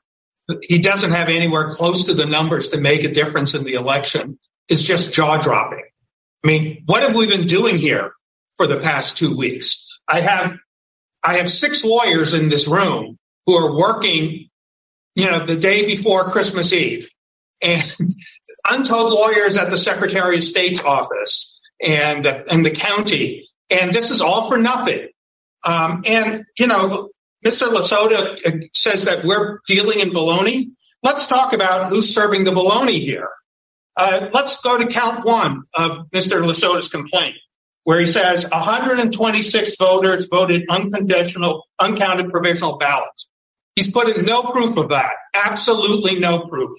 he 0.64 0.80
doesn't 0.80 1.12
have 1.12 1.30
anywhere 1.30 1.74
close 1.74 2.06
to 2.06 2.14
the 2.14 2.26
numbers 2.26 2.70
to 2.70 2.78
make 2.78 3.04
a 3.04 3.12
difference 3.12 3.54
in 3.54 3.64
the 3.64 3.74
election 3.74 4.40
is 4.70 4.84
just 4.84 5.14
jaw 5.14 5.38
dropping. 5.38 5.84
I 6.44 6.48
mean, 6.48 6.84
what 6.86 7.04
have 7.04 7.16
we 7.16 7.28
been 7.28 7.48
doing 7.48 7.78
here 7.78 8.14
for 8.56 8.68
the 8.68 8.80
past 8.80 9.18
two 9.18 9.36
weeks? 9.36 10.00
I 10.08 10.22
have, 10.22 10.56
I 11.24 11.38
have 11.38 11.52
six 11.52 11.84
lawyers 11.84 12.34
in 12.34 12.50
this 12.50 12.68
room 12.68 13.18
who 13.46 13.56
are 13.56 13.76
working, 13.76 14.50
you 15.16 15.26
know, 15.30 15.46
the 15.46 15.58
day 15.58 15.86
before 15.86 16.30
Christmas 16.32 16.72
Eve 16.72 17.10
and 17.62 17.84
untold 18.70 19.12
lawyers 19.12 19.58
at 19.58 19.70
the 19.70 19.78
Secretary 19.78 20.38
of 20.38 20.44
State's 20.44 20.82
office 20.82 21.60
and, 21.84 22.26
and 22.26 22.66
the 22.66 22.72
county. 22.72 23.50
And 23.70 23.94
this 23.94 24.12
is 24.12 24.22
all 24.22 24.48
for 24.48 24.58
nothing. 24.58 25.08
Um, 25.66 26.04
and, 26.06 26.46
you 26.58 26.68
know, 26.68 27.10
Mr. 27.46 27.68
Lasota 27.68 28.38
uh, 28.46 28.66
says 28.74 29.06
that 29.06 29.24
we're 29.24 29.60
dealing 29.68 30.00
in 30.00 30.10
baloney. 30.10 30.72
Let's 31.04 31.28
talk 31.28 31.54
about 31.54 31.90
who's 31.90 32.14
serving 32.14 32.44
the 32.44 32.52
baloney 32.52 33.00
here. 33.00 33.30
Uh, 33.96 34.30
let's 34.34 34.60
go 34.62 34.78
to 34.78 34.88
count 34.88 35.26
one 35.26 35.64
of 35.76 36.10
Mr. 36.10 36.42
Lasota's 36.42 36.90
complaint, 36.90 37.36
where 37.84 38.00
he 38.00 38.06
says 38.06 38.48
126 38.52 39.76
voters 39.78 40.28
voted 40.28 40.66
unconditional, 40.70 41.66
uncounted 41.80 42.30
provisional 42.30 42.78
ballots. 42.78 43.28
He's 43.76 43.92
put 43.92 44.10
in 44.10 44.26
no 44.26 44.44
proof 44.44 44.78
of 44.78 44.90
that. 44.90 45.14
Absolutely 45.36 46.20
no 46.20 46.42
proof. 46.42 46.78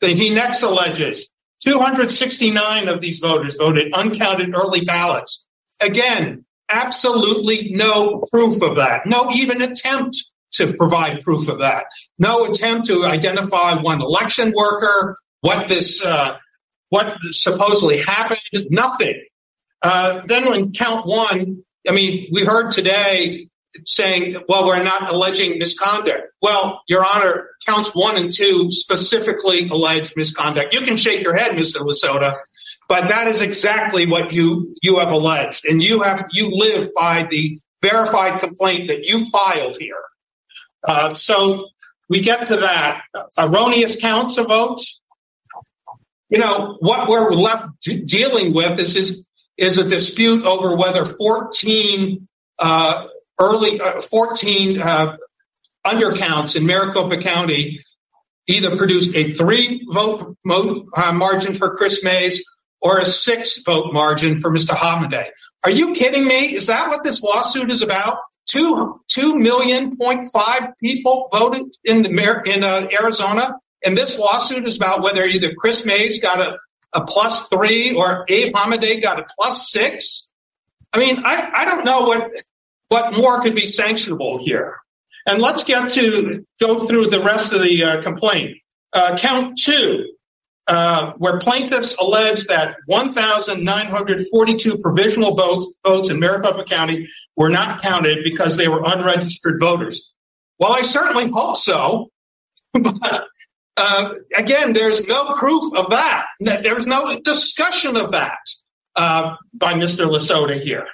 Then 0.00 0.16
he 0.16 0.30
next 0.30 0.62
alleges 0.62 1.28
269 1.60 2.88
of 2.88 3.00
these 3.00 3.18
voters 3.18 3.56
voted 3.56 3.92
uncounted 3.94 4.54
early 4.54 4.84
ballots. 4.84 5.46
Again, 5.80 6.44
absolutely 6.70 7.70
no 7.72 8.24
proof 8.30 8.62
of 8.62 8.76
that. 8.76 9.06
No 9.06 9.30
even 9.30 9.62
attempt 9.62 10.16
to 10.52 10.72
provide 10.74 11.22
proof 11.22 11.48
of 11.48 11.58
that. 11.58 11.86
No 12.18 12.46
attempt 12.46 12.86
to 12.88 13.04
identify 13.04 13.80
one 13.80 14.00
election 14.00 14.52
worker, 14.56 15.16
what 15.40 15.68
this, 15.68 16.04
uh, 16.04 16.38
what 16.90 17.16
supposedly 17.30 17.98
happened. 17.98 18.66
Nothing. 18.70 19.22
Uh, 19.82 20.22
then 20.26 20.48
when 20.48 20.72
count 20.72 21.06
one, 21.06 21.62
I 21.86 21.92
mean, 21.92 22.28
we 22.32 22.44
heard 22.44 22.70
today 22.70 23.48
saying, 23.84 24.36
well, 24.48 24.66
we're 24.66 24.82
not 24.82 25.10
alleging 25.10 25.58
misconduct. 25.58 26.22
Well, 26.40 26.82
Your 26.88 27.04
Honor, 27.04 27.48
counts 27.66 27.94
one 27.94 28.16
and 28.16 28.32
two 28.32 28.70
specifically 28.70 29.68
allege 29.68 30.12
misconduct. 30.16 30.74
You 30.74 30.80
can 30.80 30.96
shake 30.96 31.22
your 31.22 31.36
head, 31.36 31.52
Mr. 31.52 31.76
Lasota, 31.76 32.34
but 32.88 33.08
that 33.08 33.28
is 33.28 33.42
exactly 33.42 34.06
what 34.06 34.32
you 34.32 34.74
you 34.82 34.98
have 34.98 35.10
alleged, 35.10 35.66
and 35.66 35.82
you 35.82 36.02
have 36.02 36.26
you 36.32 36.48
live 36.50 36.90
by 36.94 37.26
the 37.30 37.60
verified 37.82 38.40
complaint 38.40 38.88
that 38.88 39.04
you 39.04 39.28
filed 39.30 39.76
here. 39.78 40.02
Uh, 40.86 41.14
so 41.14 41.68
we 42.08 42.20
get 42.20 42.46
to 42.46 42.56
that 42.56 43.02
erroneous 43.38 43.96
counts 43.96 44.38
of 44.38 44.46
votes. 44.46 45.00
You 46.30 46.38
know 46.38 46.76
what 46.80 47.08
we're 47.08 47.30
left 47.30 47.66
d- 47.82 48.04
dealing 48.04 48.54
with 48.54 48.80
is 48.80 48.96
is 48.96 49.26
is 49.58 49.76
a 49.76 49.86
dispute 49.86 50.44
over 50.44 50.74
whether 50.74 51.04
14 51.04 52.26
uh, 52.58 53.06
early 53.38 53.80
uh, 53.80 54.00
14 54.00 54.80
uh, 54.80 55.16
undercounts 55.86 56.56
in 56.56 56.66
Maricopa 56.66 57.18
County 57.18 57.84
either 58.46 58.76
produced 58.76 59.14
a 59.14 59.32
three 59.32 59.86
vote 59.90 60.36
mo- 60.44 60.84
uh, 60.96 61.12
margin 61.12 61.54
for 61.54 61.76
Kris 61.76 62.02
Mayes 62.02 62.42
or 62.80 62.98
a 62.98 63.04
six 63.04 63.62
vote 63.64 63.92
margin 63.92 64.40
for 64.40 64.50
Mr. 64.50 64.74
Hamadeh. 64.76 65.28
Are 65.64 65.70
you 65.70 65.94
kidding 65.94 66.26
me? 66.26 66.54
Is 66.54 66.66
that 66.66 66.88
what 66.88 67.04
this 67.04 67.22
lawsuit 67.22 67.70
is 67.70 67.82
about? 67.82 68.18
Two 68.46 69.00
two 69.08 69.34
million 69.34 69.96
point 69.96 70.30
five 70.32 70.70
people 70.82 71.28
voted 71.32 71.66
in 71.84 72.02
the 72.02 72.42
in 72.46 72.64
uh, 72.64 72.88
Arizona, 72.98 73.58
and 73.84 73.96
this 73.96 74.18
lawsuit 74.18 74.66
is 74.66 74.76
about 74.76 75.02
whether 75.02 75.24
either 75.24 75.52
Kris 75.54 75.84
Mayes 75.84 76.18
got 76.18 76.40
a, 76.40 76.58
a 76.94 77.04
plus 77.04 77.48
three 77.48 77.94
or 77.94 78.24
Abe 78.28 78.54
Hamadeh 78.54 79.02
got 79.02 79.18
a 79.18 79.26
plus 79.38 79.70
six. 79.70 80.32
I 80.94 80.98
mean, 80.98 81.22
I, 81.24 81.50
I 81.52 81.64
don't 81.66 81.84
know 81.84 82.04
what 82.04 82.32
what 82.88 83.16
more 83.16 83.40
could 83.42 83.54
be 83.54 83.62
sanctionable 83.62 84.40
here. 84.40 84.78
And 85.26 85.42
let's 85.42 85.64
get 85.64 85.90
to 85.90 86.46
go 86.58 86.86
through 86.86 87.08
the 87.08 87.22
rest 87.22 87.52
of 87.52 87.62
the 87.62 87.84
uh, 87.84 88.02
complaint. 88.02 88.56
Uh, 88.94 89.18
count 89.18 89.58
two, 89.58 90.10
uh, 90.68 91.14
where 91.16 91.38
plaintiffs 91.38 91.96
allege 91.96 92.44
that 92.44 92.76
1,942 92.86 94.78
provisional 94.78 95.34
votes, 95.34 95.72
votes 95.84 96.10
in 96.10 96.20
Maricopa 96.20 96.64
County 96.64 97.08
were 97.36 97.48
not 97.48 97.80
counted 97.80 98.22
because 98.22 98.56
they 98.56 98.68
were 98.68 98.82
unregistered 98.84 99.58
voters. 99.58 100.12
Well, 100.58 100.72
I 100.72 100.82
certainly 100.82 101.30
hope 101.30 101.56
so, 101.56 102.10
but 102.74 103.28
uh, 103.78 104.14
again, 104.36 104.74
there's 104.74 105.06
no 105.06 105.32
proof 105.34 105.74
of 105.74 105.90
that. 105.90 106.26
There's 106.40 106.86
no 106.86 107.18
discussion 107.20 107.96
of 107.96 108.10
that 108.10 108.38
uh, 108.94 109.36
by 109.54 109.72
Mr. 109.72 110.06
Lasota 110.06 110.60
here. 110.60 110.86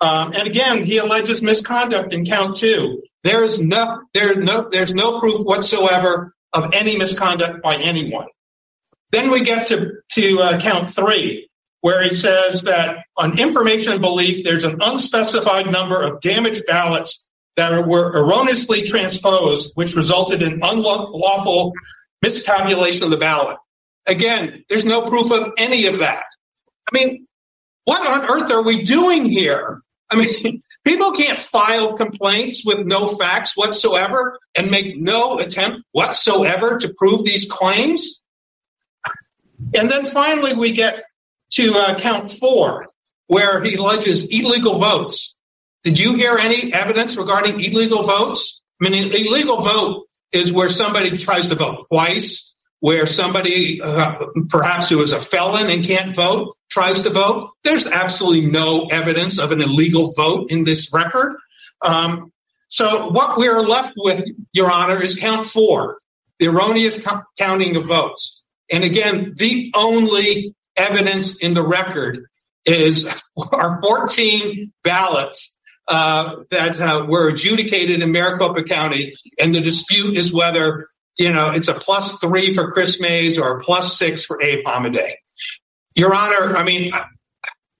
Um, 0.00 0.34
and 0.34 0.46
again, 0.46 0.84
he 0.84 0.98
alleges 0.98 1.42
misconduct 1.42 2.12
in 2.12 2.26
count 2.26 2.56
two. 2.56 3.02
There 3.24 3.42
is 3.42 3.58
no, 3.58 4.02
there's 4.14 4.36
no, 4.36 4.68
there's 4.70 4.94
no 4.94 5.18
proof 5.18 5.40
whatsoever 5.40 6.34
of 6.52 6.72
any 6.74 6.96
misconduct 6.96 7.62
by 7.62 7.76
anyone. 7.76 8.26
Then 9.12 9.30
we 9.30 9.40
get 9.40 9.68
to, 9.68 9.92
to 10.12 10.40
uh, 10.40 10.60
count 10.60 10.90
three, 10.90 11.48
where 11.80 12.02
he 12.02 12.14
says 12.14 12.62
that 12.62 12.98
on 13.16 13.38
information 13.38 13.92
and 13.92 14.00
belief, 14.00 14.44
there's 14.44 14.64
an 14.64 14.78
unspecified 14.80 15.70
number 15.70 16.02
of 16.02 16.20
damaged 16.20 16.64
ballots 16.66 17.26
that 17.56 17.86
were 17.86 18.10
erroneously 18.12 18.82
transposed, 18.82 19.72
which 19.74 19.96
resulted 19.96 20.42
in 20.42 20.60
unlawful 20.62 21.72
mistabulation 22.24 23.02
of 23.02 23.10
the 23.10 23.16
ballot. 23.16 23.56
Again, 24.06 24.64
there's 24.68 24.84
no 24.84 25.02
proof 25.02 25.30
of 25.32 25.52
any 25.58 25.86
of 25.86 25.98
that. 26.00 26.24
I 26.90 26.94
mean, 26.94 27.26
what 27.84 28.06
on 28.06 28.28
earth 28.28 28.50
are 28.52 28.62
we 28.62 28.82
doing 28.82 29.24
here? 29.24 29.80
I 30.10 30.16
mean, 30.16 30.62
people 30.84 31.12
can't 31.12 31.40
file 31.40 31.94
complaints 31.94 32.64
with 32.64 32.86
no 32.86 33.08
facts 33.08 33.56
whatsoever 33.56 34.38
and 34.56 34.70
make 34.70 34.98
no 34.98 35.38
attempt 35.38 35.82
whatsoever 35.92 36.78
to 36.78 36.94
prove 36.96 37.24
these 37.24 37.46
claims. 37.46 38.24
And 39.74 39.90
then 39.90 40.06
finally, 40.06 40.54
we 40.54 40.72
get 40.72 41.04
to 41.52 41.74
uh, 41.74 41.98
count 41.98 42.30
four, 42.30 42.86
where 43.26 43.62
he 43.62 43.74
alleges 43.76 44.24
illegal 44.24 44.78
votes. 44.78 45.36
Did 45.82 45.98
you 45.98 46.14
hear 46.14 46.36
any 46.36 46.72
evidence 46.72 47.16
regarding 47.16 47.60
illegal 47.60 48.02
votes? 48.02 48.62
I 48.80 48.88
mean, 48.88 49.04
an 49.04 49.12
illegal 49.12 49.62
vote 49.62 50.04
is 50.32 50.52
where 50.52 50.68
somebody 50.68 51.16
tries 51.16 51.48
to 51.48 51.54
vote 51.54 51.86
twice, 51.88 52.54
where 52.80 53.06
somebody, 53.06 53.80
uh, 53.80 54.26
perhaps 54.48 54.90
who 54.90 55.02
is 55.02 55.12
a 55.12 55.20
felon 55.20 55.70
and 55.70 55.84
can't 55.84 56.14
vote, 56.14 56.54
tries 56.70 57.02
to 57.02 57.10
vote. 57.10 57.50
There's 57.64 57.86
absolutely 57.86 58.50
no 58.50 58.86
evidence 58.90 59.38
of 59.38 59.52
an 59.52 59.62
illegal 59.62 60.12
vote 60.12 60.50
in 60.50 60.64
this 60.64 60.92
record. 60.92 61.36
Um, 61.82 62.32
so 62.68 63.08
what 63.10 63.38
we're 63.38 63.60
left 63.60 63.94
with, 63.96 64.24
Your 64.52 64.70
Honor, 64.70 65.02
is 65.02 65.16
count 65.16 65.46
four, 65.46 65.98
the 66.38 66.48
erroneous 66.48 67.02
co- 67.02 67.22
counting 67.38 67.76
of 67.76 67.84
votes. 67.84 68.35
And 68.70 68.84
again, 68.84 69.34
the 69.36 69.72
only 69.74 70.54
evidence 70.76 71.36
in 71.38 71.54
the 71.54 71.66
record 71.66 72.26
is 72.64 73.08
our 73.52 73.80
14 73.80 74.72
ballots 74.82 75.56
uh, 75.88 76.36
that 76.50 76.80
uh, 76.80 77.06
were 77.08 77.28
adjudicated 77.28 78.02
in 78.02 78.12
Maricopa 78.12 78.64
County, 78.64 79.14
and 79.38 79.54
the 79.54 79.60
dispute 79.60 80.16
is 80.16 80.32
whether 80.32 80.88
you 81.16 81.32
know 81.32 81.50
it's 81.50 81.68
a 81.68 81.74
plus 81.74 82.18
three 82.18 82.54
for 82.54 82.70
Kris 82.72 83.00
Mayes 83.00 83.38
or 83.38 83.58
a 83.58 83.62
plus 83.62 83.96
six 83.96 84.24
for 84.24 84.42
Abe 84.42 84.64
Hamadeh. 84.64 85.12
Your 85.96 86.12
Honor, 86.12 86.56
I 86.56 86.64
mean, 86.64 86.92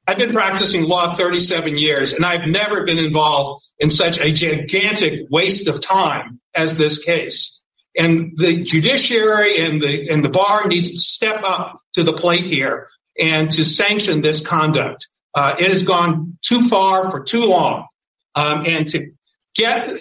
I've 0.07 0.19
been 0.19 0.33
practicing 0.33 0.85
law 0.85 1.17
37 1.17 1.77
years, 1.77 2.13
and 2.13 2.25
I've 2.25 2.47
never 2.47 2.85
been 2.85 2.99
involved 2.99 3.65
in 3.81 3.91
such 3.91 4.21
a 4.21 4.31
gigantic 4.31 5.27
waste 5.31 5.67
of 5.67 5.81
time 5.81 6.41
as 6.55 6.77
this 6.77 7.03
case. 7.05 7.56
And 7.97 8.37
the 8.37 8.63
judiciary 8.63 9.59
and 9.59 9.81
the 9.81 10.11
and 10.11 10.25
the 10.25 10.29
bar 10.29 10.67
needs 10.67 10.91
to 10.91 10.99
step 10.99 11.43
up 11.43 11.81
to 11.95 12.03
the 12.03 12.13
plate 12.13 12.45
here 12.45 12.89
and 13.19 13.51
to 13.53 13.65
sanction 13.65 14.21
this 14.21 14.47
conduct. 14.47 15.09
Uh, 15.35 15.57
it 15.59 15.71
has 15.71 15.83
gone 15.83 16.39
too 16.43 16.63
far 16.63 17.11
for 17.11 17.23
too 17.23 17.45
long, 17.47 17.87
um, 18.35 18.65
and 18.67 18.89
to 18.89 19.11
get 19.55 19.99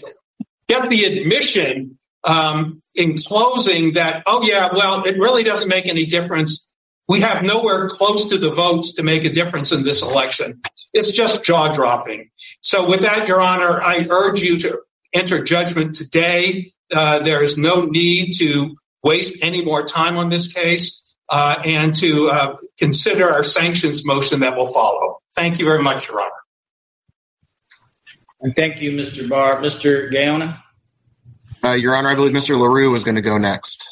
get 0.68 0.90
the 0.90 1.06
admission 1.06 1.98
um, 2.26 2.82
in 2.96 3.18
closing 3.18 3.94
that 3.94 4.24
oh 4.26 4.44
yeah, 4.44 4.70
well 4.74 5.04
it 5.04 5.18
really 5.18 5.44
doesn't 5.44 5.70
make 5.70 5.88
any 5.88 6.06
difference. 6.06 6.74
We 7.08 7.22
have 7.22 7.44
nowhere 7.44 7.88
close 7.90 8.28
to 8.28 8.38
the 8.38 8.52
votes 8.52 8.96
to 8.96 9.04
make 9.04 9.26
a 9.26 9.30
difference 9.30 9.72
in 9.72 9.84
this 9.84 10.02
election. 10.02 10.60
It's 10.92 11.12
just 11.12 11.44
jaw 11.44 11.72
dropping. 11.72 12.32
So, 12.62 12.90
with 12.90 13.02
that, 13.02 13.28
Your 13.28 13.40
Honor, 13.40 13.80
I 13.82 14.08
urge 14.10 14.42
you 14.42 14.58
to 14.60 14.82
enter 15.16 15.44
judgment 15.44 15.95
today 15.95 16.72
uh, 16.92 17.19
there 17.19 17.44
is 17.44 17.58
no 17.58 17.85
need 17.85 18.34
to 18.34 18.76
waste 19.03 19.38
any 19.42 19.64
more 19.64 19.84
time 19.84 20.18
on 20.18 20.30
this 20.30 20.52
case 20.52 21.16
uh, 21.30 21.61
and 21.66 21.94
to 21.95 22.30
uh, 22.30 22.58
consider 22.77 23.30
our 23.30 23.44
sanctions 23.44 24.06
motion 24.06 24.42
that 24.42 24.56
will 24.56 24.68
follow. 24.68 25.19
Thank 25.35 25.60
you 25.60 25.66
very 25.66 25.82
much, 25.82 26.08
Your 26.08 26.22
Honor. 26.22 26.30
And 28.42 28.56
thank 28.56 28.82
you, 28.82 28.92
Mr. 28.92 29.27
Barr. 29.27 29.61
Mr. 29.61 30.11
Gaona? 30.11 30.60
Uh, 31.64 31.74
Your 31.74 31.95
Honor, 31.95 32.10
I 32.10 32.16
believe 32.16 32.34
Mr. 32.34 32.60
LaRue 32.60 32.92
was 32.92 33.03
going 33.03 33.16
to 33.16 33.22
go 33.22 33.38
next. 33.38 33.90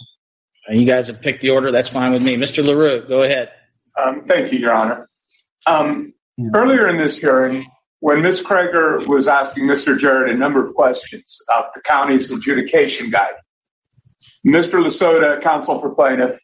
Uh, 0.69 0.73
you 0.73 0.85
guys 0.85 1.07
have 1.07 1.21
picked 1.21 1.41
the 1.41 1.49
order. 1.49 1.71
That's 1.71 1.89
fine 1.89 2.11
with 2.11 2.21
me. 2.21 2.35
Mr. 2.35 2.63
LaRue, 2.63 3.07
go 3.07 3.23
ahead. 3.23 3.51
Um, 3.99 4.23
thank 4.25 4.51
you, 4.51 4.59
Your 4.59 4.73
Honor. 4.73 5.09
Um, 5.65 6.13
earlier 6.53 6.87
in 6.87 6.97
this 6.97 7.17
hearing, 7.17 7.65
when 8.03 8.21
Ms. 8.21 8.43
Craiger 8.43 9.07
was 9.07 9.29
asking 9.29 9.63
Mr. 9.63 9.97
Jarrett 9.97 10.29
a 10.29 10.37
number 10.37 10.61
of 10.67 10.75
questions 10.75 11.39
about 11.47 11.73
the 11.73 11.79
county's 11.79 12.29
adjudication 12.29 13.09
guide, 13.09 13.35
Mr. 14.45 14.83
Lasota, 14.83 15.41
counsel 15.41 15.79
for 15.79 15.95
plaintiff, 15.95 16.37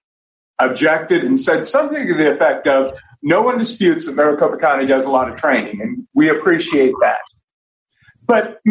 objected 0.59 1.25
and 1.25 1.37
said 1.37 1.67
something 1.67 2.07
to 2.07 2.13
the 2.13 2.31
effect 2.31 2.65
of, 2.65 2.97
no 3.21 3.41
one 3.41 3.57
disputes 3.57 4.05
that 4.05 4.15
Maricopa 4.15 4.55
County 4.55 4.85
does 4.85 5.03
a 5.03 5.11
lot 5.11 5.29
of 5.29 5.35
training, 5.35 5.81
and 5.81 6.07
we 6.13 6.29
appreciate 6.29 6.93
that. 7.01 7.19
But 8.25 8.61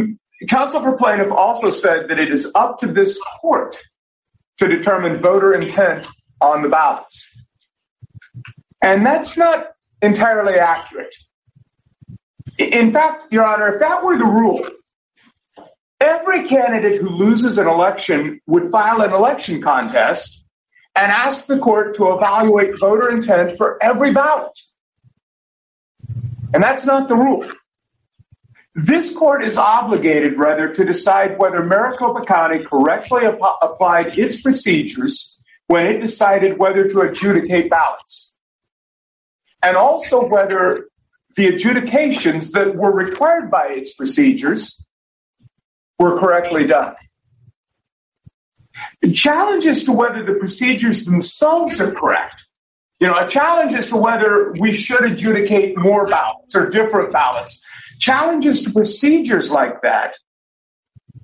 counsel 0.49 0.81
for 0.81 0.97
plaintiff 0.97 1.31
also 1.31 1.69
said 1.69 2.09
that 2.09 2.19
it 2.19 2.33
is 2.33 2.51
up 2.55 2.81
to 2.81 2.87
this 2.87 3.21
court 3.39 3.77
to 4.61 4.67
determine 4.67 5.19
voter 5.19 5.53
intent 5.53 6.07
on 6.41 6.63
the 6.63 6.71
ballots. 6.71 7.39
And 8.83 9.05
that's 9.05 9.37
not 9.37 9.73
entirely 10.01 10.55
accurate. 10.55 11.15
In 12.59 12.93
fact, 12.93 13.33
Your 13.33 13.47
Honor, 13.47 13.75
if 13.75 13.81
that 13.81 14.05
were 14.05 14.19
the 14.19 14.25
rule, 14.25 14.69
every 16.01 16.47
candidate 16.47 17.01
who 17.01 17.09
loses 17.09 17.59
an 17.59 17.69
election 17.69 18.41
would 18.47 18.71
file 18.71 19.01
an 19.03 19.13
election 19.13 19.63
contest 19.63 20.47
and 20.97 21.13
ask 21.13 21.47
the 21.47 21.59
court 21.59 21.95
to 21.97 22.13
evaluate 22.13 22.79
voter 22.81 23.11
intent 23.11 23.57
for 23.57 23.83
every 23.83 24.13
ballot. 24.13 24.59
And 26.53 26.63
that's 26.63 26.85
not 26.85 27.09
the 27.09 27.15
rule. 27.15 27.49
This 28.75 29.17
court 29.17 29.45
is 29.45 29.57
obligated, 29.57 30.39
rather, 30.39 30.73
to 30.73 30.85
decide 30.85 31.39
whether 31.39 31.65
Maricopa 31.65 32.25
County 32.25 32.65
correctly 32.65 33.27
ap- 33.27 33.39
applied 33.63 34.19
its 34.19 34.41
procedures 34.41 35.43
when 35.67 35.87
it 35.87 36.01
decided 36.01 36.59
whether 36.59 36.89
to 36.89 37.01
adjudicate 37.03 37.71
ballots. 37.71 38.37
And 39.63 39.77
also 39.77 40.27
whether 40.27 40.89
the 41.37 41.47
adjudications 41.47 42.53
that 42.53 42.75
were 42.75 42.93
required 42.93 43.51
by 43.51 43.69
its 43.69 43.95
procedures 43.95 44.85
were 45.99 46.19
correctly 46.19 46.67
done. 46.67 46.95
The 49.03 49.13
challenge 49.13 49.67
as 49.67 49.85
to 49.85 49.93
whether 49.93 50.25
the 50.25 50.35
procedures 50.35 51.05
themselves 51.05 51.81
are 51.81 51.93
correct. 51.93 52.45
You 53.01 53.07
know, 53.07 53.19
a 53.19 53.29
challenge 53.29 53.75
as 53.75 53.89
to 53.91 53.97
whether 53.97 54.53
we 54.53 54.73
should 54.73 55.05
adjudicate 55.05 55.79
more 55.79 56.07
ballots 56.07 56.57
or 56.57 56.69
different 56.69 57.13
ballots. 57.13 57.63
Challenges 58.01 58.65
to 58.65 58.73
procedures 58.73 59.51
like 59.51 59.83
that 59.83 60.17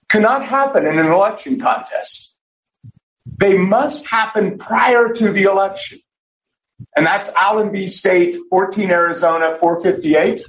cannot 0.08 0.44
happen 0.44 0.86
in 0.86 0.98
an 0.98 1.06
election 1.06 1.58
contest. 1.58 2.36
They 3.26 3.56
must 3.56 4.08
happen 4.08 4.58
prior 4.58 5.12
to 5.12 5.32
the 5.32 5.44
election. 5.44 5.98
And 6.96 7.06
that's 7.06 7.28
Allen 7.34 7.72
v. 7.72 7.88
State, 7.88 8.36
14 8.48 8.90
Arizona, 8.90 9.56
458. 9.58 10.44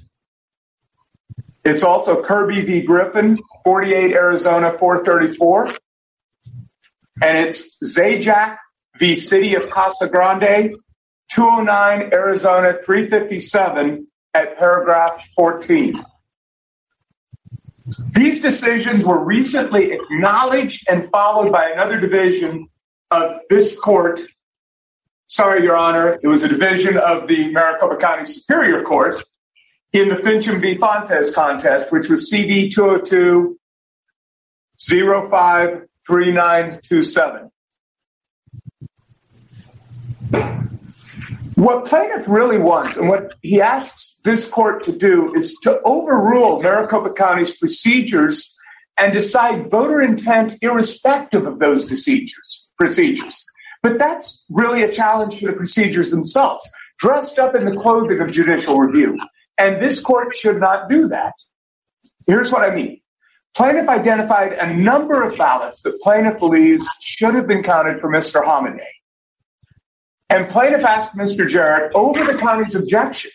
It's 1.63 1.83
also 1.83 2.21
Kirby 2.21 2.61
v. 2.61 2.81
Griffin, 2.81 3.39
48 3.63 4.11
Arizona, 4.13 4.77
434. 4.77 5.75
And 7.21 7.47
it's 7.47 7.77
Zajac 7.83 8.57
v. 8.99 9.15
City 9.15 9.55
of 9.55 9.69
Casa 9.69 10.07
Grande, 10.07 10.75
209 11.31 12.13
Arizona, 12.13 12.77
357 12.85 14.07
at 14.33 14.57
paragraph 14.57 15.23
14. 15.35 16.03
These 18.11 18.41
decisions 18.41 19.05
were 19.05 19.23
recently 19.23 19.91
acknowledged 19.93 20.87
and 20.89 21.09
followed 21.09 21.51
by 21.51 21.69
another 21.69 21.99
division 21.99 22.67
of 23.11 23.39
this 23.49 23.79
court. 23.79 24.21
Sorry, 25.27 25.63
Your 25.63 25.75
Honor, 25.75 26.19
it 26.21 26.27
was 26.27 26.43
a 26.43 26.47
division 26.47 26.97
of 26.97 27.27
the 27.27 27.51
Maricopa 27.51 27.97
County 27.97 28.25
Superior 28.25 28.83
Court 28.83 29.23
in 29.91 30.09
the 30.09 30.15
Finchem 30.15 30.61
v. 30.61 30.75
Fontes 30.75 31.33
contest, 31.33 31.91
which 31.91 32.09
was 32.09 32.31
CV 32.31 32.71
202 32.71 33.57
053927. 34.77 37.49
What 41.55 41.85
plaintiff 41.85 42.27
really 42.27 42.57
wants 42.57 42.97
and 42.97 43.07
what 43.07 43.33
he 43.41 43.61
asks 43.61 44.19
this 44.25 44.45
court 44.47 44.83
to 44.83 44.91
do 44.91 45.33
is 45.33 45.55
to 45.63 45.81
overrule 45.83 46.61
Maricopa 46.61 47.13
County's 47.13 47.57
procedures 47.57 48.57
and 48.97 49.13
decide 49.13 49.71
voter 49.71 50.01
intent 50.01 50.57
irrespective 50.61 51.45
of 51.45 51.59
those 51.59 51.87
procedures. 51.87 52.73
procedures. 52.77 53.45
But 53.85 53.99
that's 53.99 54.47
really 54.49 54.81
a 54.81 54.91
challenge 54.91 55.37
to 55.37 55.45
the 55.45 55.53
procedures 55.53 56.09
themselves, 56.09 56.67
dressed 56.97 57.37
up 57.37 57.53
in 57.53 57.65
the 57.65 57.75
clothing 57.75 58.19
of 58.19 58.31
judicial 58.31 58.79
review. 58.79 59.15
And 59.59 59.79
this 59.79 60.01
court 60.01 60.35
should 60.35 60.59
not 60.59 60.89
do 60.89 61.07
that. 61.09 61.35
Here's 62.25 62.51
what 62.51 62.67
I 62.67 62.73
mean. 62.73 62.99
Plaintiff 63.55 63.87
identified 63.87 64.53
a 64.53 64.73
number 64.73 65.21
of 65.21 65.37
ballots 65.37 65.81
that 65.81 66.01
plaintiff 66.01 66.39
believes 66.39 66.87
should 66.99 67.35
have 67.35 67.45
been 67.45 67.61
counted 67.61 68.01
for 68.01 68.09
Mr. 68.09 68.43
Hamadeh. 68.43 68.79
And 70.31 70.49
plaintiff 70.49 70.83
asked 70.83 71.15
Mr. 71.15 71.47
Jarrett 71.47 71.91
over 71.93 72.23
the 72.23 72.39
county's 72.39 72.73
objection 72.73 73.29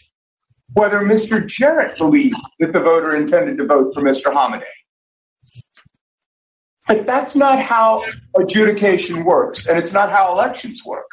whether 0.72 0.98
Mr. 0.98 1.46
Jarrett 1.46 1.96
believed 1.96 2.34
that 2.58 2.72
the 2.72 2.80
voter 2.80 3.14
intended 3.14 3.56
to 3.58 3.66
vote 3.66 3.94
for 3.94 4.02
Mr. 4.02 4.34
Hamadeh. 4.34 4.64
But 6.90 7.06
that's 7.06 7.36
not 7.36 7.62
how 7.62 8.04
adjudication 8.36 9.24
works, 9.24 9.68
and 9.68 9.78
it's 9.78 9.92
not 9.92 10.10
how 10.10 10.32
elections 10.32 10.82
work. 10.84 11.08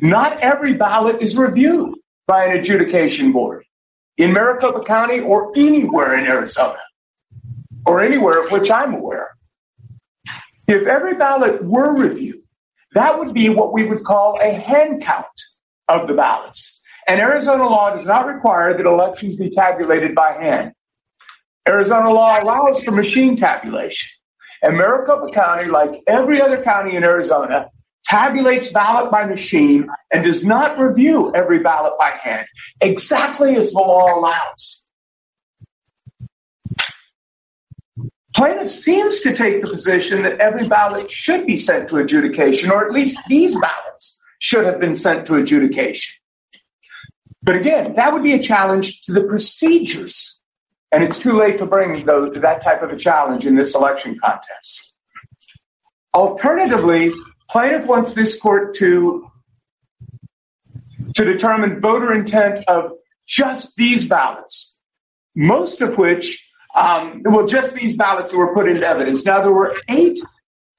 Not 0.00 0.38
every 0.38 0.74
ballot 0.74 1.20
is 1.20 1.36
reviewed 1.36 1.98
by 2.28 2.44
an 2.44 2.56
adjudication 2.56 3.32
board 3.32 3.64
in 4.16 4.32
Maricopa 4.32 4.84
County 4.84 5.18
or 5.18 5.52
anywhere 5.56 6.16
in 6.16 6.26
Arizona, 6.26 6.78
or 7.84 8.04
anywhere 8.04 8.44
of 8.44 8.52
which 8.52 8.70
I'm 8.70 8.94
aware. 8.94 9.30
If 10.68 10.86
every 10.86 11.14
ballot 11.14 11.64
were 11.64 11.92
reviewed, 11.92 12.44
that 12.92 13.18
would 13.18 13.34
be 13.34 13.48
what 13.48 13.72
we 13.72 13.84
would 13.84 14.04
call 14.04 14.38
a 14.40 14.52
hand 14.52 15.02
count 15.02 15.26
of 15.88 16.06
the 16.06 16.14
ballots. 16.14 16.80
And 17.08 17.20
Arizona 17.20 17.64
law 17.64 17.90
does 17.90 18.06
not 18.06 18.26
require 18.26 18.76
that 18.76 18.86
elections 18.86 19.34
be 19.34 19.50
tabulated 19.50 20.14
by 20.14 20.34
hand. 20.34 20.72
Arizona 21.68 22.12
law 22.12 22.40
allows 22.40 22.84
for 22.84 22.92
machine 22.92 23.36
tabulation. 23.36 24.15
And 24.62 24.76
Maricopa 24.76 25.32
County, 25.32 25.66
like 25.66 26.02
every 26.06 26.40
other 26.40 26.62
county 26.62 26.96
in 26.96 27.04
Arizona, 27.04 27.70
tabulates 28.08 28.72
ballot 28.72 29.10
by 29.10 29.26
machine 29.26 29.88
and 30.12 30.24
does 30.24 30.44
not 30.44 30.78
review 30.78 31.32
every 31.34 31.58
ballot 31.58 31.94
by 31.98 32.10
hand, 32.10 32.46
exactly 32.80 33.56
as 33.56 33.72
the 33.72 33.78
law 33.78 34.18
allows. 34.18 34.90
Plaintiff 38.34 38.70
seems 38.70 39.20
to 39.20 39.34
take 39.34 39.62
the 39.62 39.68
position 39.68 40.22
that 40.22 40.38
every 40.40 40.68
ballot 40.68 41.10
should 41.10 41.46
be 41.46 41.56
sent 41.56 41.88
to 41.88 41.96
adjudication, 41.96 42.70
or 42.70 42.84
at 42.84 42.92
least 42.92 43.18
these 43.28 43.58
ballots 43.58 44.22
should 44.40 44.66
have 44.66 44.78
been 44.78 44.94
sent 44.94 45.26
to 45.26 45.36
adjudication. 45.36 46.16
But 47.42 47.56
again, 47.56 47.94
that 47.94 48.12
would 48.12 48.22
be 48.22 48.34
a 48.34 48.38
challenge 48.38 49.02
to 49.02 49.12
the 49.12 49.22
procedures. 49.22 50.35
And 50.96 51.04
it's 51.04 51.18
too 51.18 51.36
late 51.36 51.58
to 51.58 51.66
bring 51.66 52.06
that 52.06 52.64
type 52.64 52.82
of 52.82 52.90
a 52.90 52.96
challenge 52.96 53.44
in 53.44 53.54
this 53.54 53.74
election 53.74 54.18
contest. 54.18 54.96
Alternatively, 56.14 57.12
plaintiff 57.50 57.84
wants 57.84 58.14
this 58.14 58.40
court 58.40 58.74
to, 58.76 59.30
to 61.14 61.24
determine 61.26 61.80
voter 61.80 62.14
intent 62.14 62.60
of 62.66 62.92
just 63.26 63.76
these 63.76 64.08
ballots, 64.08 64.80
most 65.34 65.82
of 65.82 65.98
which 65.98 66.50
um, 66.74 67.20
well, 67.26 67.46
just 67.46 67.74
these 67.74 67.94
ballots 67.98 68.30
that 68.30 68.38
were 68.38 68.54
put 68.54 68.66
into 68.66 68.86
evidence. 68.86 69.22
Now, 69.26 69.42
there 69.42 69.52
were 69.52 69.76
eight 69.90 70.18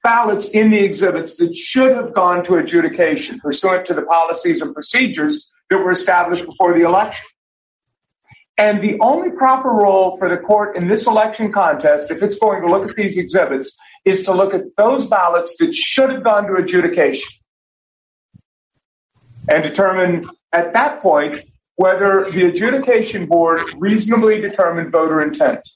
ballots 0.01 0.49
in 0.49 0.71
the 0.71 0.83
exhibits 0.83 1.35
that 1.35 1.55
should 1.55 1.95
have 1.95 2.15
gone 2.15 2.43
to 2.45 2.55
adjudication 2.55 3.39
pursuant 3.39 3.85
to 3.85 3.93
the 3.93 4.01
policies 4.01 4.61
and 4.63 4.73
procedures 4.73 5.53
that 5.69 5.77
were 5.77 5.91
established 5.91 6.47
before 6.47 6.73
the 6.73 6.85
election. 6.85 7.27
And 8.57 8.81
the 8.81 8.99
only 8.99 9.29
proper 9.31 9.69
role 9.69 10.17
for 10.17 10.27
the 10.29 10.37
court 10.37 10.75
in 10.75 10.87
this 10.87 11.05
election 11.05 11.51
contest, 11.51 12.09
if 12.09 12.23
it's 12.23 12.39
going 12.39 12.61
to 12.61 12.67
look 12.67 12.89
at 12.89 12.95
these 12.95 13.17
exhibits, 13.17 13.77
is 14.03 14.23
to 14.23 14.33
look 14.33 14.53
at 14.53 14.75
those 14.75 15.05
ballots 15.05 15.55
that 15.59 15.73
should 15.75 16.09
have 16.09 16.23
gone 16.23 16.47
to 16.47 16.55
adjudication 16.55 17.29
and 19.49 19.63
determine 19.63 20.29
at 20.51 20.73
that 20.73 21.01
point 21.01 21.39
whether 21.75 22.29
the 22.31 22.45
adjudication 22.45 23.27
board 23.27 23.61
reasonably 23.77 24.41
determined 24.41 24.91
voter 24.91 25.21
intent. 25.21 25.67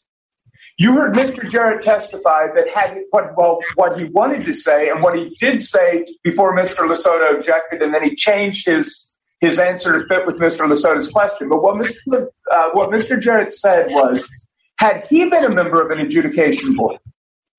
You 0.78 0.96
heard 0.96 1.14
Mr. 1.14 1.48
Jarrett 1.48 1.84
testify 1.84 2.48
that 2.56 2.68
had 2.70 2.98
what 3.12 3.38
well 3.38 3.60
what 3.76 4.00
he 4.00 4.06
wanted 4.06 4.46
to 4.46 4.54
say 4.54 4.90
and 4.90 5.04
what 5.04 5.16
he 5.16 5.36
did 5.40 5.62
say 5.62 6.06
before 6.24 6.56
Mr. 6.58 6.88
Lasota 6.88 7.36
objected, 7.36 7.84
and 7.84 7.94
then 7.94 8.04
he 8.04 8.16
changed 8.16 8.66
his 8.66 9.11
his 9.42 9.60
answer 9.60 10.00
to 10.00 10.08
fit 10.08 10.26
with 10.26 10.38
Mr. 10.38 10.68
Lasota's 10.68 11.12
question. 11.12 11.50
But 11.50 11.62
what 11.62 11.76
Mr. 11.76 12.28
Uh, 12.52 12.70
what 12.74 12.90
Mr. 12.90 13.20
Jarrett 13.20 13.54
said 13.54 13.88
was, 13.90 14.30
had 14.78 15.06
he 15.10 15.30
been 15.30 15.44
a 15.44 15.50
member 15.50 15.82
of 15.84 15.92
an 15.92 16.00
adjudication 16.00 16.76
board, 16.76 17.00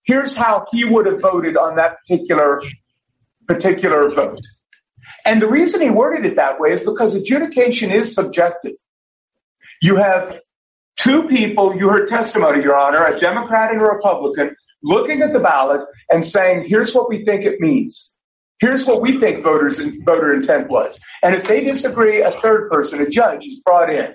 here's 0.05 0.35
how 0.35 0.67
he 0.73 0.85
would 0.85 1.07
have 1.07 1.21
voted 1.21 1.57
on 1.57 1.77
that 1.77 1.99
particular 1.99 2.63
particular 3.47 4.09
vote. 4.11 4.41
And 5.25 5.43
the 5.43 5.49
reason 5.49 5.81
he 5.81 5.91
worded 5.91 6.25
it 6.25 6.37
that 6.37 6.59
way 6.59 6.73
is 6.73 6.83
because 6.83 7.15
adjudication 7.15 7.91
is 7.91 8.15
subjective. 8.15 8.75
You 9.81 9.97
have 9.97 10.39
two 10.97 11.25
people, 11.29 11.77
you 11.77 11.89
heard 11.89 12.09
testimony, 12.09 12.63
Your 12.63 12.79
Honor, 12.79 13.05
a 13.05 13.19
Democrat 13.19 13.73
and 13.73 13.81
a 13.81 13.85
Republican, 13.85 14.55
looking 14.83 15.23
at 15.23 15.33
the 15.33 15.41
ballot 15.41 15.87
and 16.11 16.25
saying, 16.25 16.65
here's 16.69 16.95
what 16.95 17.09
we 17.09 17.25
think 17.25 17.45
it 17.45 17.61
means. 17.61 18.12
Here's 18.63 18.87
what 18.87 19.01
we 19.01 19.19
think 19.19 19.43
voters 19.43 19.81
voter 20.05 20.33
intent 20.33 20.69
was. 20.69 21.01
And 21.21 21.35
if 21.35 21.49
they 21.49 21.65
disagree, 21.65 22.23
a 22.23 22.41
third 22.41 22.71
person, 22.71 23.01
a 23.01 23.09
judge, 23.09 23.45
is 23.45 23.61
brought 23.61 23.93
in. 23.93 24.15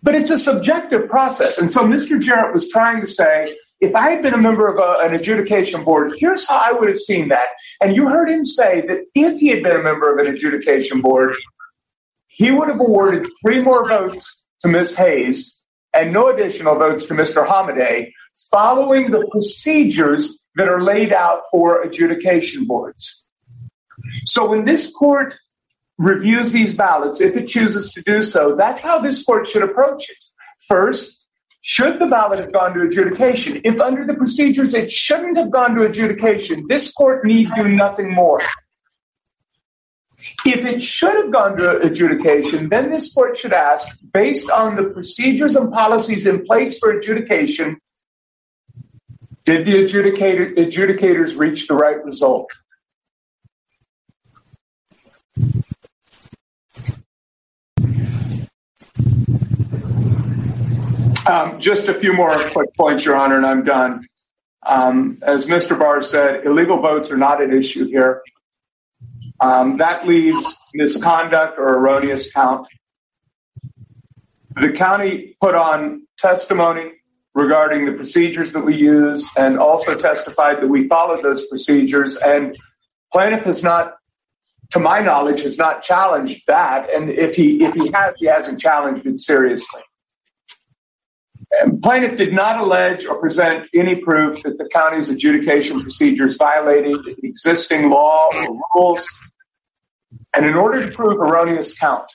But 0.00 0.14
it's 0.14 0.30
a 0.30 0.38
subjective 0.38 1.08
process. 1.08 1.58
And 1.58 1.72
so 1.72 1.82
Mr. 1.82 2.20
Jarrett 2.20 2.54
was 2.54 2.70
trying 2.70 3.00
to 3.00 3.08
say 3.08 3.56
if 3.80 3.96
I 3.96 4.10
had 4.10 4.22
been 4.22 4.32
a 4.32 4.38
member 4.38 4.68
of 4.68 4.78
a, 4.78 5.04
an 5.04 5.12
adjudication 5.12 5.82
board, 5.82 6.14
here's 6.18 6.46
how 6.46 6.56
I 6.56 6.70
would 6.70 6.88
have 6.88 7.00
seen 7.00 7.30
that. 7.30 7.48
And 7.80 7.96
you 7.96 8.08
heard 8.08 8.30
him 8.30 8.44
say 8.44 8.82
that 8.82 9.00
if 9.16 9.40
he 9.40 9.48
had 9.48 9.64
been 9.64 9.74
a 9.74 9.82
member 9.82 10.12
of 10.12 10.24
an 10.24 10.32
adjudication 10.32 11.00
board, 11.00 11.34
he 12.28 12.52
would 12.52 12.68
have 12.68 12.78
awarded 12.78 13.26
three 13.42 13.60
more 13.60 13.88
votes 13.88 14.46
to 14.62 14.68
Ms. 14.68 14.96
Mayes 14.96 15.64
and 15.92 16.12
no 16.12 16.28
additional 16.28 16.76
votes 16.76 17.06
to 17.06 17.14
Mr. 17.14 17.44
Hamadeh, 17.44 18.12
following 18.50 19.10
the 19.10 19.26
procedures 19.30 20.44
that 20.56 20.68
are 20.68 20.82
laid 20.82 21.12
out 21.12 21.42
for 21.50 21.82
adjudication 21.82 22.64
boards. 22.64 23.30
So 24.24 24.48
when 24.48 24.64
this 24.64 24.92
court 24.92 25.36
reviews 25.98 26.52
these 26.52 26.76
ballots, 26.76 27.20
if 27.20 27.36
it 27.36 27.46
chooses 27.46 27.92
to 27.92 28.02
do 28.02 28.22
so, 28.22 28.54
that's 28.56 28.82
how 28.82 29.00
this 29.00 29.24
court 29.24 29.46
should 29.46 29.62
approach 29.62 30.08
it. 30.10 30.24
First, 30.66 31.26
should 31.60 31.98
the 31.98 32.06
ballot 32.06 32.40
have 32.40 32.52
gone 32.52 32.74
to 32.74 32.82
adjudication? 32.82 33.60
If 33.64 33.80
under 33.80 34.04
the 34.04 34.14
procedures 34.14 34.74
it 34.74 34.92
shouldn't 34.92 35.38
have 35.38 35.50
gone 35.50 35.74
to 35.76 35.82
adjudication, 35.82 36.66
this 36.68 36.92
court 36.92 37.24
need 37.24 37.48
do 37.56 37.68
nothing 37.68 38.12
more. 38.12 38.42
If 40.44 40.64
it 40.64 40.82
should 40.82 41.14
have 41.14 41.32
gone 41.32 41.56
to 41.56 41.80
adjudication, 41.80 42.68
then 42.68 42.90
this 42.90 43.12
court 43.12 43.36
should 43.36 43.52
ask, 43.52 43.88
based 44.12 44.50
on 44.50 44.76
the 44.76 44.84
procedures 44.84 45.56
and 45.56 45.72
policies 45.72 46.26
in 46.26 46.44
place 46.44 46.78
for 46.78 46.90
adjudication, 46.90 47.78
did 49.44 49.66
the 49.66 49.74
adjudicator, 49.74 50.56
adjudicators 50.56 51.38
reach 51.38 51.68
the 51.68 51.74
right 51.74 52.02
result? 52.04 52.50
Um, 61.26 61.58
just 61.58 61.88
a 61.88 61.94
few 61.94 62.12
more 62.12 62.38
quick 62.50 62.74
points, 62.76 63.04
Your 63.04 63.16
Honor, 63.16 63.36
and 63.36 63.46
I'm 63.46 63.64
done. 63.64 64.06
Um, 64.64 65.18
as 65.22 65.46
Mr. 65.46 65.78
Barr 65.78 66.02
said, 66.02 66.44
illegal 66.44 66.80
votes 66.80 67.10
are 67.10 67.16
not 67.16 67.42
an 67.42 67.52
issue 67.52 67.86
here. 67.86 68.22
Um, 69.40 69.78
that 69.78 70.06
leaves 70.06 70.58
misconduct 70.74 71.58
or 71.58 71.78
erroneous 71.78 72.32
count. 72.32 72.66
The 74.54 74.72
county 74.72 75.36
put 75.40 75.54
on 75.54 76.06
testimony 76.18 76.92
regarding 77.34 77.84
the 77.86 77.92
procedures 77.92 78.52
that 78.52 78.64
we 78.64 78.76
use 78.76 79.28
and 79.36 79.58
also 79.58 79.94
testified 79.96 80.62
that 80.62 80.68
we 80.68 80.86
followed 80.88 81.22
those 81.24 81.44
procedures. 81.46 82.16
And 82.18 82.56
plaintiff 83.12 83.44
has 83.44 83.62
not, 83.62 83.94
to 84.70 84.78
my 84.78 85.00
knowledge, 85.00 85.42
has 85.42 85.58
not 85.58 85.82
challenged 85.82 86.42
that. 86.46 86.88
And 86.94 87.10
if 87.10 87.34
he 87.34 87.64
if 87.64 87.74
he 87.74 87.90
has, 87.92 88.16
he 88.18 88.26
hasn't 88.26 88.60
challenged 88.60 89.04
it 89.06 89.18
seriously. 89.18 89.82
And 91.60 91.82
plaintiff 91.82 92.16
did 92.16 92.32
not 92.32 92.58
allege 92.58 93.06
or 93.06 93.20
present 93.20 93.68
any 93.74 93.96
proof 93.96 94.42
that 94.42 94.58
the 94.58 94.68
county's 94.72 95.08
adjudication 95.08 95.80
procedures 95.80 96.36
violated 96.36 96.98
existing 97.22 97.90
law 97.90 98.28
or 98.32 98.58
rules. 98.74 99.08
And 100.34 100.46
in 100.46 100.54
order 100.54 100.88
to 100.88 100.96
prove 100.96 101.20
erroneous 101.20 101.76
count, 101.78 102.10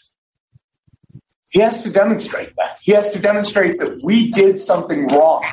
he 1.49 1.59
has 1.59 1.83
to 1.83 1.89
demonstrate 1.89 2.53
that. 2.57 2.77
He 2.81 2.91
has 2.93 3.11
to 3.11 3.19
demonstrate 3.19 3.79
that 3.79 4.01
we 4.03 4.31
did 4.31 4.59
something 4.59 5.07
wrong. 5.07 5.45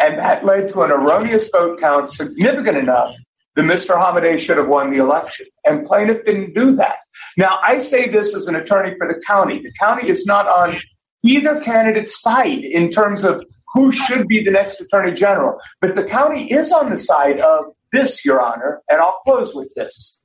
And 0.00 0.18
that 0.18 0.44
led 0.44 0.68
to 0.70 0.82
an 0.82 0.90
erroneous 0.90 1.48
vote 1.50 1.78
count 1.78 2.10
significant 2.10 2.76
enough 2.76 3.14
that 3.54 3.62
Mr. 3.62 3.96
Hamadeh 3.96 4.38
should 4.38 4.56
have 4.56 4.68
won 4.68 4.90
the 4.90 4.98
election. 4.98 5.46
And 5.64 5.86
plaintiff 5.86 6.24
didn't 6.24 6.54
do 6.54 6.74
that. 6.76 6.96
Now, 7.36 7.58
I 7.62 7.78
say 7.78 8.08
this 8.08 8.34
as 8.34 8.46
an 8.46 8.56
attorney 8.56 8.96
for 8.98 9.06
the 9.06 9.20
county. 9.26 9.60
The 9.60 9.72
county 9.78 10.08
is 10.08 10.26
not 10.26 10.48
on 10.48 10.78
either 11.22 11.60
candidate's 11.60 12.20
side 12.20 12.64
in 12.64 12.90
terms 12.90 13.22
of 13.22 13.44
who 13.72 13.92
should 13.92 14.26
be 14.26 14.42
the 14.42 14.50
next 14.50 14.80
attorney 14.80 15.12
general. 15.12 15.58
But 15.80 15.94
the 15.94 16.04
county 16.04 16.52
is 16.52 16.72
on 16.72 16.90
the 16.90 16.98
side 16.98 17.40
of 17.40 17.66
this, 17.92 18.24
Your 18.24 18.40
Honor, 18.40 18.82
and 18.88 19.00
I'll 19.00 19.20
close 19.24 19.54
with 19.54 19.72
this. 19.74 20.20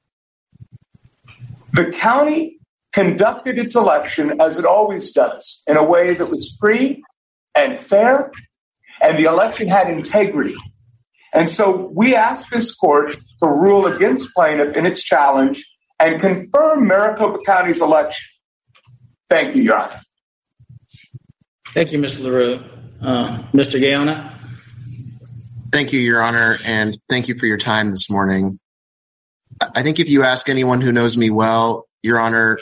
The 1.73 1.91
county 1.91 2.58
conducted 2.91 3.57
its 3.57 3.75
election 3.75 4.41
as 4.41 4.57
it 4.57 4.65
always 4.65 5.11
does 5.11 5.63
in 5.67 5.77
a 5.77 5.83
way 5.83 6.15
that 6.15 6.29
was 6.29 6.55
free 6.59 7.03
and 7.55 7.79
fair, 7.79 8.31
and 9.01 9.17
the 9.17 9.25
election 9.25 9.67
had 9.67 9.89
integrity. 9.89 10.55
And 11.33 11.49
so 11.49 11.91
we 11.93 12.15
ask 12.15 12.49
this 12.49 12.73
court 12.73 13.15
to 13.41 13.47
rule 13.47 13.85
against 13.85 14.33
plaintiff 14.33 14.75
in 14.75 14.85
its 14.85 15.03
challenge 15.03 15.63
and 15.99 16.19
confirm 16.19 16.87
Maricopa 16.87 17.39
County's 17.45 17.81
election. 17.81 18.27
Thank 19.29 19.55
you, 19.55 19.61
Your 19.61 19.77
Honor. 19.77 20.01
Thank 21.67 21.91
you, 21.91 21.99
Mr. 21.99 22.21
LaRue. 22.21 22.63
Uh, 23.01 23.43
Mr. 23.53 23.79
Gaona? 23.79 24.35
Thank 25.71 25.93
you, 25.93 25.99
Your 25.99 26.21
Honor, 26.21 26.57
and 26.63 26.97
thank 27.09 27.27
you 27.27 27.37
for 27.37 27.45
your 27.45 27.57
time 27.57 27.91
this 27.91 28.09
morning. 28.09 28.59
I 29.61 29.83
think 29.83 29.99
if 29.99 30.09
you 30.09 30.23
ask 30.23 30.49
anyone 30.49 30.81
who 30.81 30.91
knows 30.91 31.15
me 31.15 31.29
well, 31.29 31.87
Your 32.01 32.19
Honor, 32.19 32.59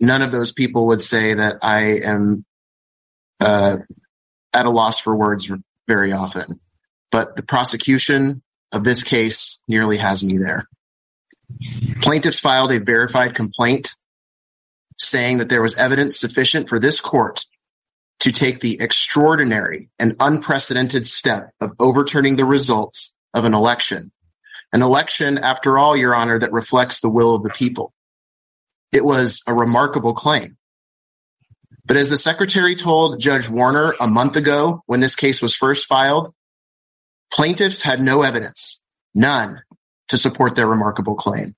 none 0.00 0.22
of 0.22 0.32
those 0.32 0.52
people 0.52 0.88
would 0.88 1.02
say 1.02 1.34
that 1.34 1.56
I 1.62 1.98
am 1.98 2.44
uh, 3.40 3.76
at 4.52 4.66
a 4.66 4.70
loss 4.70 4.98
for 4.98 5.14
words 5.14 5.50
very 5.86 6.12
often. 6.12 6.60
But 7.10 7.36
the 7.36 7.42
prosecution 7.42 8.42
of 8.72 8.84
this 8.84 9.02
case 9.02 9.60
nearly 9.68 9.96
has 9.98 10.24
me 10.24 10.38
there. 10.38 10.68
Plaintiffs 12.00 12.40
filed 12.40 12.72
a 12.72 12.80
verified 12.80 13.34
complaint 13.34 13.94
saying 14.98 15.38
that 15.38 15.48
there 15.48 15.62
was 15.62 15.76
evidence 15.76 16.18
sufficient 16.18 16.68
for 16.68 16.78
this 16.78 17.00
court 17.00 17.44
to 18.20 18.32
take 18.32 18.60
the 18.60 18.80
extraordinary 18.80 19.90
and 19.98 20.16
unprecedented 20.20 21.06
step 21.06 21.50
of 21.60 21.72
overturning 21.78 22.36
the 22.36 22.44
results 22.44 23.14
of 23.34 23.44
an 23.44 23.54
election. 23.54 24.10
An 24.72 24.82
election, 24.82 25.38
after 25.38 25.78
all, 25.78 25.96
Your 25.96 26.14
Honor, 26.14 26.38
that 26.38 26.52
reflects 26.52 27.00
the 27.00 27.10
will 27.10 27.34
of 27.34 27.42
the 27.42 27.50
people. 27.50 27.92
It 28.96 29.04
was 29.04 29.42
a 29.46 29.52
remarkable 29.52 30.14
claim. 30.14 30.56
But 31.84 31.98
as 31.98 32.08
the 32.08 32.16
secretary 32.16 32.74
told 32.74 33.20
Judge 33.20 33.46
Warner 33.46 33.94
a 34.00 34.06
month 34.06 34.36
ago 34.36 34.82
when 34.86 35.00
this 35.00 35.14
case 35.14 35.42
was 35.42 35.54
first 35.54 35.86
filed, 35.86 36.32
plaintiffs 37.30 37.82
had 37.82 38.00
no 38.00 38.22
evidence, 38.22 38.82
none, 39.14 39.60
to 40.08 40.16
support 40.16 40.54
their 40.54 40.66
remarkable 40.66 41.14
claim. 41.14 41.54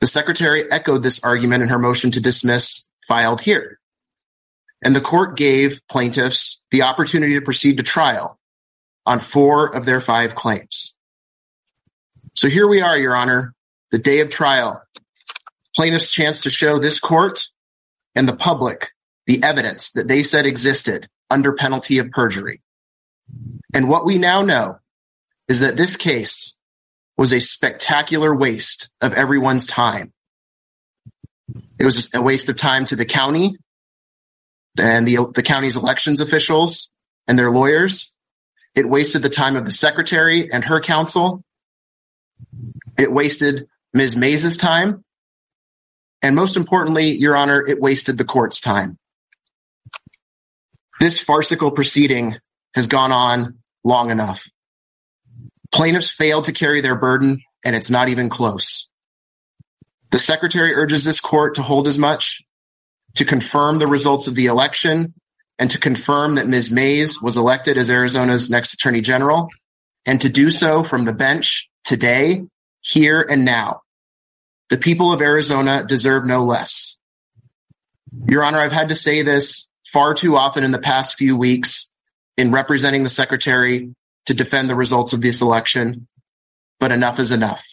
The 0.00 0.08
secretary 0.08 0.68
echoed 0.72 1.04
this 1.04 1.22
argument 1.22 1.62
in 1.62 1.68
her 1.68 1.78
motion 1.78 2.10
to 2.10 2.20
dismiss 2.20 2.90
filed 3.06 3.40
here. 3.40 3.78
And 4.82 4.96
the 4.96 5.00
court 5.00 5.36
gave 5.36 5.78
plaintiffs 5.88 6.64
the 6.72 6.82
opportunity 6.82 7.34
to 7.34 7.42
proceed 7.42 7.76
to 7.76 7.84
trial 7.84 8.40
on 9.06 9.20
four 9.20 9.68
of 9.68 9.86
their 9.86 10.00
five 10.00 10.34
claims. 10.34 10.96
So 12.34 12.48
here 12.48 12.66
we 12.66 12.80
are, 12.80 12.98
Your 12.98 13.14
Honor, 13.14 13.54
the 13.92 13.98
day 13.98 14.18
of 14.18 14.30
trial, 14.30 14.82
plaintiff's 15.74 16.08
chance 16.08 16.42
to 16.42 16.50
show 16.50 16.78
this 16.78 16.98
court 16.98 17.46
and 18.14 18.28
the 18.28 18.36
public 18.36 18.92
the 19.26 19.42
evidence 19.42 19.92
that 19.92 20.08
they 20.08 20.22
said 20.22 20.46
existed 20.46 21.08
under 21.30 21.52
penalty 21.52 21.98
of 21.98 22.10
perjury. 22.10 22.60
And 23.72 23.88
what 23.88 24.04
we 24.04 24.18
now 24.18 24.42
know 24.42 24.78
is 25.48 25.60
that 25.60 25.76
this 25.76 25.96
case 25.96 26.56
was 27.16 27.32
a 27.32 27.40
spectacular 27.40 28.34
waste 28.34 28.90
of 29.00 29.12
everyone's 29.12 29.66
time. 29.66 30.12
It 31.78 31.84
was 31.84 32.10
a 32.14 32.20
waste 32.20 32.48
of 32.48 32.56
time 32.56 32.84
to 32.86 32.96
the 32.96 33.04
county 33.04 33.56
and 34.78 35.06
the, 35.06 35.18
the 35.34 35.42
county's 35.42 35.76
elections 35.76 36.20
officials 36.20 36.90
and 37.26 37.38
their 37.38 37.50
lawyers. 37.50 38.12
It 38.74 38.88
wasted 38.88 39.22
the 39.22 39.28
time 39.28 39.56
of 39.56 39.64
the 39.64 39.70
secretary 39.70 40.52
and 40.52 40.64
her 40.64 40.80
counsel. 40.80 41.44
It 42.98 43.12
wasted 43.12 43.68
Ms. 43.92 44.16
Mayes's 44.16 44.56
time. 44.56 45.04
And 46.22 46.36
most 46.36 46.56
importantly, 46.56 47.16
Your 47.16 47.36
Honor, 47.36 47.66
it 47.66 47.80
wasted 47.80 48.18
the 48.18 48.24
court's 48.24 48.60
time. 48.60 48.98
This 51.00 51.18
farcical 51.18 51.70
proceeding 51.70 52.36
has 52.74 52.86
gone 52.86 53.10
on 53.10 53.58
long 53.84 54.10
enough. 54.10 54.44
Plaintiffs 55.72 56.10
failed 56.10 56.44
to 56.44 56.52
carry 56.52 56.80
their 56.82 56.94
burden, 56.94 57.40
and 57.64 57.74
it's 57.74 57.90
not 57.90 58.08
even 58.08 58.28
close. 58.28 58.88
The 60.10 60.18
secretary 60.18 60.74
urges 60.74 61.04
this 61.04 61.20
court 61.20 61.54
to 61.54 61.62
hold 61.62 61.86
as 61.86 61.98
much, 61.98 62.42
to 63.14 63.24
confirm 63.24 63.78
the 63.78 63.86
results 63.86 64.26
of 64.26 64.34
the 64.34 64.46
election, 64.46 65.14
and 65.58 65.70
to 65.70 65.78
confirm 65.78 66.34
that 66.34 66.48
Ms. 66.48 66.70
Mayes 66.70 67.22
was 67.22 67.36
elected 67.36 67.78
as 67.78 67.90
Arizona's 67.90 68.50
next 68.50 68.74
attorney 68.74 69.00
general, 69.00 69.48
and 70.04 70.20
to 70.20 70.28
do 70.28 70.50
so 70.50 70.82
from 70.84 71.04
the 71.04 71.12
bench 71.12 71.70
today, 71.84 72.44
here, 72.80 73.20
and 73.22 73.44
now. 73.44 73.82
The 74.70 74.78
people 74.78 75.12
of 75.12 75.20
Arizona 75.20 75.84
deserve 75.86 76.24
no 76.24 76.44
less. 76.44 76.96
Your 78.28 78.44
Honor, 78.44 78.60
I've 78.60 78.72
had 78.72 78.88
to 78.88 78.94
say 78.94 79.22
this 79.22 79.68
far 79.92 80.14
too 80.14 80.36
often 80.36 80.64
in 80.64 80.70
the 80.70 80.78
past 80.78 81.18
few 81.18 81.36
weeks 81.36 81.90
in 82.36 82.52
representing 82.52 83.02
the 83.02 83.10
secretary 83.10 83.94
to 84.26 84.34
defend 84.34 84.68
the 84.68 84.76
results 84.76 85.12
of 85.12 85.20
this 85.20 85.42
election, 85.42 86.06
but 86.78 86.92
enough 86.92 87.18
is 87.18 87.32
enough. 87.32 87.64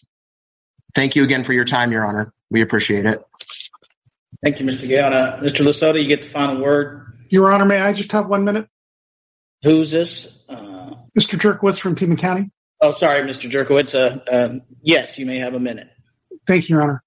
Thank 0.96 1.16
you 1.16 1.24
again 1.24 1.44
for 1.44 1.54
your 1.54 1.66
time, 1.66 1.92
Your 1.92 2.06
Honor. 2.06 2.34
We 2.50 2.62
appreciate 2.62 3.06
it. 3.06 3.22
Thank 4.44 4.60
you, 4.60 4.66
Mr. 4.66 4.88
Gaona. 4.88 5.40
Mr. 5.40 5.66
Lasota, 5.66 6.02
you 6.02 6.08
get 6.08 6.24
the 6.24 6.30
final 6.30 6.62
word. 6.62 7.14
Your 7.30 7.52
Honor, 7.52 7.66
may 7.66 7.80
I 7.80 7.94
just 7.94 8.12
have 8.12 8.28
one 8.28 8.44
minute? 8.44 8.68
Who's 9.64 9.92
this? 9.92 10.28
Uh, 10.50 10.96
Mr. 11.18 11.38
Jurkowitz 11.38 11.80
from 11.80 11.96
Pima 11.96 12.16
County. 12.16 12.50
Oh, 12.82 12.92
sorry, 12.92 13.22
Mr. 13.22 13.50
Jurkowitz. 13.50 13.96
Uh, 13.96 14.20
um, 14.32 14.62
yes, 14.82 15.18
you 15.18 15.26
may 15.26 15.38
have 15.40 15.54
a 15.54 15.60
minute. 15.60 15.90
Thank 16.48 16.70
you, 16.70 16.76
Your 16.76 16.84
Honor. 16.84 17.04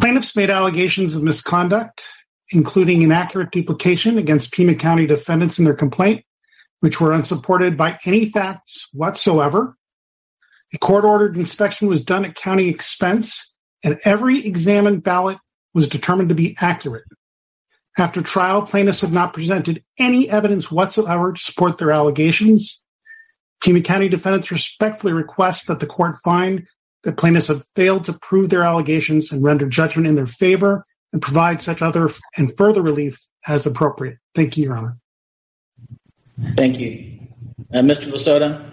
Plaintiffs 0.00 0.34
made 0.34 0.50
allegations 0.50 1.14
of 1.14 1.22
misconduct, 1.22 2.02
including 2.50 3.02
inaccurate 3.02 3.52
duplication 3.52 4.18
against 4.18 4.52
Pima 4.52 4.74
County 4.74 5.06
defendants 5.06 5.58
in 5.58 5.64
their 5.64 5.74
complaint, 5.74 6.24
which 6.80 7.00
were 7.00 7.12
unsupported 7.12 7.76
by 7.76 7.98
any 8.04 8.28
facts 8.28 8.88
whatsoever. 8.92 9.76
A 10.74 10.78
court 10.78 11.04
ordered 11.04 11.36
inspection 11.36 11.88
was 11.88 12.04
done 12.04 12.24
at 12.24 12.34
county 12.34 12.68
expense, 12.68 13.52
and 13.84 13.98
every 14.04 14.44
examined 14.44 15.02
ballot 15.02 15.38
was 15.74 15.88
determined 15.88 16.30
to 16.30 16.34
be 16.34 16.56
accurate. 16.60 17.04
After 17.98 18.22
trial, 18.22 18.62
plaintiffs 18.62 19.00
have 19.02 19.12
not 19.12 19.32
presented 19.34 19.84
any 19.98 20.28
evidence 20.30 20.70
whatsoever 20.70 21.32
to 21.32 21.40
support 21.40 21.78
their 21.78 21.90
allegations. 21.90 22.82
Pima 23.62 23.80
County 23.80 24.08
defendants 24.08 24.50
respectfully 24.50 25.12
request 25.12 25.66
that 25.66 25.80
the 25.80 25.86
court 25.86 26.16
find 26.24 26.66
that 27.02 27.16
plaintiffs 27.16 27.48
have 27.48 27.66
failed 27.74 28.04
to 28.06 28.12
prove 28.12 28.50
their 28.50 28.62
allegations 28.62 29.32
and 29.32 29.42
render 29.42 29.68
judgment 29.68 30.06
in 30.06 30.14
their 30.14 30.26
favor 30.26 30.84
and 31.12 31.22
provide 31.22 31.62
such 31.62 31.82
other 31.82 32.10
and 32.36 32.56
further 32.56 32.82
relief 32.82 33.18
as 33.46 33.66
appropriate. 33.66 34.18
Thank 34.34 34.56
you, 34.56 34.64
Your 34.64 34.76
Honor. 34.76 34.98
Thank 36.56 36.78
you. 36.78 37.18
Uh, 37.72 37.78
Mr. 37.78 38.10
Lasota? 38.12 38.66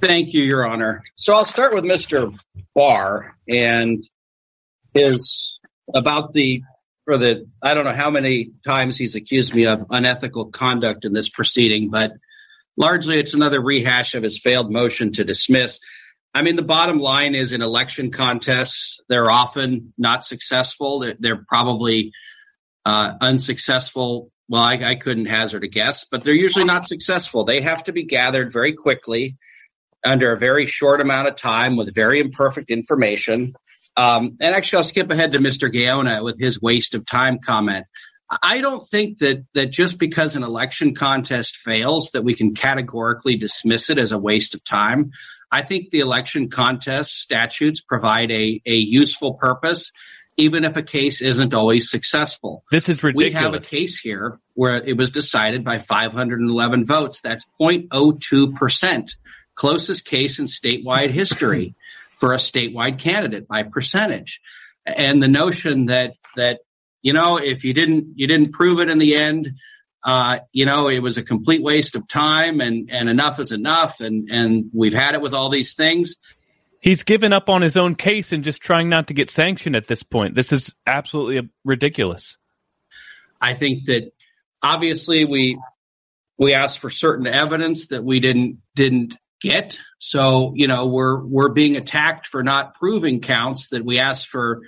Thank 0.00 0.34
you, 0.34 0.42
Your 0.42 0.66
Honor. 0.66 1.02
So 1.14 1.34
I'll 1.34 1.44
start 1.44 1.74
with 1.74 1.84
Mr. 1.84 2.36
Barr 2.74 3.36
and 3.48 4.04
his 4.94 5.58
about 5.94 6.32
the 6.32 6.62
for 7.04 7.18
the 7.18 7.46
I 7.62 7.74
don't 7.74 7.84
know 7.84 7.92
how 7.92 8.10
many 8.10 8.50
times 8.64 8.96
he's 8.96 9.14
accused 9.14 9.54
me 9.54 9.66
of 9.66 9.86
unethical 9.90 10.46
conduct 10.46 11.04
in 11.04 11.12
this 11.12 11.28
proceeding, 11.28 11.90
but 11.90 12.12
largely 12.76 13.18
it's 13.18 13.34
another 13.34 13.60
rehash 13.60 14.14
of 14.14 14.22
his 14.22 14.38
failed 14.38 14.70
motion 14.70 15.12
to 15.12 15.24
dismiss. 15.24 15.78
I 16.34 16.42
mean, 16.42 16.56
the 16.56 16.62
bottom 16.62 16.98
line 16.98 17.34
is 17.34 17.52
in 17.52 17.60
election 17.60 18.10
contests, 18.10 19.00
they're 19.08 19.30
often 19.30 19.92
not 19.98 20.24
successful. 20.24 21.00
They're, 21.00 21.14
they're 21.18 21.44
probably 21.46 22.12
uh, 22.86 23.14
unsuccessful. 23.20 24.30
Well, 24.48 24.62
I, 24.62 24.74
I 24.74 24.94
couldn't 24.94 25.26
hazard 25.26 25.64
a 25.64 25.68
guess, 25.68 26.04
but 26.10 26.24
they're 26.24 26.34
usually 26.34 26.64
not 26.64 26.86
successful. 26.86 27.44
They 27.44 27.60
have 27.60 27.84
to 27.84 27.92
be 27.92 28.04
gathered 28.04 28.52
very 28.52 28.72
quickly 28.72 29.36
under 30.04 30.32
a 30.32 30.38
very 30.38 30.66
short 30.66 31.00
amount 31.00 31.28
of 31.28 31.36
time 31.36 31.76
with 31.76 31.94
very 31.94 32.20
imperfect 32.20 32.70
information. 32.70 33.52
Um, 33.96 34.36
and 34.40 34.54
actually, 34.54 34.78
I'll 34.78 34.84
skip 34.84 35.10
ahead 35.10 35.32
to 35.32 35.38
Mr. 35.38 35.70
Gaona 35.72 36.24
with 36.24 36.38
his 36.38 36.60
waste 36.60 36.94
of 36.94 37.06
time 37.06 37.38
comment. 37.38 37.86
I 38.42 38.60
don't 38.60 38.88
think 38.88 39.18
that 39.18 39.44
that 39.54 39.66
just 39.66 39.98
because 39.98 40.36
an 40.36 40.42
election 40.42 40.94
contest 40.94 41.56
fails 41.56 42.10
that 42.12 42.24
we 42.24 42.34
can 42.34 42.54
categorically 42.54 43.36
dismiss 43.36 43.90
it 43.90 43.98
as 43.98 44.12
a 44.12 44.18
waste 44.18 44.54
of 44.54 44.64
time. 44.64 45.10
I 45.50 45.62
think 45.62 45.90
the 45.90 46.00
election 46.00 46.48
contest 46.48 47.20
statutes 47.20 47.82
provide 47.82 48.30
a, 48.30 48.62
a 48.64 48.74
useful 48.74 49.34
purpose, 49.34 49.92
even 50.38 50.64
if 50.64 50.76
a 50.78 50.82
case 50.82 51.20
isn't 51.20 51.52
always 51.52 51.90
successful. 51.90 52.64
This 52.70 52.88
is 52.88 53.02
ridiculous. 53.02 53.34
We 53.34 53.38
have 53.38 53.54
a 53.54 53.60
case 53.60 53.98
here 53.98 54.40
where 54.54 54.76
it 54.82 54.96
was 54.96 55.10
decided 55.10 55.62
by 55.62 55.78
511 55.78 56.86
votes. 56.86 57.20
That's 57.20 57.44
0.02%, 57.60 59.10
closest 59.56 60.06
case 60.06 60.38
in 60.38 60.46
statewide 60.46 61.10
history 61.10 61.74
for 62.16 62.32
a 62.32 62.38
statewide 62.38 62.98
candidate 62.98 63.46
by 63.46 63.64
percentage. 63.64 64.40
And 64.86 65.22
the 65.22 65.28
notion 65.28 65.86
that 65.86 66.14
that 66.34 66.60
you 67.02 67.12
know 67.12 67.36
if 67.38 67.64
you 67.64 67.74
didn't 67.74 68.12
you 68.16 68.26
didn't 68.26 68.52
prove 68.52 68.80
it 68.80 68.88
in 68.88 68.98
the 68.98 69.16
end, 69.16 69.56
uh, 70.04 70.38
you 70.52 70.64
know 70.64 70.88
it 70.88 71.00
was 71.00 71.18
a 71.18 71.22
complete 71.22 71.62
waste 71.62 71.94
of 71.94 72.08
time 72.08 72.60
and 72.60 72.90
and 72.90 73.08
enough 73.08 73.38
is 73.38 73.52
enough 73.52 74.00
and 74.00 74.30
and 74.30 74.70
we've 74.72 74.94
had 74.94 75.14
it 75.14 75.20
with 75.20 75.34
all 75.34 75.50
these 75.50 75.74
things. 75.74 76.16
He's 76.80 77.04
given 77.04 77.32
up 77.32 77.48
on 77.48 77.62
his 77.62 77.76
own 77.76 77.94
case 77.94 78.32
and 78.32 78.42
just 78.42 78.60
trying 78.60 78.88
not 78.88 79.06
to 79.08 79.14
get 79.14 79.30
sanctioned 79.30 79.76
at 79.76 79.86
this 79.86 80.02
point. 80.02 80.34
This 80.34 80.52
is 80.52 80.74
absolutely 80.84 81.48
ridiculous. 81.64 82.38
I 83.40 83.54
think 83.54 83.86
that 83.86 84.12
obviously 84.62 85.24
we 85.24 85.58
we 86.38 86.54
asked 86.54 86.80
for 86.80 86.90
certain 86.90 87.26
evidence 87.26 87.88
that 87.88 88.02
we 88.02 88.20
didn't 88.20 88.58
didn't 88.74 89.16
get. 89.40 89.78
So, 89.98 90.52
you 90.56 90.68
know, 90.68 90.86
we're 90.86 91.22
we're 91.22 91.50
being 91.50 91.76
attacked 91.76 92.26
for 92.26 92.42
not 92.42 92.74
proving 92.74 93.20
counts 93.20 93.68
that 93.70 93.84
we 93.84 93.98
asked 93.98 94.28
for 94.28 94.62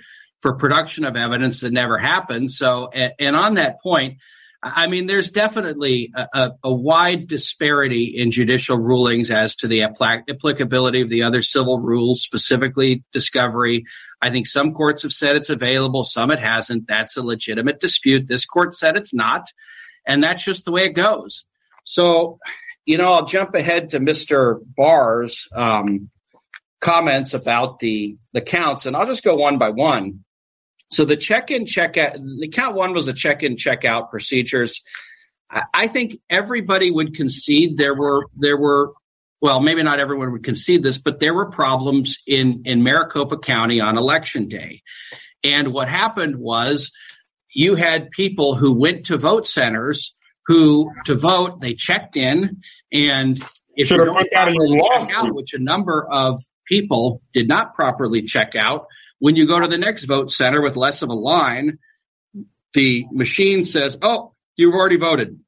for 0.45 0.53
production 0.53 1.05
of 1.05 1.17
evidence 1.17 1.61
that 1.61 1.73
never 1.73 1.97
happened. 1.97 2.51
So, 2.51 2.91
and, 2.91 3.35
on 3.35 3.55
that 3.55 3.81
point, 3.81 4.19
I 4.61 4.85
mean, 4.85 5.07
there's 5.07 5.31
definitely 5.31 6.11
a, 6.15 6.27
a, 6.35 6.51
a, 6.65 6.71
wide 6.71 7.27
disparity 7.27 8.15
in 8.15 8.29
judicial 8.29 8.77
rulings 8.77 9.31
as 9.31 9.55
to 9.55 9.67
the 9.67 9.81
applicability 9.81 11.01
of 11.01 11.09
the 11.09 11.23
other 11.23 11.41
civil 11.41 11.79
rules, 11.79 12.21
specifically 12.21 13.03
discovery. 13.11 13.85
I 14.21 14.29
think 14.29 14.45
some 14.45 14.75
courts 14.75 15.01
have 15.01 15.13
said 15.13 15.35
it's 15.35 15.49
available, 15.49 16.03
some 16.03 16.29
it 16.29 16.37
hasn't. 16.37 16.87
That's 16.87 17.17
a 17.17 17.23
legitimate 17.23 17.79
dispute. 17.79 18.27
This 18.27 18.45
court 18.45 18.75
said 18.75 18.97
it's 18.97 19.15
not, 19.15 19.51
and 20.05 20.23
that's 20.23 20.43
just 20.43 20.63
the 20.63 20.71
way 20.71 20.85
it 20.85 20.93
goes. 20.93 21.43
So, 21.85 22.37
you 22.85 22.99
know, 22.99 23.13
I'll 23.13 23.25
jump 23.25 23.55
ahead 23.55 23.89
to 23.89 23.99
Mr. 23.99 24.59
Barr's 24.77 25.47
um, 25.55 26.11
comments 26.81 27.33
about 27.33 27.79
the 27.79 28.15
the 28.33 28.41
counts, 28.41 28.85
and 28.85 28.95
I'll 28.95 29.07
just 29.07 29.23
go 29.23 29.37
one 29.37 29.57
by 29.57 29.71
one. 29.71 30.24
So 30.95 31.05
the 31.05 31.17
check-in, 31.17 31.65
check-out, 31.65 32.13
the 32.13 32.47
count 32.47 32.75
one 32.75 32.93
was 32.93 33.07
a 33.07 33.13
check-in, 33.13 33.57
check-out 33.57 34.09
procedures. 34.09 34.81
I 35.73 35.87
think 35.87 36.19
everybody 36.29 36.89
would 36.89 37.13
concede 37.13 37.77
there 37.77 37.93
were 37.93 38.27
there 38.35 38.57
were 38.57 38.91
well, 39.41 39.59
maybe 39.59 39.83
not 39.83 39.99
everyone 39.99 40.31
would 40.31 40.43
concede 40.43 40.81
this, 40.81 40.97
but 40.97 41.19
there 41.19 41.33
were 41.33 41.49
problems 41.49 42.17
in 42.25 42.63
in 42.65 42.81
Maricopa 42.81 43.37
County 43.37 43.79
on 43.79 43.97
election 43.97 44.47
day. 44.47 44.81
And 45.43 45.73
what 45.73 45.87
happened 45.87 46.37
was 46.37 46.91
you 47.53 47.75
had 47.75 48.09
people 48.11 48.55
who 48.55 48.73
went 48.73 49.05
to 49.07 49.17
vote 49.17 49.45
centers 49.47 50.15
who 50.47 50.91
to 51.05 51.15
vote 51.15 51.59
they 51.59 51.73
checked 51.73 52.17
in 52.17 52.61
and 52.91 53.43
if 53.75 53.91
you 53.91 53.97
don't 53.97 54.31
properly 54.31 54.81
check 54.93 55.09
out, 55.11 55.35
which 55.35 55.53
a 55.53 55.59
number 55.59 56.07
of 56.09 56.41
people 56.65 57.21
did 57.33 57.47
not 57.47 57.73
properly 57.73 58.21
check 58.21 58.55
out, 58.55 58.87
when 59.19 59.35
you 59.35 59.47
go 59.47 59.59
to 59.59 59.67
the 59.67 59.77
next 59.77 60.05
vote 60.05 60.31
center 60.31 60.61
with 60.61 60.75
less 60.75 61.01
of 61.01 61.09
a 61.09 61.13
line, 61.13 61.79
the 62.73 63.05
machine 63.11 63.63
says, 63.63 63.97
"Oh, 64.01 64.33
you've 64.55 64.73
already 64.73 64.97
voted. 64.97 65.39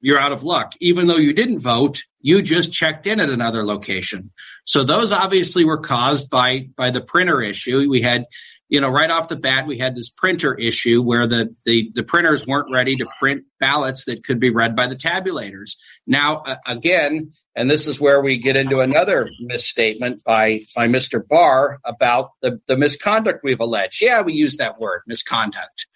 You're 0.00 0.18
out 0.18 0.32
of 0.32 0.42
luck." 0.42 0.74
Even 0.80 1.06
though 1.06 1.16
you 1.16 1.32
didn't 1.32 1.58
vote, 1.60 2.02
you 2.20 2.42
just 2.42 2.72
checked 2.72 3.06
in 3.06 3.20
at 3.20 3.30
another 3.30 3.64
location. 3.64 4.30
So 4.64 4.84
those 4.84 5.12
obviously 5.12 5.64
were 5.64 5.78
caused 5.78 6.30
by 6.30 6.68
by 6.76 6.90
the 6.90 7.00
printer 7.00 7.42
issue. 7.42 7.88
We 7.88 8.02
had 8.02 8.26
you 8.70 8.80
know, 8.80 8.88
right 8.88 9.10
off 9.10 9.28
the 9.28 9.36
bat, 9.36 9.66
we 9.66 9.78
had 9.78 9.96
this 9.96 10.08
printer 10.08 10.54
issue 10.54 11.02
where 11.02 11.26
the, 11.26 11.54
the, 11.64 11.90
the 11.92 12.04
printers 12.04 12.46
weren't 12.46 12.72
ready 12.72 12.94
to 12.96 13.06
print 13.18 13.42
ballots 13.58 14.04
that 14.04 14.24
could 14.24 14.38
be 14.38 14.50
read 14.50 14.76
by 14.76 14.86
the 14.86 14.94
tabulators. 14.94 15.72
Now, 16.06 16.36
uh, 16.46 16.56
again, 16.66 17.32
and 17.56 17.68
this 17.68 17.88
is 17.88 18.00
where 18.00 18.22
we 18.22 18.38
get 18.38 18.54
into 18.54 18.78
another 18.78 19.28
misstatement 19.40 20.22
by, 20.22 20.62
by 20.76 20.86
Mr. 20.86 21.20
Barr 21.26 21.80
about 21.84 22.30
the, 22.42 22.60
the 22.68 22.76
misconduct 22.76 23.40
we've 23.42 23.58
alleged. 23.58 24.00
Yeah, 24.00 24.22
we 24.22 24.34
use 24.34 24.58
that 24.58 24.78
word, 24.78 25.02
misconduct. 25.04 25.86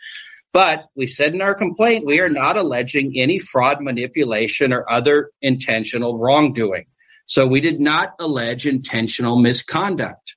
But 0.53 0.86
we 0.97 1.07
said 1.07 1.33
in 1.33 1.43
our 1.43 1.55
complaint, 1.55 2.05
we 2.05 2.20
are 2.20 2.28
not 2.28 2.57
alleging 2.57 3.12
any 3.17 3.39
fraud, 3.39 3.83
manipulation, 3.83 4.73
or 4.73 4.91
other 4.91 5.31
intentional 5.41 6.19
wrongdoing. 6.19 6.86
So 7.27 7.47
we 7.47 7.61
did 7.61 7.81
not 7.81 8.15
allege 8.19 8.67
intentional 8.67 9.39
misconduct. 9.39 10.35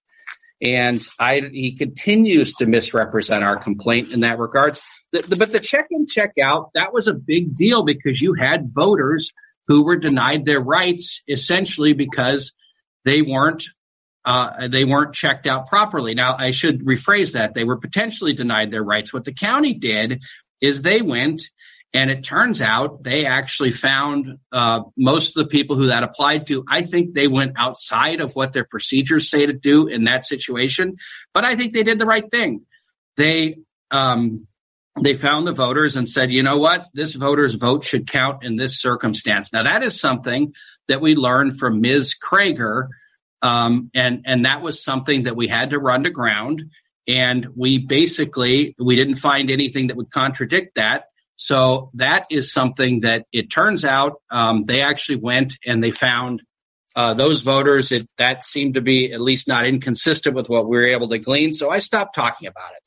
And 0.62 1.06
I, 1.20 1.42
he 1.52 1.74
continues 1.74 2.54
to 2.56 2.66
misrepresent 2.66 3.44
our 3.44 3.58
complaint 3.58 4.12
in 4.12 4.22
that 4.22 4.40
regard. 4.40 4.78
The, 5.12 5.20
the, 5.22 5.36
but 5.36 5.52
the 5.52 5.60
check 5.60 5.88
in, 5.92 6.08
check 6.08 6.34
out, 6.42 6.72
that 6.74 6.94
was 6.94 7.08
a 7.08 7.14
big 7.14 7.56
deal 7.56 7.84
because 7.84 8.22
you 8.22 8.34
had 8.34 8.74
voters 8.74 9.32
who 9.68 9.86
were 9.86 9.98
denied 9.98 10.46
their 10.46 10.62
rights 10.62 11.22
essentially 11.28 11.94
because 11.94 12.54
they 13.06 13.22
weren't 13.22 13.64
uh, 14.26 14.68
they 14.68 14.84
weren't 14.84 15.14
checked 15.14 15.48
out 15.48 15.68
properly. 15.68 16.14
Now, 16.14 16.36
I 16.38 16.52
should 16.52 16.84
rephrase 16.84 17.32
that. 17.32 17.54
They 17.54 17.64
were 17.64 17.78
potentially 17.78 18.34
denied 18.34 18.72
their 18.72 18.84
rights. 18.84 19.14
What 19.14 19.24
the 19.24 19.32
county 19.32 19.74
did 19.74 20.22
is 20.60 20.82
they 20.82 21.02
went 21.02 21.44
and 21.94 22.12
it 22.12 22.24
turns 22.24 22.62
out 22.62 23.04
they 23.04 23.26
actually 23.26 23.72
found 23.72 24.40
uh, 24.52 24.82
most 24.98 25.36
of 25.36 25.44
the 25.44 25.50
people 25.50 25.76
who 25.76 25.88
that 25.88 26.04
applied 26.04 26.48
to. 26.48 26.66
I 26.68 26.84
think 26.84 27.14
they 27.14 27.28
went 27.28 27.54
outside 27.56 28.20
of 28.20 28.36
what 28.36 28.54
their 28.54 28.66
procedures 28.66 29.30
say 29.30 29.46
to 29.46 29.54
do 29.54 29.88
in 29.88 30.04
that 30.04 30.26
situation, 30.26 30.98
but 31.34 31.46
I 31.46 31.56
think 31.56 31.74
they 31.74 31.84
did 31.84 32.00
the 32.00 32.06
right 32.06 32.30
thing. 32.30 32.66
They 33.16 33.60
um, 33.90 34.48
they 35.02 35.14
found 35.14 35.48
the 35.48 35.54
voters 35.54 35.96
and 35.96 36.10
said, 36.10 36.32
you 36.32 36.44
know 36.44 36.58
what, 36.58 36.88
this 36.94 37.14
voter's 37.14 37.54
vote 37.54 37.84
should 37.84 38.08
count 38.08 38.44
in 38.44 38.58
this 38.58 38.80
circumstance. 38.80 39.54
Now 39.54 39.64
that 39.64 39.84
is 39.84 40.00
something 40.00 40.54
that 40.88 41.02
we 41.02 41.16
learned 41.16 41.60
from 41.60 41.82
Ms. 41.82 42.16
Craiger, 42.22 42.90
um, 43.42 43.92
and 43.94 44.24
and 44.26 44.46
that 44.46 44.62
was 44.62 44.84
something 44.84 45.24
that 45.24 45.36
we 45.36 45.48
had 45.48 45.70
to 45.70 45.80
run 45.80 46.04
to 46.04 46.10
ground. 46.10 46.64
And 47.08 47.48
we 47.56 47.78
basically 47.78 48.76
we 48.78 48.98
didn't 48.98 49.16
find 49.16 49.50
anything 49.50 49.88
that 49.88 49.96
would 49.96 50.12
contradict 50.12 50.76
that 50.76 51.06
So 51.38 51.92
that 51.94 52.26
is 52.30 52.52
something 52.52 53.02
that 53.02 53.26
it 53.32 53.52
turns 53.52 53.86
out 53.86 54.22
um, 54.32 54.64
they 54.64 54.82
actually 54.82 55.18
went 55.18 55.58
and 55.66 55.84
they 55.84 55.92
found 55.92 56.42
uh, 56.96 57.14
those 57.14 57.44
voters. 57.44 57.92
It, 57.92 58.10
that 58.18 58.44
seemed 58.44 58.74
to 58.74 58.82
be 58.82 59.14
at 59.14 59.22
least 59.22 59.48
not 59.48 59.66
inconsistent 59.66 60.36
with 60.36 60.50
what 60.50 60.68
we 60.68 60.78
were 60.78 60.86
able 60.86 61.08
to 61.10 61.20
glean. 61.20 61.54
So 61.54 61.70
I 61.70 61.80
stopped 61.80 62.16
talking 62.16 62.48
about 62.48 62.72
it. 62.72 62.84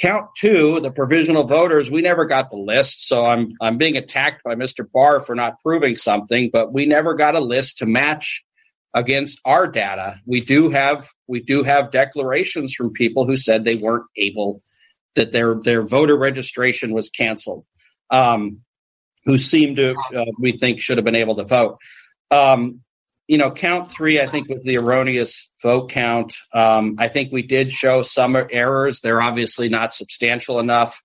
Count 0.00 0.26
two, 0.36 0.80
the 0.80 0.92
provisional 0.92 1.44
voters, 1.44 1.90
we 1.90 2.02
never 2.02 2.24
got 2.24 2.50
the 2.50 2.56
list. 2.56 3.08
So 3.08 3.24
I'm 3.24 3.52
I'm 3.60 3.78
being 3.78 3.96
attacked 3.96 4.44
by 4.44 4.54
Mr. 4.54 4.86
Barr 4.92 5.20
for 5.20 5.34
not 5.34 5.60
proving 5.60 5.96
something, 5.96 6.50
but 6.52 6.72
we 6.72 6.86
never 6.86 7.14
got 7.14 7.34
a 7.34 7.40
list 7.40 7.78
to 7.78 7.86
match 7.86 8.44
against 8.94 9.40
our 9.44 9.66
data. 9.66 10.20
We 10.24 10.40
do 10.40 10.70
have 10.70 11.08
we 11.26 11.40
do 11.40 11.62
have 11.64 11.90
declarations 11.90 12.74
from 12.74 12.92
people 12.92 13.26
who 13.26 13.36
said 13.36 13.64
they 13.64 13.76
weren't 13.76 14.06
able 14.16 14.62
that 15.14 15.32
their 15.32 15.56
their 15.56 15.82
voter 15.82 16.16
registration 16.16 16.92
was 16.92 17.08
canceled, 17.08 17.64
um, 18.10 18.60
who 19.24 19.38
seemed 19.38 19.76
to 19.76 19.94
uh, 20.16 20.24
we 20.38 20.56
think 20.58 20.80
should 20.80 20.98
have 20.98 21.04
been 21.04 21.16
able 21.16 21.36
to 21.36 21.44
vote. 21.44 21.78
Um, 22.30 22.80
you 23.26 23.36
know, 23.36 23.50
count 23.50 23.92
three, 23.92 24.20
I 24.20 24.26
think, 24.26 24.48
was 24.48 24.62
the 24.62 24.78
erroneous 24.78 25.50
vote 25.62 25.90
count. 25.90 26.34
Um, 26.54 26.96
I 26.98 27.08
think 27.08 27.30
we 27.30 27.42
did 27.42 27.70
show 27.70 28.02
some 28.02 28.36
errors. 28.50 29.00
They're 29.00 29.22
obviously 29.22 29.68
not 29.68 29.92
substantial 29.92 30.60
enough. 30.60 31.02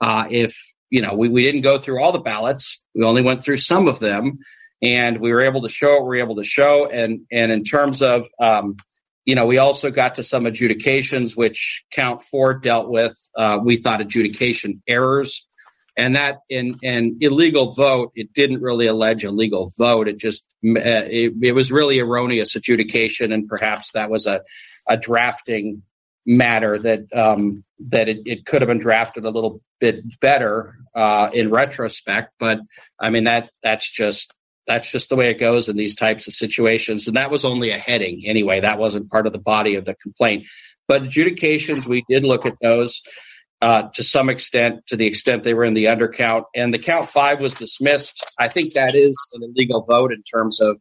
Uh, 0.00 0.26
if, 0.30 0.56
you 0.88 1.02
know, 1.02 1.14
we, 1.14 1.28
we 1.28 1.42
didn't 1.42 1.62
go 1.62 1.78
through 1.78 2.00
all 2.00 2.12
the 2.12 2.20
ballots, 2.20 2.84
we 2.94 3.02
only 3.02 3.22
went 3.22 3.44
through 3.44 3.56
some 3.56 3.88
of 3.88 3.98
them, 3.98 4.38
and 4.82 5.18
we 5.18 5.32
were 5.32 5.40
able 5.40 5.62
to 5.62 5.68
show 5.68 5.94
what 5.94 6.02
we 6.02 6.08
were 6.08 6.16
able 6.22 6.36
to 6.36 6.44
show. 6.44 6.88
And, 6.88 7.22
and 7.32 7.50
in 7.50 7.64
terms 7.64 8.02
of, 8.02 8.26
um, 8.38 8.76
you 9.24 9.34
know, 9.34 9.46
we 9.46 9.58
also 9.58 9.90
got 9.90 10.14
to 10.16 10.22
some 10.22 10.46
adjudications, 10.46 11.34
which 11.34 11.82
count 11.90 12.22
four 12.22 12.54
dealt 12.54 12.88
with, 12.88 13.16
uh, 13.36 13.58
we 13.60 13.78
thought 13.78 14.00
adjudication 14.00 14.80
errors 14.86 15.44
and 15.96 16.16
that 16.16 16.40
in 16.48 16.76
an 16.82 17.18
illegal 17.20 17.72
vote 17.72 18.12
it 18.14 18.32
didn't 18.32 18.60
really 18.60 18.86
allege 18.86 19.24
a 19.24 19.30
legal 19.30 19.72
vote. 19.76 20.08
It 20.08 20.18
just 20.18 20.44
uh, 20.64 20.80
it, 20.80 21.34
it, 21.42 21.52
was 21.52 21.70
really 21.70 22.00
erroneous 22.00 22.56
adjudication 22.56 23.32
and 23.32 23.46
perhaps 23.48 23.92
that 23.92 24.10
was 24.10 24.26
a, 24.26 24.42
a 24.88 24.96
drafting 24.96 25.82
matter 26.26 26.78
that 26.78 27.12
um, 27.14 27.64
that 27.90 28.08
it, 28.08 28.20
it, 28.24 28.46
could 28.46 28.62
have 28.62 28.68
been 28.68 28.78
drafted 28.78 29.24
a 29.24 29.30
little 29.30 29.60
bit 29.78 30.18
better 30.20 30.76
uh, 30.94 31.28
in 31.32 31.50
retrospect. 31.50 32.32
But 32.38 32.60
i 33.00 33.10
mean 33.10 33.24
that 33.24 33.50
that's 33.62 33.88
just 33.88 34.34
that's 34.66 34.90
just 34.90 35.10
the 35.10 35.16
way 35.16 35.30
it 35.30 35.38
goes 35.38 35.68
in 35.68 35.76
these 35.76 35.94
types 35.94 36.26
of 36.26 36.32
situations. 36.32 37.06
And 37.06 37.16
that 37.16 37.30
was 37.30 37.44
only 37.44 37.70
a 37.70 37.78
heading 37.78 38.22
anyway. 38.24 38.60
That 38.60 38.78
wasn't 38.78 39.10
part 39.10 39.26
of 39.26 39.32
the 39.32 39.38
body 39.38 39.74
of 39.74 39.84
the 39.84 39.94
complaint. 39.96 40.46
But 40.88 41.02
adjudications 41.02 41.86
we 41.86 42.04
did 42.08 42.24
look 42.24 42.46
at 42.46 42.56
those 42.62 43.02
uh, 43.64 43.88
to 43.94 44.04
some 44.04 44.28
extent, 44.28 44.86
to 44.86 44.94
the 44.94 45.06
extent 45.06 45.42
they 45.42 45.54
were 45.54 45.64
in 45.64 45.72
the 45.72 45.86
undercount. 45.86 46.44
And 46.54 46.74
the 46.74 46.78
count 46.78 47.08
five 47.08 47.40
was 47.40 47.54
dismissed. 47.54 48.22
I 48.38 48.48
think 48.48 48.74
that 48.74 48.94
is 48.94 49.18
an 49.32 49.42
illegal 49.42 49.86
vote 49.88 50.12
in 50.12 50.22
terms 50.22 50.60
of 50.60 50.76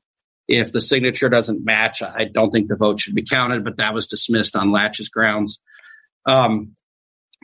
if 0.49 0.73
the 0.73 0.81
signature 0.81 1.29
doesn't 1.29 1.63
match, 1.63 2.03
I 2.03 2.25
don't 2.25 2.51
think 2.51 2.67
the 2.67 2.75
vote 2.75 2.99
should 2.99 3.15
be 3.15 3.23
counted, 3.23 3.63
but 3.63 3.77
that 3.77 3.93
was 3.93 4.07
dismissed 4.07 4.57
on 4.57 4.73
laches 4.73 5.07
grounds. 5.07 5.59
Um, 6.25 6.75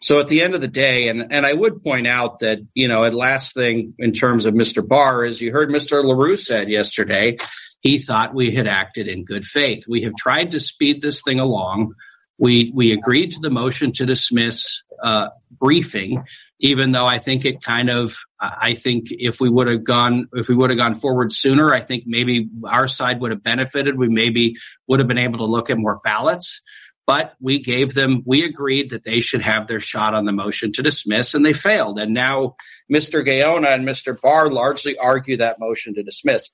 so 0.01 0.19
at 0.19 0.27
the 0.27 0.42
end 0.42 0.56
of 0.56 0.61
the 0.61 0.68
day, 0.68 1.08
and, 1.08 1.32
and 1.32 1.45
I 1.45 1.53
would 1.53 1.82
point 1.82 2.06
out 2.06 2.40
that, 2.40 2.59
you 2.74 2.90
know, 2.90 3.06
a 3.06 3.09
last 3.09 3.53
thing 3.53 3.93
in 3.98 4.11
terms 4.11 4.45
of 4.45 4.53
Mr. 4.53 4.85
Barr 4.85 5.24
is 5.24 5.40
you 5.40 5.53
heard 5.53 5.69
Mr. 5.69 6.03
LaRue 6.03 6.35
said 6.35 6.68
yesterday, 6.68 7.38
he 7.80 7.98
thought 7.98 8.35
we 8.35 8.53
had 8.53 8.68
acted 8.68 9.08
in 9.08 9.24
good 9.24 9.45
faith. 9.45 9.85
We 9.88 10.01
have 10.01 10.16
tried 10.16 10.51
to 10.51 10.59
speed 10.59 11.01
this 11.01 11.22
thing 11.22 11.40
along. 11.40 11.93
We 12.40 12.72
we 12.74 12.92
agreed 12.92 13.32
to 13.32 13.40
the 13.40 13.50
motion 13.50 13.92
to 13.93 14.06
dismiss 14.06 14.82
uh, 15.03 15.30
briefing, 15.51 16.24
even 16.59 16.92
though 16.92 17.06
I 17.06 17.19
think 17.19 17.45
it 17.45 17.61
kind 17.61 17.90
of 17.90 18.18
I 18.40 18.76
think 18.76 19.08
if 19.11 19.40
we 19.40 19.50
would 19.50 19.68
have 19.68 19.84
gone 19.84 20.27
if 20.34 20.48
we 20.48 20.56
would 20.56 20.69
have 20.69 20.80
gone 20.80 20.95
forward 20.95 21.32
sooner, 21.34 21.74
I 21.74 21.82
think 21.82 22.06
maybe 22.08 22.50
our 22.66 22.88
side 22.88 23.19
would 23.22 23.32
have 23.32 23.43
benefited. 23.43 23.98
We 23.98 24.08
maybe 24.08 24.56
would 24.88 25.00
have 25.00 25.08
been 25.08 25.18
able 25.18 25.40
to 25.40 25.45
look 25.45 25.69
at 25.69 25.77
more 25.77 26.00
ballots. 26.03 26.61
But 27.09 27.34
we 27.42 27.58
gave 27.58 27.95
them, 27.95 28.22
we 28.24 28.45
agreed 28.45 28.92
that 28.92 29.03
they 29.03 29.19
should 29.19 29.42
have 29.42 29.66
their 29.66 29.80
shot 29.80 30.14
on 30.14 30.26
the 30.26 30.32
motion 30.32 30.72
to 30.74 30.84
dismiss, 30.84 31.34
and 31.34 31.43
they 31.43 31.53
failed. 31.53 31.98
And 31.98 32.14
now 32.14 32.56
Mr. 32.93 33.26
Gaona 33.26 33.74
and 33.74 33.84
Mr. 33.84 34.16
Barr 34.22 34.51
largely 34.51 34.95
argue 34.95 35.35
that 35.38 35.59
motion 35.59 35.95
to 35.95 36.03
dismiss 36.03 36.51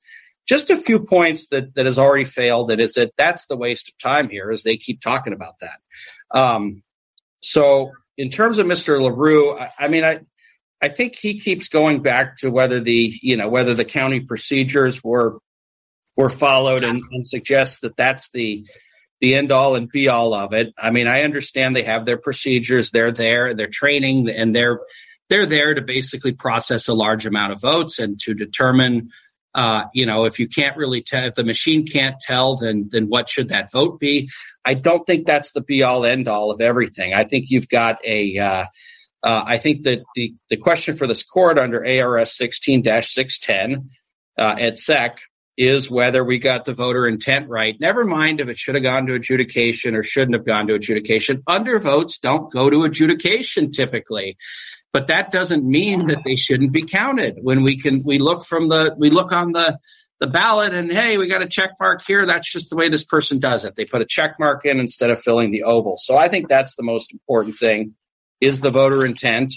just 0.47 0.69
a 0.69 0.75
few 0.75 0.99
points 0.99 1.47
that 1.49 1.75
that 1.75 1.85
has 1.85 1.97
already 1.97 2.25
failed 2.25 2.71
and 2.71 2.81
is 2.81 2.93
that 2.93 3.13
that's 3.17 3.45
the 3.47 3.57
waste 3.57 3.89
of 3.89 3.97
time 3.97 4.29
here 4.29 4.51
as 4.51 4.63
they 4.63 4.77
keep 4.77 5.01
talking 5.01 5.33
about 5.33 5.55
that. 5.59 6.37
Um, 6.37 6.83
so 7.41 7.91
in 8.17 8.29
terms 8.29 8.57
of 8.57 8.65
mr 8.65 8.99
larue 8.99 9.57
I, 9.57 9.69
I, 9.77 9.87
mean 9.87 10.03
i 10.03 10.19
i 10.81 10.89
think 10.89 11.15
he 11.15 11.39
keeps 11.39 11.67
going 11.67 12.01
back 12.01 12.37
to 12.37 12.49
whether 12.49 12.79
the 12.79 13.13
you 13.21 13.37
know 13.37 13.49
whether 13.49 13.73
the 13.73 13.85
county 13.85 14.21
procedures 14.21 15.03
were 15.03 15.39
were 16.17 16.29
followed 16.29 16.83
and, 16.83 17.01
and 17.11 17.27
suggests 17.27 17.79
that 17.79 17.97
that's 17.97 18.29
the 18.33 18.65
the 19.21 19.35
end 19.35 19.51
all 19.51 19.75
and 19.75 19.89
be 19.89 20.09
all 20.09 20.33
of 20.33 20.53
it. 20.53 20.73
I 20.77 20.91
mean 20.91 21.07
i 21.07 21.21
understand 21.21 21.75
they 21.75 21.83
have 21.83 22.05
their 22.05 22.17
procedures 22.17 22.91
they're 22.91 23.11
there 23.11 23.53
they're 23.53 23.67
training 23.67 24.29
and 24.29 24.55
they're 24.55 24.79
they're 25.29 25.45
there 25.45 25.73
to 25.73 25.81
basically 25.81 26.33
process 26.33 26.87
a 26.87 26.93
large 26.93 27.25
amount 27.25 27.53
of 27.53 27.61
votes 27.61 27.99
and 27.99 28.19
to 28.19 28.33
determine 28.33 29.09
uh, 29.55 29.85
you 29.93 30.05
know, 30.05 30.25
if 30.25 30.37
you 30.37 30.47
can't 30.49 30.75
really 30.75 31.01
tell, 31.01 31.25
if 31.25 31.35
the 31.35 31.43
machine 31.43 31.87
can't 31.87 32.19
tell, 32.19 32.57
then 32.57 32.89
then 32.91 33.07
what 33.07 33.29
should 33.29 33.49
that 33.49 33.71
vote 33.71 33.99
be? 33.99 34.29
I 34.65 34.73
don't 34.73 35.07
think 35.07 35.25
that's 35.25 35.51
the 35.51 35.61
be 35.61 35.81
all 35.81 36.05
end 36.05 36.27
all 36.27 36.51
of 36.51 36.59
everything. 36.59 37.13
I 37.13 37.23
think 37.23 37.45
you've 37.49 37.69
got 37.69 37.97
a. 38.05 38.37
Uh, 38.37 38.65
uh, 39.23 39.43
I 39.47 39.57
think 39.57 39.83
that 39.83 40.03
the, 40.13 40.35
the 40.51 40.57
question 40.57 40.95
for 40.95 41.07
this 41.07 41.23
court 41.23 41.57
under 41.57 41.83
ARS 41.83 42.37
16 42.37 42.83
610 42.83 43.89
uh, 44.37 44.55
at 44.59 44.77
SEC 44.77 45.19
is 45.57 45.89
whether 45.89 46.23
we 46.23 46.37
got 46.37 46.65
the 46.65 46.73
voter 46.73 47.07
intent 47.07 47.49
right. 47.49 47.75
Never 47.79 48.03
mind 48.03 48.39
if 48.39 48.49
it 48.49 48.59
should 48.59 48.75
have 48.75 48.83
gone 48.83 49.07
to 49.07 49.15
adjudication 49.15 49.95
or 49.95 50.03
shouldn't 50.03 50.35
have 50.35 50.45
gone 50.45 50.67
to 50.67 50.75
adjudication. 50.75 51.41
Undervotes 51.49 52.19
don't 52.19 52.51
go 52.51 52.69
to 52.69 52.83
adjudication 52.83 53.71
typically 53.71 54.37
but 54.95 55.07
that 55.07 55.29
doesn't 55.29 55.65
mean 55.65 56.07
that 56.07 56.23
they 56.23 56.37
shouldn't 56.37 56.71
be 56.71 56.81
counted. 56.81 57.39
When 57.41 57.63
we 57.63 57.75
can 57.75 58.01
we 58.03 58.17
look 58.17 58.45
from 58.45 58.69
the 58.69 58.95
we 58.97 59.09
look 59.09 59.33
on 59.33 59.51
the 59.51 59.77
the 60.21 60.27
ballot 60.27 60.73
and 60.73 60.89
hey 60.89 61.17
we 61.17 61.27
got 61.27 61.41
a 61.41 61.47
check 61.47 61.71
mark 61.81 62.01
here. 62.07 62.25
That's 62.25 62.49
just 62.49 62.69
the 62.69 62.77
way 62.77 62.87
this 62.87 63.03
person 63.03 63.37
does 63.37 63.65
it. 63.65 63.75
They 63.75 63.83
put 63.83 64.01
a 64.01 64.05
check 64.05 64.39
mark 64.39 64.65
in 64.65 64.79
instead 64.79 65.09
of 65.09 65.19
filling 65.19 65.51
the 65.51 65.63
oval. 65.63 65.97
So 65.97 66.15
i 66.15 66.29
think 66.29 66.47
that's 66.47 66.75
the 66.75 66.83
most 66.83 67.11
important 67.11 67.57
thing 67.57 67.93
is 68.39 68.61
the 68.61 68.71
voter 68.71 69.05
intent. 69.05 69.55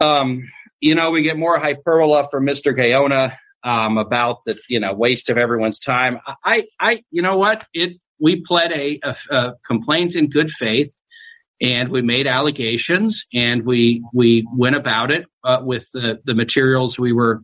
Um, 0.00 0.50
you 0.80 0.94
know 0.94 1.10
we 1.10 1.20
get 1.20 1.36
more 1.36 1.58
hyperbole 1.58 2.26
from 2.30 2.46
mr 2.46 2.74
gaona 2.74 3.36
um, 3.64 3.98
about 3.98 4.46
the 4.46 4.58
you 4.66 4.80
know 4.80 4.94
waste 4.94 5.28
of 5.28 5.36
everyone's 5.36 5.78
time. 5.78 6.20
I 6.42 6.68
i 6.80 7.04
you 7.10 7.20
know 7.20 7.36
what? 7.36 7.66
It 7.74 8.00
we 8.18 8.40
pled 8.40 8.72
a, 8.72 8.98
a, 9.02 9.16
a 9.28 9.54
complaint 9.62 10.14
in 10.14 10.30
good 10.30 10.50
faith 10.50 10.96
and 11.62 11.90
we 11.90 12.02
made 12.02 12.26
allegations 12.26 13.24
and 13.32 13.64
we 13.64 14.04
we 14.12 14.46
went 14.52 14.74
about 14.74 15.10
it 15.10 15.26
uh, 15.44 15.62
with 15.62 15.88
the, 15.92 16.20
the 16.24 16.34
materials 16.34 16.98
we 16.98 17.12
were 17.12 17.42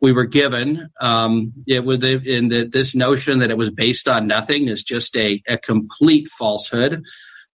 we 0.00 0.12
were 0.12 0.24
given. 0.24 0.90
Um, 1.00 1.52
it 1.66 1.84
was 1.84 2.02
in 2.02 2.48
this 2.48 2.94
notion 2.94 3.38
that 3.38 3.50
it 3.50 3.56
was 3.56 3.70
based 3.70 4.08
on 4.08 4.26
nothing 4.26 4.68
is 4.68 4.82
just 4.82 5.16
a, 5.16 5.42
a 5.46 5.56
complete 5.56 6.28
falsehood. 6.28 7.04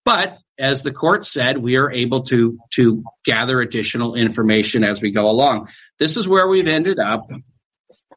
But 0.04 0.38
as 0.56 0.82
the 0.82 0.92
court 0.92 1.26
said, 1.26 1.58
we 1.58 1.76
are 1.76 1.90
able 1.90 2.22
to 2.24 2.58
to 2.74 3.04
gather 3.24 3.60
additional 3.60 4.14
information 4.14 4.84
as 4.84 5.02
we 5.02 5.10
go 5.10 5.28
along. 5.28 5.68
This 5.98 6.16
is 6.16 6.28
where 6.28 6.46
we've 6.46 6.68
ended 6.68 7.00
up. 7.00 7.28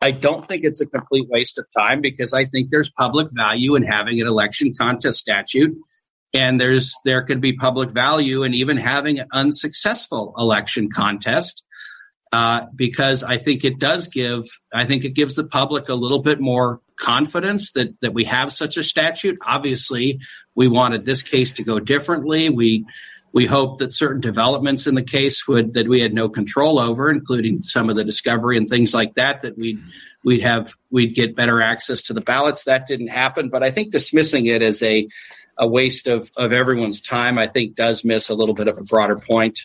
I 0.03 0.11
don't 0.11 0.47
think 0.47 0.63
it's 0.63 0.81
a 0.81 0.85
complete 0.85 1.27
waste 1.29 1.57
of 1.57 1.65
time 1.77 2.01
because 2.01 2.33
I 2.33 2.45
think 2.45 2.69
there's 2.71 2.89
public 2.89 3.27
value 3.31 3.75
in 3.75 3.83
having 3.83 4.19
an 4.21 4.27
election 4.27 4.73
contest 4.73 5.19
statute 5.19 5.75
and 6.33 6.59
there's 6.59 6.93
there 7.05 7.23
could 7.23 7.41
be 7.41 7.53
public 7.53 7.91
value 7.91 8.43
in 8.43 8.53
even 8.53 8.77
having 8.77 9.19
an 9.19 9.27
unsuccessful 9.31 10.33
election 10.37 10.89
contest 10.89 11.63
uh, 12.31 12.65
because 12.73 13.23
I 13.23 13.37
think 13.37 13.65
it 13.65 13.79
does 13.79 14.07
give 14.07 14.45
I 14.73 14.85
think 14.85 15.03
it 15.03 15.09
gives 15.09 15.35
the 15.35 15.43
public 15.43 15.89
a 15.89 15.95
little 15.95 16.19
bit 16.19 16.39
more 16.39 16.79
confidence 16.97 17.71
that 17.73 17.99
that 18.01 18.13
we 18.13 18.23
have 18.25 18.53
such 18.53 18.77
a 18.77 18.83
statute. 18.83 19.37
Obviously, 19.45 20.19
we 20.55 20.67
wanted 20.67 21.05
this 21.05 21.23
case 21.23 21.53
to 21.53 21.63
go 21.63 21.79
differently. 21.79 22.49
We 22.49 22.85
we 23.33 23.45
hope 23.45 23.79
that 23.79 23.93
certain 23.93 24.21
developments 24.21 24.87
in 24.87 24.95
the 24.95 25.03
case 25.03 25.47
would 25.47 25.73
that 25.73 25.87
we 25.87 26.01
had 26.01 26.13
no 26.13 26.29
control 26.29 26.79
over, 26.79 27.09
including 27.09 27.63
some 27.63 27.89
of 27.89 27.95
the 27.95 28.03
discovery 28.03 28.57
and 28.57 28.69
things 28.69 28.93
like 28.93 29.15
that, 29.15 29.41
that 29.41 29.57
we'd 29.57 29.79
we'd 30.23 30.41
have 30.41 30.73
we'd 30.89 31.15
get 31.15 31.35
better 31.35 31.61
access 31.61 32.03
to 32.03 32.13
the 32.13 32.21
ballots. 32.21 32.65
That 32.65 32.87
didn't 32.87 33.07
happen, 33.07 33.49
but 33.49 33.63
I 33.63 33.71
think 33.71 33.91
dismissing 33.91 34.45
it 34.45 34.61
as 34.61 34.81
a 34.81 35.07
a 35.61 35.67
waste 35.67 36.07
of, 36.07 36.29
of 36.35 36.51
everyone's 36.51 36.99
time, 37.01 37.37
I 37.37 37.47
think 37.47 37.75
does 37.75 38.03
miss 38.03 38.29
a 38.29 38.33
little 38.33 38.55
bit 38.55 38.67
of 38.67 38.79
a 38.79 38.83
broader 38.83 39.15
point. 39.15 39.59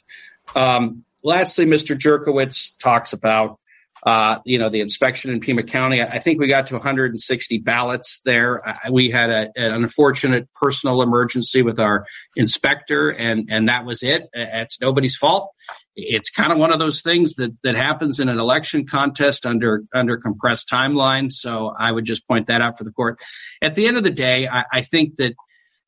Um, 0.54 1.04
lastly, 1.24 1.64
Mr. 1.64 1.98
Jurkowitz 1.98 2.76
talks 2.78 3.14
about 3.14 3.58
uh, 4.04 4.40
you 4.44 4.58
know 4.58 4.68
the 4.68 4.80
inspection 4.82 5.30
in 5.30 5.40
Pima 5.40 5.62
County. 5.62 6.02
I 6.02 6.18
think 6.18 6.38
we 6.38 6.48
got 6.48 6.66
to 6.66 6.74
160 6.74 7.58
ballots 7.58 8.20
there. 8.26 8.60
we 8.90 9.10
had 9.10 9.30
a, 9.30 9.50
an 9.56 9.72
unfortunate 9.72 10.52
personal 10.54 11.00
emergency 11.00 11.62
with 11.62 11.80
our 11.80 12.06
inspector, 12.36 13.08
and 13.08 13.48
and 13.50 13.70
that 13.70 13.86
was 13.86 14.02
it. 14.02 14.28
It's 14.34 14.80
nobody's 14.82 15.16
fault. 15.16 15.50
it's 15.94 16.30
kind 16.30 16.52
of 16.52 16.58
one 16.58 16.72
of 16.72 16.78
those 16.78 17.00
things 17.00 17.36
that 17.36 17.56
that 17.64 17.74
happens 17.74 18.20
in 18.20 18.28
an 18.28 18.38
election 18.38 18.86
contest 18.86 19.46
under 19.46 19.84
under 19.94 20.18
compressed 20.18 20.68
timelines. 20.68 21.32
So 21.32 21.74
I 21.76 21.90
would 21.90 22.04
just 22.04 22.28
point 22.28 22.48
that 22.48 22.60
out 22.60 22.76
for 22.76 22.84
the 22.84 22.92
court. 22.92 23.18
At 23.62 23.74
the 23.74 23.86
end 23.86 23.96
of 23.96 24.04
the 24.04 24.10
day, 24.10 24.46
I, 24.46 24.64
I 24.70 24.82
think 24.82 25.16
that 25.16 25.34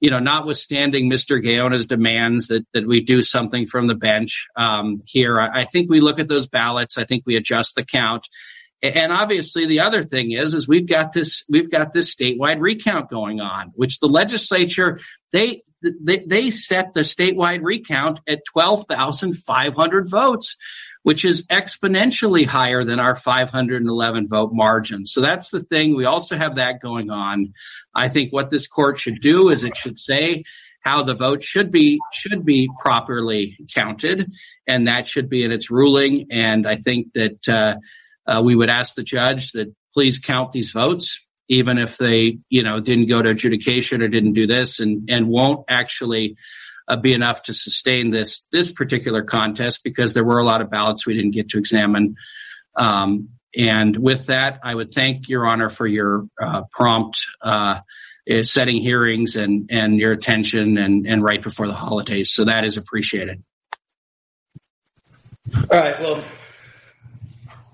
you 0.00 0.10
know, 0.10 0.18
notwithstanding 0.18 1.10
Mr. 1.10 1.42
Gaona's 1.42 1.86
demands 1.86 2.48
that 2.48 2.66
that 2.72 2.86
we 2.86 3.00
do 3.00 3.22
something 3.22 3.66
from 3.66 3.86
the 3.86 3.94
bench 3.94 4.46
um, 4.56 5.00
here, 5.04 5.40
I, 5.40 5.62
I 5.62 5.64
think 5.64 5.90
we 5.90 6.00
look 6.00 6.18
at 6.18 6.28
those 6.28 6.46
ballots. 6.46 6.98
I 6.98 7.04
think 7.04 7.24
we 7.26 7.36
adjust 7.36 7.74
the 7.74 7.84
count. 7.84 8.28
And 8.80 9.12
obviously, 9.12 9.66
the 9.66 9.80
other 9.80 10.04
thing 10.04 10.30
is, 10.30 10.54
is 10.54 10.68
we've 10.68 10.86
got 10.86 11.12
this 11.12 11.42
we've 11.48 11.70
got 11.70 11.92
this 11.92 12.14
statewide 12.14 12.60
recount 12.60 13.10
going 13.10 13.40
on, 13.40 13.72
which 13.74 13.98
the 13.98 14.08
legislature 14.08 15.00
they 15.32 15.62
they, 15.82 16.18
they 16.18 16.50
set 16.50 16.92
the 16.94 17.00
statewide 17.00 17.60
recount 17.62 18.20
at 18.28 18.42
twelve 18.44 18.84
thousand 18.88 19.36
five 19.36 19.74
hundred 19.74 20.08
votes, 20.08 20.54
which 21.02 21.24
is 21.24 21.46
exponentially 21.46 22.44
higher 22.44 22.84
than 22.84 23.00
our 23.00 23.16
511 23.16 24.28
vote 24.28 24.50
margin. 24.52 25.06
So 25.06 25.20
that's 25.20 25.50
the 25.50 25.60
thing. 25.60 25.94
We 25.94 26.04
also 26.04 26.36
have 26.36 26.56
that 26.56 26.80
going 26.80 27.10
on. 27.10 27.52
I 27.94 28.08
think 28.08 28.32
what 28.32 28.50
this 28.50 28.66
court 28.66 28.98
should 28.98 29.20
do 29.20 29.48
is 29.48 29.64
it 29.64 29.76
should 29.76 29.98
say 29.98 30.44
how 30.80 31.02
the 31.02 31.14
vote 31.14 31.42
should 31.42 31.70
be 31.70 32.00
should 32.12 32.44
be 32.44 32.68
properly 32.80 33.58
counted, 33.74 34.30
and 34.66 34.88
that 34.88 35.06
should 35.06 35.28
be 35.28 35.44
in 35.44 35.52
its 35.52 35.70
ruling. 35.70 36.28
And 36.30 36.66
I 36.66 36.76
think 36.76 37.12
that 37.14 37.48
uh, 37.48 37.76
uh, 38.26 38.42
we 38.42 38.54
would 38.54 38.70
ask 38.70 38.94
the 38.94 39.02
judge 39.02 39.52
that 39.52 39.74
please 39.94 40.18
count 40.18 40.52
these 40.52 40.70
votes, 40.70 41.18
even 41.48 41.78
if 41.78 41.98
they 41.98 42.38
you 42.48 42.62
know 42.62 42.80
didn't 42.80 43.08
go 43.08 43.20
to 43.20 43.30
adjudication 43.30 44.02
or 44.02 44.08
didn't 44.08 44.34
do 44.34 44.46
this, 44.46 44.80
and 44.80 45.08
and 45.10 45.28
won't 45.28 45.64
actually 45.68 46.36
uh, 46.88 46.96
be 46.96 47.12
enough 47.12 47.42
to 47.42 47.54
sustain 47.54 48.10
this 48.10 48.40
this 48.50 48.72
particular 48.72 49.22
contest 49.22 49.84
because 49.84 50.14
there 50.14 50.24
were 50.24 50.38
a 50.38 50.44
lot 50.44 50.60
of 50.60 50.70
ballots 50.70 51.06
we 51.06 51.14
didn't 51.14 51.32
get 51.32 51.50
to 51.50 51.58
examine. 51.58 52.16
Um, 52.76 53.30
and 53.56 53.96
with 53.96 54.26
that, 54.26 54.60
I 54.62 54.74
would 54.74 54.92
thank 54.92 55.28
Your 55.28 55.46
Honor 55.46 55.68
for 55.68 55.86
your 55.86 56.26
uh, 56.40 56.62
prompt 56.70 57.20
uh, 57.42 57.80
uh 58.30 58.42
setting 58.42 58.76
hearings 58.76 59.36
and 59.36 59.68
and 59.70 59.98
your 59.98 60.12
attention 60.12 60.78
and 60.78 61.06
and 61.06 61.22
right 61.22 61.42
before 61.42 61.66
the 61.66 61.74
holidays. 61.74 62.30
So 62.30 62.44
that 62.44 62.64
is 62.64 62.76
appreciated. 62.76 63.42
All 65.70 65.78
right. 65.78 65.98
Well, 66.00 66.22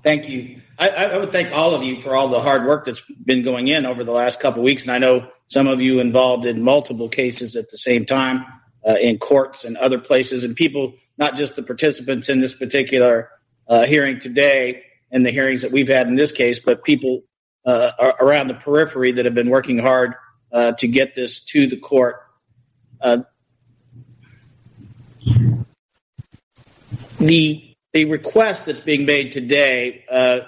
thank 0.02 0.28
you. 0.28 0.60
I, 0.76 0.88
I, 0.88 1.18
would 1.18 1.30
thank 1.30 1.52
all 1.52 1.74
of 1.74 1.84
you 1.84 2.00
for 2.00 2.16
all 2.16 2.28
the 2.28 2.40
hard 2.40 2.66
work 2.66 2.84
that's 2.84 3.00
been 3.24 3.44
going 3.44 3.68
in 3.68 3.86
over 3.86 4.02
the 4.02 4.10
last 4.10 4.40
couple 4.40 4.60
of 4.60 4.64
weeks, 4.64 4.82
and 4.82 4.90
I 4.90 4.98
know 4.98 5.28
some 5.46 5.68
of 5.68 5.80
you 5.80 6.00
involved 6.00 6.46
in 6.46 6.62
multiple 6.62 7.08
cases 7.08 7.54
at 7.54 7.68
the 7.70 7.78
same 7.78 8.04
time 8.04 8.44
uh, 8.86 8.96
in 9.00 9.18
courts 9.18 9.64
and 9.64 9.76
other 9.76 9.98
places, 9.98 10.44
and 10.44 10.54
people, 10.54 10.94
not 11.18 11.36
just 11.36 11.56
the 11.56 11.62
participants 11.62 12.28
in 12.28 12.40
this 12.40 12.54
particular 12.54 13.30
uh, 13.68 13.84
hearing 13.84 14.20
today 14.20 14.82
and 15.10 15.24
the 15.24 15.30
hearings 15.30 15.62
that 15.62 15.72
we've 15.72 15.88
had 15.88 16.08
in 16.08 16.16
this 16.16 16.32
case, 16.32 16.58
but 16.58 16.84
people 16.84 17.22
uh, 17.64 18.12
around 18.20 18.48
the 18.48 18.54
periphery 18.54 19.12
that 19.12 19.24
have 19.24 19.34
been 19.34 19.48
working 19.48 19.78
hard 19.78 20.14
uh, 20.52 20.72
to 20.72 20.86
get 20.86 21.14
this 21.14 21.40
to 21.40 21.66
the 21.66 21.78
court. 21.78 22.16
Uh, 23.00 23.18
the 27.18 27.74
the 27.92 28.04
request 28.06 28.66
that's 28.66 28.80
being 28.80 29.06
made 29.06 29.32
today 29.32 30.04
uh, 30.10 30.40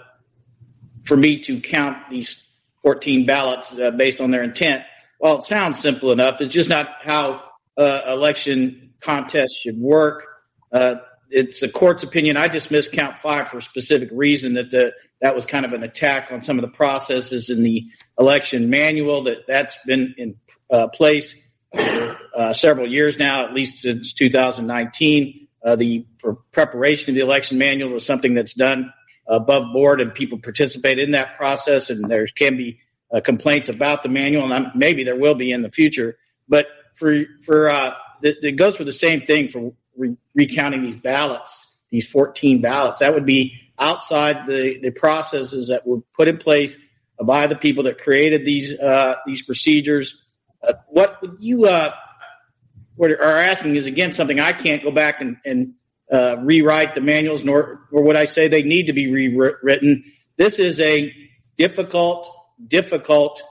for 1.04 1.16
me 1.16 1.38
to 1.38 1.60
count 1.60 1.96
these 2.10 2.42
14 2.82 3.24
ballots 3.24 3.72
based 3.96 4.20
on 4.20 4.32
their 4.32 4.42
intent, 4.42 4.84
well, 5.20 5.38
it 5.38 5.44
sounds 5.44 5.78
simple 5.78 6.10
enough. 6.10 6.40
It's 6.40 6.52
just 6.52 6.68
not 6.68 6.88
how 7.02 7.45
uh, 7.76 8.02
election 8.08 8.94
contest 9.00 9.62
should 9.62 9.78
work. 9.78 10.26
Uh, 10.72 10.96
it's 11.28 11.60
the 11.60 11.68
court's 11.68 12.02
opinion. 12.02 12.36
I 12.36 12.48
dismissed 12.48 12.92
count 12.92 13.18
five 13.18 13.48
for 13.48 13.58
a 13.58 13.62
specific 13.62 14.08
reason 14.12 14.54
that 14.54 14.70
the, 14.70 14.94
that 15.20 15.34
was 15.34 15.44
kind 15.44 15.64
of 15.64 15.72
an 15.72 15.82
attack 15.82 16.30
on 16.30 16.42
some 16.42 16.58
of 16.58 16.62
the 16.62 16.70
processes 16.70 17.50
in 17.50 17.62
the 17.62 17.86
election 18.18 18.70
manual. 18.70 19.24
That 19.24 19.46
that's 19.46 19.76
been 19.84 20.14
in 20.16 20.36
uh, 20.70 20.88
place 20.88 21.34
for 21.74 22.18
uh, 22.34 22.52
several 22.52 22.90
years 22.90 23.18
now, 23.18 23.44
at 23.44 23.54
least 23.54 23.78
since 23.78 24.12
2019. 24.12 25.48
Uh, 25.64 25.74
the 25.74 26.06
pr- 26.18 26.32
preparation 26.52 27.10
of 27.10 27.16
the 27.16 27.22
election 27.22 27.58
manual 27.58 27.96
is 27.96 28.06
something 28.06 28.34
that's 28.34 28.54
done 28.54 28.92
above 29.26 29.72
board, 29.72 30.00
and 30.00 30.14
people 30.14 30.38
participate 30.38 30.98
in 31.00 31.10
that 31.10 31.36
process. 31.36 31.90
And 31.90 32.08
there 32.08 32.26
can 32.28 32.56
be 32.56 32.78
uh, 33.12 33.20
complaints 33.20 33.68
about 33.68 34.02
the 34.02 34.08
manual, 34.08 34.44
and 34.44 34.54
I'm, 34.54 34.70
maybe 34.76 35.02
there 35.02 35.16
will 35.16 35.34
be 35.34 35.50
in 35.50 35.62
the 35.62 35.70
future. 35.70 36.18
But 36.48 36.68
for 36.96 37.24
for 37.44 37.70
uh, 37.70 37.94
it, 38.22 38.56
goes 38.56 38.76
for 38.76 38.84
the 38.84 38.92
same 38.92 39.20
thing 39.20 39.48
for 39.48 39.72
re- 39.96 40.16
recounting 40.34 40.82
these 40.82 40.96
ballots, 40.96 41.76
these 41.90 42.08
14 42.10 42.60
ballots. 42.60 43.00
That 43.00 43.14
would 43.14 43.26
be 43.26 43.60
outside 43.78 44.46
the 44.46 44.78
the 44.80 44.90
processes 44.90 45.68
that 45.68 45.86
were 45.86 46.00
put 46.14 46.26
in 46.26 46.38
place 46.38 46.76
by 47.22 47.46
the 47.46 47.56
people 47.56 47.84
that 47.84 47.98
created 47.98 48.44
these 48.44 48.76
uh, 48.78 49.16
these 49.26 49.42
procedures. 49.42 50.20
Uh, 50.66 50.74
what 50.88 51.20
you 51.38 51.66
uh, 51.66 51.92
what 52.96 53.10
are 53.10 53.38
asking 53.38 53.76
is 53.76 53.86
again 53.86 54.12
something 54.12 54.40
I 54.40 54.52
can't 54.52 54.82
go 54.82 54.90
back 54.90 55.20
and, 55.20 55.36
and 55.44 55.74
uh, 56.10 56.36
rewrite 56.40 56.94
the 56.94 57.00
manuals, 57.00 57.44
nor 57.44 57.86
or 57.92 58.02
would 58.02 58.16
I 58.16 58.24
say 58.24 58.48
they 58.48 58.62
need 58.62 58.86
to 58.86 58.92
be 58.92 59.10
rewritten. 59.10 60.04
This 60.36 60.58
is 60.58 60.80
a 60.80 61.12
difficult, 61.56 62.30
difficult 62.66 63.42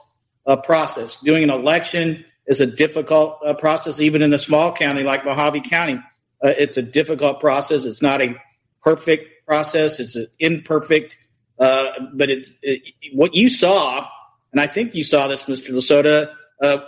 uh, 0.46 0.56
process. 0.56 1.16
Doing 1.16 1.44
an 1.44 1.50
election 1.50 2.24
is 2.46 2.60
a 2.60 2.66
difficult 2.66 3.38
uh, 3.44 3.54
process, 3.54 4.00
even 4.00 4.22
in 4.22 4.32
a 4.32 4.38
small 4.38 4.72
county 4.72 5.02
like 5.02 5.24
Mohave 5.24 5.68
County. 5.68 6.00
Uh, 6.44 6.52
it's 6.58 6.76
a 6.76 6.82
difficult 6.82 7.40
process. 7.40 7.84
It's 7.84 8.02
not 8.02 8.22
a 8.22 8.36
perfect 8.82 9.46
process. 9.46 9.98
It's 9.98 10.16
an 10.16 10.28
imperfect, 10.38 11.16
uh, 11.58 11.92
but 12.12 12.30
it, 12.30 12.48
it, 12.62 12.94
what 13.12 13.34
you 13.34 13.48
saw, 13.48 14.06
and 14.52 14.60
I 14.60 14.66
think 14.66 14.94
you 14.94 15.04
saw 15.04 15.28
this, 15.28 15.44
Mr. 15.44 15.70
Lasota, 15.70 16.32
uh, 16.62 16.78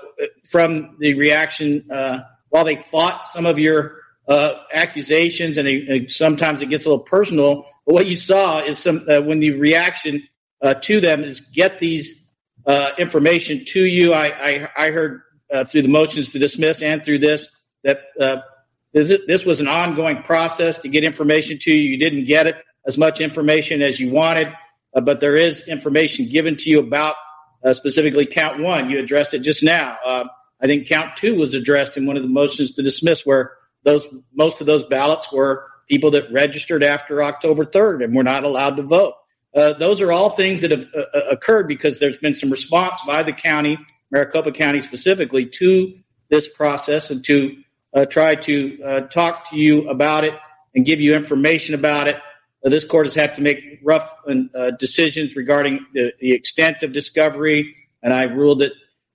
from 0.48 0.96
the 0.98 1.14
reaction 1.14 1.90
uh, 1.90 2.20
while 2.50 2.64
they 2.64 2.76
fought 2.76 3.28
some 3.32 3.46
of 3.46 3.58
your 3.58 4.00
uh, 4.28 4.54
accusations, 4.72 5.56
and 5.56 5.66
they, 5.66 6.06
sometimes 6.08 6.62
it 6.62 6.66
gets 6.66 6.84
a 6.84 6.88
little 6.88 7.04
personal. 7.04 7.66
But 7.86 7.94
what 7.94 8.06
you 8.06 8.16
saw 8.16 8.60
is 8.60 8.78
some 8.78 9.06
when 9.06 9.40
the 9.40 9.52
reaction 9.52 10.26
to 10.82 11.00
them 11.00 11.24
is 11.24 11.40
get 11.40 11.78
these 11.78 12.22
information 12.98 13.64
to 13.66 13.84
you. 13.84 14.12
I, 14.12 14.26
I, 14.26 14.70
I 14.76 14.90
heard 14.90 15.22
uh, 15.52 15.64
through 15.64 15.82
the 15.82 15.88
motions 15.88 16.30
to 16.30 16.38
dismiss 16.38 16.82
and 16.82 17.04
through 17.04 17.18
this 17.18 17.48
that 17.84 18.00
uh, 18.20 18.38
this, 18.92 19.14
this, 19.26 19.44
was 19.44 19.60
an 19.60 19.68
ongoing 19.68 20.22
process 20.22 20.78
to 20.78 20.88
get 20.88 21.04
information 21.04 21.58
to 21.60 21.72
you. 21.72 21.90
You 21.90 21.98
didn't 21.98 22.24
get 22.24 22.46
it 22.46 22.56
as 22.86 22.98
much 22.98 23.20
information 23.20 23.82
as 23.82 24.00
you 24.00 24.10
wanted, 24.10 24.52
uh, 24.94 25.00
but 25.00 25.20
there 25.20 25.36
is 25.36 25.66
information 25.68 26.28
given 26.28 26.56
to 26.56 26.70
you 26.70 26.80
about 26.80 27.14
uh, 27.64 27.72
specifically 27.72 28.26
count 28.26 28.60
one. 28.60 28.90
You 28.90 28.98
addressed 28.98 29.34
it 29.34 29.40
just 29.40 29.62
now. 29.62 29.96
Uh, 30.04 30.24
I 30.60 30.66
think 30.66 30.88
count 30.88 31.16
two 31.16 31.36
was 31.36 31.54
addressed 31.54 31.96
in 31.96 32.06
one 32.06 32.16
of 32.16 32.22
the 32.22 32.28
motions 32.28 32.72
to 32.72 32.82
dismiss, 32.82 33.24
where 33.24 33.52
those 33.84 34.06
most 34.34 34.60
of 34.60 34.66
those 34.66 34.84
ballots 34.84 35.32
were 35.32 35.66
people 35.88 36.10
that 36.12 36.32
registered 36.32 36.82
after 36.82 37.22
October 37.22 37.64
3rd 37.64 38.04
and 38.04 38.14
were 38.14 38.24
not 38.24 38.44
allowed 38.44 38.76
to 38.76 38.82
vote. 38.82 39.14
Uh, 39.54 39.72
those 39.72 40.00
are 40.00 40.12
all 40.12 40.30
things 40.30 40.60
that 40.60 40.70
have 40.70 40.86
occurred 41.30 41.66
because 41.66 41.98
there's 41.98 42.18
been 42.18 42.34
some 42.34 42.50
response 42.50 43.00
by 43.06 43.22
the 43.22 43.32
county 43.32 43.78
Maricopa 44.10 44.52
County 44.52 44.80
specifically 44.80 45.46
to 45.46 45.98
this 46.30 46.48
process 46.48 47.10
and 47.10 47.24
to 47.24 47.56
uh, 47.94 48.04
try 48.06 48.34
to 48.34 48.82
uh, 48.82 49.00
talk 49.02 49.50
to 49.50 49.56
you 49.56 49.88
about 49.88 50.24
it 50.24 50.34
and 50.74 50.84
give 50.84 51.00
you 51.00 51.14
information 51.14 51.74
about 51.74 52.08
it. 52.08 52.16
Uh, 52.64 52.70
this 52.70 52.84
court 52.84 53.06
has 53.06 53.14
had 53.14 53.34
to 53.34 53.40
make 53.40 53.80
rough 53.82 54.14
uh, 54.26 54.70
decisions 54.72 55.36
regarding 55.36 55.86
the, 55.94 56.12
the, 56.18 56.32
extent 56.32 56.82
of 56.82 56.92
discovery, 56.92 57.74
and 58.02 58.12
I 58.12 58.24
ruled 58.24 58.60
that 58.60 58.72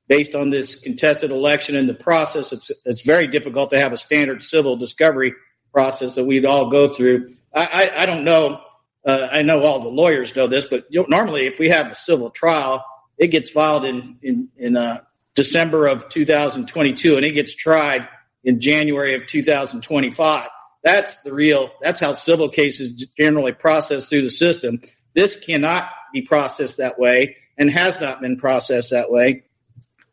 based 0.07 0.33
on 0.35 0.49
this 0.49 0.75
contested 0.75 1.31
election 1.31 1.75
and 1.75 1.87
the 1.87 1.93
process, 1.93 2.51
it's 2.51 2.71
it's 2.85 3.01
very 3.01 3.27
difficult 3.27 3.69
to 3.71 3.79
have 3.79 3.93
a 3.93 3.97
standard 3.97 4.43
civil 4.43 4.75
discovery 4.75 5.33
process 5.73 6.15
that 6.15 6.23
we'd 6.23 6.45
all 6.45 6.69
go 6.69 6.93
through. 6.93 7.33
I, 7.53 7.65
I, 7.95 8.03
I 8.03 8.05
don't 8.05 8.23
know. 8.23 8.61
Uh, 9.05 9.27
I 9.31 9.41
know 9.41 9.63
all 9.63 9.79
the 9.79 9.89
lawyers 9.89 10.33
know 10.35 10.47
this, 10.47 10.65
but 10.65 10.85
normally 10.91 11.45
if 11.45 11.59
we 11.59 11.69
have 11.69 11.91
a 11.91 11.95
civil 11.95 12.29
trial, 12.29 12.85
it 13.23 13.27
gets 13.27 13.49
filed 13.49 13.85
in 13.85 14.17
in, 14.21 14.49
in 14.57 14.75
uh, 14.75 14.99
December 15.33 15.87
of 15.87 16.09
2022, 16.09 17.15
and 17.15 17.25
it 17.25 17.31
gets 17.31 17.55
tried 17.55 18.07
in 18.43 18.59
January 18.59 19.15
of 19.15 19.25
2025. 19.25 20.49
That's 20.83 21.19
the 21.21 21.33
real. 21.33 21.71
That's 21.81 22.01
how 22.01 22.13
civil 22.13 22.49
cases 22.49 22.91
generally 23.17 23.53
process 23.53 24.09
through 24.09 24.23
the 24.23 24.29
system. 24.29 24.81
This 25.15 25.39
cannot 25.39 25.89
be 26.11 26.21
processed 26.21 26.77
that 26.77 26.99
way, 26.99 27.37
and 27.57 27.71
has 27.71 27.99
not 28.01 28.21
been 28.21 28.37
processed 28.37 28.91
that 28.91 29.09
way. 29.09 29.43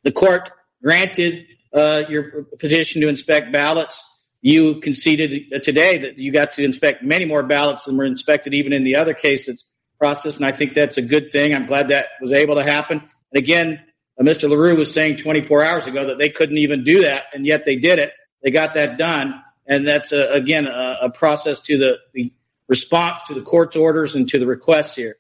The 0.05 0.13
court 0.13 0.51
granted 0.83 1.47
uh, 1.75 2.05
your 2.09 2.45
petition 2.59 3.01
to 3.01 3.09
inspect 3.09 3.53
ballots. 3.53 4.03
You 4.41 4.81
conceded 4.81 5.63
today 5.65 5.99
that 5.99 6.19
you 6.19 6.33
got 6.33 6.55
to 6.55 6.65
inspect 6.65 7.03
many 7.03 7.25
more 7.25 7.43
ballots 7.43 7.85
than 7.85 7.97
were 7.97 8.05
inspected 8.05 8.55
even 8.55 8.73
in 8.73 8.85
the 8.85 8.97
other 8.97 9.13
cases 9.13 9.65
process, 10.01 10.37
and 10.37 10.47
I 10.47 10.53
think 10.53 10.75
that's 10.75 10.97
a 10.97 11.03
good 11.03 11.31
thing. 11.31 11.55
I'm 11.55 11.67
glad 11.67 11.89
that 11.89 12.09
was 12.21 12.33
able 12.33 12.57
to 12.57 12.65
happen. 12.65 12.99
And 12.99 13.43
again, 13.43 13.81
uh, 14.19 14.25
Mr. 14.25 14.49
LaRue 14.49 14.77
was 14.77 14.93
saying 14.93 15.19
24 15.19 15.63
hours 15.63 15.87
ago 15.87 16.07
that 16.07 16.19
they 16.19 16.31
couldn't 16.31 16.59
even 16.59 16.83
do 16.83 17.03
that, 17.03 17.27
and 17.35 17.47
yet 17.47 17.65
they 17.65 17.77
did 17.77 17.99
it. 17.99 18.13
They 18.43 18.51
got 18.51 18.75
that 18.75 18.99
done. 18.99 19.41
and 19.67 19.87
that's 19.87 20.11
a, 20.13 20.33
again 20.33 20.67
a, 20.67 20.99
a 21.03 21.11
process 21.11 21.61
to 21.61 21.79
the, 21.79 21.99
the 22.15 22.33
response 22.67 23.21
to 23.29 23.35
the 23.35 23.43
court's 23.43 23.77
orders 23.77 24.15
and 24.15 24.29
to 24.31 24.39
the 24.39 24.47
requests 24.47 24.97
here. 24.97 25.17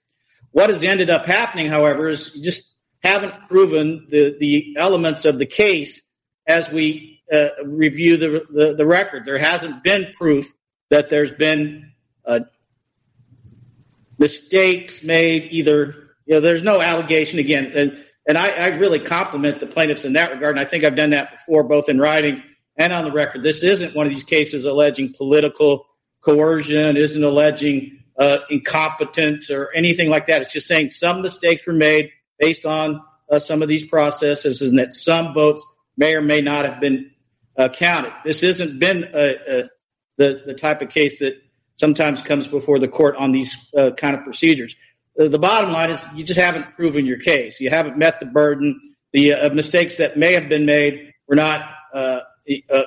What 0.52 0.70
has 0.70 0.83
ended 0.83 1.10
up 1.10 1.26
happening, 1.26 1.68
however, 1.68 2.09
is 2.09 2.34
you 2.34 2.42
just 2.42 2.62
haven't 3.05 3.49
proven 3.49 4.07
the, 4.09 4.36
the 4.41 4.75
elements 4.78 5.25
of 5.25 5.39
the 5.39 5.47
case 5.47 6.00
as 6.47 6.70
we 6.70 7.23
uh, 7.33 7.49
review 7.65 8.17
the, 8.17 8.47
the, 8.50 8.75
the 8.75 8.86
record. 8.86 9.25
There 9.25 9.39
hasn't 9.39 9.83
been 9.84 10.12
proof 10.15 10.52
that 10.91 11.10
there's 11.10 11.33
been 11.33 11.92
uh, 12.25 12.41
mistakes 14.20 15.02
made. 15.02 15.49
Either 15.50 16.10
you 16.26 16.34
know, 16.34 16.40
there's 16.40 16.62
no 16.62 16.81
allegation 16.81 17.40
again, 17.40 17.73
and 17.74 18.05
and 18.28 18.39
I, 18.39 18.50
I 18.50 18.66
really 18.76 19.00
compliment 19.00 19.58
the 19.58 19.66
plaintiffs 19.66 20.05
in 20.05 20.12
that 20.12 20.31
regard. 20.31 20.57
And 20.57 20.65
I 20.65 20.68
think 20.68 20.84
I've 20.84 20.94
done 20.94 21.10
that 21.10 21.32
before, 21.32 21.65
both 21.65 21.89
in 21.89 21.99
writing 21.99 22.44
and 22.76 22.92
on 22.92 23.05
the 23.05 23.10
record. 23.10 23.42
This 23.42 23.65
isn't 23.65 23.97
one 23.97 24.07
of 24.07 24.12
these 24.12 24.23
cases 24.23 24.65
alleging 24.66 25.15
political 25.15 25.86
coercion, 26.20 26.97
isn't 26.97 27.24
alleging 27.24 27.99
uh, 28.16 28.39
incompetence 28.50 29.50
or 29.50 29.73
anything 29.74 30.10
like 30.10 30.26
that. 30.26 30.42
It's 30.42 30.52
just 30.52 30.68
saying 30.68 30.90
some 30.90 31.23
mistakes 31.23 31.66
were 31.66 31.73
made 31.73 32.10
based 32.39 32.66
on 32.66 33.02
uh, 33.31 33.39
some 33.39 33.62
of 33.62 33.68
these 33.68 33.86
processes 33.86 34.62
and 34.62 34.78
that 34.78 34.92
some 34.94 35.34
votes 35.34 35.65
may 35.97 36.15
or 36.15 36.20
may 36.20 36.40
not 36.40 36.66
have 36.66 36.81
been 36.81 37.10
uh, 37.57 37.68
counted. 37.68 38.12
This 38.24 38.42
hasn't 38.42 38.78
been 38.78 39.08
a, 39.15 39.36
a, 39.49 39.68
the, 40.18 40.42
the 40.47 40.55
type 40.55 40.82
of 40.82 40.90
case 40.90 41.18
that 41.20 41.34
sometimes 41.81 42.20
comes 42.20 42.47
before 42.47 42.78
the 42.78 42.86
court 42.86 43.17
on 43.17 43.33
these 43.33 43.57
uh, 43.76 43.91
kind 43.92 44.15
of 44.15 44.23
procedures. 44.23 44.76
The, 45.17 45.39
bottom 45.39 45.73
line 45.73 45.91
is 45.91 46.00
you 46.15 46.23
just 46.23 46.39
haven't 46.39 46.73
proven 46.73 47.07
your 47.07 47.18
case. 47.18 47.59
You 47.59 47.70
haven't 47.70 47.97
met 47.97 48.20
the 48.20 48.26
burden. 48.26 48.78
The 49.12 49.33
uh, 49.33 49.55
mistakes 49.55 49.97
that 49.97 50.17
may 50.17 50.34
have 50.34 50.49
been 50.49 50.67
made 50.67 51.12
were 51.26 51.36
not 51.36 51.68
uh, 51.92 52.20
uh, 52.70 52.83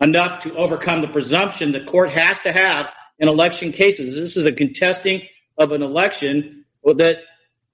enough 0.00 0.42
to 0.42 0.54
overcome 0.56 1.00
the 1.00 1.08
presumption 1.08 1.72
the 1.72 1.84
court 1.84 2.10
has 2.10 2.38
to 2.40 2.52
have 2.52 2.90
in 3.18 3.28
election 3.28 3.72
cases. 3.72 4.16
This 4.16 4.36
is 4.36 4.46
a 4.46 4.52
contesting 4.52 5.22
of 5.56 5.70
an 5.72 5.82
election 5.82 6.64
that 6.84 7.20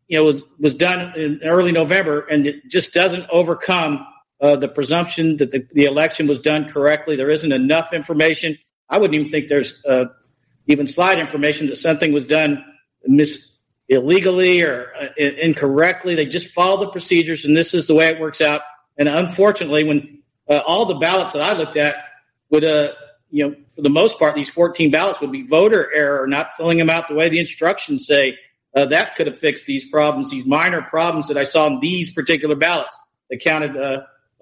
you 0.09 0.19
know 0.19 0.25
was, 0.25 0.43
was 0.59 0.75
done 0.75 1.19
in 1.19 1.41
early 1.43 1.73
November, 1.73 2.21
and 2.21 2.47
it 2.47 2.69
just 2.69 2.93
doesn't 2.93 3.27
overcome 3.31 4.07
uh, 4.41 4.57
the 4.57 4.69
presumption 4.69 5.39
that 5.39 5.51
the, 5.51 5.67
the, 5.73 5.85
election 5.85 6.27
was 6.27 6.39
done 6.39 6.69
correctly. 6.69 7.17
There 7.17 7.31
isn't 7.31 7.51
enough 7.51 7.93
information. 7.93 8.57
I 8.89 8.99
wouldn't 8.99 9.15
even 9.15 9.31
think 9.31 9.49
there's 9.49 9.83
uh, 9.85 10.07
even 10.67 10.87
slight 10.87 11.19
information 11.19 11.69
that 11.69 11.77
something 11.77 12.13
was 12.13 12.25
done 12.25 12.65
mis- 13.05 13.57
illegally 13.89 14.63
or 14.63 14.93
uh, 14.99 15.09
incorrectly. 15.17 16.15
They 16.15 16.27
just 16.27 16.49
follow 16.49 16.85
the 16.85 16.91
procedures, 16.91 17.45
and 17.45 17.57
this 17.57 17.75
is 17.75 17.87
the 17.87 17.95
way 17.95 18.09
it 18.09 18.21
works 18.21 18.41
out. 18.41 18.63
And 18.97 19.09
unfortunately, 19.09 19.85
when 19.85 20.23
uh, 20.49 20.63
all 20.67 20.87
the 20.87 20.95
ballots 20.95 21.35
that 21.35 21.43
I 21.43 21.57
looked 21.57 21.77
at 21.77 21.97
would, 22.51 22.65
uh, 22.65 22.93
you 23.31 23.49
know, 23.49 23.57
for 23.75 23.83
the 23.83 23.91
most 23.91 24.19
part, 24.19 24.35
these 24.35 24.49
14 24.49 24.91
ballots 24.91 25.21
would 25.21 25.33
be 25.33 25.47
voter 25.47 25.93
error, 25.95 26.27
not 26.27 26.55
filling 26.57 26.79
them 26.79 26.91
out 26.91 27.09
the 27.09 27.15
way 27.15 27.29
the 27.29 27.39
instructions 27.39 28.07
say. 28.07 28.39
Uh, 28.75 28.87
that 28.87 29.17
could 29.17 29.27
have 29.27 29.39
fixed 29.39 29.67
these 29.67 29.89
problems, 29.89 30.31
these 30.31 30.45
minor 30.45 30.83
problems 30.83 31.29
that 31.29 31.37
I 31.37 31.45
saw 31.45 31.67
in 31.67 31.81
these 31.81 32.11
particular 32.11 32.55
ballots 32.55 32.97
that 33.31 33.41
counted 33.41 33.77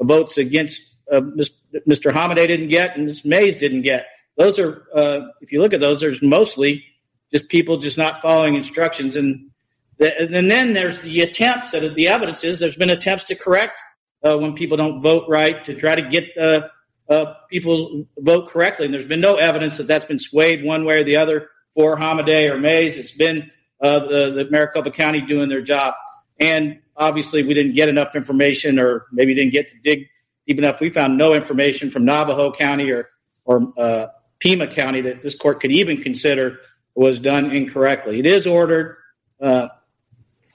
votes 0.00 0.36
against 0.36 0.82
uh, 1.10 1.20
Mr. 1.20 2.12
Hamadeh 2.12 2.46
didn't 2.46 2.68
get 2.68 2.96
and 2.96 3.06
Ms. 3.06 3.24
Mayes 3.24 3.56
didn't 3.56 3.82
get. 3.82 4.06
Those 4.36 4.58
are, 4.58 4.84
uh, 4.94 5.20
if 5.40 5.52
you 5.52 5.60
look 5.60 5.72
at 5.72 5.80
those, 5.80 6.00
there's 6.00 6.22
mostly 6.22 6.84
just 7.32 7.48
people 7.48 7.78
just 7.78 7.98
not 7.98 8.22
following 8.22 8.54
instructions. 8.54 9.16
And, 9.16 9.50
the, 9.98 10.34
and 10.36 10.50
then 10.50 10.74
there's 10.74 11.00
the 11.02 11.22
attempts 11.22 11.70
that 11.70 11.94
the 11.94 12.08
evidence 12.08 12.44
is 12.44 12.60
there's 12.60 12.76
been 12.76 12.90
attempts 12.90 13.24
to 13.24 13.34
correct 13.34 13.80
uh, 14.22 14.36
when 14.36 14.54
people 14.54 14.76
don't 14.76 15.00
vote 15.00 15.24
right 15.28 15.64
to 15.64 15.74
try 15.74 15.94
to 15.94 16.02
get 16.02 16.36
uh, 16.38 16.68
uh, 17.08 17.34
people 17.50 18.06
vote 18.18 18.48
correctly. 18.48 18.86
And 18.86 18.94
there's 18.94 19.06
been 19.06 19.20
no 19.20 19.36
evidence 19.36 19.76
that 19.76 19.86
that's 19.86 20.04
been 20.04 20.18
swayed 20.18 20.64
one 20.64 20.84
way 20.84 21.00
or 21.00 21.04
the 21.04 21.16
other 21.16 21.48
for 21.74 21.96
Hamadeh 21.96 22.50
or 22.50 22.58
Mayes. 22.58 22.98
It's 22.98 23.12
been 23.12 23.50
uh, 23.80 24.00
the, 24.00 24.30
the 24.32 24.48
Maricopa 24.50 24.90
County 24.90 25.20
doing 25.20 25.48
their 25.48 25.62
job. 25.62 25.94
And 26.40 26.80
obviously 26.96 27.42
we 27.42 27.54
didn't 27.54 27.74
get 27.74 27.88
enough 27.88 28.16
information 28.16 28.78
or 28.78 29.06
maybe 29.12 29.34
didn't 29.34 29.52
get 29.52 29.68
to 29.68 29.76
dig 29.82 30.08
deep 30.46 30.58
enough. 30.58 30.80
We 30.80 30.90
found 30.90 31.16
no 31.16 31.34
information 31.34 31.90
from 31.90 32.04
Navajo 32.04 32.52
County 32.52 32.90
or, 32.90 33.10
or 33.44 33.72
uh, 33.76 34.06
Pima 34.38 34.66
County 34.66 35.00
that 35.02 35.22
this 35.22 35.34
court 35.34 35.60
could 35.60 35.72
even 35.72 36.02
consider 36.02 36.58
was 36.94 37.18
done 37.18 37.50
incorrectly. 37.50 38.18
It 38.18 38.26
is 38.26 38.46
ordered 38.46 38.96
uh, 39.40 39.68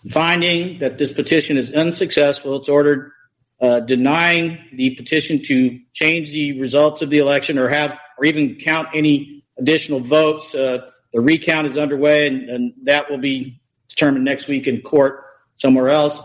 finding 0.10 0.80
that 0.80 0.98
this 0.98 1.12
petition 1.12 1.58
is 1.58 1.72
unsuccessful. 1.72 2.58
It's 2.58 2.70
ordered 2.70 3.12
uh, 3.60 3.80
denying 3.82 4.58
the 4.74 4.96
petition 4.96 5.44
to 5.44 5.80
change 5.94 6.32
the 6.32 6.60
results 6.60 7.02
of 7.02 7.12
the 7.12 7.20
election 7.20 7.60
or 7.60 7.68
have 7.68 7.98
or 8.18 8.26
even 8.26 8.56
count 8.56 8.90
any 8.94 9.44
additional 9.58 10.00
votes. 10.00 10.54
Uh, 10.56 10.90
the 11.14 11.22
recount 11.22 11.68
is 11.68 11.78
underway, 11.78 12.28
and, 12.28 12.50
and 12.50 12.74
that 12.84 13.10
will 13.10 13.20
be 13.20 13.62
determined 13.90 14.26
next 14.26 14.48
week 14.48 14.68
in 14.68 14.82
court 14.82 15.24
somewhere 15.56 15.90
else. 15.90 16.20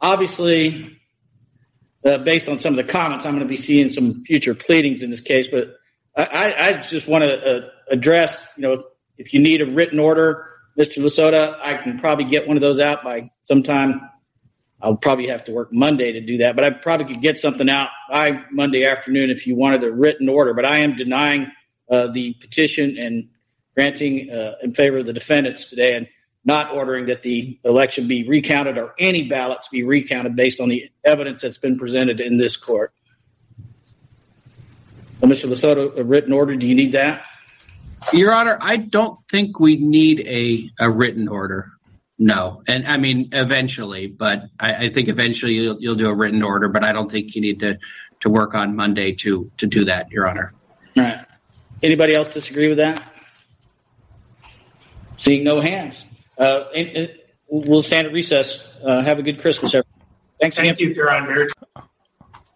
Obviously, 0.00 0.98
uh, 2.04 2.18
based 2.18 2.48
on 2.48 2.58
some 2.58 2.76
of 2.76 2.84
the 2.84 2.92
comments, 2.92 3.24
I'm 3.24 3.32
going 3.32 3.46
to 3.46 3.48
be 3.48 3.56
seeing 3.56 3.88
some 3.88 4.24
future 4.24 4.54
pleadings 4.54 5.02
in 5.02 5.10
this 5.10 5.20
case. 5.20 5.46
But 5.46 5.76
I, 6.16 6.54
I 6.58 6.72
just 6.82 7.08
want 7.08 7.24
to 7.24 7.66
uh, 7.66 7.70
address, 7.90 8.46
you 8.56 8.62
know, 8.62 8.84
if 9.16 9.32
you 9.32 9.40
need 9.40 9.62
a 9.62 9.66
written 9.66 9.98
order, 9.98 10.48
Mr. 10.78 11.02
Lasota, 11.02 11.58
I 11.62 11.76
can 11.76 11.98
probably 11.98 12.24
get 12.24 12.46
one 12.46 12.56
of 12.56 12.60
those 12.60 12.80
out 12.80 13.02
by 13.02 13.30
sometime. 13.42 14.00
I'll 14.80 14.96
probably 14.96 15.28
have 15.28 15.44
to 15.44 15.52
work 15.52 15.72
Monday 15.72 16.12
to 16.12 16.20
do 16.20 16.38
that, 16.38 16.56
but 16.56 16.64
I 16.64 16.70
probably 16.70 17.06
could 17.06 17.22
get 17.22 17.38
something 17.38 17.68
out 17.68 17.90
by 18.10 18.42
Monday 18.50 18.84
afternoon 18.84 19.30
if 19.30 19.46
you 19.46 19.54
wanted 19.54 19.84
a 19.84 19.92
written 19.92 20.28
order. 20.28 20.54
But 20.54 20.64
I 20.64 20.78
am 20.78 20.96
denying 20.96 21.50
uh, 21.88 22.08
the 22.08 22.34
petition 22.34 22.98
and 22.98 23.28
granting 23.74 24.30
uh, 24.30 24.56
in 24.62 24.74
favor 24.74 24.98
of 24.98 25.06
the 25.06 25.12
defendants 25.12 25.70
today. 25.70 25.94
And 25.94 26.08
not 26.44 26.72
ordering 26.72 27.06
that 27.06 27.22
the 27.22 27.58
election 27.64 28.08
be 28.08 28.26
recounted 28.26 28.78
or 28.78 28.94
any 28.98 29.28
ballots 29.28 29.68
be 29.68 29.82
recounted 29.82 30.34
based 30.34 30.60
on 30.60 30.68
the 30.68 30.90
evidence 31.04 31.42
that's 31.42 31.58
been 31.58 31.78
presented 31.78 32.20
in 32.20 32.36
this 32.36 32.56
court. 32.56 32.92
Well, 35.22 35.30
Mr. 35.30 35.48
Lasota, 35.48 35.96
a 35.96 36.02
written 36.02 36.32
order, 36.32 36.56
do 36.56 36.66
you 36.66 36.74
need 36.74 36.92
that? 36.92 37.24
Your 38.12 38.34
Honor, 38.34 38.58
I 38.60 38.76
don't 38.76 39.22
think 39.30 39.60
we 39.60 39.76
need 39.76 40.18
a, 40.20 40.68
a 40.80 40.90
written 40.90 41.28
order. 41.28 41.66
No. 42.18 42.64
And 42.66 42.88
I 42.88 42.96
mean, 42.96 43.28
eventually, 43.30 44.08
but 44.08 44.42
I, 44.58 44.86
I 44.86 44.90
think 44.90 45.08
eventually 45.08 45.54
you'll, 45.54 45.80
you'll, 45.80 45.94
do 45.94 46.08
a 46.08 46.14
written 46.14 46.42
order, 46.42 46.68
but 46.68 46.84
I 46.84 46.92
don't 46.92 47.08
think 47.08 47.36
you 47.36 47.40
need 47.40 47.60
to, 47.60 47.78
to 48.20 48.28
work 48.28 48.56
on 48.56 48.74
Monday 48.74 49.12
to, 49.12 49.48
to 49.58 49.66
do 49.68 49.84
that, 49.84 50.10
Your 50.10 50.28
Honor. 50.28 50.52
All 50.96 51.04
right. 51.04 51.24
Anybody 51.84 52.14
else 52.16 52.34
disagree 52.34 52.66
with 52.66 52.78
that? 52.78 53.00
Seeing 55.18 55.44
no 55.44 55.60
hands. 55.60 56.02
Uh, 56.36 56.64
and, 56.74 56.88
and 56.88 57.14
we'll 57.48 57.82
stand 57.82 58.08
at 58.08 58.12
recess. 58.12 58.60
Uh, 58.82 59.02
have 59.02 59.20
a 59.20 59.22
good 59.22 59.40
Christmas, 59.40 59.72
everyone. 59.72 60.08
Thanks 60.40 60.56
Thank 60.56 60.78
again. 60.78 60.88
you, 60.88 60.94
Your 60.96 61.12
Honor. 61.12 61.48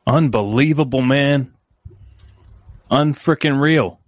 Unbelievable, 0.04 1.02
man. 1.02 1.52
Unfreaking 2.90 3.54
real. 3.54 4.00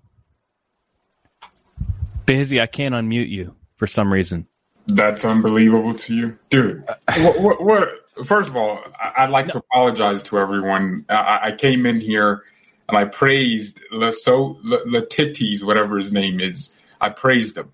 Busy, 2.26 2.60
I 2.60 2.66
can't 2.66 2.94
unmute 2.94 3.30
you 3.30 3.54
for 3.76 3.86
some 3.86 4.12
reason. 4.12 4.46
That's 4.86 5.24
unbelievable 5.24 5.94
to 5.94 6.14
you, 6.14 6.38
dude. 6.50 6.84
Uh, 6.88 6.94
what, 7.18 7.40
what, 7.40 7.62
what, 7.62 8.26
first 8.26 8.48
of 8.48 8.56
all, 8.56 8.80
I, 8.98 9.26
would 9.26 9.32
like 9.32 9.46
no. 9.46 9.52
to 9.52 9.58
apologize 9.58 10.22
to 10.24 10.38
everyone. 10.38 11.04
I, 11.08 11.40
I, 11.42 11.52
came 11.52 11.84
in 11.84 12.00
here 12.00 12.44
and 12.88 12.96
I 12.96 13.04
praised 13.04 13.80
Lasso 13.92 14.54
Latitis, 14.64 15.62
whatever 15.62 15.98
his 15.98 16.12
name 16.12 16.40
is. 16.40 16.74
I 17.00 17.10
praised 17.10 17.56
him. 17.56 17.70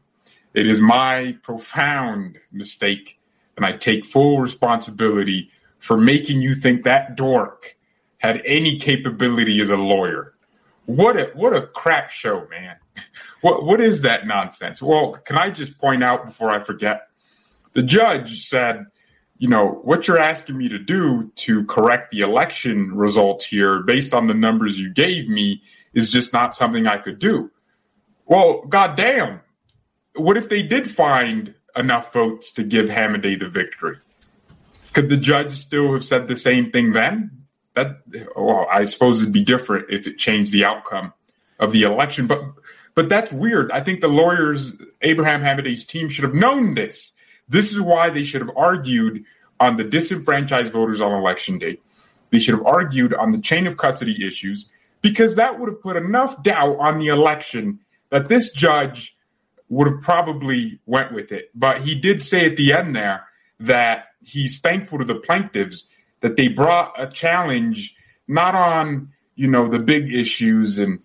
It 0.55 0.67
is 0.67 0.81
my 0.81 1.37
profound 1.43 2.39
mistake, 2.53 3.19
and 3.57 3.65
I 3.65 3.73
take 3.73 4.05
full 4.05 4.41
responsibility 4.41 5.51
for 5.79 5.97
making 5.97 6.41
you 6.41 6.55
think 6.55 6.85
that 6.85 7.17
dork 7.17 7.77
had 8.19 8.43
any 8.45 8.79
capability 8.79 9.61
as 9.61 9.71
a 9.71 9.77
lawyer. 9.77 10.34
What 10.87 11.17
a 11.17 11.31
what 11.35 11.55
a 11.55 11.67
crap 11.67 12.11
show, 12.11 12.47
man. 12.51 12.77
What 13.41 13.65
what 13.65 13.81
is 13.81 14.03
that 14.03 14.27
nonsense? 14.27 14.83
Well, 14.83 15.13
can 15.25 15.37
I 15.37 15.51
just 15.51 15.79
point 15.79 16.05
out 16.05 16.27
before 16.27 16.51
I 16.51 16.63
forget? 16.63 17.09
The 17.73 17.83
judge 17.83 18.47
said, 18.47 18.87
you 19.39 19.49
know, 19.49 19.81
what 19.83 20.07
you're 20.07 20.19
asking 20.19 20.57
me 20.57 20.69
to 20.69 20.79
do 20.79 21.31
to 21.37 21.65
correct 21.65 22.13
the 22.13 22.21
election 22.21 22.95
results 22.95 23.45
here 23.45 23.83
based 23.83 24.15
on 24.15 24.27
the 24.27 24.35
numbers 24.35 24.79
you 24.79 24.93
gave 24.93 25.29
me 25.29 25.63
is 25.93 26.09
just 26.09 26.33
not 26.33 26.55
something 26.55 26.87
I 26.87 26.99
could 26.99 27.19
do. 27.19 27.51
Well, 28.27 28.63
goddamn, 28.63 29.41
what 30.15 30.37
if 30.37 30.49
they 30.49 30.63
did 30.63 30.91
find 30.91 31.55
enough 31.77 32.13
votes 32.13 32.53
to 32.53 32.63
give 32.63 32.89
Hamadeh 32.89 33.39
the 33.39 33.49
victory? 33.49 33.99
Could 34.93 35.09
the 35.09 35.17
judge 35.17 35.53
still 35.53 35.93
have 35.93 36.05
said 36.05 36.29
the 36.29 36.37
same 36.37 36.71
thing 36.71 36.93
then? 36.93 37.44
That 37.75 38.01
well, 38.37 38.67
I 38.71 38.85
suppose 38.85 39.21
it'd 39.21 39.33
be 39.33 39.45
different 39.45 39.91
if 39.91 40.07
it 40.07 40.19
changed 40.19 40.53
the 40.53 40.65
outcome 40.65 41.13
of 41.59 41.73
the 41.73 41.83
election. 41.83 42.27
But 42.27 42.43
but 42.95 43.09
that's 43.09 43.33
weird. 43.33 43.73
I 43.73 43.81
think 43.81 44.01
the 44.01 44.09
lawyers, 44.09 44.75
Abraham 45.03 45.43
Hamadeh's 45.43 45.85
team, 45.85 46.09
should 46.09 46.25
have 46.25 46.35
known 46.35 46.75
this. 46.75 47.13
This 47.49 47.73
is 47.73 47.81
why 47.81 48.11
they 48.11 48.23
should 48.23 48.41
have 48.41 48.57
argued 48.57 49.25
on 49.59 49.77
the 49.77 49.85
disenfranchised 49.85 50.73
voters 50.73 51.01
on 51.01 51.13
election 51.13 51.59
day. 51.59 51.79
They 52.31 52.39
should 52.39 52.55
have 52.55 52.67
argued 52.67 53.15
on 53.15 53.33
the 53.33 53.41
chain 53.41 53.67
of 53.67 53.77
custody 53.77 54.27
issues. 54.27 54.69
because 55.05 55.37
that 55.37 55.61
would 55.61 55.69
have 55.69 55.83
put 55.83 55.97
enough 55.97 56.43
doubt 56.43 56.79
on 56.79 56.99
the 56.99 57.09
election 57.09 57.79
that 58.09 58.27
this 58.31 58.51
judge 58.55 59.15
would 59.69 59.87
have 59.87 60.01
probably 60.01 60.81
went 60.87 61.13
with 61.13 61.31
it. 61.31 61.51
But 61.55 61.83
he 61.83 61.95
did 61.95 62.23
say 62.23 62.47
at 62.47 62.57
the 62.57 62.73
end 62.73 62.97
there 62.97 63.25
that 63.61 64.07
he's 64.25 64.61
thankful 64.61 64.99
to 64.99 65.05
the 65.05 65.17
plaintiffs 65.17 65.85
that 66.25 66.37
they 66.37 66.49
brought 66.49 66.95
a 66.97 67.07
challenge 67.07 67.95
not 68.27 68.55
on 68.55 69.11
you 69.37 69.47
know 69.47 69.69
the 69.69 69.79
big 69.79 70.11
issues 70.11 70.79
and 70.79 71.01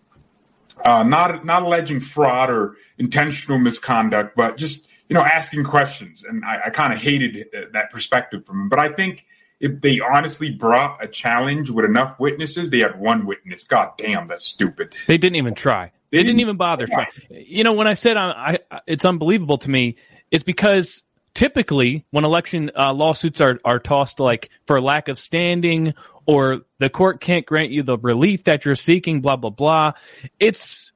uh, 0.85 1.03
not 1.03 1.43
not 1.45 1.63
alleging 1.63 1.99
fraud 1.99 2.49
or 2.49 2.77
intentional 2.97 3.59
misconduct, 3.59 4.33
but 4.37 4.55
just 4.55 4.87
you 5.09 5.13
know 5.13 5.21
asking 5.21 5.65
questions. 5.65 6.23
And 6.23 6.45
I, 6.45 6.61
I 6.67 6.69
kind 6.69 6.93
of 6.93 6.99
hated 6.99 7.49
that 7.73 7.91
perspective 7.91 8.45
from 8.45 8.61
him. 8.61 8.69
But 8.69 8.79
I 8.79 8.93
think 8.93 9.25
if 9.59 9.81
they 9.81 9.99
honestly 9.99 10.51
brought 10.51 11.03
a 11.03 11.07
challenge 11.09 11.69
with 11.69 11.83
enough 11.83 12.17
witnesses, 12.17 12.69
they 12.69 12.79
had 12.79 12.97
one 12.97 13.25
witness. 13.25 13.65
God 13.65 13.89
damn, 13.97 14.25
that's 14.25 14.45
stupid. 14.45 14.95
They 15.07 15.17
didn't 15.17 15.35
even 15.35 15.53
try. 15.53 15.91
They, 16.11 16.23
didn't, 16.23 16.39
even 16.39 16.55
bother 16.55 16.87
trying. 16.87 17.09
You 17.29 17.65
know, 17.65 17.73
when 17.73 17.87
I 17.87 17.93
said 17.93 18.15
I, 18.15 18.57
I, 18.71 18.79
it's 18.87 19.03
unbelievable 19.03 19.57
to 19.57 19.69
me, 19.69 19.97
it's 20.31 20.43
because 20.43 21.03
typically 21.39 22.05
when 22.11 22.25
election 22.25 22.69
uh, 22.77 22.93
lawsuits 22.93 23.39
are, 23.39 23.57
are 23.63 23.79
tossed 23.79 24.19
like 24.19 24.49
for 24.67 24.81
lack 24.81 25.07
of 25.07 25.17
standing 25.17 25.93
or 26.25 26.63
the 26.79 26.89
court 26.89 27.21
can't 27.21 27.45
grant 27.45 27.69
you 27.69 27.81
the 27.81 27.97
relief 27.97 28.43
that 28.43 28.65
you're 28.65 28.75
seeking, 28.75 29.21
blah, 29.21 29.37
blah, 29.37 29.49
blah, 29.49 29.93
it's 30.37 30.91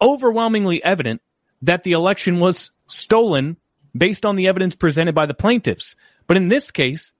overwhelmingly 0.00 0.82
evident 0.82 1.20
that 1.60 1.84
the 1.84 1.92
election 1.92 2.40
was 2.40 2.70
stolen 2.86 3.58
based 3.94 4.24
on 4.24 4.36
the 4.36 4.48
evidence 4.48 4.74
presented 4.74 5.14
by 5.14 5.26
the 5.26 5.34
plaintiffs. 5.34 5.96
But 6.26 6.38
in 6.38 6.48
this 6.48 6.70
case, 6.70 7.12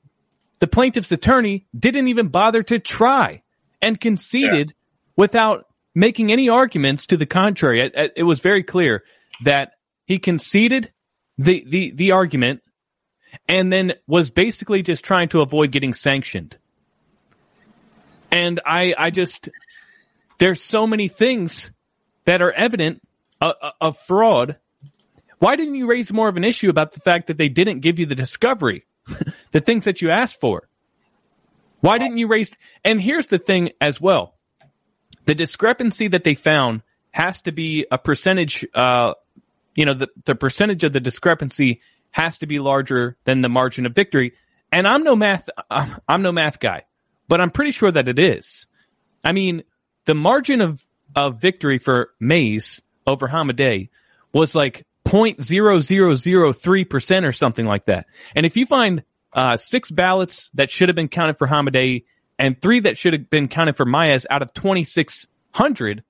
the 0.58 0.66
plaintiff's 0.66 1.12
attorney 1.12 1.66
didn't 1.78 2.08
even 2.08 2.28
bother 2.28 2.62
to 2.62 2.78
try 2.78 3.42
and 3.82 4.00
conceded 4.00 4.70
yeah. 4.70 4.74
without 5.16 5.66
making 5.94 6.32
any 6.32 6.48
arguments 6.48 7.08
to 7.08 7.18
the 7.18 7.26
contrary. 7.26 7.82
It, 7.82 8.14
it, 8.16 8.22
was 8.22 8.40
very 8.40 8.62
clear 8.62 9.04
that 9.42 9.72
he 10.06 10.18
conceded 10.18 10.90
the, 11.38 11.64
the, 11.66 11.90
the 11.90 12.12
argument 12.12 12.62
and 13.48 13.72
then 13.72 13.94
was 14.06 14.30
basically 14.30 14.82
just 14.82 15.04
trying 15.04 15.28
to 15.30 15.40
avoid 15.40 15.70
getting 15.70 15.92
sanctioned. 15.92 16.56
And 18.30 18.60
I, 18.64 18.94
I 18.96 19.10
just, 19.10 19.48
there's 20.38 20.62
so 20.62 20.86
many 20.86 21.08
things 21.08 21.70
that 22.24 22.42
are 22.42 22.52
evident 22.52 23.02
of, 23.40 23.54
of 23.80 23.98
fraud. 23.98 24.56
Why 25.38 25.56
didn't 25.56 25.74
you 25.74 25.86
raise 25.86 26.12
more 26.12 26.28
of 26.28 26.36
an 26.36 26.44
issue 26.44 26.70
about 26.70 26.92
the 26.92 27.00
fact 27.00 27.28
that 27.28 27.38
they 27.38 27.48
didn't 27.48 27.80
give 27.80 27.98
you 27.98 28.06
the 28.06 28.14
discovery, 28.14 28.86
the 29.52 29.60
things 29.60 29.84
that 29.84 30.02
you 30.02 30.10
asked 30.10 30.40
for? 30.40 30.68
Why 31.80 31.98
didn't 31.98 32.16
you 32.16 32.28
raise? 32.28 32.50
And 32.82 33.00
here's 33.00 33.26
the 33.26 33.38
thing 33.38 33.72
as 33.80 34.00
well 34.00 34.34
the 35.26 35.34
discrepancy 35.34 36.08
that 36.08 36.24
they 36.24 36.34
found 36.34 36.82
has 37.10 37.42
to 37.42 37.52
be 37.52 37.86
a 37.90 37.98
percentage. 37.98 38.66
Uh, 38.74 39.14
you 39.74 39.84
know, 39.84 39.94
the 39.94 40.08
the 40.24 40.34
percentage 40.34 40.84
of 40.84 40.92
the 40.92 41.00
discrepancy 41.00 41.80
has 42.10 42.38
to 42.38 42.46
be 42.46 42.60
larger 42.60 43.16
than 43.24 43.40
the 43.40 43.48
margin 43.48 43.86
of 43.86 43.94
victory. 43.94 44.34
And 44.70 44.86
I'm 44.86 45.04
no 45.04 45.16
math. 45.16 45.48
I'm 45.70 46.22
no 46.22 46.32
math 46.32 46.60
guy, 46.60 46.82
but 47.28 47.40
I'm 47.40 47.50
pretty 47.50 47.72
sure 47.72 47.90
that 47.90 48.08
it 48.08 48.18
is. 48.18 48.66
I 49.24 49.32
mean, 49.32 49.64
the 50.04 50.14
margin 50.14 50.60
of 50.60 50.82
of 51.14 51.40
victory 51.40 51.78
for 51.78 52.10
Mayes 52.20 52.82
over 53.06 53.28
Hamadeh 53.28 53.88
was 54.32 54.54
like 54.54 54.86
0.0003 55.06 56.90
percent 56.90 57.26
or 57.26 57.32
something 57.32 57.66
like 57.66 57.86
that. 57.86 58.06
And 58.34 58.46
if 58.46 58.56
you 58.56 58.66
find 58.66 59.04
uh, 59.32 59.56
six 59.56 59.90
ballots 59.90 60.50
that 60.54 60.70
should 60.70 60.88
have 60.88 60.96
been 60.96 61.08
counted 61.08 61.38
for 61.38 61.46
Hamadeh 61.46 62.04
and 62.38 62.60
three 62.60 62.80
that 62.80 62.98
should 62.98 63.12
have 63.12 63.30
been 63.30 63.48
counted 63.48 63.76
for 63.76 63.84
Mayes 63.84 64.26
out 64.30 64.42
of 64.42 64.52
2,600, 64.54 66.04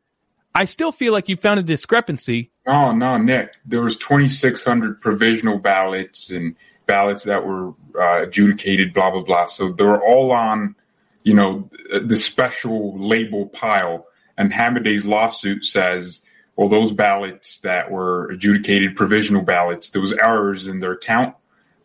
I 0.55 0.66
still 0.66 0.92
feel 0.92 1.12
like 1.12 1.28
you 1.28 1.36
found 1.36 1.58
a 1.58 1.62
discrepancy. 1.62 2.52
Oh, 2.66 2.92
no, 2.92 3.18
Nick. 3.18 3.57
There 3.66 3.83
was 3.83 3.97
2,600 3.97 5.00
provisional 5.00 5.58
ballots 5.58 6.31
and 6.31 6.55
ballots 6.86 7.24
that 7.24 7.44
were 7.44 7.70
uh, 7.99 8.23
adjudicated, 8.23 8.94
blah, 8.94 9.10
blah, 9.10 9.23
blah. 9.23 9.47
So 9.47 9.73
they 9.73 9.84
were 9.84 10.02
all 10.02 10.31
on, 10.31 10.76
you 11.24 11.34
know, 11.34 11.68
the 11.91 12.16
special 12.16 12.97
label 12.97 13.47
pile. 13.47 14.07
And 14.39 14.52
Hamadeh's 14.52 15.05
lawsuit 15.05 15.65
says, 15.65 16.20
well, 16.57 16.68
those 16.68 16.92
ballots 16.92 17.58
that 17.58 17.91
were 17.91 18.31
adjudicated 18.31 18.94
provisional 18.94 19.42
ballots, 19.42 19.91
there 19.91 20.02
was 20.02 20.12
errors 20.12 20.68
in 20.68 20.78
their 20.78 20.97
count. 20.97 21.34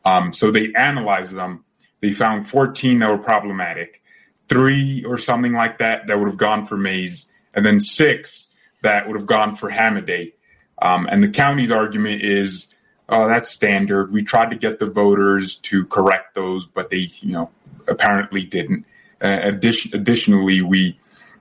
Um, 0.05 0.31
so 0.31 0.51
they 0.51 0.73
analyzed 0.73 1.33
them. 1.33 1.65
They 2.01 2.11
found 2.11 2.47
14 2.47 2.99
that 2.99 3.09
were 3.09 3.17
problematic 3.17 4.03
three 4.47 5.03
or 5.05 5.17
something 5.17 5.53
like 5.53 5.79
that 5.79 6.07
that 6.07 6.19
would 6.19 6.27
have 6.27 6.37
gone 6.37 6.65
for 6.65 6.75
Mayes, 6.75 7.27
and 7.53 7.65
then 7.65 7.79
six 7.79 8.48
that 8.81 9.07
would 9.07 9.15
have 9.15 9.27
gone 9.27 9.55
for 9.55 9.69
Hamadeh. 9.69 10.33
Um, 10.81 11.07
and 11.11 11.23
the 11.23 11.29
county's 11.29 11.71
argument 11.71 12.23
is, 12.23 12.67
oh, 13.09 13.27
that's 13.27 13.49
standard. 13.49 14.13
We 14.13 14.23
tried 14.23 14.51
to 14.51 14.55
get 14.55 14.79
the 14.79 14.85
voters 14.85 15.55
to 15.55 15.85
correct 15.85 16.35
those, 16.35 16.67
but 16.67 16.89
they, 16.89 17.09
you 17.19 17.33
know, 17.33 17.49
apparently 17.87 18.43
didn't. 18.43 18.85
Uh, 19.21 19.39
addition, 19.43 19.91
additionally, 19.93 20.61
we, 20.61 20.97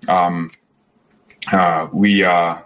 um, 0.08 0.50
uh, 1.52 1.88
we, 1.92 2.24
uh, 2.24 2.58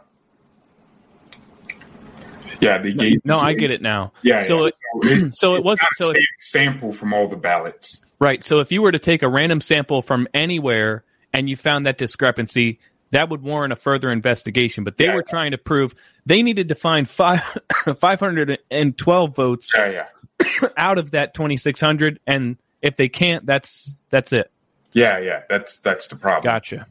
yeah, 2.60 2.78
they 2.78 2.92
gave. 2.92 3.24
No, 3.24 3.38
I 3.38 3.54
get 3.54 3.70
it 3.70 3.82
now. 3.82 4.12
Yeah. 4.22 4.42
So, 4.44 4.66
yeah. 4.66 4.72
it, 5.02 5.34
so 5.34 5.54
it 5.54 5.64
wasn't. 5.64 5.88
So 5.96 6.10
it, 6.10 6.22
sample 6.38 6.92
from 6.92 7.12
all 7.12 7.28
the 7.28 7.36
ballots. 7.36 8.00
Right. 8.20 8.42
So 8.42 8.60
if 8.60 8.70
you 8.70 8.82
were 8.82 8.92
to 8.92 9.00
take 9.00 9.22
a 9.24 9.28
random 9.28 9.60
sample 9.60 10.00
from 10.00 10.28
anywhere 10.32 11.04
and 11.34 11.50
you 11.50 11.56
found 11.56 11.86
that 11.86 11.98
discrepancy, 11.98 12.78
that 13.12 13.28
would 13.28 13.42
warrant 13.42 13.72
a 13.72 13.76
further 13.76 14.10
investigation. 14.10 14.84
But 14.84 14.96
they 14.96 15.06
yeah, 15.06 15.14
were 15.14 15.24
yeah. 15.26 15.30
trying 15.30 15.50
to 15.52 15.58
prove 15.58 15.94
they 16.26 16.42
needed 16.42 16.68
to 16.70 16.74
find 16.74 17.08
five, 17.08 17.42
512 17.98 19.36
votes 19.36 19.72
yeah, 19.76 20.06
out 20.76 20.98
of 20.98 21.12
that 21.12 21.34
2,600. 21.34 22.20
And 22.26 22.56
if 22.80 22.96
they 22.96 23.08
can't, 23.08 23.46
that's 23.46 23.94
that's 24.10 24.32
it. 24.32 24.50
Yeah, 24.92 25.18
yeah, 25.18 25.42
that's 25.48 25.76
that's 25.76 26.08
the 26.08 26.16
problem. 26.16 26.44
Gotcha, 26.44 26.86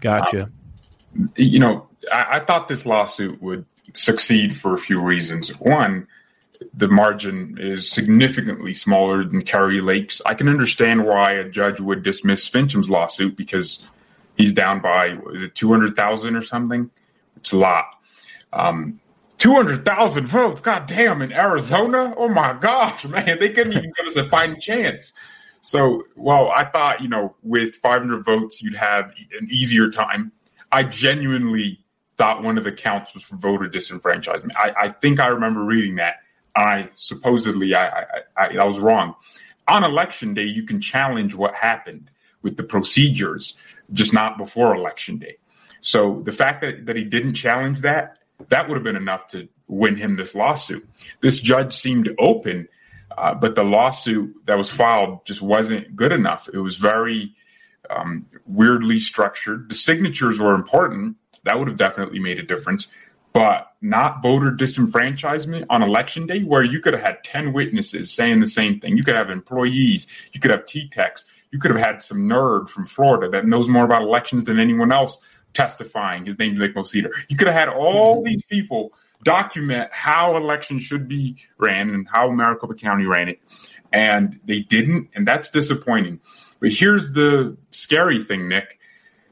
gotcha. 0.00 0.44
Um, 0.44 1.32
you 1.36 1.58
know, 1.58 1.88
I, 2.12 2.38
I 2.38 2.40
thought 2.40 2.68
this 2.68 2.84
lawsuit 2.84 3.40
would 3.40 3.66
succeed 3.94 4.56
for 4.56 4.74
a 4.74 4.78
few 4.78 5.00
reasons. 5.00 5.50
One, 5.60 6.08
the 6.74 6.88
margin 6.88 7.56
is 7.60 7.88
significantly 7.90 8.74
smaller 8.74 9.24
than 9.24 9.42
Kari 9.42 9.80
Lake's. 9.80 10.20
I 10.26 10.34
can 10.34 10.48
understand 10.48 11.06
why 11.06 11.32
a 11.32 11.48
judge 11.48 11.80
would 11.80 12.02
dismiss 12.02 12.48
Finchem's 12.48 12.90
lawsuit 12.90 13.36
because 13.36 13.86
he's 14.36 14.52
down 14.52 14.80
by 14.80 15.18
is 15.34 15.42
it 15.42 15.54
two 15.54 15.70
hundred 15.70 15.96
thousand 15.96 16.36
or 16.36 16.42
something? 16.42 16.90
It's 17.36 17.52
a 17.52 17.56
lot. 17.56 17.86
Um, 18.52 19.00
two 19.38 19.52
hundred 19.52 19.84
thousand 19.84 20.26
votes. 20.26 20.60
God 20.60 20.86
damn! 20.86 21.22
In 21.22 21.32
Arizona, 21.32 22.14
oh 22.16 22.28
my 22.28 22.52
gosh, 22.54 23.04
man, 23.08 23.38
they 23.38 23.50
couldn't 23.50 23.72
even 23.72 23.92
give 23.96 24.06
us 24.06 24.16
a 24.16 24.28
fighting 24.28 24.60
chance. 24.60 25.12
So, 25.60 26.04
well, 26.14 26.50
I 26.50 26.64
thought 26.64 27.00
you 27.00 27.08
know 27.08 27.34
with 27.42 27.74
five 27.76 28.00
hundred 28.00 28.24
votes 28.24 28.62
you'd 28.62 28.76
have 28.76 29.12
an 29.38 29.48
easier 29.50 29.90
time. 29.90 30.32
I 30.72 30.82
genuinely 30.82 31.80
thought 32.16 32.42
one 32.42 32.58
of 32.58 32.64
the 32.64 32.72
counts 32.72 33.14
was 33.14 33.22
for 33.22 33.36
voter 33.36 33.68
disenfranchisement. 33.68 34.52
I, 34.56 34.74
I 34.78 34.88
think 34.88 35.20
I 35.20 35.28
remember 35.28 35.62
reading 35.62 35.96
that 35.96 36.16
I 36.56 36.88
supposedly 36.94 37.74
I, 37.74 37.86
I, 37.86 38.04
I, 38.36 38.56
I 38.56 38.64
was 38.64 38.78
wrong. 38.78 39.14
On 39.68 39.84
election 39.84 40.32
day, 40.32 40.44
you 40.44 40.62
can 40.62 40.80
challenge 40.80 41.34
what 41.34 41.54
happened 41.54 42.10
with 42.42 42.56
the 42.56 42.62
procedures, 42.62 43.54
just 43.92 44.12
not 44.12 44.38
before 44.38 44.74
election 44.74 45.18
day. 45.18 45.36
So 45.80 46.22
the 46.24 46.32
fact 46.32 46.62
that, 46.62 46.86
that 46.86 46.96
he 46.96 47.04
didn't 47.04 47.34
challenge 47.34 47.80
that, 47.80 48.18
that 48.48 48.68
would 48.68 48.74
have 48.74 48.84
been 48.84 48.96
enough 48.96 49.28
to 49.28 49.48
win 49.68 49.96
him 49.96 50.16
this 50.16 50.34
lawsuit. 50.34 50.88
This 51.20 51.38
judge 51.38 51.74
seemed 51.74 52.14
open, 52.18 52.68
uh, 53.16 53.34
but 53.34 53.54
the 53.54 53.64
lawsuit 53.64 54.34
that 54.46 54.58
was 54.58 54.70
filed 54.70 55.24
just 55.24 55.42
wasn't 55.42 55.96
good 55.96 56.12
enough. 56.12 56.48
It 56.52 56.58
was 56.58 56.76
very 56.76 57.34
um, 57.88 58.26
weirdly 58.46 58.98
structured. 58.98 59.70
The 59.70 59.76
signatures 59.76 60.38
were 60.38 60.54
important. 60.54 61.16
That 61.44 61.58
would 61.58 61.68
have 61.68 61.76
definitely 61.76 62.18
made 62.18 62.38
a 62.38 62.42
difference 62.42 62.88
but 63.36 63.72
not 63.82 64.22
voter 64.22 64.50
disenfranchisement 64.50 65.66
on 65.68 65.82
election 65.82 66.26
day, 66.26 66.42
where 66.42 66.62
you 66.62 66.80
could 66.80 66.94
have 66.94 67.02
had 67.02 67.22
10 67.22 67.52
witnesses 67.52 68.10
saying 68.10 68.40
the 68.40 68.46
same 68.46 68.80
thing. 68.80 68.96
You 68.96 69.04
could 69.04 69.14
have 69.14 69.28
employees, 69.28 70.06
you 70.32 70.40
could 70.40 70.50
have 70.50 70.64
T 70.64 70.88
techs, 70.88 71.26
you 71.50 71.58
could 71.58 71.70
have 71.70 71.80
had 71.80 72.02
some 72.02 72.18
nerd 72.18 72.68
from 72.68 72.86
Florida 72.86 73.28
that 73.30 73.46
knows 73.46 73.68
more 73.68 73.84
about 73.84 74.02
elections 74.02 74.44
than 74.44 74.58
anyone 74.58 74.92
else 74.92 75.18
testifying. 75.52 76.26
His 76.26 76.38
name's 76.38 76.60
Nick 76.60 76.74
Mosita. 76.74 77.10
You 77.28 77.36
could 77.36 77.48
have 77.48 77.56
had 77.56 77.68
all 77.68 78.16
mm-hmm. 78.16 78.24
these 78.24 78.42
people 78.44 78.92
document 79.24 79.90
how 79.92 80.36
elections 80.36 80.82
should 80.82 81.08
be 81.08 81.36
ran 81.58 81.90
and 81.90 82.06
how 82.08 82.30
Maricopa 82.30 82.74
County 82.74 83.06
ran 83.06 83.28
it. 83.28 83.40
And 83.92 84.38
they 84.44 84.60
didn't, 84.60 85.08
and 85.14 85.26
that's 85.26 85.48
disappointing. 85.48 86.20
But 86.60 86.70
here's 86.70 87.12
the 87.12 87.56
scary 87.70 88.22
thing, 88.22 88.48
Nick. 88.48 88.78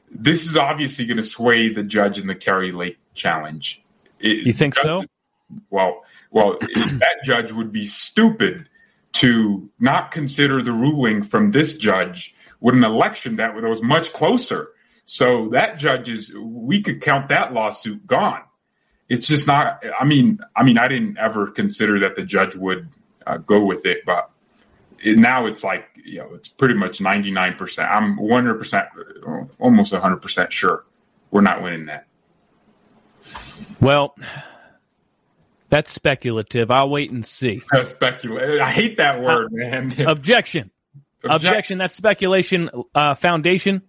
This 0.09 0.45
is 0.45 0.55
obviously 0.55 1.05
going 1.05 1.17
to 1.17 1.23
sway 1.23 1.69
the 1.69 1.83
judge 1.83 2.17
in 2.17 2.27
the 2.27 2.35
Kari 2.35 2.71
Lake 2.71 2.97
challenge 3.13 3.85
it, 4.19 4.45
you 4.45 4.53
think 4.53 4.75
so? 4.75 5.01
Well, 5.69 6.03
well, 6.31 6.57
that 6.75 7.17
judge 7.23 7.51
would 7.51 7.71
be 7.71 7.85
stupid 7.85 8.67
to 9.15 9.69
not 9.79 10.11
consider 10.11 10.61
the 10.61 10.73
ruling 10.73 11.23
from 11.23 11.51
this 11.51 11.77
judge 11.77 12.35
with 12.59 12.75
an 12.75 12.83
election 12.83 13.37
that 13.37 13.55
was 13.55 13.81
much 13.81 14.11
closer. 14.11 14.69
So 15.05 15.49
that 15.49 15.77
judge 15.77 16.09
is, 16.09 16.33
we 16.35 16.81
could 16.81 17.01
count 17.01 17.29
that 17.29 17.53
lawsuit 17.53 18.05
gone. 18.05 18.41
It's 19.07 19.27
just 19.27 19.45
not. 19.45 19.83
I 19.99 20.03
mean, 20.03 20.39
I 20.55 20.63
mean, 20.63 20.79
I 20.79 20.87
didn't 20.87 21.17
ever 21.19 21.51
consider 21.51 21.99
that 21.99 22.15
the 22.15 22.23
judge 22.23 22.55
would 22.55 22.89
uh, 23.27 23.37
go 23.37 23.63
with 23.63 23.85
it, 23.85 24.03
but 24.03 24.31
it, 24.99 25.17
now 25.17 25.45
it's 25.45 25.63
like 25.63 25.87
you 26.03 26.19
know, 26.19 26.33
it's 26.33 26.47
pretty 26.47 26.73
much 26.73 26.99
ninety 26.99 27.29
nine 27.29 27.53
percent. 27.53 27.87
I'm 27.91 28.17
one 28.17 28.43
hundred 28.43 28.57
percent, 28.57 28.87
almost 29.59 29.93
hundred 29.93 30.23
percent 30.23 30.51
sure 30.51 30.85
we're 31.29 31.41
not 31.41 31.61
winning 31.61 31.85
that. 31.85 32.07
Well, 33.79 34.15
that's 35.69 35.91
speculative. 35.91 36.71
I'll 36.71 36.89
wait 36.89 37.11
and 37.11 37.25
see. 37.25 37.61
That's 37.71 37.89
speculative. 37.89 38.61
I 38.61 38.71
hate 38.71 38.97
that 38.97 39.21
word, 39.21 39.51
man. 39.51 39.99
Objection. 40.07 40.71
Objection. 41.23 41.79
That's 41.79 41.95
speculation. 41.95 42.69
Uh, 42.93 43.15
foundation. 43.15 43.81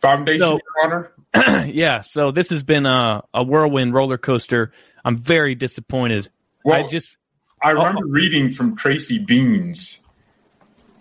Foundation, 0.00 0.40
So- 0.40 0.52
Your 0.82 0.84
Honor. 0.84 1.12
yeah. 1.66 2.00
So 2.00 2.30
this 2.30 2.50
has 2.50 2.62
been 2.62 2.86
a, 2.86 3.22
a 3.34 3.42
whirlwind 3.42 3.92
roller 3.92 4.18
coaster. 4.18 4.72
I'm 5.04 5.16
very 5.18 5.54
disappointed. 5.54 6.30
Well, 6.64 6.84
I 6.84 6.88
just 6.88 7.16
I 7.62 7.70
remember 7.70 8.06
reading 8.06 8.52
from 8.52 8.76
Tracy 8.76 9.18
Beanz 9.24 9.98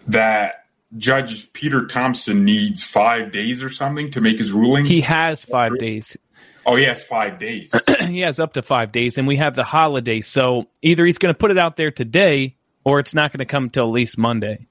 that 0.08 0.66
Judge 0.98 1.52
Peter 1.54 1.86
Thompson 1.88 2.46
needs 2.46 2.82
five 2.82 3.32
days 3.32 3.64
or 3.64 3.70
something 3.70 4.12
to 4.12 4.22
make 4.22 4.40
his 4.40 4.52
ruling. 4.52 4.86
he 4.86 5.02
has 5.02 5.44
five 5.44 5.78
days. 5.78 6.18
Oh, 6.66 6.76
he 6.76 6.86
has 6.86 7.04
five 7.04 7.38
days. 7.38 7.74
he 8.08 8.22
has 8.22 8.40
up 8.40 8.54
to 8.54 8.62
five 8.62 8.92
days, 8.92 9.18
and 9.18 9.28
we 9.28 9.38
have 9.38 9.56
the 9.56 9.64
holiday. 9.64 10.22
So 10.22 10.66
either 10.82 11.06
he's 11.06 11.18
going 11.18 11.34
to 11.34 11.38
put 11.38 11.52
it 11.52 11.58
out 11.58 11.78
there 11.78 11.92
today, 11.92 12.58
or 12.84 13.00
it's 13.00 13.14
not 13.14 13.32
going 13.32 13.40
to 13.40 13.46
come 13.46 13.70
till 13.70 13.86
at 13.86 13.92
least 13.92 14.18
Monday. 14.18 14.68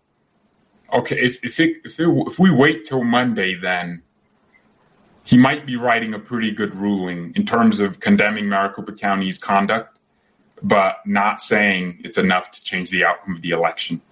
Okay, 0.92 1.18
if 1.18 1.44
if 1.44 1.60
it, 1.60 1.78
if, 1.84 2.00
it, 2.00 2.08
if 2.08 2.38
we 2.38 2.50
wait 2.50 2.84
till 2.84 3.04
Monday, 3.04 3.54
then 3.54 4.02
he 5.24 5.38
might 5.38 5.66
be 5.66 5.76
writing 5.76 6.14
a 6.14 6.18
pretty 6.18 6.50
good 6.50 6.74
ruling 6.74 7.32
in 7.34 7.46
terms 7.46 7.80
of 7.80 8.00
condemning 8.00 8.48
Maricopa 8.48 8.92
County's 8.92 9.38
conduct, 9.38 9.96
but 10.62 10.96
not 11.06 11.40
saying 11.40 12.00
it's 12.04 12.18
enough 12.18 12.50
to 12.52 12.62
change 12.62 12.90
the 12.90 13.04
outcome 13.04 13.34
of 13.36 13.42
the 13.42 13.50
election. 13.50 14.02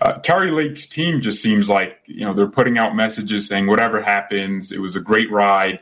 Uh, 0.00 0.18
Kari 0.20 0.50
Lake's 0.50 0.86
team 0.86 1.20
just 1.20 1.42
seems 1.42 1.68
like 1.68 1.98
you 2.06 2.24
know 2.24 2.32
they're 2.32 2.46
putting 2.46 2.78
out 2.78 2.94
messages 2.94 3.48
saying 3.48 3.66
whatever 3.66 4.02
happens, 4.02 4.72
it 4.72 4.80
was 4.80 4.96
a 4.96 5.00
great 5.00 5.30
ride. 5.30 5.80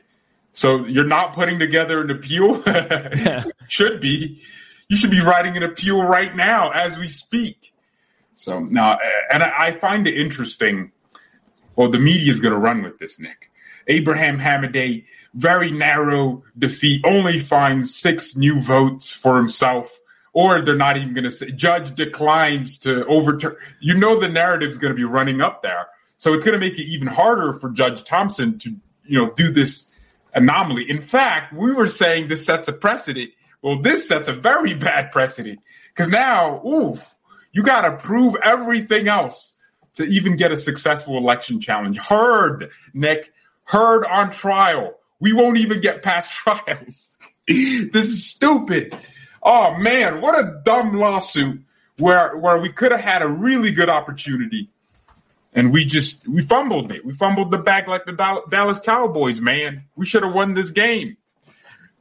So 0.53 0.85
you're 0.87 1.05
not 1.05 1.33
putting 1.33 1.59
together 1.59 2.01
an 2.01 2.11
appeal. 2.11 2.63
should 3.69 4.01
be. 4.01 4.43
You 4.89 4.97
should 4.97 5.11
be 5.11 5.21
writing 5.21 5.57
an 5.57 5.63
appeal 5.63 6.03
right 6.03 6.35
now 6.35 6.71
as 6.71 6.99
we 6.99 7.09
speak. 7.09 7.73
So 8.35 8.61
now, 8.61 8.99
and 9.33 9.43
I 9.43 9.53
I 9.59 9.73
find 9.73 10.07
it 10.07 10.17
interesting. 10.17 10.93
Well, 11.77 11.91
the 11.91 11.99
media 11.99 12.31
is 12.31 12.41
going 12.41 12.53
to 12.53 12.59
run 12.59 12.83
with 12.83 12.99
this, 12.99 13.19
Nick. 13.21 13.51
Abraham 13.87 14.39
Hamadeh, 14.39 15.05
very 15.35 15.71
narrow 15.71 16.43
defeat, 16.59 17.03
only 17.05 17.39
finds 17.39 17.95
six 17.95 18.37
new 18.37 18.61
votes 18.61 19.11
for 19.11 19.37
himself. 19.37 19.97
Or 20.33 20.61
they're 20.63 20.77
not 20.77 20.97
even 20.97 21.13
going 21.13 21.25
to 21.25 21.31
say 21.31 21.51
judge 21.51 21.95
declines 21.95 22.79
to 22.81 23.05
overturn. 23.07 23.57
You 23.81 23.95
know 23.95 24.19
the 24.19 24.29
narrative 24.29 24.71
is 24.71 24.79
going 24.79 24.93
to 24.93 24.97
be 24.97 25.05
running 25.05 25.41
up 25.41 25.63
there, 25.63 25.89
so 26.19 26.35
it's 26.35 26.45
going 26.45 26.59
to 26.59 26.65
make 26.65 26.79
it 26.79 26.85
even 26.85 27.09
harder 27.09 27.55
for 27.55 27.71
Judge 27.71 28.05
Thompson 28.05 28.59
to 28.61 28.71
you 29.05 29.21
know 29.21 29.33
do 29.33 29.51
this 29.51 29.90
anomaly. 30.35 30.89
In 30.89 31.01
fact, 31.01 31.53
we 31.53 31.73
were 31.73 31.87
saying 31.87 32.29
this 32.29 32.45
sets 32.45 32.69
a 32.69 32.73
precedent. 32.73 33.31
Well, 33.63 33.81
this 33.81 34.09
sets 34.09 34.29
a 34.29 34.33
very 34.33 34.75
bad 34.75 35.13
precedent 35.13 35.61
because 35.89 36.11
now, 36.11 36.65
oof, 36.67 37.15
you 37.53 37.63
got 37.63 37.83
to 37.83 37.97
prove 38.05 38.37
everything 38.43 39.09
else 39.09 39.55
to 39.95 40.05
even 40.05 40.37
get 40.37 40.53
a 40.53 40.57
successful 40.57 41.19
election 41.19 41.61
challenge. 41.61 41.99
Heard, 41.99 42.71
Nick, 42.95 43.33
heard 43.65 44.05
on 44.05 44.31
trial. 44.31 44.95
We 45.19 45.33
won't 45.33 45.59
even 45.59 45.81
get 45.81 46.03
past 46.03 46.33
trials. 46.35 47.17
this 47.47 48.09
is 48.09 48.25
stupid. 48.25 48.97
Oh 49.43 49.77
man, 49.77 50.21
what 50.21 50.39
a 50.39 50.61
dumb 50.65 50.95
lawsuit 50.95 51.63
where 51.99 52.37
where 52.37 52.59
we 52.59 52.71
could 52.71 52.93
have 52.93 53.01
had 53.01 53.23
a 53.23 53.29
really 53.29 53.73
good 53.73 53.89
opportunity 53.89 54.71
and 55.53 55.73
we 55.73 55.85
just 55.85 56.27
we 56.29 56.43
fumbled 56.43 56.93
it. 56.93 57.05
We 57.05 57.13
fumbled 57.13 57.51
the 57.51 57.59
bag 57.59 57.89
like 57.89 58.05
the 58.05 58.43
Dallas 58.51 58.81
Cowboys, 58.81 59.41
man. 59.41 59.85
We 59.97 60.07
should 60.07 60.23
have 60.23 60.33
won 60.33 60.55
this 60.55 60.71
game. 60.71 61.17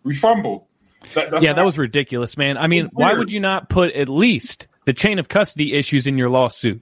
We 0.04 0.14
fumbled. 0.14 0.66
That- 1.14 1.42
yeah, 1.42 1.54
that 1.54 1.66
was 1.66 1.78
ridiculous, 1.78 2.38
man. 2.38 2.58
I 2.58 2.68
mean, 2.68 2.90
why 2.94 3.14
would 3.14 3.32
you 3.32 3.40
not 3.40 3.70
put 3.70 3.94
at 3.94 4.10
least 4.10 4.68
the 4.86 4.94
chain 4.94 5.20
of 5.20 5.30
custody 5.30 5.74
issues 5.74 6.08
in 6.08 6.18
your 6.18 6.30
lawsuit? 6.30 6.82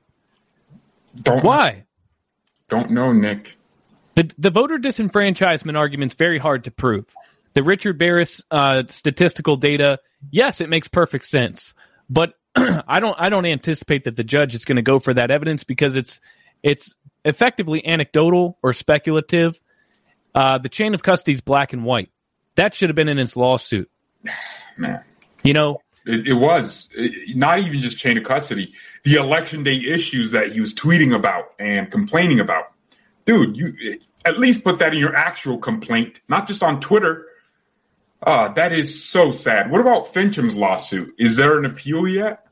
Don't 1.22 1.44
why? 1.44 1.86
Don't 2.68 2.92
know, 2.92 3.14
Nick. 3.14 3.58
The 4.16 4.30
the 4.38 4.50
voter 4.50 4.78
disenfranchisement 4.78 5.78
argument's 5.78 6.16
very 6.16 6.40
hard 6.40 6.66
to 6.66 6.72
prove. 6.72 7.06
The 7.54 7.64
Richard 7.64 7.98
Baris 7.98 8.42
uh, 8.52 8.84
statistical 8.88 9.56
data, 9.56 10.00
yes, 10.30 10.62
it 10.62 10.70
makes 10.70 10.88
perfect 10.88 11.26
sense, 11.26 11.74
but 12.10 12.34
I 12.56 13.00
don't 13.00 13.16
I 13.18 13.30
don't 13.30 13.46
anticipate 13.46 14.04
that 14.06 14.16
the 14.16 14.24
judge 14.24 14.56
is 14.56 14.66
going 14.66 14.76
to 14.78 14.82
go 14.82 15.00
for 15.00 15.14
that 15.14 15.32
evidence 15.32 15.64
because 15.64 15.96
it's 15.96 16.20
it's 16.64 16.94
effectively 17.26 17.86
anecdotal 17.86 18.58
or 18.64 18.74
speculative. 18.74 19.60
Uh, 20.36 20.58
the 20.58 20.70
chain 20.70 20.94
of 20.94 21.04
custody 21.04 21.34
is 21.34 21.42
black 21.42 21.74
and 21.74 21.84
white. 21.84 22.10
That 22.56 22.74
should 22.74 22.90
have 22.90 22.96
been 22.96 23.10
in 23.10 23.18
his 23.18 23.36
lawsuit. 23.36 23.90
Man. 24.78 25.04
You 25.44 25.54
know, 25.54 25.80
It, 26.06 26.28
it 26.28 26.34
was 26.34 26.90
It- 26.94 27.36
not 27.38 27.60
even 27.60 27.80
just 27.80 27.98
chain 28.00 28.18
of 28.18 28.24
custody. 28.24 28.74
The 29.04 29.16
election 29.16 29.64
day 29.64 29.76
issues 29.78 30.32
that 30.32 30.52
he 30.52 30.60
was 30.60 30.74
tweeting 30.74 31.14
about 31.16 31.54
and 31.60 31.90
complaining 31.92 32.40
about, 32.40 32.66
dude. 33.26 33.56
You 33.58 34.00
at 34.26 34.38
least 34.40 34.64
put 34.64 34.80
that 34.80 34.94
in 34.94 35.00
your 35.00 35.16
actual 35.16 35.58
complaint, 35.58 36.20
not 36.28 36.48
just 36.48 36.62
on 36.64 36.82
Twitter. 36.82 37.26
Uh, 38.22 38.50
that 38.54 38.74
is 38.74 39.04
so 39.06 39.32
sad. 39.32 39.72
What 39.72 39.80
about 39.80 40.12
Finchem's 40.14 40.56
lawsuit? 40.56 41.14
Is 41.20 41.36
there 41.36 41.58
an 41.58 41.66
appeal 41.66 42.08
yet? 42.08 42.44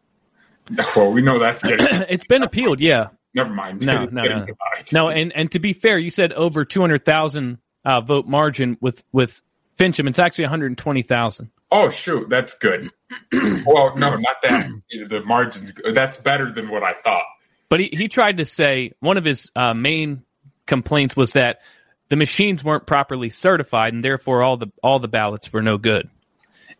Well, 0.95 1.11
we 1.11 1.21
know 1.21 1.37
that's 1.37 1.61
getting. 1.61 1.85
it's 2.09 2.23
been 2.25 2.41
appealed. 2.41 2.79
Yeah. 2.81 3.09
Never 3.35 3.53
mind. 3.53 3.81
No, 3.81 4.05
no, 4.11 4.23
no, 4.23 4.45
no. 4.91 5.09
And 5.09 5.31
and 5.33 5.51
to 5.51 5.59
be 5.59 5.73
fair, 5.73 5.97
you 5.97 6.09
said 6.09 6.33
over 6.33 6.65
two 6.65 6.81
hundred 6.81 7.05
thousand 7.05 7.59
uh, 7.83 8.01
vote 8.01 8.25
margin 8.25 8.77
with 8.81 9.03
with 9.11 9.41
Finchem. 9.77 10.07
It's 10.07 10.19
actually 10.19 10.45
one 10.45 10.51
hundred 10.51 10.77
twenty 10.77 11.03
thousand. 11.03 11.51
Oh 11.71 11.91
shoot, 11.91 12.29
that's 12.29 12.57
good. 12.57 12.89
well, 13.33 13.95
no, 13.95 14.15
not 14.15 14.37
that. 14.43 14.69
The 14.89 15.21
margins. 15.25 15.73
That's 15.93 16.17
better 16.17 16.51
than 16.51 16.69
what 16.69 16.83
I 16.83 16.93
thought. 16.93 17.25
But 17.67 17.79
he, 17.79 17.89
he 17.91 18.07
tried 18.07 18.37
to 18.37 18.45
say 18.45 18.93
one 18.99 19.17
of 19.17 19.25
his 19.25 19.51
uh, 19.55 19.73
main 19.73 20.23
complaints 20.65 21.15
was 21.15 21.33
that 21.33 21.61
the 22.09 22.15
machines 22.15 22.63
weren't 22.63 22.85
properly 22.85 23.29
certified, 23.29 23.93
and 23.93 24.03
therefore 24.03 24.41
all 24.41 24.57
the 24.57 24.71
all 24.81 24.99
the 24.99 25.07
ballots 25.07 25.51
were 25.51 25.61
no 25.61 25.77
good. 25.77 26.09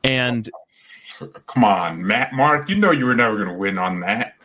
And 0.04 0.50
Come 1.48 1.64
on, 1.64 2.06
Matt, 2.06 2.34
Mark. 2.34 2.70
You 2.70 2.78
know 2.78 2.92
you 2.92 3.06
were 3.06 3.16
never 3.16 3.36
going 3.36 3.50
to 3.50 3.54
win 3.56 3.78
on 3.78 4.02
that. 4.02 4.36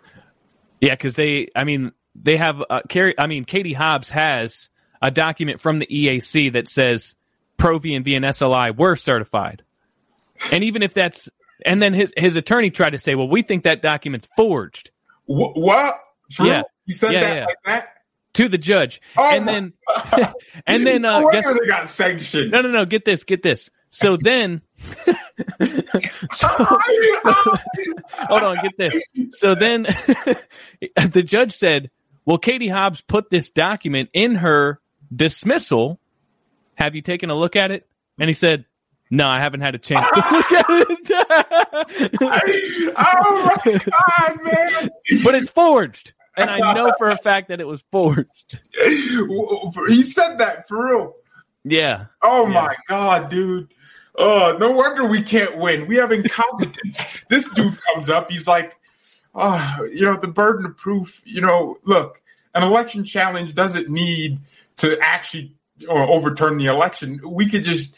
yeah, 0.81 0.95
because 0.95 1.15
they, 1.15 1.49
I 1.55 1.65
mean, 1.65 1.93
they 2.23 2.37
have 2.37 2.63
uh, 2.69 2.81
Kari. 2.89 3.15
I 3.19 3.27
mean, 3.27 3.45
Katie 3.45 3.73
Hobbs 3.73 4.11
has 4.11 4.69
a 5.03 5.11
document 5.11 5.61
from 5.61 5.79
the 5.79 5.87
EAC 5.87 6.53
that 6.53 6.69
says 6.69 7.15
Pro 7.57 7.79
V 7.79 7.95
and 7.95 8.05
V 8.05 8.15
and 8.15 8.25
SLI 8.25 8.77
were 8.77 8.97
certified, 8.97 9.63
and 10.53 10.65
even 10.65 10.83
if 10.83 10.95
that's, 10.95 11.29
and 11.65 11.81
then 11.81 11.93
his 11.95 12.13
his 12.17 12.37
attorney 12.37 12.71
tried 12.71 12.91
to 12.91 12.99
say, 12.99 13.15
well, 13.15 13.29
we 13.29 13.43
think 13.43 13.65
that 13.65 13.83
document's 13.83 14.29
forged. 14.37 14.91
Wh- 15.27 15.57
what? 15.57 16.01
For 16.33 16.47
Yeah. 16.47 16.63
He 16.87 16.93
said 16.93 17.13
Yeah, 17.13 17.21
that 17.21 17.35
yeah. 17.37 17.45
like 17.47 17.57
that. 17.67 17.89
to 18.35 18.49
the 18.49 18.59
judge, 18.59 19.01
Oh 19.17 19.29
and 19.31 19.45
my 19.47 19.53
then 19.53 19.73
and 20.67 20.87
then 20.87 21.05
uh, 21.05 21.21
No 21.21 21.31
guess 21.31 21.59
they 21.61 21.67
got 21.67 21.89
sanctioned. 21.89 22.51
No, 22.51 22.61
no, 22.61 22.69
no. 22.71 22.85
Get 22.85 23.05
this. 23.05 23.25
Get 23.25 23.43
this. 23.43 23.71
So 23.91 24.17
then, 24.21 24.63
so, 26.33 26.47
hold 26.49 28.43
on. 28.43 28.57
Get 28.63 28.77
this. 28.77 29.03
So 29.33 29.55
then, 29.55 29.83
the 29.83 31.23
judge 31.25 31.53
said, 31.57 31.91
"Well, 32.25 32.39
Katie 32.39 32.69
Hobbs 32.69 33.01
put 33.01 33.31
this 33.31 33.51
document 33.51 34.11
in 34.13 34.37
her 34.37 34.81
dismissal. 35.15 35.99
Have 36.75 36.95
you 36.95 37.03
taken 37.03 37.31
a 37.31 37.35
look 37.35 37.57
at 37.57 37.71
it?" 37.71 37.87
And 38.19 38.29
he 38.29 38.35
said, 38.35 38.65
"No, 39.11 39.27
I 39.27 39.41
haven't 39.41 39.61
had 39.61 39.75
a 39.75 39.79
chance 39.79 40.07
to 40.11 40.17
look 40.33 40.53
at 40.53 40.67
it." 40.69 42.15
oh 42.97 43.61
my 43.65 43.73
god, 43.73 44.39
man! 44.43 44.91
But 45.23 45.35
it's 45.35 45.51
forged, 45.51 46.15
and 46.37 46.49
I 46.51 46.75
know 46.75 46.93
for 46.99 47.11
a 47.11 47.19
fact 47.19 47.49
that 47.49 47.61
it 47.61 47.67
was 47.67 47.83
forged. 47.91 48.61
He 48.83 50.03
said 50.03 50.39
that 50.39 50.69
for 50.69 50.87
real. 50.87 51.15
Yeah. 51.65 52.07
Oh 52.23 52.47
my 52.47 52.75
god, 52.89 53.31
dude. 53.31 53.73
Oh, 54.17 54.57
no 54.59 54.73
wonder 54.73 55.07
we 55.07 55.23
can't 55.23 55.57
win. 55.59 55.87
We 55.87 55.97
have 55.97 56.13
incompetence. 56.13 57.01
this 57.29 57.49
dude 57.49 57.79
comes 57.81 58.09
up, 58.09 58.31
he's 58.31 58.47
like, 58.47 58.77
oh, 59.35 59.89
you 59.93 60.05
know, 60.05 60.17
the 60.17 60.29
burden 60.29 60.67
of 60.67 60.77
proof, 60.77 61.23
you 61.25 61.41
know, 61.41 61.79
look, 61.85 62.21
an 62.55 62.63
election 62.63 63.05
challenge 63.05 63.55
doesn't 63.55 63.89
need 63.89 64.41
to 64.79 64.99
actually 65.01 65.55
or 65.89 66.03
overturn 66.03 66.59
the 66.59 66.67
election. 66.67 67.21
We 67.25 67.49
could 67.49 67.65
just 67.65 67.95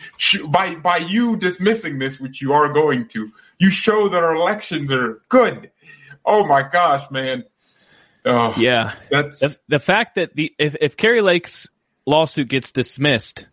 by 0.49 0.77
by 0.77 0.99
you 0.99 1.36
dismissing 1.36 1.99
this, 1.99 2.20
which 2.20 2.41
you 2.41 2.52
are 2.52 2.73
going 2.73 3.09
to, 3.09 3.33
you 3.59 3.70
show 3.70 4.09
that 4.09 4.23
our 4.23 4.35
elections 4.35 4.93
are 4.93 5.23
good. 5.28 5.70
Oh 6.25 6.47
my 6.47 6.62
gosh, 6.62 7.11
man. 7.11 7.44
Oh, 8.25 8.55
Yeah. 8.57 8.94
That's 9.11 9.41
the, 9.41 9.59
the 9.69 9.81
fact 9.81 10.15
that 10.15 10.35
the 10.35 10.55
if, 10.59 10.77
if 10.81 10.97
Kari 10.97 11.20
Lake's 11.20 11.69
lawsuit 12.07 12.49
gets 12.49 12.73
dismissed, 12.73 13.47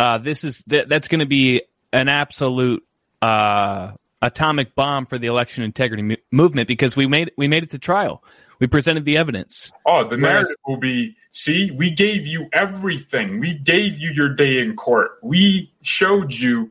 uh, 0.00 0.18
this 0.18 0.44
is 0.44 0.62
th- 0.68 0.88
that's 0.88 1.08
going 1.08 1.20
to 1.20 1.26
be 1.26 1.62
an 1.92 2.08
absolute 2.08 2.84
uh, 3.22 3.92
atomic 4.24 4.74
bomb 4.74 5.06
for 5.06 5.18
the 5.18 5.26
election 5.28 5.62
integrity 5.62 6.02
mo- 6.02 6.16
movement 6.32 6.66
because 6.68 6.96
we 6.96 7.06
made 7.06 7.30
we 7.36 7.46
made 7.48 7.62
it 7.62 7.70
to 7.70 7.78
trial. 7.78 8.22
We 8.60 8.66
presented 8.66 9.04
the 9.04 9.16
evidence. 9.16 9.72
Oh, 9.86 10.04
the 10.04 10.16
Whereas- 10.16 10.20
narrative 10.20 10.56
will 10.66 10.76
be 10.78 11.16
see, 11.30 11.70
we 11.72 11.90
gave 11.90 12.26
you 12.26 12.48
everything. 12.52 13.40
We 13.40 13.54
gave 13.54 13.98
you 13.98 14.10
your 14.12 14.28
day 14.30 14.58
in 14.60 14.76
court. 14.76 15.18
We 15.22 15.72
showed 15.82 16.32
you 16.32 16.70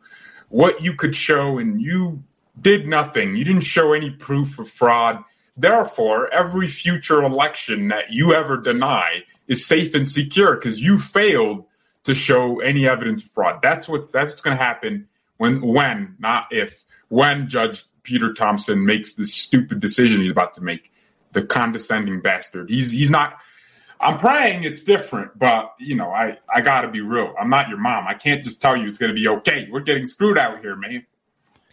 what 0.50 0.82
you 0.82 0.94
could 0.94 1.16
show, 1.16 1.58
and 1.58 1.82
you 1.82 2.24
did 2.60 2.88
nothing. 2.88 3.36
You 3.36 3.44
didn't 3.44 3.62
show 3.64 3.94
any 3.94 4.10
proof 4.12 4.60
of 4.60 4.70
fraud. 4.70 5.24
Therefore, 5.58 6.34
every 6.34 6.68
future 6.68 7.22
election 7.24 7.90
that 7.90 8.12
you 8.12 8.34
ever 8.34 8.58
deny 8.58 9.24
is 9.48 9.66
safe 9.66 9.94
and 9.94 10.10
secure 10.10 10.56
because 10.56 10.80
you 10.82 10.98
failed 11.00 11.66
to 12.06 12.16
show 12.16 12.60
any 12.60 12.88
evidence 12.88 13.24
of 13.24 13.32
fraud. 13.32 13.60
That's 13.62 13.88
what 13.88 14.12
that's 14.12 14.32
what's 14.32 14.42
going 14.42 14.58
to 14.58 14.64
happen 14.64 15.08
when 15.38 15.62
when 15.62 16.16
not 16.20 16.48
if 16.52 16.84
when 17.14 17.48
Judge 17.48 17.84
Peter 18.02 18.34
Thompson 18.34 18.86
makes 18.86 19.14
this 19.14 19.36
stupid 19.36 19.80
decision 19.80 20.22
he's 20.22 20.32
about 20.32 20.56
to 20.56 20.62
make. 20.62 20.92
The 21.34 21.44
condescending 21.44 22.22
bastard. 22.22 22.70
He's 22.70 22.92
he's 22.92 23.10
not. 23.10 23.38
I'm 24.00 24.20
praying 24.20 24.64
it's 24.64 24.84
different, 24.84 25.38
but 25.38 25.74
you 25.80 25.96
know 25.96 26.10
I 26.12 26.38
I 26.54 26.62
got 26.62 26.82
to 26.82 26.90
be 26.90 27.02
real. 27.02 27.34
I'm 27.40 27.50
not 27.50 27.70
your 27.70 27.78
mom. 27.78 28.08
I 28.08 28.14
can't 28.14 28.44
just 28.44 28.62
tell 28.62 28.76
you 28.76 28.88
it's 28.88 28.98
going 28.98 29.10
to 29.10 29.20
be 29.20 29.28
okay. 29.28 29.68
We're 29.72 29.80
getting 29.82 30.06
screwed 30.06 30.38
out 30.38 30.62
here, 30.62 30.76
man. 30.76 31.06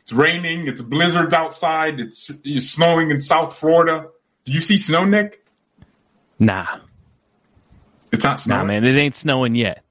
It's 0.03 0.13
raining. 0.13 0.67
It's 0.67 0.81
blizzards 0.81 1.35
outside. 1.35 2.01
It's, 2.01 2.31
it's 2.43 2.71
snowing 2.71 3.11
in 3.11 3.21
South 3.21 3.57
Florida. 3.57 4.09
Did 4.45 4.55
you 4.55 4.61
see 4.63 4.79
snow, 4.79 5.05
Nick? 5.05 5.45
Nah, 6.39 6.79
it's 8.13 8.25
not 8.25 8.41
snowing. 8.41 8.67
Nah, 8.67 8.73
man, 8.73 8.85
it 8.85 8.99
ain't 8.99 9.15
snowing 9.15 9.55
yet. 9.55 9.85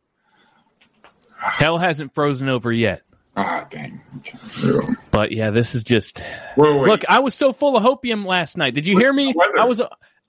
Hell 1.38 1.78
hasn't 1.78 2.16
frozen 2.16 2.50
over 2.50 2.72
yet. 2.72 3.03
Ah, 3.35 3.66
dang. 3.69 4.01
But 5.11 5.32
yeah, 5.32 5.49
this 5.51 5.75
is 5.75 5.83
just. 5.83 6.24
Wait, 6.58 6.80
wait. 6.80 6.88
Look, 6.90 7.06
I 7.08 7.19
was 7.19 7.33
so 7.35 7.53
full 7.53 7.77
of 7.77 7.83
hopium 7.83 8.25
last 8.25 8.58
night. 8.58 8.74
Did 8.74 8.85
you 8.85 8.98
hear 8.98 9.14
me? 9.14 9.33
I 9.58 9.66
was. 9.66 9.82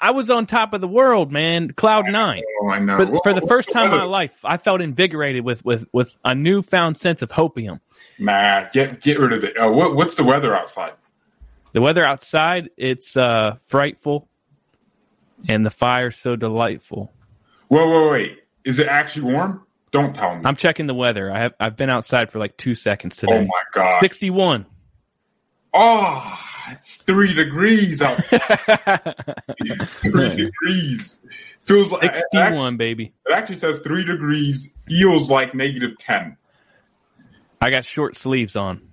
I 0.03 0.13
was 0.13 0.31
on 0.31 0.47
top 0.47 0.73
of 0.73 0.81
the 0.81 0.89
world, 0.89 1.31
man. 1.31 1.71
Cloud 1.73 2.07
nine. 2.07 2.43
Oh, 2.63 2.71
I 2.71 2.79
know. 2.79 2.97
For, 2.97 3.07
for 3.23 3.35
the 3.35 3.43
Whoa, 3.43 3.49
first 3.49 3.71
time 3.71 3.93
in 3.93 3.99
my 3.99 4.05
life, 4.05 4.33
I 4.43 4.57
felt 4.57 4.81
invigorated 4.81 5.45
with 5.45 5.63
with 5.65 5.87
with 5.93 6.17
a 6.25 6.35
newfound 6.35 6.97
sense 6.97 7.21
of 7.21 7.31
hopium. 7.31 7.81
Nah, 8.19 8.69
get 8.71 9.03
get 9.03 9.19
rid 9.19 9.33
of 9.33 9.45
it. 9.45 9.59
Uh, 9.59 9.71
what 9.71 9.95
what's 9.95 10.15
the 10.15 10.25
weather 10.25 10.57
outside? 10.57 10.93
The 11.73 11.83
weather 11.83 12.05
outside, 12.05 12.71
it's 12.77 13.17
uh 13.17 13.57
frightful, 13.65 14.27
and 15.49 15.67
the 15.67 15.71
fire's 15.71 16.17
so 16.17 16.35
delightful. 16.35 17.13
Whoa, 17.69 17.89
whoa, 17.89 18.11
wait. 18.11 18.39
Is 18.65 18.79
it 18.79 18.89
actually 18.89 19.33
warm? 19.33 19.67
Don't 19.91 20.15
tell 20.15 20.35
me. 20.37 20.43
I'm 20.45 20.57
checking 20.57 20.87
the 20.87 20.95
weather. 20.95 21.31
I 21.31 21.41
have 21.41 21.55
I've 21.59 21.77
been 21.77 21.91
outside 21.91 22.31
for 22.31 22.39
like 22.39 22.57
two 22.57 22.75
seconds 22.75 23.17
today. 23.17 23.39
Oh 23.39 23.43
my 23.43 23.63
god. 23.73 24.01
Sixty 24.01 24.31
one. 24.31 24.67
Oh, 25.73 26.01
ah, 26.03 26.73
it's 26.73 26.97
three 26.97 27.33
degrees 27.33 28.03
out. 28.03 28.25
three 30.03 30.29
degrees. 30.31 31.21
Feels 31.65 31.93
like 31.93 32.15
Sixty 32.15 32.55
one, 32.57 32.77
baby. 32.77 33.13
It 33.27 33.33
actually 33.33 33.59
says 33.59 33.79
three 33.81 34.05
degrees. 34.05 34.73
Feels 34.87 35.31
like 35.31 35.55
negative 35.55 35.99
ten. 35.99 36.37
I 37.61 37.71
got 37.71 37.85
short 37.85 38.17
sleeves 38.17 38.57
on. 38.57 38.89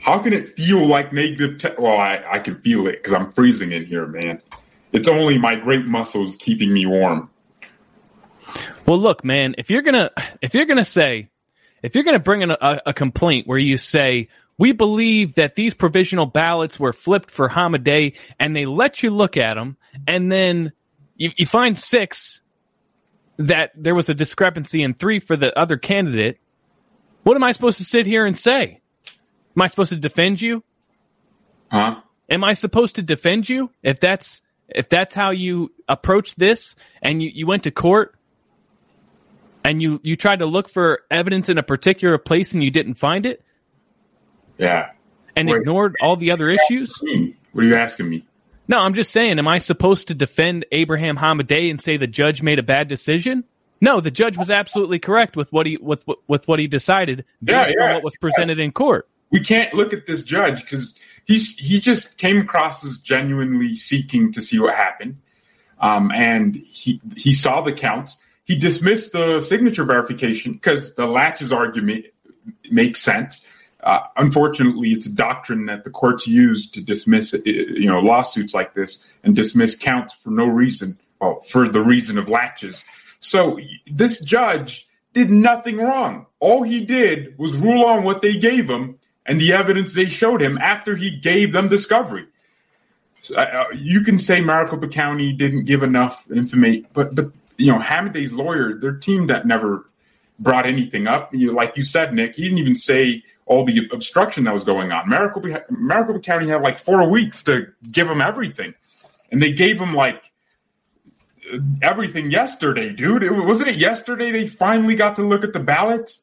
How 0.00 0.18
can 0.18 0.32
it 0.32 0.56
feel 0.56 0.86
like 0.86 1.12
negative 1.12 1.58
ten? 1.58 1.74
Well, 1.78 1.98
I, 1.98 2.22
I 2.30 2.38
can 2.38 2.60
feel 2.60 2.86
it 2.86 3.02
because 3.02 3.12
I'm 3.12 3.30
freezing 3.32 3.72
in 3.72 3.84
here, 3.84 4.06
man. 4.06 4.40
It's 4.92 5.08
only 5.08 5.36
my 5.36 5.56
great 5.56 5.84
muscles 5.86 6.36
keeping 6.36 6.72
me 6.72 6.86
warm. 6.86 7.30
Well, 8.86 8.98
look, 8.98 9.24
man, 9.24 9.54
if 9.58 9.70
you're 9.70 9.82
gonna 9.82 10.10
if 10.42 10.54
you're 10.54 10.66
gonna 10.66 10.84
say 10.84 11.28
if 11.82 11.94
you're 11.94 12.04
gonna 12.04 12.18
bring 12.18 12.42
in 12.42 12.50
a, 12.50 12.80
a 12.86 12.92
complaint 12.92 13.46
where 13.46 13.58
you 13.58 13.76
say 13.76 14.28
we 14.58 14.72
believe 14.72 15.34
that 15.34 15.54
these 15.54 15.74
provisional 15.74 16.26
ballots 16.26 16.80
were 16.80 16.92
flipped 16.92 17.30
for 17.30 17.48
Hamadeh 17.48 18.16
and 18.40 18.56
they 18.56 18.66
let 18.66 19.02
you 19.02 19.10
look 19.10 19.36
at 19.36 19.54
them 19.54 19.76
and 20.06 20.30
then 20.30 20.72
you, 21.16 21.30
you 21.36 21.46
find 21.46 21.78
six 21.78 22.40
that 23.38 23.70
there 23.76 23.94
was 23.94 24.08
a 24.08 24.14
discrepancy 24.14 24.82
in 24.82 24.94
three 24.94 25.20
for 25.20 25.36
the 25.36 25.56
other 25.56 25.76
candidate, 25.76 26.38
what 27.22 27.36
am 27.36 27.44
I 27.44 27.52
supposed 27.52 27.78
to 27.78 27.84
sit 27.84 28.04
here 28.04 28.26
and 28.26 28.36
say? 28.36 28.80
Am 29.56 29.62
I 29.62 29.68
supposed 29.68 29.90
to 29.90 29.96
defend 29.96 30.42
you? 30.42 30.64
Huh? 31.70 32.00
Am 32.28 32.42
I 32.42 32.54
supposed 32.54 32.96
to 32.96 33.02
defend 33.02 33.48
you 33.48 33.70
if 33.82 34.00
that's 34.00 34.42
if 34.68 34.88
that's 34.88 35.14
how 35.14 35.30
you 35.30 35.72
approach 35.88 36.34
this 36.34 36.76
and 37.00 37.22
you, 37.22 37.30
you 37.32 37.46
went 37.46 37.62
to 37.62 37.70
court 37.70 38.17
and 39.68 39.82
you 39.82 40.00
you 40.02 40.16
tried 40.16 40.38
to 40.38 40.46
look 40.46 40.68
for 40.70 41.00
evidence 41.10 41.48
in 41.48 41.58
a 41.58 41.62
particular 41.62 42.16
place 42.16 42.52
and 42.52 42.64
you 42.64 42.70
didn't 42.70 42.94
find 42.94 43.26
it 43.26 43.44
Yeah. 44.56 44.90
and 45.36 45.48
Wait. 45.48 45.60
ignored 45.60 45.94
all 46.02 46.16
the 46.16 46.30
other 46.30 46.48
issues? 46.48 46.90
What 47.52 47.64
are 47.64 47.66
you 47.66 47.76
asking 47.76 48.08
me? 48.08 48.26
No, 48.66 48.78
I'm 48.80 48.94
just 48.94 49.12
saying, 49.12 49.38
am 49.38 49.48
I 49.48 49.58
supposed 49.58 50.08
to 50.08 50.14
defend 50.14 50.66
Abraham 50.72 51.16
Hamadeh 51.16 51.70
and 51.70 51.80
say 51.80 51.96
the 51.96 52.06
judge 52.06 52.42
made 52.42 52.58
a 52.58 52.62
bad 52.62 52.88
decision? 52.88 53.44
No, 53.80 54.00
the 54.00 54.10
judge 54.10 54.36
was 54.36 54.50
absolutely 54.50 54.98
correct 54.98 55.36
with 55.36 55.52
what 55.52 55.66
he 55.66 55.76
with 55.76 56.02
with 56.26 56.48
what 56.48 56.58
he 56.58 56.66
decided 56.66 57.24
Yeah, 57.42 57.64
based 57.64 57.76
yeah, 57.78 57.88
on 57.88 57.94
what 57.94 58.04
was 58.04 58.16
presented 58.16 58.58
in 58.58 58.72
court. 58.72 59.08
we 59.30 59.40
can't 59.40 59.72
look 59.74 59.92
at 59.92 60.06
this 60.06 60.22
judge 60.22 60.62
because 60.62 60.94
he's 61.26 61.54
he 61.56 61.78
just 61.78 62.16
came 62.16 62.38
across 62.40 62.84
as 62.84 62.96
genuinely 62.98 63.76
seeking 63.76 64.32
to 64.32 64.40
see 64.40 64.58
what 64.58 64.74
happened, 64.74 65.18
um, 65.78 66.10
and 66.12 66.56
he 66.56 67.00
he 67.16 67.32
saw 67.32 67.60
the 67.60 67.72
counts. 67.72 68.16
He 68.48 68.56
dismissed 68.56 69.12
the 69.12 69.40
signature 69.40 69.84
verification 69.84 70.54
because 70.54 70.94
the 70.94 71.06
laches 71.06 71.52
argument 71.52 72.06
makes 72.70 73.02
sense. 73.02 73.44
Uh, 73.82 74.00
unfortunately, 74.16 74.92
it's 74.92 75.04
a 75.04 75.12
doctrine 75.12 75.66
that 75.66 75.84
the 75.84 75.90
courts 75.90 76.26
use 76.26 76.68
to 76.70 76.80
dismiss 76.80 77.34
uh, 77.34 77.38
you 77.44 77.86
know 77.86 78.00
lawsuits 78.00 78.54
like 78.54 78.72
this 78.72 79.00
and 79.22 79.36
dismiss 79.36 79.76
counts 79.76 80.14
for 80.14 80.30
no 80.30 80.46
reason, 80.46 80.98
well, 81.20 81.42
for 81.42 81.68
the 81.68 81.82
reason 81.82 82.16
of 82.16 82.30
laches. 82.30 82.84
So 83.20 83.60
this 83.86 84.18
judge 84.20 84.88
did 85.12 85.30
nothing 85.30 85.76
wrong. 85.76 86.24
All 86.40 86.62
he 86.62 86.80
did 86.80 87.36
was 87.38 87.54
rule 87.54 87.84
on 87.84 88.02
what 88.02 88.22
they 88.22 88.38
gave 88.38 88.68
him 88.68 88.98
and 89.26 89.38
the 89.38 89.52
evidence 89.52 89.92
they 89.92 90.06
showed 90.06 90.40
him 90.40 90.56
after 90.56 90.96
he 90.96 91.10
gave 91.10 91.52
them 91.52 91.68
discovery. 91.68 92.24
So, 93.20 93.34
uh, 93.34 93.66
you 93.74 94.00
can 94.04 94.18
say 94.18 94.40
Maricopa 94.40 94.88
County 94.88 95.34
didn't 95.34 95.66
give 95.66 95.82
enough 95.82 96.26
information, 96.30 96.86
but 96.94 97.14
but 97.14 97.30
you 97.58 97.72
know 97.72 97.78
Hamadeh's 97.78 98.32
lawyer, 98.32 98.78
their 98.78 98.94
team 98.94 99.26
that 99.26 99.46
never 99.46 99.90
brought 100.38 100.66
anything 100.66 101.06
up. 101.06 101.34
You, 101.34 101.52
like 101.52 101.76
you 101.76 101.82
said, 101.82 102.14
Nick, 102.14 102.36
he 102.36 102.44
didn't 102.44 102.58
even 102.58 102.76
say 102.76 103.22
all 103.44 103.64
the 103.64 103.88
obstruction 103.92 104.44
that 104.44 104.54
was 104.54 104.64
going 104.64 104.92
on. 104.92 105.08
Maricopa, 105.08 105.64
Maricopa 105.68 106.20
County 106.20 106.48
had 106.48 106.62
like 106.62 106.78
four 106.78 107.08
weeks 107.10 107.42
to 107.44 107.66
give 107.90 108.08
him 108.08 108.20
everything, 108.20 108.74
and 109.30 109.42
they 109.42 109.52
gave 109.52 109.80
him 109.80 109.94
like 109.94 110.30
everything 111.82 112.30
yesterday, 112.30 112.90
dude. 112.90 113.22
It, 113.22 113.32
wasn't 113.32 113.70
it 113.70 113.76
yesterday 113.76 114.30
they 114.30 114.48
finally 114.48 114.94
got 114.94 115.16
to 115.16 115.22
look 115.22 115.44
at 115.44 115.52
the 115.52 115.60
ballots? 115.60 116.22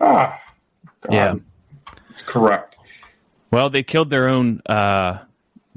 Ah, 0.00 0.40
God. 1.00 1.12
Yeah. 1.12 1.34
it's 2.10 2.22
correct. 2.22 2.76
Well, 3.50 3.68
they 3.68 3.82
killed 3.82 4.10
their 4.10 4.28
own 4.28 4.62
uh 4.66 5.18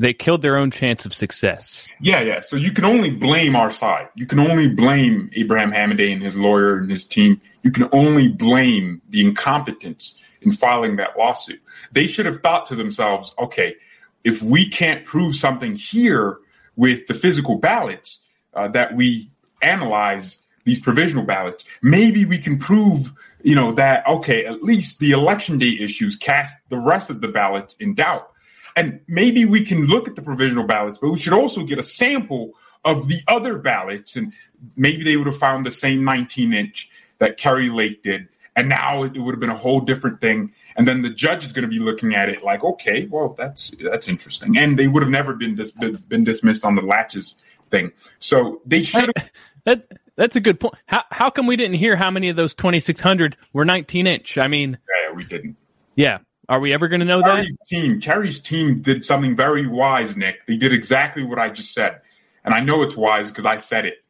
they 0.03 0.13
killed 0.13 0.41
their 0.41 0.57
own 0.57 0.69
chance 0.69 1.05
of 1.05 1.13
success. 1.13 1.87
Yeah, 2.01 2.21
yeah. 2.21 2.41
So 2.41 2.55
you 2.55 2.71
can 2.71 2.83
only 2.83 3.09
blame 3.09 3.55
our 3.55 3.71
side. 3.71 4.09
You 4.15 4.25
can 4.25 4.39
only 4.39 4.67
blame 4.67 5.29
Abraham 5.33 5.71
Hamadeh 5.71 6.11
and 6.11 6.21
his 6.21 6.35
lawyer 6.35 6.77
and 6.77 6.91
his 6.91 7.05
team. 7.05 7.39
You 7.61 7.71
can 7.71 7.87
only 7.91 8.27
blame 8.27 9.01
the 9.09 9.25
incompetence 9.25 10.17
in 10.41 10.51
filing 10.51 10.97
that 10.97 11.17
lawsuit. 11.17 11.61
They 11.93 12.07
should 12.07 12.25
have 12.25 12.41
thought 12.41 12.65
to 12.67 12.75
themselves, 12.75 13.33
okay, 13.39 13.75
if 14.23 14.41
we 14.41 14.69
can't 14.69 15.05
prove 15.05 15.35
something 15.35 15.75
here 15.75 16.39
with 16.75 17.07
the 17.07 17.13
physical 17.13 17.59
ballots 17.59 18.19
uh, 18.53 18.67
that 18.69 18.95
we 18.95 19.31
analyze 19.61 20.39
these 20.65 20.79
provisional 20.79 21.23
ballots, 21.23 21.65
maybe 21.81 22.25
we 22.25 22.37
can 22.37 22.57
prove, 22.57 23.13
you 23.41 23.55
know, 23.55 23.71
that 23.73 24.05
okay, 24.07 24.45
at 24.45 24.63
least 24.63 24.99
the 24.99 25.11
election 25.11 25.57
day 25.57 25.77
issues 25.79 26.15
cast 26.15 26.57
the 26.69 26.77
rest 26.77 27.09
of 27.09 27.21
the 27.21 27.27
ballots 27.27 27.75
in 27.75 27.95
doubt. 27.95 28.32
And 28.75 29.01
maybe 29.07 29.45
we 29.45 29.63
can 29.65 29.85
look 29.85 30.07
at 30.07 30.15
the 30.15 30.21
provisional 30.21 30.65
ballots, 30.65 30.97
but 30.97 31.09
we 31.09 31.19
should 31.19 31.33
also 31.33 31.63
get 31.63 31.77
a 31.77 31.83
sample 31.83 32.53
of 32.83 33.07
the 33.07 33.19
other 33.27 33.57
ballots. 33.57 34.15
And 34.15 34.33
maybe 34.75 35.03
they 35.03 35.15
would 35.17 35.27
have 35.27 35.37
found 35.37 35.65
the 35.65 35.71
same 35.71 36.03
19 36.03 36.53
inch 36.53 36.89
that 37.19 37.37
Kari 37.37 37.69
Lake 37.69 38.03
did. 38.03 38.27
And 38.55 38.69
now 38.69 39.03
it 39.03 39.17
would 39.17 39.33
have 39.33 39.39
been 39.39 39.49
a 39.49 39.57
whole 39.57 39.79
different 39.79 40.21
thing. 40.21 40.53
And 40.75 40.87
then 40.87 41.01
the 41.01 41.09
judge 41.09 41.43
is 41.45 41.53
going 41.53 41.63
to 41.63 41.69
be 41.69 41.79
looking 41.79 42.13
at 42.13 42.29
it 42.29 42.43
like, 42.43 42.63
okay, 42.63 43.07
well, 43.07 43.35
that's 43.37 43.71
that's 43.81 44.07
interesting. 44.07 44.57
And 44.57 44.77
they 44.77 44.87
would 44.87 45.01
have 45.01 45.11
never 45.11 45.33
been 45.33 45.55
dis- 45.55 45.71
been 45.71 46.23
dismissed 46.23 46.63
on 46.63 46.75
the 46.75 46.83
laches 46.83 47.35
thing. 47.71 47.91
So 48.19 48.61
they 48.65 48.83
should 48.83 49.11
have. 49.17 49.29
That 49.65 49.87
that's 50.17 50.35
a 50.35 50.41
good 50.41 50.59
point. 50.59 50.73
How 50.87 51.03
how 51.09 51.29
come 51.29 51.47
we 51.47 51.55
didn't 51.55 51.75
hear 51.77 51.95
how 51.95 52.11
many 52.11 52.27
of 52.27 52.35
those 52.35 52.53
2600 52.53 53.37
were 53.53 53.63
19 53.63 54.07
inch? 54.07 54.37
I 54.37 54.47
mean, 54.49 54.77
Yeah, 55.07 55.15
we 55.15 55.23
didn't. 55.23 55.55
yeah. 55.95 56.17
Are 56.49 56.59
we 56.59 56.73
ever 56.73 56.87
going 56.87 56.99
to 56.99 57.05
know 57.05 57.21
that? 57.21 57.35
Kari's 57.35 57.57
team, 57.67 58.01
Kari's 58.01 58.39
team 58.41 58.81
did 58.81 59.05
something 59.05 59.35
very 59.35 59.65
wise, 59.65 60.17
Nick. 60.17 60.45
They 60.45 60.57
did 60.57 60.73
exactly 60.73 61.23
what 61.23 61.39
I 61.39 61.49
just 61.49 61.73
said, 61.73 62.01
and 62.43 62.53
I 62.53 62.59
know 62.59 62.83
it's 62.83 62.97
wise 62.97 63.29
because 63.29 63.45
I 63.45 63.57
said 63.57 63.85
it. 63.85 64.03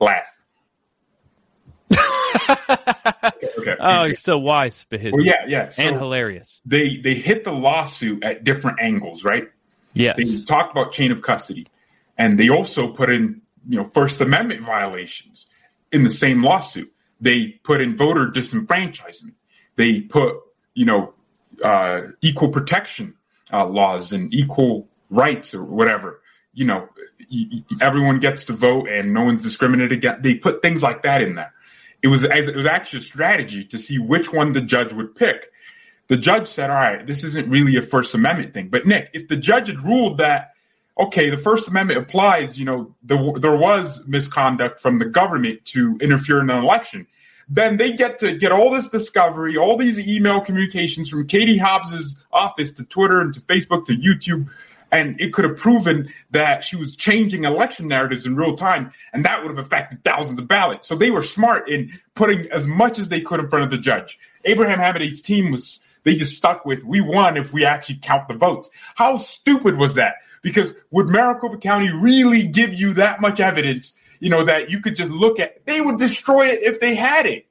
Laugh. 0.00 0.26
okay. 2.48 3.76
Oh, 3.78 4.04
you're 4.04 4.14
so 4.16 4.38
wise, 4.38 4.84
Behiz. 4.90 5.12
Well, 5.12 5.22
yeah, 5.22 5.44
yeah. 5.46 5.68
So 5.68 5.82
and 5.82 5.96
hilarious. 5.96 6.60
They 6.64 6.96
they 6.96 7.14
hit 7.14 7.44
the 7.44 7.52
lawsuit 7.52 8.24
at 8.24 8.42
different 8.42 8.80
angles, 8.80 9.24
right? 9.24 9.44
Yes. 9.94 10.16
They 10.16 10.42
talked 10.44 10.72
about 10.72 10.92
chain 10.92 11.12
of 11.12 11.22
custody, 11.22 11.68
and 12.18 12.38
they 12.38 12.48
also 12.48 12.88
put 12.88 13.10
in 13.10 13.42
you 13.68 13.78
know 13.78 13.90
First 13.94 14.20
Amendment 14.20 14.62
violations 14.62 15.46
in 15.92 16.02
the 16.02 16.10
same 16.10 16.42
lawsuit. 16.42 16.92
They 17.20 17.48
put 17.62 17.80
in 17.80 17.96
voter 17.96 18.26
disenfranchisement. 18.26 19.34
They 19.76 20.00
put 20.00 20.36
you 20.74 20.84
know 20.84 21.14
uh, 21.62 22.02
equal 22.20 22.48
protection 22.48 23.14
uh, 23.52 23.66
laws 23.66 24.12
and 24.12 24.32
equal 24.32 24.88
rights 25.10 25.54
or 25.54 25.62
whatever. 25.64 26.20
You 26.54 26.66
know, 26.66 26.88
everyone 27.80 28.20
gets 28.20 28.44
to 28.46 28.52
vote 28.52 28.88
and 28.88 29.14
no 29.14 29.22
one's 29.22 29.42
discriminated 29.42 29.92
against. 29.92 30.22
They 30.22 30.34
put 30.34 30.60
things 30.60 30.82
like 30.82 31.02
that 31.02 31.22
in 31.22 31.34
there. 31.34 31.52
It 32.02 32.08
was 32.08 32.24
as 32.24 32.48
it 32.48 32.56
was 32.56 32.66
actually 32.66 33.00
a 33.00 33.02
strategy 33.02 33.64
to 33.64 33.78
see 33.78 33.98
which 33.98 34.32
one 34.32 34.52
the 34.52 34.60
judge 34.60 34.92
would 34.92 35.14
pick. 35.14 35.50
The 36.08 36.16
judge 36.16 36.48
said, 36.48 36.68
"All 36.68 36.76
right, 36.76 37.06
this 37.06 37.24
isn't 37.24 37.48
really 37.48 37.76
a 37.76 37.82
First 37.82 38.14
Amendment 38.14 38.52
thing." 38.52 38.68
But 38.68 38.86
Nick, 38.86 39.10
if 39.12 39.28
the 39.28 39.36
judge 39.36 39.68
had 39.68 39.80
ruled 39.82 40.18
that 40.18 40.52
okay, 40.98 41.30
the 41.30 41.38
First 41.38 41.68
Amendment 41.68 42.00
applies, 42.00 42.58
you 42.58 42.64
know, 42.64 42.94
the, 43.02 43.38
there 43.40 43.56
was 43.56 44.02
misconduct 44.06 44.80
from 44.80 44.98
the 44.98 45.04
government 45.04 45.64
to 45.66 45.96
interfere 46.00 46.40
in 46.40 46.50
an 46.50 46.62
election, 46.62 47.06
then 47.54 47.76
they 47.76 47.92
get 47.92 48.18
to 48.20 48.36
get 48.36 48.50
all 48.50 48.70
this 48.70 48.88
discovery, 48.88 49.58
all 49.58 49.76
these 49.76 50.08
email 50.08 50.40
communications 50.40 51.10
from 51.10 51.26
Katie 51.26 51.58
Hobbs's 51.58 52.18
office 52.32 52.72
to 52.72 52.84
Twitter 52.84 53.20
and 53.20 53.34
to 53.34 53.40
Facebook 53.42 53.84
to 53.84 53.92
YouTube. 53.92 54.48
And 54.90 55.20
it 55.20 55.34
could 55.34 55.44
have 55.44 55.56
proven 55.56 56.10
that 56.30 56.64
she 56.64 56.76
was 56.76 56.96
changing 56.96 57.44
election 57.44 57.88
narratives 57.88 58.26
in 58.26 58.36
real 58.36 58.56
time, 58.56 58.92
and 59.12 59.24
that 59.24 59.42
would 59.42 59.54
have 59.54 59.64
affected 59.64 60.02
thousands 60.02 60.38
of 60.38 60.48
ballots. 60.48 60.88
So 60.88 60.96
they 60.96 61.10
were 61.10 61.22
smart 61.22 61.68
in 61.68 61.90
putting 62.14 62.50
as 62.50 62.66
much 62.66 62.98
as 62.98 63.08
they 63.08 63.20
could 63.20 63.40
in 63.40 63.48
front 63.48 63.64
of 63.64 63.70
the 63.70 63.78
judge. 63.78 64.18
Abraham 64.44 64.78
Hamadeh's 64.78 65.20
team 65.20 65.50
was, 65.50 65.80
they 66.04 66.16
just 66.16 66.36
stuck 66.36 66.64
with, 66.64 66.84
we 66.84 67.00
won 67.00 67.36
if 67.36 67.52
we 67.52 67.64
actually 67.64 68.00
count 68.02 68.28
the 68.28 68.34
votes. 68.34 68.68
How 68.94 69.16
stupid 69.18 69.76
was 69.76 69.94
that? 69.94 70.16
Because 70.42 70.74
would 70.90 71.08
Maricopa 71.08 71.58
County 71.58 71.90
really 71.90 72.46
give 72.46 72.74
you 72.74 72.94
that 72.94 73.20
much 73.20 73.40
evidence 73.40 73.94
you 74.22 74.30
know, 74.30 74.44
that 74.44 74.70
you 74.70 74.78
could 74.78 74.94
just 74.94 75.10
look 75.10 75.40
at. 75.40 75.66
They 75.66 75.80
would 75.80 75.98
destroy 75.98 76.46
it 76.46 76.62
if 76.62 76.78
they 76.78 76.94
had 76.94 77.26
it. 77.26 77.44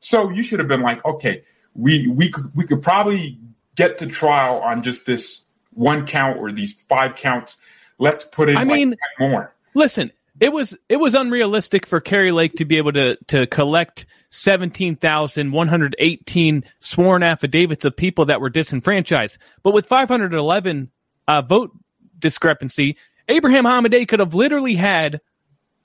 So 0.00 0.28
you 0.28 0.42
should 0.42 0.58
have 0.58 0.68
been 0.68 0.82
like, 0.82 1.02
okay, 1.02 1.42
we 1.74 2.06
we 2.06 2.28
could 2.28 2.54
we 2.54 2.66
could 2.66 2.82
probably 2.82 3.38
get 3.74 3.96
to 3.98 4.06
trial 4.06 4.58
on 4.58 4.82
just 4.82 5.06
this 5.06 5.40
one 5.72 6.06
count 6.06 6.38
or 6.38 6.52
these 6.52 6.84
five 6.86 7.14
counts. 7.14 7.56
Let's 7.98 8.24
put 8.24 8.50
in. 8.50 8.58
I 8.58 8.64
mean, 8.64 8.94
more. 9.18 9.54
Listen, 9.72 10.12
it 10.38 10.52
was 10.52 10.76
it 10.90 10.96
was 10.96 11.14
unrealistic 11.14 11.86
for 11.86 11.98
Kari 11.98 12.30
Lake 12.30 12.56
to 12.56 12.66
be 12.66 12.76
able 12.76 12.92
to 12.92 13.16
to 13.28 13.46
collect 13.46 14.04
seventeen 14.28 14.96
thousand 14.96 15.52
one 15.52 15.68
hundred 15.68 15.96
eighteen 15.98 16.62
sworn 16.78 17.22
affidavits 17.22 17.86
of 17.86 17.96
people 17.96 18.26
that 18.26 18.42
were 18.42 18.50
disenfranchised. 18.50 19.38
But 19.62 19.72
with 19.72 19.86
five 19.86 20.10
hundred 20.10 20.34
eleven 20.34 20.90
uh, 21.26 21.40
vote 21.40 21.70
discrepancy, 22.18 22.98
Abraham 23.28 23.64
Hamadeh 23.64 24.06
could 24.06 24.20
have 24.20 24.34
literally 24.34 24.74
had 24.74 25.22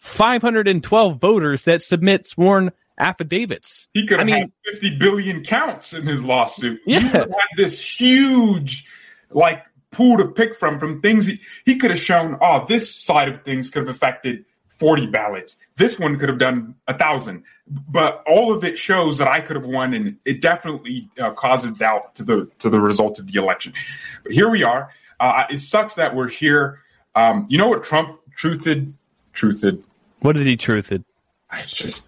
512 0.03 1.17
voters 1.17 1.63
that 1.63 1.81
submit 1.81 2.27
sworn 2.27 2.71
affidavits. 2.97 3.87
He 3.93 4.05
could 4.05 4.19
have 4.19 4.27
I 4.27 4.31
mean, 4.31 4.41
had 4.65 4.73
50 4.73 4.97
billion 4.97 5.43
counts 5.43 5.93
in 5.93 6.05
his 6.05 6.21
lawsuit. 6.21 6.81
Yeah. 6.85 6.99
He 6.99 7.07
had 7.07 7.31
this 7.55 7.79
huge, 7.79 8.85
like, 9.31 9.63
pool 9.91 10.17
to 10.17 10.27
pick 10.27 10.55
from, 10.55 10.77
from 10.77 11.01
things 11.01 11.25
he, 11.25 11.39
he 11.65 11.77
could 11.77 11.89
have 11.89 12.01
shown, 12.01 12.37
oh, 12.41 12.65
this 12.67 12.93
side 12.93 13.29
of 13.29 13.43
things 13.43 13.69
could 13.69 13.87
have 13.87 13.95
affected 13.95 14.43
40 14.77 15.05
ballots. 15.07 15.55
This 15.77 15.97
one 15.97 16.19
could 16.19 16.27
have 16.27 16.37
done 16.37 16.75
a 16.89 16.97
thousand. 16.97 17.43
But 17.65 18.23
all 18.27 18.53
of 18.53 18.65
it 18.65 18.77
shows 18.77 19.19
that 19.19 19.29
I 19.29 19.39
could 19.39 19.55
have 19.55 19.65
won, 19.65 19.93
and 19.93 20.17
it 20.25 20.41
definitely 20.41 21.09
uh, 21.17 21.31
causes 21.31 21.71
doubt 21.71 22.15
to 22.15 22.23
the 22.23 22.51
to 22.59 22.69
the 22.69 22.81
result 22.81 23.19
of 23.19 23.31
the 23.31 23.39
election. 23.39 23.73
But 24.21 24.33
here 24.33 24.49
we 24.49 24.63
are. 24.63 24.89
Uh, 25.17 25.45
it 25.49 25.59
sucks 25.59 25.93
that 25.93 26.13
we're 26.13 26.27
here. 26.27 26.79
Um, 27.15 27.45
you 27.49 27.57
know 27.57 27.69
what 27.69 27.85
Trump 27.85 28.19
truthed? 28.37 28.93
Truthed. 29.33 29.85
What 30.23 30.37
did 30.37 30.47
he 30.47 30.55
truthed? 30.55 31.03
I 31.51 31.63
just, 31.63 32.07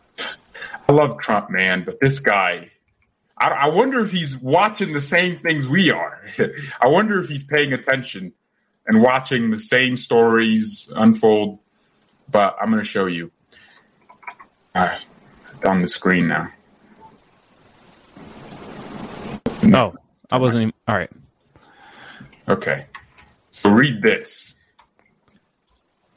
I 0.88 0.94
love 0.94 1.20
Trump, 1.20 1.50
man, 1.50 1.84
but 1.84 2.00
this 2.00 2.20
guy, 2.20 2.72
I, 3.38 3.50
I 3.50 3.68
wonder 3.68 4.00
if 4.00 4.10
he's 4.10 4.38
watching 4.38 4.94
the 4.94 5.02
same 5.02 5.38
things 5.38 5.68
we 5.68 5.92
are. 5.92 6.22
I 6.82 6.88
wonder 6.88 7.22
if 7.22 7.28
he's 7.28 7.44
paying 7.44 7.74
attention 7.74 8.32
and 8.88 9.02
watching 9.02 9.52
the 9.52 9.60
same 9.60 9.98
stories 9.98 10.90
unfold. 10.96 11.60
But 12.32 12.56
I'm 12.62 12.72
going 12.72 12.82
to 12.82 12.88
show 12.88 13.06
you. 13.06 13.32
All 14.74 14.86
right, 14.86 15.06
on 15.66 15.82
the 15.82 15.90
screen 15.90 16.30
now. 16.30 16.48
No, 19.62 19.94
I 20.32 20.40
wasn't 20.40 20.62
even. 20.62 20.74
All 20.88 20.96
right. 20.96 21.12
Okay. 22.48 22.86
So 23.52 23.70
read 23.70 24.02
this. 24.02 24.56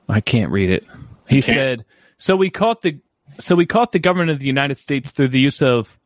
I 0.09 0.21
can't 0.21 0.53
read 0.53 0.71
it. 0.71 0.87
He 1.29 1.41
said, 1.41 1.85
"So 2.17 2.37
we 2.37 2.51
caught 2.51 2.81
the 2.81 3.01
so 3.41 3.55
we 3.55 3.67
caught 3.67 3.93
the 3.93 3.99
government 3.99 4.31
of 4.31 4.39
the 4.41 4.47
United 4.47 4.79
States 4.79 5.11
through 5.11 5.29
the 5.29 5.41
use 5.41 5.63
of 5.63 5.99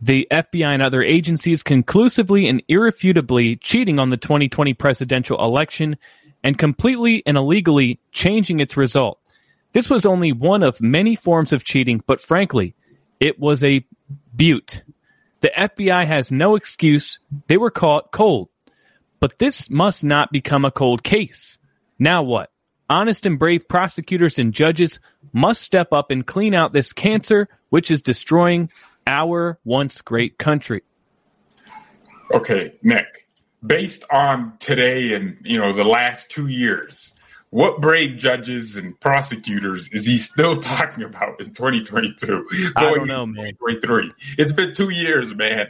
the 0.00 0.26
FBI 0.30 0.66
and 0.66 0.82
other 0.82 1.02
agencies 1.02 1.62
conclusively 1.62 2.48
and 2.48 2.62
irrefutably 2.68 3.56
cheating 3.56 3.98
on 3.98 4.10
the 4.10 4.16
2020 4.16 4.74
presidential 4.74 5.42
election 5.42 5.96
and 6.42 6.58
completely 6.58 7.22
and 7.26 7.36
illegally 7.36 8.00
changing 8.12 8.60
its 8.60 8.76
result. 8.76 9.18
This 9.72 9.90
was 9.90 10.06
only 10.06 10.32
one 10.32 10.62
of 10.62 10.80
many 10.80 11.16
forms 11.16 11.52
of 11.52 11.64
cheating, 11.64 12.02
but 12.06 12.20
frankly, 12.20 12.74
it 13.20 13.38
was 13.38 13.62
a 13.62 13.84
butte. 14.34 14.82
The 15.40 15.52
FBI 15.56 16.06
has 16.06 16.32
no 16.32 16.56
excuse. 16.56 17.18
They 17.46 17.56
were 17.56 17.70
caught 17.70 18.10
cold. 18.10 18.48
But 19.20 19.38
this 19.38 19.68
must 19.68 20.02
not 20.02 20.32
become 20.32 20.64
a 20.64 20.70
cold 20.70 21.02
case. 21.02 21.58
Now 21.98 22.22
what? 22.22 22.50
Honest 22.90 23.24
and 23.24 23.38
brave 23.38 23.68
prosecutors 23.68 24.38
and 24.38 24.52
judges 24.52 24.98
must 25.32 25.62
step 25.62 25.92
up 25.92 26.10
and 26.10 26.26
clean 26.26 26.54
out 26.54 26.72
this 26.72 26.92
cancer 26.92 27.48
which 27.68 27.88
is 27.90 28.02
destroying 28.02 28.68
our 29.06 29.58
once 29.64 30.00
great 30.02 30.38
country. 30.38 30.82
Okay, 32.32 32.74
Nick, 32.82 33.28
based 33.64 34.04
on 34.10 34.56
today 34.58 35.14
and 35.14 35.36
you 35.42 35.58
know 35.58 35.72
the 35.72 35.84
last 35.84 36.30
two 36.30 36.48
years, 36.48 37.14
what 37.50 37.80
brave 37.80 38.18
judges 38.18 38.76
and 38.76 38.98
prosecutors 39.00 39.88
is 39.90 40.04
he 40.04 40.18
still 40.18 40.56
talking 40.60 41.04
about 41.04 41.40
in 41.40 41.54
2022? 41.54 42.72
I 42.76 42.82
don't 42.82 43.06
know, 43.06 43.24
man. 43.24 43.52
2023. 43.54 44.12
It's 44.36 44.52
been 44.52 44.74
two 44.74 44.90
years, 44.90 45.34
man. 45.34 45.68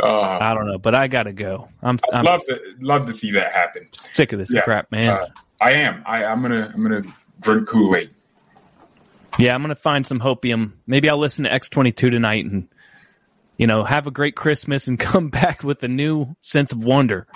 Uh, 0.00 0.38
I 0.40 0.54
don't 0.54 0.66
know, 0.66 0.78
but 0.78 0.94
I 0.94 1.08
gotta 1.08 1.32
go. 1.32 1.68
I'm, 1.82 1.98
I'm 2.12 2.24
love 2.24 2.44
to 2.46 2.60
love 2.80 3.06
to 3.06 3.12
see 3.12 3.30
that 3.32 3.52
happen. 3.52 3.88
sick 4.12 4.32
of 4.32 4.38
this 4.38 4.52
Yeah, 4.52 4.62
crap, 4.62 4.92
man. 4.92 5.08
uh, 5.08 5.26
I 5.60 5.72
am. 5.72 6.02
I, 6.06 6.24
I'm 6.24 6.42
gonna 6.42 6.70
I'm 6.74 6.82
gonna 6.82 7.02
drink 7.40 7.68
Kool 7.68 7.96
Aid. 7.96 8.10
Yeah, 9.38 9.54
I'm 9.54 9.62
gonna 9.62 9.74
find 9.74 10.06
some 10.06 10.20
hopium. 10.20 10.72
Maybe 10.86 11.08
I'll 11.08 11.18
listen 11.18 11.44
to 11.44 11.50
X22 11.50 11.94
tonight 12.10 12.44
and 12.44 12.68
you 13.58 13.66
know 13.66 13.84
have 13.84 14.06
a 14.06 14.10
great 14.10 14.36
Christmas 14.36 14.86
and 14.88 14.98
come 15.00 15.28
back 15.28 15.62
with 15.62 15.82
a 15.82 15.88
new 15.88 16.34
sense 16.40 16.72
of 16.72 16.84
wonder 16.84 17.26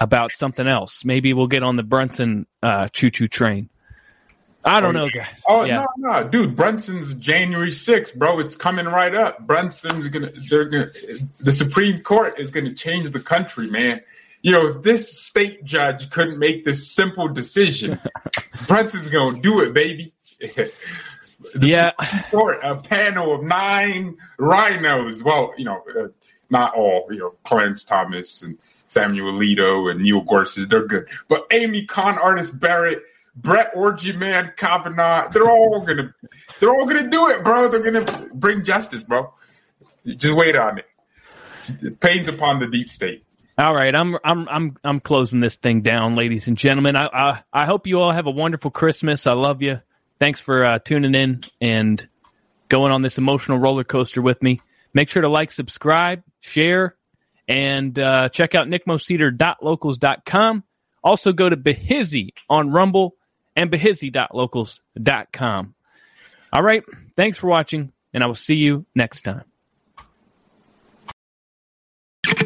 about 0.00 0.32
something 0.32 0.66
else. 0.66 1.04
Maybe 1.04 1.32
we'll 1.32 1.46
get 1.48 1.62
on 1.62 1.76
the 1.76 1.82
Brunson 1.82 2.46
uh, 2.62 2.88
choo 2.88 3.10
choo 3.10 3.28
train. 3.28 3.68
I 4.64 4.80
don't 4.80 4.96
Oh, 4.96 5.04
know, 5.06 5.10
guys. 5.10 5.40
Oh 5.48 5.64
yeah. 5.64 5.84
no, 5.96 6.12
no, 6.22 6.28
dude! 6.28 6.56
Brunson's 6.56 7.14
January 7.14 7.70
6th, 7.70 8.16
bro. 8.16 8.40
It's 8.40 8.56
coming 8.56 8.86
right 8.86 9.14
up. 9.14 9.46
Brunson's 9.46 10.08
gonna. 10.08 10.30
They're 10.50 10.64
gonna. 10.64 10.86
The 11.40 11.52
Supreme 11.52 12.02
Court 12.02 12.38
is 12.40 12.50
gonna 12.50 12.74
change 12.74 13.08
the 13.10 13.20
country, 13.20 13.68
man. 13.70 14.00
You 14.42 14.52
know, 14.52 14.66
if 14.68 14.82
this 14.82 15.20
state 15.20 15.64
judge 15.64 16.10
couldn't 16.10 16.38
make 16.38 16.64
this 16.64 16.92
simple 16.92 17.28
decision, 17.28 17.98
Brunson's 18.66 19.10
gonna 19.10 19.40
do 19.40 19.60
it, 19.60 19.74
baby. 19.74 20.12
yeah. 21.60 21.92
Court, 22.30 22.58
a 22.62 22.76
panel 22.76 23.34
of 23.34 23.42
nine 23.42 24.16
rhinos. 24.38 25.22
Well, 25.22 25.52
you 25.58 25.64
know, 25.64 25.82
uh, 25.98 26.08
not 26.50 26.74
all. 26.74 27.08
You 27.10 27.18
know, 27.18 27.34
Clarence 27.44 27.82
Thomas 27.82 28.42
and 28.42 28.58
Samuel 28.86 29.32
Alito 29.32 29.90
and 29.90 30.02
Neil 30.02 30.20
Gorsuch. 30.20 30.68
They're 30.68 30.86
good, 30.86 31.08
but 31.28 31.46
Amy 31.50 31.84
Con 31.84 32.18
Artist 32.18 32.58
Barrett. 32.58 33.02
Brett 33.40 33.70
Orgy 33.72 34.12
Man 34.14 34.52
Kavanaugh, 34.56 35.28
they're 35.28 35.48
all 35.48 35.80
gonna 35.82 36.12
they're 36.58 36.70
all 36.70 36.86
gonna 36.86 37.08
do 37.08 37.28
it, 37.28 37.44
bro. 37.44 37.68
They're 37.68 37.80
gonna 37.80 38.30
bring 38.34 38.64
justice, 38.64 39.04
bro. 39.04 39.32
Just 40.04 40.36
wait 40.36 40.56
on 40.56 40.78
it. 40.78 40.86
It 41.80 42.00
pains 42.00 42.26
upon 42.26 42.58
the 42.58 42.66
deep 42.66 42.90
state. 42.90 43.24
All 43.58 43.74
right, 43.74 43.92
I'm 43.92 44.16
I'm 44.22 44.48
I'm 44.48 44.76
I'm 44.84 45.00
closing 45.00 45.40
this 45.40 45.56
thing 45.56 45.82
down, 45.82 46.14
ladies 46.14 46.46
and 46.46 46.56
gentlemen. 46.56 46.94
I 46.94 47.08
I, 47.12 47.42
I 47.52 47.66
hope 47.66 47.88
you 47.88 48.00
all 48.00 48.12
have 48.12 48.28
a 48.28 48.30
wonderful 48.30 48.70
Christmas. 48.70 49.26
I 49.26 49.32
love 49.32 49.62
you. 49.62 49.80
Thanks 50.20 50.38
for 50.38 50.64
uh, 50.64 50.78
tuning 50.78 51.16
in 51.16 51.42
and 51.60 52.08
going 52.68 52.92
on 52.92 53.02
this 53.02 53.18
emotional 53.18 53.58
roller 53.58 53.82
coaster 53.82 54.22
with 54.22 54.40
me. 54.44 54.60
Make 54.94 55.08
sure 55.08 55.22
to 55.22 55.28
like, 55.28 55.50
subscribe, 55.50 56.22
share, 56.38 56.94
and 57.48 57.98
uh, 57.98 58.28
check 58.28 58.54
out 58.54 58.68
nickmoseder.locals.com. 58.68 60.62
Also 61.02 61.32
go 61.32 61.48
to 61.48 61.56
Behizzy 61.56 62.28
on 62.48 62.70
Rumble 62.70 63.16
and 63.56 63.72
behizzy.locals.com. 63.72 65.74
All 66.52 66.62
right, 66.62 66.84
thanks 67.16 67.38
for 67.38 67.48
watching. 67.48 67.90
and 68.14 68.22
I 68.22 68.28
will 68.28 68.36
see 68.36 68.54
you 68.54 68.86
next 68.94 69.22
time. 69.22 69.47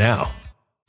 now. 0.00 0.39